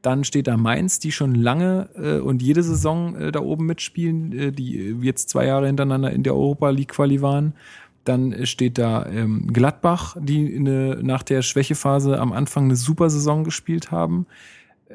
Dann 0.02 0.26
steht 0.26 0.48
da 0.48 0.58
Mainz, 0.58 1.00
die 1.00 1.14
schon 1.14 1.34
lange 1.34 1.90
äh, 1.96 2.20
und 2.20 2.42
jede 2.42 2.62
Saison 2.62 3.16
äh, 3.16 3.32
da 3.32 3.40
oben 3.40 3.66
mitspielen, 3.66 4.38
äh, 4.38 4.52
die 4.52 4.98
jetzt 5.02 5.30
zwei 5.30 5.46
Jahre 5.46 5.68
hintereinander 5.68 6.12
in 6.12 6.24
der 6.24 6.34
Europa 6.34 6.70
League 6.72 6.90
Quali 6.90 7.22
waren. 7.22 7.54
Dann 8.04 8.34
äh, 8.34 8.46
steht 8.46 8.78
da 8.78 9.06
ähm, 9.06 9.48
Gladbach, 9.54 10.18
die 10.20 10.56
eine, 10.58 11.00
nach 11.02 11.24
der 11.24 11.42
Schwächephase 11.42 12.20
am 12.20 12.34
Anfang 12.34 12.66
eine 12.66 12.76
super 12.76 13.10
Saison 13.10 13.46
gespielt 13.46 13.92
haben. 13.92 14.26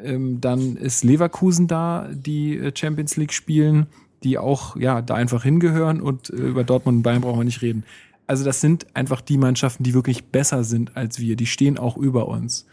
Ähm, 0.04 0.40
dann 0.40 0.76
ist 0.76 1.04
Leverkusen 1.04 1.66
da, 1.66 2.08
die 2.12 2.56
äh, 2.56 2.72
Champions 2.74 3.16
League 3.16 3.32
spielen, 3.32 3.86
die 4.22 4.38
auch 4.38 4.76
ja 4.76 5.02
da 5.02 5.14
einfach 5.14 5.42
hingehören 5.42 6.00
und 6.00 6.30
äh, 6.30 6.36
über 6.36 6.64
Dortmund 6.64 6.98
und 6.98 7.02
Bayern 7.02 7.20
brauchen 7.20 7.40
wir 7.40 7.44
nicht 7.44 7.62
reden. 7.62 7.84
Also 8.26 8.44
das 8.44 8.60
sind 8.60 8.86
einfach 8.94 9.20
die 9.20 9.38
Mannschaften, 9.38 9.84
die 9.84 9.94
wirklich 9.94 10.26
besser 10.26 10.62
sind 10.64 10.96
als 10.96 11.18
wir. 11.18 11.36
Die 11.36 11.46
stehen 11.46 11.78
auch 11.78 11.96
über 11.96 12.28
uns. 12.28 12.66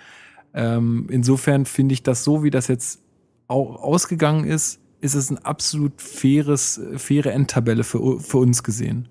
Ähm, 0.54 1.08
insofern 1.10 1.66
finde 1.66 1.94
ich 1.94 2.04
das 2.04 2.24
so, 2.24 2.44
wie 2.44 2.50
das 2.50 2.68
jetzt 2.68 3.00
auch 3.48 3.82
ausgegangen 3.82 4.46
ist, 4.46 4.80
ist 5.02 5.14
es 5.14 5.30
ein 5.30 5.38
absolut 5.38 6.02
faires, 6.02 6.78
äh, 6.78 6.98
faire 6.98 7.32
Endtabelle 7.32 7.84
für, 7.84 8.20
für 8.20 8.38
uns 8.38 8.64
gesehen. 8.64 9.08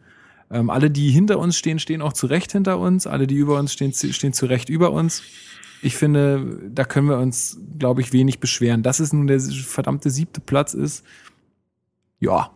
Ähm, 0.51 0.71
alle, 0.71 0.91
die 0.91 1.11
hinter 1.11 1.39
uns 1.39 1.57
stehen, 1.57 1.79
stehen 1.79 2.03
auch 2.03 2.13
zu 2.13 2.27
Recht 2.27 2.53
hinter 2.53 2.79
uns. 2.79 3.07
Alle, 3.07 3.27
die 3.27 3.37
über 3.37 3.59
uns 3.59 3.73
stehen, 3.73 3.93
stehen 3.93 4.33
zu 4.33 4.47
Recht 4.47 4.69
über 4.69 4.93
uns. 4.93 5.23
Ich 5.85 5.97
finde, 5.97 6.61
da 6.71 6.85
können 6.85 7.09
wir 7.09 7.19
uns, 7.19 7.59
glaube 7.79 8.01
ich, 8.01 8.13
wenig 8.15 8.41
beschweren. 8.41 8.83
Dass 8.83 9.01
es 9.01 9.13
nun 9.13 9.27
der 9.27 9.39
verdammte 9.39 10.09
siebte 10.09 10.41
Platz 10.41 10.73
ist, 10.73 11.05
ja, 12.21 12.51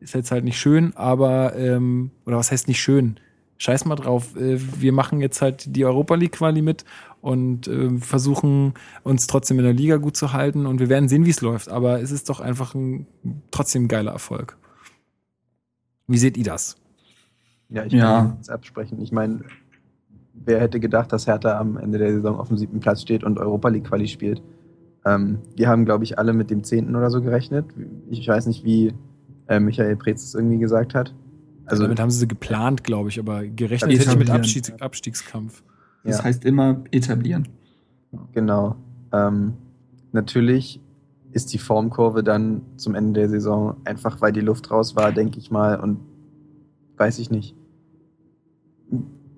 ist 0.00 0.14
jetzt 0.14 0.32
halt 0.32 0.42
nicht 0.44 0.58
schön, 0.58 0.96
aber, 0.96 1.54
ähm, 1.56 2.10
oder 2.26 2.38
was 2.38 2.50
heißt 2.50 2.66
nicht 2.66 2.80
schön? 2.82 3.20
Scheiß 3.58 3.84
mal 3.84 3.94
drauf. 3.94 4.34
Äh, 4.36 4.58
wir 4.80 4.92
machen 4.92 5.20
jetzt 5.20 5.40
halt 5.40 5.76
die 5.76 5.84
Europa 5.84 6.16
League 6.16 6.32
Quali 6.32 6.60
mit 6.60 6.84
und 7.20 7.68
äh, 7.68 7.96
versuchen 8.00 8.74
uns 9.04 9.28
trotzdem 9.28 9.60
in 9.60 9.64
der 9.64 9.74
Liga 9.74 9.98
gut 9.98 10.16
zu 10.16 10.32
halten 10.32 10.66
und 10.66 10.80
wir 10.80 10.88
werden 10.88 11.08
sehen, 11.08 11.24
wie 11.24 11.30
es 11.30 11.40
läuft. 11.40 11.68
Aber 11.68 12.00
es 12.00 12.10
ist 12.10 12.28
doch 12.30 12.40
einfach 12.40 12.74
ein 12.74 13.06
trotzdem 13.52 13.86
geiler 13.86 14.10
Erfolg. 14.10 14.56
Wie 16.08 16.18
seht 16.18 16.36
ihr 16.36 16.42
das? 16.44 16.76
Ja, 17.68 17.84
ich 17.84 17.92
Ja. 17.92 18.18
kann 18.22 18.30
nichts 18.32 18.48
absprechen. 18.48 19.00
Ich 19.00 19.12
meine, 19.12 19.44
wer 20.34 20.60
hätte 20.60 20.80
gedacht, 20.80 21.12
dass 21.12 21.26
Hertha 21.26 21.58
am 21.58 21.76
Ende 21.76 21.98
der 21.98 22.12
Saison 22.12 22.38
auf 22.38 22.48
dem 22.48 22.58
siebten 22.58 22.80
Platz 22.80 23.02
steht 23.02 23.24
und 23.24 23.38
Europa 23.38 23.68
League 23.68 23.84
Quali 23.84 24.08
spielt? 24.08 24.42
Ähm, 25.04 25.38
wir 25.56 25.68
haben, 25.68 25.84
glaube 25.84 26.04
ich, 26.04 26.18
alle 26.18 26.32
mit 26.32 26.50
dem 26.50 26.64
zehnten 26.64 26.94
oder 26.96 27.10
so 27.10 27.20
gerechnet. 27.20 27.66
Ich 28.10 28.26
weiß 28.26 28.46
nicht, 28.46 28.64
wie 28.64 28.92
äh, 29.48 29.60
Michael 29.60 29.96
Preetz 29.96 30.22
es 30.22 30.34
irgendwie 30.34 30.58
gesagt 30.58 30.94
hat. 30.94 31.14
Also 31.66 31.84
damit 31.84 32.00
haben 32.00 32.10
sie 32.10 32.26
geplant, 32.26 32.84
glaube 32.84 33.08
ich, 33.08 33.18
aber 33.18 33.46
gerechnet 33.46 33.92
hätte 33.92 34.10
ich 34.10 34.18
mit 34.18 34.30
Abstiegs 34.30 34.72
Abstiegskampf. 34.80 35.62
Das 36.04 36.18
ja, 36.18 36.24
heißt 36.24 36.44
immer 36.44 36.82
etablieren. 36.90 37.48
genau. 38.32 38.76
Ähm, 39.12 39.54
natürlich 40.12 40.80
ist 41.32 41.52
die 41.52 41.58
Formkurve 41.58 42.22
dann 42.22 42.62
zum 42.76 42.94
Ende 42.94 43.20
der 43.20 43.28
Saison 43.28 43.76
einfach, 43.84 44.20
weil 44.20 44.32
die 44.32 44.40
Luft 44.40 44.70
raus 44.70 44.96
war, 44.96 45.12
denke 45.12 45.38
ich 45.38 45.50
mal, 45.50 45.78
und 45.80 46.00
weiß 46.96 47.18
ich 47.18 47.30
nicht. 47.30 47.54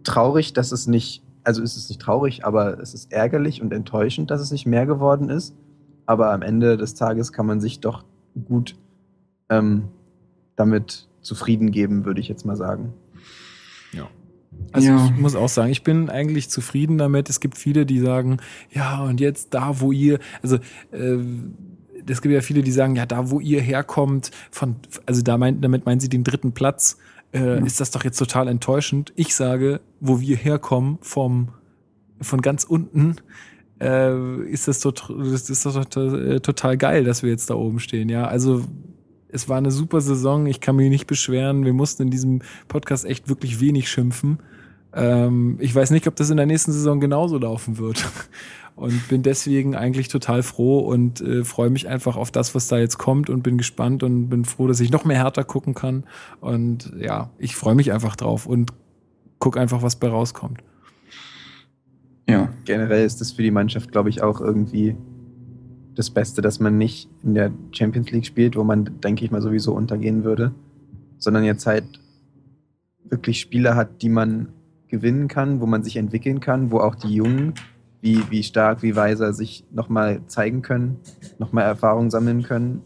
Traurig, 0.05 0.53
dass 0.53 0.73
es 0.73 0.87
nicht, 0.87 1.23
also 1.43 1.63
ist 1.63 1.77
es 1.77 1.89
nicht 1.89 2.01
traurig, 2.01 2.45
aber 2.45 2.79
es 2.81 2.95
ist 2.95 3.13
ärgerlich 3.13 3.61
und 3.61 3.73
enttäuschend, 3.73 4.31
dass 4.31 4.41
es 4.41 4.51
nicht 4.51 4.67
mehr 4.67 4.87
geworden 4.87 5.31
ist. 5.31 5.55
Aber 6.07 6.33
am 6.33 6.43
Ende 6.43 6.77
des 6.77 6.95
Tages 6.95 7.33
kann 7.33 7.47
man 7.47 7.61
sich 7.61 7.81
doch 7.81 8.05
gut 8.47 8.77
ähm, 9.49 9.89
damit 10.57 11.09
zufrieden 11.23 11.71
geben, 11.71 12.05
würde 12.05 12.21
ich 12.21 12.29
jetzt 12.29 12.45
mal 12.45 12.57
sagen. 12.57 12.93
Also 14.73 14.89
Ja. 14.89 15.07
ich 15.07 15.21
muss 15.21 15.35
auch 15.35 15.49
sagen, 15.49 15.71
ich 15.71 15.83
bin 15.83 16.11
eigentlich 16.11 16.49
zufrieden 16.49 16.99
damit. 16.99 17.31
Es 17.31 17.41
gibt 17.41 17.59
viele, 17.59 17.87
die 17.87 18.01
sagen, 18.01 18.39
ja, 18.71 19.03
und 19.03 19.21
jetzt 19.21 19.55
da, 19.55 19.81
wo 19.81 19.93
ihr, 19.93 20.19
also 20.43 20.57
äh, 20.93 21.19
es 22.07 22.21
gibt 22.21 22.35
ja 22.35 22.41
viele, 22.41 22.63
die 22.63 22.73
sagen, 22.73 22.97
ja, 22.97 23.07
da, 23.07 23.31
wo 23.31 23.41
ihr 23.41 23.61
herkommt, 23.61 24.31
von, 24.51 24.77
also 25.07 25.23
da 25.23 25.39
meint, 25.39 25.65
damit 25.65 25.87
meinen 25.87 26.01
sie 26.01 26.09
den 26.09 26.25
dritten 26.25 26.53
Platz, 26.53 26.99
äh, 27.35 27.39
Ja. 27.39 27.55
ist 27.67 27.81
das 27.81 27.91
doch 27.91 28.05
jetzt 28.05 28.19
total 28.19 28.49
enttäuschend. 28.49 29.13
Ich 29.17 29.35
sage, 29.35 29.81
wo 30.01 30.21
wir 30.21 30.37
herkommen, 30.37 30.99
vom, 31.03 31.49
von 32.21 32.41
ganz 32.41 32.65
unten, 32.65 33.17
äh, 33.81 34.43
ist 34.49 34.69
das, 34.69 34.81
tot, 34.81 35.13
das 35.19 35.51
ist 35.51 35.67
doch 35.67 35.75
total, 35.85 36.41
total 36.41 36.77
geil, 36.79 37.05
dass 37.05 37.23
wir 37.23 37.31
jetzt 37.31 37.51
da 37.51 37.55
oben 37.55 37.81
stehen. 37.81 38.09
Ja, 38.09 38.27
also 38.27 38.65
es 39.29 39.49
war 39.49 39.59
eine 39.59 39.73
super 39.73 40.01
Saison. 40.01 40.47
Ich 40.47 40.61
kann 40.61 40.77
mich 40.77 40.91
nicht 40.91 41.07
beschweren. 41.09 41.65
Wir 41.65 41.73
mussten 41.73 42.03
in 42.05 42.11
diesem 42.11 42.43
Podcast 42.69 43.05
echt 43.05 43.29
wirklich 43.29 43.61
wenig 43.61 43.91
schimpfen. 43.91 44.39
Ähm, 44.93 45.57
ich 45.59 45.75
weiß 45.75 45.91
nicht, 45.91 46.07
ob 46.07 46.15
das 46.15 46.31
in 46.31 46.37
der 46.37 46.47
nächsten 46.47 46.71
Saison 46.71 47.01
genauso 47.01 47.37
laufen 47.39 47.79
wird. 47.79 48.07
Und 48.77 49.09
bin 49.09 49.23
deswegen 49.23 49.77
eigentlich 49.77 50.09
total 50.09 50.43
froh 50.43 50.81
und 50.81 51.21
äh, 51.21 51.45
freue 51.45 51.71
mich 51.71 51.87
einfach 51.89 52.17
auf 52.17 52.33
das, 52.33 52.57
was 52.57 52.67
da 52.67 52.77
jetzt 52.79 52.99
kommt 52.99 53.31
und 53.31 53.43
bin 53.43 53.57
gespannt 53.57 54.03
und 54.03 54.29
bin 54.29 54.45
froh, 54.45 54.67
dass 54.67 54.81
ich 54.81 54.91
noch 54.91 55.05
mehr 55.05 55.19
härter 55.19 55.45
gucken 55.45 55.75
kann. 55.75 56.05
Und 56.41 56.93
ja, 56.99 57.31
ich 57.39 57.55
freue 57.55 57.77
mich 57.77 57.93
einfach 57.93 58.17
drauf 58.17 58.47
und 58.47 58.73
guck 59.39 59.57
einfach, 59.57 59.83
was 59.83 59.97
bei 59.97 60.09
rauskommt. 60.09 60.59
Ja. 62.29 62.53
Generell 62.65 63.05
ist 63.05 63.21
das 63.21 63.33
für 63.33 63.43
die 63.43 63.51
Mannschaft, 63.51 63.93
glaube 63.93 64.09
ich, 64.09 64.23
auch 64.23 64.41
irgendwie 64.41 64.97
das 65.95 66.11
Beste, 66.11 66.43
dass 66.43 66.59
man 66.59 66.77
nicht 66.77 67.09
in 67.23 67.35
der 67.35 67.53
Champions 67.71 68.11
League 68.11 68.27
spielt, 68.27 68.57
wo 68.57 68.65
man, 68.65 69.01
denke 69.03 69.25
ich 69.25 69.31
mal, 69.31 69.43
sowieso 69.43 69.73
untergehen 69.73 70.25
würde, 70.25 70.53
sondern 71.19 71.45
jetzt 71.45 71.67
halt 71.67 71.85
wirklich 73.05 73.41
Spieler 73.41 73.77
hat, 73.77 74.03
die 74.03 74.09
man 74.09 74.49
gewinnen 74.89 75.29
kann, 75.29 75.61
wo 75.61 75.67
man 75.67 75.85
sich 75.85 75.97
entwickeln 75.97 76.41
kann, 76.41 76.71
wo 76.71 76.79
auch 76.79 76.95
die 76.95 77.15
Jungen, 77.15 77.55
wie, 78.05 78.23
wie 78.31 78.43
stark, 78.43 78.83
wie 78.83 78.95
weiser 78.97 79.33
sich 79.33 79.65
nochmal 79.73 80.21
zeigen 80.27 80.61
können, 80.61 80.99
nochmal 81.39 81.65
Erfahrung 81.65 82.11
sammeln 82.11 82.43
können. 82.43 82.83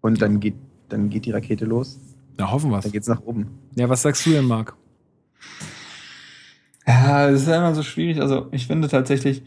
Und 0.00 0.22
dann 0.22 0.40
geht, 0.40 0.54
dann 0.88 1.10
geht 1.10 1.26
die 1.26 1.32
Rakete 1.32 1.66
los. 1.66 2.00
Na, 2.38 2.50
hoffen 2.50 2.70
wir 2.70 2.80
Dann 2.80 2.92
geht's 2.92 3.08
nach 3.08 3.20
oben. 3.20 3.58
Ja, 3.76 3.90
was 3.90 4.00
sagst 4.00 4.24
du 4.24 4.30
denn, 4.30 4.46
Marc? 4.46 4.74
Ja, 6.86 7.28
es 7.28 7.42
ist 7.42 7.48
immer 7.48 7.74
so 7.74 7.82
schwierig. 7.82 8.22
Also, 8.22 8.48
ich 8.52 8.66
finde 8.66 8.88
tatsächlich, 8.88 9.42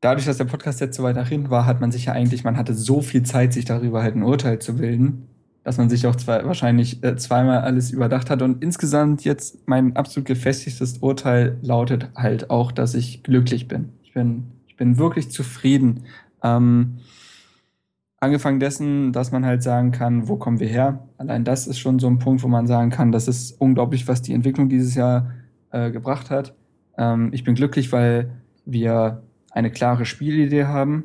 dadurch, 0.00 0.26
dass 0.26 0.36
der 0.36 0.44
Podcast 0.44 0.80
jetzt 0.80 0.96
so 0.96 1.02
weit 1.02 1.16
nach 1.16 1.28
hinten 1.28 1.50
war, 1.50 1.66
hat 1.66 1.80
man 1.80 1.90
sich 1.90 2.04
ja 2.04 2.12
eigentlich, 2.12 2.44
man 2.44 2.56
hatte 2.56 2.72
so 2.72 3.02
viel 3.02 3.24
Zeit, 3.24 3.52
sich 3.52 3.64
darüber 3.64 4.00
halt 4.00 4.14
ein 4.14 4.22
Urteil 4.22 4.60
zu 4.60 4.76
bilden, 4.76 5.26
dass 5.68 5.76
man 5.76 5.90
sich 5.90 6.06
auch 6.06 6.16
zwei, 6.16 6.46
wahrscheinlich 6.46 7.04
äh, 7.04 7.14
zweimal 7.16 7.58
alles 7.58 7.90
überdacht 7.90 8.30
hat. 8.30 8.40
Und 8.40 8.64
insgesamt 8.64 9.24
jetzt 9.24 9.68
mein 9.68 9.96
absolut 9.96 10.26
gefestigtes 10.26 10.96
Urteil 11.02 11.58
lautet 11.60 12.08
halt 12.16 12.48
auch, 12.48 12.72
dass 12.72 12.94
ich 12.94 13.22
glücklich 13.22 13.68
bin. 13.68 13.90
Ich 14.02 14.14
bin, 14.14 14.44
ich 14.66 14.76
bin 14.76 14.96
wirklich 14.96 15.30
zufrieden. 15.30 16.04
Ähm, 16.42 17.00
angefangen 18.18 18.60
dessen, 18.60 19.12
dass 19.12 19.30
man 19.30 19.44
halt 19.44 19.62
sagen 19.62 19.92
kann, 19.92 20.26
wo 20.26 20.36
kommen 20.36 20.58
wir 20.58 20.68
her? 20.68 21.06
Allein 21.18 21.44
das 21.44 21.66
ist 21.66 21.78
schon 21.78 21.98
so 21.98 22.06
ein 22.06 22.18
Punkt, 22.18 22.42
wo 22.42 22.48
man 22.48 22.66
sagen 22.66 22.88
kann, 22.88 23.12
das 23.12 23.28
ist 23.28 23.60
unglaublich, 23.60 24.08
was 24.08 24.22
die 24.22 24.32
Entwicklung 24.32 24.70
dieses 24.70 24.94
Jahr 24.94 25.32
äh, 25.70 25.90
gebracht 25.90 26.30
hat. 26.30 26.54
Ähm, 26.96 27.28
ich 27.34 27.44
bin 27.44 27.54
glücklich, 27.54 27.92
weil 27.92 28.30
wir 28.64 29.22
eine 29.50 29.70
klare 29.70 30.06
Spielidee 30.06 30.64
haben. 30.64 31.04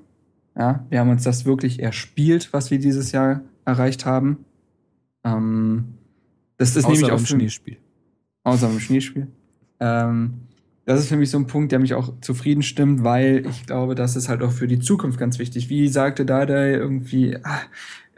Ja, 0.58 0.86
wir 0.90 1.02
haben 1.02 1.10
uns 1.10 1.24
das 1.24 1.44
wirklich 1.44 1.82
erspielt, 1.84 2.54
was 2.54 2.72
wir 2.72 2.80
dieses 2.80 3.12
Jahr 3.12 3.42
erreicht 3.66 4.06
haben. 4.06 4.46
Ähm, 5.24 5.96
das 6.58 6.76
ist 6.76 6.86
Außer 6.86 6.94
nämlich 6.94 7.12
auch 7.12 7.20
im 7.20 7.26
Schneespiel. 7.26 7.78
Außer 8.44 8.70
im 8.70 8.80
Schneespiel. 8.80 9.28
Ähm, 9.80 10.34
das 10.86 11.00
ist 11.00 11.08
für 11.08 11.16
mich 11.16 11.30
so 11.30 11.38
ein 11.38 11.48
Punkt, 11.48 11.72
der 11.72 11.80
mich 11.80 11.94
auch 11.94 12.14
zufrieden 12.20 12.62
stimmt, 12.62 13.04
weil 13.04 13.46
ich 13.48 13.66
glaube, 13.66 13.96
das 13.96 14.16
ist 14.16 14.28
halt 14.28 14.42
auch 14.42 14.52
für 14.52 14.68
die 14.68 14.80
Zukunft 14.80 15.18
ganz 15.18 15.40
wichtig. 15.40 15.70
Wie 15.70 15.88
sagte 15.88 16.26
Dardai 16.26 16.74
irgendwie, 16.74 17.38
ah, 17.44 17.62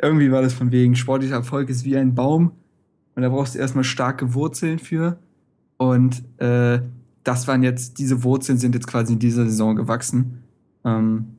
irgendwie 0.01 0.31
war 0.31 0.41
das 0.41 0.53
von 0.53 0.71
wegen, 0.71 0.95
sportlicher 0.95 1.35
Erfolg 1.35 1.69
ist 1.69 1.85
wie 1.85 1.95
ein 1.95 2.15
Baum 2.15 2.51
und 3.15 3.21
da 3.21 3.29
brauchst 3.29 3.55
du 3.55 3.59
erstmal 3.59 3.83
starke 3.83 4.33
Wurzeln 4.33 4.79
für. 4.79 5.17
Und 5.77 6.23
äh, 6.39 6.81
das 7.23 7.47
waren 7.47 7.63
jetzt, 7.63 7.99
diese 7.99 8.23
Wurzeln 8.23 8.57
sind 8.57 8.75
jetzt 8.75 8.87
quasi 8.87 9.13
in 9.13 9.19
dieser 9.19 9.45
Saison 9.45 9.75
gewachsen. 9.75 10.43
Ähm, 10.83 11.34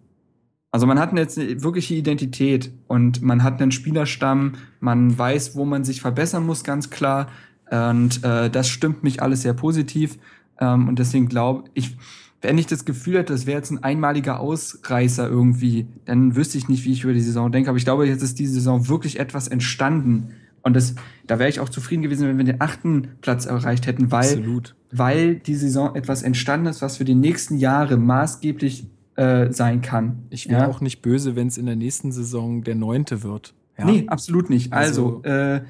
also 0.70 0.86
man 0.86 0.98
hat 0.98 1.12
jetzt 1.16 1.38
eine 1.38 1.62
wirkliche 1.62 1.94
Identität 1.94 2.72
und 2.86 3.22
man 3.22 3.42
hat 3.42 3.60
einen 3.62 3.72
Spielerstamm, 3.72 4.54
man 4.80 5.16
weiß, 5.16 5.56
wo 5.56 5.64
man 5.64 5.84
sich 5.84 6.00
verbessern 6.00 6.44
muss, 6.44 6.64
ganz 6.64 6.90
klar. 6.90 7.28
Und 7.70 8.22
äh, 8.22 8.50
das 8.50 8.68
stimmt 8.68 9.02
mich 9.02 9.22
alles 9.22 9.42
sehr 9.42 9.54
positiv. 9.54 10.18
Ähm, 10.60 10.88
und 10.88 10.98
deswegen 10.98 11.28
glaube 11.28 11.64
ich, 11.74 11.96
wenn 12.42 12.58
ich 12.58 12.66
das 12.66 12.84
Gefühl 12.84 13.18
hätte, 13.18 13.32
das 13.32 13.46
wäre 13.46 13.58
jetzt 13.58 13.70
ein 13.70 13.82
einmaliger 13.82 14.40
Ausreißer 14.40 15.28
irgendwie, 15.28 15.88
dann 16.04 16.36
wüsste 16.36 16.58
ich 16.58 16.68
nicht, 16.68 16.84
wie 16.84 16.92
ich 16.92 17.04
über 17.04 17.14
die 17.14 17.20
Saison 17.20 17.50
denke. 17.50 17.70
Aber 17.70 17.78
ich 17.78 17.84
glaube, 17.84 18.06
jetzt 18.06 18.22
ist 18.22 18.38
diese 18.38 18.54
Saison 18.54 18.88
wirklich 18.88 19.18
etwas 19.18 19.48
entstanden. 19.48 20.34
Und 20.62 20.74
das, 20.74 20.94
da 21.26 21.38
wäre 21.38 21.48
ich 21.48 21.60
auch 21.60 21.68
zufrieden 21.68 22.02
gewesen, 22.02 22.28
wenn 22.28 22.38
wir 22.38 22.44
den 22.44 22.60
achten 22.60 23.08
Platz 23.20 23.46
erreicht 23.46 23.86
hätten, 23.86 24.10
weil 24.10 24.28
Absolut. 24.28 24.74
weil 24.90 25.36
die 25.36 25.54
Saison 25.54 25.94
etwas 25.94 26.22
entstanden 26.22 26.66
ist, 26.66 26.82
was 26.82 26.98
für 26.98 27.04
die 27.04 27.14
nächsten 27.14 27.56
Jahre 27.56 27.96
maßgeblich 27.96 28.88
äh, 29.16 29.52
sein 29.52 29.80
kann. 29.82 30.24
Ich 30.30 30.48
wäre 30.48 30.62
Ja? 30.62 30.68
auch 30.68 30.80
nicht 30.80 31.02
böse, 31.02 31.36
wenn 31.36 31.48
es 31.48 31.58
in 31.58 31.66
der 31.66 31.76
nächsten 31.76 32.12
Saison 32.12 32.62
der 32.62 32.74
neunte 32.74 33.22
wird. 33.22 33.54
Ja? 33.78 33.84
Nee, 33.86 34.04
absolut 34.08 34.50
nicht. 34.50 34.72
Also, 34.72 35.22
Also- 35.22 35.22
äh, 35.24 35.60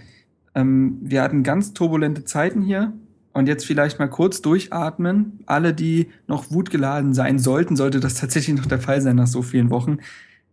ähm, 0.55 0.99
wir 1.03 1.23
hatten 1.23 1.43
ganz 1.43 1.73
turbulente 1.75 2.25
Zeiten 2.25 2.63
hier. 2.63 2.93
Und 3.33 3.49
jetzt 3.49 3.67
vielleicht 3.67 3.99
mal 3.99 4.09
kurz 4.09 4.41
durchatmen. 4.41 5.41
Alle, 5.45 5.75
die 5.75 6.09
noch 6.27 6.51
wutgeladen 6.51 7.13
sein 7.13 7.39
sollten, 7.39 7.77
sollte 7.77 8.01
das 8.01 8.15
tatsächlich 8.21 8.57
noch 8.57 8.65
der 8.67 8.79
Fall 8.81 9.01
sein 9.03 9.17
nach 9.17 9.27
so 9.27 9.43
vielen 9.43 9.69
Wochen, 9.71 9.99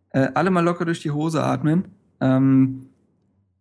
äh, 0.10 0.28
alle 0.34 0.52
mal 0.52 0.60
locker 0.60 0.84
durch 0.86 1.00
die 1.02 1.12
Hose 1.12 1.42
atmen. 1.44 1.86
Ähm, 2.20 2.88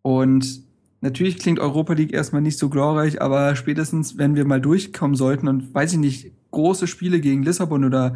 und 0.02 0.62
natürlich 1.00 1.38
klingt 1.38 1.60
Europa 1.60 1.92
League 1.92 2.12
erstmal 2.12 2.42
nicht 2.42 2.58
so 2.58 2.68
glorreich, 2.68 3.22
aber 3.22 3.54
spätestens, 3.56 4.18
wenn 4.18 4.34
wir 4.34 4.44
mal 4.44 4.60
durchkommen 4.60 5.16
sollten 5.16 5.46
und 5.48 5.72
weiß 5.72 5.92
ich 5.92 5.98
nicht, 5.98 6.32
große 6.50 6.86
Spiele 6.86 7.20
gegen 7.20 7.42
Lissabon 7.44 7.84
oder 7.84 8.14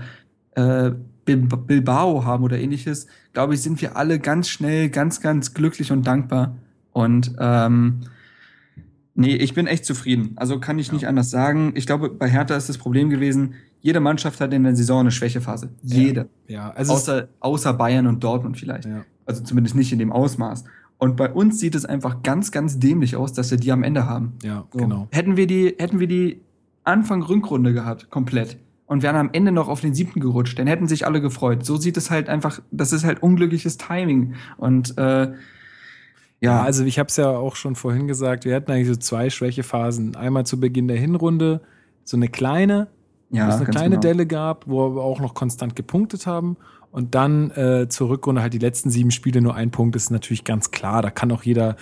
äh, 0.56 0.90
Bil- 1.24 1.46
Bilbao 1.66 2.24
haben 2.24 2.44
oder 2.44 2.58
ähnliches, 2.58 3.06
glaube 3.32 3.54
ich, 3.54 3.62
sind 3.62 3.80
wir 3.80 3.96
alle 3.96 4.18
ganz 4.18 4.48
schnell, 4.48 4.88
ganz, 4.90 5.20
ganz 5.20 5.54
glücklich 5.54 5.90
und 5.92 6.06
dankbar. 6.06 6.56
Und 6.92 7.34
ähm, 7.38 8.00
nee, 9.14 9.34
ich 9.36 9.54
bin 9.54 9.66
echt 9.66 9.84
zufrieden. 9.84 10.32
Also 10.36 10.58
kann 10.60 10.78
ich 10.78 10.88
Ja. 10.88 10.94
nicht 10.94 11.06
anders 11.08 11.30
sagen. 11.30 11.72
Ich 11.74 11.86
glaube, 11.86 12.10
bei 12.10 12.28
Hertha 12.28 12.56
ist 12.56 12.68
das 12.68 12.78
Problem 12.78 13.10
gewesen, 13.10 13.54
jede 13.80 14.00
Mannschaft 14.00 14.40
hat 14.40 14.52
in 14.52 14.64
der 14.64 14.74
Saison 14.76 15.00
eine 15.00 15.10
Schwächephase. 15.10 15.70
Jede. 15.82 16.28
Ja, 16.48 16.70
also 16.70 16.92
es- 16.94 17.00
außer, 17.00 17.28
außer 17.40 17.72
Bayern 17.74 18.06
und 18.06 18.22
Dortmund 18.24 18.58
vielleicht. 18.58 18.84
ja. 18.86 19.04
Also 19.26 19.42
zumindest 19.42 19.74
nicht 19.74 19.92
in 19.92 19.98
dem 19.98 20.12
Ausmaß. 20.12 20.64
Und 20.98 21.16
bei 21.16 21.30
uns 21.30 21.58
sieht 21.58 21.74
es 21.74 21.84
einfach 21.84 22.22
ganz, 22.22 22.52
ganz 22.52 22.78
dämlich 22.78 23.16
aus, 23.16 23.32
dass 23.32 23.50
wir 23.50 23.58
die 23.58 23.72
am 23.72 23.82
Ende 23.82 24.06
haben. 24.06 24.34
ja, 24.42 24.64
So. 24.72 24.78
genau. 24.78 25.08
Hätten 25.10 25.36
wir 25.36 25.46
die, 25.48 25.74
hätten 25.78 25.98
wir 25.98 26.06
die 26.06 26.40
Anfang 26.84 27.22
Rückrunde 27.22 27.72
gehabt, 27.74 28.08
komplett, 28.10 28.56
und 28.86 29.02
wären 29.02 29.16
am 29.16 29.30
Ende 29.32 29.52
noch 29.52 29.68
auf 29.68 29.80
den 29.80 29.94
siebten 29.94 30.20
gerutscht, 30.20 30.58
dann 30.58 30.66
hätten 30.66 30.86
sich 30.88 31.06
alle 31.06 31.20
gefreut. 31.20 31.64
So 31.64 31.76
sieht 31.76 31.96
es 31.96 32.10
halt 32.10 32.28
einfach, 32.28 32.60
das 32.70 32.92
ist 32.92 33.04
halt 33.04 33.22
unglückliches 33.22 33.78
Timing. 33.78 34.34
Und 34.56 34.96
äh, 34.96 35.32
Ja, 35.32 35.34
ja, 36.40 36.62
also 36.62 36.84
ich 36.84 36.98
habe 36.98 37.08
es 37.08 37.16
ja 37.16 37.30
auch 37.30 37.56
schon 37.56 37.74
vorhin 37.74 38.06
gesagt, 38.06 38.44
wir 38.44 38.54
hatten 38.54 38.70
eigentlich 38.70 38.88
so 38.88 38.96
zwei 38.96 39.30
Schwächephasen. 39.30 40.16
Einmal 40.16 40.46
zu 40.46 40.60
Beginn 40.60 40.86
der 40.86 40.98
Hinrunde, 40.98 41.62
so 42.04 42.16
eine 42.16 42.28
kleine, 42.28 42.88
wo 43.30 43.38
ja, 43.38 43.48
es 43.48 43.56
eine 43.56 43.64
kleine 43.66 43.90
genau. 43.96 44.00
Delle 44.00 44.26
gab, 44.26 44.68
wo 44.68 44.94
wir 44.94 45.02
auch 45.02 45.20
noch 45.20 45.34
konstant 45.34 45.74
gepunktet 45.74 46.26
haben. 46.26 46.56
Und 46.92 47.14
dann 47.14 47.50
äh, 47.50 47.88
zur 47.88 48.08
Rückrunde 48.08 48.40
halt 48.40 48.54
die 48.54 48.58
letzten 48.58 48.90
sieben 48.90 49.10
Spiele 49.10 49.40
nur 49.40 49.54
ein 49.54 49.70
Punkt, 49.70 49.96
ist 49.96 50.10
natürlich 50.10 50.44
ganz 50.44 50.70
klar. 50.70 51.02
Da 51.02 51.10
kann 51.10 51.32
auch 51.32 51.42
jeder 51.42 51.76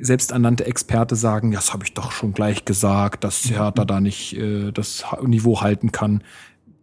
selbsternannte 0.00 0.66
Experte 0.66 1.16
sagen, 1.16 1.52
ja, 1.52 1.58
das 1.58 1.72
habe 1.72 1.84
ich 1.84 1.94
doch 1.94 2.12
schon 2.12 2.32
gleich 2.32 2.64
gesagt, 2.64 3.24
dass 3.24 3.50
Hertha 3.50 3.84
da 3.84 4.00
nicht 4.00 4.36
äh, 4.36 4.72
das 4.72 5.04
Niveau 5.22 5.60
halten 5.60 5.92
kann. 5.92 6.22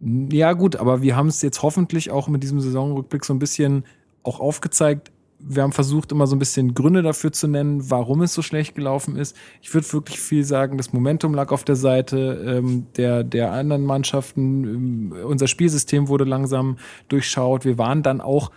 Ja, 0.00 0.52
gut, 0.52 0.76
aber 0.76 1.02
wir 1.02 1.16
haben 1.16 1.28
es 1.28 1.42
jetzt 1.42 1.62
hoffentlich 1.62 2.10
auch 2.10 2.28
mit 2.28 2.42
diesem 2.42 2.60
Saisonrückblick 2.60 3.24
so 3.24 3.32
ein 3.32 3.38
bisschen 3.38 3.84
auch 4.22 4.40
aufgezeigt. 4.40 5.10
Wir 5.38 5.62
haben 5.62 5.72
versucht, 5.72 6.12
immer 6.12 6.26
so 6.26 6.34
ein 6.34 6.38
bisschen 6.38 6.74
Gründe 6.74 7.02
dafür 7.02 7.30
zu 7.30 7.46
nennen, 7.46 7.90
warum 7.90 8.22
es 8.22 8.32
so 8.32 8.42
schlecht 8.42 8.74
gelaufen 8.74 9.16
ist. 9.16 9.36
Ich 9.60 9.72
würde 9.72 9.90
wirklich 9.92 10.18
viel 10.18 10.44
sagen, 10.44 10.78
das 10.78 10.92
Momentum 10.92 11.34
lag 11.34 11.52
auf 11.52 11.64
der 11.64 11.76
Seite 11.76 12.42
ähm, 12.46 12.86
der, 12.96 13.22
der 13.22 13.52
anderen 13.52 13.84
Mannschaften. 13.84 14.64
Ähm, 14.64 15.14
unser 15.24 15.46
Spielsystem 15.46 16.08
wurde 16.08 16.24
langsam 16.24 16.78
durchschaut. 17.08 17.64
Wir 17.64 17.78
waren 17.78 18.02
dann 18.02 18.20
auch, 18.20 18.50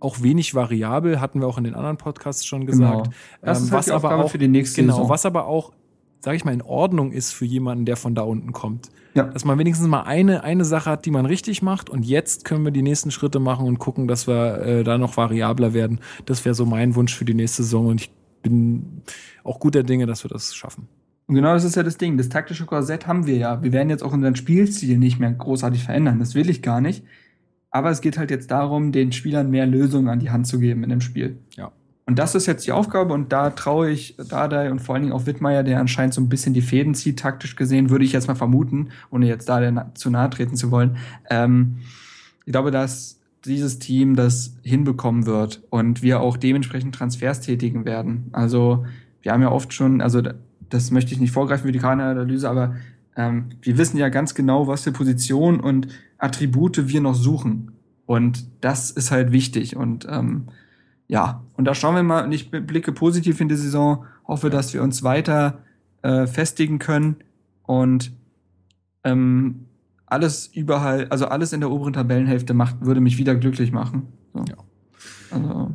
auch 0.00 0.22
wenig 0.22 0.54
variabel, 0.54 1.20
hatten 1.20 1.40
wir 1.40 1.46
auch 1.48 1.58
in 1.58 1.64
den 1.64 1.74
anderen 1.74 1.96
Podcasts 1.96 2.44
schon 2.46 2.66
gesagt. 2.66 3.04
Genau. 3.04 3.16
Das 3.42 3.58
Ähm, 3.58 3.64
ist 3.64 3.70
halt 3.72 3.78
was 3.78 3.86
die 3.86 3.92
aber 3.92 4.16
auch 4.16 4.30
für 4.30 4.38
die 4.38 4.48
nächste 4.48 4.80
Genau, 4.82 4.94
Saison. 4.94 5.08
was 5.08 5.26
aber 5.26 5.46
auch, 5.46 5.72
sage 6.20 6.36
ich 6.36 6.44
mal, 6.44 6.52
in 6.54 6.62
Ordnung 6.62 7.12
ist 7.12 7.32
für 7.32 7.44
jemanden, 7.44 7.84
der 7.84 7.96
von 7.96 8.14
da 8.14 8.22
unten 8.22 8.52
kommt. 8.52 8.88
Ja. 9.14 9.24
Dass 9.24 9.44
man 9.44 9.58
wenigstens 9.58 9.88
mal 9.88 10.02
eine, 10.02 10.44
eine 10.44 10.64
Sache 10.64 10.90
hat, 10.90 11.04
die 11.06 11.10
man 11.10 11.26
richtig 11.26 11.62
macht 11.62 11.90
und 11.90 12.04
jetzt 12.04 12.44
können 12.44 12.64
wir 12.64 12.70
die 12.70 12.82
nächsten 12.82 13.10
Schritte 13.10 13.40
machen 13.40 13.66
und 13.66 13.78
gucken, 13.78 14.06
dass 14.06 14.28
wir 14.28 14.58
äh, 14.60 14.84
da 14.84 14.98
noch 14.98 15.16
variabler 15.16 15.72
werden. 15.74 16.00
Das 16.26 16.44
wäre 16.44 16.54
so 16.54 16.64
mein 16.66 16.94
Wunsch 16.94 17.14
für 17.14 17.24
die 17.24 17.34
nächste 17.34 17.62
Saison 17.64 17.86
und 17.86 18.00
ich 18.02 18.10
bin 18.42 19.02
auch 19.42 19.58
guter 19.58 19.82
Dinge, 19.82 20.06
dass 20.06 20.24
wir 20.24 20.28
das 20.28 20.54
schaffen. 20.54 20.86
Und 21.26 21.34
genau 21.34 21.52
das 21.52 21.64
ist 21.64 21.74
ja 21.74 21.82
das 21.82 21.98
Ding. 21.98 22.16
Das 22.16 22.28
taktische 22.28 22.64
Korsett 22.64 23.06
haben 23.06 23.26
wir 23.26 23.36
ja. 23.36 23.62
Wir 23.62 23.72
werden 23.72 23.90
jetzt 23.90 24.02
auch 24.02 24.12
unseren 24.12 24.36
Spielstil 24.36 24.96
nicht 24.98 25.18
mehr 25.18 25.32
großartig 25.32 25.82
verändern. 25.82 26.18
Das 26.20 26.34
will 26.34 26.48
ich 26.48 26.62
gar 26.62 26.80
nicht. 26.80 27.02
Aber 27.70 27.90
es 27.90 28.00
geht 28.00 28.18
halt 28.18 28.30
jetzt 28.30 28.50
darum, 28.50 28.92
den 28.92 29.12
Spielern 29.12 29.50
mehr 29.50 29.66
Lösungen 29.66 30.08
an 30.08 30.20
die 30.20 30.30
Hand 30.30 30.46
zu 30.46 30.58
geben 30.58 30.82
in 30.82 30.90
dem 30.90 31.00
Spiel. 31.00 31.38
Ja. 31.56 31.72
Und 32.06 32.18
das 32.18 32.34
ist 32.34 32.46
jetzt 32.46 32.66
die 32.66 32.72
Aufgabe 32.72 33.12
und 33.12 33.32
da 33.32 33.50
traue 33.50 33.90
ich 33.90 34.16
Dardai 34.16 34.70
und 34.70 34.78
vor 34.78 34.94
allen 34.94 35.02
Dingen 35.02 35.14
auch 35.14 35.26
Wittmeier, 35.26 35.62
der 35.62 35.78
anscheinend 35.78 36.14
so 36.14 36.22
ein 36.22 36.30
bisschen 36.30 36.54
die 36.54 36.62
Fäden 36.62 36.94
zieht, 36.94 37.18
taktisch 37.18 37.54
gesehen, 37.54 37.90
würde 37.90 38.06
ich 38.06 38.12
jetzt 38.12 38.28
mal 38.28 38.34
vermuten, 38.34 38.88
ohne 39.10 39.26
jetzt 39.26 39.46
da 39.46 39.70
na 39.70 39.90
zu 39.94 40.08
nahe 40.08 40.30
treten 40.30 40.56
zu 40.56 40.70
wollen. 40.70 40.96
Ähm, 41.28 41.80
ich 42.46 42.52
glaube, 42.52 42.70
dass 42.70 43.20
dieses 43.44 43.78
Team 43.78 44.16
das 44.16 44.54
hinbekommen 44.62 45.26
wird 45.26 45.62
und 45.68 46.02
wir 46.02 46.20
auch 46.20 46.38
dementsprechend 46.38 46.94
Transfers 46.94 47.42
tätigen 47.42 47.84
werden. 47.84 48.30
Also 48.32 48.86
wir 49.20 49.32
haben 49.32 49.42
ja 49.42 49.50
oft 49.50 49.74
schon, 49.74 50.00
also 50.00 50.22
das 50.70 50.90
möchte 50.90 51.12
ich 51.12 51.20
nicht 51.20 51.32
vorgreifen 51.32 51.66
für 51.66 51.72
die 51.72 51.78
Kaderanalyse, 51.78 52.48
aber 52.48 52.76
ähm, 53.16 53.50
wir 53.60 53.76
wissen 53.76 53.98
ja 53.98 54.08
ganz 54.08 54.34
genau, 54.34 54.66
was 54.66 54.84
für 54.84 54.92
Positionen 54.92 55.60
und 55.60 55.88
Attribute 56.18 56.88
wir 56.88 57.00
noch 57.00 57.14
suchen. 57.14 57.72
Und 58.06 58.46
das 58.60 58.90
ist 58.90 59.10
halt 59.10 59.32
wichtig. 59.32 59.76
Und 59.76 60.06
ähm, 60.10 60.48
ja, 61.06 61.42
und 61.56 61.64
da 61.64 61.74
schauen 61.74 61.94
wir 61.94 62.02
mal, 62.02 62.24
und 62.24 62.32
ich 62.32 62.50
blicke 62.50 62.92
positiv 62.92 63.40
in 63.40 63.48
die 63.48 63.56
Saison, 63.56 64.04
hoffe, 64.26 64.50
dass 64.50 64.74
wir 64.74 64.82
uns 64.82 65.02
weiter 65.02 65.58
äh, 66.02 66.26
festigen 66.26 66.78
können 66.78 67.16
und 67.64 68.12
ähm, 69.04 69.66
alles 70.06 70.46
überall, 70.46 71.06
also 71.08 71.26
alles 71.26 71.52
in 71.52 71.60
der 71.60 71.70
oberen 71.70 71.92
Tabellenhälfte 71.92 72.54
macht, 72.54 72.84
würde 72.84 73.00
mich 73.00 73.18
wieder 73.18 73.34
glücklich 73.34 73.72
machen. 73.72 74.08
So. 74.32 74.44
Ja. 74.48 74.56
Also. 75.30 75.74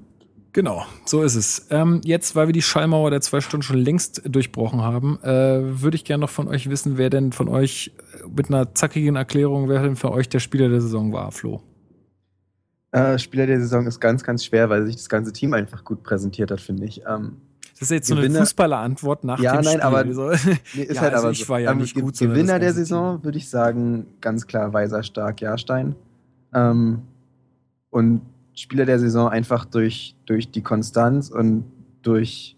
Genau, 0.54 0.86
so 1.06 1.24
ist 1.24 1.34
es. 1.34 1.68
Ähm, 1.72 2.02
jetzt, 2.06 2.36
weil 2.36 2.48
wir 2.48 2.54
die 2.54 2.62
Schallmauer 2.62 3.10
der 3.10 3.22
zwei 3.22 3.42
Stunden 3.42 3.64
schon 3.64 3.80
längst 3.80 4.22
durchbrochen 4.24 4.82
haben, 4.82 5.20
äh, 5.24 5.82
würde 5.82 5.96
ich 5.96 6.06
gerne 6.06 6.22
noch 6.22 6.30
von 6.30 6.48
euch 6.48 6.70
wissen, 6.70 6.98
wer 6.98 7.10
denn 7.10 7.32
von 7.32 7.50
euch 7.50 7.92
mit 8.30 8.50
einer 8.50 8.74
zackigen 8.76 9.16
Erklärung, 9.16 9.68
wer 9.68 9.82
denn 9.82 9.96
für 9.96 10.12
euch 10.12 10.30
der 10.30 10.40
Spieler 10.40 10.70
der 10.70 10.80
Saison 10.80 11.12
war, 11.12 11.32
Flo. 11.32 11.62
Äh, 12.92 13.18
Spieler 13.18 13.48
der 13.48 13.60
Saison 13.60 13.88
ist 13.88 14.00
ganz, 14.00 14.24
ganz 14.24 14.46
schwer, 14.46 14.70
weil 14.70 14.86
sich 14.86 14.98
das 14.98 15.10
ganze 15.10 15.34
Team 15.34 15.54
einfach 15.54 15.84
gut 15.84 16.04
präsentiert 16.04 16.52
hat, 16.52 16.62
finde 16.62 16.86
ich. 16.86 17.02
Ähm, 17.08 17.38
das 17.74 17.82
ist 17.82 17.90
jetzt 17.90 18.08
so 18.08 18.16
eine 18.16 18.30
Fußballer-Antwort 18.30 19.24
nach 19.24 19.40
ja, 19.40 19.54
dem 19.54 19.64
nein, 19.64 19.74
Spiel. 19.74 19.82
Aber, 19.82 20.14
so. 20.14 20.30
nee, 20.30 20.36
ist 20.84 20.96
ja, 20.96 21.02
halt 21.02 21.14
also 21.16 21.26
aber 21.26 21.32
ich 21.32 21.50
war 21.50 21.60
ja 21.60 21.72
ähm, 21.72 21.80
nicht 21.80 21.96
gut. 21.96 22.16
Gewinner 22.20 22.60
der 22.60 22.74
Saison 22.74 23.24
würde 23.24 23.40
ich 23.40 23.50
sagen, 23.50 24.06
ganz 24.22 24.46
klar 24.46 24.72
Weiser 24.72 25.02
Stark 25.02 25.42
Jahrstein. 25.42 25.96
Ähm, 26.54 27.02
und 27.90 28.22
Spieler 28.56 28.86
der 28.86 29.00
Saison 29.00 29.30
einfach 29.30 29.66
durch, 29.66 30.16
durch 30.26 30.52
die 30.52 30.62
Konstanz 30.62 31.30
und 31.30 31.66
durch 32.02 32.56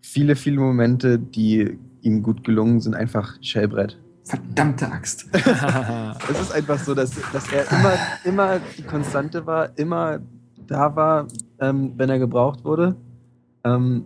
viele, 0.00 0.36
viele 0.36 0.60
Momente, 0.60 1.18
die 1.18 1.78
ihm 2.02 2.22
gut 2.22 2.44
gelungen 2.44 2.80
sind, 2.80 2.94
einfach 2.94 3.36
Shellbrett. 3.42 3.98
Verdammte 4.24 4.90
Axt. 4.90 5.26
es 5.32 6.40
ist 6.40 6.52
einfach 6.52 6.78
so, 6.78 6.94
dass, 6.94 7.12
dass 7.32 7.52
er 7.52 7.70
immer, 7.70 7.94
immer 8.24 8.60
die 8.76 8.82
Konstante 8.82 9.46
war, 9.46 9.76
immer 9.78 10.20
da 10.66 10.94
war, 10.94 11.28
ähm, 11.60 11.92
wenn 11.96 12.10
er 12.10 12.18
gebraucht 12.18 12.64
wurde. 12.64 12.96
Ähm, 13.64 14.04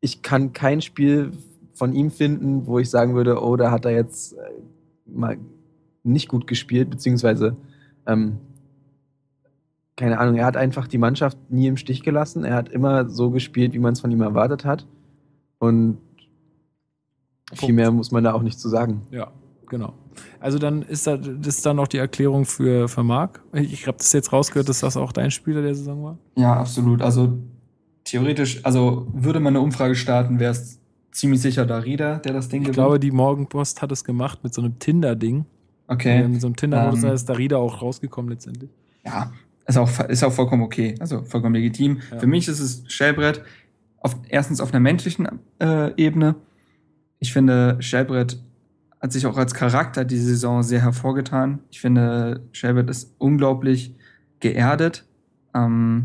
ich 0.00 0.22
kann 0.22 0.52
kein 0.52 0.82
Spiel 0.82 1.32
von 1.72 1.94
ihm 1.94 2.10
finden, 2.10 2.66
wo 2.66 2.78
ich 2.78 2.90
sagen 2.90 3.14
würde, 3.14 3.42
oh, 3.42 3.56
da 3.56 3.70
hat 3.70 3.84
er 3.84 3.92
jetzt 3.92 4.34
äh, 4.34 4.36
mal 5.06 5.38
nicht 6.02 6.28
gut 6.28 6.46
gespielt, 6.46 6.90
beziehungsweise 6.90 7.56
ähm, 8.06 8.38
keine 9.96 10.18
Ahnung, 10.18 10.36
er 10.36 10.46
hat 10.46 10.56
einfach 10.56 10.88
die 10.88 10.98
Mannschaft 10.98 11.38
nie 11.50 11.66
im 11.68 11.76
Stich 11.76 12.02
gelassen. 12.02 12.44
Er 12.44 12.54
hat 12.56 12.68
immer 12.68 13.08
so 13.08 13.30
gespielt, 13.30 13.74
wie 13.74 13.78
man 13.78 13.92
es 13.92 14.00
von 14.00 14.10
ihm 14.10 14.22
erwartet 14.22 14.64
hat. 14.64 14.86
Und 15.58 15.98
viel 17.52 17.74
mehr 17.74 17.90
muss 17.90 18.10
man 18.10 18.24
da 18.24 18.32
auch 18.32 18.42
nicht 18.42 18.58
zu 18.58 18.68
sagen. 18.68 19.02
Ja, 19.10 19.30
genau. 19.68 19.94
Also 20.40 20.58
dann 20.58 20.82
ist 20.82 21.06
da, 21.06 21.16
das 21.16 21.56
ist 21.56 21.66
dann 21.66 21.76
noch 21.76 21.88
die 21.88 21.98
Erklärung 21.98 22.44
für, 22.44 22.88
für 22.88 23.02
Marc. 23.02 23.42
Ich 23.52 23.86
habe 23.86 23.98
das 23.98 24.12
jetzt 24.12 24.32
rausgehört, 24.32 24.68
dass 24.68 24.80
das 24.80 24.96
auch 24.96 25.12
dein 25.12 25.30
Spieler 25.30 25.62
der 25.62 25.74
Saison 25.74 26.02
war. 26.02 26.18
Ja, 26.36 26.54
absolut. 26.54 27.00
Also 27.02 27.38
theoretisch, 28.04 28.64
also 28.64 29.06
würde 29.12 29.40
man 29.40 29.54
eine 29.54 29.60
Umfrage 29.64 29.94
starten, 29.94 30.38
wäre 30.40 30.52
es 30.52 30.80
ziemlich 31.12 31.40
sicher 31.40 31.64
Darida, 31.66 32.18
der 32.18 32.32
das 32.32 32.48
Ding 32.48 32.62
Ich 32.62 32.66
gewinnt. 32.66 32.74
glaube, 32.74 32.98
die 33.00 33.12
Morgenpost 33.12 33.80
hat 33.82 33.92
es 33.92 34.04
gemacht 34.04 34.40
mit 34.42 34.52
so 34.54 34.60
einem 34.62 34.78
Tinder-Ding. 34.78 35.44
Okay. 35.86 36.26
Mit 36.26 36.40
so 36.40 36.48
einem 36.48 36.56
Tinder-Modus 36.56 37.04
ähm, 37.04 37.12
ist 37.12 37.28
Darida 37.28 37.56
auch 37.58 37.80
rausgekommen 37.82 38.30
letztendlich. 38.30 38.70
Ja, 39.04 39.30
ist 39.66 39.76
auch, 39.76 40.00
ist 40.08 40.22
auch 40.24 40.32
vollkommen 40.32 40.62
okay. 40.62 40.94
Also 41.00 41.22
vollkommen 41.22 41.54
legitim. 41.54 42.00
Ja. 42.10 42.18
Für 42.18 42.26
mich 42.26 42.48
ist 42.48 42.60
es 42.60 42.84
Shellbrett 42.88 43.42
auf, 43.98 44.16
erstens 44.28 44.60
auf 44.60 44.72
einer 44.72 44.80
menschlichen 44.80 45.26
äh, 45.60 45.92
Ebene 45.96 46.36
ich 47.24 47.32
finde, 47.32 47.78
Shelbrett 47.80 48.38
hat 49.00 49.10
sich 49.10 49.24
auch 49.24 49.38
als 49.38 49.54
Charakter 49.54 50.04
diese 50.04 50.26
Saison 50.26 50.62
sehr 50.62 50.82
hervorgetan. 50.82 51.60
Ich 51.70 51.80
finde, 51.80 52.42
Shelbrett 52.52 52.90
ist 52.90 53.14
unglaublich 53.16 53.94
geerdet. 54.40 55.06
Ähm, 55.54 56.04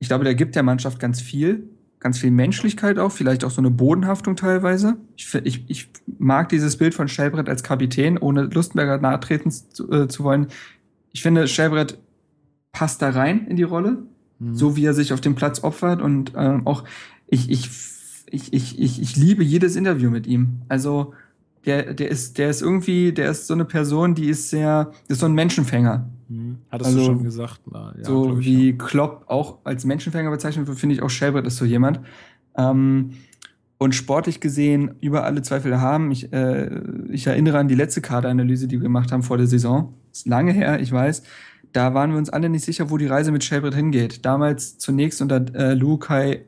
ich 0.00 0.08
glaube, 0.08 0.24
der 0.24 0.34
gibt 0.34 0.56
der 0.56 0.64
Mannschaft 0.64 0.98
ganz 0.98 1.20
viel, 1.20 1.68
ganz 2.00 2.18
viel 2.18 2.32
Menschlichkeit 2.32 2.98
auch, 2.98 3.12
vielleicht 3.12 3.44
auch 3.44 3.52
so 3.52 3.60
eine 3.60 3.70
Bodenhaftung 3.70 4.34
teilweise. 4.34 4.96
Ich, 5.14 5.32
ich, 5.32 5.64
ich 5.68 5.88
mag 6.18 6.48
dieses 6.48 6.76
Bild 6.76 6.92
von 6.92 7.06
Shelbrett 7.06 7.48
als 7.48 7.62
Kapitän, 7.62 8.18
ohne 8.18 8.42
Lustenberger 8.42 8.98
nahtreten 8.98 9.52
zu, 9.52 9.90
äh, 9.92 10.08
zu 10.08 10.24
wollen. 10.24 10.48
Ich 11.12 11.22
finde, 11.22 11.46
Shelbrett 11.46 11.98
passt 12.74 13.00
da 13.00 13.08
rein 13.08 13.46
in 13.46 13.56
die 13.56 13.62
Rolle, 13.62 14.02
mhm. 14.38 14.54
so 14.54 14.76
wie 14.76 14.84
er 14.84 14.92
sich 14.92 15.14
auf 15.14 15.22
dem 15.22 15.34
Platz 15.34 15.64
opfert 15.64 16.02
und 16.02 16.32
ähm, 16.36 16.66
auch 16.66 16.84
ich, 17.26 17.50
ich 17.50 17.70
ich, 18.34 18.52
ich, 18.52 18.78
ich, 18.78 19.00
ich 19.00 19.16
liebe 19.16 19.42
jedes 19.42 19.76
Interview 19.76 20.10
mit 20.10 20.26
ihm. 20.26 20.60
Also 20.68 21.14
der, 21.66 21.94
der 21.94 22.10
ist, 22.10 22.36
der 22.38 22.50
ist 22.50 22.62
irgendwie, 22.62 23.12
der 23.12 23.30
ist 23.30 23.46
so 23.46 23.54
eine 23.54 23.64
Person, 23.64 24.14
die 24.14 24.28
ist 24.28 24.50
sehr, 24.50 24.90
ist 25.08 25.20
so 25.20 25.26
ein 25.26 25.34
Menschenfänger. 25.34 26.08
Mhm. 26.28 26.58
Hattest 26.70 26.88
also, 26.88 27.00
du 27.00 27.04
schon 27.06 27.22
gesagt. 27.22 27.60
Na, 27.70 27.94
ja, 27.96 28.04
so 28.04 28.38
wie 28.40 28.70
ja. 28.70 28.76
Klopp 28.76 29.24
auch 29.28 29.58
als 29.64 29.84
Menschenfänger 29.84 30.30
bezeichnet 30.30 30.66
wird, 30.66 30.78
finde 30.78 30.96
ich 30.96 31.02
auch 31.02 31.10
Shelbert 31.10 31.46
ist 31.46 31.56
so 31.56 31.64
jemand. 31.64 32.00
Ähm, 32.56 33.12
und 33.78 33.94
sportlich 33.94 34.40
gesehen 34.40 34.94
über 35.00 35.24
alle 35.24 35.42
Zweifel 35.42 35.80
haben. 35.80 36.10
Ich, 36.10 36.32
äh, 36.32 36.70
ich 37.10 37.26
erinnere 37.26 37.58
an 37.58 37.68
die 37.68 37.74
letzte 37.74 38.00
Kaderanalyse, 38.00 38.68
die 38.68 38.76
wir 38.76 38.84
gemacht 38.84 39.12
haben 39.12 39.22
vor 39.22 39.36
der 39.36 39.46
Saison. 39.46 39.94
ist 40.12 40.26
lange 40.26 40.52
her, 40.52 40.80
ich 40.80 40.92
weiß. 40.92 41.22
Da 41.74 41.92
waren 41.92 42.12
wir 42.12 42.18
uns 42.18 42.30
alle 42.30 42.48
nicht 42.48 42.64
sicher, 42.64 42.88
wo 42.88 42.98
die 42.98 43.08
Reise 43.08 43.32
mit 43.32 43.42
Shelbert 43.42 43.74
hingeht. 43.74 44.24
Damals 44.24 44.78
zunächst 44.78 45.20
unter 45.20 45.44
äh, 45.54 45.74
Lukai 45.74 46.44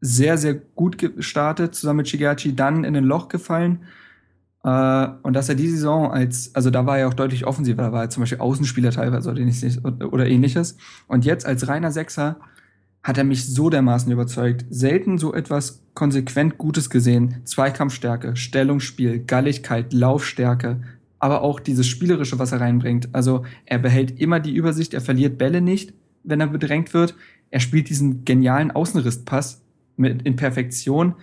sehr, 0.00 0.38
sehr 0.38 0.54
gut 0.54 0.96
gestartet, 0.96 1.74
zusammen 1.74 1.98
mit 1.98 2.08
Shigeachi, 2.08 2.56
dann 2.56 2.84
in 2.84 2.96
ein 2.96 3.04
Loch 3.04 3.28
gefallen. 3.28 3.80
Äh, 4.64 5.08
und 5.22 5.34
dass 5.34 5.50
er 5.50 5.56
die 5.56 5.68
Saison 5.68 6.10
als, 6.10 6.54
also 6.54 6.70
da 6.70 6.86
war 6.86 6.98
er 6.98 7.08
auch 7.08 7.14
deutlich 7.14 7.46
offensiver, 7.46 7.82
da 7.82 7.92
war 7.92 8.04
er 8.04 8.10
zum 8.10 8.22
Beispiel 8.22 8.38
Außenspieler 8.38 8.92
teilweise 8.92 9.30
oder, 9.84 10.10
oder 10.10 10.26
ähnliches. 10.26 10.78
Und 11.06 11.26
jetzt 11.26 11.44
als 11.44 11.68
reiner 11.68 11.92
Sechser 11.92 12.36
hat 13.02 13.18
er 13.18 13.24
mich 13.24 13.46
so 13.46 13.68
dermaßen 13.68 14.10
überzeugt. 14.10 14.64
Selten 14.70 15.18
so 15.18 15.34
etwas 15.34 15.82
konsequent 15.92 16.56
Gutes 16.56 16.88
gesehen. 16.88 17.42
Zweikampfstärke, 17.44 18.36
Stellungsspiel, 18.36 19.18
Galligkeit, 19.20 19.92
Laufstärke, 19.92 20.80
aber 21.20 21.42
auch 21.42 21.60
dieses 21.60 21.86
Spielerische, 21.86 22.38
was 22.38 22.50
er 22.50 22.60
reinbringt. 22.60 23.10
Also 23.12 23.44
er 23.66 23.78
behält 23.78 24.18
immer 24.18 24.40
die 24.40 24.54
Übersicht, 24.54 24.94
er 24.94 25.00
verliert 25.00 25.38
Bälle 25.38 25.60
nicht, 25.60 25.92
wenn 26.24 26.40
er 26.40 26.48
bedrängt 26.48 26.92
wird. 26.94 27.14
Er 27.50 27.60
spielt 27.60 27.88
diesen 27.88 28.24
genialen 28.24 28.70
Außenrisspass, 28.70 29.62
mit, 29.96 30.22
in 30.22 30.34
Perfektion. 30.34 31.14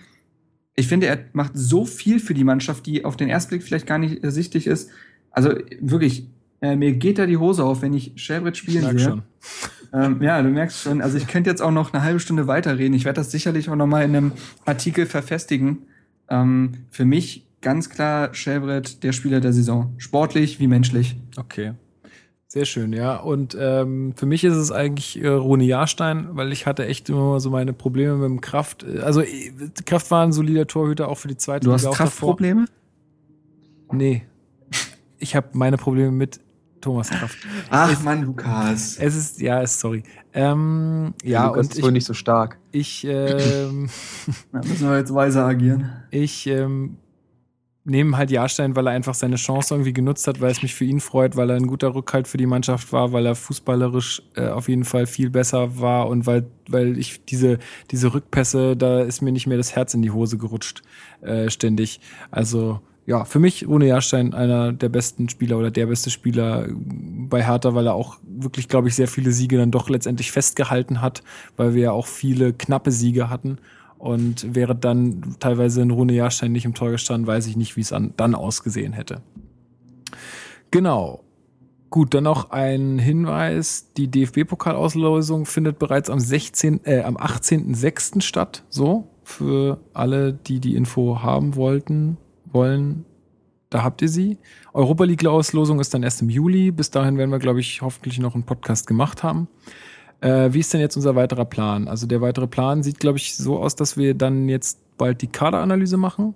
Ich 0.76 0.86
finde, 0.86 1.08
er 1.08 1.18
macht 1.32 1.52
so 1.54 1.84
viel 1.84 2.20
für 2.20 2.34
die 2.34 2.44
Mannschaft, 2.44 2.86
die 2.86 3.04
auf 3.04 3.16
den 3.16 3.28
ersten 3.28 3.50
Blick 3.50 3.64
vielleicht 3.64 3.86
gar 3.86 3.98
nicht 3.98 4.22
ersichtlich 4.22 4.68
ist. 4.68 4.90
Also 5.32 5.50
wirklich, 5.80 6.28
äh, 6.60 6.76
mir 6.76 6.92
geht 6.92 7.18
da 7.18 7.26
die 7.26 7.36
Hose 7.36 7.64
auf, 7.64 7.82
wenn 7.82 7.92
ich 7.92 8.12
Shelbridge 8.14 8.58
spielen 8.58 8.84
ich 8.84 9.02
sehe. 9.02 9.10
Schon. 9.10 9.22
Ähm, 9.92 10.22
ja, 10.22 10.40
du 10.40 10.48
merkst 10.48 10.82
schon. 10.82 11.00
Also 11.00 11.18
ich 11.18 11.26
könnte 11.26 11.50
jetzt 11.50 11.60
auch 11.60 11.72
noch 11.72 11.92
eine 11.92 12.04
halbe 12.04 12.20
Stunde 12.20 12.46
weiterreden. 12.46 12.94
Ich 12.94 13.04
werde 13.04 13.16
das 13.16 13.32
sicherlich 13.32 13.68
auch 13.68 13.76
noch 13.76 13.86
mal 13.88 14.04
in 14.04 14.14
einem 14.14 14.32
Artikel 14.64 15.06
verfestigen. 15.06 15.78
Ähm, 16.28 16.74
für 16.90 17.04
mich 17.04 17.47
ganz 17.60 17.90
klar 17.90 18.34
Shelbrett 18.34 19.02
der 19.02 19.12
Spieler 19.12 19.40
der 19.40 19.52
Saison. 19.52 19.94
Sportlich 19.98 20.60
wie 20.60 20.66
menschlich. 20.66 21.16
Okay. 21.36 21.74
Sehr 22.50 22.64
schön, 22.64 22.94
ja. 22.94 23.16
Und 23.16 23.54
ähm, 23.60 24.14
für 24.16 24.24
mich 24.24 24.42
ist 24.42 24.56
es 24.56 24.72
eigentlich 24.72 25.22
äh, 25.22 25.28
Rune 25.28 25.64
Jahrstein, 25.64 26.28
weil 26.32 26.50
ich 26.50 26.64
hatte 26.64 26.86
echt 26.86 27.10
immer 27.10 27.40
so 27.40 27.50
meine 27.50 27.74
Probleme 27.74 28.16
mit 28.16 28.24
dem 28.24 28.40
Kraft. 28.40 28.86
Also 29.02 29.20
äh, 29.20 29.52
Kraft 29.84 30.10
war 30.10 30.24
ein 30.24 30.32
solider 30.32 30.66
Torhüter 30.66 31.08
auch 31.08 31.16
für 31.16 31.28
die 31.28 31.36
zweite 31.36 31.66
du 31.66 31.70
Liga. 31.72 31.82
Du 31.82 31.88
hast 31.90 31.96
Kraftprobleme? 31.96 32.64
Nee. 33.92 34.26
Ich 35.18 35.36
habe 35.36 35.48
meine 35.52 35.76
Probleme 35.76 36.10
mit 36.10 36.40
Thomas 36.80 37.10
Kraft. 37.10 37.36
Ach 37.68 37.92
es, 37.92 38.02
Mann, 38.02 38.22
Lukas. 38.22 38.96
Es 38.98 39.14
ist, 39.14 39.40
ja, 39.40 39.66
sorry. 39.66 40.02
Ähm, 40.32 41.12
ja, 41.22 41.48
Lukas 41.48 41.66
und 41.66 41.74
ist 41.74 41.82
wohl 41.82 41.92
nicht 41.92 42.06
so 42.06 42.14
stark. 42.14 42.58
Ich, 42.72 43.04
ähm, 43.04 43.90
da 44.52 44.58
müssen 44.60 44.88
wir 44.88 44.96
jetzt 44.98 45.12
weiser 45.12 45.44
agieren. 45.44 45.90
Ich, 46.10 46.46
ähm, 46.46 46.96
nehmen 47.88 48.16
halt 48.16 48.30
Jahrstein, 48.30 48.76
weil 48.76 48.86
er 48.86 48.92
einfach 48.92 49.14
seine 49.14 49.36
Chance 49.36 49.74
irgendwie 49.74 49.92
genutzt 49.92 50.26
hat, 50.26 50.40
weil 50.40 50.50
es 50.50 50.62
mich 50.62 50.74
für 50.74 50.84
ihn 50.84 51.00
freut, 51.00 51.36
weil 51.36 51.50
er 51.50 51.56
ein 51.56 51.66
guter 51.66 51.94
Rückhalt 51.94 52.28
für 52.28 52.36
die 52.36 52.46
Mannschaft 52.46 52.92
war, 52.92 53.12
weil 53.12 53.26
er 53.26 53.34
fußballerisch 53.34 54.22
äh, 54.36 54.48
auf 54.48 54.68
jeden 54.68 54.84
Fall 54.84 55.06
viel 55.06 55.30
besser 55.30 55.80
war 55.80 56.08
und 56.08 56.26
weil, 56.26 56.46
weil 56.68 56.98
ich 56.98 57.24
diese, 57.24 57.58
diese 57.90 58.12
Rückpässe, 58.14 58.76
da 58.76 59.00
ist 59.00 59.22
mir 59.22 59.32
nicht 59.32 59.46
mehr 59.46 59.56
das 59.56 59.74
Herz 59.74 59.94
in 59.94 60.02
die 60.02 60.10
Hose 60.10 60.38
gerutscht, 60.38 60.82
äh, 61.22 61.50
ständig. 61.50 62.00
Also 62.30 62.80
ja, 63.08 63.24
für 63.24 63.38
mich 63.38 63.66
Rune 63.66 63.86
Jahrstein 63.86 64.34
einer 64.34 64.70
der 64.70 64.90
besten 64.90 65.30
Spieler 65.30 65.56
oder 65.56 65.70
der 65.70 65.86
beste 65.86 66.10
Spieler 66.10 66.66
bei 66.68 67.42
Hertha, 67.42 67.74
weil 67.74 67.86
er 67.86 67.94
auch 67.94 68.18
wirklich, 68.22 68.68
glaube 68.68 68.88
ich, 68.88 68.94
sehr 68.94 69.08
viele 69.08 69.32
Siege 69.32 69.56
dann 69.56 69.70
doch 69.70 69.88
letztendlich 69.88 70.30
festgehalten 70.30 71.00
hat, 71.00 71.22
weil 71.56 71.72
wir 71.72 71.82
ja 71.84 71.92
auch 71.92 72.06
viele 72.06 72.52
knappe 72.52 72.90
Siege 72.90 73.30
hatten. 73.30 73.56
Und 73.98 74.54
wäre 74.54 74.76
dann 74.76 75.36
teilweise 75.40 75.82
ein 75.82 75.90
Rune 75.90 76.12
Jahrstein 76.12 76.52
nicht 76.52 76.64
im 76.64 76.74
Tor 76.74 76.90
gestanden, 76.90 77.26
weiß 77.26 77.46
ich 77.48 77.56
nicht, 77.56 77.76
wie 77.76 77.80
es 77.80 77.92
dann 78.16 78.34
ausgesehen 78.34 78.92
hätte. 78.92 79.22
Genau. 80.70 81.24
Gut, 81.90 82.12
dann 82.12 82.24
noch 82.24 82.50
ein 82.50 82.98
Hinweis. 82.98 83.92
Die 83.96 84.08
DFB-Pokalauslosung 84.08 85.46
findet 85.46 85.78
bereits 85.78 86.10
am 86.10 86.20
16., 86.20 86.84
äh, 86.84 87.00
am 87.00 87.16
18.06. 87.16 88.20
statt. 88.20 88.62
So, 88.68 89.08
für 89.24 89.80
alle, 89.94 90.34
die 90.34 90.60
die 90.60 90.76
Info 90.76 91.22
haben 91.22 91.56
wollten 91.56 92.18
wollen, 92.44 93.06
da 93.70 93.82
habt 93.82 94.00
ihr 94.00 94.08
sie. 94.08 94.38
Europa 94.72 95.04
League-Auslosung 95.04 95.80
ist 95.80 95.92
dann 95.92 96.02
erst 96.02 96.22
im 96.22 96.30
Juli. 96.30 96.70
Bis 96.70 96.90
dahin 96.90 97.18
werden 97.18 97.30
wir, 97.30 97.38
glaube 97.38 97.60
ich, 97.60 97.82
hoffentlich 97.82 98.18
noch 98.18 98.34
einen 98.34 98.44
Podcast 98.44 98.86
gemacht 98.86 99.22
haben. 99.22 99.48
Äh, 100.20 100.52
wie 100.52 100.60
ist 100.60 100.72
denn 100.72 100.80
jetzt 100.80 100.96
unser 100.96 101.14
weiterer 101.14 101.44
Plan? 101.44 101.88
Also 101.88 102.06
der 102.06 102.20
weitere 102.20 102.46
Plan 102.46 102.82
sieht, 102.82 102.98
glaube 102.98 103.18
ich, 103.18 103.36
so 103.36 103.58
aus, 103.58 103.76
dass 103.76 103.96
wir 103.96 104.14
dann 104.14 104.48
jetzt 104.48 104.78
bald 104.96 105.22
die 105.22 105.28
Kaderanalyse 105.28 105.96
machen 105.96 106.34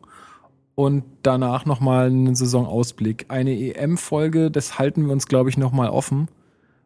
und 0.75 1.05
danach 1.23 1.67
nochmal 1.67 2.07
einen 2.07 2.35
Saisonausblick. 2.35 3.27
Eine 3.29 3.59
EM-Folge, 3.59 4.51
das 4.51 4.79
halten 4.79 5.07
wir 5.07 5.13
uns, 5.13 5.27
glaube 5.27 5.51
ich, 5.51 5.59
nochmal 5.59 5.91
offen. 5.91 6.29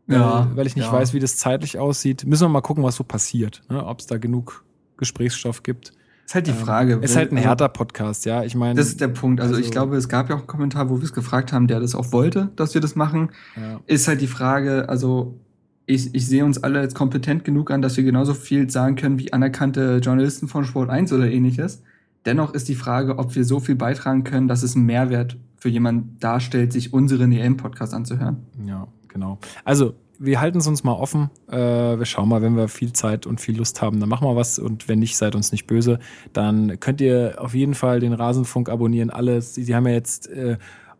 Ja, 0.08 0.44
äh, 0.44 0.57
weil 0.57 0.66
ich 0.66 0.76
nicht 0.76 0.86
ja. 0.86 0.92
weiß, 0.92 1.12
wie 1.15 1.18
das 1.18 1.36
zeitlich 1.36 1.78
aussieht. 1.78 2.25
Müssen 2.26 2.44
wir 2.44 2.49
mal 2.49 2.60
gucken, 2.60 2.84
was 2.84 2.97
so 2.97 3.05
passiert. 3.05 3.62
Ne? 3.68 3.84
Ob 3.84 4.00
es 4.00 4.07
da 4.07 4.18
genug 4.18 4.65
Gesprächsstoff 4.97 5.62
gibt. 5.62 5.92
Ist 6.25 6.34
halt 6.34 6.47
die 6.47 6.52
ähm, 6.52 6.57
Frage. 6.57 6.92
Ähm, 6.94 7.02
ist 7.02 7.16
halt 7.16 7.33
ein 7.33 7.36
härter 7.36 7.68
Podcast, 7.68 8.25
ja. 8.25 8.42
Ich 8.42 8.55
meine. 8.55 8.75
Das 8.75 8.89
ist 8.89 9.00
der 9.00 9.08
Punkt. 9.08 9.41
Also, 9.41 9.55
also, 9.55 9.65
ich 9.65 9.70
glaube, 9.70 9.97
es 9.97 10.08
gab 10.08 10.28
ja 10.28 10.36
auch 10.36 10.41
einen 10.41 10.47
Kommentar, 10.47 10.91
wo 10.91 10.97
wir 10.97 11.05
es 11.05 11.12
gefragt 11.12 11.52
haben, 11.52 11.66
der 11.66 11.81
das 11.81 11.94
auch 11.94 12.12
wollte, 12.12 12.50
dass 12.57 12.75
wir 12.75 12.81
das 12.81 12.97
machen. 12.97 13.31
Ja. 13.57 13.81
Ist 13.86 14.08
halt 14.08 14.20
die 14.20 14.26
Frage, 14.26 14.89
also 14.89 15.39
ich, 15.86 16.15
ich 16.15 16.26
sehe 16.26 16.44
uns 16.44 16.62
alle 16.62 16.81
als 16.81 16.94
kompetent 16.94 17.44
genug 17.44 17.70
an, 17.70 17.81
dass 17.81 17.97
wir 17.97 18.05
genauso 18.05 18.34
viel 18.34 18.68
sagen 18.68 18.97
können 18.97 19.18
wie 19.18 19.32
anerkannte 19.32 19.98
Journalisten 19.98 20.48
von 20.48 20.65
Sport 20.65 20.90
1 20.90 21.12
oder 21.12 21.31
ähnliches. 21.31 21.82
Dennoch 22.24 22.55
ist 22.55 22.68
die 22.68 22.74
Frage, 22.74 23.18
ob 23.18 23.36
wir 23.36 23.44
so 23.44 23.60
viel 23.60 23.76
beitragen 23.76 24.24
können, 24.24 24.48
dass 24.48 24.65
es 24.65 24.74
einen 24.74 24.84
Mehrwert 24.84 25.36
für 25.58 25.68
jemanden 25.68 26.16
darstellt, 26.18 26.73
sich 26.73 26.92
unseren 26.92 27.31
EM-Podcast 27.31 27.94
anzuhören. 27.94 28.39
Ja, 28.66 28.89
genau. 29.08 29.39
Also 29.65 29.94
wir 30.18 30.40
halten 30.40 30.58
es 30.58 30.66
uns 30.66 30.82
mal 30.82 30.92
offen. 30.92 31.31
Äh, 31.48 31.56
wir 31.56 32.05
schauen 32.05 32.28
mal, 32.28 32.42
wenn 32.42 32.56
wir 32.56 32.68
viel 32.68 32.92
Zeit 32.92 33.26
und 33.26 33.40
viel 33.40 33.56
Lust 33.56 33.81
haben, 33.81 34.00
dann 34.00 34.08
machen 34.08 34.26
wir 34.26 34.34
was. 34.34 34.58
Und 34.58 34.89
wenn 34.89 34.98
nicht, 34.98 35.16
seid 35.16 35.36
uns 35.36 35.52
nicht 35.52 35.66
böse. 35.66 36.00
Dann 36.32 36.81
könnt 36.81 37.00
ihr 37.00 37.36
auf 37.39 37.55
jeden 37.55 37.74
Fall 37.74 38.00
den 38.00 38.12
Rasenfunk 38.12 38.68
abonnieren. 38.68 39.10
Alles. 39.10 39.55
Sie 39.55 39.74
haben 39.74 39.86
ja 39.86 39.92
jetzt 39.92 40.28
äh, 40.28 40.56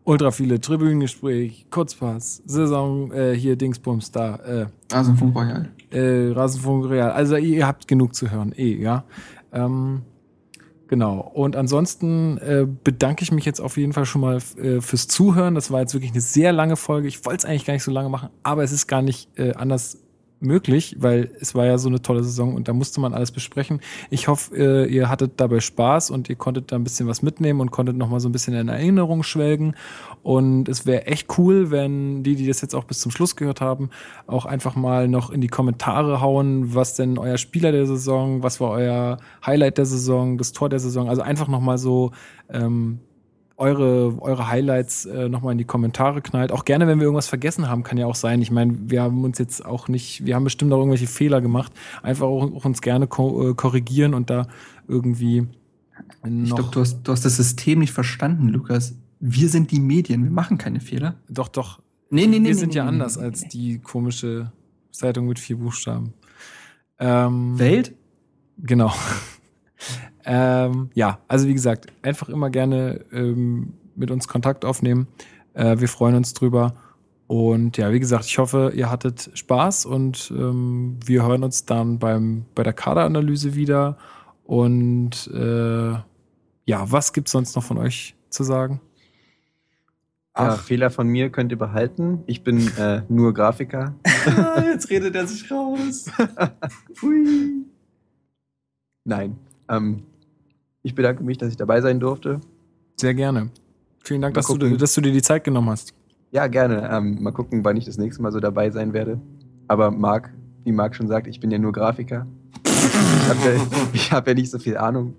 ultra 0.07 0.31
viele 0.31 0.59
Tribünengespräche, 0.61 1.65
Kurzpass, 1.69 2.41
Saison, 2.45 3.11
äh, 3.11 3.33
hier 3.33 3.57
Dingsbums 3.57 4.11
da. 4.11 4.35
Äh, 4.37 4.65
Rasenfunk 4.91 5.35
Royal. 5.35 5.69
Äh, 5.91 6.31
Rasenfunk 6.31 6.85
Royal. 6.85 7.11
Also 7.11 7.35
ihr 7.35 7.67
habt 7.67 7.87
genug 7.87 8.15
zu 8.15 8.31
hören, 8.31 8.53
eh, 8.55 8.81
ja. 8.81 9.03
Ähm, 9.51 10.01
Genau. 10.89 11.19
Und 11.33 11.57
ansonsten 11.57 12.37
äh, 12.37 12.65
bedanke 12.65 13.21
ich 13.23 13.33
mich 13.33 13.43
jetzt 13.43 13.59
auf 13.59 13.75
jeden 13.75 13.91
Fall 13.91 14.05
schon 14.05 14.21
mal 14.21 14.37
äh, 14.57 14.79
fürs 14.79 15.09
Zuhören. 15.09 15.53
Das 15.53 15.69
war 15.69 15.81
jetzt 15.81 15.93
wirklich 15.93 16.11
eine 16.11 16.21
sehr 16.21 16.53
lange 16.53 16.77
Folge. 16.77 17.09
Ich 17.09 17.25
wollte 17.25 17.39
es 17.39 17.45
eigentlich 17.45 17.65
gar 17.65 17.73
nicht 17.73 17.83
so 17.83 17.91
lange 17.91 18.07
machen, 18.07 18.29
aber 18.43 18.63
es 18.63 18.71
ist 18.71 18.87
gar 18.87 19.01
nicht 19.01 19.37
äh, 19.37 19.53
anders 19.53 19.97
möglich, 20.39 20.95
weil 20.99 21.31
es 21.39 21.55
war 21.55 21.65
ja 21.65 21.77
so 21.77 21.89
eine 21.89 22.01
tolle 22.01 22.23
Saison 22.23 22.55
und 22.55 22.67
da 22.67 22.73
musste 22.73 22.99
man 22.99 23.13
alles 23.13 23.31
besprechen. 23.31 23.81
Ich 24.09 24.27
hoffe, 24.27 24.55
äh, 24.55 24.85
ihr 24.85 25.09
hattet 25.09 25.33
dabei 25.37 25.59
Spaß 25.59 26.11
und 26.11 26.29
ihr 26.29 26.35
konntet 26.35 26.71
da 26.71 26.75
ein 26.75 26.83
bisschen 26.83 27.07
was 27.07 27.21
mitnehmen 27.21 27.59
und 27.59 27.71
konntet 27.71 27.97
noch 27.97 28.09
mal 28.09 28.19
so 28.19 28.29
ein 28.29 28.31
bisschen 28.31 28.53
in 28.53 28.69
Erinnerung 28.69 29.23
schwelgen. 29.23 29.75
Und 30.23 30.69
es 30.69 30.85
wäre 30.85 31.07
echt 31.07 31.37
cool, 31.37 31.71
wenn 31.71 32.23
die, 32.23 32.35
die 32.35 32.47
das 32.47 32.61
jetzt 32.61 32.75
auch 32.75 32.83
bis 32.83 32.99
zum 32.99 33.11
Schluss 33.11 33.35
gehört 33.35 33.61
haben, 33.61 33.89
auch 34.27 34.45
einfach 34.45 34.75
mal 34.75 35.07
noch 35.07 35.31
in 35.31 35.41
die 35.41 35.47
Kommentare 35.47 36.21
hauen, 36.21 36.75
was 36.75 36.95
denn 36.95 37.17
euer 37.17 37.37
Spieler 37.37 37.71
der 37.71 37.85
Saison, 37.85 38.43
was 38.43 38.59
war 38.59 38.71
euer 38.71 39.17
Highlight 39.45 39.77
der 39.77 39.85
Saison, 39.85 40.37
das 40.37 40.51
Tor 40.51 40.69
der 40.69 40.79
Saison. 40.79 41.09
Also 41.09 41.21
einfach 41.21 41.47
noch 41.47 41.61
mal 41.61 41.77
so 41.77 42.11
ähm, 42.49 42.99
eure, 43.57 44.21
eure 44.21 44.47
Highlights 44.47 45.05
äh, 45.05 45.29
nochmal 45.29 45.53
in 45.53 45.57
die 45.57 45.65
Kommentare 45.65 46.21
knallt. 46.21 46.51
Auch 46.51 46.63
gerne, 46.63 46.87
wenn 46.87 46.99
wir 46.99 47.05
irgendwas 47.05 47.27
vergessen 47.27 47.67
haben, 47.67 47.83
kann 47.83 47.97
ja 47.97 48.05
auch 48.05 48.15
sein. 48.15 48.41
Ich 48.41 48.51
meine, 48.51 48.77
wir 48.85 49.01
haben 49.01 49.23
uns 49.23 49.39
jetzt 49.39 49.65
auch 49.65 49.87
nicht, 49.87 50.25
wir 50.25 50.35
haben 50.35 50.43
bestimmt 50.43 50.71
auch 50.73 50.77
irgendwelche 50.77 51.07
Fehler 51.07 51.41
gemacht. 51.41 51.73
Einfach 52.03 52.27
auch, 52.27 52.53
auch 52.55 52.65
uns 52.65 52.81
gerne 52.81 53.07
ko 53.07 53.49
äh, 53.49 53.53
korrigieren 53.55 54.13
und 54.13 54.29
da 54.29 54.47
irgendwie. 54.87 55.47
Ich 56.23 56.53
glaube, 56.53 56.69
du 56.71 56.81
hast, 56.81 57.01
du 57.03 57.11
hast 57.11 57.25
das 57.25 57.35
System 57.35 57.79
nicht 57.79 57.91
verstanden, 57.91 58.49
Lukas. 58.49 58.95
Wir 59.19 59.49
sind 59.49 59.71
die 59.71 59.79
Medien, 59.79 60.23
wir 60.23 60.31
machen 60.31 60.59
keine 60.59 60.79
Fehler. 60.79 61.15
Doch, 61.27 61.47
doch. 61.47 61.81
Nee, 62.11 62.27
nee, 62.27 62.37
nee. 62.39 62.49
Wir 62.49 62.55
sind 62.55 62.69
nee, 62.69 62.75
ja 62.75 62.83
nee, 62.83 62.89
anders 62.89 63.17
nee, 63.17 63.23
als 63.23 63.47
die 63.47 63.79
komische 63.79 64.51
Zeitung 64.91 65.27
mit 65.27 65.39
vier 65.39 65.57
Buchstaben. 65.57 66.13
Ähm, 66.99 67.57
Welt? 67.57 67.95
Genau. 68.57 68.93
Ähm, 70.29 70.89
ja, 70.93 71.19
also 71.29 71.47
wie 71.47 71.53
gesagt, 71.53 71.87
einfach 72.01 72.27
immer 72.27 72.49
gerne 72.49 73.05
ähm, 73.13 73.73
mit 73.95 74.11
uns 74.11 74.27
Kontakt 74.27 74.65
aufnehmen. 74.65 75.07
Äh, 75.53 75.79
wir 75.79 75.87
freuen 75.87 76.15
uns 76.15 76.33
drüber. 76.33 76.73
Und 77.27 77.77
ja, 77.77 77.93
wie 77.93 77.99
gesagt, 77.99 78.25
ich 78.25 78.37
hoffe, 78.37 78.73
ihr 78.75 78.91
hattet 78.91 79.31
Spaß 79.33 79.85
und 79.85 80.31
ähm, 80.35 80.99
wir 81.05 81.23
hören 81.23 81.43
uns 81.43 81.65
dann 81.65 81.97
beim, 81.97 82.45
bei 82.55 82.63
der 82.63 82.73
Kaderanalyse 82.73 83.55
wieder. 83.55 83.97
Und 84.43 85.27
äh, 85.33 85.91
ja, 86.65 86.91
was 86.91 87.13
gibt 87.13 87.29
es 87.29 87.31
sonst 87.31 87.55
noch 87.55 87.63
von 87.63 87.77
euch 87.77 88.13
zu 88.29 88.43
sagen? 88.43 88.81
Ja, 90.37 90.51
Fehler 90.51 90.89
von 90.91 91.07
mir 91.07 91.29
könnt 91.31 91.51
ihr 91.51 91.57
behalten. 91.57 92.23
Ich 92.27 92.43
bin 92.43 92.67
äh, 92.77 93.01
nur 93.09 93.33
Grafiker. 93.33 93.95
Jetzt 94.71 94.89
redet 94.89 95.15
er 95.15 95.25
sich 95.25 95.49
raus. 95.49 96.11
Nein. 99.03 99.37
Ähm, 99.69 100.03
ich 100.83 100.95
bedanke 100.95 101.23
mich, 101.23 101.37
dass 101.37 101.49
ich 101.49 101.57
dabei 101.57 101.81
sein 101.81 101.99
durfte. 101.99 102.39
Sehr 102.95 103.13
gerne. 103.13 103.49
Vielen 104.03 104.21
Dank, 104.21 104.35
dass 104.35 104.47
du, 104.47 104.77
dass 104.77 104.93
du, 104.93 105.01
dir 105.01 105.11
die 105.11 105.21
Zeit 105.21 105.43
genommen 105.43 105.69
hast. 105.69 105.93
Ja, 106.31 106.47
gerne. 106.47 106.89
Ähm, 106.91 107.21
mal 107.21 107.31
gucken, 107.31 107.63
wann 107.63 107.77
ich 107.77 107.85
das 107.85 107.97
nächste 107.97 108.21
Mal 108.21 108.31
so 108.31 108.39
dabei 108.39 108.69
sein 108.69 108.93
werde. 108.93 109.19
Aber 109.67 109.91
Marc, 109.91 110.33
wie 110.63 110.71
Marc 110.71 110.95
schon 110.95 111.07
sagt, 111.07 111.27
ich 111.27 111.39
bin 111.39 111.51
ja 111.51 111.57
nur 111.57 111.71
Grafiker. 111.71 112.25
ich 112.65 113.29
habe 113.29 113.39
ja, 113.93 114.11
hab 114.11 114.27
ja 114.27 114.33
nicht 114.33 114.49
so 114.49 114.59
viel 114.59 114.77
Ahnung. 114.77 115.15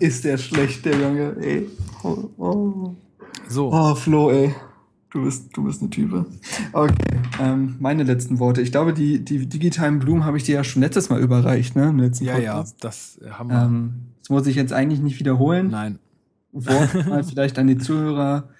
Ist 0.00 0.24
der 0.24 0.36
schlecht, 0.36 0.84
der 0.84 0.98
Junge, 1.00 1.36
ey. 1.40 1.68
Oh, 2.02 2.28
oh. 2.36 2.94
So. 3.48 3.70
Oh, 3.72 3.94
Flo, 3.94 4.30
ey. 4.30 4.54
Du 5.16 5.24
bist, 5.24 5.56
du 5.56 5.64
bist 5.64 5.80
eine 5.80 5.88
Type. 5.88 6.26
Okay, 6.74 6.92
ähm, 7.40 7.76
meine 7.80 8.02
letzten 8.02 8.38
Worte. 8.38 8.60
Ich 8.60 8.70
glaube, 8.70 8.92
die, 8.92 9.24
die 9.24 9.46
digitalen 9.46 9.98
Blumen 9.98 10.26
habe 10.26 10.36
ich 10.36 10.42
dir 10.42 10.56
ja 10.56 10.62
schon 10.62 10.82
letztes 10.82 11.08
Mal 11.08 11.22
überreicht, 11.22 11.74
ne? 11.74 11.84
ja, 12.20 12.34
Podcast. 12.34 12.36
ja, 12.38 12.64
das 12.82 13.18
haben 13.30 13.48
wir. 13.48 13.62
Ähm, 13.62 13.94
das 14.20 14.28
muss 14.28 14.46
ich 14.46 14.56
jetzt 14.56 14.74
eigentlich 14.74 15.00
nicht 15.00 15.18
wiederholen. 15.18 15.70
Nein. 15.70 15.98
Wort 16.52 16.94
mal 17.08 17.24
vielleicht 17.24 17.58
an 17.58 17.66
die 17.66 17.78
Zuhörer. 17.78 18.50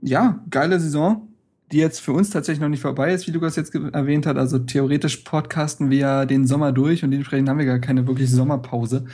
Ja, 0.00 0.42
geile 0.48 0.80
Saison, 0.80 1.28
die 1.72 1.76
jetzt 1.76 2.00
für 2.00 2.12
uns 2.12 2.30
tatsächlich 2.30 2.62
noch 2.62 2.70
nicht 2.70 2.80
vorbei 2.80 3.12
ist, 3.12 3.26
wie 3.26 3.32
Lukas 3.32 3.54
jetzt 3.56 3.74
erwähnt 3.74 4.24
hat. 4.24 4.38
Also 4.38 4.58
theoretisch 4.58 5.18
podcasten 5.18 5.90
wir 5.90 5.98
ja 5.98 6.24
den 6.24 6.46
Sommer 6.46 6.72
durch 6.72 7.04
und 7.04 7.10
dementsprechend 7.10 7.50
haben 7.50 7.58
wir 7.58 7.66
gar 7.66 7.80
keine 7.80 8.06
wirkliche 8.06 8.34
Sommerpause. 8.34 9.04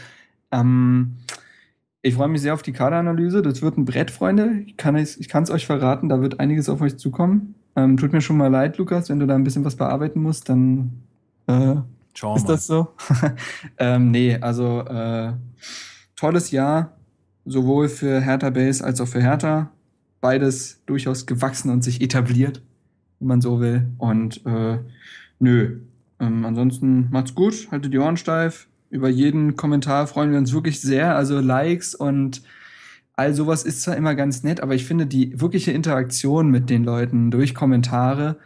Ähm, 0.52 1.16
ich 2.04 2.14
freue 2.14 2.28
mich 2.28 2.42
sehr 2.42 2.52
auf 2.52 2.62
die 2.62 2.72
Kaderanalyse. 2.72 3.40
Das 3.40 3.62
wird 3.62 3.78
ein 3.78 3.86
Brett, 3.86 4.10
Freunde. 4.10 4.62
Ich 4.66 4.76
kann 4.76 4.94
es 4.94 5.16
ich 5.16 5.34
euch 5.34 5.64
verraten, 5.64 6.10
da 6.10 6.20
wird 6.20 6.38
einiges 6.38 6.68
auf 6.68 6.82
euch 6.82 6.98
zukommen. 6.98 7.54
Ähm, 7.76 7.96
tut 7.96 8.12
mir 8.12 8.20
schon 8.20 8.36
mal 8.36 8.48
leid, 8.48 8.76
Lukas, 8.76 9.08
wenn 9.08 9.18
du 9.18 9.26
da 9.26 9.34
ein 9.34 9.42
bisschen 9.42 9.64
was 9.64 9.76
bearbeiten 9.76 10.20
musst, 10.20 10.50
dann 10.50 11.02
äh, 11.46 11.76
Schauen 12.12 12.36
ist 12.36 12.46
mal. 12.46 12.52
das 12.52 12.66
so? 12.66 12.88
ähm, 13.78 14.10
nee, 14.10 14.36
also 14.38 14.80
äh, 14.80 15.32
tolles 16.14 16.50
Jahr, 16.50 16.92
sowohl 17.46 17.88
für 17.88 18.20
Hertha 18.20 18.50
Base 18.50 18.84
als 18.84 19.00
auch 19.00 19.08
für 19.08 19.22
Hertha. 19.22 19.70
Beides 20.20 20.82
durchaus 20.84 21.24
gewachsen 21.24 21.70
und 21.70 21.82
sich 21.82 22.02
etabliert, 22.02 22.62
wenn 23.18 23.28
man 23.28 23.40
so 23.40 23.60
will. 23.60 23.88
Und 23.96 24.44
äh, 24.44 24.78
nö. 25.38 25.80
Ähm, 26.20 26.44
ansonsten 26.44 27.08
macht's 27.10 27.34
gut, 27.34 27.68
haltet 27.70 27.94
die 27.94 27.98
Ohren 27.98 28.18
steif. 28.18 28.68
Über 28.94 29.08
jeden 29.08 29.56
Kommentar 29.56 30.06
freuen 30.06 30.30
wir 30.30 30.38
uns 30.38 30.52
wirklich 30.52 30.80
sehr. 30.80 31.16
Also 31.16 31.40
Likes 31.40 31.96
und 31.96 32.42
all 33.16 33.34
sowas 33.34 33.64
ist 33.64 33.82
zwar 33.82 33.96
immer 33.96 34.14
ganz 34.14 34.44
nett, 34.44 34.60
aber 34.60 34.76
ich 34.76 34.84
finde 34.84 35.06
die 35.06 35.40
wirkliche 35.40 35.72
Interaktion 35.72 36.48
mit 36.48 36.70
den 36.70 36.84
Leuten 36.84 37.32
durch 37.32 37.56
Kommentare 37.56 38.36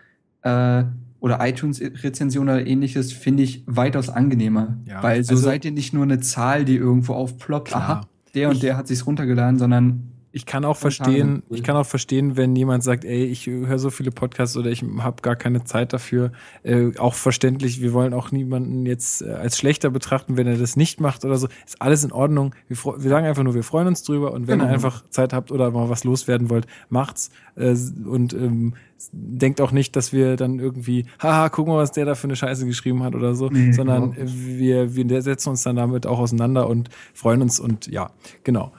äh, 0.40 0.84
oder 1.20 1.46
iTunes-Rezension 1.46 2.44
oder 2.44 2.66
ähnliches 2.66 3.12
finde 3.12 3.42
ich 3.42 3.62
weitaus 3.66 4.08
angenehmer. 4.08 4.78
Ja, 4.86 5.02
weil 5.02 5.22
so 5.22 5.32
also, 5.32 5.42
seid 5.42 5.66
ihr 5.66 5.70
nicht 5.70 5.92
nur 5.92 6.04
eine 6.04 6.20
Zahl, 6.20 6.64
die 6.64 6.76
irgendwo 6.76 7.12
aufploppt. 7.12 7.68
Klar. 7.68 7.82
Aha, 7.82 8.00
der 8.34 8.48
und 8.48 8.54
ich, 8.54 8.60
der 8.60 8.78
hat 8.78 8.88
sich's 8.88 9.06
runtergeladen, 9.06 9.58
sondern 9.58 10.12
ich 10.39 10.47
kann 10.47 10.65
auch 10.65 10.76
verstehen, 10.76 11.42
ich 11.50 11.65
kann 11.65 11.75
auch 11.75 11.84
verstehen, 11.84 12.36
wenn 12.36 12.55
jemand 12.55 12.84
sagt, 12.84 13.05
ey, 13.05 13.25
ich 13.25 13.49
höre 13.49 13.81
so 13.81 13.91
viele 13.91 14.12
Podcasts 14.12 14.57
oder 14.57 14.70
ich 14.70 14.84
habe 14.99 15.20
gar 15.20 15.34
keine 15.34 15.65
Zeit 15.65 15.92
dafür. 15.92 16.31
Äh, 16.62 16.97
auch 16.97 17.15
verständlich, 17.15 17.83
wir 17.83 17.92
wollen 17.92 18.15
auch 18.15 18.31
niemanden 18.31 18.86
jetzt 18.86 19.20
äh, 19.20 19.33
als 19.33 19.58
schlechter 19.58 19.91
betrachten, 19.91 20.36
wenn 20.36 20.47
er 20.47 20.57
das 20.57 20.76
nicht 20.76 21.00
macht 21.00 21.25
oder 21.25 21.39
so. 21.39 21.49
Ist 21.67 21.83
alles 21.83 22.05
in 22.05 22.12
Ordnung. 22.12 22.55
Wir, 22.68 22.76
wir 22.76 23.10
sagen 23.10 23.26
einfach 23.26 23.42
nur, 23.42 23.55
wir 23.55 23.65
freuen 23.65 23.89
uns 23.89 24.05
drüber 24.05 24.33
und 24.33 24.47
wenn 24.47 24.60
genau. 24.60 24.70
ihr 24.70 24.75
einfach 24.75 25.02
Zeit 25.10 25.33
habt 25.33 25.50
oder 25.50 25.73
mal 25.73 25.89
was 25.89 26.05
loswerden 26.05 26.50
wollt, 26.50 26.68
macht's. 26.89 27.31
Äh, 27.57 27.75
und 28.05 28.33
ähm, 28.33 28.75
denkt 29.10 29.60
auch 29.60 29.73
nicht, 29.73 29.97
dass 29.97 30.12
wir 30.12 30.36
dann 30.36 30.60
irgendwie, 30.60 31.07
haha, 31.20 31.49
gucken 31.49 31.73
wir, 31.73 31.78
was 31.78 31.91
der 31.91 32.05
da 32.05 32.15
für 32.15 32.28
eine 32.28 32.36
Scheiße 32.36 32.65
geschrieben 32.65 33.02
hat 33.02 33.17
oder 33.17 33.34
so, 33.34 33.49
nee, 33.49 33.73
sondern 33.73 34.12
genau. 34.12 34.31
wir, 34.31 34.94
wir 34.94 35.23
setzen 35.23 35.50
uns 35.50 35.65
dann 35.65 35.75
damit 35.75 36.07
auch 36.07 36.20
auseinander 36.20 36.68
und 36.68 36.91
freuen 37.12 37.42
uns 37.42 37.58
und 37.58 37.89
ja, 37.89 38.12
genau. 38.44 38.70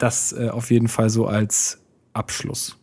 Das 0.00 0.32
äh, 0.32 0.48
auf 0.48 0.70
jeden 0.70 0.88
Fall 0.88 1.10
so 1.10 1.26
als 1.26 1.78
Abschluss. 2.14 2.76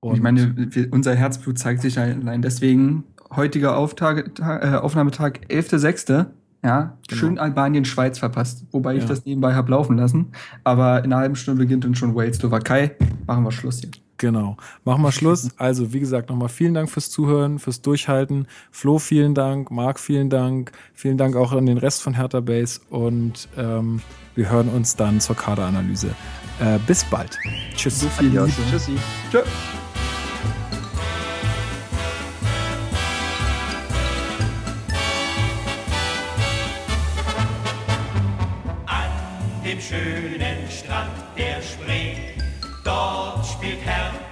Und 0.00 0.16
ich 0.16 0.22
meine, 0.22 0.54
wir, 0.56 0.92
unser 0.92 1.14
Herzblut 1.14 1.58
zeigt 1.58 1.82
sich 1.82 1.98
allein 1.98 2.42
deswegen. 2.42 3.04
Heutiger 3.34 3.76
Auftage, 3.76 4.30
äh, 4.40 4.76
Aufnahmetag 4.76 5.40
11.06. 5.48 6.26
Ja, 6.64 6.96
genau. 7.08 7.20
schön 7.20 7.38
Albanien, 7.38 7.84
Schweiz 7.84 8.18
verpasst. 8.18 8.64
Wobei 8.70 8.94
ja. 8.94 8.98
ich 9.00 9.04
das 9.04 9.26
nebenbei 9.26 9.54
habe 9.54 9.70
laufen 9.70 9.98
lassen. 9.98 10.32
Aber 10.64 11.04
in 11.04 11.12
einer 11.12 11.18
halben 11.18 11.36
Stunde 11.36 11.62
beginnt 11.62 11.84
dann 11.84 11.94
schon 11.94 12.14
Wales, 12.14 12.38
Slowakei. 12.38 12.96
Machen 13.26 13.44
wir 13.44 13.52
Schluss 13.52 13.80
hier. 13.80 13.90
Genau. 14.16 14.56
Machen 14.84 15.02
wir 15.02 15.12
Schluss. 15.12 15.50
Also, 15.58 15.92
wie 15.92 16.00
gesagt, 16.00 16.30
nochmal 16.30 16.48
vielen 16.48 16.72
Dank 16.72 16.90
fürs 16.90 17.10
Zuhören, 17.10 17.58
fürs 17.58 17.82
Durchhalten. 17.82 18.46
Flo, 18.70 18.98
vielen 18.98 19.34
Dank. 19.34 19.70
Marc, 19.70 20.00
vielen 20.00 20.30
Dank. 20.30 20.72
Vielen 20.94 21.18
Dank 21.18 21.36
auch 21.36 21.52
an 21.52 21.66
den 21.66 21.78
Rest 21.78 22.02
von 22.02 22.14
Hertha 22.14 22.40
Base. 22.40 22.80
Und 22.88 23.48
ähm, 23.58 24.00
wir 24.34 24.50
hören 24.50 24.68
uns 24.68 24.96
dann 24.96 25.20
zur 25.20 25.36
Kaderanalyse. 25.36 26.14
Äh, 26.60 26.78
bis 26.86 27.04
bald. 27.04 27.38
Tschüss. 27.76 28.00
So 28.00 28.08
Tschüssi. 28.70 28.96
Tschö. 29.30 29.42
An 38.86 39.10
dem 39.64 39.80
schönen 39.80 40.70
Strand 40.70 41.10
der 41.36 41.60
Spree, 41.60 42.16
dort 42.84 43.44
spielt 43.46 43.84
Hertha 43.84 44.23